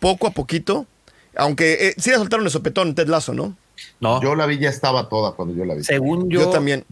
poco 0.00 0.26
a 0.26 0.30
poquito. 0.32 0.86
Aunque 1.36 1.88
eh, 1.88 1.94
sí 1.98 2.10
la 2.10 2.16
soltaron 2.18 2.44
de 2.44 2.50
sopetón, 2.50 2.94
Ted 2.94 3.08
Lasso, 3.08 3.32
¿no? 3.34 3.56
No, 4.00 4.22
Yo 4.22 4.34
la 4.34 4.46
vi, 4.46 4.58
ya 4.58 4.68
estaba 4.68 5.08
toda 5.08 5.32
cuando 5.32 5.54
yo 5.54 5.64
la 5.64 5.74
vi. 5.74 5.82
según 5.82 6.30
yo, 6.30 6.42
Yo 6.42 6.50
también. 6.50 6.84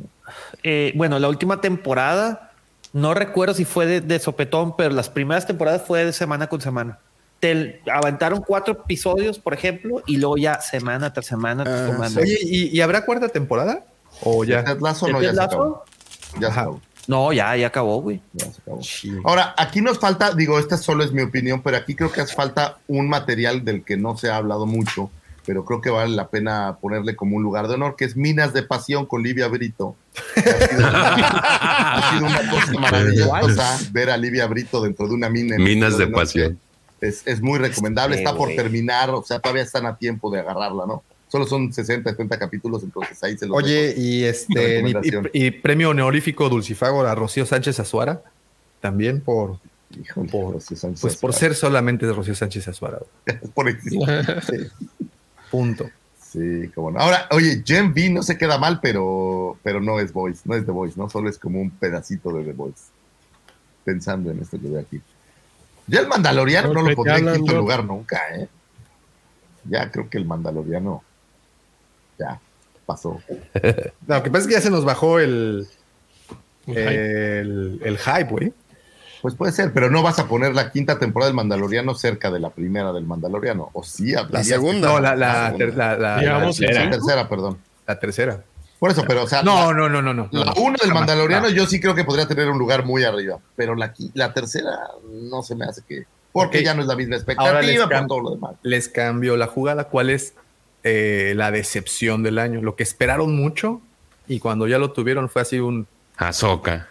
eh, 0.63 0.93
bueno, 0.97 1.19
la 1.19 1.29
última 1.29 1.61
temporada, 1.61 2.53
no 2.93 3.15
recuerdo 3.15 3.55
si 3.55 3.65
fue 3.65 3.87
de, 3.87 4.01
de 4.01 4.19
sopetón, 4.19 4.77
pero 4.77 4.91
las 4.95 5.09
primeras 5.09 5.47
temporadas 5.47 5.83
fue 5.87 6.05
de 6.05 6.13
semana 6.13 6.49
con 6.49 6.61
semana. 6.61 6.99
Te 7.43 7.83
aventaron 7.93 8.41
cuatro 8.47 8.73
episodios, 8.85 9.41
por 9.41 9.53
ejemplo, 9.53 10.01
y 10.07 10.19
luego 10.19 10.37
ya 10.37 10.61
semana 10.61 11.13
tras 11.13 11.27
semana. 11.27 11.65
Ah, 11.67 11.91
tomando. 11.91 12.21
Oye, 12.21 12.39
¿y, 12.41 12.69
y 12.69 12.81
habrá 12.81 13.05
cuarta 13.05 13.29
temporada? 13.29 13.85
¿O 14.23 14.45
ya? 14.45 14.63
Ted 14.63 14.79
Lasso 14.81 15.09
no, 15.09 15.19
¿Ted 15.19 15.25
ya 15.25 15.31
se 15.31 15.37
Lasso? 15.37 15.49
acabó. 15.57 15.85
Ya 16.41 16.53
se 16.53 16.61
acabó. 16.61 16.81
No, 17.09 17.33
ya, 17.33 17.57
ya 17.57 17.67
acabó, 17.67 18.01
güey. 18.01 18.23
Ya 18.33 18.47
se 18.47 18.61
acabó. 18.63 18.81
Ahora, 19.25 19.57
aquí 19.59 19.81
nos 19.81 19.99
falta, 19.99 20.33
digo, 20.37 20.61
esta 20.61 20.77
solo 20.77 21.03
es 21.03 21.11
mi 21.11 21.23
opinión, 21.23 21.63
pero 21.63 21.79
aquí 21.79 21.97
creo 21.97 22.13
que 22.13 22.21
hace 22.21 22.33
falta 22.33 22.79
un 22.87 23.09
material 23.09 23.65
del 23.65 23.83
que 23.83 23.97
no 23.97 24.17
se 24.17 24.31
ha 24.31 24.37
hablado 24.37 24.65
mucho, 24.65 25.11
pero 25.45 25.65
creo 25.65 25.81
que 25.81 25.91
vale 25.91 26.15
la 26.15 26.29
pena 26.29 26.79
ponerle 26.81 27.17
como 27.17 27.37
un 27.39 27.43
lugar 27.43 27.67
de 27.67 27.75
honor, 27.75 27.97
que 27.97 28.05
es 28.05 28.15
Minas 28.17 28.53
de 28.53 28.63
Pasión 28.63 29.05
con 29.05 29.21
Livia 29.21 29.49
Brito. 29.49 29.97
Ha 30.37 30.43
sido, 30.69 30.87
ha 30.87 32.11
sido 32.13 32.27
una 32.27 32.51
cosa 32.53 32.73
maravillosa 32.79 33.79
ver 33.91 34.11
a 34.11 34.17
Livia 34.17 34.47
Brito 34.47 34.81
dentro 34.81 35.09
de 35.09 35.15
una 35.15 35.29
mina. 35.29 35.57
en 35.57 35.65
Minas 35.65 35.99
de 35.99 36.07
pasión. 36.07 36.61
Es, 37.03 37.27
es 37.27 37.43
muy 37.43 37.59
recomendable, 37.59 38.17
está 38.17 38.31
por 38.35 38.47
güey. 38.49 38.57
terminar, 38.57 39.11
o 39.11 39.23
sea, 39.23 39.39
todavía 39.41 39.63
están 39.65 39.85
a 39.85 39.97
tiempo 39.97 40.31
de 40.31 40.41
agarrarla, 40.41 40.87
¿no? 40.87 41.03
Solo 41.29 41.47
son 41.47 41.73
60, 41.73 42.09
70 42.11 42.39
capítulos, 42.39 42.83
entonces 42.83 43.23
ahí 43.23 43.37
se 43.37 43.47
los 43.47 43.57
Oye, 43.57 43.95
y 43.97 44.23
este 44.25 44.53
y, 44.53 44.67
Recomendación. 44.77 45.31
y- 45.33 45.47
y 45.47 45.51
premio 45.51 45.91
honorífico 45.91 46.49
Dulcifagor 46.49 47.07
a 47.07 47.15
Rocío 47.15 47.45
Sánchez 47.45 47.81
Azuara, 47.81 48.23
también 48.81 49.21
por, 49.21 49.59
Híjole, 50.01 50.31
por- 50.31 50.55
Rocío 50.55 50.77
Sánchez 50.77 51.01
pues, 51.03 51.17
por 51.17 51.33
ser 51.35 51.55
solamente 51.55 52.07
de 52.07 52.13
Rocío 52.13 52.35
Sánchez 52.35 52.69
Azuara. 52.69 52.99
por 53.55 53.69
existir. 53.69 54.01
Sí. 54.49 54.87
Punto. 55.51 55.91
Sí, 56.21 56.71
como 56.75 56.91
no. 56.93 57.01
Ahora, 57.01 57.27
oye, 57.33 57.63
Gen 57.67 57.91
V 57.93 58.09
no 58.11 58.23
se 58.23 58.39
queda 58.39 58.57
mal, 58.59 58.79
pero, 58.81 59.59
pero 59.63 59.81
no 59.81 60.01
es 60.01 60.13
Voice, 60.13 60.41
no 60.45 60.55
es 60.55 60.65
The 60.65 60.73
Voice, 60.73 60.95
¿no? 60.99 61.11
Solo 61.11 61.29
es 61.29 61.37
como 61.39 61.61
un 61.61 61.71
pedacito 61.71 62.33
de 62.33 62.45
The 62.45 62.53
Voice. 62.53 62.85
Pensando 63.85 64.31
en 64.31 64.39
esto 64.41 64.59
que 64.61 64.69
veo 64.69 64.81
aquí. 64.81 65.01
Ya 65.87 66.01
el 66.01 66.07
Mandaloriano 66.09 66.69
no, 66.69 66.83
No, 66.83 66.89
lo 66.91 66.97
pondría 66.97 67.19
en 67.19 67.33
quinto 67.35 67.55
lugar 67.55 67.85
nunca, 67.85 68.21
¿eh? 68.35 68.49
Ya 69.65 69.91
creo 69.91 70.09
que 70.09 70.19
el 70.19 70.25
Mandaloriano 70.25 71.03
ya 72.19 72.39
pasó. 72.87 73.21
No, 74.07 74.17
lo 74.17 74.23
que 74.23 74.31
pasa 74.31 74.43
es 74.43 74.47
que 74.49 74.55
ya 74.55 74.61
se 74.61 74.71
nos 74.71 74.85
bajó 74.85 75.19
el, 75.21 75.67
el, 76.67 77.81
el 77.85 77.99
hype, 77.99 78.31
güey. 78.31 78.53
Pues 79.21 79.37
puede 79.37 79.53
ser, 79.53 79.73
pero 79.73 79.89
no 79.89 80.03
vas 80.03 80.19
a 80.19 80.27
poner 80.27 80.53
la 80.55 80.73
quinta 80.73 80.99
temporada 80.99 81.29
del 81.29 81.37
Mandaloriano 81.37 81.95
cerca 81.95 82.31
de 82.33 82.41
la 82.41 82.51
primera 82.51 82.93
del 82.93 83.05
Mandaloriano. 83.05 83.71
O 83.73 83.85
sí, 83.85 84.13
La 84.31 84.43
segunda. 84.43 84.89
No, 84.89 84.99
la, 85.01 85.15
la, 85.15 85.45
segunda. 85.47 85.59
ter- 85.67 85.77
la, 85.77 85.97
la- 85.97 86.19
Digamos, 86.19 86.59
la- 86.61 86.69
sí. 86.69 86.75
la 86.75 86.91
tercera, 86.91 87.29
perdón. 87.29 87.59
la 87.87 87.99
tercera. 88.01 88.43
Por 88.83 88.91
eso, 88.91 89.05
pero 89.07 89.23
o 89.23 89.29
sea, 89.29 89.45
No, 89.45 89.71
la- 89.73 89.79
no, 89.79 89.89
no, 89.89 90.03
no, 90.03 90.13
no. 90.13 90.29
La 90.33 90.47
no. 90.47 90.55
uno 90.57 90.73
del 90.73 90.89
Jamás. 90.89 90.95
Mandaloriano 90.95 91.49
No. 91.49 91.55
yo 91.55 91.67
sí 91.69 91.79
creo 91.81 91.95
que 91.95 92.03
podría 92.03 92.27
tener 92.27 92.49
un 92.49 92.59
lugar 92.59 92.85
muy 92.85 93.05
arriba, 93.05 93.39
pero 93.55 93.77
la, 93.77 93.95
la 94.15 94.35
tercera 94.35 94.77
no 95.09 95.45
se 95.45 95.55
me 95.55 95.67
hace 95.67 95.83
que... 95.87 96.03
Porque 96.33 96.65
ya 96.65 96.75
no 96.75 96.81
es 96.83 96.89
la 96.89 96.97
misma 96.97 97.15
expectativa 97.15 97.89
por 97.89 98.07
todo 98.09 98.21
lo 98.21 98.31
demás. 98.31 98.57
Les 98.63 98.89
cambio 98.89 99.37
la 99.37 99.47
jugada. 99.47 99.85
¿Cuál 99.85 100.11
es 100.11 100.35
eh, 100.83 101.33
la 101.37 101.53
decepción 101.53 102.25
del 102.25 102.41
año? 102.41 102.61
Lo 102.61 102.75
que 102.75 102.83
esperaron 102.83 103.37
mucho 103.37 103.81
y 104.27 104.41
cuando 104.41 104.67
ya 104.67 104.79
lo 104.79 104.91
tuvieron 104.91 105.29
fue 105.29 105.43
así 105.43 105.61
un... 105.61 105.87
Ahsoka. 106.17 106.89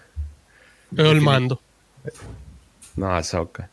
El 0.95 1.19
mando. 1.19 1.59
No, 2.95 3.13
Ahsoka. 3.13 3.69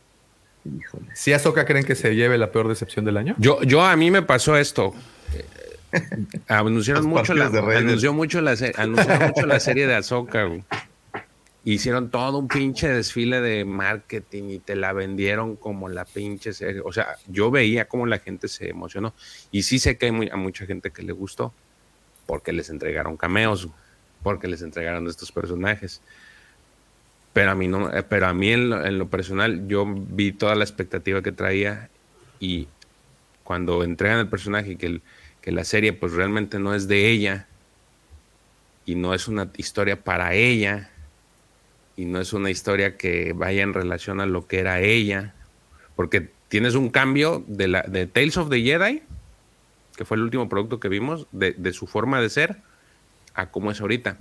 Híjole. 0.65 1.05
¿Sí 1.13 1.31
Ahsoka 1.31 1.63
creen 1.63 1.85
que 1.85 1.95
se 1.95 2.13
lleve 2.15 2.37
la 2.37 2.51
peor 2.51 2.67
decepción 2.67 3.05
del 3.05 3.15
año? 3.15 3.35
Yo, 3.37 3.61
yo 3.61 3.81
a 3.81 3.95
mí 3.95 4.11
me 4.11 4.23
pasó 4.23 4.57
esto. 4.57 4.93
Anunciaron 6.47 7.05
mucho 7.07 7.33
la, 7.33 7.49
de 7.49 7.59
anunció 7.77 8.13
mucho 8.13 8.41
la, 8.41 8.55
anunciaron 8.77 9.27
mucho 9.29 9.45
la 9.45 9.59
serie 9.59 9.87
de 9.87 9.95
güey. 10.45 10.63
Hicieron 11.65 12.09
todo 12.09 12.37
un 12.37 12.47
pinche 12.47 12.87
desfile 12.87 13.41
de 13.41 13.65
marketing 13.65 14.43
y 14.49 14.59
te 14.59 14.75
la 14.75 14.93
vendieron 14.93 15.55
como 15.55 15.89
la 15.89 16.05
pinche 16.05 16.53
serie. 16.53 16.81
O 16.83 16.91
sea, 16.93 17.17
yo 17.27 17.51
veía 17.51 17.85
cómo 17.85 18.05
la 18.05 18.19
gente 18.19 18.47
se 18.47 18.69
emocionó. 18.69 19.13
Y 19.51 19.63
sí 19.63 19.77
sé 19.77 19.97
que 19.97 20.07
hay 20.07 20.11
muy- 20.11 20.29
a 20.29 20.37
mucha 20.37 20.65
gente 20.65 20.89
que 20.91 21.03
le 21.03 21.11
gustó 21.11 21.53
porque 22.25 22.53
les 22.53 22.69
entregaron 22.69 23.17
cameos, 23.17 23.67
porque 24.23 24.47
les 24.47 24.61
entregaron 24.61 25.07
estos 25.07 25.31
personajes. 25.31 26.01
Pero 27.33 27.51
a 27.51 27.55
mí 27.55 27.67
no, 27.67 27.93
eh, 27.93 28.03
pero 28.03 28.27
a 28.27 28.33
mí 28.33 28.51
en 28.51 28.69
lo, 28.69 28.85
en 28.85 28.97
lo 28.97 29.07
personal, 29.09 29.67
yo 29.67 29.85
vi 29.85 30.31
toda 30.31 30.55
la 30.55 30.63
expectativa 30.63 31.21
que 31.21 31.31
traía 31.31 31.89
y 32.39 32.67
cuando 33.43 33.83
entregan 33.83 34.19
el 34.19 34.27
personaje 34.27 34.71
y 34.71 34.75
que, 34.77 34.85
el- 34.87 35.01
la 35.51 35.63
serie 35.63 35.93
pues 35.93 36.13
realmente 36.13 36.59
no 36.59 36.73
es 36.75 36.87
de 36.87 37.09
ella 37.09 37.47
y 38.85 38.95
no 38.95 39.13
es 39.13 39.27
una 39.27 39.49
historia 39.57 40.03
para 40.03 40.33
ella 40.33 40.91
y 41.95 42.05
no 42.05 42.19
es 42.21 42.33
una 42.33 42.49
historia 42.49 42.97
que 42.97 43.33
vaya 43.33 43.61
en 43.61 43.73
relación 43.73 44.21
a 44.21 44.25
lo 44.25 44.47
que 44.47 44.59
era 44.59 44.79
ella, 44.79 45.33
porque 45.95 46.29
tienes 46.47 46.75
un 46.75 46.89
cambio 46.89 47.43
de, 47.47 47.67
la, 47.67 47.81
de 47.81 48.07
Tales 48.07 48.37
of 48.37 48.49
the 48.49 48.61
Jedi, 48.61 49.03
que 49.97 50.05
fue 50.05 50.15
el 50.15 50.23
último 50.23 50.47
producto 50.47 50.79
que 50.79 50.87
vimos, 50.87 51.27
de, 51.33 51.51
de 51.51 51.73
su 51.73 51.87
forma 51.87 52.21
de 52.21 52.29
ser 52.29 52.57
a 53.33 53.51
cómo 53.51 53.69
es 53.69 53.81
ahorita. 53.81 54.17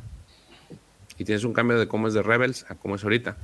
Y 1.18 1.24
tienes 1.24 1.44
un 1.44 1.52
cambio 1.52 1.78
de 1.78 1.86
cómo 1.86 2.08
es 2.08 2.14
de 2.14 2.22
Rebels 2.22 2.66
a 2.68 2.74
cómo 2.74 2.96
es 2.96 3.04
ahorita. 3.04 3.36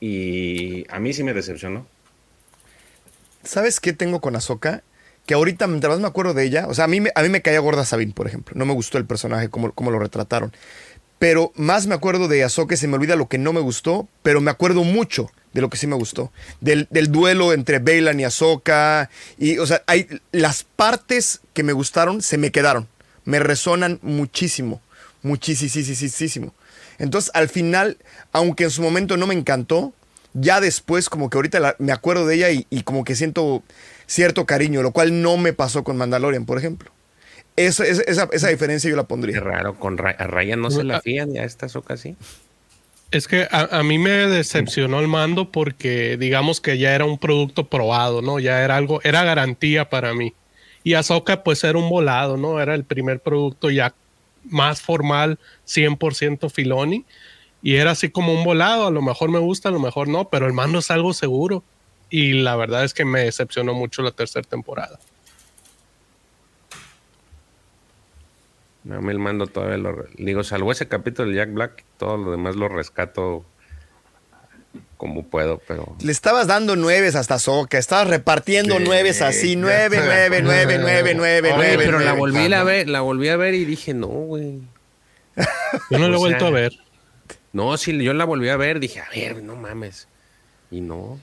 Y 0.00 0.84
a 0.90 0.98
mí 0.98 1.12
sí 1.12 1.24
me 1.24 1.32
decepcionó. 1.32 1.86
¿Sabes 3.42 3.80
qué 3.80 3.92
tengo 3.92 4.20
con 4.20 4.36
Ahsoka? 4.36 4.82
Que 5.26 5.34
ahorita, 5.34 5.66
mientras 5.66 5.92
más 5.92 6.00
me 6.00 6.08
acuerdo 6.08 6.34
de 6.34 6.44
ella, 6.44 6.66
o 6.68 6.74
sea, 6.74 6.86
a 6.86 6.88
mí, 6.88 7.00
a 7.14 7.22
mí 7.22 7.28
me 7.28 7.42
caía 7.42 7.60
gorda 7.60 7.84
Sabine, 7.84 8.12
por 8.12 8.26
ejemplo. 8.26 8.54
No 8.56 8.66
me 8.66 8.74
gustó 8.74 8.98
el 8.98 9.06
personaje, 9.06 9.48
como, 9.48 9.72
como 9.72 9.90
lo 9.90 9.98
retrataron. 9.98 10.52
Pero 11.20 11.52
más 11.54 11.86
me 11.86 11.94
acuerdo 11.94 12.28
de 12.28 12.42
Ahsoka 12.42 12.76
se 12.76 12.88
me 12.88 12.94
olvida 12.94 13.14
lo 13.14 13.28
que 13.28 13.36
no 13.36 13.52
me 13.52 13.60
gustó, 13.60 14.08
pero 14.22 14.40
me 14.40 14.50
acuerdo 14.50 14.84
mucho 14.84 15.30
de 15.52 15.60
lo 15.60 15.68
que 15.68 15.76
sí 15.76 15.86
me 15.86 15.96
gustó. 15.96 16.32
Del, 16.62 16.88
del 16.90 17.12
duelo 17.12 17.52
entre 17.52 17.78
Bailan 17.78 18.18
y 18.18 18.24
Ahsoka. 18.24 19.10
Y, 19.38 19.58
o 19.58 19.66
sea, 19.66 19.82
hay, 19.86 20.08
las 20.32 20.64
partes 20.64 21.40
que 21.52 21.62
me 21.62 21.74
gustaron 21.74 22.22
se 22.22 22.38
me 22.38 22.50
quedaron. 22.50 22.88
Me 23.24 23.38
resonan 23.38 23.98
muchísimo. 24.02 24.80
Muchísimo. 25.22 26.54
Entonces, 26.98 27.30
al 27.34 27.50
final, 27.50 27.98
aunque 28.32 28.64
en 28.64 28.70
su 28.70 28.80
momento 28.80 29.18
no 29.18 29.26
me 29.26 29.34
encantó, 29.34 29.92
ya 30.32 30.60
después 30.60 31.10
como 31.10 31.28
que 31.28 31.36
ahorita 31.36 31.76
me 31.78 31.92
acuerdo 31.92 32.26
de 32.26 32.36
ella 32.36 32.64
y 32.70 32.82
como 32.82 33.04
que 33.04 33.14
siento 33.14 33.62
cierto 34.10 34.44
cariño, 34.46 34.82
lo 34.82 34.92
cual 34.92 35.22
no 35.22 35.36
me 35.36 35.52
pasó 35.52 35.84
con 35.84 35.96
Mandalorian, 35.96 36.44
por 36.46 36.58
ejemplo. 36.58 36.90
Eso, 37.56 37.82
esa, 37.84 38.02
esa, 38.02 38.28
esa 38.32 38.48
diferencia 38.48 38.90
yo 38.90 38.96
la 38.96 39.04
Qué 39.04 39.08
pondría. 39.08 39.40
raro, 39.40 39.78
con 39.78 39.98
Ra- 39.98 40.16
a 40.18 40.26
Ryan 40.26 40.60
no 40.60 40.70
se 40.70 40.84
la 40.84 41.00
fían 41.00 41.34
y 41.34 41.38
a 41.38 41.44
esta 41.44 41.68
Soca 41.68 41.96
sí. 41.96 42.16
Es 43.10 43.26
que 43.26 43.48
a, 43.50 43.78
a 43.78 43.82
mí 43.82 43.98
me 43.98 44.10
decepcionó 44.10 45.00
el 45.00 45.08
mando 45.08 45.50
porque 45.50 46.16
digamos 46.16 46.60
que 46.60 46.78
ya 46.78 46.94
era 46.94 47.04
un 47.04 47.18
producto 47.18 47.66
probado, 47.68 48.22
¿no? 48.22 48.38
Ya 48.38 48.62
era 48.64 48.76
algo, 48.76 49.00
era 49.02 49.24
garantía 49.24 49.90
para 49.90 50.14
mí. 50.14 50.32
Y 50.84 50.94
Ahsoka 50.94 51.42
pues 51.42 51.62
era 51.64 51.78
un 51.78 51.88
volado, 51.90 52.36
¿no? 52.36 52.60
Era 52.60 52.74
el 52.74 52.84
primer 52.84 53.20
producto 53.20 53.70
ya 53.70 53.94
más 54.44 54.80
formal, 54.80 55.38
100% 55.66 56.48
Filoni. 56.50 57.04
Y 57.62 57.76
era 57.76 57.90
así 57.90 58.08
como 58.10 58.32
un 58.32 58.44
volado, 58.44 58.86
a 58.86 58.90
lo 58.90 59.02
mejor 59.02 59.28
me 59.30 59.38
gusta, 59.40 59.68
a 59.68 59.72
lo 59.72 59.80
mejor 59.80 60.08
no, 60.08 60.28
pero 60.30 60.46
el 60.46 60.52
mando 60.54 60.78
es 60.78 60.90
algo 60.90 61.12
seguro. 61.12 61.62
Y 62.10 62.34
la 62.34 62.56
verdad 62.56 62.84
es 62.84 62.92
que 62.92 63.04
me 63.04 63.20
decepcionó 63.20 63.72
mucho 63.72 64.02
la 64.02 64.10
tercera 64.10 64.46
temporada. 64.46 64.98
No, 68.82 68.96
a 68.96 69.00
mí 69.00 69.10
el 69.10 69.18
mando 69.18 69.46
todavía 69.46 69.76
lo... 69.76 70.06
Digo, 70.16 70.42
salvo 70.42 70.72
ese 70.72 70.88
capítulo 70.88 71.30
de 71.30 71.36
Jack 71.36 71.52
Black, 71.52 71.84
todo 71.98 72.16
lo 72.16 72.30
demás 72.30 72.56
lo 72.56 72.68
rescato 72.68 73.44
como 74.96 75.24
puedo, 75.24 75.60
pero... 75.66 75.96
Le 76.02 76.12
estabas 76.12 76.46
dando 76.46 76.76
nueves 76.76 77.14
hasta 77.14 77.38
Soca, 77.38 77.78
estabas 77.78 78.08
repartiendo 78.08 78.76
Sí, 78.78 78.84
nueves 78.84 79.22
así, 79.22 79.56
nueve, 79.56 79.98
nueve, 80.04 80.42
nueve, 80.42 80.78
nueve, 80.78 81.14
nueve, 81.14 81.52
nueve. 81.54 81.82
pero 81.84 82.00
la 82.00 82.12
volví 82.12 82.52
a 82.52 82.62
ver, 82.64 82.88
la 82.88 83.00
volví 83.00 83.28
a 83.28 83.36
ver 83.36 83.54
y 83.54 83.64
dije, 83.64 83.94
no, 83.94 84.08
güey. 84.08 84.60
Yo 85.90 85.98
no 85.98 86.08
lo 86.08 86.16
he 86.16 86.18
vuelto 86.18 86.40
sea, 86.40 86.48
a 86.48 86.50
ver. 86.50 86.72
No, 87.52 87.76
sí, 87.76 87.96
yo 88.02 88.12
la 88.14 88.24
volví 88.24 88.48
a 88.48 88.56
ver, 88.56 88.80
dije, 88.80 89.00
a 89.00 89.08
ver, 89.14 89.42
no 89.42 89.56
mames. 89.56 90.06
Y 90.70 90.80
no. 90.80 91.18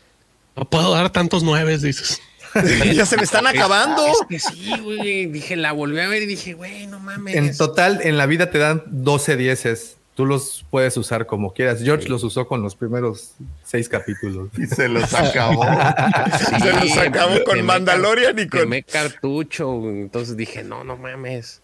No 0.58 0.70
puedo 0.70 0.94
dar 0.94 1.10
tantos 1.12 1.44
nueves, 1.44 1.82
dices. 1.82 2.22
ya 2.94 3.06
se 3.06 3.18
me 3.18 3.24
están 3.24 3.46
acabando. 3.46 4.06
Es 4.08 4.18
que 4.28 4.40
sí, 4.40 4.72
güey. 4.82 5.28
Dije, 5.28 5.56
la 5.56 5.72
volví 5.72 6.00
a 6.00 6.08
ver 6.08 6.24
y 6.24 6.26
dije, 6.26 6.54
güey, 6.54 6.88
no 6.88 7.00
mames. 7.00 7.36
En 7.36 7.56
total, 7.56 8.00
en 8.04 8.18
la 8.18 8.26
vida 8.26 8.50
te 8.50 8.58
dan 8.58 8.84
12 8.88 9.38
dieces. 9.38 9.98
Tú 10.16 10.26
los 10.26 10.66
puedes 10.72 10.98
usar 10.98 11.28
como 11.28 11.54
quieras. 11.54 11.84
George 11.84 12.10
los 12.10 12.24
usó 12.24 12.48
con 12.48 12.64
los 12.64 12.76
primeros 12.76 13.34
seis 13.64 13.88
capítulos. 13.88 14.50
Y 14.58 14.66
se 14.66 14.88
los 14.90 15.14
acabó. 15.14 15.64
Se 16.60 16.74
los 16.74 16.98
acabó 16.98 17.36
con 17.44 17.58
quemé 17.58 17.64
Mandalorian 17.64 18.40
y 18.40 18.48
con- 18.48 18.62
quemé 18.62 18.82
cartucho. 18.82 19.68
güey. 19.74 20.02
Entonces 20.02 20.36
dije, 20.36 20.64
no, 20.64 20.84
no 20.84 20.98
mames. 20.98 21.62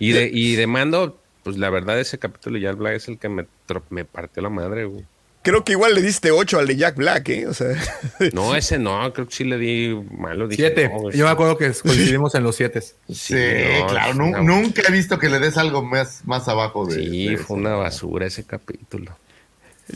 Y 0.00 0.10
de, 0.10 0.28
y 0.32 0.56
de 0.56 0.66
mando, 0.66 1.16
pues 1.44 1.56
la 1.58 1.70
verdad, 1.70 2.00
ese 2.00 2.18
capítulo 2.18 2.58
ya 2.58 2.72
Black 2.72 2.94
es 2.96 3.06
el 3.06 3.18
que 3.18 3.28
me, 3.28 3.46
me 3.90 4.04
partió 4.04 4.42
la 4.42 4.48
madre, 4.50 4.84
güey. 4.86 5.04
Creo 5.42 5.64
que 5.64 5.72
igual 5.72 5.94
le 5.94 6.02
diste 6.02 6.30
8 6.30 6.58
al 6.60 6.66
de 6.68 6.76
Jack 6.76 6.94
Black, 6.96 7.28
¿eh? 7.30 7.46
O 7.48 7.54
sea, 7.54 7.68
No, 8.32 8.54
ese 8.54 8.78
no, 8.78 9.12
creo 9.12 9.26
que 9.26 9.34
sí 9.34 9.44
le 9.44 9.58
di 9.58 9.92
malo. 10.16 10.46
Dije, 10.46 10.62
Siete. 10.66 10.88
no, 10.88 11.00
güey. 11.00 11.16
Yo 11.16 11.24
me 11.24 11.30
acuerdo 11.32 11.58
que 11.58 11.72
coincidimos 11.82 12.34
en 12.36 12.44
los 12.44 12.54
siete. 12.56 12.80
Sí, 12.80 13.34
no, 13.80 13.86
claro. 13.88 14.24
una- 14.24 14.40
Nunca 14.42 14.82
he 14.88 14.92
visto 14.92 15.18
que 15.18 15.28
le 15.28 15.38
des 15.40 15.56
algo 15.56 15.82
más, 15.82 16.22
más 16.26 16.46
abajo 16.48 16.86
de. 16.86 16.94
Sí, 16.94 17.28
de 17.30 17.36
fue 17.38 17.56
una 17.56 17.74
basura 17.74 18.26
ese 18.26 18.44
capítulo. 18.44 19.16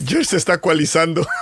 George 0.05 0.25
se 0.25 0.37
está 0.37 0.57
cualizando. 0.57 1.25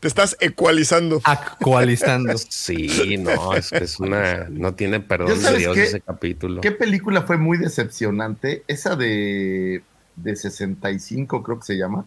Te 0.00 0.08
estás 0.08 0.36
ecualizando. 0.40 1.20
Actualizando. 1.24 2.34
Sí, 2.38 3.16
no, 3.18 3.54
es 3.54 3.70
que 3.70 3.84
es 3.84 3.98
una. 3.98 4.46
No 4.50 4.74
tiene 4.74 4.98
¿Yo 5.00 5.06
perdón 5.08 5.42
de 5.42 5.56
Dios 5.58 5.74
qué? 5.74 5.82
ese 5.82 6.00
capítulo. 6.00 6.60
¿Qué 6.60 6.72
película 6.72 7.22
fue 7.22 7.38
muy 7.38 7.58
decepcionante? 7.58 8.62
Esa 8.68 8.96
de, 8.96 9.82
de 10.16 10.36
65, 10.36 11.42
creo 11.42 11.58
que 11.58 11.64
se 11.66 11.76
llama. 11.76 12.06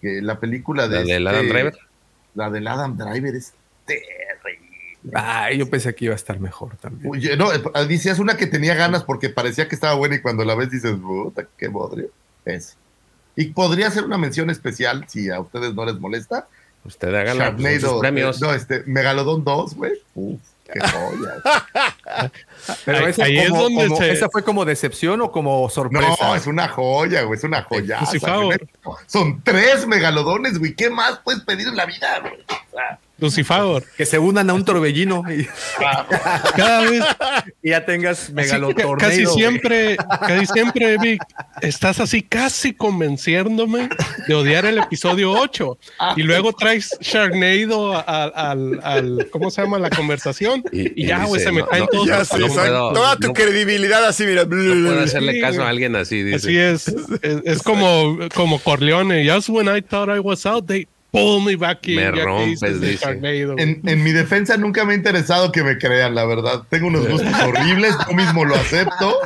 Que 0.00 0.22
la 0.22 0.38
película 0.38 0.88
de. 0.88 0.96
¿La 0.96 1.02
del 1.04 1.26
Adam 1.26 1.40
este- 1.42 1.52
Driver? 1.52 1.78
La 2.34 2.50
del 2.50 2.66
Adam 2.68 2.96
Driver 2.96 3.34
es 3.34 3.52
terrible. 3.84 4.68
Ay, 5.14 5.58
yo 5.58 5.70
pensé 5.70 5.94
que 5.94 6.06
iba 6.06 6.14
a 6.14 6.16
estar 6.16 6.38
mejor 6.40 6.76
también. 6.76 7.10
Oye, 7.10 7.36
no, 7.36 7.52
eh, 7.52 7.62
decías 7.88 8.18
una 8.18 8.36
que 8.36 8.46
tenía 8.46 8.74
ganas 8.74 9.04
porque 9.04 9.28
parecía 9.30 9.68
que 9.68 9.74
estaba 9.74 9.94
buena 9.94 10.16
y 10.16 10.20
cuando 10.20 10.44
la 10.44 10.54
ves 10.54 10.70
dices, 10.70 10.92
puta, 10.96 11.46
qué 11.56 11.68
bodrio. 11.68 12.10
Es. 12.44 12.76
Y 13.36 13.46
podría 13.46 13.90
ser 13.90 14.04
una 14.04 14.18
mención 14.18 14.50
especial, 14.50 15.04
si 15.08 15.30
a 15.30 15.40
ustedes 15.40 15.74
no 15.74 15.84
les 15.84 15.98
molesta. 15.98 16.48
Usted 16.84 17.10
pues, 17.10 17.36
Sharknado, 17.36 17.80
sus 17.80 18.00
premios. 18.00 18.36
eh, 18.42 18.44
No, 18.44 18.54
este, 18.54 18.82
Megalodon 18.86 19.44
2, 19.44 19.74
güey. 19.74 19.92
Uf, 20.14 20.40
qué 20.72 20.80
joya. 20.80 22.30
Pero 22.84 22.98
Ahí- 22.98 23.04
esa, 23.10 23.24
ahí 23.24 23.38
es 23.38 23.50
como- 23.50 23.62
donde 23.62 23.86
como- 23.88 23.98
se- 23.98 24.10
¿esa 24.12 24.28
fue 24.28 24.42
como 24.44 24.64
decepción 24.64 25.20
o 25.22 25.30
como 25.32 25.68
sorpresa? 25.70 26.16
No, 26.20 26.34
es 26.34 26.46
una 26.46 26.68
joya, 26.68 27.22
güey, 27.22 27.38
es 27.38 27.44
una 27.44 27.62
joya. 27.62 28.00
Son 29.06 29.40
tres 29.42 29.86
megalodones, 29.86 30.58
güey. 30.58 30.74
¿Qué 30.74 30.90
más 30.90 31.20
puedes 31.24 31.42
pedir 31.42 31.68
en 31.68 31.76
la 31.76 31.86
vida, 31.86 32.20
güey? 32.20 32.34
O 32.34 32.70
sea, 32.76 32.98
Lucifer. 33.18 33.84
Que 33.96 34.06
se 34.06 34.18
unan 34.18 34.48
a 34.50 34.54
un 34.54 34.64
torbellino 34.64 35.22
y, 35.30 35.46
Cada 36.56 36.82
vez, 36.90 37.02
y 37.62 37.70
ya 37.70 37.84
tengas 37.84 38.30
ca- 38.34 38.96
casi 38.98 39.26
siempre, 39.26 39.96
casi 40.20 40.46
siempre, 40.46 40.96
Vic, 40.98 41.22
estás 41.60 42.00
así 42.00 42.22
casi 42.22 42.72
convenciéndome 42.74 43.88
de 44.26 44.34
odiar 44.34 44.64
el 44.66 44.78
episodio 44.78 45.32
8 45.32 45.78
y 46.16 46.22
luego 46.22 46.52
traes 46.52 46.96
Sharknado 47.00 47.96
al, 48.08 48.80
al- 48.82 49.28
¿cómo 49.30 49.50
se 49.50 49.62
llama? 49.62 49.78
La 49.78 49.90
conversación 49.90 50.62
y, 50.72 50.88
Y- 50.88 50.92
y 51.04 51.06
ya, 51.06 51.24
güey, 51.24 51.42
se 51.42 51.52
me 51.52 51.64
caen 51.66 51.82
no, 51.84 51.88
todos 51.88 52.06
Ya 52.06 52.18
los 52.18 52.32
no 52.38 52.46
puedo- 52.48 52.92
Toda 52.92 53.16
tu 53.16 53.28
no- 53.28 53.34
credibilidad 53.34 54.04
así, 54.04 54.24
mira. 54.24 54.44
No 54.44 54.48
puedo 54.50 55.00
hacerle 55.02 55.32
Sí, 55.34 55.40
caso 55.40 55.62
a 55.62 55.68
alguien 55.68 55.96
así, 55.96 56.22
dice. 56.22 56.36
Así 56.36 56.56
es, 56.58 56.88
es, 57.22 57.42
es 57.44 57.62
como, 57.62 58.18
como 58.34 58.58
Corleone. 58.60 59.28
Just 59.28 59.48
when 59.48 59.68
I 59.74 59.82
thought 59.82 60.08
I 60.08 60.18
was 60.20 60.46
out, 60.46 60.66
they 60.66 60.86
pulled 61.10 61.44
me 61.44 61.56
back 61.56 61.86
in. 61.88 61.96
Me 61.96 62.10
rompes, 62.10 62.62
en, 62.62 63.80
en 63.84 64.04
mi 64.04 64.12
defensa 64.12 64.56
nunca 64.56 64.84
me 64.84 64.92
ha 64.92 64.96
interesado 64.96 65.50
que 65.52 65.64
me 65.64 65.78
crean, 65.78 66.14
la 66.14 66.24
verdad. 66.24 66.64
Tengo 66.68 66.88
unos 66.88 67.08
gustos 67.08 67.32
horribles, 67.42 67.94
yo 68.08 68.14
mismo 68.14 68.44
lo 68.44 68.54
acepto. 68.54 69.18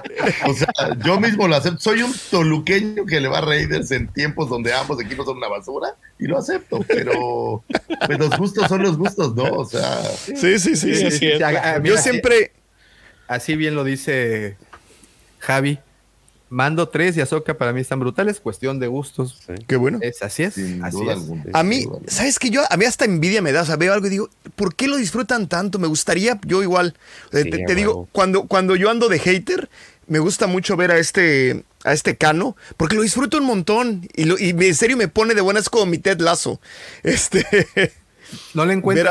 O 0.46 0.54
sea, 0.54 0.72
yo 1.04 1.18
mismo 1.20 1.48
lo 1.48 1.56
acepto. 1.56 1.80
Soy 1.80 2.02
un 2.02 2.14
toluqueño 2.30 3.04
que 3.06 3.20
le 3.20 3.28
va 3.28 3.38
a 3.38 3.40
Raiders 3.42 3.90
en 3.90 4.08
tiempos 4.08 4.48
donde 4.48 4.72
ambos 4.72 5.00
equipos 5.00 5.26
son 5.26 5.38
una 5.38 5.48
basura 5.48 5.96
y 6.18 6.26
lo 6.26 6.38
acepto, 6.38 6.84
pero 6.86 7.64
pues 8.06 8.18
los 8.18 8.36
gustos 8.38 8.68
son 8.68 8.82
los 8.82 8.96
gustos, 8.96 9.34
¿no? 9.34 9.44
O 9.44 9.64
sea, 9.64 10.02
Sí, 10.04 10.58
sí, 10.58 10.76
sí. 10.76 10.94
sí, 10.94 11.10
Sí, 11.10 11.30
Yo 11.82 11.96
siempre. 11.98 12.52
Así 13.28 13.56
bien 13.56 13.74
lo 13.74 13.84
dice 13.84 14.56
Javi. 15.38 15.78
Mando 16.52 16.86
3 16.86 17.16
y 17.16 17.20
Azoka 17.22 17.56
para 17.56 17.72
mí 17.72 17.80
están 17.80 17.98
brutales, 17.98 18.38
cuestión 18.38 18.78
de 18.78 18.86
gustos. 18.86 19.40
Qué 19.66 19.76
bueno. 19.76 19.98
Es, 20.02 20.22
así 20.22 20.42
es, 20.42 20.54
sin 20.54 20.84
así 20.84 20.98
duda 20.98 21.14
es. 21.14 21.18
alguna. 21.20 21.44
A 21.54 21.62
mí, 21.62 21.84
duda. 21.84 22.00
¿sabes 22.08 22.38
qué? 22.38 22.50
Yo, 22.50 22.62
a 22.68 22.76
mí 22.76 22.84
hasta 22.84 23.06
envidia 23.06 23.40
me 23.40 23.52
da, 23.52 23.62
o 23.62 23.64
sea, 23.64 23.76
veo 23.76 23.94
algo 23.94 24.06
y 24.06 24.10
digo, 24.10 24.28
¿por 24.54 24.74
qué 24.74 24.86
lo 24.86 24.98
disfrutan 24.98 25.48
tanto? 25.48 25.78
Me 25.78 25.86
gustaría, 25.86 26.38
yo 26.44 26.62
igual, 26.62 26.94
Sí, 27.32 27.48
te, 27.48 27.74
digo, 27.74 28.06
cuando, 28.12 28.46
cuando 28.48 28.76
yo 28.76 28.90
ando 28.90 29.08
de 29.08 29.18
hater, 29.18 29.70
me 30.06 30.18
gusta 30.18 30.46
mucho 30.46 30.76
ver 30.76 30.90
a 30.90 30.98
este, 30.98 31.64
a 31.84 31.94
este 31.94 32.18
Cano, 32.18 32.54
porque 32.76 32.96
lo 32.96 33.02
disfruto 33.02 33.38
un 33.38 33.46
montón 33.46 34.06
y, 34.14 34.24
lo, 34.24 34.38
y 34.38 34.50
en 34.50 34.74
serio 34.74 34.98
me 34.98 35.08
pone 35.08 35.34
de 35.34 35.40
buenas 35.40 35.70
como 35.70 35.86
mi 35.86 35.96
Ted 35.96 36.20
Lazo. 36.20 36.60
Este, 37.02 37.46
No 38.52 38.66
le 38.66 38.74
encuentro 38.74 39.10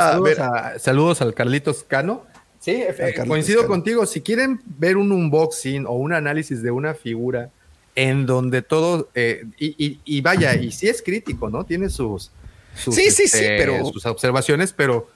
saludos 0.79 1.21
al 1.21 1.33
Carlitos 1.33 1.83
Cano. 1.87 2.25
Sí, 2.61 2.83
Carlitos 2.95 3.27
coincido 3.27 3.67
contigo. 3.67 4.05
Si 4.05 4.21
quieren 4.21 4.61
ver 4.77 4.95
un 4.95 5.11
unboxing 5.11 5.85
o 5.87 5.93
un 5.93 6.13
análisis 6.13 6.61
de 6.61 6.69
una 6.71 6.93
figura 6.93 7.49
en 7.95 8.25
donde 8.27 8.61
todo, 8.61 9.09
eh, 9.15 9.43
y, 9.57 9.75
y- 9.83 9.99
y 10.05 10.21
vaya, 10.21 10.55
y 10.55 10.71
sí 10.71 10.87
es 10.87 11.01
crítico, 11.01 11.49
¿no? 11.49 11.65
Tiene 11.65 11.89
sus, 11.89 12.31
sus, 12.75 12.93
Sí, 12.95 13.09
sí, 13.11 13.27
sí, 13.27 13.43
pero- 13.57 13.83
sus 13.91 14.05
observaciones, 14.05 14.71
pero 14.73 15.09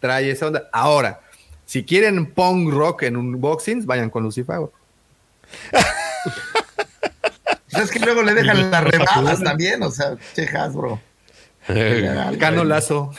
trae 0.00 0.28
esa 0.30 0.48
onda. 0.48 0.68
Ahora, 0.72 1.20
si 1.64 1.84
quieren 1.84 2.26
punk 2.26 2.70
rock 2.72 3.04
en 3.04 3.16
unboxings, 3.16 3.86
vayan 3.86 4.10
con 4.10 4.24
Lucifer. 4.24 4.58
Pues 7.70 7.84
es 7.84 7.90
que 7.92 8.00
luego 8.00 8.22
le 8.22 8.34
dejan 8.34 8.70
las 8.70 8.84
rebajas 8.84 9.42
también, 9.42 9.82
o 9.84 9.90
sea, 9.90 10.16
che 10.34 10.46
Hasbro. 10.48 11.00
Cano 12.38 12.64
Lazo. 12.64 13.12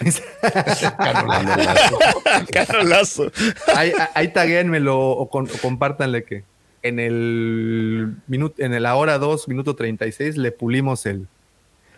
Cano 2.52 2.84
Lazo. 2.84 3.32
ahí, 3.76 3.92
ahí 4.14 4.28
taguéenmelo 4.30 5.00
o, 5.00 5.30
con- 5.30 5.46
o 5.50 5.58
compártanle 5.62 6.24
que 6.24 6.44
en 6.82 7.00
el 7.00 8.16
minuto, 8.28 8.62
en 8.62 8.82
la 8.84 8.96
hora 8.96 9.18
2, 9.18 9.48
minuto 9.48 9.76
36, 9.76 10.36
le 10.38 10.52
pulimos 10.52 11.06
el, 11.06 11.28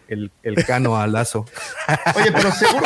el, 0.08 0.32
el 0.44 0.64
cano 0.66 0.98
a 0.98 1.08
Lazo. 1.08 1.46
Oye, 2.16 2.32
pero 2.32 2.52
seguro 2.52 2.86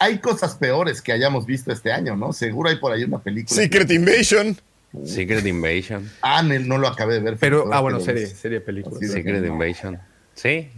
hay 0.00 0.18
cosas 0.18 0.56
peores 0.56 1.00
que 1.00 1.12
hayamos 1.12 1.46
visto 1.46 1.70
este 1.72 1.92
año, 1.92 2.16
¿no? 2.16 2.32
Seguro 2.32 2.70
hay 2.70 2.76
por 2.76 2.92
ahí 2.92 3.04
una 3.04 3.18
película. 3.20 3.54
Secret 3.54 3.90
Invasion. 3.90 4.56
Secret 5.04 5.46
Invasion. 5.46 6.10
Ah, 6.22 6.42
ne- 6.42 6.58
no 6.58 6.76
lo 6.78 6.88
acabé 6.88 7.14
de 7.14 7.20
ver. 7.20 7.36
Pero, 7.38 7.72
ah, 7.72 7.80
bueno, 7.80 8.00
serie, 8.00 8.26
serie 8.26 8.60
película. 8.60 8.98
Secret 9.06 9.44
Invasion. 9.44 10.00
Sí. 10.34 10.70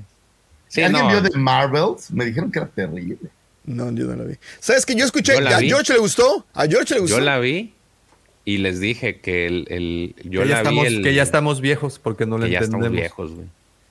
Sí, 0.72 0.82
¿Alguien 0.82 1.04
no. 1.04 1.10
vio 1.10 1.20
de 1.20 1.30
Marvels? 1.38 2.10
Me 2.10 2.24
dijeron 2.24 2.50
que 2.50 2.58
era 2.60 2.68
terrible. 2.68 3.18
No, 3.66 3.92
yo 3.92 4.06
no 4.06 4.16
la 4.16 4.24
vi. 4.24 4.36
¿Sabes 4.58 4.86
que 4.86 4.94
yo 4.94 5.04
escuché? 5.04 5.34
Yo 5.34 5.40
la 5.42 5.56
¿A 5.56 5.60
vi. 5.60 5.68
George 5.68 5.92
le 5.92 5.98
gustó? 5.98 6.46
¿A 6.54 6.66
George 6.66 6.94
le 6.94 7.00
gustó? 7.00 7.18
Yo 7.18 7.22
la 7.24 7.38
vi 7.38 7.74
y 8.46 8.56
les 8.58 8.80
dije 8.80 9.20
que 9.20 9.46
el, 9.46 9.66
el- 9.68 10.14
yo 10.24 10.42
que, 10.42 10.48
ya 10.48 10.54
la 10.54 10.60
estamos, 10.62 10.88
vi 10.88 10.94
el, 10.96 11.02
que 11.02 11.14
ya 11.14 11.22
estamos 11.22 11.60
viejos 11.60 11.98
porque 11.98 12.24
no 12.24 12.38
lo 12.38 12.44
que 12.46 12.52
ya 12.52 12.58
entendemos. 12.60 12.86
estamos 12.86 13.00
viejos, 13.00 13.32
güey. 13.34 13.46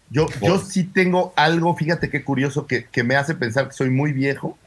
Yo, 0.09 0.27
yo 0.45 0.57
sí 0.59 0.83
tengo 0.85 1.33
algo, 1.37 1.73
fíjate 1.77 2.09
qué 2.09 2.23
curioso, 2.23 2.65
que, 2.67 2.85
que 2.85 3.03
me 3.03 3.15
hace 3.15 3.35
pensar 3.35 3.67
que 3.67 3.73
soy 3.73 3.91
muy 3.91 4.11
viejo 4.11 4.57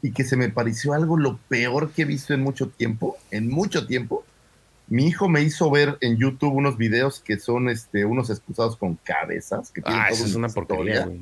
y 0.00 0.12
que 0.12 0.24
se 0.24 0.36
me 0.36 0.48
pareció 0.48 0.94
algo 0.94 1.18
lo 1.18 1.38
peor 1.48 1.90
que 1.90 2.02
he 2.02 2.04
visto 2.06 2.32
en 2.32 2.40
mucho 2.40 2.68
tiempo, 2.68 3.18
en 3.30 3.50
mucho 3.50 3.86
tiempo. 3.86 4.24
Mi 4.88 5.06
hijo 5.06 5.28
me 5.28 5.40
hizo 5.42 5.70
ver 5.70 5.96
en 6.02 6.16
YouTube 6.18 6.52
unos 6.54 6.76
videos 6.76 7.20
que 7.20 7.38
son 7.38 7.68
este, 7.70 8.04
unos 8.04 8.28
excusados 8.30 8.76
con 8.76 8.96
cabezas. 9.02 9.70
Que 9.70 9.80
tienen 9.80 10.00
Ah, 10.02 10.08
esa 10.10 10.24
es 10.26 10.34
una 10.34 10.48
porquería, 10.48 11.06
güey. 11.06 11.20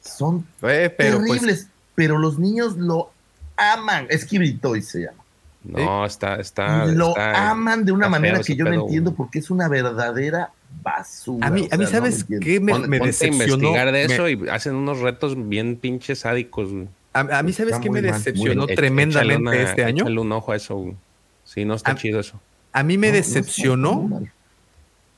Son 0.00 0.44
Eh, 0.62 0.92
pero 0.96 1.18
pues, 1.18 1.30
terribles, 1.40 1.68
pero 1.94 2.18
los 2.18 2.38
niños 2.38 2.76
lo 2.76 3.10
aman. 3.56 4.06
Es 4.08 4.26
Toys 4.60 4.88
se 4.88 5.02
llama. 5.02 5.22
No, 5.62 6.06
está, 6.06 6.36
está. 6.36 6.86
Lo 6.86 7.10
está- 7.10 7.50
aman 7.50 7.84
de 7.84 7.92
una 7.92 8.08
manera 8.08 8.40
que 8.40 8.56
yo 8.56 8.64
no 8.64 8.72
entiendo 8.72 9.14
porque 9.14 9.38
es 9.40 9.50
una 9.50 9.68
verdadera 9.68 10.50
basura. 10.82 11.46
a 11.46 11.50
mí, 11.50 11.68
o 11.70 11.74
a 11.74 11.76
mí 11.76 11.84
sea, 11.86 12.00
no 12.00 12.06
¿sabes 12.06 12.20
entiendo. 12.22 12.44
qué 12.46 12.60
me, 12.60 12.72
me 12.72 12.98
ponte 12.98 13.04
a 13.04 13.06
decepcionó? 13.08 13.52
investigar 13.54 13.86
de 13.92 14.08
Me- 14.08 14.14
eso 14.14 14.28
y 14.28 14.48
hacen 14.48 14.74
unos 14.74 15.00
retos 15.00 15.48
bien 15.48 15.76
pinches 15.76 16.20
sádicos, 16.20 16.72
güey. 16.72 16.88
a, 17.12 17.20
a 17.20 17.42
mí, 17.42 17.52
¿sabes 17.52 17.72
Está 17.74 17.82
qué 17.82 17.90
me 17.90 18.00
mal, 18.00 18.12
decepcionó 18.12 18.62
Échale 18.64 18.76
tremendamente 18.76 19.42
una- 19.48 19.54
este 19.62 19.84
año? 19.84 20.04
échale 20.04 20.20
un 20.20 20.32
ojo 20.32 20.52
a 20.52 20.56
eso, 20.56 20.76
güey. 20.76 20.96
Sí, 21.44 21.64
no 21.66 21.74
está 21.74 21.90
A- 21.92 21.94
chido 21.96 22.20
eso. 22.20 22.40
A 22.72 22.82
mí 22.82 22.98
me 22.98 23.12
decepcionó 23.12 24.22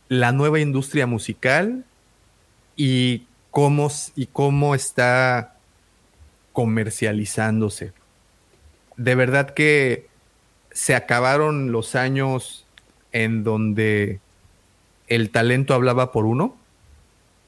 la 0.09 0.33
nueva 0.33 0.61
industria 0.61 1.07
musical 1.07 1.85
y 2.77 3.27
cómo, 3.51 3.91
y 4.17 4.27
cómo 4.27 4.75
está 4.75 5.57
comercializándose. 6.53 7.93
De 8.97 9.15
verdad 9.15 9.55
que 9.55 10.09
se 10.71 10.95
acabaron 10.95 11.73
los 11.73 11.95
años 11.95 12.67
en 13.13 13.45
donde 13.45 14.21
el 15.09 15.31
talento 15.31 15.75
hablaba 15.75 16.13
por 16.13 16.25
uno 16.25 16.57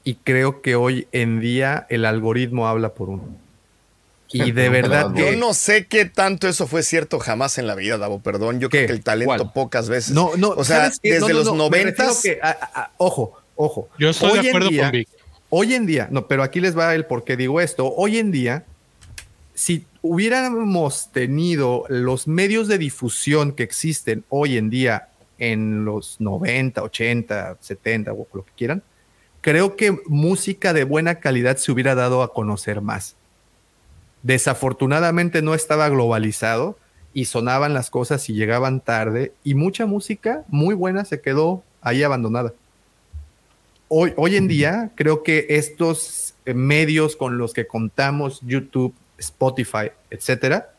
y 0.03 0.15
creo 0.15 0.61
que 0.61 0.75
hoy 0.75 1.07
en 1.11 1.39
día 1.39 1.87
el 1.89 2.05
algoritmo 2.05 2.67
habla 2.67 2.93
por 2.93 3.09
uno. 3.09 3.44
Y 4.29 4.51
de 4.51 4.69
verdad 4.69 5.13
Yo 5.15 5.31
no 5.37 5.53
sé 5.53 5.85
qué 5.87 6.05
tanto 6.05 6.47
eso 6.47 6.67
fue 6.67 6.83
cierto 6.83 7.19
jamás 7.19 7.57
en 7.57 7.67
la 7.67 7.75
vida, 7.75 7.97
Davo, 7.97 8.19
perdón. 8.19 8.59
Yo 8.59 8.69
¿Qué? 8.69 8.79
creo 8.79 8.87
que 8.87 8.93
el 8.93 9.03
talento 9.03 9.35
¿Cuál? 9.37 9.51
pocas 9.53 9.87
veces. 9.89 10.13
No, 10.13 10.31
no, 10.37 10.49
o 10.49 10.63
sea, 10.63 10.89
desde 11.03 11.19
No, 11.19 11.27
no, 11.29 11.33
los 11.33 11.53
noventas. 11.55 12.23
ojo, 12.97 13.37
ojo. 13.55 13.89
Yo 13.99 14.09
estoy 14.09 14.31
Hoy 14.31 14.39
de 14.39 14.41
en 14.41 14.47
acuerdo 14.49 14.69
día- 14.69 14.83
con 14.83 14.91
Vic. 14.91 15.09
Hoy 15.49 15.73
en 15.75 15.85
día, 15.85 16.07
no, 16.11 16.27
pero 16.27 16.43
aquí 16.43 16.59
les 16.59 16.77
va 16.77 16.93
el 16.95 17.05
por 17.05 17.23
qué 17.23 17.37
digo 17.37 17.61
esto. 17.61 17.93
Hoy 17.95 18.17
en 18.17 18.31
día, 18.31 18.65
si 19.53 19.85
hubiéramos 20.01 21.11
tenido 21.11 21.85
los 21.87 22.27
medios 22.27 22.67
de 22.67 22.77
difusión 22.77 23.53
que 23.53 23.63
existen 23.63 24.25
hoy 24.29 24.57
en 24.57 24.69
día 24.69 25.09
en 25.37 25.85
los 25.85 26.19
90, 26.19 26.81
80, 26.81 27.57
70 27.61 28.11
o 28.13 28.27
lo 28.33 28.43
que 28.43 28.51
quieran, 28.57 28.83
creo 29.41 29.75
que 29.75 29.97
música 30.07 30.73
de 30.73 30.83
buena 30.83 31.15
calidad 31.19 31.57
se 31.57 31.71
hubiera 31.71 31.93
dado 31.95 32.23
a 32.23 32.33
conocer 32.33 32.81
más. 32.81 33.15
Desafortunadamente 34.25 35.43
no 35.43 35.53
estaba 35.53 35.87
globalizado 35.87 36.79
y 37.13 37.25
sonaban 37.25 37.75
las 37.75 37.91
cosas 37.91 38.27
y 38.27 38.33
llegaban 38.33 38.79
tarde 38.79 39.33
y 39.43 39.53
mucha 39.53 39.85
música 39.85 40.43
muy 40.47 40.73
buena 40.73 41.05
se 41.05 41.21
quedó 41.21 41.61
ahí 41.79 42.01
abandonada. 42.01 42.51
Hoy, 43.87 44.13
hoy 44.17 44.35
en 44.35 44.47
día 44.47 44.89
creo 44.95 45.21
que 45.21 45.45
estos 45.49 46.33
eh, 46.47 46.55
medios 46.55 47.15
con 47.15 47.37
los 47.37 47.53
que 47.53 47.67
contamos, 47.67 48.39
YouTube, 48.41 48.95
Spotify, 49.19 49.91
etcétera, 50.09 50.71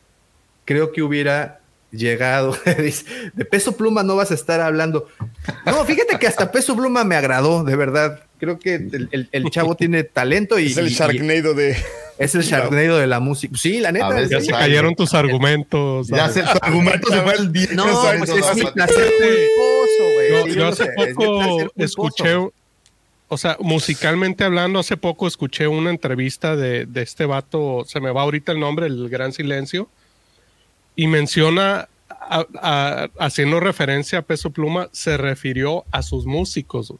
creo 0.65 0.91
que 0.91 1.01
hubiera 1.01 1.61
llegado. 1.91 2.55
Dice, 2.79 3.05
de 3.33 3.45
peso 3.45 3.75
pluma 3.77 4.03
no 4.03 4.15
vas 4.15 4.31
a 4.31 4.33
estar 4.33 4.61
hablando. 4.61 5.07
No, 5.65 5.83
fíjate 5.85 6.17
que 6.19 6.27
hasta 6.27 6.51
peso 6.51 6.75
pluma 6.75 7.03
me 7.03 7.15
agradó, 7.15 7.63
de 7.63 7.75
verdad. 7.75 8.21
Creo 8.39 8.59
que 8.59 8.75
el, 8.75 9.09
el- 9.11 9.29
el 9.31 9.49
chavo 9.49 9.75
tiene 9.75 10.03
talento 10.03 10.59
y. 10.59 10.67
Es 10.67 10.77
el 10.77 10.87
y- 10.87 10.93
Sharknado 10.93 11.53
de. 11.55 11.75
es 12.19 12.35
el 12.35 12.43
Sharknado 12.43 12.97
de 12.99 13.07
la 13.07 13.19
música. 13.19 13.57
Sí, 13.57 13.79
la 13.79 13.91
neta. 13.91 14.21
Ya 14.27 14.39
sí. 14.39 14.47
se 14.47 14.53
Ay, 14.53 14.59
cayeron 14.61 14.93
tus 14.95 15.13
argumentos. 15.15 16.07
Ya 16.07 16.29
se, 16.29 16.43
tu 16.43 16.49
argumento 16.61 17.09
se 17.11 17.21
fue 17.21 17.33
al 17.33 17.51
10. 17.51 17.73
No, 17.73 17.85
pues 18.19 18.29
es 18.29 18.55
mi 18.55 18.65
placer 18.65 19.11
culposo, 19.17 20.13
güey. 20.13 20.29
Yo, 20.29 20.43
Sí, 20.45 20.49
yo 20.53 20.59
lo 20.59 20.67
hace 20.67 20.83
sé, 20.85 20.91
poco 20.95 21.71
escuché, 21.77 22.35
o 23.29 23.37
sea, 23.37 23.57
musicalmente 23.59 24.43
hablando, 24.43 24.79
hace 24.79 24.97
poco 24.97 25.27
escuché 25.27 25.67
una 25.67 25.89
entrevista 25.89 26.55
de, 26.55 26.85
de 26.85 27.01
este 27.01 27.25
vato, 27.25 27.83
se 27.87 27.99
me 27.99 28.11
va 28.11 28.21
ahorita 28.21 28.51
el 28.51 28.59
nombre, 28.59 28.85
el 28.85 29.09
Gran 29.09 29.33
Silencio, 29.33 29.89
y 30.97 31.07
menciona, 31.07 31.87
a- 32.09 32.45
a- 32.61 33.09
haciendo 33.19 33.61
referencia 33.61 34.19
a 34.19 34.21
Peso 34.23 34.49
Pluma, 34.49 34.89
se 34.91 35.15
refirió 35.15 35.85
a 35.91 36.01
sus 36.01 36.25
músicos, 36.25 36.89
güey, 36.89 36.99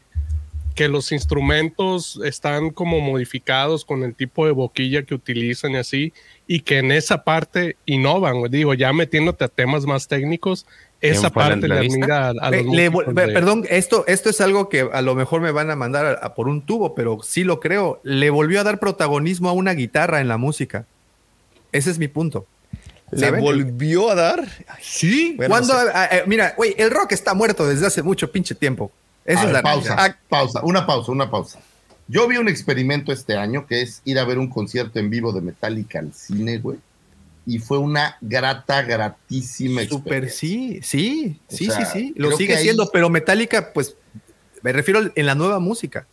que 0.76 0.88
los 0.88 1.12
instrumentos 1.12 2.20
están 2.24 2.70
como 2.70 3.00
modificados 3.02 3.84
con 3.84 4.04
el 4.04 4.14
tipo 4.14 4.46
de 4.46 4.52
boquilla 4.52 5.02
que 5.04 5.16
utilizan 5.16 5.72
y 5.72 5.78
así, 5.78 6.14
y 6.48 6.60
que 6.62 6.78
en 6.78 6.92
esa 6.92 7.24
parte 7.24 7.76
innovan, 7.86 8.38
güey. 8.40 8.52
digo, 8.52 8.74
ya 8.76 8.94
metiéndote 8.94 9.44
a 9.44 9.48
temas 9.48 9.86
más 9.86 10.08
técnicos, 10.08 10.66
esa 11.02 11.30
parte 11.32 11.68
le 11.68 11.76
admira 11.96 12.28
a, 12.28 12.34
a 12.48 12.50
Ve- 12.52 12.64
los 12.64 12.76
le 12.76 12.90
de- 12.90 13.34
Perdón, 13.34 13.66
esto, 13.70 14.06
esto 14.08 14.30
es 14.30 14.40
algo 14.42 14.70
que 14.70 14.88
a 14.92 15.02
lo 15.02 15.16
mejor 15.16 15.42
me 15.42 15.52
van 15.52 15.70
a 15.72 15.76
mandar 15.76 16.06
a- 16.06 16.12
a 16.26 16.34
por 16.36 16.48
un 16.48 16.62
tubo, 16.62 16.94
pero 16.96 17.20
sí 17.24 17.44
lo 17.44 17.60
creo. 17.60 18.00
Le 18.04 18.30
volvió 18.30 18.62
a 18.62 18.64
dar 18.64 18.80
protagonismo 18.80 19.50
a 19.50 19.54
una 19.54 19.74
guitarra 19.74 20.22
en 20.22 20.28
la 20.28 20.38
música. 20.38 20.86
Ese 21.72 21.90
es 21.92 22.00
mi 22.00 22.08
punto. 22.08 22.46
¿Le 23.12 23.20
¿Saben? 23.28 23.42
volvió 23.42 24.10
a 24.12 24.16
dar? 24.16 24.48
Sí, 24.82 25.34
Bueno, 25.38 25.50
cuando, 25.54 25.74
ah, 25.74 25.92
ah, 25.96 26.10
mira, 26.26 26.54
güey, 26.58 26.76
el 26.78 26.92
rock 26.92 27.14
está 27.14 27.34
muerto 27.34 27.66
desde 27.68 27.86
hace 27.88 28.04
mucho 28.04 28.30
pinche 28.32 28.54
tiempo. 28.54 28.92
Eso 29.24 29.40
A 29.40 29.42
es 29.42 29.46
ver, 29.48 29.54
la 29.54 29.62
pausa, 29.62 29.96
realidad. 29.96 30.18
pausa, 30.30 30.62
una 30.64 30.86
pausa, 30.86 31.12
una 31.12 31.32
pausa. 31.32 31.60
Yo 32.10 32.28
vi 32.28 32.38
un 32.38 32.48
experimento 32.48 33.12
este 33.12 33.36
año 33.36 33.66
que 33.68 33.82
es 33.82 34.02
ir 34.06 34.20
a 34.20 34.26
ver 34.26 34.38
un 34.40 34.50
concierto 34.50 35.00
en 35.00 35.10
vivo 35.10 35.32
de 35.34 35.42
Metallica 35.42 36.00
al 36.00 36.14
cine, 36.14 36.58
güey. 36.58 36.78
Y 37.46 37.60
fue 37.60 37.78
una 37.78 38.18
grata, 38.20 38.82
gratísima 38.82 39.82
Super, 39.86 40.30
sí, 40.30 40.80
sí, 40.84 41.40
O 41.50 41.56
sí, 41.56 41.66
sea, 41.68 41.86
sí, 41.86 42.00
sí. 42.08 42.14
Lo 42.18 42.36
sigue 42.36 42.56
ahí- 42.58 42.64
siendo, 42.64 42.90
pero 42.92 43.10
Metallica, 43.10 43.72
pues, 43.74 43.96
me 44.64 44.74
refiero 44.74 45.00
en 45.16 45.26
la 45.26 45.36
nueva 45.36 45.60
música. 45.60 46.06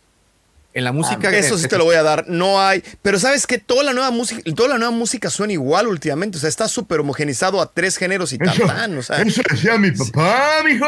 En 0.75 0.83
la 0.83 0.91
música. 0.91 1.29
Eso 1.31 1.57
sí 1.57 1.69
te 1.69 1.77
lo 1.77 1.85
voy 1.85 1.95
a 1.95 2.03
dar. 2.03 2.25
No 2.27 2.61
hay. 2.61 2.83
Pero 3.01 3.17
sabes 3.17 3.47
que 3.47 3.59
toda 3.59 3.81
la 3.81 3.93
nueva 3.93 4.11
música, 4.11 4.41
toda 4.53 4.67
la 4.67 4.77
nueva 4.77 4.91
música 4.91 5.29
suena 5.29 5.53
igual 5.53 5.87
últimamente. 5.87 6.37
O 6.37 6.41
sea, 6.41 6.49
está 6.49 6.67
súper 6.67 6.99
homogenizado 6.99 7.61
a 7.61 7.71
tres 7.71 7.95
géneros 7.95 8.33
y 8.33 8.37
tan, 8.37 8.97
O 8.97 9.01
sea, 9.01 9.21
eso 9.21 9.41
decía 9.49 9.77
mi 9.77 9.91
papá, 9.91 10.61
mijo. 10.65 10.85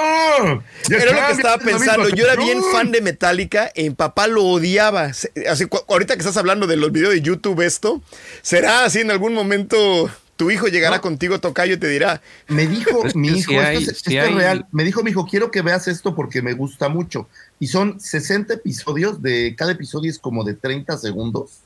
Ya 0.90 0.98
Era 0.98 1.14
lo 1.14 1.28
que 1.28 1.32
estaba 1.32 1.58
pensando. 1.58 2.10
Yo 2.10 2.26
era 2.26 2.36
bien 2.36 2.62
fan 2.74 2.92
de 2.92 3.00
Metallica. 3.00 3.72
y 3.76 3.84
Mi 3.84 3.96
papá 3.96 4.28
lo 4.28 4.44
odiaba. 4.44 5.04
Así, 5.06 5.68
ahorita 5.88 6.16
que 6.16 6.20
estás 6.20 6.36
hablando 6.36 6.68
de 6.68 6.76
los 6.76 6.92
videos 6.92 7.14
de 7.14 7.22
YouTube, 7.22 7.62
esto, 7.62 8.02
¿será 8.42 8.84
así 8.84 9.00
en 9.00 9.10
algún 9.10 9.34
momento 9.34 10.12
tu 10.38 10.50
hijo 10.52 10.68
llegará 10.68 10.98
No. 10.98 11.02
contigo, 11.02 11.40
Tocayo, 11.40 11.74
y 11.74 11.78
te 11.78 11.90
dirá, 11.90 12.22
Me 12.48 12.66
dijo 12.68 13.06
Es 13.06 13.14
que 13.14 13.20
mi 13.20 13.28
hijo, 13.30 13.52
hay- 13.60 13.78
esto, 13.78 13.92
es, 13.92 13.98
esto 13.98 14.10
es 14.12 14.34
real. 14.36 14.66
Me 14.72 14.84
dijo 14.86 15.04
mi 15.04 15.12
hijo, 15.12 15.26
quiero 15.26 15.52
que 15.52 15.62
veas 15.62 15.88
esto 15.90 16.16
porque 16.16 16.42
me 16.42 16.54
gusta 16.54 16.88
mucho. 16.90 17.28
Y 17.60 17.68
son 17.68 18.00
60 18.00 18.54
episodios, 18.54 19.22
de 19.22 19.56
cada 19.58 19.72
episodio 19.74 20.10
es 20.10 20.20
como 20.20 20.44
de 20.46 20.54
30 20.54 20.98
segundos, 20.98 21.60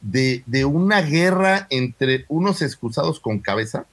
de, 0.00 0.42
de 0.46 0.64
una 0.64 1.00
guerra 1.02 1.66
entre 1.70 2.24
unos 2.28 2.62
excusados 2.62 3.18
con 3.20 3.38
cabeza 3.40 3.86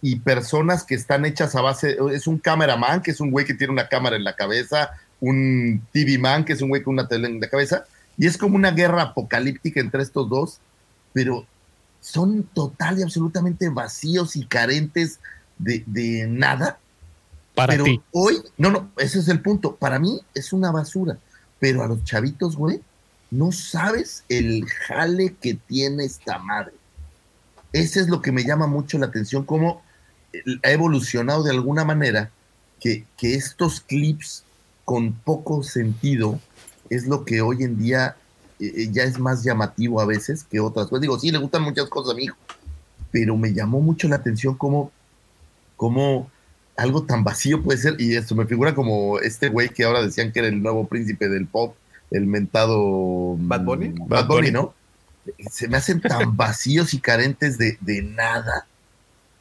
y 0.00 0.16
personas 0.20 0.84
que 0.84 0.94
están 0.94 1.24
hechas 1.24 1.54
a 1.56 1.60
base, 1.60 1.98
es 2.12 2.26
un 2.26 2.38
cameraman, 2.38 3.02
que 3.02 3.10
es 3.10 3.20
un 3.20 3.30
güey 3.30 3.44
que 3.44 3.54
tiene 3.54 3.72
una 3.72 3.88
cámara 3.88 4.16
en 4.16 4.24
la 4.24 4.36
cabeza, 4.36 4.90
un 5.20 5.82
TV 5.92 6.18
man, 6.18 6.44
que 6.44 6.52
es 6.52 6.62
un 6.62 6.68
güey 6.68 6.82
con 6.82 6.94
una 6.94 7.08
tele 7.08 7.26
en 7.28 7.40
la 7.40 7.48
cabeza, 7.48 7.84
y 8.16 8.26
es 8.26 8.38
como 8.38 8.54
una 8.56 8.70
guerra 8.70 9.02
apocalíptica 9.02 9.80
entre 9.80 10.02
estos 10.02 10.28
dos, 10.28 10.58
pero 11.12 11.46
son 12.10 12.44
total 12.54 12.98
y 12.98 13.02
absolutamente 13.02 13.68
vacíos 13.68 14.34
y 14.34 14.46
carentes 14.46 15.20
de, 15.58 15.84
de 15.86 16.26
nada. 16.26 16.78
para 17.54 17.72
pero 17.72 17.84
ti. 17.84 18.00
hoy, 18.12 18.40
no, 18.56 18.70
no, 18.70 18.90
ese 18.96 19.18
es 19.18 19.28
el 19.28 19.42
punto. 19.42 19.76
Para 19.76 19.98
mí 19.98 20.20
es 20.34 20.52
una 20.54 20.70
basura, 20.70 21.18
pero 21.58 21.82
a 21.82 21.88
los 21.88 22.02
chavitos, 22.04 22.56
güey, 22.56 22.80
no 23.30 23.52
sabes 23.52 24.24
el 24.30 24.64
jale 24.66 25.34
que 25.40 25.54
tiene 25.54 26.04
esta 26.04 26.38
madre. 26.38 26.72
Ese 27.74 28.00
es 28.00 28.08
lo 28.08 28.22
que 28.22 28.32
me 28.32 28.44
llama 28.44 28.66
mucho 28.66 28.98
la 28.98 29.06
atención, 29.06 29.44
cómo 29.44 29.82
ha 30.62 30.70
evolucionado 30.70 31.42
de 31.42 31.50
alguna 31.50 31.84
manera 31.84 32.30
que, 32.80 33.04
que 33.18 33.34
estos 33.34 33.80
clips 33.80 34.44
con 34.86 35.12
poco 35.12 35.62
sentido 35.62 36.40
es 36.88 37.06
lo 37.06 37.26
que 37.26 37.42
hoy 37.42 37.64
en 37.64 37.78
día 37.78 38.16
eh, 38.60 38.88
ya 38.90 39.04
es 39.04 39.18
más 39.18 39.44
llamativo 39.44 40.00
a 40.00 40.06
veces 40.06 40.44
que 40.44 40.60
otras 40.60 40.86
cosas. 40.86 41.02
Digo, 41.02 41.18
sí, 41.18 41.30
le 41.30 41.38
gustan 41.38 41.62
muchas 41.62 41.88
cosas 41.88 42.12
a 42.12 42.16
mi 42.16 42.24
hijo, 42.24 42.36
pero 43.10 43.36
me 43.36 43.52
llamó 43.52 43.80
mucho 43.80 44.08
la 44.08 44.16
atención 44.16 44.54
cómo, 44.54 44.90
cómo 45.76 46.30
algo 46.76 47.04
tan 47.04 47.24
vacío 47.24 47.62
puede 47.62 47.78
ser, 47.78 48.00
y 48.00 48.16
esto 48.16 48.34
me 48.34 48.46
figura 48.46 48.74
como 48.74 49.18
este 49.18 49.48
güey 49.48 49.68
que 49.68 49.84
ahora 49.84 50.02
decían 50.02 50.32
que 50.32 50.38
era 50.40 50.48
el 50.48 50.62
nuevo 50.62 50.86
príncipe 50.86 51.28
del 51.28 51.46
pop, 51.46 51.74
el 52.10 52.26
mentado 52.26 53.36
¿Bad 53.38 53.64
Bunny? 53.64 53.88
Bad 53.88 54.06
Bad 54.08 54.26
Bunny, 54.26 54.50
Bunny. 54.50 54.50
¿no? 54.52 54.74
Se 55.50 55.68
me 55.68 55.76
hacen 55.76 56.00
tan 56.00 56.36
vacíos 56.36 56.94
y 56.94 57.00
carentes 57.00 57.58
de, 57.58 57.78
de 57.80 58.02
nada. 58.02 58.66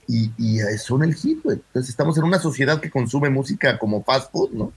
Y, 0.08 0.32
y 0.38 0.60
son 0.78 1.04
el 1.04 1.14
hit, 1.16 1.44
güey. 1.44 1.58
Entonces 1.58 1.90
estamos 1.90 2.18
en 2.18 2.24
una 2.24 2.40
sociedad 2.40 2.80
que 2.80 2.90
consume 2.90 3.30
música 3.30 3.78
como 3.78 4.04
fast 4.04 4.32
food, 4.32 4.52
¿no? 4.52 4.72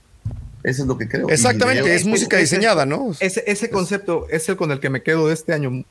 Eso 0.63 0.81
es 0.83 0.87
lo 0.87 0.97
que 0.97 1.07
creo. 1.07 1.29
Exactamente, 1.29 1.83
video- 1.83 1.95
es 1.95 2.05
música 2.05 2.37
es- 2.37 2.43
es- 2.43 2.49
diseñada, 2.51 2.85
¿no? 2.85 3.11
Ese, 3.19 3.43
ese 3.47 3.69
concepto 3.69 4.27
es 4.29 4.47
el 4.49 4.55
con 4.57 4.71
el 4.71 4.79
que 4.79 4.89
me 4.89 5.01
quedo 5.03 5.27
de 5.27 5.33
este 5.33 5.53
año. 5.53 5.83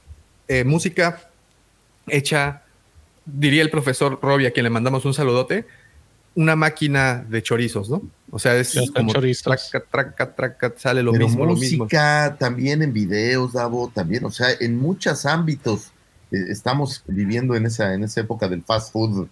Eh, 0.49 0.65
música 0.65 1.21
hecha, 2.09 2.63
diría 3.25 3.63
el 3.63 3.71
profesor 3.71 4.19
Robbie, 4.23 4.47
a 4.47 4.51
quien 4.51 4.65
le 4.65 4.71
mandamos 4.71 5.05
un 5.05 5.15
saludote, 5.15 5.65
una 6.35 6.57
máquina 6.57 7.25
de 7.29 7.43
chorizos, 7.43 7.91
¿no? 7.91 8.03
O 8.31 8.39
sea, 8.39 8.57
es 8.57 8.75
como 8.95 9.13
traca, 9.13 9.81
traca, 9.91 10.35
traca, 10.35 10.73
sale 10.77 11.03
lo 11.03 11.13
pero 11.13 11.27
mismo, 11.27 11.45
lo 11.45 11.55
mismo. 11.57 11.85
música 11.85 12.37
también 12.39 12.83
en 12.83 12.93
videos, 12.93 13.53
Davo, 13.53 13.91
también, 13.93 14.25
o 14.25 14.31
sea, 14.31 14.47
en 14.61 14.77
muchos 14.77 15.27
ámbitos 15.27 15.91
eh, 16.33 16.37
estamos 16.49 17.03
viviendo 17.09 17.57
en 17.57 17.67
esa, 17.67 17.93
en 17.93 18.05
esa 18.05 18.21
época 18.21 18.47
del 18.49 18.63
fast 18.63 18.93
food. 18.93 19.29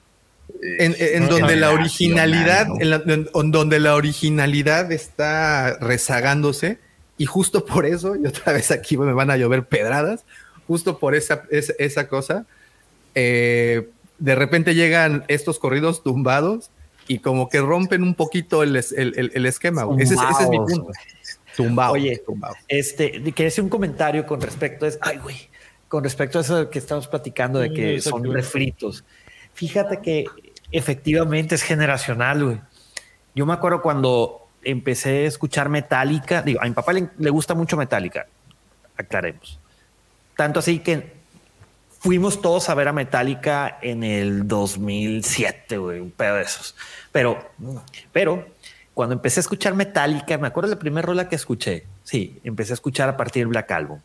Eh, 0.63 0.77
En, 0.81 0.95
en 0.99 1.23
¿no? 1.25 1.29
donde 1.39 1.57
la 1.57 1.71
originalidad, 1.73 2.67
¿no? 2.69 2.81
en, 2.81 2.91
la- 2.91 3.03
en- 3.07 3.29
en 3.35 3.51
donde 3.51 3.79
la 3.81 3.95
originalidad 3.95 4.91
está 4.93 5.79
rezagándose, 5.81 6.79
y 7.17 7.27
justo 7.27 7.65
por 7.65 7.85
eso, 7.87 8.17
y 8.17 8.27
otra 8.27 8.53
vez 8.53 8.71
aquí 8.71 8.97
me 8.97 9.13
van 9.13 9.31
a 9.31 9.37
llover 9.37 9.65
pedradas, 9.67 10.25
justo 10.67 10.99
por 10.99 11.15
esa, 11.15 11.43
esa, 11.51 11.73
esa 11.79 12.09
cosa, 12.09 12.47
eh, 13.15 13.89
de 14.19 14.35
repente 14.35 14.75
llegan 14.75 15.25
estos 15.29 15.59
corridos 15.59 16.03
tumbados 16.03 16.71
y 17.07 17.21
como 17.21 17.49
que 17.49 17.61
rompen 17.61 18.03
un 18.03 18.15
poquito 18.15 18.63
el, 18.63 18.77
el- 18.77 18.85
el- 19.17 19.31
el 19.35 19.47
esquema. 19.47 19.87
Ese, 19.99 20.15
es- 20.15 20.21
ese 20.31 20.43
es 20.45 20.49
mi 20.51 20.59
punto. 20.59 20.91
Tumbado. 21.57 21.93
Oye, 21.95 22.19
tumbado. 22.25 22.55
Este, 22.69 23.11
quería 23.33 23.49
hacer 23.49 23.65
un 23.65 23.71
comentario 23.71 24.27
con 24.27 24.41
respecto 24.41 24.85
a 24.85 24.89
eso. 24.89 24.99
Ay, 25.01 25.19
güey. 25.19 25.49
Con 25.89 26.05
respecto 26.05 26.39
a 26.39 26.43
eso 26.43 26.69
que 26.71 26.79
estamos 26.79 27.09
platicando 27.09 27.59
de 27.59 27.73
que 27.73 27.97
Mm, 27.97 28.01
son 28.01 28.33
refritos. 28.33 29.05
Fíjate 29.59 30.01
que 30.01 30.25
efectivamente 30.71 31.57
es 31.57 31.65
generacional, 31.65 32.45
güey. 32.45 32.61
Yo 33.35 33.45
me 33.45 33.55
acuerdo 33.55 33.83
cuando 33.83 34.47
empecé 34.63 35.25
a 35.25 35.27
escuchar 35.27 35.69
Metallica. 35.69 36.43
Digo, 36.43 36.61
a 36.63 36.65
mi 36.65 36.71
papá 36.71 36.93
le, 36.93 37.31
gusta 37.31 37.55
mucho 37.55 37.77
Metallica. 37.77 38.29
Aclaremos. 38.97 39.59
Tanto 40.37 40.61
así 40.61 40.79
que 40.79 41.13
fuimos 41.99 42.41
todos 42.41 42.69
a 42.69 42.75
ver 42.75 42.87
a 42.87 42.93
Metallica 42.93 43.81
en 43.83 44.05
el 44.05 44.47
2007, 44.47 45.79
güey, 45.79 45.99
un 45.99 46.13
pedo 46.13 46.37
de 46.37 46.43
esos. 46.43 46.77
Pero, 47.11 47.51
pero 48.13 48.47
cuando 48.95 49.17
empecé 49.17 49.41
a 49.41 49.43
escuchar 49.43 49.75
Metallica, 49.75 50.39
me 50.39 50.47
acuerdo 50.47 50.71
de 50.71 50.77
la 50.77 50.81
primera 50.81 51.05
rola 51.05 51.29
que 51.29 51.35
escuché. 51.35 51.85
Sí, 52.05 52.39
empecé 52.45 52.75
a 52.75 52.75
escuchar 52.75 53.09
a 53.09 53.17
partir 53.17 53.41
del 53.41 53.49
Black 53.49 53.73
Album. 53.73 53.99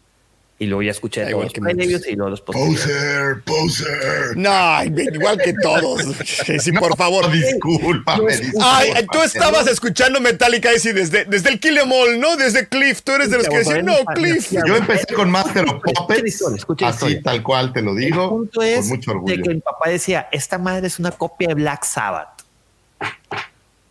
Y 0.59 0.67
luego 0.67 0.83
ya 0.83 0.91
escuché 0.91 1.21
Ah, 1.21 1.23
todos 1.25 1.31
igual 1.31 1.45
los 1.45 1.53
que 1.53 1.61
previos 1.61 2.07
y 2.07 2.15
luego 2.15 2.29
los 2.29 2.41
posteriores. 2.41 2.81
Poser, 2.81 3.41
poser. 3.43 4.37
No, 4.37 4.83
igual 5.13 5.37
que 5.43 5.53
todos. 5.61 6.01
Sí, 6.63 6.71
por 6.71 6.95
favor. 6.95 7.29
Discúlpame, 7.31 8.33
Ay, 8.61 8.91
tú 9.11 9.21
estabas 9.23 9.67
escuchando 9.67 10.21
Metallica 10.21 10.69
y 10.71 10.79
desde, 10.93 11.25
desde 11.25 11.49
el 11.49 11.59
Kill 11.59 11.77
Em 11.79 11.91
All, 11.91 12.19
¿no? 12.19 12.37
Desde 12.37 12.67
Cliff. 12.69 13.01
Tú 13.01 13.13
eres 13.13 13.31
de 13.31 13.37
los 13.39 13.49
que 13.49 13.57
decían, 13.57 13.85
no, 13.85 13.95
Cliff. 14.13 14.51
Yo 14.65 14.75
empecé 14.77 15.13
con 15.13 15.29
Master 15.31 15.65
of 15.67 15.81
Puppets, 15.83 16.41
escucha 16.55 16.87
así 16.89 16.97
historia. 16.97 17.21
tal 17.23 17.43
cual 17.43 17.73
te 17.73 17.81
lo 17.81 17.91
El 17.91 17.97
digo, 17.97 18.29
punto 18.29 18.61
es 18.61 18.79
con 18.81 18.87
mucho 18.89 19.11
de 19.11 19.17
orgullo. 19.17 19.43
que 19.43 19.49
mi 19.55 19.59
papá 19.59 19.89
decía, 19.89 20.29
esta 20.31 20.57
madre 20.59 20.87
es 20.87 20.99
una 20.99 21.11
copia 21.11 21.49
de 21.49 21.55
Black 21.55 21.83
Sabbath. 21.83 22.43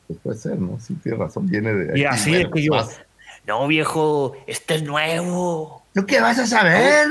Pues 0.07 0.19
puede 0.23 0.39
ser, 0.39 0.59
¿no? 0.59 0.79
Sí, 0.81 0.95
tienes 1.03 1.19
razón, 1.21 1.49
viene 1.49 1.73
de 1.75 1.99
Y 1.99 2.05
aquí, 2.05 2.15
así 2.15 2.31
bueno, 2.31 2.49
de 2.49 2.55
que 2.55 2.63
yo, 2.63 2.73
más. 2.73 3.01
no 3.47 3.67
viejo, 3.67 4.37
este 4.47 4.77
es 4.77 4.83
nuevo. 4.85 5.82
¿Tú 5.95 6.07
qué 6.07 6.21
vas 6.21 6.39
a 6.39 6.47
saber? 6.47 7.07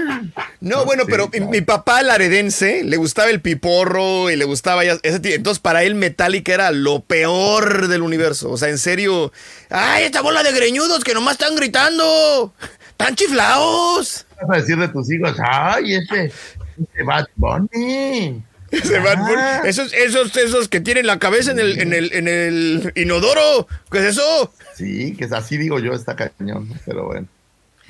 No, 0.60 0.86
bueno, 0.86 1.04
pero 1.06 1.30
mi- 1.32 1.40
mi 1.42 1.62
papá, 1.62 2.02
el 2.02 2.10
aredense, 2.10 2.84
le 2.84 2.98
gustaba 2.98 3.30
el 3.30 3.40
piporro 3.40 4.32
y 4.32 4.36
le 4.36 4.46
gustaba 4.46 4.84
ya 4.84 4.98
ese. 5.04 5.20
Entonces, 5.36 5.60
para 5.62 5.84
él, 5.84 5.94
Metallica 5.94 6.52
era 6.54 6.72
lo 6.72 7.02
peor 7.02 7.88
del 7.90 8.02
universo. 8.02 8.50
O 8.50 8.58
sea, 8.58 8.70
en 8.70 8.80
serio. 8.80 9.32
¡Ay, 9.70 10.06
esta 10.06 10.22
bola 10.22 10.42
de 10.42 10.52
greñudos 10.52 11.04
que 11.04 11.14
nomás 11.14 11.34
están 11.34 11.56
gritando! 11.56 12.54
¡Están 12.90 13.16
chiflados! 13.16 14.26
¿Qué 14.40 14.46
vas 14.48 14.58
a 14.58 14.62
decir 14.62 14.78
de 14.78 14.88
tus 14.88 15.12
hijos? 15.12 15.36
¡Ay, 15.40 15.96
ese, 15.96 16.26
ese 16.26 17.04
Bad 17.04 17.26
Bunny! 17.36 18.44
Ese 18.72 19.00
Bad 19.00 19.18
Bunny, 19.20 19.70
esos, 19.70 19.94
esos, 19.94 20.36
esos 20.38 20.70
que 20.70 20.80
tienen 20.80 21.06
la 21.06 21.20
cabeza 21.20 21.52
en 21.52 21.60
el, 21.60 21.80
en 21.82 21.94
el, 21.94 22.12
en 22.14 22.28
el 22.28 22.92
inodoro. 22.96 23.68
¿Qué 23.92 24.00
es 24.00 24.06
eso? 24.06 24.52
Sí, 24.76 25.16
que 25.18 25.26
es 25.26 25.34
así 25.34 25.58
digo 25.58 25.78
yo, 25.80 25.94
está 25.94 26.16
cañón, 26.16 26.74
pero 26.86 27.06
bueno. 27.06 27.28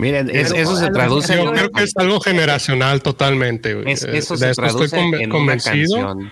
Miren, 0.02 0.30
es- 0.36 0.52
eso 0.52 0.76
se 0.76 0.90
traduce 0.90 1.36
Yo 1.36 1.44
en 1.50 1.54
creo 1.54 1.72
que 1.72 1.84
es 1.84 1.94
algo 1.96 2.20
generacional 2.20 3.02
totalmente. 3.04 3.76
güey. 3.76 3.92
es- 3.94 4.04
Eh, 4.04 4.18
eso 4.18 4.34
de 4.34 4.40
se 4.40 4.50
esto 4.52 4.66
estoy 4.66 4.88
traduce 4.90 4.98
conven- 4.98 5.22
en 5.22 5.30
una 5.30 5.38
convencido. 5.38 5.96
canción. 5.96 6.32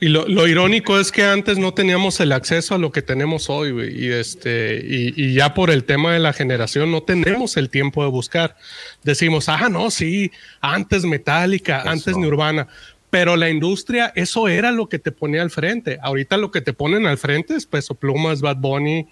Y 0.00 0.08
lo, 0.10 0.28
lo 0.28 0.46
irónico 0.46 1.00
es 1.00 1.10
que 1.10 1.24
antes 1.24 1.58
no 1.58 1.74
teníamos 1.74 2.20
el 2.20 2.30
acceso 2.30 2.76
a 2.76 2.78
lo 2.78 2.92
que 2.92 3.02
tenemos 3.02 3.50
hoy, 3.50 3.72
güey. 3.72 4.04
Y, 4.04 4.12
este, 4.12 4.80
y, 4.86 5.12
y 5.16 5.34
ya 5.34 5.54
por 5.54 5.70
el 5.70 5.82
tema 5.82 6.12
de 6.12 6.20
la 6.20 6.32
generación 6.32 6.92
no 6.92 7.02
tenemos 7.02 7.56
el 7.56 7.68
tiempo 7.68 8.04
de 8.04 8.10
buscar. 8.10 8.56
Decimos, 9.02 9.48
ah, 9.48 9.68
no, 9.68 9.90
sí, 9.90 10.30
antes 10.60 11.04
Metallica, 11.04 11.82
antes 11.82 12.16
Nirvana. 12.16 12.68
Pero 13.10 13.36
la 13.36 13.50
industria, 13.50 14.12
eso 14.14 14.46
era 14.46 14.70
lo 14.70 14.88
que 14.88 15.00
te 15.00 15.10
ponía 15.10 15.42
al 15.42 15.50
frente. 15.50 15.98
Ahorita 16.00 16.36
lo 16.36 16.52
que 16.52 16.60
te 16.60 16.72
ponen 16.74 17.06
al 17.06 17.18
frente 17.18 17.56
es 17.56 17.66
Peso 17.66 17.94
Plumas, 17.94 18.40
Bad 18.40 18.58
Bunny, 18.58 19.08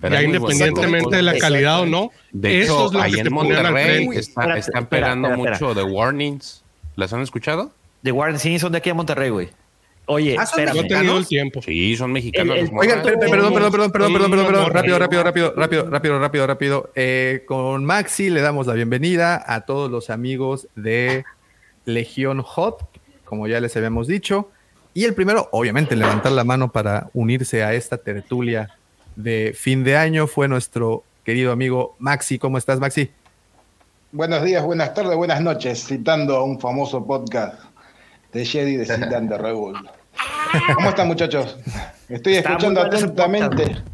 Pero 0.00 0.14
ya 0.14 0.22
independientemente 0.22 1.16
de 1.16 1.22
la 1.22 1.38
calidad 1.38 1.80
o 1.80 1.86
no. 1.86 2.10
De 2.32 2.60
eso 2.62 2.74
hecho, 2.74 2.86
es 2.86 2.92
lo 2.92 3.00
ahí 3.00 3.10
que 3.12 3.16
te 3.16 3.20
en 3.22 3.26
al 3.26 3.32
Monterrey 3.32 3.96
frente. 4.06 4.18
está- 4.18 4.56
están 4.58 4.82
espera, 4.84 5.06
pegando 5.06 5.28
espera, 5.28 5.50
mucho 5.52 5.74
de 5.74 5.82
Warnings. 5.82 6.62
¿Las 6.96 7.12
han 7.12 7.20
escuchado? 7.22 7.72
The 8.02 8.12
Warren, 8.12 8.38
sí, 8.38 8.58
son 8.58 8.72
de 8.72 8.78
aquí 8.78 8.90
a 8.90 8.94
Monterrey, 8.94 9.30
güey. 9.30 9.48
Oye, 10.08 10.36
Ah, 10.38 10.44
espérame. 10.44 10.74
No 10.76 10.80
he 10.82 10.88
tenido 10.88 11.18
el 11.18 11.26
tiempo. 11.26 11.60
Sí, 11.62 11.96
son 11.96 12.12
mexicanos. 12.12 12.56
El- 12.56 12.64
el- 12.66 12.70
Oigan, 12.74 12.98
morras. 12.98 13.02
per- 13.04 13.18
per- 13.18 13.30
perdón, 13.30 13.52
perdón, 13.54 13.72
perdón, 13.72 13.90
perdón, 13.92 14.12
perdón, 14.12 14.30
perdón, 14.30 14.46
perdón, 14.46 14.70
rápido, 14.72 14.98
rápido, 14.98 15.22
rápido, 15.24 15.52
rápido, 15.56 15.90
rápido, 15.90 16.18
rápido, 16.20 16.46
rápido. 16.46 16.90
Eh, 16.94 17.42
con 17.46 17.84
Maxi 17.84 18.30
le 18.30 18.40
damos 18.40 18.66
la 18.68 18.74
bienvenida 18.74 19.42
a 19.46 19.62
todos 19.62 19.90
los 19.90 20.08
amigos 20.10 20.68
de 20.76 21.24
Legión 21.86 22.42
Hot, 22.42 22.88
como 23.24 23.48
ya 23.48 23.60
les 23.60 23.76
habíamos 23.76 24.06
dicho. 24.06 24.50
Y 24.94 25.04
el 25.04 25.14
primero, 25.14 25.48
obviamente, 25.52 25.96
levantar 25.96 26.32
la 26.32 26.44
mano 26.44 26.70
para 26.70 27.10
unirse 27.12 27.64
a 27.64 27.74
esta 27.74 27.98
tertulia 27.98 28.75
de 29.16 29.52
fin 29.56 29.82
de 29.82 29.96
año 29.96 30.26
fue 30.26 30.46
nuestro 30.48 31.02
querido 31.24 31.52
amigo 31.52 31.96
Maxi. 31.98 32.38
¿Cómo 32.38 32.58
estás, 32.58 32.78
Maxi? 32.78 33.10
Buenos 34.12 34.44
días, 34.44 34.64
buenas 34.64 34.94
tardes, 34.94 35.16
buenas 35.16 35.40
noches, 35.40 35.84
citando 35.84 36.36
a 36.36 36.44
un 36.44 36.60
famoso 36.60 37.04
podcast 37.04 37.60
de 38.32 38.44
Jedi 38.44 38.76
de 38.76 38.86
Citan 38.86 39.28
de 39.28 39.36
Revolt. 39.36 39.86
¿Cómo 40.74 40.90
están, 40.90 41.08
muchachos? 41.08 41.58
Estoy 42.08 42.36
Está 42.36 42.50
escuchando 42.50 42.80
atentamente. 42.82 43.64
podcast. 43.64 43.86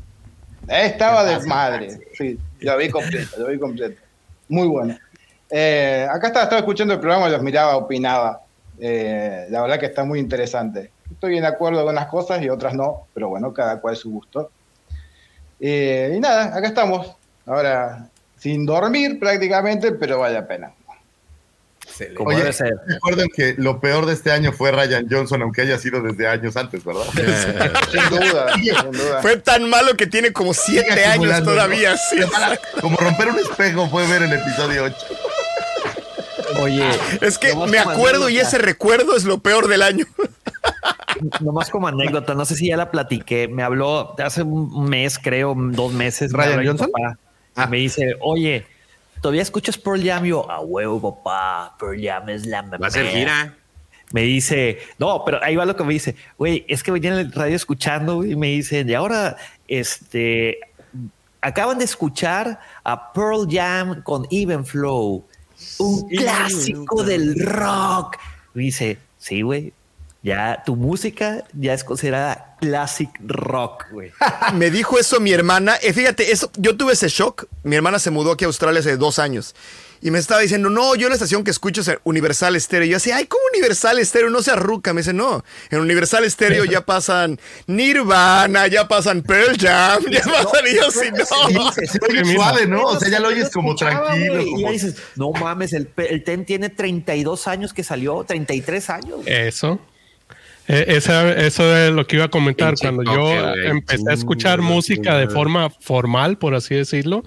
Eh, 0.69 0.87
Estaba 0.87 1.25
de 1.25 1.45
madre, 1.47 1.99
sí, 2.15 2.39
lo 2.61 2.77
vi 2.77 2.89
completo, 2.91 3.37
lo 3.39 3.49
vi 3.49 3.59
completo. 3.59 4.01
Muy 4.49 4.69
bueno. 4.69 4.97
Eh, 5.51 6.07
acá 6.09 6.29
estaba, 6.29 6.45
estaba 6.45 6.61
escuchando 6.61 6.95
el 6.95 7.01
programa, 7.01 7.29
los 7.29 7.43
miraba, 7.43 7.77
opinaba. 7.77 8.43
Eh, 8.79 9.47
la 9.51 9.63
verdad 9.63 9.79
que 9.81 9.87
está 9.87 10.05
muy 10.05 10.19
interesante. 10.21 10.91
Estoy 11.11 11.39
en 11.39 11.45
acuerdo 11.45 11.85
con 11.85 11.95
unas 11.95 12.07
cosas 12.07 12.41
y 12.43 12.49
otras 12.49 12.75
no, 12.75 13.07
pero 13.13 13.29
bueno, 13.29 13.53
cada 13.53 13.81
cual 13.81 13.97
su 13.97 14.11
gusto. 14.11 14.51
Eh, 15.65 16.15
y 16.17 16.21
nada, 16.21 16.57
acá 16.57 16.67
estamos. 16.67 17.15
Ahora, 17.47 18.09
sin 18.37 18.67
dormir 18.67 19.21
prácticamente, 19.21 19.93
pero 19.93 20.19
vale 20.19 20.35
la 20.35 20.47
pena. 20.47 20.73
Como 22.17 22.31
Oye, 22.31 22.39
debe 22.39 22.53
ser. 22.53 22.75
recuerden 22.87 23.29
que 23.35 23.55
lo 23.59 23.79
peor 23.79 24.07
de 24.07 24.15
este 24.15 24.33
año 24.33 24.53
fue 24.53 24.73
Ryan 24.73 25.07
Johnson, 25.09 25.43
aunque 25.43 25.63
haya 25.63 25.79
sido 25.79 26.01
desde 26.03 26.27
años 26.27 26.57
antes, 26.57 26.83
¿verdad? 26.85 27.03
Sin 27.93 28.19
duda, 28.19 28.55
sin 28.55 28.91
duda. 28.93 29.21
Fue 29.23 29.37
tan 29.37 29.69
malo 29.69 29.95
que 29.97 30.07
tiene 30.07 30.33
como 30.33 30.55
siete 30.55 30.89
Sigue 30.91 31.05
años 31.05 31.45
todavía. 31.45 31.93
¿no? 31.93 31.97
sí. 31.97 32.17
Como 32.81 32.97
romper 32.97 33.29
un 33.29 33.39
espejo 33.39 33.89
fue 33.89 34.07
ver 34.09 34.23
el 34.23 34.33
episodio 34.33 34.85
8. 34.85 34.97
Oye, 36.61 36.89
Es 37.21 37.39
que 37.39 37.55
me 37.55 37.79
acuerdo 37.79 38.29
y 38.29 38.39
ese 38.39 38.59
recuerdo 38.59 39.17
es 39.17 39.25
lo 39.25 39.39
peor 39.39 39.69
del 39.69 39.83
año. 39.83 40.07
Nomás 41.41 41.71
como 41.71 41.89
anécdota, 41.89 42.35
no 42.35 42.45
sé 42.45 42.55
si 42.57 42.69
ya 42.69 42.77
la 42.77 42.91
platiqué. 42.91 43.49
Me 43.49 43.63
habló 43.63 44.15
hace 44.19 44.43
un 44.43 44.89
mes, 44.89 45.19
creo, 45.19 45.55
dos 45.57 45.93
meses. 45.93 46.33
me 46.33 46.45
¿Ryan 46.45 46.61
mi 46.61 46.67
Johnson? 46.67 46.91
papá. 46.93 47.19
Ah. 47.55 47.67
Me 47.67 47.77
dice, 47.79 48.17
oye, 48.21 48.67
¿todavía 49.21 49.43
escuchas 49.43 49.77
Pearl 49.77 50.03
Jam? 50.03 50.25
Y 50.25 50.31
yo, 50.31 50.51
a 50.51 50.61
huevo, 50.61 51.15
papá. 51.23 51.77
Pearl 51.79 52.01
Jam 52.03 52.29
es 52.31 52.47
la 52.47 52.63
Va 52.63 52.87
a 52.87 52.91
ser 52.91 53.05
mera". 53.05 53.15
gira. 53.19 53.57
Me 54.13 54.23
dice, 54.23 54.79
no, 54.99 55.25
pero 55.25 55.43
ahí 55.43 55.57
va 55.57 55.65
lo 55.65 55.75
que 55.75 55.85
me 55.85 55.93
dice, 55.95 56.17
güey, 56.37 56.67
es 56.69 56.83
que 56.83 56.91
venía 56.91 57.13
en 57.13 57.19
el 57.19 57.33
radio 57.33 57.57
escuchando 57.57 58.23
y 58.25 58.37
me 58.37 58.49
dice, 58.49 58.85
y 58.87 58.93
ahora, 58.95 59.37
este, 59.69 60.59
acaban 61.41 61.79
de 61.79 61.87
escuchar 61.87 62.61
a 62.85 63.13
Pearl 63.15 63.47
Jam 63.51 64.03
con 64.03 64.27
Even 64.31 64.67
Flow, 64.67 65.25
un 65.79 66.09
clásico 66.11 67.03
del 67.05 67.35
rock. 67.43 68.19
Me 68.53 68.65
dice, 68.65 68.99
sí, 69.17 69.41
güey, 69.41 69.73
ya 70.23 70.63
tu 70.65 70.77
música 70.77 71.45
ya 71.53 71.75
es 71.75 71.83
considerada 71.83 72.57
classic 72.61 73.11
rock, 73.27 73.87
güey. 73.91 74.13
Me 74.55 74.71
dijo 74.71 74.99
eso 74.99 75.19
mi 75.19 75.33
hermana. 75.33 75.77
Eh, 75.83 75.93
fíjate, 75.93 76.31
eso, 76.31 76.51
yo 76.57 76.77
tuve 76.77 76.93
ese 76.93 77.09
shock. 77.09 77.47
Mi 77.65 77.75
hermana 77.75 77.99
se 77.99 78.11
mudó 78.11 78.33
aquí 78.33 78.45
a 78.45 78.47
Australia 78.47 78.81
hace 78.81 78.97
dos 78.97 79.19
años. 79.19 79.55
Y 80.05 80.11
me 80.11 80.19
estaba 80.19 80.41
diciendo, 80.41 80.69
no, 80.69 80.97
yo 80.97 81.09
la 81.09 81.15
estación 81.15 81.45
que 81.45 81.53
escucho 81.53 81.81
es 81.81 81.91
Universal 82.03 82.61
Stereo. 82.61 82.87
Y 82.87 82.91
yo 82.91 82.97
decía, 82.97 83.17
ay, 83.17 83.27
¿cómo 83.27 83.43
Universal 83.53 84.05
Stereo? 84.05 84.31
No 84.31 84.43
se 84.43 84.51
arruca. 84.51 84.93
Me 84.93 85.01
dice, 85.01 85.13
no, 85.13 85.45
en 85.71 85.79
Universal 85.79 86.29
Stereo 86.29 86.65
ya 86.65 86.81
pasan 86.87 87.39
Nirvana, 87.69 88.67
ya 88.67 88.89
pasan 88.89 89.23
Pearl 89.23 89.57
Jam, 89.57 90.03
ya 90.11 90.21
pasan 90.25 90.65
y 90.67 90.75
yo 90.75 91.53
no. 91.53 91.71
Oye 92.09 92.35
suave, 92.35 92.67
¿no? 92.67 92.85
O 92.85 92.99
sea, 92.99 93.09
ya 93.09 93.21
lo 93.21 93.29
oyes 93.29 93.51
como 93.51 93.77
tranquilo. 93.77 94.41
Y 94.41 94.73
dices, 94.73 94.97
no 95.15 95.31
mames, 95.31 95.73
el 95.73 95.87
TEN 96.25 96.45
tiene 96.47 96.69
32 96.69 97.47
años 97.47 97.73
que 97.73 97.85
salió, 97.85 98.25
33 98.25 98.91
años. 98.91 99.21
Eso. 99.27 99.81
Eh, 100.69 100.85
esa- 100.89 101.33
eso 101.33 101.77
es 101.77 101.93
lo 101.93 102.07
que 102.07 102.17
iba 102.17 102.27
a 102.27 102.31
comentar. 102.31 102.75
Cuando 102.79 103.03
yo 103.03 103.55
empecé 103.55 104.11
a 104.11 104.15
escuchar 104.15 104.61
música 104.63 105.17
de 105.19 105.29
forma 105.29 105.71
formal, 105.71 106.39
por 106.39 106.55
así 106.55 106.75
decirlo, 106.75 107.25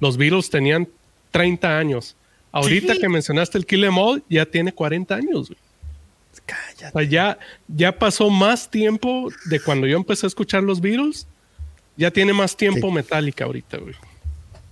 los 0.00 0.16
Beatles 0.16 0.50
tenían 0.50 0.88
30 1.30 1.78
años. 1.78 2.16
Ahorita 2.50 2.94
que 2.96 3.08
mencionaste 3.08 3.56
el 3.56 3.64
Kill 3.66 3.84
Em 3.84 3.96
All, 3.96 4.22
ya 4.28 4.44
tiene 4.44 4.72
40 4.72 5.14
años. 5.14 5.48
güey. 5.48 5.58
O 6.88 6.98
sea, 6.98 7.02
ya, 7.08 7.38
ya 7.68 7.92
pasó 7.98 8.28
más 8.30 8.70
tiempo 8.70 9.28
de 9.46 9.60
cuando 9.60 9.86
yo 9.86 9.96
empecé 9.96 10.26
a 10.26 10.28
escuchar 10.28 10.62
los 10.62 10.80
Beatles. 10.80 11.26
Ya 11.96 12.10
tiene 12.10 12.32
más 12.32 12.56
tiempo 12.56 12.90
Metallica 12.90 13.44
ahorita, 13.44 13.76
güey. 13.78 13.94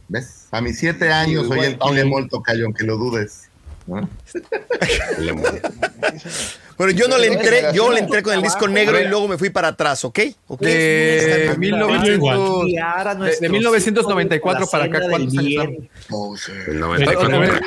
¿Ves? 0.09 0.49
A 0.51 0.61
mis 0.61 0.79
siete 0.79 1.13
años 1.13 1.49
oye 1.49 1.67
el 1.69 1.79
que- 1.79 1.85
Tile 1.87 2.05
Molto 2.07 2.43
Cayo, 2.43 2.65
aunque 2.65 2.85
lo 2.85 2.97
dudes. 2.97 3.49
¿no? 3.87 4.09
Pero 6.81 6.93
yo 6.93 7.09
no 7.09 7.19
le 7.19 7.27
entré, 7.27 7.65
yo 7.75 7.93
le 7.93 8.01
entré 8.01 8.23
con 8.23 8.33
el 8.35 8.41
disco 8.43 8.67
negro 8.67 8.99
y 8.99 9.07
luego 9.07 9.29
me 9.29 9.37
fui 9.37 9.51
para 9.51 9.69
atrás, 9.69 10.03
¿ok? 10.05 10.19
¿Ok? 10.49 10.61
De, 10.63 11.45
Está 11.45 11.59
1900 11.59 12.65
Guiar 12.65 13.09
a 13.09 13.15
de- 13.15 13.37
de 13.39 13.49
1994 13.51 14.61
hijos 14.61 14.71
para 14.71 14.85
acá, 14.85 15.01
¿cuántos 15.09 15.37
años. 15.39 15.67
El 16.67 16.81
94. 16.81 17.27
Otra 17.27 17.39
vez. 17.39 17.61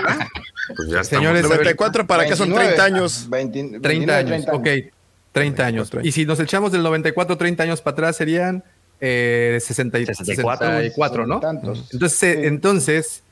Pues 0.75 0.89
ya. 0.89 1.03
Señores, 1.03 1.43
94 1.43 2.07
para 2.07 2.23
acá 2.23 2.35
son 2.35 2.49
29, 2.49 2.75
30 2.75 2.83
años. 2.85 3.29
20, 3.29 3.59
30 3.79 3.87
29, 3.87 4.19
años, 4.19 4.45
30 4.45 4.53
ok. 4.53 4.93
30 5.31 5.65
años. 5.65 5.91
Y 6.03 6.11
si 6.11 6.25
nos 6.25 6.39
echamos 6.39 6.71
del 6.71 6.83
94, 6.83 7.37
30 7.37 7.63
años 7.63 7.81
para 7.81 7.93
atrás 7.93 8.15
serían 8.17 8.63
eh, 9.01 9.57
60 9.61 9.99
y- 9.99 10.05
64, 10.05 10.67
64, 10.67 11.27
¿no? 11.27 11.39
Tantos. 11.39 11.89
Entonces, 11.91 12.17
Sí. 12.19 12.45
entonces 12.47 13.22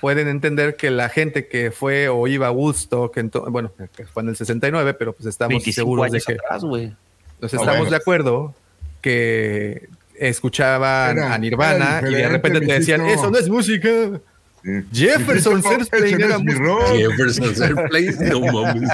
pueden 0.00 0.28
entender 0.28 0.76
que 0.76 0.90
la 0.90 1.08
gente 1.08 1.48
que 1.48 1.70
fue 1.70 2.08
o 2.08 2.26
iba 2.26 2.46
a 2.46 2.50
Woodstock, 2.50 3.16
bueno, 3.50 3.72
que 3.96 4.06
fue 4.06 4.22
en 4.22 4.28
el 4.30 4.36
69, 4.36 4.94
pero 4.94 5.12
pues 5.12 5.26
estamos 5.26 5.50
25 5.50 5.74
seguros 5.74 6.12
de 6.12 6.20
que 6.20 6.32
atrás, 6.34 6.62
nos 6.62 7.52
Ah, 7.52 7.56
estamos 7.56 7.66
bueno. 7.78 7.90
de 7.90 7.96
acuerdo 7.96 8.54
que 9.00 9.88
escuchaban 10.18 11.16
Era- 11.18 11.34
a 11.34 11.38
Nirvana 11.38 12.02
y 12.08 12.14
de 12.14 12.28
repente 12.28 12.60
te 12.60 12.72
decían, 12.72 13.04
eso 13.06 13.30
no 13.30 13.38
es 13.38 13.48
música. 13.48 13.88
Sí. 14.62 14.70
Jefferson 14.94 15.62
Airplane 15.66 16.10
era. 16.12 16.38
Jefferson's 16.96 17.60
Airplane, 17.60 18.12
no 18.30 18.40
mames. 18.40 18.88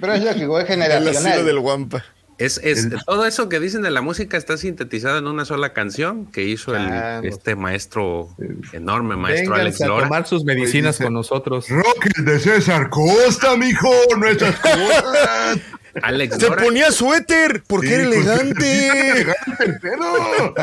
Pero 0.00 0.12
es 0.14 0.22
es 0.22 0.26
El 0.26 0.28
asilo 0.28 0.66
generacional. 0.66 1.44
del 1.46 1.60
Guampa. 1.60 2.04
Es, 2.38 2.58
es, 2.62 2.88
todo 3.04 3.26
eso 3.26 3.48
que 3.48 3.58
dicen 3.58 3.82
de 3.82 3.90
la 3.90 4.00
música 4.00 4.36
está 4.36 4.56
sintetizado 4.56 5.18
en 5.18 5.26
una 5.26 5.44
sola 5.44 5.72
canción 5.72 6.26
que 6.26 6.44
hizo 6.44 6.74
el, 6.76 6.88
este 7.24 7.56
maestro, 7.56 8.28
enorme 8.72 9.16
maestro 9.16 9.54
Alex 9.54 9.78
Vénganse 9.78 9.84
a 9.84 9.88
Lora. 9.88 10.04
tomar 10.04 10.26
sus 10.28 10.44
medicinas 10.44 10.94
Dice- 10.94 11.04
con 11.04 11.14
nosotros. 11.14 11.68
Rock 11.68 12.06
de 12.18 12.38
César 12.38 12.90
Costa, 12.90 13.56
mijo, 13.56 13.90
no 14.16 14.26
esas 14.28 14.54
cosas. 14.60 15.58
Alex 16.00 16.36
Se 16.36 16.48
Lora. 16.48 16.62
ponía 16.62 16.92
suéter 16.92 17.64
porque 17.66 17.92
era 17.94 18.04
Sí, 18.10 18.10
pues, 18.14 18.26
elegante. 18.26 19.10
elegante 19.10 19.64
el 19.64 19.80
pedo. 19.80 20.54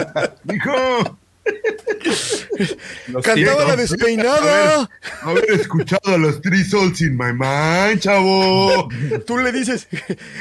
Mijo. 0.45 1.20
Cantaba 3.24 3.65
la 3.65 3.75
despeinada. 3.75 4.90
Haber 5.22 5.51
escuchado 5.51 6.15
a 6.15 6.17
los 6.17 6.41
Three 6.41 6.64
Souls 6.64 7.01
in 7.01 7.17
My 7.17 7.33
Mind, 7.33 7.99
chavo. 7.99 8.90
Tú 9.25 9.38
le 9.38 9.51
dices, 9.51 9.88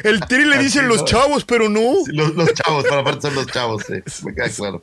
el 0.02 0.20
tri 0.20 0.44
le 0.44 0.58
dicen 0.58 0.88
los 0.88 1.04
chavos, 1.04 1.44
pero 1.44 1.68
no. 1.68 1.96
Los, 2.06 2.34
los 2.34 2.54
chavos, 2.54 2.84
para 2.84 3.00
aparte 3.00 3.22
son 3.22 3.34
los 3.34 3.46
chavos, 3.46 3.84
sí. 3.86 4.02
Me 4.24 4.34
queda 4.34 4.48
claro. 4.48 4.82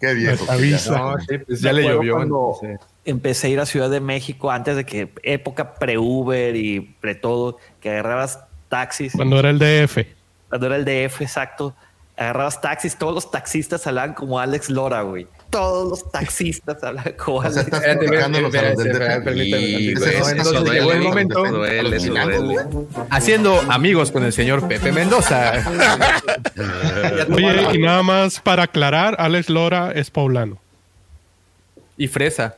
Qué 0.00 0.14
viejo. 0.14 0.44
No, 0.46 1.18
sí, 1.20 1.38
pues 1.38 1.60
ya 1.60 1.72
le 1.72 1.84
llovió. 1.84 2.16
cuando. 2.16 2.58
Empecé 3.04 3.48
a 3.48 3.50
ir 3.50 3.60
a 3.60 3.66
Ciudad 3.66 3.90
de 3.90 4.00
México 4.00 4.50
antes 4.50 4.76
de 4.76 4.84
que 4.84 5.12
época 5.22 5.74
pre-Uber 5.74 6.56
y 6.56 6.80
pre-todo, 6.80 7.58
que 7.80 7.90
agarrabas 7.90 8.40
taxis. 8.68 9.12
Cuando 9.12 9.38
era 9.38 9.50
el 9.50 9.58
DF. 9.58 9.98
Cuando 10.48 10.66
era 10.66 10.76
el 10.76 10.84
DF, 10.84 11.20
exacto. 11.22 11.74
Agarrabas 12.16 12.60
taxis, 12.60 12.96
todos 12.96 13.12
los 13.12 13.28
taxistas 13.30 13.84
hablaban 13.88 14.14
como 14.14 14.38
Alex 14.38 14.70
Lora, 14.70 15.02
güey. 15.02 15.26
Todos 15.50 15.88
los 15.90 16.12
taxistas 16.12 16.82
hablaban 16.84 17.14
como 17.14 17.42
Alex 17.42 17.56
estás 17.56 17.80
Espérate, 17.82 18.04
espérate, 18.04 19.34
llegó 20.70 20.92
el 20.92 20.98
eso 20.98 21.08
momento 21.08 21.44
duele, 21.44 21.96
eso 21.96 22.12
duele. 22.12 22.56
haciendo 23.10 23.60
amigos 23.68 24.12
con 24.12 24.22
el 24.22 24.32
señor 24.32 24.68
Pepe 24.68 24.92
Mendoza. 24.92 25.54
Oye, 27.34 27.68
y 27.74 27.78
nada 27.78 28.04
más 28.04 28.38
para 28.40 28.64
aclarar, 28.64 29.16
Alex 29.18 29.50
Lora 29.50 29.90
es 29.92 30.10
poblano. 30.10 30.58
y 31.96 32.06
Fresa. 32.06 32.56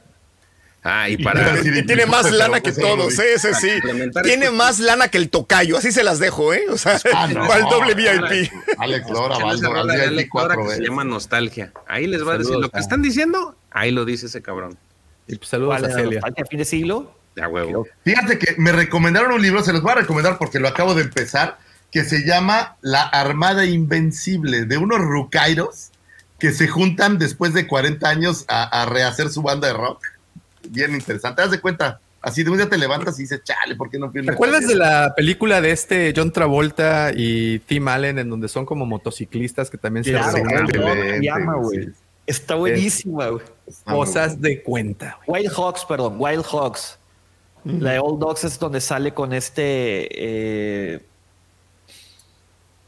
Ah, 0.88 1.08
y 1.08 1.16
para. 1.22 1.58
Y 1.60 1.82
tiene 1.84 2.06
más 2.06 2.30
lana 2.30 2.60
que 2.60 2.70
todos, 2.70 3.18
ese 3.18 3.54
sí. 3.54 3.68
complementar 3.72 4.22
Tiene 4.22 4.50
más 4.52 4.78
lana 4.78 5.08
que 5.08 5.18
el 5.18 5.30
tocayo, 5.30 5.76
así 5.76 5.90
se 5.90 6.04
las 6.04 6.20
dejo, 6.20 6.54
¿eh? 6.54 6.62
O 6.70 6.78
sea, 6.78 7.00
Ah, 7.14 7.26
no. 7.26 7.48
va 7.48 7.56
el 7.56 7.64
doble 7.64 7.94
VIP. 7.94 8.52
Alex 8.78 9.10
Lora, 9.10 9.36
al 9.36 9.90
Alex 9.90 10.30
Lora 10.32 10.56
que 10.56 10.68
se 10.76 10.82
llama 10.82 11.02
Nostalgia. 11.02 11.72
Ahí 11.88 12.06
les 12.06 12.26
va 12.26 12.34
a 12.34 12.38
decir 12.38 12.54
lo 12.56 12.70
que 12.70 12.78
están 12.78 13.02
diciendo. 13.02 13.56
Ahí 13.72 13.90
lo 13.90 14.04
dice 14.04 14.26
ese 14.26 14.42
cabrón. 14.42 14.78
Y 15.26 15.36
pues 15.36 15.48
saludos 15.48 15.78
¿Cuál 15.80 15.90
a? 15.90 15.94
Celia. 15.94 16.20
¿Nostalgia 16.20 16.46
fin 16.46 16.58
de 16.60 16.64
siglo? 16.64 17.16
De 17.34 17.44
huevo. 17.46 17.86
Fíjate 18.04 18.38
que 18.38 18.54
me 18.56 18.70
recomendaron 18.70 19.32
un 19.32 19.42
libro, 19.42 19.62
se 19.64 19.72
los 19.72 19.82
voy 19.82 19.92
a 19.92 19.96
recomendar 19.96 20.38
porque 20.38 20.60
lo 20.60 20.68
acabo 20.68 20.94
de 20.94 21.02
empezar, 21.02 21.58
que 21.90 22.04
se 22.04 22.24
llama 22.24 22.76
La 22.80 23.02
Armada 23.02 23.66
Invencible, 23.66 24.64
de 24.66 24.76
unos 24.78 25.00
rucairos 25.00 25.90
que 26.38 26.52
se 26.52 26.68
juntan 26.68 27.18
después 27.18 27.52
de 27.54 27.66
40 27.66 28.08
años 28.08 28.44
a, 28.48 28.62
a 28.82 28.86
rehacer 28.86 29.30
su 29.30 29.42
banda 29.42 29.66
de 29.68 29.74
rock. 29.74 30.00
Bien 30.70 30.94
interesante. 30.94 31.42
Haz 31.42 31.50
de 31.50 31.60
cuenta, 31.60 32.00
así 32.20 32.42
de 32.42 32.50
un 32.50 32.56
día 32.56 32.68
te 32.68 32.76
levantas 32.78 33.18
y 33.18 33.22
dices, 33.22 33.42
chale, 33.44 33.76
¿por 33.76 33.90
qué 33.90 33.98
no 33.98 34.10
fui 34.10 34.24
¿Te 34.24 34.32
acuerdas 34.32 34.66
de 34.66 34.74
la 34.76 35.14
película 35.16 35.60
de 35.60 35.70
este 35.72 36.12
John 36.16 36.32
Travolta 36.32 37.12
y 37.14 37.58
Tim 37.60 37.88
Allen 37.88 38.18
en 38.18 38.28
donde 38.30 38.48
son 38.48 38.66
como 38.66 38.86
motociclistas 38.86 39.70
que 39.70 39.78
también 39.78 40.04
se 40.04 40.12
Claro, 40.12 40.32
reúnen? 40.32 41.22
llama, 41.22 41.54
güey. 41.56 41.88
Está 42.26 42.56
buenísima, 42.56 43.28
güey. 43.28 43.44
Cosas 43.84 44.40
de 44.40 44.62
cuenta. 44.62 45.18
güey. 45.26 45.42
Wild 45.44 45.52
Hogs, 45.56 45.84
perdón, 45.84 46.16
Wild 46.18 46.44
Hogs. 46.50 46.98
La 47.64 47.92
de 47.92 47.98
Old 47.98 48.20
Dogs 48.20 48.44
es 48.44 48.58
donde 48.60 48.80
sale 48.80 49.12
con 49.12 49.32
este. 49.32 50.06
Eh, 50.94 51.00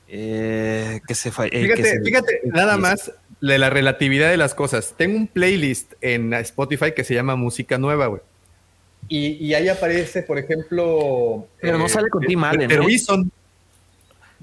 eh, 0.09 1.01
que 1.07 1.15
se 1.15 1.29
eh, 1.29 1.33
que 1.51 1.59
Fíjate, 1.61 1.85
se- 1.85 2.01
fíjate, 2.03 2.41
nada 2.47 2.77
más 2.77 3.11
de 3.41 3.59
la 3.59 3.71
relatividad 3.71 4.31
de 4.31 4.37
las 4.37 4.55
cosas. 4.55 4.95
Tengo 4.97 5.17
un 5.17 5.27
playlist 5.29 5.93
en 6.01 6.35
Spotify 6.35 6.93
que 6.95 7.05
se 7.05 7.15
llama 7.15 7.37
Música 7.37 7.79
Nueva, 7.79 8.07
güey. 8.07 8.23
Y, 9.09 9.29
y 9.45 9.55
ahí 9.55 9.69
aparece, 9.69 10.23
por 10.23 10.39
ejemplo. 10.39 11.47
Pero 11.61 11.79
no 11.79 11.89
sale 11.89 12.09
con 12.11 12.23
Tim 12.27 12.43
Allen, 12.45 12.69
The 12.69 12.75
¿eh? 12.75 12.79
Reason. 12.79 13.31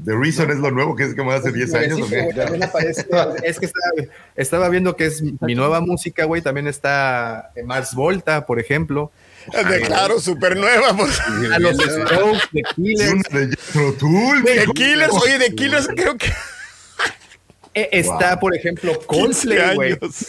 The 0.04 0.12
Reason 0.14 0.50
es 0.52 0.58
lo 0.58 0.72
nuevo 0.72 0.94
que 0.96 1.04
es 1.06 1.16
como 1.16 1.32
hace 1.32 1.52
10 1.54 1.74
años. 1.76 2.02
¿o 2.02 2.08
qué? 2.10 2.30
también 2.36 2.64
aparece- 2.64 3.06
es 3.44 3.60
que 3.60 3.66
estaba, 3.66 3.92
estaba 4.36 4.70
viendo 4.70 4.96
que 4.98 5.06
es 5.06 5.22
mi 5.42 5.56
nueva 5.56 5.80
música, 5.82 6.26
güey. 6.26 6.42
También 6.42 6.68
está 6.68 7.52
Mars 7.66 7.94
Volta, 7.94 8.46
por 8.46 8.60
ejemplo. 8.60 9.12
De 9.70 9.82
claro, 9.82 10.20
súper 10.20 10.58
nueva. 10.58 10.96
pues. 10.98 11.20
A 11.22 11.60
los 11.60 11.78
Strokes, 11.78 12.42
The 12.52 12.62
Killers. 12.76 13.12
una 13.12 13.40
de. 14.42 14.66
Killers, 14.74 15.14
oye, 15.14 15.38
de 15.38 15.54
Killers 15.56 15.88
creo 15.96 16.18
que 16.18 16.28
Eh, 16.28 16.32
Está, 17.76 18.32
Wow. 18.32 18.40
por 18.40 18.56
ejemplo, 18.56 18.94
15 18.94 19.06
Coldplay, 19.06 19.76
güey. 19.76 19.92
años. 19.94 20.26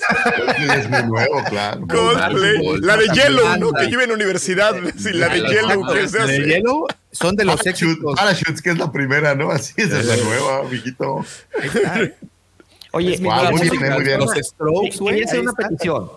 Es 0.76 0.90
muy 0.90 1.02
nuevo, 1.04 1.44
claro. 1.48 1.86
Coldplay. 1.86 2.80
La 2.80 2.96
de 2.96 3.06
Yellow, 3.14 3.56
¿no? 3.58 3.72
Que 3.72 3.86
lleva 3.86 4.02
en 4.02 4.10
universidad. 4.10 4.74
Sí, 4.98 5.12
la 5.12 5.28
de 5.28 5.42
Yellow, 5.42 5.86
que 5.92 6.08
se 6.08 6.18
de 6.18 6.24
hace. 6.24 6.44
Yellow 6.44 6.86
son 7.12 7.36
de 7.36 7.44
los. 7.44 7.60
Parachutes, 8.16 8.60
que 8.60 8.70
es 8.70 8.78
la 8.78 8.90
primera, 8.90 9.34
¿no? 9.36 9.50
Así 9.52 9.72
es, 9.76 9.92
es 9.92 10.04
la 10.06 10.16
nueva, 10.16 10.58
amiguito. 10.66 11.24
Oye, 12.92 13.14
Es 13.14 13.20
mi 13.20 13.26
Wow, 13.28 13.34
nueva 13.36 13.50
muy 13.52 13.60
bien, 13.60 13.74
música. 13.74 13.94
muy 13.94 14.04
bien. 14.04 14.18
Los 14.20 14.30
Strokes, 14.34 14.98
güey. 14.98 15.14
quería 15.14 15.26
hacer 15.26 15.40
una 15.40 15.50
está. 15.52 15.68
petición. 15.68 16.10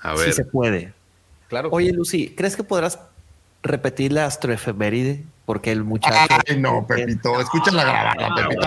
A 0.00 0.16
Si 0.16 0.32
se 0.32 0.44
puede. 0.44 0.92
Claro. 1.48 1.70
Oye, 1.72 1.92
Lucy, 1.92 2.34
¿crees 2.36 2.54
que 2.54 2.62
podrás 2.62 2.98
repetir 3.62 4.12
la 4.12 4.26
astroefeméride? 4.26 5.24
Porque 5.48 5.72
el 5.72 5.82
muchacho. 5.82 6.14
Ay, 6.46 6.58
no, 6.58 6.86
Pepito, 6.86 7.40
escucha 7.40 7.70
la 7.70 7.82
grabada, 7.84 8.34
Pepito. 8.36 8.66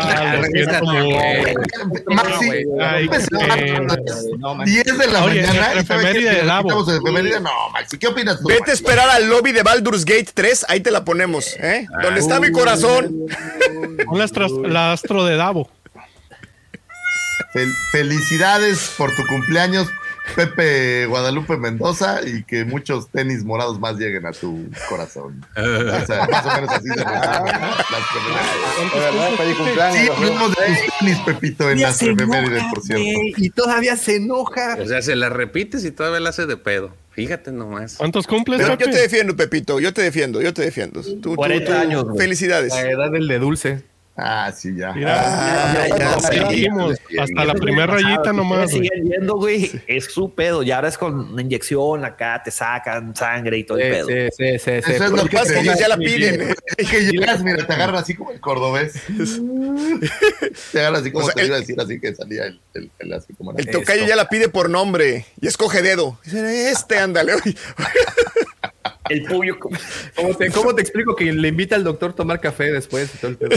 Maxi. 2.07 2.49
10 4.65 4.97
de 4.97 5.07
la 5.07 5.23
Oye, 5.23 5.41
mañana. 5.45 5.73
de 5.75 5.79
efeméride. 5.81 7.39
No, 7.39 7.69
Maxi, 7.69 7.99
¿qué 7.99 8.07
opinas 8.07 8.39
tú? 8.39 8.47
Vete 8.47 8.71
a 8.71 8.73
esperar 8.73 9.07
al 9.11 9.29
lobby 9.29 9.51
de 9.51 9.61
Baldur's 9.61 10.05
Gate 10.05 10.29
3, 10.33 10.65
ahí 10.69 10.79
te 10.79 10.89
la 10.89 11.05
ponemos, 11.05 11.55
¿eh? 11.59 11.85
Donde 12.01 12.19
está 12.19 12.39
mi 12.39 12.51
corazón. 12.51 13.15
Un 14.07 14.19
astro, 14.19 14.47
la 14.67 14.93
astro 14.93 15.23
de 15.23 15.35
Davo. 15.35 15.69
Fel- 17.53 17.73
felicidades 17.91 18.91
por 18.97 19.15
tu 19.15 19.23
cumpleaños, 19.27 19.87
Pepe 20.35 21.05
Guadalupe 21.05 21.57
Mendoza, 21.57 22.21
y 22.25 22.43
que 22.43 22.65
muchos 22.65 23.09
tenis 23.09 23.43
morados 23.43 23.79
más 23.79 23.97
lleguen 23.97 24.25
a 24.25 24.31
tu 24.31 24.65
corazón. 24.89 25.45
O 25.55 26.05
sea, 26.05 26.27
más 26.27 26.45
o 26.45 26.55
menos 26.55 26.69
así 26.69 26.87
se 26.87 27.03
resumen 27.03 27.61
las. 29.77 29.95
Sí, 29.95 30.07
hablamos 30.09 30.49
de 30.51 30.55
tus 30.55 30.99
tenis, 30.99 31.19
Pepito, 31.25 31.69
en 31.69 31.81
las 31.81 32.01
efemérides, 32.01 32.63
por 32.73 32.81
cierto. 32.81 33.03
Y 33.37 33.49
todavía 33.49 33.95
se 33.95 34.17
enoja. 34.17 34.77
O 34.79 34.85
sea, 34.85 35.01
se 35.01 35.15
la 35.15 35.29
repites 35.29 35.85
y 35.85 35.91
todavía 35.91 36.19
la 36.19 36.29
hace 36.29 36.45
de 36.45 36.57
pedo. 36.57 36.95
Fíjate 37.11 37.51
nomás. 37.51 37.95
¿Cuántos 37.95 38.25
cumples, 38.25 38.61
Pero 38.61 38.77
yo 38.77 38.89
te 38.89 38.97
defiendo, 38.97 39.35
Pepito, 39.35 39.79
yo 39.79 39.93
te 39.93 40.01
defiendo, 40.01 40.41
yo 40.41 40.53
te 40.53 40.61
defiendo. 40.61 41.01
Tú, 41.01 41.19
tú, 41.19 41.35
40 41.35 41.65
tú, 41.65 41.73
años. 41.77 42.05
Felicidades. 42.17 42.71
La 42.71 42.89
edad 42.89 43.11
del 43.11 43.27
de 43.27 43.39
dulce. 43.39 43.83
Ah, 44.17 44.51
sí, 44.55 44.75
ya. 44.75 44.91
Mira, 44.91 45.15
Ah, 45.17 45.87
ya 45.87 46.51
ya 46.51 47.23
hasta 47.23 47.45
la 47.45 47.53
primera 47.53 47.87
rayita 47.87 48.33
nomás. 48.33 48.69
Siguen 48.69 49.07
viendo, 49.09 49.37
güey. 49.37 49.71
Es 49.87 50.05
su 50.13 50.33
pedo. 50.35 50.63
Ya 50.63 50.75
ahora 50.75 50.89
es 50.89 50.97
con 50.97 51.31
una 51.33 51.41
inyección 51.41 52.03
acá, 52.03 52.41
te 52.43 52.51
sacan 52.51 53.15
sangre 53.15 53.57
y 53.59 53.63
todo 53.63 53.77
el 53.77 53.89
pedo. 53.91 54.07
Sí, 54.07 54.13
sí, 54.37 54.59
sí, 54.59 54.71
sí. 54.85 54.91
Eso 54.91 55.05
es 55.05 55.11
Lo 55.11 55.25
que 55.25 55.37
pasa 55.37 55.43
es 55.43 55.47
te 55.47 55.53
que 55.55 55.59
ellos 55.61 55.79
ya 55.79 55.87
la 55.87 55.97
piden. 55.97 56.55
Es 56.77 56.89
que 56.89 57.05
llegas, 57.05 57.41
mira, 57.41 57.65
te 57.65 57.73
agarran 57.73 57.95
así 57.95 58.13
como 58.13 58.31
el 58.31 58.39
cordobés. 58.41 58.93
Te 60.71 60.79
agarran 60.79 61.01
así 61.01 61.11
como 61.11 61.25
O 61.25 61.27
sea, 61.27 61.35
te 61.35 61.41
el- 61.41 61.47
iba 61.47 61.55
a 61.55 61.59
decir, 61.59 61.79
así 61.79 61.99
que 61.99 62.13
salía 62.13 62.45
el, 62.45 62.59
el, 62.73 62.91
el 62.99 63.13
así 63.13 63.33
como 63.33 63.53
El 63.57 63.69
tocayo 63.69 64.05
ya 64.05 64.15
la 64.15 64.27
pide 64.29 64.49
por 64.49 64.69
nombre 64.69 65.25
y 65.39 65.47
escoge 65.47 65.81
dedo. 65.81 66.19
Dice, 66.25 66.69
este, 66.69 66.97
ándale. 66.97 67.33
El 69.09 69.23
puño. 69.23 69.57
¿Cómo 70.15 70.35
te, 70.37 70.49
cómo 70.51 70.73
te 70.75 70.81
explico 70.81 71.15
que 71.15 71.31
le 71.33 71.47
invita 71.49 71.75
al 71.75 71.83
doctor 71.83 72.11
a 72.11 72.13
tomar 72.13 72.39
café 72.39 72.71
después? 72.71 73.13
y 73.13 73.17
todo 73.17 73.31
el 73.31 73.37
pedo? 73.37 73.49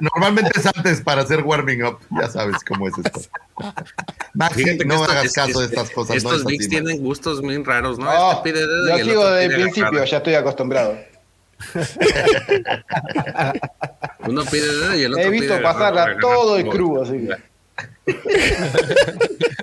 Normalmente 0.00 0.50
es 0.58 0.66
antes 0.66 1.00
para 1.00 1.22
hacer 1.22 1.42
warming 1.42 1.82
up. 1.84 1.98
Ya 2.10 2.28
sabes 2.28 2.56
cómo 2.66 2.88
es 2.88 2.94
esto. 2.98 3.20
Maxi, 4.34 4.62
Fíjate 4.62 4.78
que 4.78 4.84
no 4.84 4.94
esto- 4.96 5.10
hagas 5.10 5.24
es- 5.26 5.32
caso 5.32 5.60
de 5.60 5.66
es- 5.66 5.72
estas 5.72 5.90
cosas. 5.90 6.16
Estos 6.16 6.44
no 6.44 6.50
es 6.50 6.68
tienen 6.68 6.98
gustos 7.02 7.42
muy 7.42 7.62
raros, 7.62 7.98
¿no? 7.98 8.04
No, 8.06 8.32
Este 8.32 8.42
pide 8.52 8.60
dedo 8.60 8.88
yo 8.88 8.94
el 8.96 9.04
sigo 9.04 9.30
desde 9.30 9.54
el 9.54 9.62
principio, 9.62 10.04
ya 10.04 10.16
estoy 10.18 10.34
acostumbrado. 10.34 10.96
Uno 14.26 14.44
pide 14.44 14.66
dedo 14.66 14.94
y 14.96 15.02
el 15.04 15.12
otro 15.14 15.24
He 15.24 15.30
visto 15.30 15.54
pide 15.54 15.62
pasarla 15.62 16.02
agarrada. 16.02 16.20
todo 16.20 16.56
de 16.56 16.68
crudo, 16.68 17.02
así 17.02 17.12
que. 17.26 17.36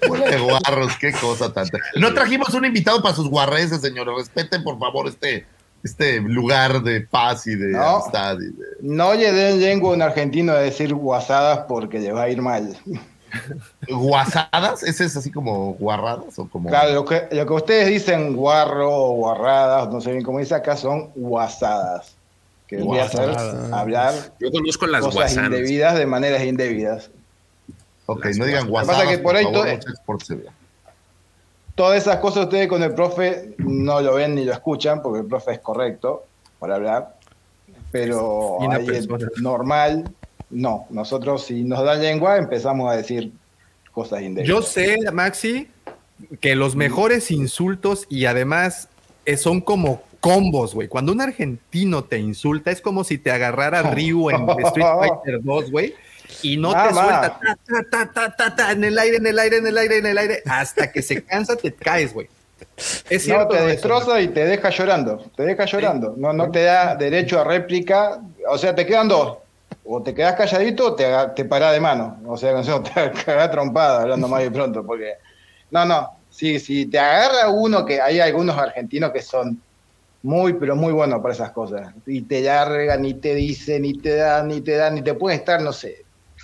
Bola 0.08 0.26
de 0.30 0.38
guarros, 0.40 0.94
qué 1.00 1.12
cosa 1.14 1.52
tanta. 1.54 1.78
No 1.96 2.14
trajimos 2.14 2.50
un 2.54 2.66
invitado 2.66 3.02
para 3.02 3.16
sus 3.16 3.28
guarreses, 3.30 3.82
señores. 3.82 4.14
Respeten, 4.18 4.64
por 4.64 4.78
favor, 4.80 5.08
este, 5.08 5.46
este 5.84 6.20
lugar 6.22 6.82
de 6.82 7.02
paz 7.02 7.46
y 7.48 7.56
de 7.56 7.72
No. 7.74 7.98
amistad. 7.98 8.38
y 8.40 8.46
de- 8.58 8.66
No 8.82 9.14
le 9.14 9.32
den 9.32 9.60
lengua 9.60 9.92
a 9.92 9.94
un 9.96 10.02
argentino 10.02 10.54
a 10.54 10.60
decir 10.60 10.94
guasadas 10.94 11.60
porque 11.68 12.00
le 12.00 12.12
va 12.12 12.24
a 12.24 12.30
ir 12.30 12.42
mal. 12.42 12.78
¿Guasadas? 13.90 14.84
¿Ese 14.84 15.06
es 15.06 15.18
así 15.18 15.32
como 15.32 15.74
guarradas 15.74 16.38
o 16.38 16.48
como.? 16.48 16.70
Claro, 16.70 16.94
lo 16.94 17.06
que, 17.06 17.24
lo 17.32 17.46
que 17.46 17.54
ustedes 17.54 17.88
dicen 17.88 18.36
guarro 18.36 18.90
o 18.92 19.12
guarradas, 19.16 19.90
no 19.90 20.00
sé 20.02 20.12
bien 20.12 20.24
cómo 20.24 20.40
dice 20.40 20.56
acá, 20.56 20.78
son 20.78 21.10
guasadas. 21.16 22.16
Que 22.68 22.78
vendría 22.78 23.04
a 23.04 23.08
Guasadas. 23.08 23.72
hablar 23.74 24.14
Yo 24.40 24.50
conozco 24.52 24.88
las 24.88 25.02
cosas 25.02 25.16
guasanas. 25.16 25.52
indebidas 25.60 25.96
de 25.96 26.06
maneras 26.06 26.44
indebidas. 26.44 27.10
Ok, 28.06 28.26
Las 28.26 28.38
no 28.38 28.46
digan 28.46 28.68
guasadas. 28.70 29.04
Lo 29.04 29.10
que 29.10 29.18
pasa 29.18 29.18
que 29.18 29.24
por 29.24 29.36
ahí 29.36 29.44
favor, 29.44 29.80
todo-. 30.06 30.52
Todas 31.76 32.02
esas 32.04 32.18
cosas 32.18 32.46
ustedes 32.46 32.68
con 32.68 32.84
el 32.84 32.94
profe 32.94 33.56
no 33.58 34.00
lo 34.02 34.16
ven 34.16 34.36
ni 34.36 34.46
lo 34.46 34.54
escuchan 34.54 35.02
porque 35.02 35.22
el 35.22 35.26
profe 35.26 35.54
es 35.54 35.60
correcto 35.60 36.26
para 36.60 36.76
hablar, 36.76 37.18
pero 37.92 38.60
persona. 38.86 39.28
normal, 39.42 40.12
no. 40.50 40.86
Nosotros 40.90 41.46
si 41.46 41.64
nos 41.64 41.84
da 41.84 41.96
lengua 41.96 42.38
empezamos 42.38 42.92
a 42.92 42.96
decir 42.96 43.32
cosas 43.92 44.22
indebidas. 44.22 44.48
Yo 44.48 44.62
sé, 44.62 44.98
Maxi, 45.12 45.68
que 46.40 46.56
los 46.56 46.76
mejores 46.76 47.32
insultos 47.32 48.06
y 48.10 48.26
además 48.26 48.88
eh, 49.26 49.38
son 49.38 49.62
como 49.62 50.04
combos, 50.20 50.74
güey. 50.74 50.88
Cuando 50.88 51.12
un 51.12 51.22
argentino 51.22 52.04
te 52.04 52.18
insulta, 52.18 52.72
es 52.72 52.82
como 52.82 53.04
si 53.04 53.18
te 53.18 53.32
agarrara 53.32 53.82
Ryu 53.94 54.30
en 54.30 54.50
Street 54.50 54.86
Fighter 55.00 55.44
2, 55.44 55.72
güey. 55.72 55.94
Y 56.42 56.58
no 56.58 56.72
te 56.72 56.94
suelta 56.94 57.40
ta, 57.40 57.58
ta, 57.66 57.84
ta, 57.90 58.12
ta, 58.14 58.36
ta, 58.36 58.56
ta, 58.56 58.72
en 58.72 58.84
el 58.84 58.98
aire, 58.98 59.18
en 59.18 59.28
el 59.28 59.40
aire, 59.40 59.58
en 59.58 59.68
el 59.68 59.78
aire, 59.78 59.98
en 59.98 60.06
el 60.06 60.18
aire, 60.18 60.44
hasta 60.46 60.92
que 60.92 61.02
se 61.02 61.24
cansa, 61.24 61.56
te 61.56 61.74
caes, 61.74 62.14
güey. 62.14 62.28
Es 63.10 63.28
no, 63.28 63.36
cierto. 63.36 63.50
te 63.50 63.58
eso, 63.58 63.68
destroza 63.68 64.22
y 64.22 64.30
te 64.30 64.46
deja 64.46 64.70
llorando. 64.70 65.24
Te 65.36 65.44
deja 65.44 65.66
llorando. 65.66 66.16
No, 66.18 66.34
no 66.34 66.50
te 66.52 66.64
da 66.64 66.96
derecho 66.96 67.40
a 67.40 67.44
réplica. 67.44 68.20
O 68.48 68.58
sea, 68.58 68.74
te 68.74 68.86
quedan 68.86 69.08
dos. 69.08 69.38
O 69.86 70.02
te 70.02 70.14
quedas 70.14 70.36
calladito 70.36 70.88
o 70.88 70.96
te, 70.96 71.06
te 71.36 71.46
parás 71.46 71.74
de 71.74 71.80
mano. 71.80 72.20
O 72.26 72.38
sea, 72.38 72.54
no 72.62 72.82
te 72.82 72.92
cagás 73.26 73.52
trompada 73.52 74.02
hablando 74.02 74.28
más 74.28 74.42
de 74.42 74.52
pronto. 74.52 74.86
Porque. 74.86 75.14
No, 75.72 75.86
no. 75.86 76.10
Si, 76.30 76.60
si 76.60 76.88
te 76.88 76.98
agarra 76.98 77.50
uno 77.50 77.86
que 77.86 78.02
hay 78.02 78.20
algunos 78.20 78.58
argentinos 78.58 79.12
que 79.12 79.22
son 79.22 79.62
muy, 80.24 80.54
pero 80.54 80.76
muy 80.76 80.94
buenos 80.94 81.22
para 81.22 81.34
esas 81.34 81.52
cosas. 81.52 81.94
Y 82.08 82.22
te 82.22 82.42
largan, 82.42 83.02
ni 83.02 83.14
te 83.14 83.36
dicen, 83.36 83.84
ni 83.84 83.94
te 83.94 84.16
dan, 84.16 84.48
ni 84.48 84.62
te 84.62 84.72
dan, 84.72 84.96
ni 84.96 85.02
te 85.04 85.14
pueden 85.14 85.40
estar, 85.40 85.62
no 85.62 85.74
sé, 85.74 86.03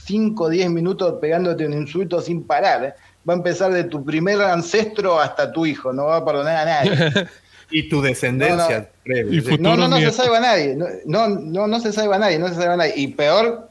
5 0.10 0.44
o 0.44 0.50
10 0.50 0.72
minutos 0.72 1.20
pegándote 1.22 1.68
un 1.68 1.74
insulto 1.74 2.20
sin 2.20 2.44
parar. 2.44 2.84
¿eh? 2.84 2.94
Va 3.28 3.34
a 3.34 3.38
empezar 3.38 3.72
de 3.72 3.84
tu 3.84 4.04
primer 4.04 4.42
ancestro 4.42 5.20
hasta 5.20 5.52
tu 5.52 5.68
hijo, 5.68 5.94
no 5.94 6.06
va 6.06 6.18
a 6.18 6.26
perdonar 6.26 6.68
a 6.68 6.84
nadie. 6.84 7.28
Y 7.72 7.88
tu 7.88 8.02
descendencia. 8.02 8.90
No. 9.06 9.16
Y 9.32 9.60
No, 9.60 9.78
no, 9.78 9.88
no 9.88 9.98
se 9.98 10.10
salva 10.10 10.38
a 10.38 10.42
nadie. 10.42 10.76
No, 10.76 10.88
no, 11.06 11.28
no, 11.28 11.68
no 11.68 11.80
se 11.80 11.94
salva 11.94 12.16
a 12.16 12.20
nadie, 12.20 12.40
no 12.40 12.48
se 12.48 12.56
salva 12.56 12.74
a 12.74 12.78
nadie. 12.78 12.94
Y 12.96 13.10
peor, 13.10 13.70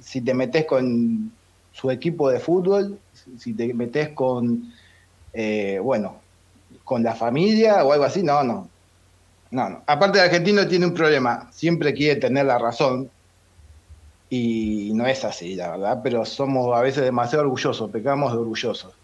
si 0.00 0.22
te 0.22 0.32
metes 0.32 0.64
con 0.64 1.30
su 1.72 1.90
equipo 1.90 2.30
de 2.30 2.40
fútbol, 2.40 2.98
si 3.38 3.52
te 3.52 3.74
metes 3.74 4.14
con, 4.14 4.72
eh, 5.34 5.78
bueno, 5.82 6.22
con 6.84 7.02
la 7.02 7.14
familia 7.14 7.84
o 7.84 7.92
algo 7.92 8.06
así, 8.06 8.22
no, 8.22 8.42
no. 8.42 8.70
No, 9.50 9.68
no. 9.68 9.82
Aparte, 9.86 10.18
el 10.18 10.24
argentino 10.24 10.66
tiene 10.66 10.86
un 10.86 10.94
problema. 10.94 11.50
Siempre 11.52 11.92
quiere 11.92 12.18
tener 12.18 12.46
la 12.46 12.56
razón. 12.56 13.10
Y 14.34 14.92
no 14.94 15.06
es 15.06 15.26
así, 15.26 15.56
la 15.56 15.72
verdad. 15.72 16.00
Pero 16.02 16.24
somos 16.24 16.74
a 16.74 16.80
veces 16.80 17.04
demasiado 17.04 17.44
orgullosos. 17.44 17.90
Pecamos 17.90 18.32
de 18.32 18.38
orgullosos. 18.38 18.94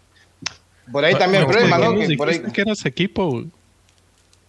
Por 0.91 1.05
ahí 1.05 1.13
también 1.13 1.43
el 1.43 1.49
problema, 1.49 1.77
¿por 1.77 1.93
¿no? 1.99 2.07
Que 2.07 2.17
por 2.17 2.29
ahí- 2.29 2.41
que 2.51 2.61
eras 2.61 2.83
equipo? 2.83 3.43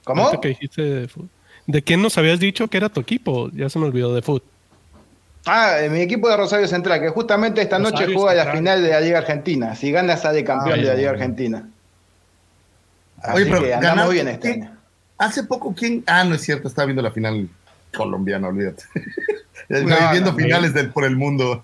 ¿Cómo? 0.04 0.22
Ahorita 0.24 0.40
que 0.40 0.48
dijiste 0.48 0.80
de, 0.82 1.06
fut- 1.08 1.28
¿De 1.66 1.82
quién 1.82 2.00
nos 2.00 2.16
habías 2.16 2.40
dicho 2.40 2.66
que 2.68 2.78
era 2.78 2.88
tu 2.88 2.98
equipo? 3.00 3.50
Ya 3.52 3.68
se 3.68 3.78
me 3.78 3.84
olvidó 3.84 4.14
de 4.14 4.22
fútbol. 4.22 4.42
Ah, 5.44 5.76
mi 5.90 6.00
equipo 6.00 6.30
de 6.30 6.36
Rosario 6.38 6.66
Central, 6.66 6.98
que 7.02 7.10
justamente 7.10 7.60
esta 7.60 7.78
noche 7.78 8.06
juega 8.14 8.32
la 8.44 8.50
final 8.52 8.82
de 8.82 8.88
la 8.88 9.00
Liga 9.00 9.18
Argentina. 9.18 9.74
Si 9.76 9.92
gana, 9.92 10.16
sale 10.16 10.42
campeón 10.44 10.78
Ah, 10.78 10.82
de 10.82 10.88
la. 10.88 10.94
Liga 10.94 11.10
Argentina. 11.10 11.68
Así 13.22 13.36
Oye, 13.42 13.50
pero 13.50 13.62
que 13.64 13.74
andamos 13.74 14.10
bien 14.14 14.28
este 14.28 14.52
año. 14.52 14.76
Hace 15.18 15.44
poco, 15.44 15.74
¿quién? 15.74 16.02
Ah, 16.06 16.24
no 16.24 16.34
es 16.36 16.40
cierto, 16.40 16.68
estaba 16.68 16.86
viendo 16.86 17.02
la 17.02 17.10
final 17.10 17.48
colombiana, 17.96 18.48
olvídate. 18.48 18.84
No, 19.68 19.96
viendo 20.10 20.32
no, 20.32 20.36
finales 20.36 20.74
del, 20.74 20.90
por 20.90 21.04
el 21.04 21.14
mundo. 21.14 21.62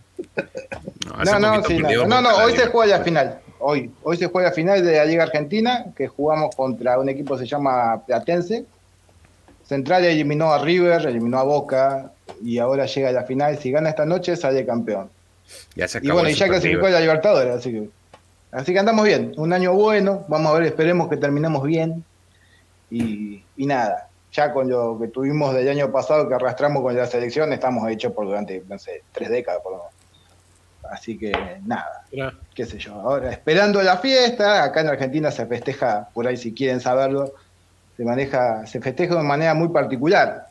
No, 1.24 1.40
no, 1.40 1.64
sí, 1.64 1.78
no, 1.78 2.06
no, 2.06 2.20
no, 2.20 2.36
hoy 2.36 2.52
se 2.52 2.66
juega 2.68 2.98
la 2.98 3.04
final. 3.04 3.40
Hoy, 3.58 3.90
hoy 4.04 4.16
se 4.16 4.26
juega 4.26 4.50
la 4.50 4.54
final 4.54 4.84
de 4.84 4.96
la 4.96 5.04
Liga 5.04 5.24
Argentina, 5.24 5.86
que 5.96 6.06
jugamos 6.06 6.54
contra 6.54 7.00
un 7.00 7.08
equipo 7.08 7.34
que 7.34 7.40
se 7.40 7.46
llama 7.48 8.02
Platense. 8.06 8.64
Central 9.64 10.04
eliminó 10.04 10.52
a 10.52 10.64
River, 10.64 11.04
eliminó 11.06 11.38
a 11.38 11.42
Boca, 11.42 12.12
y 12.42 12.58
ahora 12.58 12.86
llega 12.86 13.08
a 13.08 13.12
la 13.12 13.24
final. 13.24 13.58
Si 13.58 13.72
gana 13.72 13.88
esta 13.88 14.06
noche, 14.06 14.36
sale 14.36 14.64
campeón. 14.64 15.10
Ya 15.74 15.88
se 15.88 15.98
Y 16.02 16.10
bueno, 16.10 16.28
y 16.28 16.34
ya 16.34 16.46
clasificó 16.46 16.86
a 16.86 16.90
la 16.90 17.00
Libertadores, 17.00 17.54
así 17.54 17.72
que, 17.72 17.88
así 18.52 18.72
que 18.72 18.78
andamos 18.78 19.04
bien. 19.04 19.32
Un 19.36 19.52
año 19.52 19.72
bueno, 19.72 20.24
vamos 20.28 20.52
a 20.52 20.58
ver, 20.58 20.68
esperemos 20.68 21.08
que 21.08 21.16
terminemos 21.16 21.64
bien. 21.64 22.04
Y, 22.90 23.42
y 23.56 23.66
nada, 23.66 24.08
ya 24.36 24.52
con 24.52 24.68
lo 24.68 24.98
que 25.00 25.08
tuvimos 25.08 25.54
del 25.54 25.68
año 25.68 25.90
pasado 25.90 26.28
que 26.28 26.34
arrastramos 26.34 26.82
con 26.82 26.94
la 26.94 27.06
selección, 27.06 27.52
estamos 27.52 27.88
hechos 27.88 28.12
por 28.12 28.26
durante, 28.26 28.62
no 28.68 28.78
sé, 28.78 29.02
tres 29.12 29.30
décadas 29.30 29.62
por 29.62 29.72
lo 29.72 29.78
menos. 29.78 29.92
Así 30.90 31.18
que 31.18 31.32
nada, 31.64 32.04
qué 32.54 32.64
sé 32.64 32.78
yo. 32.78 32.94
Ahora, 32.94 33.32
esperando 33.32 33.82
la 33.82 33.96
fiesta, 33.96 34.62
acá 34.62 34.82
en 34.82 34.88
Argentina 34.88 35.30
se 35.30 35.46
festeja, 35.46 36.08
por 36.12 36.26
ahí 36.26 36.36
si 36.36 36.52
quieren 36.52 36.80
saberlo, 36.80 37.32
se 37.96 38.04
maneja, 38.04 38.66
se 38.66 38.80
festeja 38.80 39.16
de 39.16 39.22
manera 39.22 39.54
muy 39.54 39.68
particular. 39.70 40.48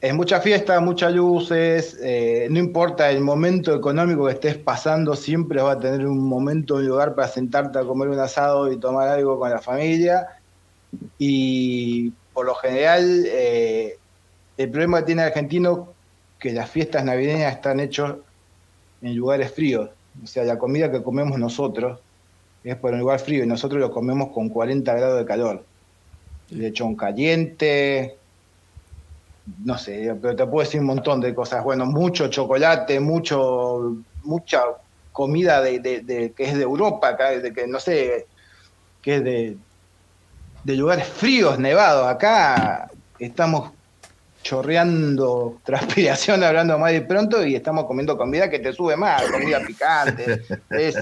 Es 0.00 0.14
mucha 0.14 0.40
fiesta, 0.40 0.80
muchas 0.80 1.12
luces, 1.12 1.98
eh, 2.02 2.48
no 2.50 2.58
importa 2.58 3.10
el 3.10 3.20
momento 3.20 3.74
económico 3.74 4.26
que 4.26 4.32
estés 4.32 4.56
pasando, 4.56 5.14
siempre 5.14 5.62
vas 5.62 5.76
a 5.76 5.80
tener 5.80 6.06
un 6.06 6.26
momento, 6.26 6.76
un 6.76 6.86
lugar 6.86 7.14
para 7.14 7.28
sentarte 7.28 7.78
a 7.78 7.84
comer 7.84 8.08
un 8.08 8.18
asado 8.18 8.72
y 8.72 8.78
tomar 8.78 9.08
algo 9.08 9.38
con 9.38 9.50
la 9.50 9.60
familia. 9.60 10.28
Y 11.18 12.12
por 12.36 12.46
lo 12.46 12.54
general, 12.56 13.24
eh, 13.26 13.98
el 14.56 14.70
problema 14.70 15.00
que 15.00 15.06
tiene 15.06 15.22
el 15.22 15.28
argentino 15.28 15.98
que 16.38 16.52
las 16.52 16.70
fiestas 16.70 17.04
navideñas 17.04 17.54
están 17.54 17.80
hechas 17.80 18.16
en 19.00 19.16
lugares 19.16 19.52
fríos. 19.54 19.90
O 20.22 20.26
sea, 20.26 20.44
la 20.44 20.58
comida 20.58 20.90
que 20.92 21.02
comemos 21.02 21.38
nosotros 21.38 22.02
es 22.62 22.76
por 22.78 22.94
un 22.94 23.00
lugar 23.00 23.20
frío 23.20 23.44
y 23.44 23.48
nosotros 23.48 23.80
lo 23.80 23.90
comemos 23.90 24.30
con 24.32 24.48
40 24.50 24.94
grados 24.94 25.18
de 25.20 25.26
calor. 25.26 25.68
Lechón 26.48 26.96
caliente, 26.96 28.22
no 29.64 29.78
sé, 29.78 30.16
pero 30.20 30.34
te 30.36 30.46
puedo 30.46 30.64
decir 30.64 30.80
un 30.80 30.86
montón 30.86 31.20
de 31.20 31.34
cosas. 31.34 31.62
Bueno, 31.64 31.86
mucho 31.86 32.28
chocolate, 32.28 32.98
mucho, 33.00 33.96
mucha 34.22 34.62
comida 35.12 35.62
de, 35.62 35.78
de- 35.80 36.00
de- 36.02 36.34
que 36.34 36.44
es 36.44 36.54
de 36.56 36.62
Europa, 36.64 37.12
de 37.14 37.52
que 37.52 37.66
no 37.68 37.78
sé, 37.80 38.28
que 39.02 39.16
es 39.16 39.24
de, 39.24 39.58
de 40.66 40.74
lugares 40.76 41.06
fríos, 41.06 41.58
nevados. 41.60 42.08
Acá 42.08 42.90
estamos 43.20 43.70
chorreando 44.42 45.60
transpiración 45.64 46.42
hablando 46.44 46.78
más 46.78 46.92
de 46.92 47.02
pronto 47.02 47.44
y 47.46 47.54
estamos 47.54 47.84
comiendo 47.86 48.16
comida 48.18 48.50
que 48.50 48.58
te 48.58 48.72
sube 48.72 48.96
más, 48.96 49.22
comida 49.22 49.60
picante. 49.64 50.42
es- 50.70 50.96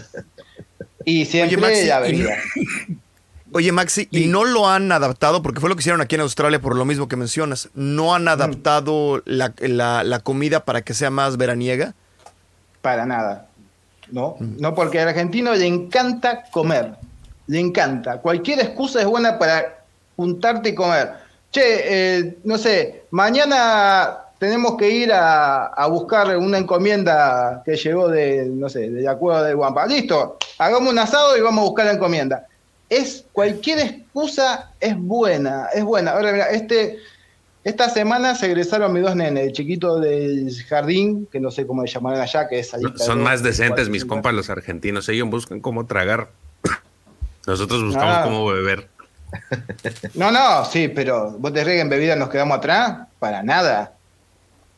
y 1.06 1.24
siempre 1.26 1.56
Maxi, 1.58 1.86
la 1.86 2.08
y-. 2.08 2.26
Oye, 3.52 3.70
Maxi, 3.72 4.08
¿y 4.10 4.26
no 4.26 4.44
lo 4.44 4.68
han 4.68 4.90
adaptado? 4.90 5.40
Porque 5.42 5.60
fue 5.60 5.68
lo 5.68 5.76
que 5.76 5.80
hicieron 5.80 6.00
aquí 6.00 6.14
en 6.16 6.22
Australia 6.22 6.60
por 6.60 6.76
lo 6.76 6.84
mismo 6.84 7.08
que 7.08 7.16
mencionas. 7.16 7.68
¿No 7.74 8.06
Mm. 8.10 8.14
han 8.14 8.28
adaptado 8.28 9.22
la, 9.26 9.52
la- 9.60 10.02
la 10.04 10.18
comida 10.20 10.64
para 10.64 10.82
que 10.82 10.92
sea 10.92 11.10
más 11.10 11.36
veraniega? 11.36 11.94
Para 12.82 13.06
nada. 13.06 13.46
No, 14.10 14.36
no, 14.40 14.74
porque 14.74 15.00
al 15.00 15.08
argentino 15.08 15.54
le 15.54 15.66
encanta 15.66 16.44
comer. 16.50 16.92
Le 17.46 17.60
encanta. 17.60 18.18
Cualquier 18.18 18.60
excusa 18.60 19.00
es 19.00 19.06
buena 19.06 19.38
para 19.38 19.84
juntarte 20.16 20.70
y 20.70 20.74
comer. 20.74 21.12
Che, 21.50 21.60
eh, 22.18 22.38
no 22.44 22.58
sé, 22.58 23.04
mañana 23.10 24.18
tenemos 24.38 24.76
que 24.76 24.90
ir 24.90 25.12
a, 25.12 25.66
a 25.66 25.86
buscar 25.86 26.36
una 26.36 26.58
encomienda 26.58 27.62
que 27.64 27.76
llegó 27.76 28.08
de, 28.08 28.46
no 28.46 28.68
sé, 28.68 28.90
de 28.90 29.02
la 29.02 29.16
cueva 29.16 29.42
de 29.42 29.54
Guampa. 29.54 29.86
Listo, 29.86 30.38
hagamos 30.58 30.92
un 30.92 30.98
asado 30.98 31.36
y 31.36 31.40
vamos 31.40 31.62
a 31.62 31.66
buscar 31.66 31.86
la 31.86 31.92
encomienda. 31.92 32.46
Es 32.88 33.24
cualquier 33.32 33.78
excusa 33.80 34.70
es 34.80 34.96
buena, 34.98 35.68
es 35.74 35.84
buena. 35.84 36.12
Ahora 36.12 36.32
mira, 36.32 36.46
este 36.50 36.98
esta 37.62 37.88
semana 37.88 38.34
se 38.34 38.46
egresaron 38.46 38.92
mis 38.92 39.02
dos 39.02 39.16
nenes, 39.16 39.46
el 39.46 39.52
chiquito 39.52 39.98
del 39.98 40.54
jardín, 40.68 41.26
que 41.32 41.40
no 41.40 41.50
sé 41.50 41.66
cómo 41.66 41.82
le 41.82 41.90
llamarán 41.90 42.20
allá, 42.20 42.46
que 42.46 42.58
es 42.58 42.68
salita 42.68 42.98
Son 43.02 43.22
más 43.22 43.42
decentes 43.42 43.86
de- 43.86 43.90
mis 43.92 44.04
compas 44.04 44.34
los 44.34 44.50
argentinos. 44.50 45.08
Ellos 45.08 45.30
buscan 45.30 45.60
cómo 45.60 45.86
tragar. 45.86 46.28
Nosotros 47.46 47.82
buscamos 47.84 48.16
Ah. 48.16 48.22
cómo 48.24 48.46
beber. 48.46 48.88
No, 50.14 50.30
no, 50.30 50.64
sí, 50.64 50.88
pero 50.88 51.32
vos 51.32 51.52
te 51.52 51.64
que 51.64 51.80
en 51.80 51.88
bebida 51.88 52.14
nos 52.14 52.28
quedamos 52.28 52.58
atrás? 52.58 53.08
Para 53.18 53.42
nada. 53.42 53.92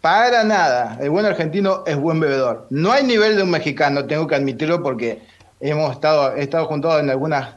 Para 0.01 0.45
nada. 0.45 0.97
El 1.01 1.11
buen 1.11 1.27
argentino 1.27 1.85
es 1.87 1.97
buen 1.97 2.21
bebedor. 2.21 2.67
No 2.71 2.93
hay 2.93 3.05
nivel 3.05 3.37
de 3.37 3.43
un 3.43 3.51
mexicano, 3.51 4.07
tengo 4.07 4.27
que 4.27 4.35
admitirlo 4.35 4.83
porque 4.83 5.23
hemos 5.61 5.93
estado, 5.93 6.35
he 6.35 6.43
estado 6.43 6.65
juntados 6.67 7.03
en 7.03 7.11
algunas, 7.11 7.57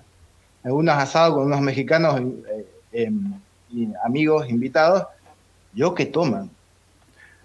algunos 0.64 0.96
asados 0.96 1.36
con 1.36 1.46
unos 1.46 1.62
mexicanos 1.62 2.20
eh, 2.20 2.66
eh, 2.92 3.12
y 3.72 3.88
amigos 4.04 4.50
invitados. 4.50 5.06
Yo 5.74 5.94
que 5.94 6.06
toman. 6.06 6.50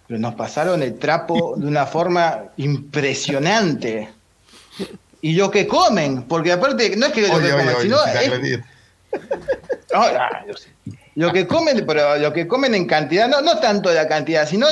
Pero 0.07 0.21
nos 0.21 0.35
pasaron 0.35 0.83
el 0.83 0.99
trapo 0.99 1.55
de 1.57 1.67
una 1.67 1.87
forma 1.87 2.45
impresionante. 2.57 4.11
Y 5.27 5.33
lo 5.37 5.51
que 5.51 5.67
comen, 5.67 6.25
porque 6.25 6.53
aparte 6.53 6.95
no 6.99 7.07
es 7.07 7.13
que 7.13 7.23
lo 7.23 7.33
Oye, 7.33 7.47
que 7.49 7.53
oye, 7.55 7.63
comen, 7.63 7.69
oye, 7.77 7.83
sino 7.83 7.97
es 8.05 8.61
no, 9.91 10.01
ah, 10.01 10.45
sé. 10.55 10.69
Lo 11.15 11.33
que 11.33 11.47
comen, 11.47 11.83
pero 11.87 12.19
lo 12.19 12.31
que 12.31 12.47
comen 12.47 12.75
en 12.75 12.85
cantidad, 12.87 13.27
no, 13.27 13.41
no 13.41 13.59
tanto 13.59 13.91
la 13.91 14.07
cantidad, 14.07 14.47
sino 14.47 14.67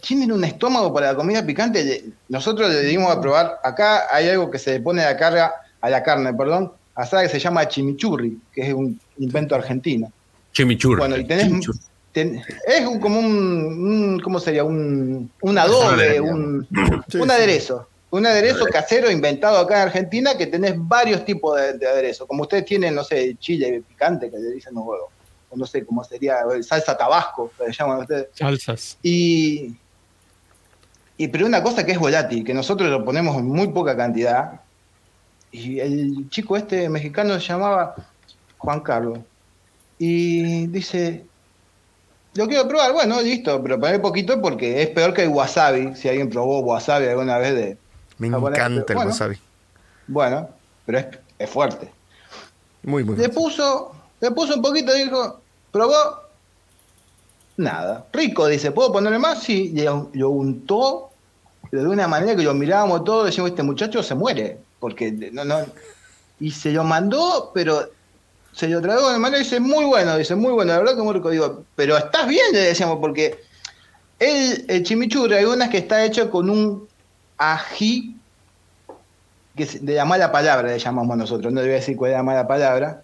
tienen 0.00 0.32
un 0.32 0.44
estómago 0.44 0.94
para 0.94 1.08
la 1.12 1.14
comida 1.14 1.44
picante. 1.44 2.04
Nosotros 2.30 2.70
le 2.70 2.80
dimos 2.84 3.10
a 3.14 3.20
probar, 3.20 3.58
acá 3.62 4.04
hay 4.10 4.30
algo 4.30 4.50
que 4.50 4.58
se 4.58 4.72
le 4.72 4.80
pone 4.80 5.02
a 5.02 5.10
la 5.10 5.16
carga, 5.18 5.52
a 5.82 5.90
la 5.90 6.02
carne, 6.02 6.32
perdón, 6.32 6.72
asada 6.94 7.24
que 7.24 7.28
se 7.28 7.38
llama 7.38 7.68
chimichurri, 7.68 8.38
que 8.50 8.68
es 8.68 8.72
un 8.72 8.98
invento 9.18 9.54
argentino. 9.54 10.10
Chimichurri. 10.52 11.00
Bueno, 11.00 11.18
y 11.18 11.24
tenés, 11.26 11.48
Chimichurri. 11.48 11.78
ten- 12.12 12.42
es 12.66 12.86
un- 12.86 12.98
como 12.98 13.18
un, 13.20 13.26
un- 13.26 14.20
¿cómo 14.20 14.40
sería? 14.40 14.64
Un, 14.64 15.30
un 15.42 15.58
adobe, 15.58 16.18
un, 16.18 16.66
Sí, 17.10 17.18
un 17.18 17.28
sí. 17.28 17.34
aderezo, 17.34 17.88
un 18.18 18.26
aderezo 18.26 18.66
casero 18.66 19.10
inventado 19.10 19.58
acá 19.58 19.74
en 19.76 19.88
Argentina 19.88 20.36
que 20.36 20.46
tenés 20.46 20.74
varios 20.76 21.24
tipos 21.24 21.60
de, 21.60 21.72
de 21.78 21.88
aderezo. 21.88 22.28
Como 22.28 22.42
ustedes 22.42 22.64
tienen, 22.64 22.94
no 22.94 23.02
sé, 23.02 23.34
chile 23.40 23.82
picante, 23.88 24.30
que 24.30 24.38
le 24.38 24.52
dicen 24.52 24.72
los 24.74 24.84
huevos. 24.84 25.10
O 25.50 25.56
no 25.56 25.66
sé 25.66 25.84
cómo 25.84 26.04
sería, 26.04 26.36
salsa 26.62 26.96
tabasco, 26.96 27.50
que 27.58 27.66
le 27.66 27.72
llaman 27.72 27.98
ustedes. 27.98 28.28
Salsas. 28.32 28.98
Y, 29.02 29.74
y 31.16 31.26
pero 31.26 31.44
una 31.46 31.60
cosa 31.60 31.84
que 31.84 31.90
es 31.90 31.98
volátil, 31.98 32.44
que 32.44 32.54
nosotros 32.54 32.88
lo 32.88 33.04
ponemos 33.04 33.36
en 33.36 33.46
muy 33.46 33.68
poca 33.68 33.96
cantidad. 33.96 34.60
Y 35.50 35.80
el 35.80 36.28
chico 36.30 36.56
este 36.56 36.88
mexicano 36.88 37.34
se 37.40 37.48
llamaba 37.48 37.96
Juan 38.58 38.80
Carlos. 38.80 39.18
Y 39.98 40.68
dice, 40.68 41.24
lo 42.34 42.46
quiero 42.46 42.68
probar, 42.68 42.92
bueno, 42.92 43.20
listo, 43.20 43.60
pero 43.60 43.80
poner 43.80 44.00
poquito 44.00 44.40
porque 44.40 44.82
es 44.82 44.90
peor 44.90 45.12
que 45.14 45.22
el 45.22 45.30
wasabi, 45.30 45.96
si 45.96 46.08
alguien 46.08 46.30
probó 46.30 46.60
wasabi 46.60 47.06
alguna 47.06 47.38
vez 47.38 47.54
de... 47.56 47.83
Me 48.18 48.30
japonés, 48.30 48.58
encanta 48.58 48.92
el 48.92 48.98
wasabi. 48.98 49.38
Bueno, 50.06 50.48
pero 50.86 50.98
es, 50.98 51.06
es 51.38 51.50
fuerte. 51.50 51.90
Muy, 52.82 53.02
muy 53.04 53.16
Le 53.16 53.28
puso, 53.28 53.92
le 54.20 54.30
puso 54.30 54.54
un 54.54 54.62
poquito 54.62 54.96
y 54.96 55.04
dijo, 55.04 55.40
probó, 55.72 56.20
nada. 57.56 58.06
Rico, 58.12 58.46
dice, 58.46 58.70
¿puedo 58.72 58.92
ponerle 58.92 59.18
más? 59.18 59.42
Sí, 59.42 59.72
y 59.74 60.18
lo, 60.18 60.30
untó, 60.30 61.10
pero 61.70 61.84
de 61.84 61.88
una 61.88 62.08
manera 62.08 62.36
que 62.36 62.42
lo 62.42 62.54
mirábamos 62.54 63.04
todos, 63.04 63.26
decíamos, 63.26 63.50
este 63.50 63.62
muchacho 63.62 64.02
se 64.02 64.14
muere, 64.14 64.58
porque 64.80 65.12
no, 65.12 65.44
no, 65.44 65.64
y 66.40 66.50
se 66.50 66.72
lo 66.72 66.84
mandó, 66.84 67.50
pero 67.54 67.88
se 68.52 68.68
lo 68.68 68.80
tragó 68.80 69.10
de 69.12 69.18
manera 69.18 69.40
y 69.40 69.44
dice, 69.44 69.60
muy 69.60 69.84
bueno, 69.84 70.16
dice, 70.16 70.34
muy 70.34 70.52
bueno, 70.52 70.72
la 70.72 70.78
verdad 70.78 70.96
que 70.96 71.02
muy 71.02 71.14
rico. 71.14 71.30
Digo, 71.30 71.64
pero 71.74 71.96
estás 71.96 72.28
bien, 72.28 72.44
le 72.52 72.60
decíamos, 72.60 72.98
porque 73.00 73.40
el, 74.18 74.64
el 74.68 74.82
chimichurri, 74.82 75.34
hay 75.34 75.44
unas 75.44 75.70
que 75.70 75.78
está 75.78 76.04
hecho 76.04 76.30
con 76.30 76.50
un 76.50 76.88
ají, 77.38 78.16
que 79.56 79.62
es 79.64 79.84
de 79.84 79.94
la 79.94 80.04
mala 80.04 80.32
palabra 80.32 80.68
le 80.68 80.78
llamamos 80.78 81.16
nosotros, 81.16 81.52
no 81.52 81.60
le 81.60 81.66
voy 81.68 81.76
a 81.76 81.80
decir 81.80 81.96
cuál 81.96 82.10
es 82.12 82.16
la 82.16 82.22
mala 82.22 82.46
palabra, 82.46 83.02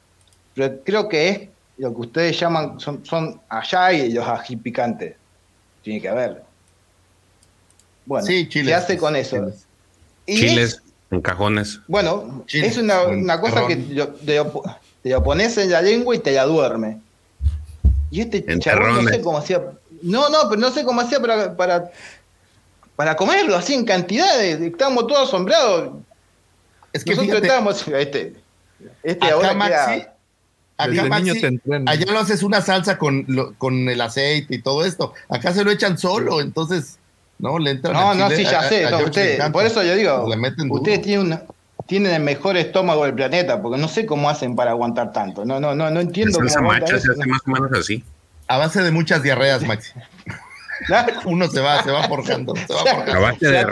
pero 0.54 0.80
creo 0.84 1.08
que 1.08 1.28
es 1.28 1.48
lo 1.78 1.94
que 1.94 2.00
ustedes 2.00 2.38
llaman, 2.38 2.78
son, 2.80 3.04
son 3.06 3.40
allá 3.48 3.92
y 3.92 4.12
los 4.12 4.26
ají 4.26 4.56
picantes. 4.56 5.14
Tiene 5.82 6.00
que 6.00 6.08
haber. 6.08 6.42
Bueno, 8.04 8.26
Sí, 8.26 8.44
¿qué 8.44 8.48
chiles. 8.50 8.74
hace 8.74 8.96
con 8.98 9.16
eso? 9.16 9.36
Y 10.26 10.32
es- 10.34 10.40
Chiles 10.40 10.82
en 11.10 11.20
cajones. 11.20 11.80
bueno, 11.88 12.44
es 12.52 12.76
una, 12.78 13.02
una 13.04 13.40
cosa 13.40 13.66
que 13.66 13.76
te 13.76 13.94
lo, 13.94 14.08
te 14.08 14.36
lo- 14.36 14.62
te 15.02 15.08
lo 15.10 15.22
pones 15.24 15.56
en 15.58 15.70
la 15.70 15.80
lengua 15.82 16.14
y 16.14 16.18
te 16.18 16.32
la 16.32 16.44
duerme. 16.44 16.98
Y 18.10 18.20
este 18.20 18.44
En 18.52 18.60
chabón 18.60 19.04
no 19.04 19.10
sé 19.10 19.20
cómo 19.20 19.38
hacía. 19.38 19.62
No, 20.02 20.28
no, 20.28 20.48
pero 20.48 20.60
no 20.60 20.70
sé 20.70 20.84
cómo 20.84 21.00
hacía 21.00 21.20
para, 21.20 21.56
para, 21.56 21.90
para 23.00 23.16
comerlo 23.16 23.56
así 23.56 23.72
en 23.72 23.86
cantidades. 23.86 24.60
Estábamos 24.60 25.06
todos 25.06 25.26
asombrados. 25.28 25.92
Es 26.92 27.02
que 27.02 27.12
Nosotros 27.12 27.40
fíjate, 27.40 27.46
estábamos. 27.46 27.88
Este, 27.88 28.34
este 29.02 29.24
acá 29.24 29.34
ahora 29.36 29.54
Maxi, 29.54 29.72
queda- 29.72 30.14
acá 30.76 30.90
Desde 30.90 31.08
Maxi, 31.08 31.24
niño 31.24 31.40
te 31.40 31.46
entrenan. 31.46 31.88
allá 31.88 32.12
lo 32.12 32.18
haces 32.18 32.42
una 32.42 32.60
salsa 32.60 32.98
con, 32.98 33.24
lo- 33.26 33.54
con 33.54 33.88
el 33.88 33.98
aceite 34.02 34.56
y 34.56 34.60
todo 34.60 34.84
esto. 34.84 35.14
Acá 35.30 35.54
se 35.54 35.64
lo 35.64 35.70
echan 35.70 35.96
solo, 35.96 36.42
entonces, 36.42 36.98
no, 37.38 37.58
le 37.58 37.70
entran 37.70 37.94
No, 37.94 38.12
no, 38.14 38.28
sí, 38.36 38.44
ya 38.44 38.60
a- 38.60 38.68
sé. 38.68 38.84
a 38.84 38.90
no, 38.90 38.98
encanta. 39.00 39.50
por 39.50 39.64
eso 39.64 39.82
yo 39.82 39.94
digo, 39.94 40.26
Le 40.28 40.36
meten 40.36 40.68
duro. 40.68 40.82
ustedes 40.82 41.00
tienen, 41.00 41.24
una- 41.28 41.42
tienen 41.86 42.12
el 42.12 42.22
mejor 42.22 42.58
estómago 42.58 43.04
del 43.06 43.14
planeta, 43.14 43.62
porque 43.62 43.80
no 43.80 43.88
sé 43.88 44.04
cómo 44.04 44.28
hacen 44.28 44.54
para 44.54 44.72
aguantar 44.72 45.10
tanto. 45.10 45.46
No, 45.46 45.58
no, 45.58 45.74
no, 45.74 45.90
no 45.90 46.00
entiendo 46.00 46.34
cómo 46.36 46.50
salsa 46.50 46.58
aguantan 46.60 46.82
macha 46.82 46.96
eso. 46.98 47.14
se 47.14 47.18
hace 47.18 47.30
más 47.30 47.40
o 47.46 47.50
menos 47.50 47.72
así. 47.72 48.04
A 48.46 48.58
base 48.58 48.82
de 48.82 48.90
muchas 48.90 49.22
diarreas, 49.22 49.62
Maxi. 49.66 49.92
Uno 51.26 51.48
se 51.48 51.60
va, 51.60 51.82
se 51.82 51.90
va 51.90 52.04
forjando, 52.08 52.54
se 52.56 52.72
va 52.72 52.80
forjando. 52.84 53.38
Se 53.38 53.46
de 53.48 53.66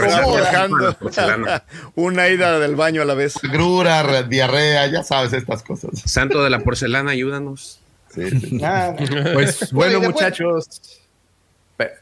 Forjando. 0.94 1.48
Una 1.94 2.28
ida 2.28 2.58
del 2.58 2.76
baño 2.76 3.02
a 3.02 3.04
la 3.04 3.14
vez. 3.14 3.34
Grura, 3.42 4.02
re- 4.02 4.24
diarrea, 4.24 4.86
ya 4.86 5.02
sabes 5.02 5.32
estas 5.32 5.62
cosas. 5.62 5.90
Santo 6.04 6.42
de 6.44 6.50
la 6.50 6.60
porcelana, 6.60 7.12
ayúdanos. 7.12 7.80
Sí, 8.14 8.30
sí. 8.30 8.58
Ah, 8.64 8.94
Pues 8.96 9.72
Bueno, 9.72 9.98
bueno, 9.98 9.98
y 9.98 10.00
después- 10.00 10.14
muchachos. 10.14 11.00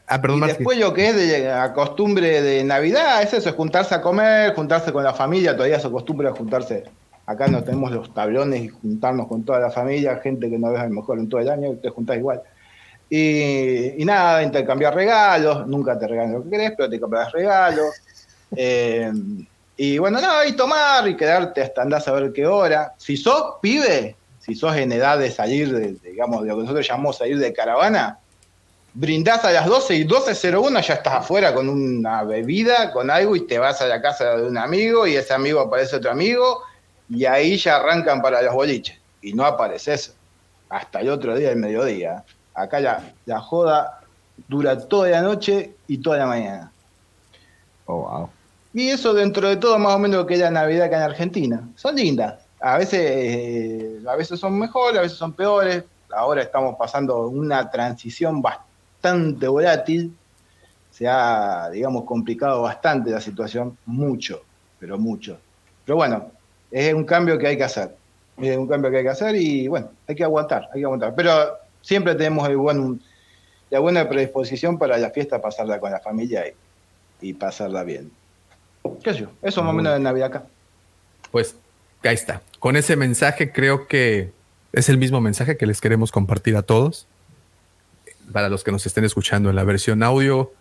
Ah, 0.07 0.19
perdón, 0.19 0.39
Y 0.43 0.47
después 0.47 0.79
lo 0.79 0.91
que 0.91 1.09
es 1.09 1.15
de 1.15 1.39
la 1.49 1.71
costumbre 1.71 2.41
de 2.41 2.63
Navidad, 2.63 3.21
es 3.21 3.31
eso, 3.33 3.49
es 3.49 3.55
juntarse 3.55 3.93
a 3.93 4.01
comer, 4.01 4.55
juntarse 4.55 4.91
con 4.91 5.03
la 5.03 5.13
familia, 5.13 5.53
todavía 5.55 5.79
se 5.79 5.85
acostumbra 5.85 6.29
a 6.31 6.33
juntarse. 6.33 6.85
Acá 7.27 7.47
no 7.47 7.63
tenemos 7.63 7.91
los 7.91 8.11
tablones 8.11 8.63
y 8.63 8.67
juntarnos 8.69 9.27
con 9.27 9.43
toda 9.43 9.59
la 9.59 9.69
familia, 9.69 10.19
gente 10.23 10.49
que 10.49 10.57
no 10.57 10.71
ves 10.71 10.81
a 10.81 10.85
lo 10.85 10.89
mejor 10.95 11.19
en 11.19 11.29
todo 11.29 11.41
el 11.41 11.49
año, 11.49 11.73
te 11.73 11.89
juntás 11.89 12.17
igual. 12.17 12.41
Y, 13.09 14.01
y 14.01 14.05
nada, 14.05 14.43
intercambiar 14.43 14.93
regalos, 14.93 15.65
nunca 15.67 15.97
te 15.97 16.07
regalan 16.07 16.33
lo 16.33 16.43
que 16.43 16.49
querés, 16.49 16.73
pero 16.75 16.89
te 16.89 16.99
compras 16.99 17.31
regalos. 17.31 17.87
Eh, 18.55 19.11
y 19.75 19.97
bueno, 19.97 20.21
nada, 20.21 20.47
y 20.47 20.53
tomar 20.53 21.05
y 21.05 21.17
quedarte 21.17 21.61
hasta 21.61 21.81
andás 21.81 22.07
a 22.07 22.13
ver 22.13 22.31
qué 22.31 22.47
hora. 22.47 22.93
Si 22.97 23.17
sos 23.17 23.55
pibe, 23.61 24.15
si 24.39 24.55
sos 24.55 24.73
en 24.77 24.93
edad 24.93 25.19
de 25.19 25.29
salir, 25.29 25.69
de, 25.73 25.91
de, 25.91 26.11
digamos, 26.11 26.43
de 26.43 26.47
lo 26.47 26.55
que 26.55 26.61
nosotros 26.61 26.87
llamamos 26.87 27.17
salir 27.17 27.37
de 27.39 27.51
caravana, 27.51 28.19
brindás 28.99 29.45
a 29.45 29.51
las 29.51 29.67
12 29.67 29.95
y 29.95 30.07
12.01 30.07 30.81
ya 30.81 30.95
estás 30.95 31.13
afuera 31.13 31.53
con 31.53 31.69
una 31.69 32.23
bebida, 32.23 32.91
con 32.91 33.11
algo 33.11 33.35
y 33.35 33.45
te 33.45 33.59
vas 33.59 33.79
a 33.81 33.85
la 33.85 34.01
casa 34.01 34.37
de 34.37 34.47
un 34.47 34.57
amigo 34.57 35.05
y 35.05 35.15
ese 35.15 35.35
amigo 35.35 35.59
aparece 35.59 35.97
otro 35.97 36.09
amigo 36.09 36.63
y 37.07 37.25
ahí 37.25 37.57
ya 37.57 37.75
arrancan 37.75 38.23
para 38.23 38.41
los 38.41 38.55
boliches 38.55 38.97
y 39.21 39.33
no 39.33 39.45
apareces 39.45 40.15
hasta 40.69 41.01
el 41.01 41.09
otro 41.09 41.35
día, 41.35 41.51
el 41.51 41.57
mediodía. 41.57 42.23
Acá 42.57 42.79
la, 42.79 43.13
la 43.25 43.39
joda 43.39 44.01
dura 44.47 44.87
toda 44.87 45.09
la 45.09 45.21
noche 45.21 45.75
y 45.87 45.99
toda 45.99 46.17
la 46.17 46.25
mañana. 46.25 46.71
Oh, 47.85 48.01
wow. 48.01 48.29
Y 48.73 48.89
eso 48.89 49.13
dentro 49.13 49.47
de 49.47 49.57
todo 49.57 49.77
más 49.77 49.93
o 49.93 49.99
menos 49.99 50.17
lo 50.17 50.25
que 50.25 50.33
es 50.33 50.39
la 50.39 50.49
Navidad 50.49 50.87
acá 50.87 50.97
en 50.97 51.03
Argentina. 51.03 51.69
Son 51.75 51.95
lindas. 51.95 52.43
A 52.59 52.77
veces, 52.77 52.99
eh, 52.99 53.99
a 54.07 54.15
veces 54.15 54.39
son 54.39 54.57
mejores, 54.57 54.97
a 54.97 55.01
veces 55.03 55.17
son 55.19 55.33
peores. 55.33 55.83
Ahora 56.11 56.41
estamos 56.41 56.75
pasando 56.77 57.27
una 57.27 57.69
transición 57.69 58.41
bastante 58.41 59.47
volátil. 59.47 60.15
Se 60.89 61.07
ha, 61.07 61.69
digamos, 61.69 62.05
complicado 62.05 62.63
bastante 62.63 63.11
la 63.11 63.21
situación. 63.21 63.77
Mucho, 63.85 64.41
pero 64.79 64.97
mucho. 64.97 65.37
Pero 65.85 65.95
bueno, 65.95 66.31
es 66.71 66.91
un 66.91 67.05
cambio 67.05 67.37
que 67.37 67.47
hay 67.47 67.57
que 67.57 67.65
hacer. 67.65 67.95
Es 68.37 68.57
un 68.57 68.67
cambio 68.67 68.89
que 68.89 68.97
hay 68.97 69.03
que 69.03 69.09
hacer 69.09 69.35
y 69.35 69.67
bueno, 69.67 69.91
hay 70.07 70.15
que 70.15 70.23
aguantar, 70.23 70.69
hay 70.73 70.81
que 70.81 70.85
aguantar. 70.85 71.13
Pero 71.15 71.66
siempre 71.81 72.15
tenemos 72.15 72.47
el 72.49 72.57
buen, 72.57 73.01
la 73.69 73.79
buena 73.79 74.07
predisposición 74.07 74.77
para 74.77 74.97
la 74.97 75.09
fiesta, 75.11 75.41
pasarla 75.41 75.79
con 75.79 75.91
la 75.91 75.99
familia 75.99 76.45
y, 76.47 77.29
y 77.29 77.33
pasarla 77.33 77.83
bien. 77.83 78.11
¿Qué 79.03 79.13
sé 79.13 79.21
yo? 79.21 79.27
Eso 79.41 79.63
más 79.63 79.71
o 79.71 79.73
menos 79.73 79.93
de 79.93 79.99
Navidad 79.99 80.27
acá. 80.27 80.45
Pues 81.31 81.55
ahí 82.03 82.15
está. 82.15 82.41
Con 82.59 82.75
ese 82.75 82.95
mensaje 82.95 83.51
creo 83.51 83.87
que 83.87 84.31
es 84.73 84.89
el 84.89 84.97
mismo 84.97 85.21
mensaje 85.21 85.57
que 85.57 85.65
les 85.65 85.81
queremos 85.81 86.11
compartir 86.11 86.55
a 86.55 86.61
todos. 86.61 87.07
Para 88.31 88.49
los 88.49 88.63
que 88.63 88.71
nos 88.71 88.85
estén 88.85 89.05
escuchando 89.05 89.49
en 89.49 89.55
la 89.55 89.63
versión 89.63 90.03
audio 90.03 90.51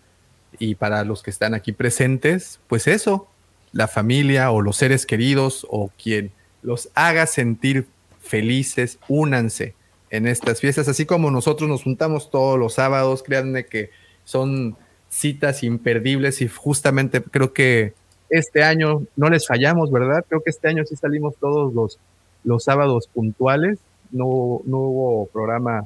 y 0.58 0.76
para 0.76 1.04
los 1.04 1.22
que 1.22 1.30
están 1.30 1.54
aquí 1.54 1.72
presentes, 1.72 2.60
pues 2.68 2.86
eso, 2.86 3.28
la 3.72 3.88
familia 3.88 4.50
o 4.50 4.62
los 4.62 4.76
seres 4.76 5.04
queridos 5.06 5.66
o 5.68 5.90
quien 6.02 6.30
los 6.62 6.88
haga 6.94 7.26
sentir 7.26 7.86
felices, 8.20 8.98
únanse 9.08 9.74
en 10.10 10.26
estas 10.26 10.60
fiestas, 10.60 10.88
así 10.88 11.06
como 11.06 11.30
nosotros 11.30 11.68
nos 11.68 11.82
juntamos 11.82 12.30
todos 12.30 12.58
los 12.58 12.74
sábados, 12.74 13.22
créanme 13.22 13.66
que 13.66 13.90
son 14.24 14.76
citas 15.08 15.62
imperdibles 15.62 16.42
y 16.42 16.48
justamente 16.48 17.22
creo 17.22 17.52
que 17.52 17.94
este 18.28 18.62
año 18.62 19.02
no 19.16 19.30
les 19.30 19.46
fallamos, 19.46 19.90
¿verdad? 19.90 20.24
Creo 20.28 20.42
que 20.42 20.50
este 20.50 20.68
año 20.68 20.84
sí 20.84 20.96
salimos 20.96 21.36
todos 21.36 21.74
los, 21.74 21.98
los 22.44 22.64
sábados 22.64 23.08
puntuales, 23.08 23.78
no, 24.10 24.62
no 24.64 24.78
hubo 24.78 25.26
programa 25.26 25.84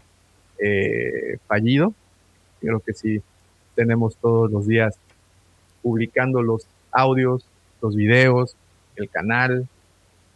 eh, 0.58 1.38
fallido, 1.46 1.94
creo 2.60 2.80
que 2.80 2.92
sí 2.92 3.22
tenemos 3.74 4.16
todos 4.16 4.50
los 4.50 4.66
días 4.66 4.96
publicando 5.82 6.42
los 6.42 6.66
audios, 6.92 7.46
los 7.80 7.94
videos, 7.94 8.56
el 8.96 9.08
canal, 9.08 9.66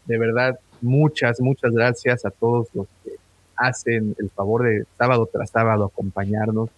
de 0.06 0.18
verdad, 0.18 0.58
muchas, 0.80 1.40
muchas 1.40 1.72
gracias 1.72 2.24
a 2.24 2.30
todos 2.30 2.68
los 2.74 2.86
que 3.02 3.13
hacen 3.56 4.14
el 4.18 4.30
favor 4.30 4.64
de 4.64 4.84
sábado 4.96 5.28
tras 5.32 5.50
sábado 5.50 5.84
acompañarnos, 5.84 6.70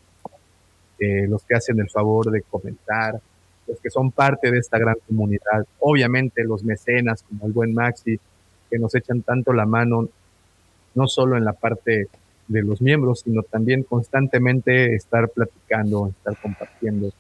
eh, 0.98 1.26
los 1.28 1.42
que 1.44 1.54
hacen 1.54 1.78
el 1.80 1.90
favor 1.90 2.30
de 2.30 2.42
comentar, 2.42 3.20
los 3.66 3.80
que 3.80 3.90
son 3.90 4.10
parte 4.10 4.50
de 4.50 4.58
esta 4.58 4.78
gran 4.78 4.96
comunidad, 5.06 5.66
obviamente 5.80 6.44
los 6.44 6.62
mecenas 6.62 7.22
como 7.22 7.46
el 7.46 7.52
buen 7.52 7.74
Maxi, 7.74 8.18
que 8.70 8.78
nos 8.78 8.94
echan 8.94 9.22
tanto 9.22 9.52
la 9.52 9.66
mano, 9.66 10.08
no 10.94 11.06
solo 11.08 11.36
en 11.36 11.44
la 11.44 11.52
parte 11.52 12.08
de 12.48 12.62
los 12.62 12.80
miembros, 12.80 13.20
sino 13.20 13.42
también 13.42 13.82
constantemente 13.82 14.94
estar 14.94 15.28
platicando, 15.28 16.08
estar 16.08 16.36
compartiendo, 16.40 17.12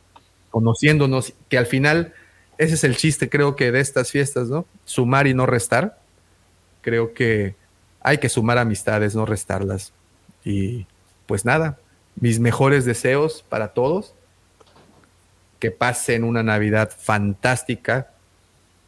conociéndonos, 0.50 1.34
que 1.48 1.58
al 1.58 1.66
final 1.66 2.14
ese 2.58 2.74
es 2.74 2.84
el 2.84 2.96
chiste, 2.96 3.28
creo 3.28 3.56
que 3.56 3.70
de 3.70 3.80
estas 3.80 4.10
fiestas, 4.10 4.48
¿no? 4.48 4.66
Sumar 4.84 5.26
y 5.26 5.34
no 5.34 5.46
restar. 5.46 5.98
Creo 6.80 7.12
que 7.12 7.54
hay 8.06 8.18
que 8.18 8.28
sumar 8.28 8.58
amistades, 8.58 9.14
no 9.14 9.26
restarlas. 9.26 9.92
Y 10.44 10.86
pues 11.26 11.44
nada, 11.44 11.78
mis 12.14 12.38
mejores 12.38 12.84
deseos 12.84 13.44
para 13.48 13.74
todos. 13.74 14.14
Que 15.58 15.70
pasen 15.70 16.22
una 16.22 16.42
Navidad 16.42 16.90
fantástica, 16.96 18.10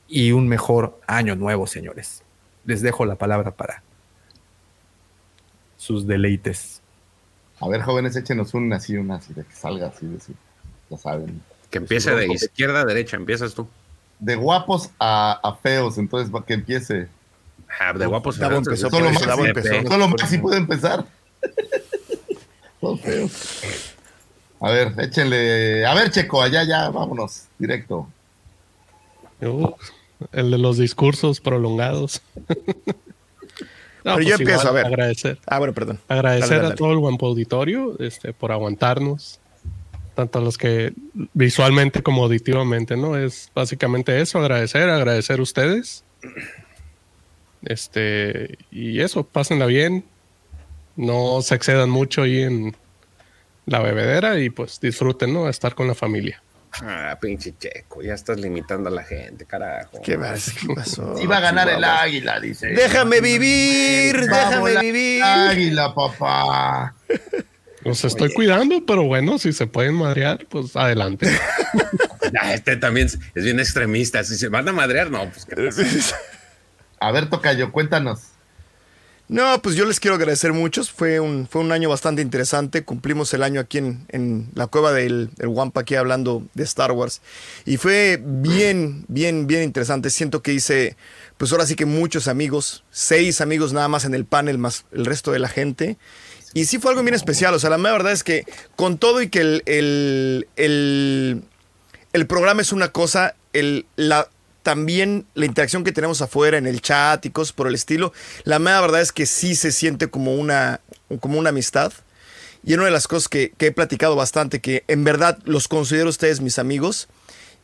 y 0.08 0.32
un 0.32 0.48
mejor 0.48 0.98
año 1.06 1.36
nuevo, 1.36 1.66
señores. 1.66 2.22
Les 2.64 2.80
dejo 2.80 3.04
la 3.04 3.16
palabra 3.16 3.52
para 3.52 3.82
sus 5.76 6.06
deleites. 6.06 6.80
A 7.60 7.68
ver, 7.68 7.82
jóvenes, 7.82 8.16
échenos 8.16 8.54
una 8.54 8.76
así, 8.76 8.96
una 8.96 9.16
así, 9.16 9.34
de 9.34 9.44
que 9.44 9.54
salga 9.54 9.88
así, 9.88 10.06
de 10.06 10.16
así. 10.16 10.34
Ya 10.90 10.96
saben. 10.96 11.42
Que 11.70 11.78
empiece 11.78 12.14
de 12.14 12.26
izquierda 12.32 12.80
a 12.80 12.84
derecha, 12.84 13.16
empiezas 13.16 13.54
tú. 13.54 13.68
De 14.18 14.34
guapos 14.36 14.90
a, 14.98 15.38
a 15.42 15.56
feos, 15.56 15.98
entonces 15.98 16.30
para 16.30 16.44
que 16.44 16.54
empiece. 16.54 17.08
Ah, 17.80 17.92
de 17.92 18.06
guapos 18.06 18.38
Davo 18.38 18.56
empezó 18.56 18.90
Solo 18.90 19.06
eso, 19.06 19.14
Maxi, 19.14 19.26
Davo 19.26 19.46
empezó. 19.46 19.88
solo 19.88 20.08
Maxi 20.08 20.38
puede 20.38 20.56
empezar. 20.58 21.04
A 24.60 24.70
ver, 24.70 24.92
échenle. 24.98 25.86
A 25.86 25.94
ver, 25.94 26.10
Checo, 26.10 26.42
allá, 26.42 26.64
ya, 26.64 26.90
vámonos, 26.90 27.44
directo. 27.58 28.08
Uh, 29.40 29.70
el 30.32 30.50
de 30.50 30.58
los 30.58 30.78
discursos 30.78 31.40
prolongados. 31.40 32.22
No, 34.04 34.14
Pero 34.14 34.28
yo 34.28 34.36
pues 34.36 34.40
empiezo, 34.40 34.60
igual, 34.60 34.68
a 34.68 34.72
ver. 34.72 34.86
Agradecer. 34.86 35.38
Ah, 35.44 35.58
bueno, 35.58 35.74
perdón. 35.74 35.98
Agradecer 36.06 36.48
Dale, 36.48 36.62
dale, 36.62 36.72
a 36.72 36.76
todo 36.76 36.92
el 36.92 36.98
Guampa 36.98 37.26
Auditorio 37.26 37.98
este, 37.98 38.32
por 38.32 38.52
aguantarnos, 38.52 39.40
tanto 40.14 40.38
a 40.38 40.42
los 40.42 40.56
que 40.56 40.92
visualmente 41.34 42.02
como 42.02 42.22
auditivamente, 42.22 42.96
¿no? 42.96 43.18
Es 43.18 43.50
básicamente 43.54 44.18
eso, 44.20 44.38
agradecer, 44.38 44.88
agradecer 44.88 45.40
a 45.40 45.42
ustedes. 45.42 46.04
Este, 47.64 48.58
y 48.70 49.00
eso, 49.00 49.24
pásenla 49.24 49.66
bien, 49.66 50.04
no 50.96 51.40
se 51.42 51.54
excedan 51.54 51.90
mucho 51.90 52.22
ahí 52.22 52.42
en 52.42 52.76
la 53.66 53.80
bebedera 53.80 54.38
y 54.38 54.50
pues 54.50 54.80
disfruten, 54.80 55.32
¿no? 55.34 55.48
Estar 55.48 55.74
con 55.74 55.86
la 55.88 55.94
familia. 55.94 56.42
Ah, 56.82 57.18
pinche 57.20 57.54
checo, 57.58 58.02
ya 58.02 58.14
estás 58.14 58.38
limitando 58.38 58.88
a 58.88 58.92
la 58.92 59.02
gente, 59.02 59.44
carajo. 59.46 60.00
¿Qué, 60.04 60.16
vas- 60.16 60.52
qué 60.60 60.74
pasó? 60.74 61.14
Iba 61.20 61.38
a 61.38 61.40
ganar 61.40 61.68
el 61.68 61.82
águila, 61.82 62.38
dice. 62.40 62.68
Déjame 62.68 63.20
vivir, 63.20 64.14
Vamos, 64.28 64.28
déjame 64.50 64.74
la 64.74 64.80
vivir. 64.80 65.22
Águila, 65.24 65.94
papá. 65.94 66.94
Los 67.84 68.04
estoy 68.04 68.32
cuidando, 68.34 68.84
pero 68.86 69.04
bueno, 69.04 69.38
si 69.38 69.52
se 69.52 69.66
pueden 69.66 69.94
madrear, 69.94 70.46
pues 70.48 70.76
adelante. 70.76 71.28
Este 72.52 72.76
también 72.76 73.06
es 73.06 73.18
es 73.34 73.44
bien 73.44 73.58
extremista. 73.58 74.22
Si 74.22 74.36
se 74.36 74.48
van 74.48 74.68
a 74.68 74.72
madrear, 74.72 75.10
no, 75.10 75.30
pues 75.30 75.46
¿qué 75.46 75.56
pasa? 75.56 76.16
A 77.00 77.12
ver, 77.12 77.30
Tocayo, 77.30 77.72
cuéntanos. 77.72 78.20
No, 79.28 79.60
pues 79.60 79.76
yo 79.76 79.84
les 79.84 80.00
quiero 80.00 80.14
agradecer 80.14 80.54
muchos. 80.54 80.90
Fue 80.90 81.20
un, 81.20 81.46
fue 81.46 81.60
un 81.60 81.70
año 81.70 81.90
bastante 81.90 82.22
interesante. 82.22 82.82
Cumplimos 82.82 83.34
el 83.34 83.42
año 83.42 83.60
aquí 83.60 83.76
en, 83.76 84.06
en 84.08 84.48
la 84.54 84.68
cueva 84.68 84.90
del 84.92 85.28
el 85.38 85.48
Wampa, 85.48 85.82
aquí 85.82 85.96
hablando 85.96 86.42
de 86.54 86.64
Star 86.64 86.92
Wars. 86.92 87.20
Y 87.66 87.76
fue 87.76 88.18
bien, 88.24 89.04
bien, 89.08 89.46
bien 89.46 89.64
interesante. 89.64 90.08
Siento 90.08 90.40
que 90.40 90.54
hice, 90.54 90.96
pues 91.36 91.52
ahora 91.52 91.66
sí 91.66 91.74
que 91.74 91.84
muchos 91.84 92.26
amigos. 92.26 92.84
Seis 92.90 93.42
amigos 93.42 93.74
nada 93.74 93.88
más 93.88 94.06
en 94.06 94.14
el 94.14 94.24
panel, 94.24 94.56
más 94.56 94.86
el 94.92 95.04
resto 95.04 95.30
de 95.30 95.40
la 95.40 95.48
gente. 95.48 95.98
Y 96.54 96.64
sí 96.64 96.78
fue 96.78 96.92
algo 96.92 97.02
bien 97.02 97.14
especial. 97.14 97.52
O 97.52 97.58
sea, 97.58 97.68
la 97.68 97.76
verdad 97.76 98.12
es 98.12 98.24
que 98.24 98.46
con 98.76 98.96
todo 98.96 99.20
y 99.20 99.28
que 99.28 99.40
el, 99.40 99.62
el, 99.66 100.48
el, 100.56 101.42
el 102.14 102.26
programa 102.26 102.62
es 102.62 102.72
una 102.72 102.88
cosa, 102.92 103.34
el, 103.52 103.84
la, 103.96 104.30
también 104.68 105.24
la 105.32 105.46
interacción 105.46 105.82
que 105.82 105.92
tenemos 105.92 106.20
afuera 106.20 106.58
en 106.58 106.66
el 106.66 106.82
chat 106.82 107.24
y 107.24 107.30
cosas 107.30 107.54
por 107.54 107.68
el 107.68 107.74
estilo, 107.74 108.12
la 108.44 108.58
mera 108.58 108.82
verdad 108.82 109.00
es 109.00 109.12
que 109.12 109.24
sí 109.24 109.54
se 109.54 109.72
siente 109.72 110.08
como 110.08 110.34
una, 110.34 110.82
como 111.20 111.38
una 111.38 111.48
amistad. 111.48 111.90
Y 112.62 112.74
una 112.74 112.84
de 112.84 112.90
las 112.90 113.08
cosas 113.08 113.28
que, 113.28 113.54
he 113.58 113.72
platicado 113.72 114.14
bastante, 114.14 114.60
que 114.60 114.84
en 114.86 115.04
verdad 115.04 115.38
los 115.46 115.68
considero 115.68 116.10
ustedes 116.10 116.42
mis 116.42 116.58
amigos, 116.58 117.08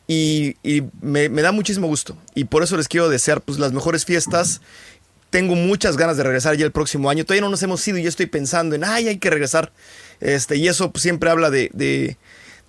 y, 0.07 0.55
me, 0.99 1.29
da 1.29 1.51
muchísimo 1.51 1.85
gusto. 1.85 2.17
Y 2.33 2.45
por 2.45 2.63
eso 2.63 2.75
les 2.75 2.87
quiero 2.87 3.07
desear 3.07 3.41
pues, 3.41 3.59
las 3.59 3.71
mejores 3.71 4.03
fiestas. 4.03 4.61
Tengo 5.29 5.53
muchas 5.53 5.97
ganas 5.97 6.17
de 6.17 6.23
regresar 6.23 6.55
ya 6.57 6.65
el 6.65 6.71
próximo 6.71 7.11
año. 7.11 7.23
Todavía 7.23 7.41
no 7.41 7.51
nos 7.51 7.61
hemos 7.61 7.87
ido 7.87 7.99
y 7.99 8.01
ya 8.01 8.09
estoy 8.09 8.25
pensando 8.25 8.73
en, 8.73 8.83
ay, 8.83 9.09
hay 9.09 9.19
que 9.19 9.29
regresar. 9.29 9.71
Este, 10.21 10.55
y 10.55 10.67
eso 10.67 10.91
pues, 10.91 11.03
siempre 11.03 11.29
habla 11.29 11.51
de, 11.51 11.69
de, 11.71 12.17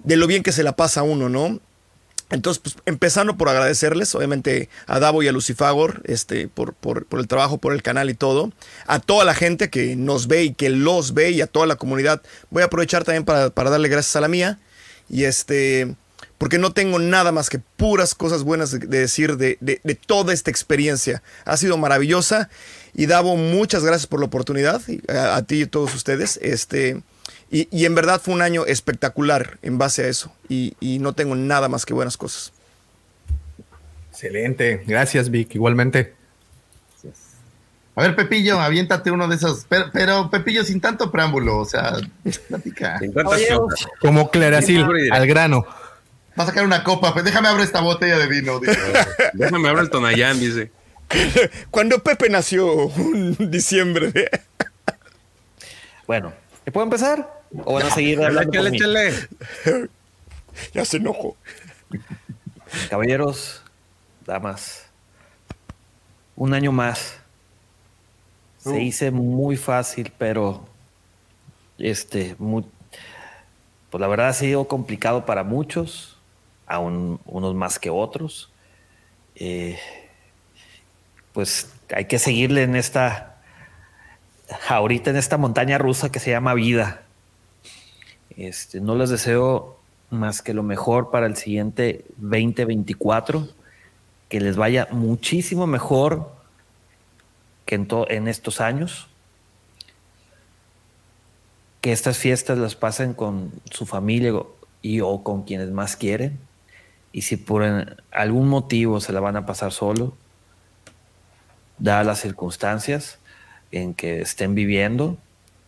de 0.04 0.16
lo 0.16 0.26
bien 0.26 0.42
que 0.42 0.52
se 0.52 0.62
la 0.62 0.76
pasa 0.76 1.00
a 1.00 1.04
uno, 1.04 1.30
¿no? 1.30 1.58
Entonces, 2.30 2.60
pues, 2.60 2.74
empezando 2.86 3.36
por 3.36 3.48
agradecerles, 3.48 4.12
obviamente, 4.14 4.68
a 4.86 4.98
Davo 4.98 5.22
y 5.22 5.28
a 5.28 5.32
Lucifagor, 5.32 6.02
este, 6.06 6.48
por, 6.48 6.74
por, 6.74 7.06
por 7.06 7.20
el 7.20 7.28
trabajo, 7.28 7.58
por 7.58 7.72
el 7.72 7.82
canal 7.82 8.10
y 8.10 8.14
todo. 8.14 8.52
A 8.86 8.98
toda 8.98 9.24
la 9.24 9.32
gente 9.34 9.70
que 9.70 9.94
nos 9.94 10.26
ve 10.26 10.42
y 10.44 10.54
que 10.54 10.68
los 10.68 11.14
ve 11.14 11.30
y 11.30 11.40
a 11.40 11.46
toda 11.46 11.66
la 11.66 11.76
comunidad. 11.76 12.22
Voy 12.50 12.62
a 12.62 12.66
aprovechar 12.66 13.04
también 13.04 13.24
para, 13.24 13.50
para 13.50 13.70
darle 13.70 13.88
gracias 13.88 14.16
a 14.16 14.20
la 14.20 14.26
mía. 14.28 14.58
Y 15.08 15.22
este, 15.22 15.94
porque 16.36 16.58
no 16.58 16.72
tengo 16.72 16.98
nada 16.98 17.30
más 17.30 17.48
que 17.48 17.60
puras 17.76 18.16
cosas 18.16 18.42
buenas 18.42 18.72
de, 18.72 18.80
de 18.80 18.98
decir 18.98 19.36
de, 19.36 19.56
de- 19.60 19.80
de 19.84 19.94
toda 19.94 20.32
esta 20.34 20.50
experiencia. 20.50 21.22
Ha 21.44 21.56
sido 21.56 21.76
maravillosa. 21.78 22.50
Y 22.92 23.06
Davo, 23.06 23.36
muchas 23.36 23.84
gracias 23.84 24.08
por 24.08 24.18
la 24.18 24.26
oportunidad. 24.26 24.82
y 24.88 25.00
A, 25.12 25.36
a 25.36 25.42
ti 25.46 25.56
y 25.58 25.62
a 25.62 25.70
todos 25.70 25.94
ustedes. 25.94 26.40
Este. 26.42 27.02
Y, 27.50 27.68
y 27.70 27.84
en 27.84 27.94
verdad 27.94 28.20
fue 28.20 28.34
un 28.34 28.42
año 28.42 28.66
espectacular 28.66 29.58
en 29.62 29.78
base 29.78 30.04
a 30.04 30.08
eso. 30.08 30.32
Y, 30.48 30.76
y 30.80 30.98
no 30.98 31.12
tengo 31.12 31.34
nada 31.36 31.68
más 31.68 31.86
que 31.86 31.94
buenas 31.94 32.16
cosas. 32.16 32.52
Excelente. 34.10 34.82
Gracias, 34.86 35.30
Vic. 35.30 35.54
Igualmente. 35.54 36.14
A 37.94 38.02
ver, 38.02 38.14
Pepillo, 38.14 38.60
aviéntate 38.60 39.10
uno 39.10 39.26
de 39.26 39.36
esos. 39.36 39.64
Pero, 39.68 39.86
pero, 39.92 40.30
Pepillo, 40.30 40.64
sin 40.64 40.82
tanto 40.82 41.10
preámbulo, 41.10 41.58
o 41.58 41.64
sea, 41.64 41.96
platica. 42.48 42.98
Sin 42.98 43.14
tantas 43.14 43.40
cosas. 43.42 43.86
Como 44.00 44.30
Claracil, 44.30 44.86
al 45.10 45.26
grano. 45.26 45.66
Va 46.38 46.44
a 46.44 46.46
sacar 46.46 46.64
una 46.64 46.84
copa, 46.84 47.14
pues 47.14 47.24
déjame 47.24 47.48
abrir 47.48 47.64
esta 47.64 47.80
botella 47.80 48.18
de 48.18 48.26
vino. 48.26 48.60
dice. 48.60 48.78
Déjame 49.32 49.68
abrir 49.68 49.84
el 49.84 49.90
Tonayán, 49.90 50.38
dice. 50.38 50.70
Cuando 51.70 52.02
Pepe 52.02 52.28
nació 52.28 52.86
un 52.86 53.50
diciembre. 53.50 54.30
Bueno, 56.06 56.34
¿me 56.66 56.72
puedo 56.72 56.84
empezar? 56.84 57.35
¿O 57.64 57.74
van 57.74 57.86
a 57.86 57.90
seguir 57.90 58.22
hablando 58.22 58.50
por 58.50 58.66
échale. 58.74 59.12
ya 60.74 60.84
se 60.84 60.96
enojó. 60.98 61.36
Caballeros, 62.90 63.62
damas, 64.26 64.86
un 66.34 66.54
año 66.54 66.72
más. 66.72 67.18
Se 68.58 68.82
hice 68.82 69.12
muy 69.12 69.56
fácil, 69.56 70.12
pero 70.18 70.66
este, 71.78 72.34
muy- 72.38 72.64
pues 73.90 74.00
la 74.00 74.08
verdad 74.08 74.28
ha 74.28 74.32
sido 74.32 74.66
complicado 74.66 75.24
para 75.24 75.44
muchos, 75.44 76.16
aún 76.66 77.20
unos 77.26 77.54
más 77.54 77.78
que 77.78 77.90
otros. 77.90 78.50
Eh, 79.36 79.78
pues 81.32 81.70
hay 81.94 82.06
que 82.06 82.18
seguirle 82.18 82.64
en 82.64 82.74
esta, 82.74 83.36
ahorita 84.68 85.10
en 85.10 85.16
esta 85.16 85.36
montaña 85.36 85.78
rusa 85.78 86.10
que 86.10 86.18
se 86.18 86.30
llama 86.30 86.54
vida. 86.54 87.02
Este, 88.36 88.80
no 88.80 88.94
les 88.96 89.10
deseo 89.10 89.78
más 90.10 90.42
que 90.42 90.54
lo 90.54 90.62
mejor 90.62 91.10
para 91.10 91.26
el 91.26 91.36
siguiente 91.36 92.04
2024, 92.18 93.48
que 94.28 94.40
les 94.40 94.56
vaya 94.56 94.88
muchísimo 94.90 95.66
mejor 95.66 96.30
que 97.64 97.74
en, 97.76 97.88
to- 97.88 98.08
en 98.10 98.28
estos 98.28 98.60
años, 98.60 99.08
que 101.80 101.92
estas 101.92 102.18
fiestas 102.18 102.58
las 102.58 102.74
pasen 102.74 103.14
con 103.14 103.52
su 103.70 103.86
familia 103.86 104.32
y 104.82 105.00
o 105.00 105.22
con 105.22 105.42
quienes 105.42 105.70
más 105.70 105.96
quieren, 105.96 106.38
y 107.12 107.22
si 107.22 107.36
por 107.36 107.64
algún 108.10 108.48
motivo 108.48 109.00
se 109.00 109.12
la 109.12 109.20
van 109.20 109.36
a 109.36 109.46
pasar 109.46 109.72
solo, 109.72 110.14
dadas 111.78 112.06
las 112.06 112.20
circunstancias 112.20 113.18
en 113.72 113.94
que 113.94 114.20
estén 114.20 114.54
viviendo, 114.54 115.16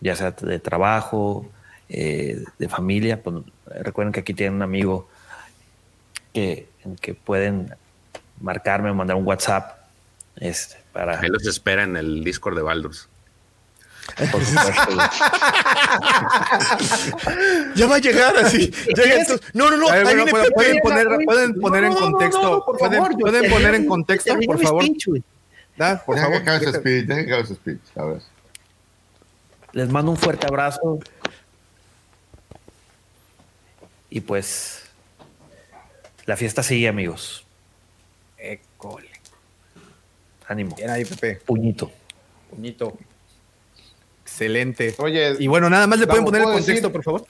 ya 0.01 0.15
sea 0.15 0.33
de 0.33 0.59
trabajo, 0.59 1.47
eh, 1.89 2.45
de 2.59 2.69
familia. 2.69 3.23
Pues, 3.23 3.37
recuerden 3.67 4.13
que 4.13 4.21
aquí 4.21 4.35
tienen 4.35 4.55
un 4.55 4.63
amigo 4.63 5.09
que, 6.33 6.69
en 6.85 6.97
que 6.97 7.15
pueden 7.15 7.75
marcarme 8.41 8.91
o 8.91 8.95
mandar 8.95 9.17
un 9.17 9.27
WhatsApp 9.27 9.79
este, 10.37 10.77
para, 10.93 11.21
Ahí 11.21 11.29
los 11.29 11.47
espera 11.47 11.85
en 11.85 11.97
el 11.97 12.23
Discord 12.25 12.57
de 12.57 12.63
Baldur's. 12.63 13.09
por 14.31 14.45
supuesto. 14.45 14.99
Ya 17.75 17.87
va 17.87 17.97
a 17.97 17.99
llegar 17.99 18.37
así. 18.39 18.71
Llega 18.97 19.15
entonces- 19.21 19.41
No, 19.55 19.71
no, 19.71 19.77
no. 19.77 19.91
Ver, 19.91 20.05
bueno, 20.05 20.27
pueden, 20.27 20.47
Pepe. 20.47 20.55
pueden 20.55 20.81
poner, 20.81 21.07
pueden 21.25 21.61
poner 21.61 21.85
en 21.85 21.93
no, 21.95 22.01
contexto. 22.01 22.43
no, 22.43 22.51
no, 22.51 22.65
por 22.65 22.79
pueden 22.79 23.03
favor, 23.03 23.17
poner 23.51 23.75
en 23.75 23.87
contexto, 23.87 24.35
por 24.47 24.61
favor. 24.61 24.85
Da, 25.77 26.05
por 26.05 26.17
Deja 26.17 26.27
favor. 26.27 26.43
que 26.43 26.51
acabe 26.51 26.73
su 26.73 26.79
speech, 26.79 27.07
deja 27.07 27.25
que 27.25 27.33
acabe 27.33 27.47
su 27.47 27.55
speech. 27.55 27.81
A 27.97 28.05
ver. 28.05 28.23
Les 29.73 29.89
mando 29.91 30.11
un 30.11 30.17
fuerte 30.17 30.47
abrazo. 30.47 30.99
Y 34.11 34.21
pues 34.21 34.83
la 36.27 36.37
fiesta 36.37 36.63
sigue, 36.63 36.89
amigos. 36.89 37.45
École. 38.39 39.09
Ánimo. 40.47 40.77
Bien 40.77 40.91
ahí, 40.91 41.05
Pepe. 41.05 41.41
Puñito. 41.45 41.91
Puñito. 42.51 42.97
Excelente. 44.23 44.95
Oye, 44.99 45.37
Y 45.39 45.47
bueno, 45.47 45.69
nada 45.71 45.87
más 45.87 45.99
le 45.99 46.07
pueden 46.07 46.25
poner 46.25 46.41
el 46.41 46.45
¿puedo 46.45 46.57
contexto, 46.59 46.89
decir? 46.89 46.93
por 46.93 47.03
favor. 47.05 47.25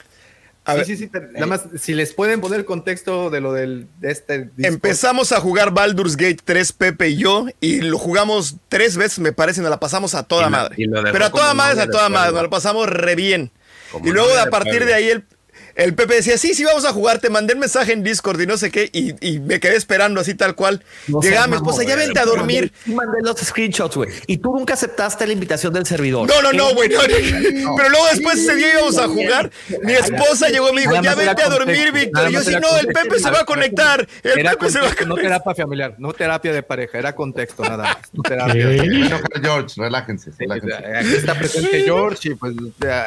A 0.65 0.73
Sí, 0.73 0.77
ver. 0.77 0.85
sí, 0.85 0.97
sí. 0.97 1.07
te- 1.07 1.19
Nada 1.21 1.45
más, 1.47 1.63
si 1.79 1.93
les 1.93 2.13
pueden 2.13 2.41
poner 2.41 2.59
el 2.59 2.65
contexto 2.65 3.29
de 3.29 3.41
lo 3.41 3.53
del 3.53 3.87
de 3.99 4.11
este 4.11 4.39
disco. 4.55 4.73
Empezamos 4.73 5.31
a 5.31 5.39
jugar 5.39 5.71
Baldur's 5.71 6.15
Gate 6.15 6.37
3, 6.43 6.73
Pepe 6.73 7.09
y 7.09 7.17
yo, 7.17 7.47
y 7.59 7.81
lo 7.81 7.97
jugamos 7.97 8.57
tres 8.67 8.95
veces, 8.97 9.19
me 9.19 9.31
parece, 9.31 9.61
y 9.61 9.63
nos 9.63 9.71
la 9.71 9.79
pasamos 9.79 10.13
a 10.15 10.23
toda 10.23 10.47
Y 10.47 10.51
madre. 10.51 10.75
Pero 11.11 11.25
a 11.25 11.31
toda 11.31 11.53
madre, 11.53 11.81
a 11.81 11.89
toda 11.89 12.09
madre, 12.09 12.27
¿no? 12.29 12.33
nos 12.35 12.43
lo 12.43 12.49
pasamos 12.49 12.87
re 12.87 13.15
bien. 13.15 13.51
Como 13.91 14.07
y 14.07 14.11
luego 14.11 14.37
a 14.37 14.45
partir 14.47 14.85
de 14.85 14.93
ahí 14.93 15.09
el, 15.09 15.25
el 15.79 15.93
Pepe 15.93 16.15
decía, 16.15 16.37
sí, 16.37 16.53
sí, 16.53 16.65
vamos 16.65 16.83
a 16.83 16.91
jugar, 16.91 17.19
te 17.19 17.29
mandé 17.29 17.53
el 17.53 17.59
mensaje 17.59 17.93
en 17.93 18.03
Discord 18.03 18.41
y 18.41 18.45
no 18.45 18.57
sé 18.57 18.69
qué, 18.69 18.89
y, 18.91 19.15
y 19.25 19.39
me 19.39 19.61
quedé 19.61 19.77
esperando 19.77 20.19
así 20.19 20.33
tal 20.33 20.53
cual. 20.53 20.83
No 21.07 21.21
Llegaba 21.21 21.47
mi 21.47 21.55
esposa, 21.55 21.83
ya 21.83 21.95
vente 21.95 22.19
a 22.19 22.25
dormir. 22.25 22.73
Y 22.85 22.91
mandé 22.91 23.21
los 23.21 23.39
screenshots, 23.39 23.95
güey. 23.95 24.09
Y 24.27 24.37
tú 24.37 24.53
nunca 24.53 24.73
aceptaste 24.73 25.25
la 25.25 25.31
invitación 25.31 25.73
del 25.73 25.85
servidor. 25.85 26.27
No, 26.27 26.41
no, 26.41 26.51
no, 26.51 26.73
güey. 26.73 26.89
no, 26.89 26.97
no. 27.01 27.75
Pero 27.77 27.89
luego 27.89 28.05
después 28.11 28.39
ese 28.39 28.55
día 28.55 28.73
íbamos 28.73 28.97
a 28.97 29.07
jugar. 29.07 29.51
Mi 29.83 29.93
esposa 29.93 30.49
llegó 30.49 30.69
y 30.69 30.73
me 30.73 30.81
dijo, 30.81 31.01
ya 31.01 31.15
vente 31.15 31.43
a 31.43 31.49
dormir, 31.49 31.91
Víctor. 31.93 32.29
Y 32.29 32.33
yo 32.33 32.41
sí, 32.41 32.55
no, 32.61 32.77
el. 32.77 32.87
Pepe 32.87 33.19
se 33.19 33.31
va 33.31 33.41
a 33.41 33.45
conectar. 33.45 34.05
El 34.23 34.39
Era 34.39 34.51
Pepe 34.51 34.71
se 34.71 34.79
va 34.79 34.85
a 34.85 34.89
contexto, 34.89 35.05
no 35.05 35.15
conectar. 35.15 35.41
terapia 35.41 35.63
familiar, 35.63 35.95
no 35.97 36.13
terapia 36.13 36.53
de 36.53 36.63
pareja, 36.63 36.97
era 36.97 37.15
contexto 37.15 37.63
nada 37.63 37.77
más. 37.83 37.97
no 38.11 38.23
terapia. 38.23 38.67
George, 39.41 39.75
relájense. 39.77 40.31
relájense. 40.37 40.75
Aquí 40.75 41.13
está 41.13 41.35
presente 41.35 41.83
George 41.83 42.29
y 42.29 42.35
pues 42.35 42.53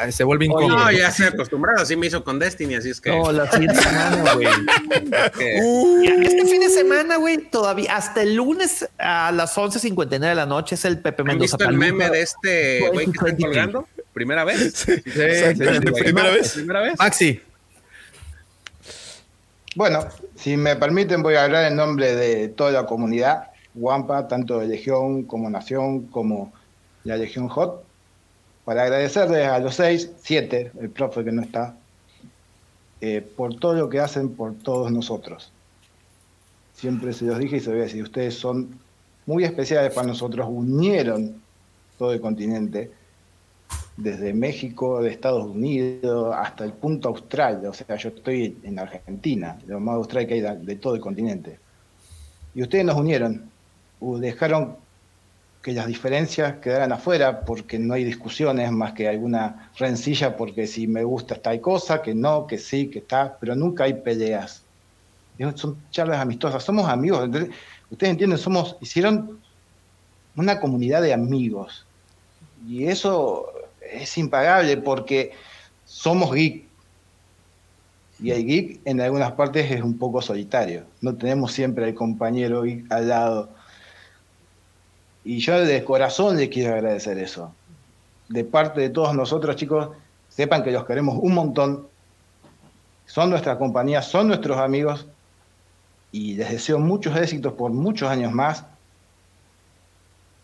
se 0.09 0.23
vuelve 0.23 0.45
incómodo. 0.45 0.77
No, 0.77 0.91
ya 0.91 1.09
estoy 1.09 1.27
acostumbrado, 1.27 1.83
así 1.83 1.95
me 1.95 2.07
hizo 2.07 2.23
con 2.23 2.39
Destiny, 2.63 2.75
así 2.75 2.89
es 2.89 3.01
que. 3.01 3.09
No, 3.09 3.31
la 3.31 3.49
siguiente 3.51 3.81
semana, 3.81 4.33
güey. 4.33 4.47
que- 5.37 5.61
Mira, 5.99 6.27
Este 6.27 6.45
fin 6.45 6.59
de 6.61 6.69
semana, 6.69 7.17
güey, 7.17 7.37
todavía, 7.49 7.95
hasta 7.95 8.21
el 8.21 8.35
lunes 8.35 8.87
a 8.97 9.31
las 9.31 9.55
11.59 9.57 10.19
de 10.19 10.35
la 10.35 10.45
noche 10.45 10.75
es 10.75 10.85
el 10.85 10.99
Pepe 10.99 11.21
¿Han 11.21 11.27
Mendoza. 11.27 11.57
visto 11.57 11.69
el 11.69 11.77
meme 11.77 12.09
de 12.09 12.21
este 12.21 12.79
güey 12.91 13.05
que 13.07 13.11
2023? 13.13 13.45
colgando? 13.47 13.87
¿Primera 14.13 14.43
vez? 14.43 14.73
Sí, 14.73 14.93
sí, 14.95 15.01
sí, 15.05 15.91
primera 16.01 16.29
vez. 16.31 16.53
¿Primera 16.53 16.81
vez? 16.81 16.93
Maxi, 16.99 17.41
Bueno, 19.75 20.05
si 20.35 20.55
me 20.57 20.75
permiten, 20.75 21.23
voy 21.23 21.35
a 21.35 21.45
hablar 21.45 21.65
en 21.65 21.75
nombre 21.75 22.15
de 22.15 22.47
toda 22.49 22.71
la 22.71 22.85
comunidad 22.85 23.47
Wampa, 23.75 24.27
tanto 24.27 24.59
de 24.59 24.67
Legión 24.67 25.23
como 25.23 25.49
Nación, 25.49 26.03
como 26.07 26.53
la 27.03 27.17
Legión 27.17 27.47
Hot, 27.47 27.83
para 28.65 28.83
agradecerles 28.83 29.47
a 29.47 29.57
los 29.59 29.75
seis, 29.75 30.11
siete, 30.21 30.71
el 30.79 30.89
profe 30.91 31.23
que 31.23 31.31
no 31.31 31.41
está, 31.41 31.75
por 33.35 33.55
todo 33.55 33.73
lo 33.73 33.89
que 33.89 33.99
hacen 33.99 34.29
por 34.29 34.53
todos 34.55 34.91
nosotros. 34.91 35.51
Siempre 36.73 37.13
se 37.13 37.25
los 37.25 37.37
dije 37.37 37.57
y 37.57 37.59
se 37.59 37.69
voy 37.69 37.79
a 37.79 37.83
decir, 37.83 38.03
ustedes 38.03 38.35
son 38.35 38.79
muy 39.25 39.43
especiales 39.43 39.93
para 39.93 40.07
nosotros, 40.07 40.47
unieron 40.49 41.41
todo 41.97 42.13
el 42.13 42.21
continente, 42.21 42.91
desde 43.95 44.33
México, 44.33 45.01
de 45.01 45.11
Estados 45.11 45.45
Unidos, 45.45 46.35
hasta 46.35 46.63
el 46.63 46.73
punto 46.73 47.09
austral. 47.09 47.65
O 47.65 47.73
sea, 47.73 47.95
yo 47.95 48.09
estoy 48.09 48.57
en 48.63 48.79
Argentina, 48.79 49.59
lo 49.67 49.79
más 49.79 49.95
austral 49.95 50.25
que 50.27 50.35
hay 50.35 50.41
de, 50.41 50.75
todo 50.75 50.95
el 50.95 51.01
continente. 51.01 51.59
Y 52.55 52.63
ustedes 52.63 52.85
nos 52.85 52.97
unieron, 52.97 53.49
dejaron 54.01 54.77
que 55.63 55.71
las 55.71 55.87
diferencias 55.87 56.57
quedaran 56.57 56.91
afuera 56.91 57.45
porque 57.45 57.79
no 57.79 57.93
hay 57.93 58.03
discusiones 58.03 58.69
más 58.73 58.91
que 58.91 59.07
alguna 59.07 59.71
rencilla 59.77 60.35
porque 60.35 60.67
si 60.67 60.87
me 60.87 61.05
gusta 61.05 61.35
tal 61.35 61.61
cosa, 61.61 62.01
que 62.01 62.13
no, 62.13 62.45
que 62.45 62.57
sí, 62.57 62.89
que 62.89 62.99
está, 62.99 63.37
pero 63.39 63.55
nunca 63.55 63.85
hay 63.85 63.93
peleas. 63.93 64.61
Son 65.55 65.77
charlas 65.89 66.19
amistosas, 66.19 66.61
somos 66.61 66.89
amigos. 66.89 67.29
Ustedes 67.89 68.11
entienden, 68.11 68.37
somos, 68.37 68.75
hicieron 68.81 69.39
una 70.35 70.59
comunidad 70.59 71.01
de 71.01 71.13
amigos. 71.13 71.85
Y 72.67 72.87
eso 72.87 73.47
es 73.81 74.17
impagable 74.17 74.75
porque 74.75 75.31
somos 75.85 76.33
geek. 76.33 76.65
Y 78.19 78.31
el 78.31 78.45
geek 78.45 78.81
en 78.83 78.99
algunas 78.99 79.31
partes 79.31 79.71
es 79.71 79.81
un 79.81 79.97
poco 79.97 80.21
solitario. 80.21 80.83
No 80.99 81.15
tenemos 81.15 81.53
siempre 81.53 81.85
al 81.85 81.93
compañero 81.93 82.63
geek 82.63 82.91
al 82.91 83.07
lado. 83.07 83.62
Y 85.25 85.39
yo 85.39 85.59
de 85.59 85.83
corazón 85.83 86.37
le 86.37 86.49
quiero 86.49 86.73
agradecer 86.73 87.17
eso. 87.17 87.53
De 88.29 88.43
parte 88.43 88.81
de 88.81 88.89
todos 88.89 89.15
nosotros, 89.15 89.55
chicos, 89.55 89.89
sepan 90.29 90.63
que 90.63 90.71
los 90.71 90.85
queremos 90.85 91.17
un 91.21 91.33
montón. 91.33 91.87
Son 93.05 93.29
nuestra 93.29 93.57
compañía, 93.57 94.01
son 94.01 94.27
nuestros 94.27 94.57
amigos. 94.57 95.07
Y 96.11 96.35
les 96.35 96.51
deseo 96.51 96.79
muchos 96.79 97.15
éxitos 97.15 97.53
por 97.53 97.71
muchos 97.71 98.09
años 98.09 98.31
más. 98.31 98.65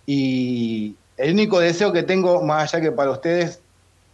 Y 0.05 0.95
el 1.17 1.33
único 1.33 1.59
deseo 1.59 1.91
que 1.91 2.03
tengo, 2.03 2.41
más 2.41 2.73
allá 2.73 2.81
que 2.81 2.91
para 2.91 3.11
ustedes, 3.11 3.61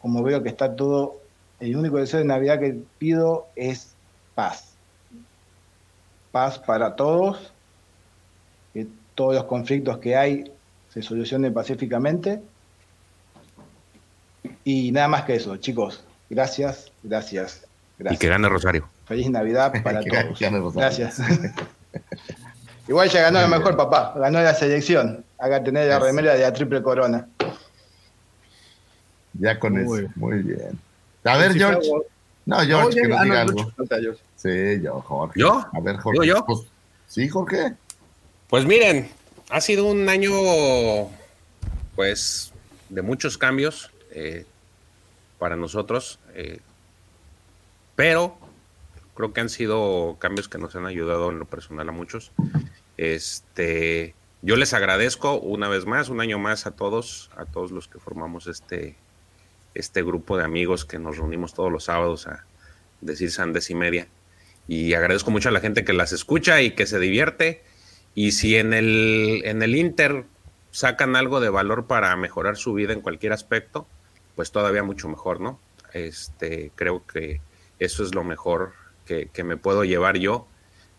como 0.02 0.24
veo 0.24 0.42
que 0.44 0.50
está 0.50 0.76
todo, 0.76 1.22
el 1.60 1.76
único 1.76 1.98
deseo 1.98 2.20
de 2.20 2.26
Navidad 2.26 2.60
que 2.60 2.78
pido 2.98 3.48
es 3.56 3.94
paz. 4.34 4.74
Paz 6.32 6.60
para 6.60 6.96
todos, 6.96 7.54
que 8.74 8.88
todos 9.14 9.36
los 9.36 9.46
conflictos 9.46 10.00
que 10.00 10.18
hay 10.18 10.52
se 10.96 11.02
solucionen 11.02 11.54
pacíficamente. 11.54 12.42
Y 14.64 14.92
nada 14.94 15.10
más 15.10 15.24
que 15.26 15.36
eso, 15.36 15.58
chicos. 15.58 16.04
Gracias, 16.30 16.92
gracias, 17.04 17.68
Y 18.00 18.04
gracias. 18.04 18.20
que 18.20 18.28
gane 18.30 18.48
Rosario. 18.50 18.88
Feliz 19.06 19.30
Navidad 19.30 19.74
para 19.84 20.00
Que 20.00 20.10
todos. 20.10 20.74
Gracias. 20.74 21.20
Igual 22.88 23.10
ya 23.10 23.22
ganó 23.24 23.42
lo 23.42 23.48
mejor, 23.50 23.76
papá. 23.76 24.14
Ganó 24.16 24.42
la 24.42 24.54
selección. 24.54 25.26
Haga 25.38 25.62
tener 25.64 25.90
la 25.90 26.00
remera 26.00 26.34
de 26.34 26.40
la 26.40 26.54
triple 26.54 26.82
corona. 26.82 27.28
Ya 29.34 29.60
con 29.60 29.74
Muy 29.74 30.00
eso. 30.00 30.10
Muy 30.16 30.44
bien. 30.44 30.80
A 31.26 31.38
ver, 31.38 31.54
George. 31.54 31.90
No, 32.46 32.60
George, 32.60 33.02
que 33.02 33.08
nos 33.08 33.22
diga 33.22 33.42
algo. 33.42 33.72
Sí, 34.38 34.82
yo, 34.82 35.02
Jorge. 35.02 35.40
¿Yo? 35.40 35.66
A 35.74 35.80
ver, 35.82 35.98
Jorge. 35.98 36.22
¿Digo 36.22 36.36
yo? 36.36 36.46
Pues, 36.46 36.60
sí, 37.08 37.28
Jorge. 37.28 37.74
Pues 38.48 38.66
miren, 38.66 39.10
ha 39.56 39.62
sido 39.62 39.86
un 39.86 40.10
año, 40.10 40.34
pues, 41.96 42.52
de 42.90 43.02
muchos 43.02 43.38
cambios 43.38 43.90
eh, 44.12 44.46
para 45.40 45.56
nosotros, 45.56 46.20
eh, 46.34 46.60
pero 47.96 48.38
creo 49.14 49.32
que 49.32 49.40
han 49.40 49.48
sido 49.48 50.18
cambios 50.20 50.50
que 50.50 50.58
nos 50.58 50.76
han 50.76 50.86
ayudado 50.86 51.32
en 51.32 51.40
lo 51.40 51.46
personal 51.46 51.88
a 51.88 51.94
muchos. 51.94 52.34
Este, 52.98 54.14
yo 54.42 54.58
les 54.58 54.74
agradezco 54.74 55.40
una 55.40 55.70
vez 55.70 55.86
más, 55.86 56.10
un 56.10 56.20
año 56.20 56.38
más 56.38 56.66
a 56.66 56.72
todos, 56.72 57.32
a 57.38 57.46
todos 57.46 57.72
los 57.72 57.88
que 57.88 57.98
formamos 57.98 58.48
este, 58.48 58.98
este 59.74 60.04
grupo 60.04 60.36
de 60.38 60.44
amigos 60.44 60.84
que 60.84 61.00
nos 61.00 61.16
reunimos 61.16 61.54
todos 61.54 61.72
los 61.72 61.86
sábados 61.86 62.28
a 62.28 62.44
decir 63.00 63.32
sandes 63.32 63.70
y 63.70 63.76
media. 63.76 64.10
Y 64.68 64.96
agradezco 64.96 65.32
mucho 65.32 65.48
a 65.48 65.54
la 65.54 65.62
gente 65.62 65.86
que 65.86 65.94
las 65.94 66.12
escucha 66.12 66.62
y 66.62 66.72
que 66.72 66.86
se 66.86 67.00
divierte. 67.00 67.64
Y 68.16 68.32
si 68.32 68.56
en 68.56 68.74
el, 68.74 69.42
en 69.46 69.62
el 69.62 69.76
Inter 69.76 70.24
sacan 70.72 71.16
algo 71.16 71.42
de 71.42 71.50
valor 71.50 71.86
para 71.86 72.16
mejorar 72.16 72.56
su 72.58 72.74
vida 72.74 72.94
en 72.94 73.02
cualquier 73.02 73.34
aspecto, 73.34 73.86
pues 74.36 74.52
todavía 74.52 74.84
mucho 74.84 75.08
mejor, 75.10 75.42
¿no? 75.42 75.60
Este, 75.94 76.72
creo 76.76 77.06
que 77.06 77.42
eso 77.80 78.04
es 78.04 78.16
lo 78.16 78.24
mejor 78.24 78.74
que, 79.06 79.30
que 79.32 79.44
me 79.44 79.58
puedo 79.58 79.84
llevar 79.84 80.18
yo, 80.18 80.48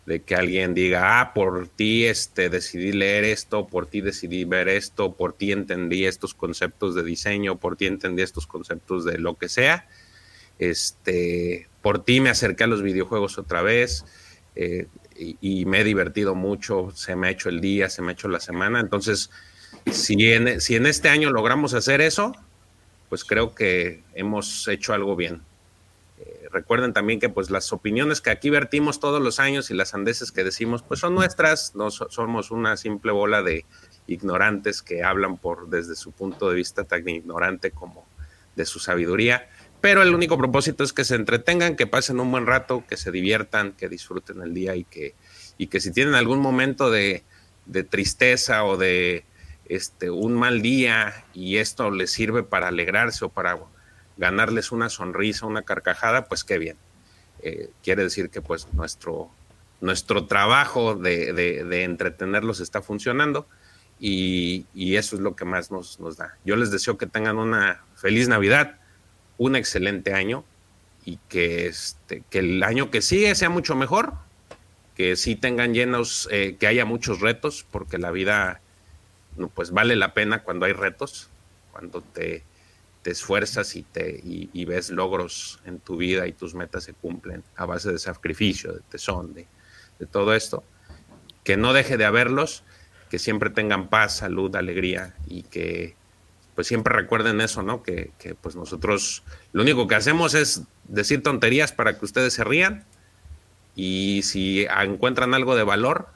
de 0.06 0.22
que 0.22 0.36
alguien 0.36 0.72
diga, 0.72 1.20
ah, 1.20 1.34
por 1.34 1.66
ti 1.66 2.04
este, 2.06 2.48
decidí 2.48 2.92
leer 2.92 3.24
esto, 3.24 3.66
por 3.66 3.86
ti 3.86 4.00
decidí 4.00 4.44
ver 4.44 4.68
esto, 4.68 5.14
por 5.14 5.32
ti 5.32 5.50
entendí 5.50 6.06
estos 6.06 6.32
conceptos 6.32 6.94
de 6.94 7.02
diseño, 7.02 7.58
por 7.58 7.76
ti 7.76 7.86
entendí 7.86 8.22
estos 8.22 8.46
conceptos 8.46 9.04
de 9.04 9.18
lo 9.18 9.36
que 9.36 9.48
sea. 9.48 9.88
Este, 10.58 11.68
por 11.82 12.04
ti 12.04 12.20
me 12.20 12.30
acerqué 12.30 12.64
a 12.64 12.68
los 12.68 12.82
videojuegos 12.82 13.36
otra 13.36 13.62
vez 13.62 14.04
eh, 14.54 14.86
y, 15.18 15.64
me 15.66 15.80
he 15.80 15.84
divertido 15.84 16.34
mucho, 16.34 16.90
se 16.94 17.16
me 17.16 17.28
ha 17.28 17.30
hecho 17.30 17.48
el 17.48 17.60
día, 17.60 17.88
se 17.88 18.02
me 18.02 18.08
ha 18.08 18.12
hecho 18.12 18.28
la 18.28 18.40
semana. 18.40 18.80
Entonces, 18.80 19.30
si 19.90 20.14
en, 20.32 20.60
si 20.60 20.76
en 20.76 20.86
este 20.86 21.08
año 21.08 21.30
logramos 21.30 21.74
hacer 21.74 22.00
eso, 22.00 22.32
pues 23.08 23.24
creo 23.24 23.54
que 23.54 24.02
hemos 24.14 24.66
hecho 24.68 24.92
algo 24.92 25.16
bien. 25.16 25.42
Eh, 26.18 26.48
recuerden 26.50 26.92
también 26.92 27.20
que 27.20 27.28
pues 27.28 27.50
las 27.50 27.72
opiniones 27.72 28.20
que 28.20 28.30
aquí 28.30 28.50
vertimos 28.50 29.00
todos 29.00 29.22
los 29.22 29.38
años 29.38 29.70
y 29.70 29.74
las 29.74 29.94
andeses 29.94 30.32
que 30.32 30.44
decimos, 30.44 30.82
pues 30.82 31.00
son 31.00 31.14
nuestras, 31.14 31.74
no 31.74 31.90
so- 31.90 32.08
somos 32.10 32.50
una 32.50 32.76
simple 32.76 33.12
bola 33.12 33.42
de 33.42 33.64
ignorantes 34.06 34.82
que 34.82 35.02
hablan 35.02 35.36
por 35.36 35.68
desde 35.68 35.94
su 35.94 36.12
punto 36.12 36.48
de 36.48 36.56
vista 36.56 36.84
tan 36.84 37.08
ignorante 37.08 37.70
como 37.70 38.06
de 38.54 38.64
su 38.64 38.78
sabiduría. 38.78 39.48
Pero 39.86 40.02
el 40.02 40.12
único 40.16 40.36
propósito 40.36 40.82
es 40.82 40.92
que 40.92 41.04
se 41.04 41.14
entretengan, 41.14 41.76
que 41.76 41.86
pasen 41.86 42.18
un 42.18 42.28
buen 42.32 42.44
rato, 42.44 42.82
que 42.88 42.96
se 42.96 43.12
diviertan, 43.12 43.70
que 43.70 43.88
disfruten 43.88 44.40
el 44.42 44.52
día 44.52 44.74
y 44.74 44.82
que, 44.82 45.14
y 45.58 45.68
que 45.68 45.78
si 45.78 45.92
tienen 45.92 46.16
algún 46.16 46.40
momento 46.40 46.90
de, 46.90 47.22
de 47.66 47.84
tristeza 47.84 48.64
o 48.64 48.76
de 48.76 49.22
este, 49.68 50.10
un 50.10 50.34
mal 50.34 50.60
día 50.60 51.24
y 51.34 51.58
esto 51.58 51.92
les 51.92 52.10
sirve 52.10 52.42
para 52.42 52.66
alegrarse 52.66 53.26
o 53.26 53.28
para 53.28 53.60
ganarles 54.16 54.72
una 54.72 54.88
sonrisa, 54.88 55.46
una 55.46 55.62
carcajada, 55.62 56.24
pues 56.24 56.42
qué 56.42 56.58
bien. 56.58 56.76
Eh, 57.42 57.70
quiere 57.84 58.02
decir 58.02 58.28
que 58.28 58.40
pues 58.42 58.66
nuestro, 58.72 59.30
nuestro 59.80 60.26
trabajo 60.26 60.96
de, 60.96 61.32
de- 61.32 61.62
de 61.62 61.84
entretenerlos 61.84 62.58
está 62.58 62.82
funcionando 62.82 63.46
y, 64.00 64.66
y 64.74 64.96
eso 64.96 65.14
es 65.14 65.22
lo 65.22 65.36
que 65.36 65.44
más 65.44 65.70
nos, 65.70 66.00
nos 66.00 66.16
da. 66.16 66.36
Yo 66.44 66.56
les 66.56 66.72
deseo 66.72 66.98
que 66.98 67.06
tengan 67.06 67.38
una 67.38 67.84
feliz 67.94 68.26
Navidad, 68.26 68.80
un 69.38 69.56
excelente 69.56 70.12
año 70.12 70.44
y 71.04 71.18
que, 71.28 71.66
este, 71.66 72.22
que 72.30 72.40
el 72.40 72.62
año 72.62 72.90
que 72.90 73.02
sigue 73.02 73.34
sea 73.34 73.48
mucho 73.48 73.76
mejor, 73.76 74.14
que 74.96 75.16
sí 75.16 75.36
tengan 75.36 75.74
llenos, 75.74 76.28
eh, 76.30 76.56
que 76.58 76.66
haya 76.66 76.84
muchos 76.84 77.20
retos, 77.20 77.66
porque 77.70 77.98
la 77.98 78.10
vida 78.10 78.60
pues 79.54 79.70
vale 79.70 79.96
la 79.96 80.14
pena 80.14 80.42
cuando 80.42 80.66
hay 80.66 80.72
retos, 80.72 81.28
cuando 81.70 82.00
te, 82.00 82.42
te 83.02 83.10
esfuerzas 83.10 83.76
y, 83.76 83.82
te, 83.82 84.20
y, 84.24 84.48
y 84.52 84.64
ves 84.64 84.90
logros 84.90 85.60
en 85.66 85.78
tu 85.78 85.96
vida 85.98 86.26
y 86.26 86.32
tus 86.32 86.54
metas 86.54 86.84
se 86.84 86.94
cumplen 86.94 87.44
a 87.54 87.66
base 87.66 87.92
de 87.92 87.98
sacrificio, 87.98 88.72
de 88.72 88.80
tesón, 88.80 89.34
de, 89.34 89.46
de 89.98 90.06
todo 90.06 90.34
esto. 90.34 90.64
Que 91.44 91.56
no 91.56 91.72
deje 91.72 91.96
de 91.96 92.06
haberlos, 92.06 92.64
que 93.10 93.18
siempre 93.18 93.50
tengan 93.50 93.88
paz, 93.88 94.16
salud, 94.16 94.56
alegría 94.56 95.14
y 95.28 95.42
que 95.42 95.94
pues 96.56 96.66
siempre 96.66 96.92
recuerden 96.94 97.40
eso, 97.40 97.62
¿no? 97.62 97.84
Que, 97.84 98.10
que, 98.18 98.34
pues 98.34 98.56
nosotros 98.56 99.22
lo 99.52 99.62
único 99.62 99.86
que 99.86 99.94
hacemos 99.94 100.34
es 100.34 100.62
decir 100.88 101.22
tonterías 101.22 101.70
para 101.70 101.96
que 101.98 102.04
ustedes 102.04 102.32
se 102.32 102.42
rían 102.42 102.84
y 103.76 104.22
si 104.24 104.66
encuentran 104.82 105.34
algo 105.34 105.54
de 105.54 105.62
valor, 105.62 106.08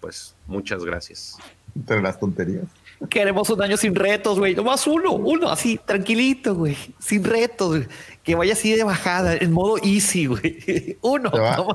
pues 0.00 0.36
muchas 0.46 0.84
gracias. 0.84 1.36
Entre 1.74 2.00
las 2.00 2.20
tonterías. 2.20 2.64
Queremos 3.10 3.50
un 3.50 3.62
año 3.62 3.76
sin 3.76 3.94
retos, 3.94 4.38
güey. 4.38 4.54
Nomás 4.54 4.86
uno, 4.86 5.12
uno, 5.12 5.50
así, 5.50 5.78
tranquilito, 5.84 6.54
güey. 6.54 6.76
Sin 6.98 7.24
retos, 7.24 7.68
güey. 7.68 7.88
Que 8.22 8.34
vaya 8.34 8.54
así 8.54 8.72
de 8.74 8.84
bajada, 8.84 9.36
en 9.36 9.52
modo 9.52 9.76
easy, 9.82 10.24
güey. 10.26 10.96
Uno, 11.02 11.30
nomás 11.30 11.58
uno, 11.58 11.74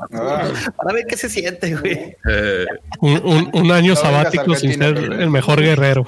para 0.75 0.93
ver 0.93 1.05
qué 1.07 1.15
se 1.17 1.29
siente, 1.29 1.75
güey. 1.75 2.15
Eh, 2.27 2.65
Un, 2.99 3.21
un- 3.23 3.49
un 3.53 3.71
año 3.71 3.95
sabático 3.95 4.55
sin 4.55 4.73
ser 4.73 4.97
el 4.97 5.29
mejor 5.29 5.61
guerrero. 5.61 6.07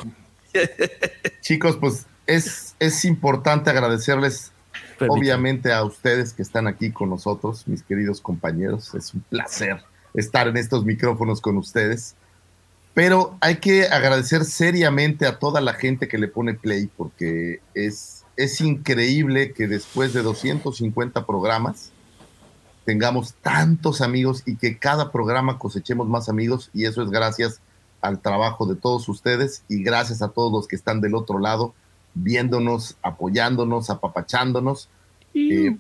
Chicos, 1.42 1.78
pues 1.78 2.06
es, 2.28 2.76
es 2.80 3.06
importante 3.06 3.70
agradecerles 3.70 4.52
obviamente 5.00 5.74
a 5.74 5.84
ustedes 5.84 6.34
que 6.34 6.42
están 6.42 6.68
aquí 6.68 6.92
con 6.92 7.10
nosotros, 7.10 7.68
mis 7.68 7.84
queridos 7.84 8.22
compañeros. 8.22 8.94
Es 8.96 9.14
un 9.14 9.22
placer 9.22 9.84
estar 10.14 10.48
en 10.48 10.58
estos 10.58 10.86
micrófonos 10.86 11.42
con 11.42 11.58
ustedes. 11.58 12.16
Pero 12.94 13.38
hay 13.42 13.58
que 13.58 13.88
agradecer 13.88 14.46
seriamente 14.46 15.26
a 15.26 15.40
toda 15.40 15.62
la 15.62 15.74
gente 15.74 16.08
que 16.08 16.20
le 16.20 16.28
pone 16.28 16.54
play 16.54 16.90
porque 16.96 17.60
es, 17.74 18.24
es 18.38 18.62
increíble 18.62 19.54
que 19.54 19.68
después 19.68 20.14
de 20.14 20.22
250 20.22 21.26
programas 21.26 21.92
tengamos 22.86 23.34
tantos 23.42 24.02
amigos 24.02 24.44
y 24.46 24.58
que 24.58 24.78
cada 24.78 25.12
programa 25.12 25.58
cosechemos 25.58 26.08
más 26.08 26.30
amigos 26.30 26.70
y 26.74 26.86
eso 26.86 27.02
es 27.02 27.10
gracias 27.10 27.62
al 28.04 28.20
trabajo 28.20 28.66
de 28.66 28.76
todos 28.76 29.08
ustedes 29.10 29.64
y 29.70 29.82
gracias 29.82 30.22
a 30.22 30.28
todos 30.28 30.52
los 30.52 30.68
que 30.68 30.76
están 30.76 31.02
del 31.02 31.16
otro 31.16 31.40
lado 31.40 31.74
viéndonos, 32.14 32.98
apoyándonos, 33.02 33.90
apapachándonos. 33.90 34.90
Eh, 35.34 35.76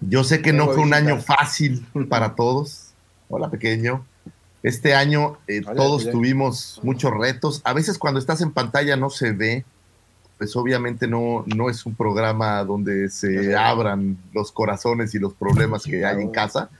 yo 0.00 0.24
sé 0.24 0.40
que 0.40 0.52
no 0.52 0.66
fue 0.68 0.78
un 0.78 0.94
año 0.94 1.18
fácil 1.18 1.86
para 2.08 2.34
todos. 2.34 2.92
Hola, 3.28 3.50
pequeño. 3.50 4.04
Este 4.62 4.94
año 4.94 5.38
eh, 5.46 5.60
Hola, 5.64 5.74
todos 5.74 6.10
tuvimos 6.10 6.80
muchos 6.82 7.12
retos. 7.12 7.60
A 7.64 7.72
veces 7.72 7.98
cuando 7.98 8.18
estás 8.18 8.40
en 8.40 8.52
pantalla 8.52 8.96
no 8.96 9.10
se 9.10 9.32
ve, 9.32 9.64
pues 10.38 10.54
obviamente 10.54 11.08
no, 11.08 11.44
no 11.46 11.68
es 11.68 11.84
un 11.84 11.96
programa 11.96 12.62
donde 12.62 13.10
se 13.10 13.56
abran 13.56 14.16
los 14.32 14.52
corazones 14.52 15.12
y 15.14 15.18
los 15.18 15.34
problemas 15.34 15.82
que 15.82 16.04
hay 16.06 16.22
en 16.22 16.30
casa, 16.30 16.70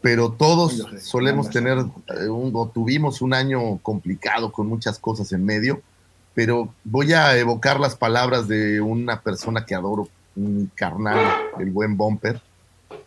pero 0.00 0.32
todos 0.32 0.86
solemos 1.00 1.50
tener 1.50 1.78
eh, 1.78 2.28
un, 2.28 2.50
o 2.54 2.66
tuvimos 2.68 3.20
un 3.20 3.34
año 3.34 3.76
complicado 3.82 4.50
con 4.50 4.68
muchas 4.68 4.98
cosas 4.98 5.30
en 5.32 5.44
medio, 5.44 5.82
pero 6.32 6.72
voy 6.82 7.12
a 7.12 7.36
evocar 7.36 7.78
las 7.78 7.94
palabras 7.94 8.48
de 8.48 8.80
una 8.80 9.20
persona 9.20 9.66
que 9.66 9.74
adoro, 9.74 10.08
un 10.34 10.70
carnal, 10.74 11.20
el 11.60 11.70
buen 11.70 11.98
Bumper, 11.98 12.40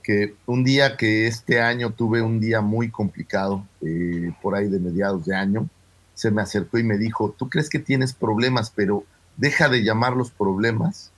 que 0.04 0.36
un 0.46 0.64
día 0.64 0.96
que 0.96 1.26
este 1.26 1.60
año 1.60 1.92
tuve 1.92 2.22
un 2.22 2.40
día 2.40 2.62
muy 2.62 2.92
complicado, 2.92 3.66
eh, 3.82 4.32
por 4.44 4.56
ahí 4.56 4.68
de 4.68 4.80
mediados 4.80 5.26
de 5.26 5.36
año, 5.36 5.68
se 6.14 6.30
me 6.30 6.42
acercó 6.44 6.78
y 6.78 6.84
me 6.84 6.98
dijo, 6.98 7.34
tú 7.38 7.50
crees 7.50 7.70
que 7.70 7.80
tienes 7.80 8.14
problemas, 8.14 8.72
pero 8.76 9.04
deja 9.38 9.70
de 9.70 9.84
llamarlos 9.84 10.32
problemas 10.32 11.12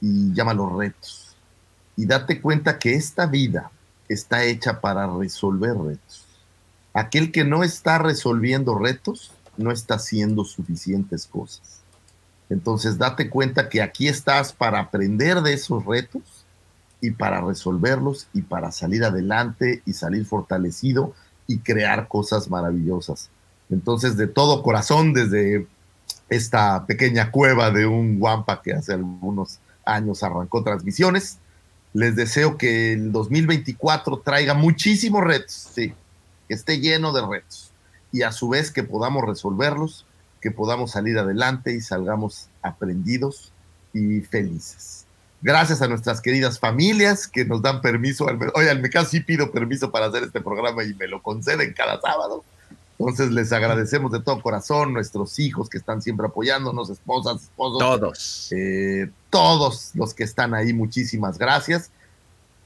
y 0.00 0.32
llámalos 0.32 0.72
retos. 0.72 1.36
Y 1.96 2.06
date 2.06 2.40
cuenta 2.40 2.78
que 2.78 2.94
esta 2.94 3.26
vida 3.26 3.70
está 4.08 4.44
hecha 4.44 4.80
para 4.80 5.06
resolver 5.06 5.76
retos. 5.76 6.24
Aquel 6.92 7.32
que 7.32 7.44
no 7.44 7.64
está 7.64 7.98
resolviendo 7.98 8.78
retos 8.78 9.32
no 9.56 9.70
está 9.70 9.94
haciendo 9.94 10.44
suficientes 10.44 11.26
cosas. 11.26 11.80
Entonces 12.50 12.98
date 12.98 13.30
cuenta 13.30 13.68
que 13.68 13.82
aquí 13.82 14.08
estás 14.08 14.52
para 14.52 14.80
aprender 14.80 15.40
de 15.42 15.54
esos 15.54 15.84
retos 15.84 16.22
y 17.00 17.10
para 17.10 17.40
resolverlos 17.40 18.28
y 18.32 18.42
para 18.42 18.70
salir 18.72 19.04
adelante 19.04 19.82
y 19.86 19.92
salir 19.92 20.24
fortalecido 20.24 21.14
y 21.46 21.58
crear 21.58 22.08
cosas 22.08 22.50
maravillosas. 22.50 23.30
Entonces 23.70 24.16
de 24.16 24.26
todo 24.26 24.62
corazón, 24.62 25.12
desde 25.12 25.66
esta 26.34 26.86
pequeña 26.86 27.30
cueva 27.30 27.70
de 27.70 27.86
un 27.86 28.18
guampa 28.18 28.62
que 28.62 28.72
hace 28.72 28.94
algunos 28.94 29.58
años 29.84 30.22
arrancó 30.22 30.62
transmisiones, 30.62 31.38
les 31.92 32.16
deseo 32.16 32.58
que 32.58 32.92
el 32.92 33.12
2024 33.12 34.20
traiga 34.24 34.54
muchísimos 34.54 35.22
retos, 35.22 35.70
sí, 35.74 35.94
que 36.48 36.54
esté 36.54 36.80
lleno 36.80 37.12
de 37.12 37.26
retos 37.26 37.70
y 38.12 38.22
a 38.22 38.32
su 38.32 38.48
vez 38.48 38.70
que 38.70 38.84
podamos 38.84 39.24
resolverlos, 39.24 40.06
que 40.40 40.50
podamos 40.50 40.92
salir 40.92 41.18
adelante 41.18 41.74
y 41.74 41.80
salgamos 41.80 42.48
aprendidos 42.62 43.52
y 43.92 44.20
felices. 44.20 45.04
Gracias 45.42 45.82
a 45.82 45.88
nuestras 45.88 46.20
queridas 46.20 46.58
familias 46.58 47.26
que 47.26 47.44
nos 47.44 47.60
dan 47.60 47.80
permiso. 47.80 48.26
Oye, 48.54 48.70
al 48.70 48.88
caso 48.88 49.10
sí 49.10 49.20
pido 49.20 49.50
permiso 49.50 49.90
para 49.90 50.06
hacer 50.06 50.22
este 50.22 50.40
programa 50.40 50.84
y 50.84 50.94
me 50.94 51.06
lo 51.06 51.22
conceden 51.22 51.74
cada 51.74 52.00
sábado. 52.00 52.44
Entonces 52.98 53.32
les 53.32 53.52
agradecemos 53.52 54.12
de 54.12 54.20
todo 54.20 54.40
corazón, 54.40 54.92
nuestros 54.92 55.38
hijos 55.38 55.68
que 55.68 55.78
están 55.78 56.00
siempre 56.00 56.26
apoyándonos, 56.26 56.90
esposas, 56.90 57.42
esposos. 57.42 57.78
Todos. 57.78 58.52
Eh, 58.52 59.10
todos 59.30 59.90
los 59.94 60.14
que 60.14 60.24
están 60.24 60.54
ahí, 60.54 60.72
muchísimas 60.72 61.38
gracias. 61.38 61.90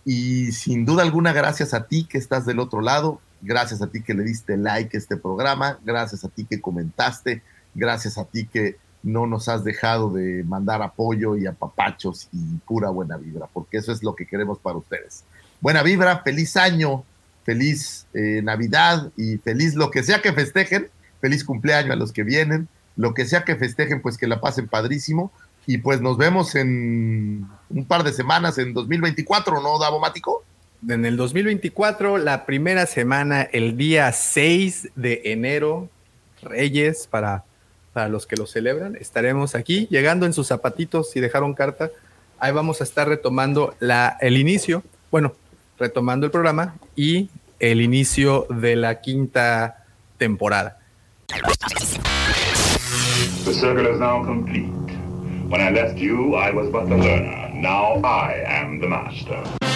Y 0.05 0.53
sin 0.53 0.85
duda 0.85 1.03
alguna, 1.03 1.33
gracias 1.33 1.75
a 1.75 1.87
ti 1.87 2.05
que 2.05 2.19
estás 2.19 2.47
del 2.47 2.61
otro 2.61 2.81
lado, 2.81 3.21
gracias 3.41 3.83
a 3.83 3.89
ti 3.89 4.03
que 4.03 4.15
le 4.15 4.23
diste 4.23 4.57
like 4.57 4.97
a 4.97 4.99
este 4.99 5.17
programa, 5.17 5.79
gracias 5.85 6.25
a 6.25 6.29
ti 6.29 6.45
que 6.45 6.61
comentaste, 6.61 7.43
gracias 7.75 8.19
a 8.19 8.25
ti 8.25 8.47
que 8.47 8.77
no 9.03 9.27
nos 9.27 9.49
has 9.49 9.65
dejado 9.65 10.11
de 10.11 10.45
mandar 10.45 10.83
apoyo 10.83 11.37
y 11.37 11.47
apapachos 11.47 12.29
y 12.33 12.57
pura 12.67 12.91
buena 12.91 13.17
vibra, 13.17 13.49
porque 13.53 13.79
eso 13.79 13.93
es 13.93 14.03
lo 14.03 14.15
que 14.15 14.27
queremos 14.27 14.59
para 14.59 14.77
ustedes. 14.77 15.25
Buena 15.61 15.83
vibra, 15.83 16.23
feliz 16.23 16.57
año, 16.57 17.05
feliz 17.49 18.07
eh, 18.13 18.43
Navidad 18.45 19.11
y 19.17 19.39
feliz 19.39 19.75
lo 19.75 19.91
que 19.91 20.03
sea 20.03 20.21
que 20.21 20.35
festejen, 20.35 20.91
feliz 21.23 21.45
cumpleaños 21.45 21.93
a 21.93 21.97
los 21.97 22.13
que 22.13 22.23
vienen, 22.23 22.69
lo 22.95 23.15
que 23.15 23.25
sea 23.25 23.45
que 23.45 23.57
festejen, 23.57 24.03
pues 24.03 24.19
que 24.19 24.27
la 24.27 24.39
pasen 24.43 24.69
padrísimo. 24.69 25.33
Y 25.65 25.79
pues 25.79 26.03
nos 26.03 26.19
vemos 26.19 26.55
en 26.55 27.47
un 27.71 27.87
par 27.87 28.05
de 28.05 28.13
semanas 28.13 28.59
en 28.59 28.75
2024, 28.75 29.63
¿no, 29.63 29.79
Davomático? 29.79 30.45
En 30.87 31.07
el 31.07 31.17
2024, 31.17 32.19
la 32.19 32.45
primera 32.45 32.85
semana, 32.85 33.45
el 33.45 33.79
día 33.79 34.13
6 34.13 34.91
de 34.95 35.23
enero, 35.25 35.89
Reyes, 36.43 37.07
para, 37.07 37.45
para 37.95 38.11
los 38.11 38.27
que 38.27 38.37
lo 38.37 38.47
celebran, 38.47 38.95
estaremos 38.97 39.55
aquí 39.55 39.89
llegando 39.91 40.27
en 40.27 40.35
sus 40.35 40.49
zapatitos, 40.49 41.13
si 41.13 41.21
dejaron 41.21 41.55
carta, 41.55 41.91
ahí 42.39 42.53
vamos 42.53 42.83
a 42.83 42.85
estar 42.85 43.09
retomando 43.09 43.75
la, 43.81 44.19
el 44.21 44.37
inicio, 44.37 44.83
bueno, 45.11 45.33
retomando 45.79 46.27
el 46.27 46.33
programa 46.33 46.75
y 46.97 47.29
el 47.61 47.81
inicio 47.81 48.47
de 48.51 48.77
la 48.77 49.01
quinta 49.01 49.85
temporada. 50.19 50.79
The 53.45 53.55
circle 53.55 53.87
is 53.87 53.99
now 53.99 54.25
complete. 54.25 54.69
When 55.49 55.61
I 55.61 55.71
left 55.71 55.99
you, 55.99 56.35
I 56.35 56.51
was 56.51 56.71
but 56.71 56.89
the 56.89 56.97
learner. 56.97 57.51
Now 57.55 58.01
I 58.05 58.45
am 58.47 58.81
the 58.81 58.89
master. 58.89 59.68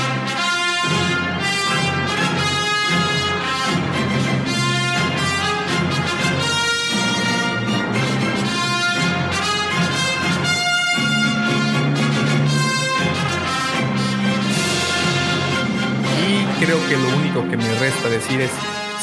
Creo 16.64 16.78
que 16.88 16.96
lo 16.96 17.16
único 17.16 17.48
que 17.48 17.56
me 17.56 17.74
resta 17.78 18.08
decir 18.08 18.40
es 18.40 18.50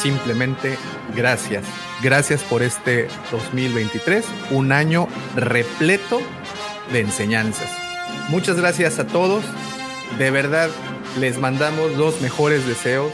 simplemente 0.02 0.78
gracias. 1.16 1.64
Gracias 2.02 2.42
por 2.44 2.62
este 2.64 3.08
2023, 3.32 4.26
un 4.52 4.72
año 4.72 5.08
repleto 5.36 6.22
de 6.92 7.02
enseñanzas. 7.02 7.68
Muchas 8.30 8.58
gracias 8.58 9.00
a 9.00 9.08
todos. 9.08 9.44
De 10.18 10.32
verdad, 10.32 10.70
les 11.20 11.38
mandamos 11.38 11.92
los 11.98 12.22
mejores 12.22 12.66
deseos 12.66 13.12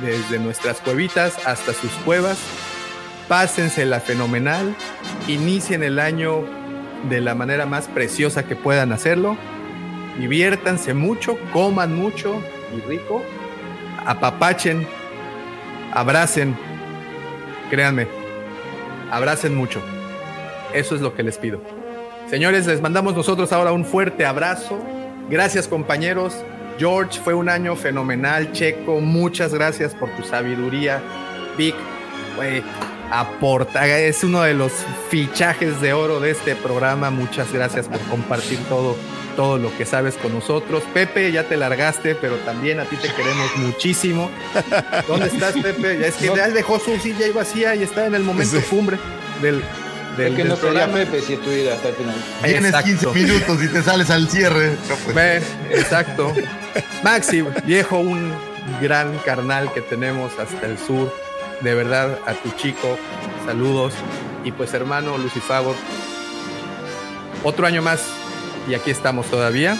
de- 0.00 0.10
desde 0.12 0.38
nuestras 0.38 0.78
cuevitas 0.80 1.34
hasta 1.46 1.72
sus 1.74 1.90
cuevas. 2.04 2.38
Pásensela 3.28 4.00
fenomenal. 4.00 4.74
Inicien 5.26 5.82
el 5.82 5.98
año 5.98 6.44
de 7.08 7.20
la 7.20 7.34
manera 7.34 7.66
más 7.66 7.88
preciosa 7.88 8.44
que 8.44 8.56
puedan 8.56 8.92
hacerlo. 8.92 9.36
diviértanse 10.18 10.94
mucho, 10.94 11.38
coman 11.52 11.94
mucho 11.94 12.42
y 12.76 12.80
rico, 12.88 13.22
apapachen, 14.08 14.86
abracen, 15.92 16.56
créanme, 17.68 18.08
abracen 19.10 19.54
mucho. 19.54 19.82
Eso 20.72 20.94
es 20.94 21.02
lo 21.02 21.14
que 21.14 21.22
les 21.22 21.36
pido. 21.36 21.60
Señores, 22.30 22.66
les 22.66 22.80
mandamos 22.80 23.14
nosotros 23.14 23.52
ahora 23.52 23.72
un 23.72 23.84
fuerte 23.84 24.24
abrazo. 24.24 24.80
Gracias 25.28 25.68
compañeros. 25.68 26.34
George, 26.78 27.20
fue 27.20 27.34
un 27.34 27.50
año 27.50 27.76
fenomenal. 27.76 28.52
Checo, 28.52 29.00
muchas 29.00 29.52
gracias 29.52 29.94
por 29.94 30.08
tu 30.16 30.22
sabiduría. 30.22 31.02
Vic, 31.58 31.74
güey, 32.36 32.62
aporta, 33.10 33.86
es 33.86 34.24
uno 34.24 34.42
de 34.42 34.54
los 34.54 34.72
fichajes 35.10 35.82
de 35.82 35.92
oro 35.92 36.18
de 36.18 36.30
este 36.30 36.54
programa. 36.56 37.10
Muchas 37.10 37.52
gracias 37.52 37.88
por 37.88 38.00
compartir 38.02 38.58
todo, 38.70 38.96
todo 39.38 39.56
lo 39.56 39.72
que 39.78 39.86
sabes 39.86 40.16
con 40.16 40.32
nosotros. 40.34 40.82
Pepe, 40.92 41.30
ya 41.30 41.44
te 41.44 41.56
largaste, 41.56 42.16
pero 42.16 42.38
también 42.38 42.80
a 42.80 42.86
ti 42.86 42.96
te 42.96 43.06
queremos 43.06 43.56
muchísimo. 43.58 44.32
¿Dónde 45.06 45.28
estás, 45.28 45.54
Pepe? 45.54 45.96
Ya 46.00 46.08
es 46.08 46.16
que 46.16 46.26
ya 46.36 46.48
dejó 46.48 46.80
su 46.80 46.98
silla 46.98 47.24
ahí 47.24 47.30
vacía 47.30 47.76
y 47.76 47.84
está 47.84 48.06
en 48.06 48.16
el 48.16 48.24
momento 48.24 48.60
cumbre 48.68 48.98
del, 49.40 49.62
del, 50.16 50.32
Es 50.32 50.36
que 50.36 50.42
del 50.42 50.48
no 50.48 50.56
sería 50.56 50.58
programa. 50.58 50.92
Pepe 50.92 51.20
si 51.20 51.34
estuviera 51.34 51.76
hasta 51.76 51.90
el 51.90 51.94
final. 51.94 52.16
Tienes 52.42 52.64
Exacto. 52.64 53.12
15 53.12 53.26
minutos 53.26 53.62
y 53.62 53.68
te 53.68 53.82
sales 53.84 54.10
al 54.10 54.28
cierre. 54.28 54.76
No, 54.88 54.96
pues. 54.96 55.14
Ve, 55.14 55.36
exacto. 55.70 56.34
Maxi, 57.04 57.44
viejo, 57.64 58.00
un 58.00 58.32
gran 58.82 59.16
carnal 59.18 59.72
que 59.72 59.82
tenemos 59.82 60.32
hasta 60.40 60.66
el 60.66 60.78
sur. 60.78 61.14
De 61.60 61.76
verdad, 61.76 62.18
a 62.26 62.34
tu 62.34 62.50
chico, 62.56 62.98
saludos. 63.46 63.92
Y 64.42 64.50
pues, 64.50 64.74
hermano 64.74 65.16
Lucifagor, 65.16 65.76
otro 67.44 67.68
año 67.68 67.82
más. 67.82 68.00
Y 68.68 68.74
aquí 68.74 68.90
estamos 68.90 69.26
todavía. 69.26 69.76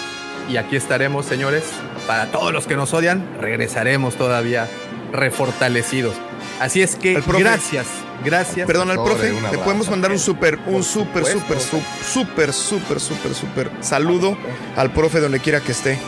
Y 0.48 0.56
aquí 0.56 0.76
estaremos, 0.76 1.26
señores. 1.26 1.64
Para 2.06 2.30
todos 2.30 2.52
los 2.52 2.66
que 2.66 2.76
nos 2.76 2.94
odian, 2.94 3.26
regresaremos 3.40 4.16
todavía 4.16 4.68
refortalecidos. 5.12 6.14
Así 6.60 6.82
es 6.82 6.96
que, 6.96 7.22
gracias, 7.38 7.86
gracias. 8.24 8.66
Perdón, 8.66 8.90
al 8.90 9.02
profe, 9.02 9.32
le 9.32 9.58
podemos 9.58 9.88
mandar 9.90 10.10
un 10.10 10.18
súper, 10.18 10.58
un 10.66 10.82
súper, 10.82 11.24
súper, 11.24 11.60
súper, 11.60 12.52
súper, 12.52 13.00
súper, 13.00 13.34
súper 13.34 13.70
saludo 13.80 14.36
al 14.76 14.92
profe 14.92 15.20
donde 15.20 15.40
quiera 15.40 15.60
que 15.60 15.72
esté. 15.72 15.98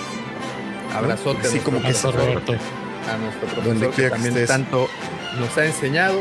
Abrazote. 0.95 1.47
Así 1.47 1.61
como 1.61 1.81
que. 1.81 1.93
Roberto. 1.93 2.53
a 2.53 3.17
nuestro 3.17 3.63
Donde 3.63 3.87
profesor 3.87 3.91
que 3.91 3.95
quiera 3.95 4.09
que 4.09 4.11
también 4.11 4.35
estés. 4.35 4.49
tanto 4.49 4.89
nos 5.39 5.57
ha 5.57 5.67
enseñado. 5.67 6.21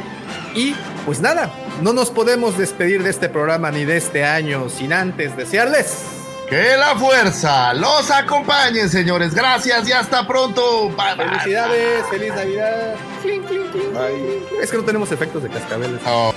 Y 0.55 0.75
pues 1.05 1.21
nada, 1.21 1.51
no 1.81 1.93
nos 1.93 2.11
podemos 2.11 2.57
despedir 2.57 3.03
de 3.03 3.09
este 3.09 3.29
programa 3.29 3.71
ni 3.71 3.85
de 3.85 3.97
este 3.97 4.25
año 4.25 4.69
sin 4.69 4.93
antes 4.93 5.35
desearles. 5.37 6.18
Que 6.49 6.75
la 6.77 6.95
fuerza 6.95 7.73
los 7.75 8.09
acompañe, 8.09 8.87
señores. 8.87 9.35
Gracias 9.35 9.87
y 9.87 9.91
hasta 9.91 10.25
pronto. 10.25 10.89
Bye, 10.89 11.15
bye. 11.15 11.27
Felicidades, 11.27 12.05
feliz 12.09 12.33
Navidad. 12.33 12.95
Bye. 13.23 14.43
Es 14.61 14.71
que 14.71 14.77
no 14.77 14.83
tenemos 14.83 15.11
efectos 15.11 15.43
de 15.43 15.49
cascabeles. 15.49 16.01
Oh. 16.07 16.33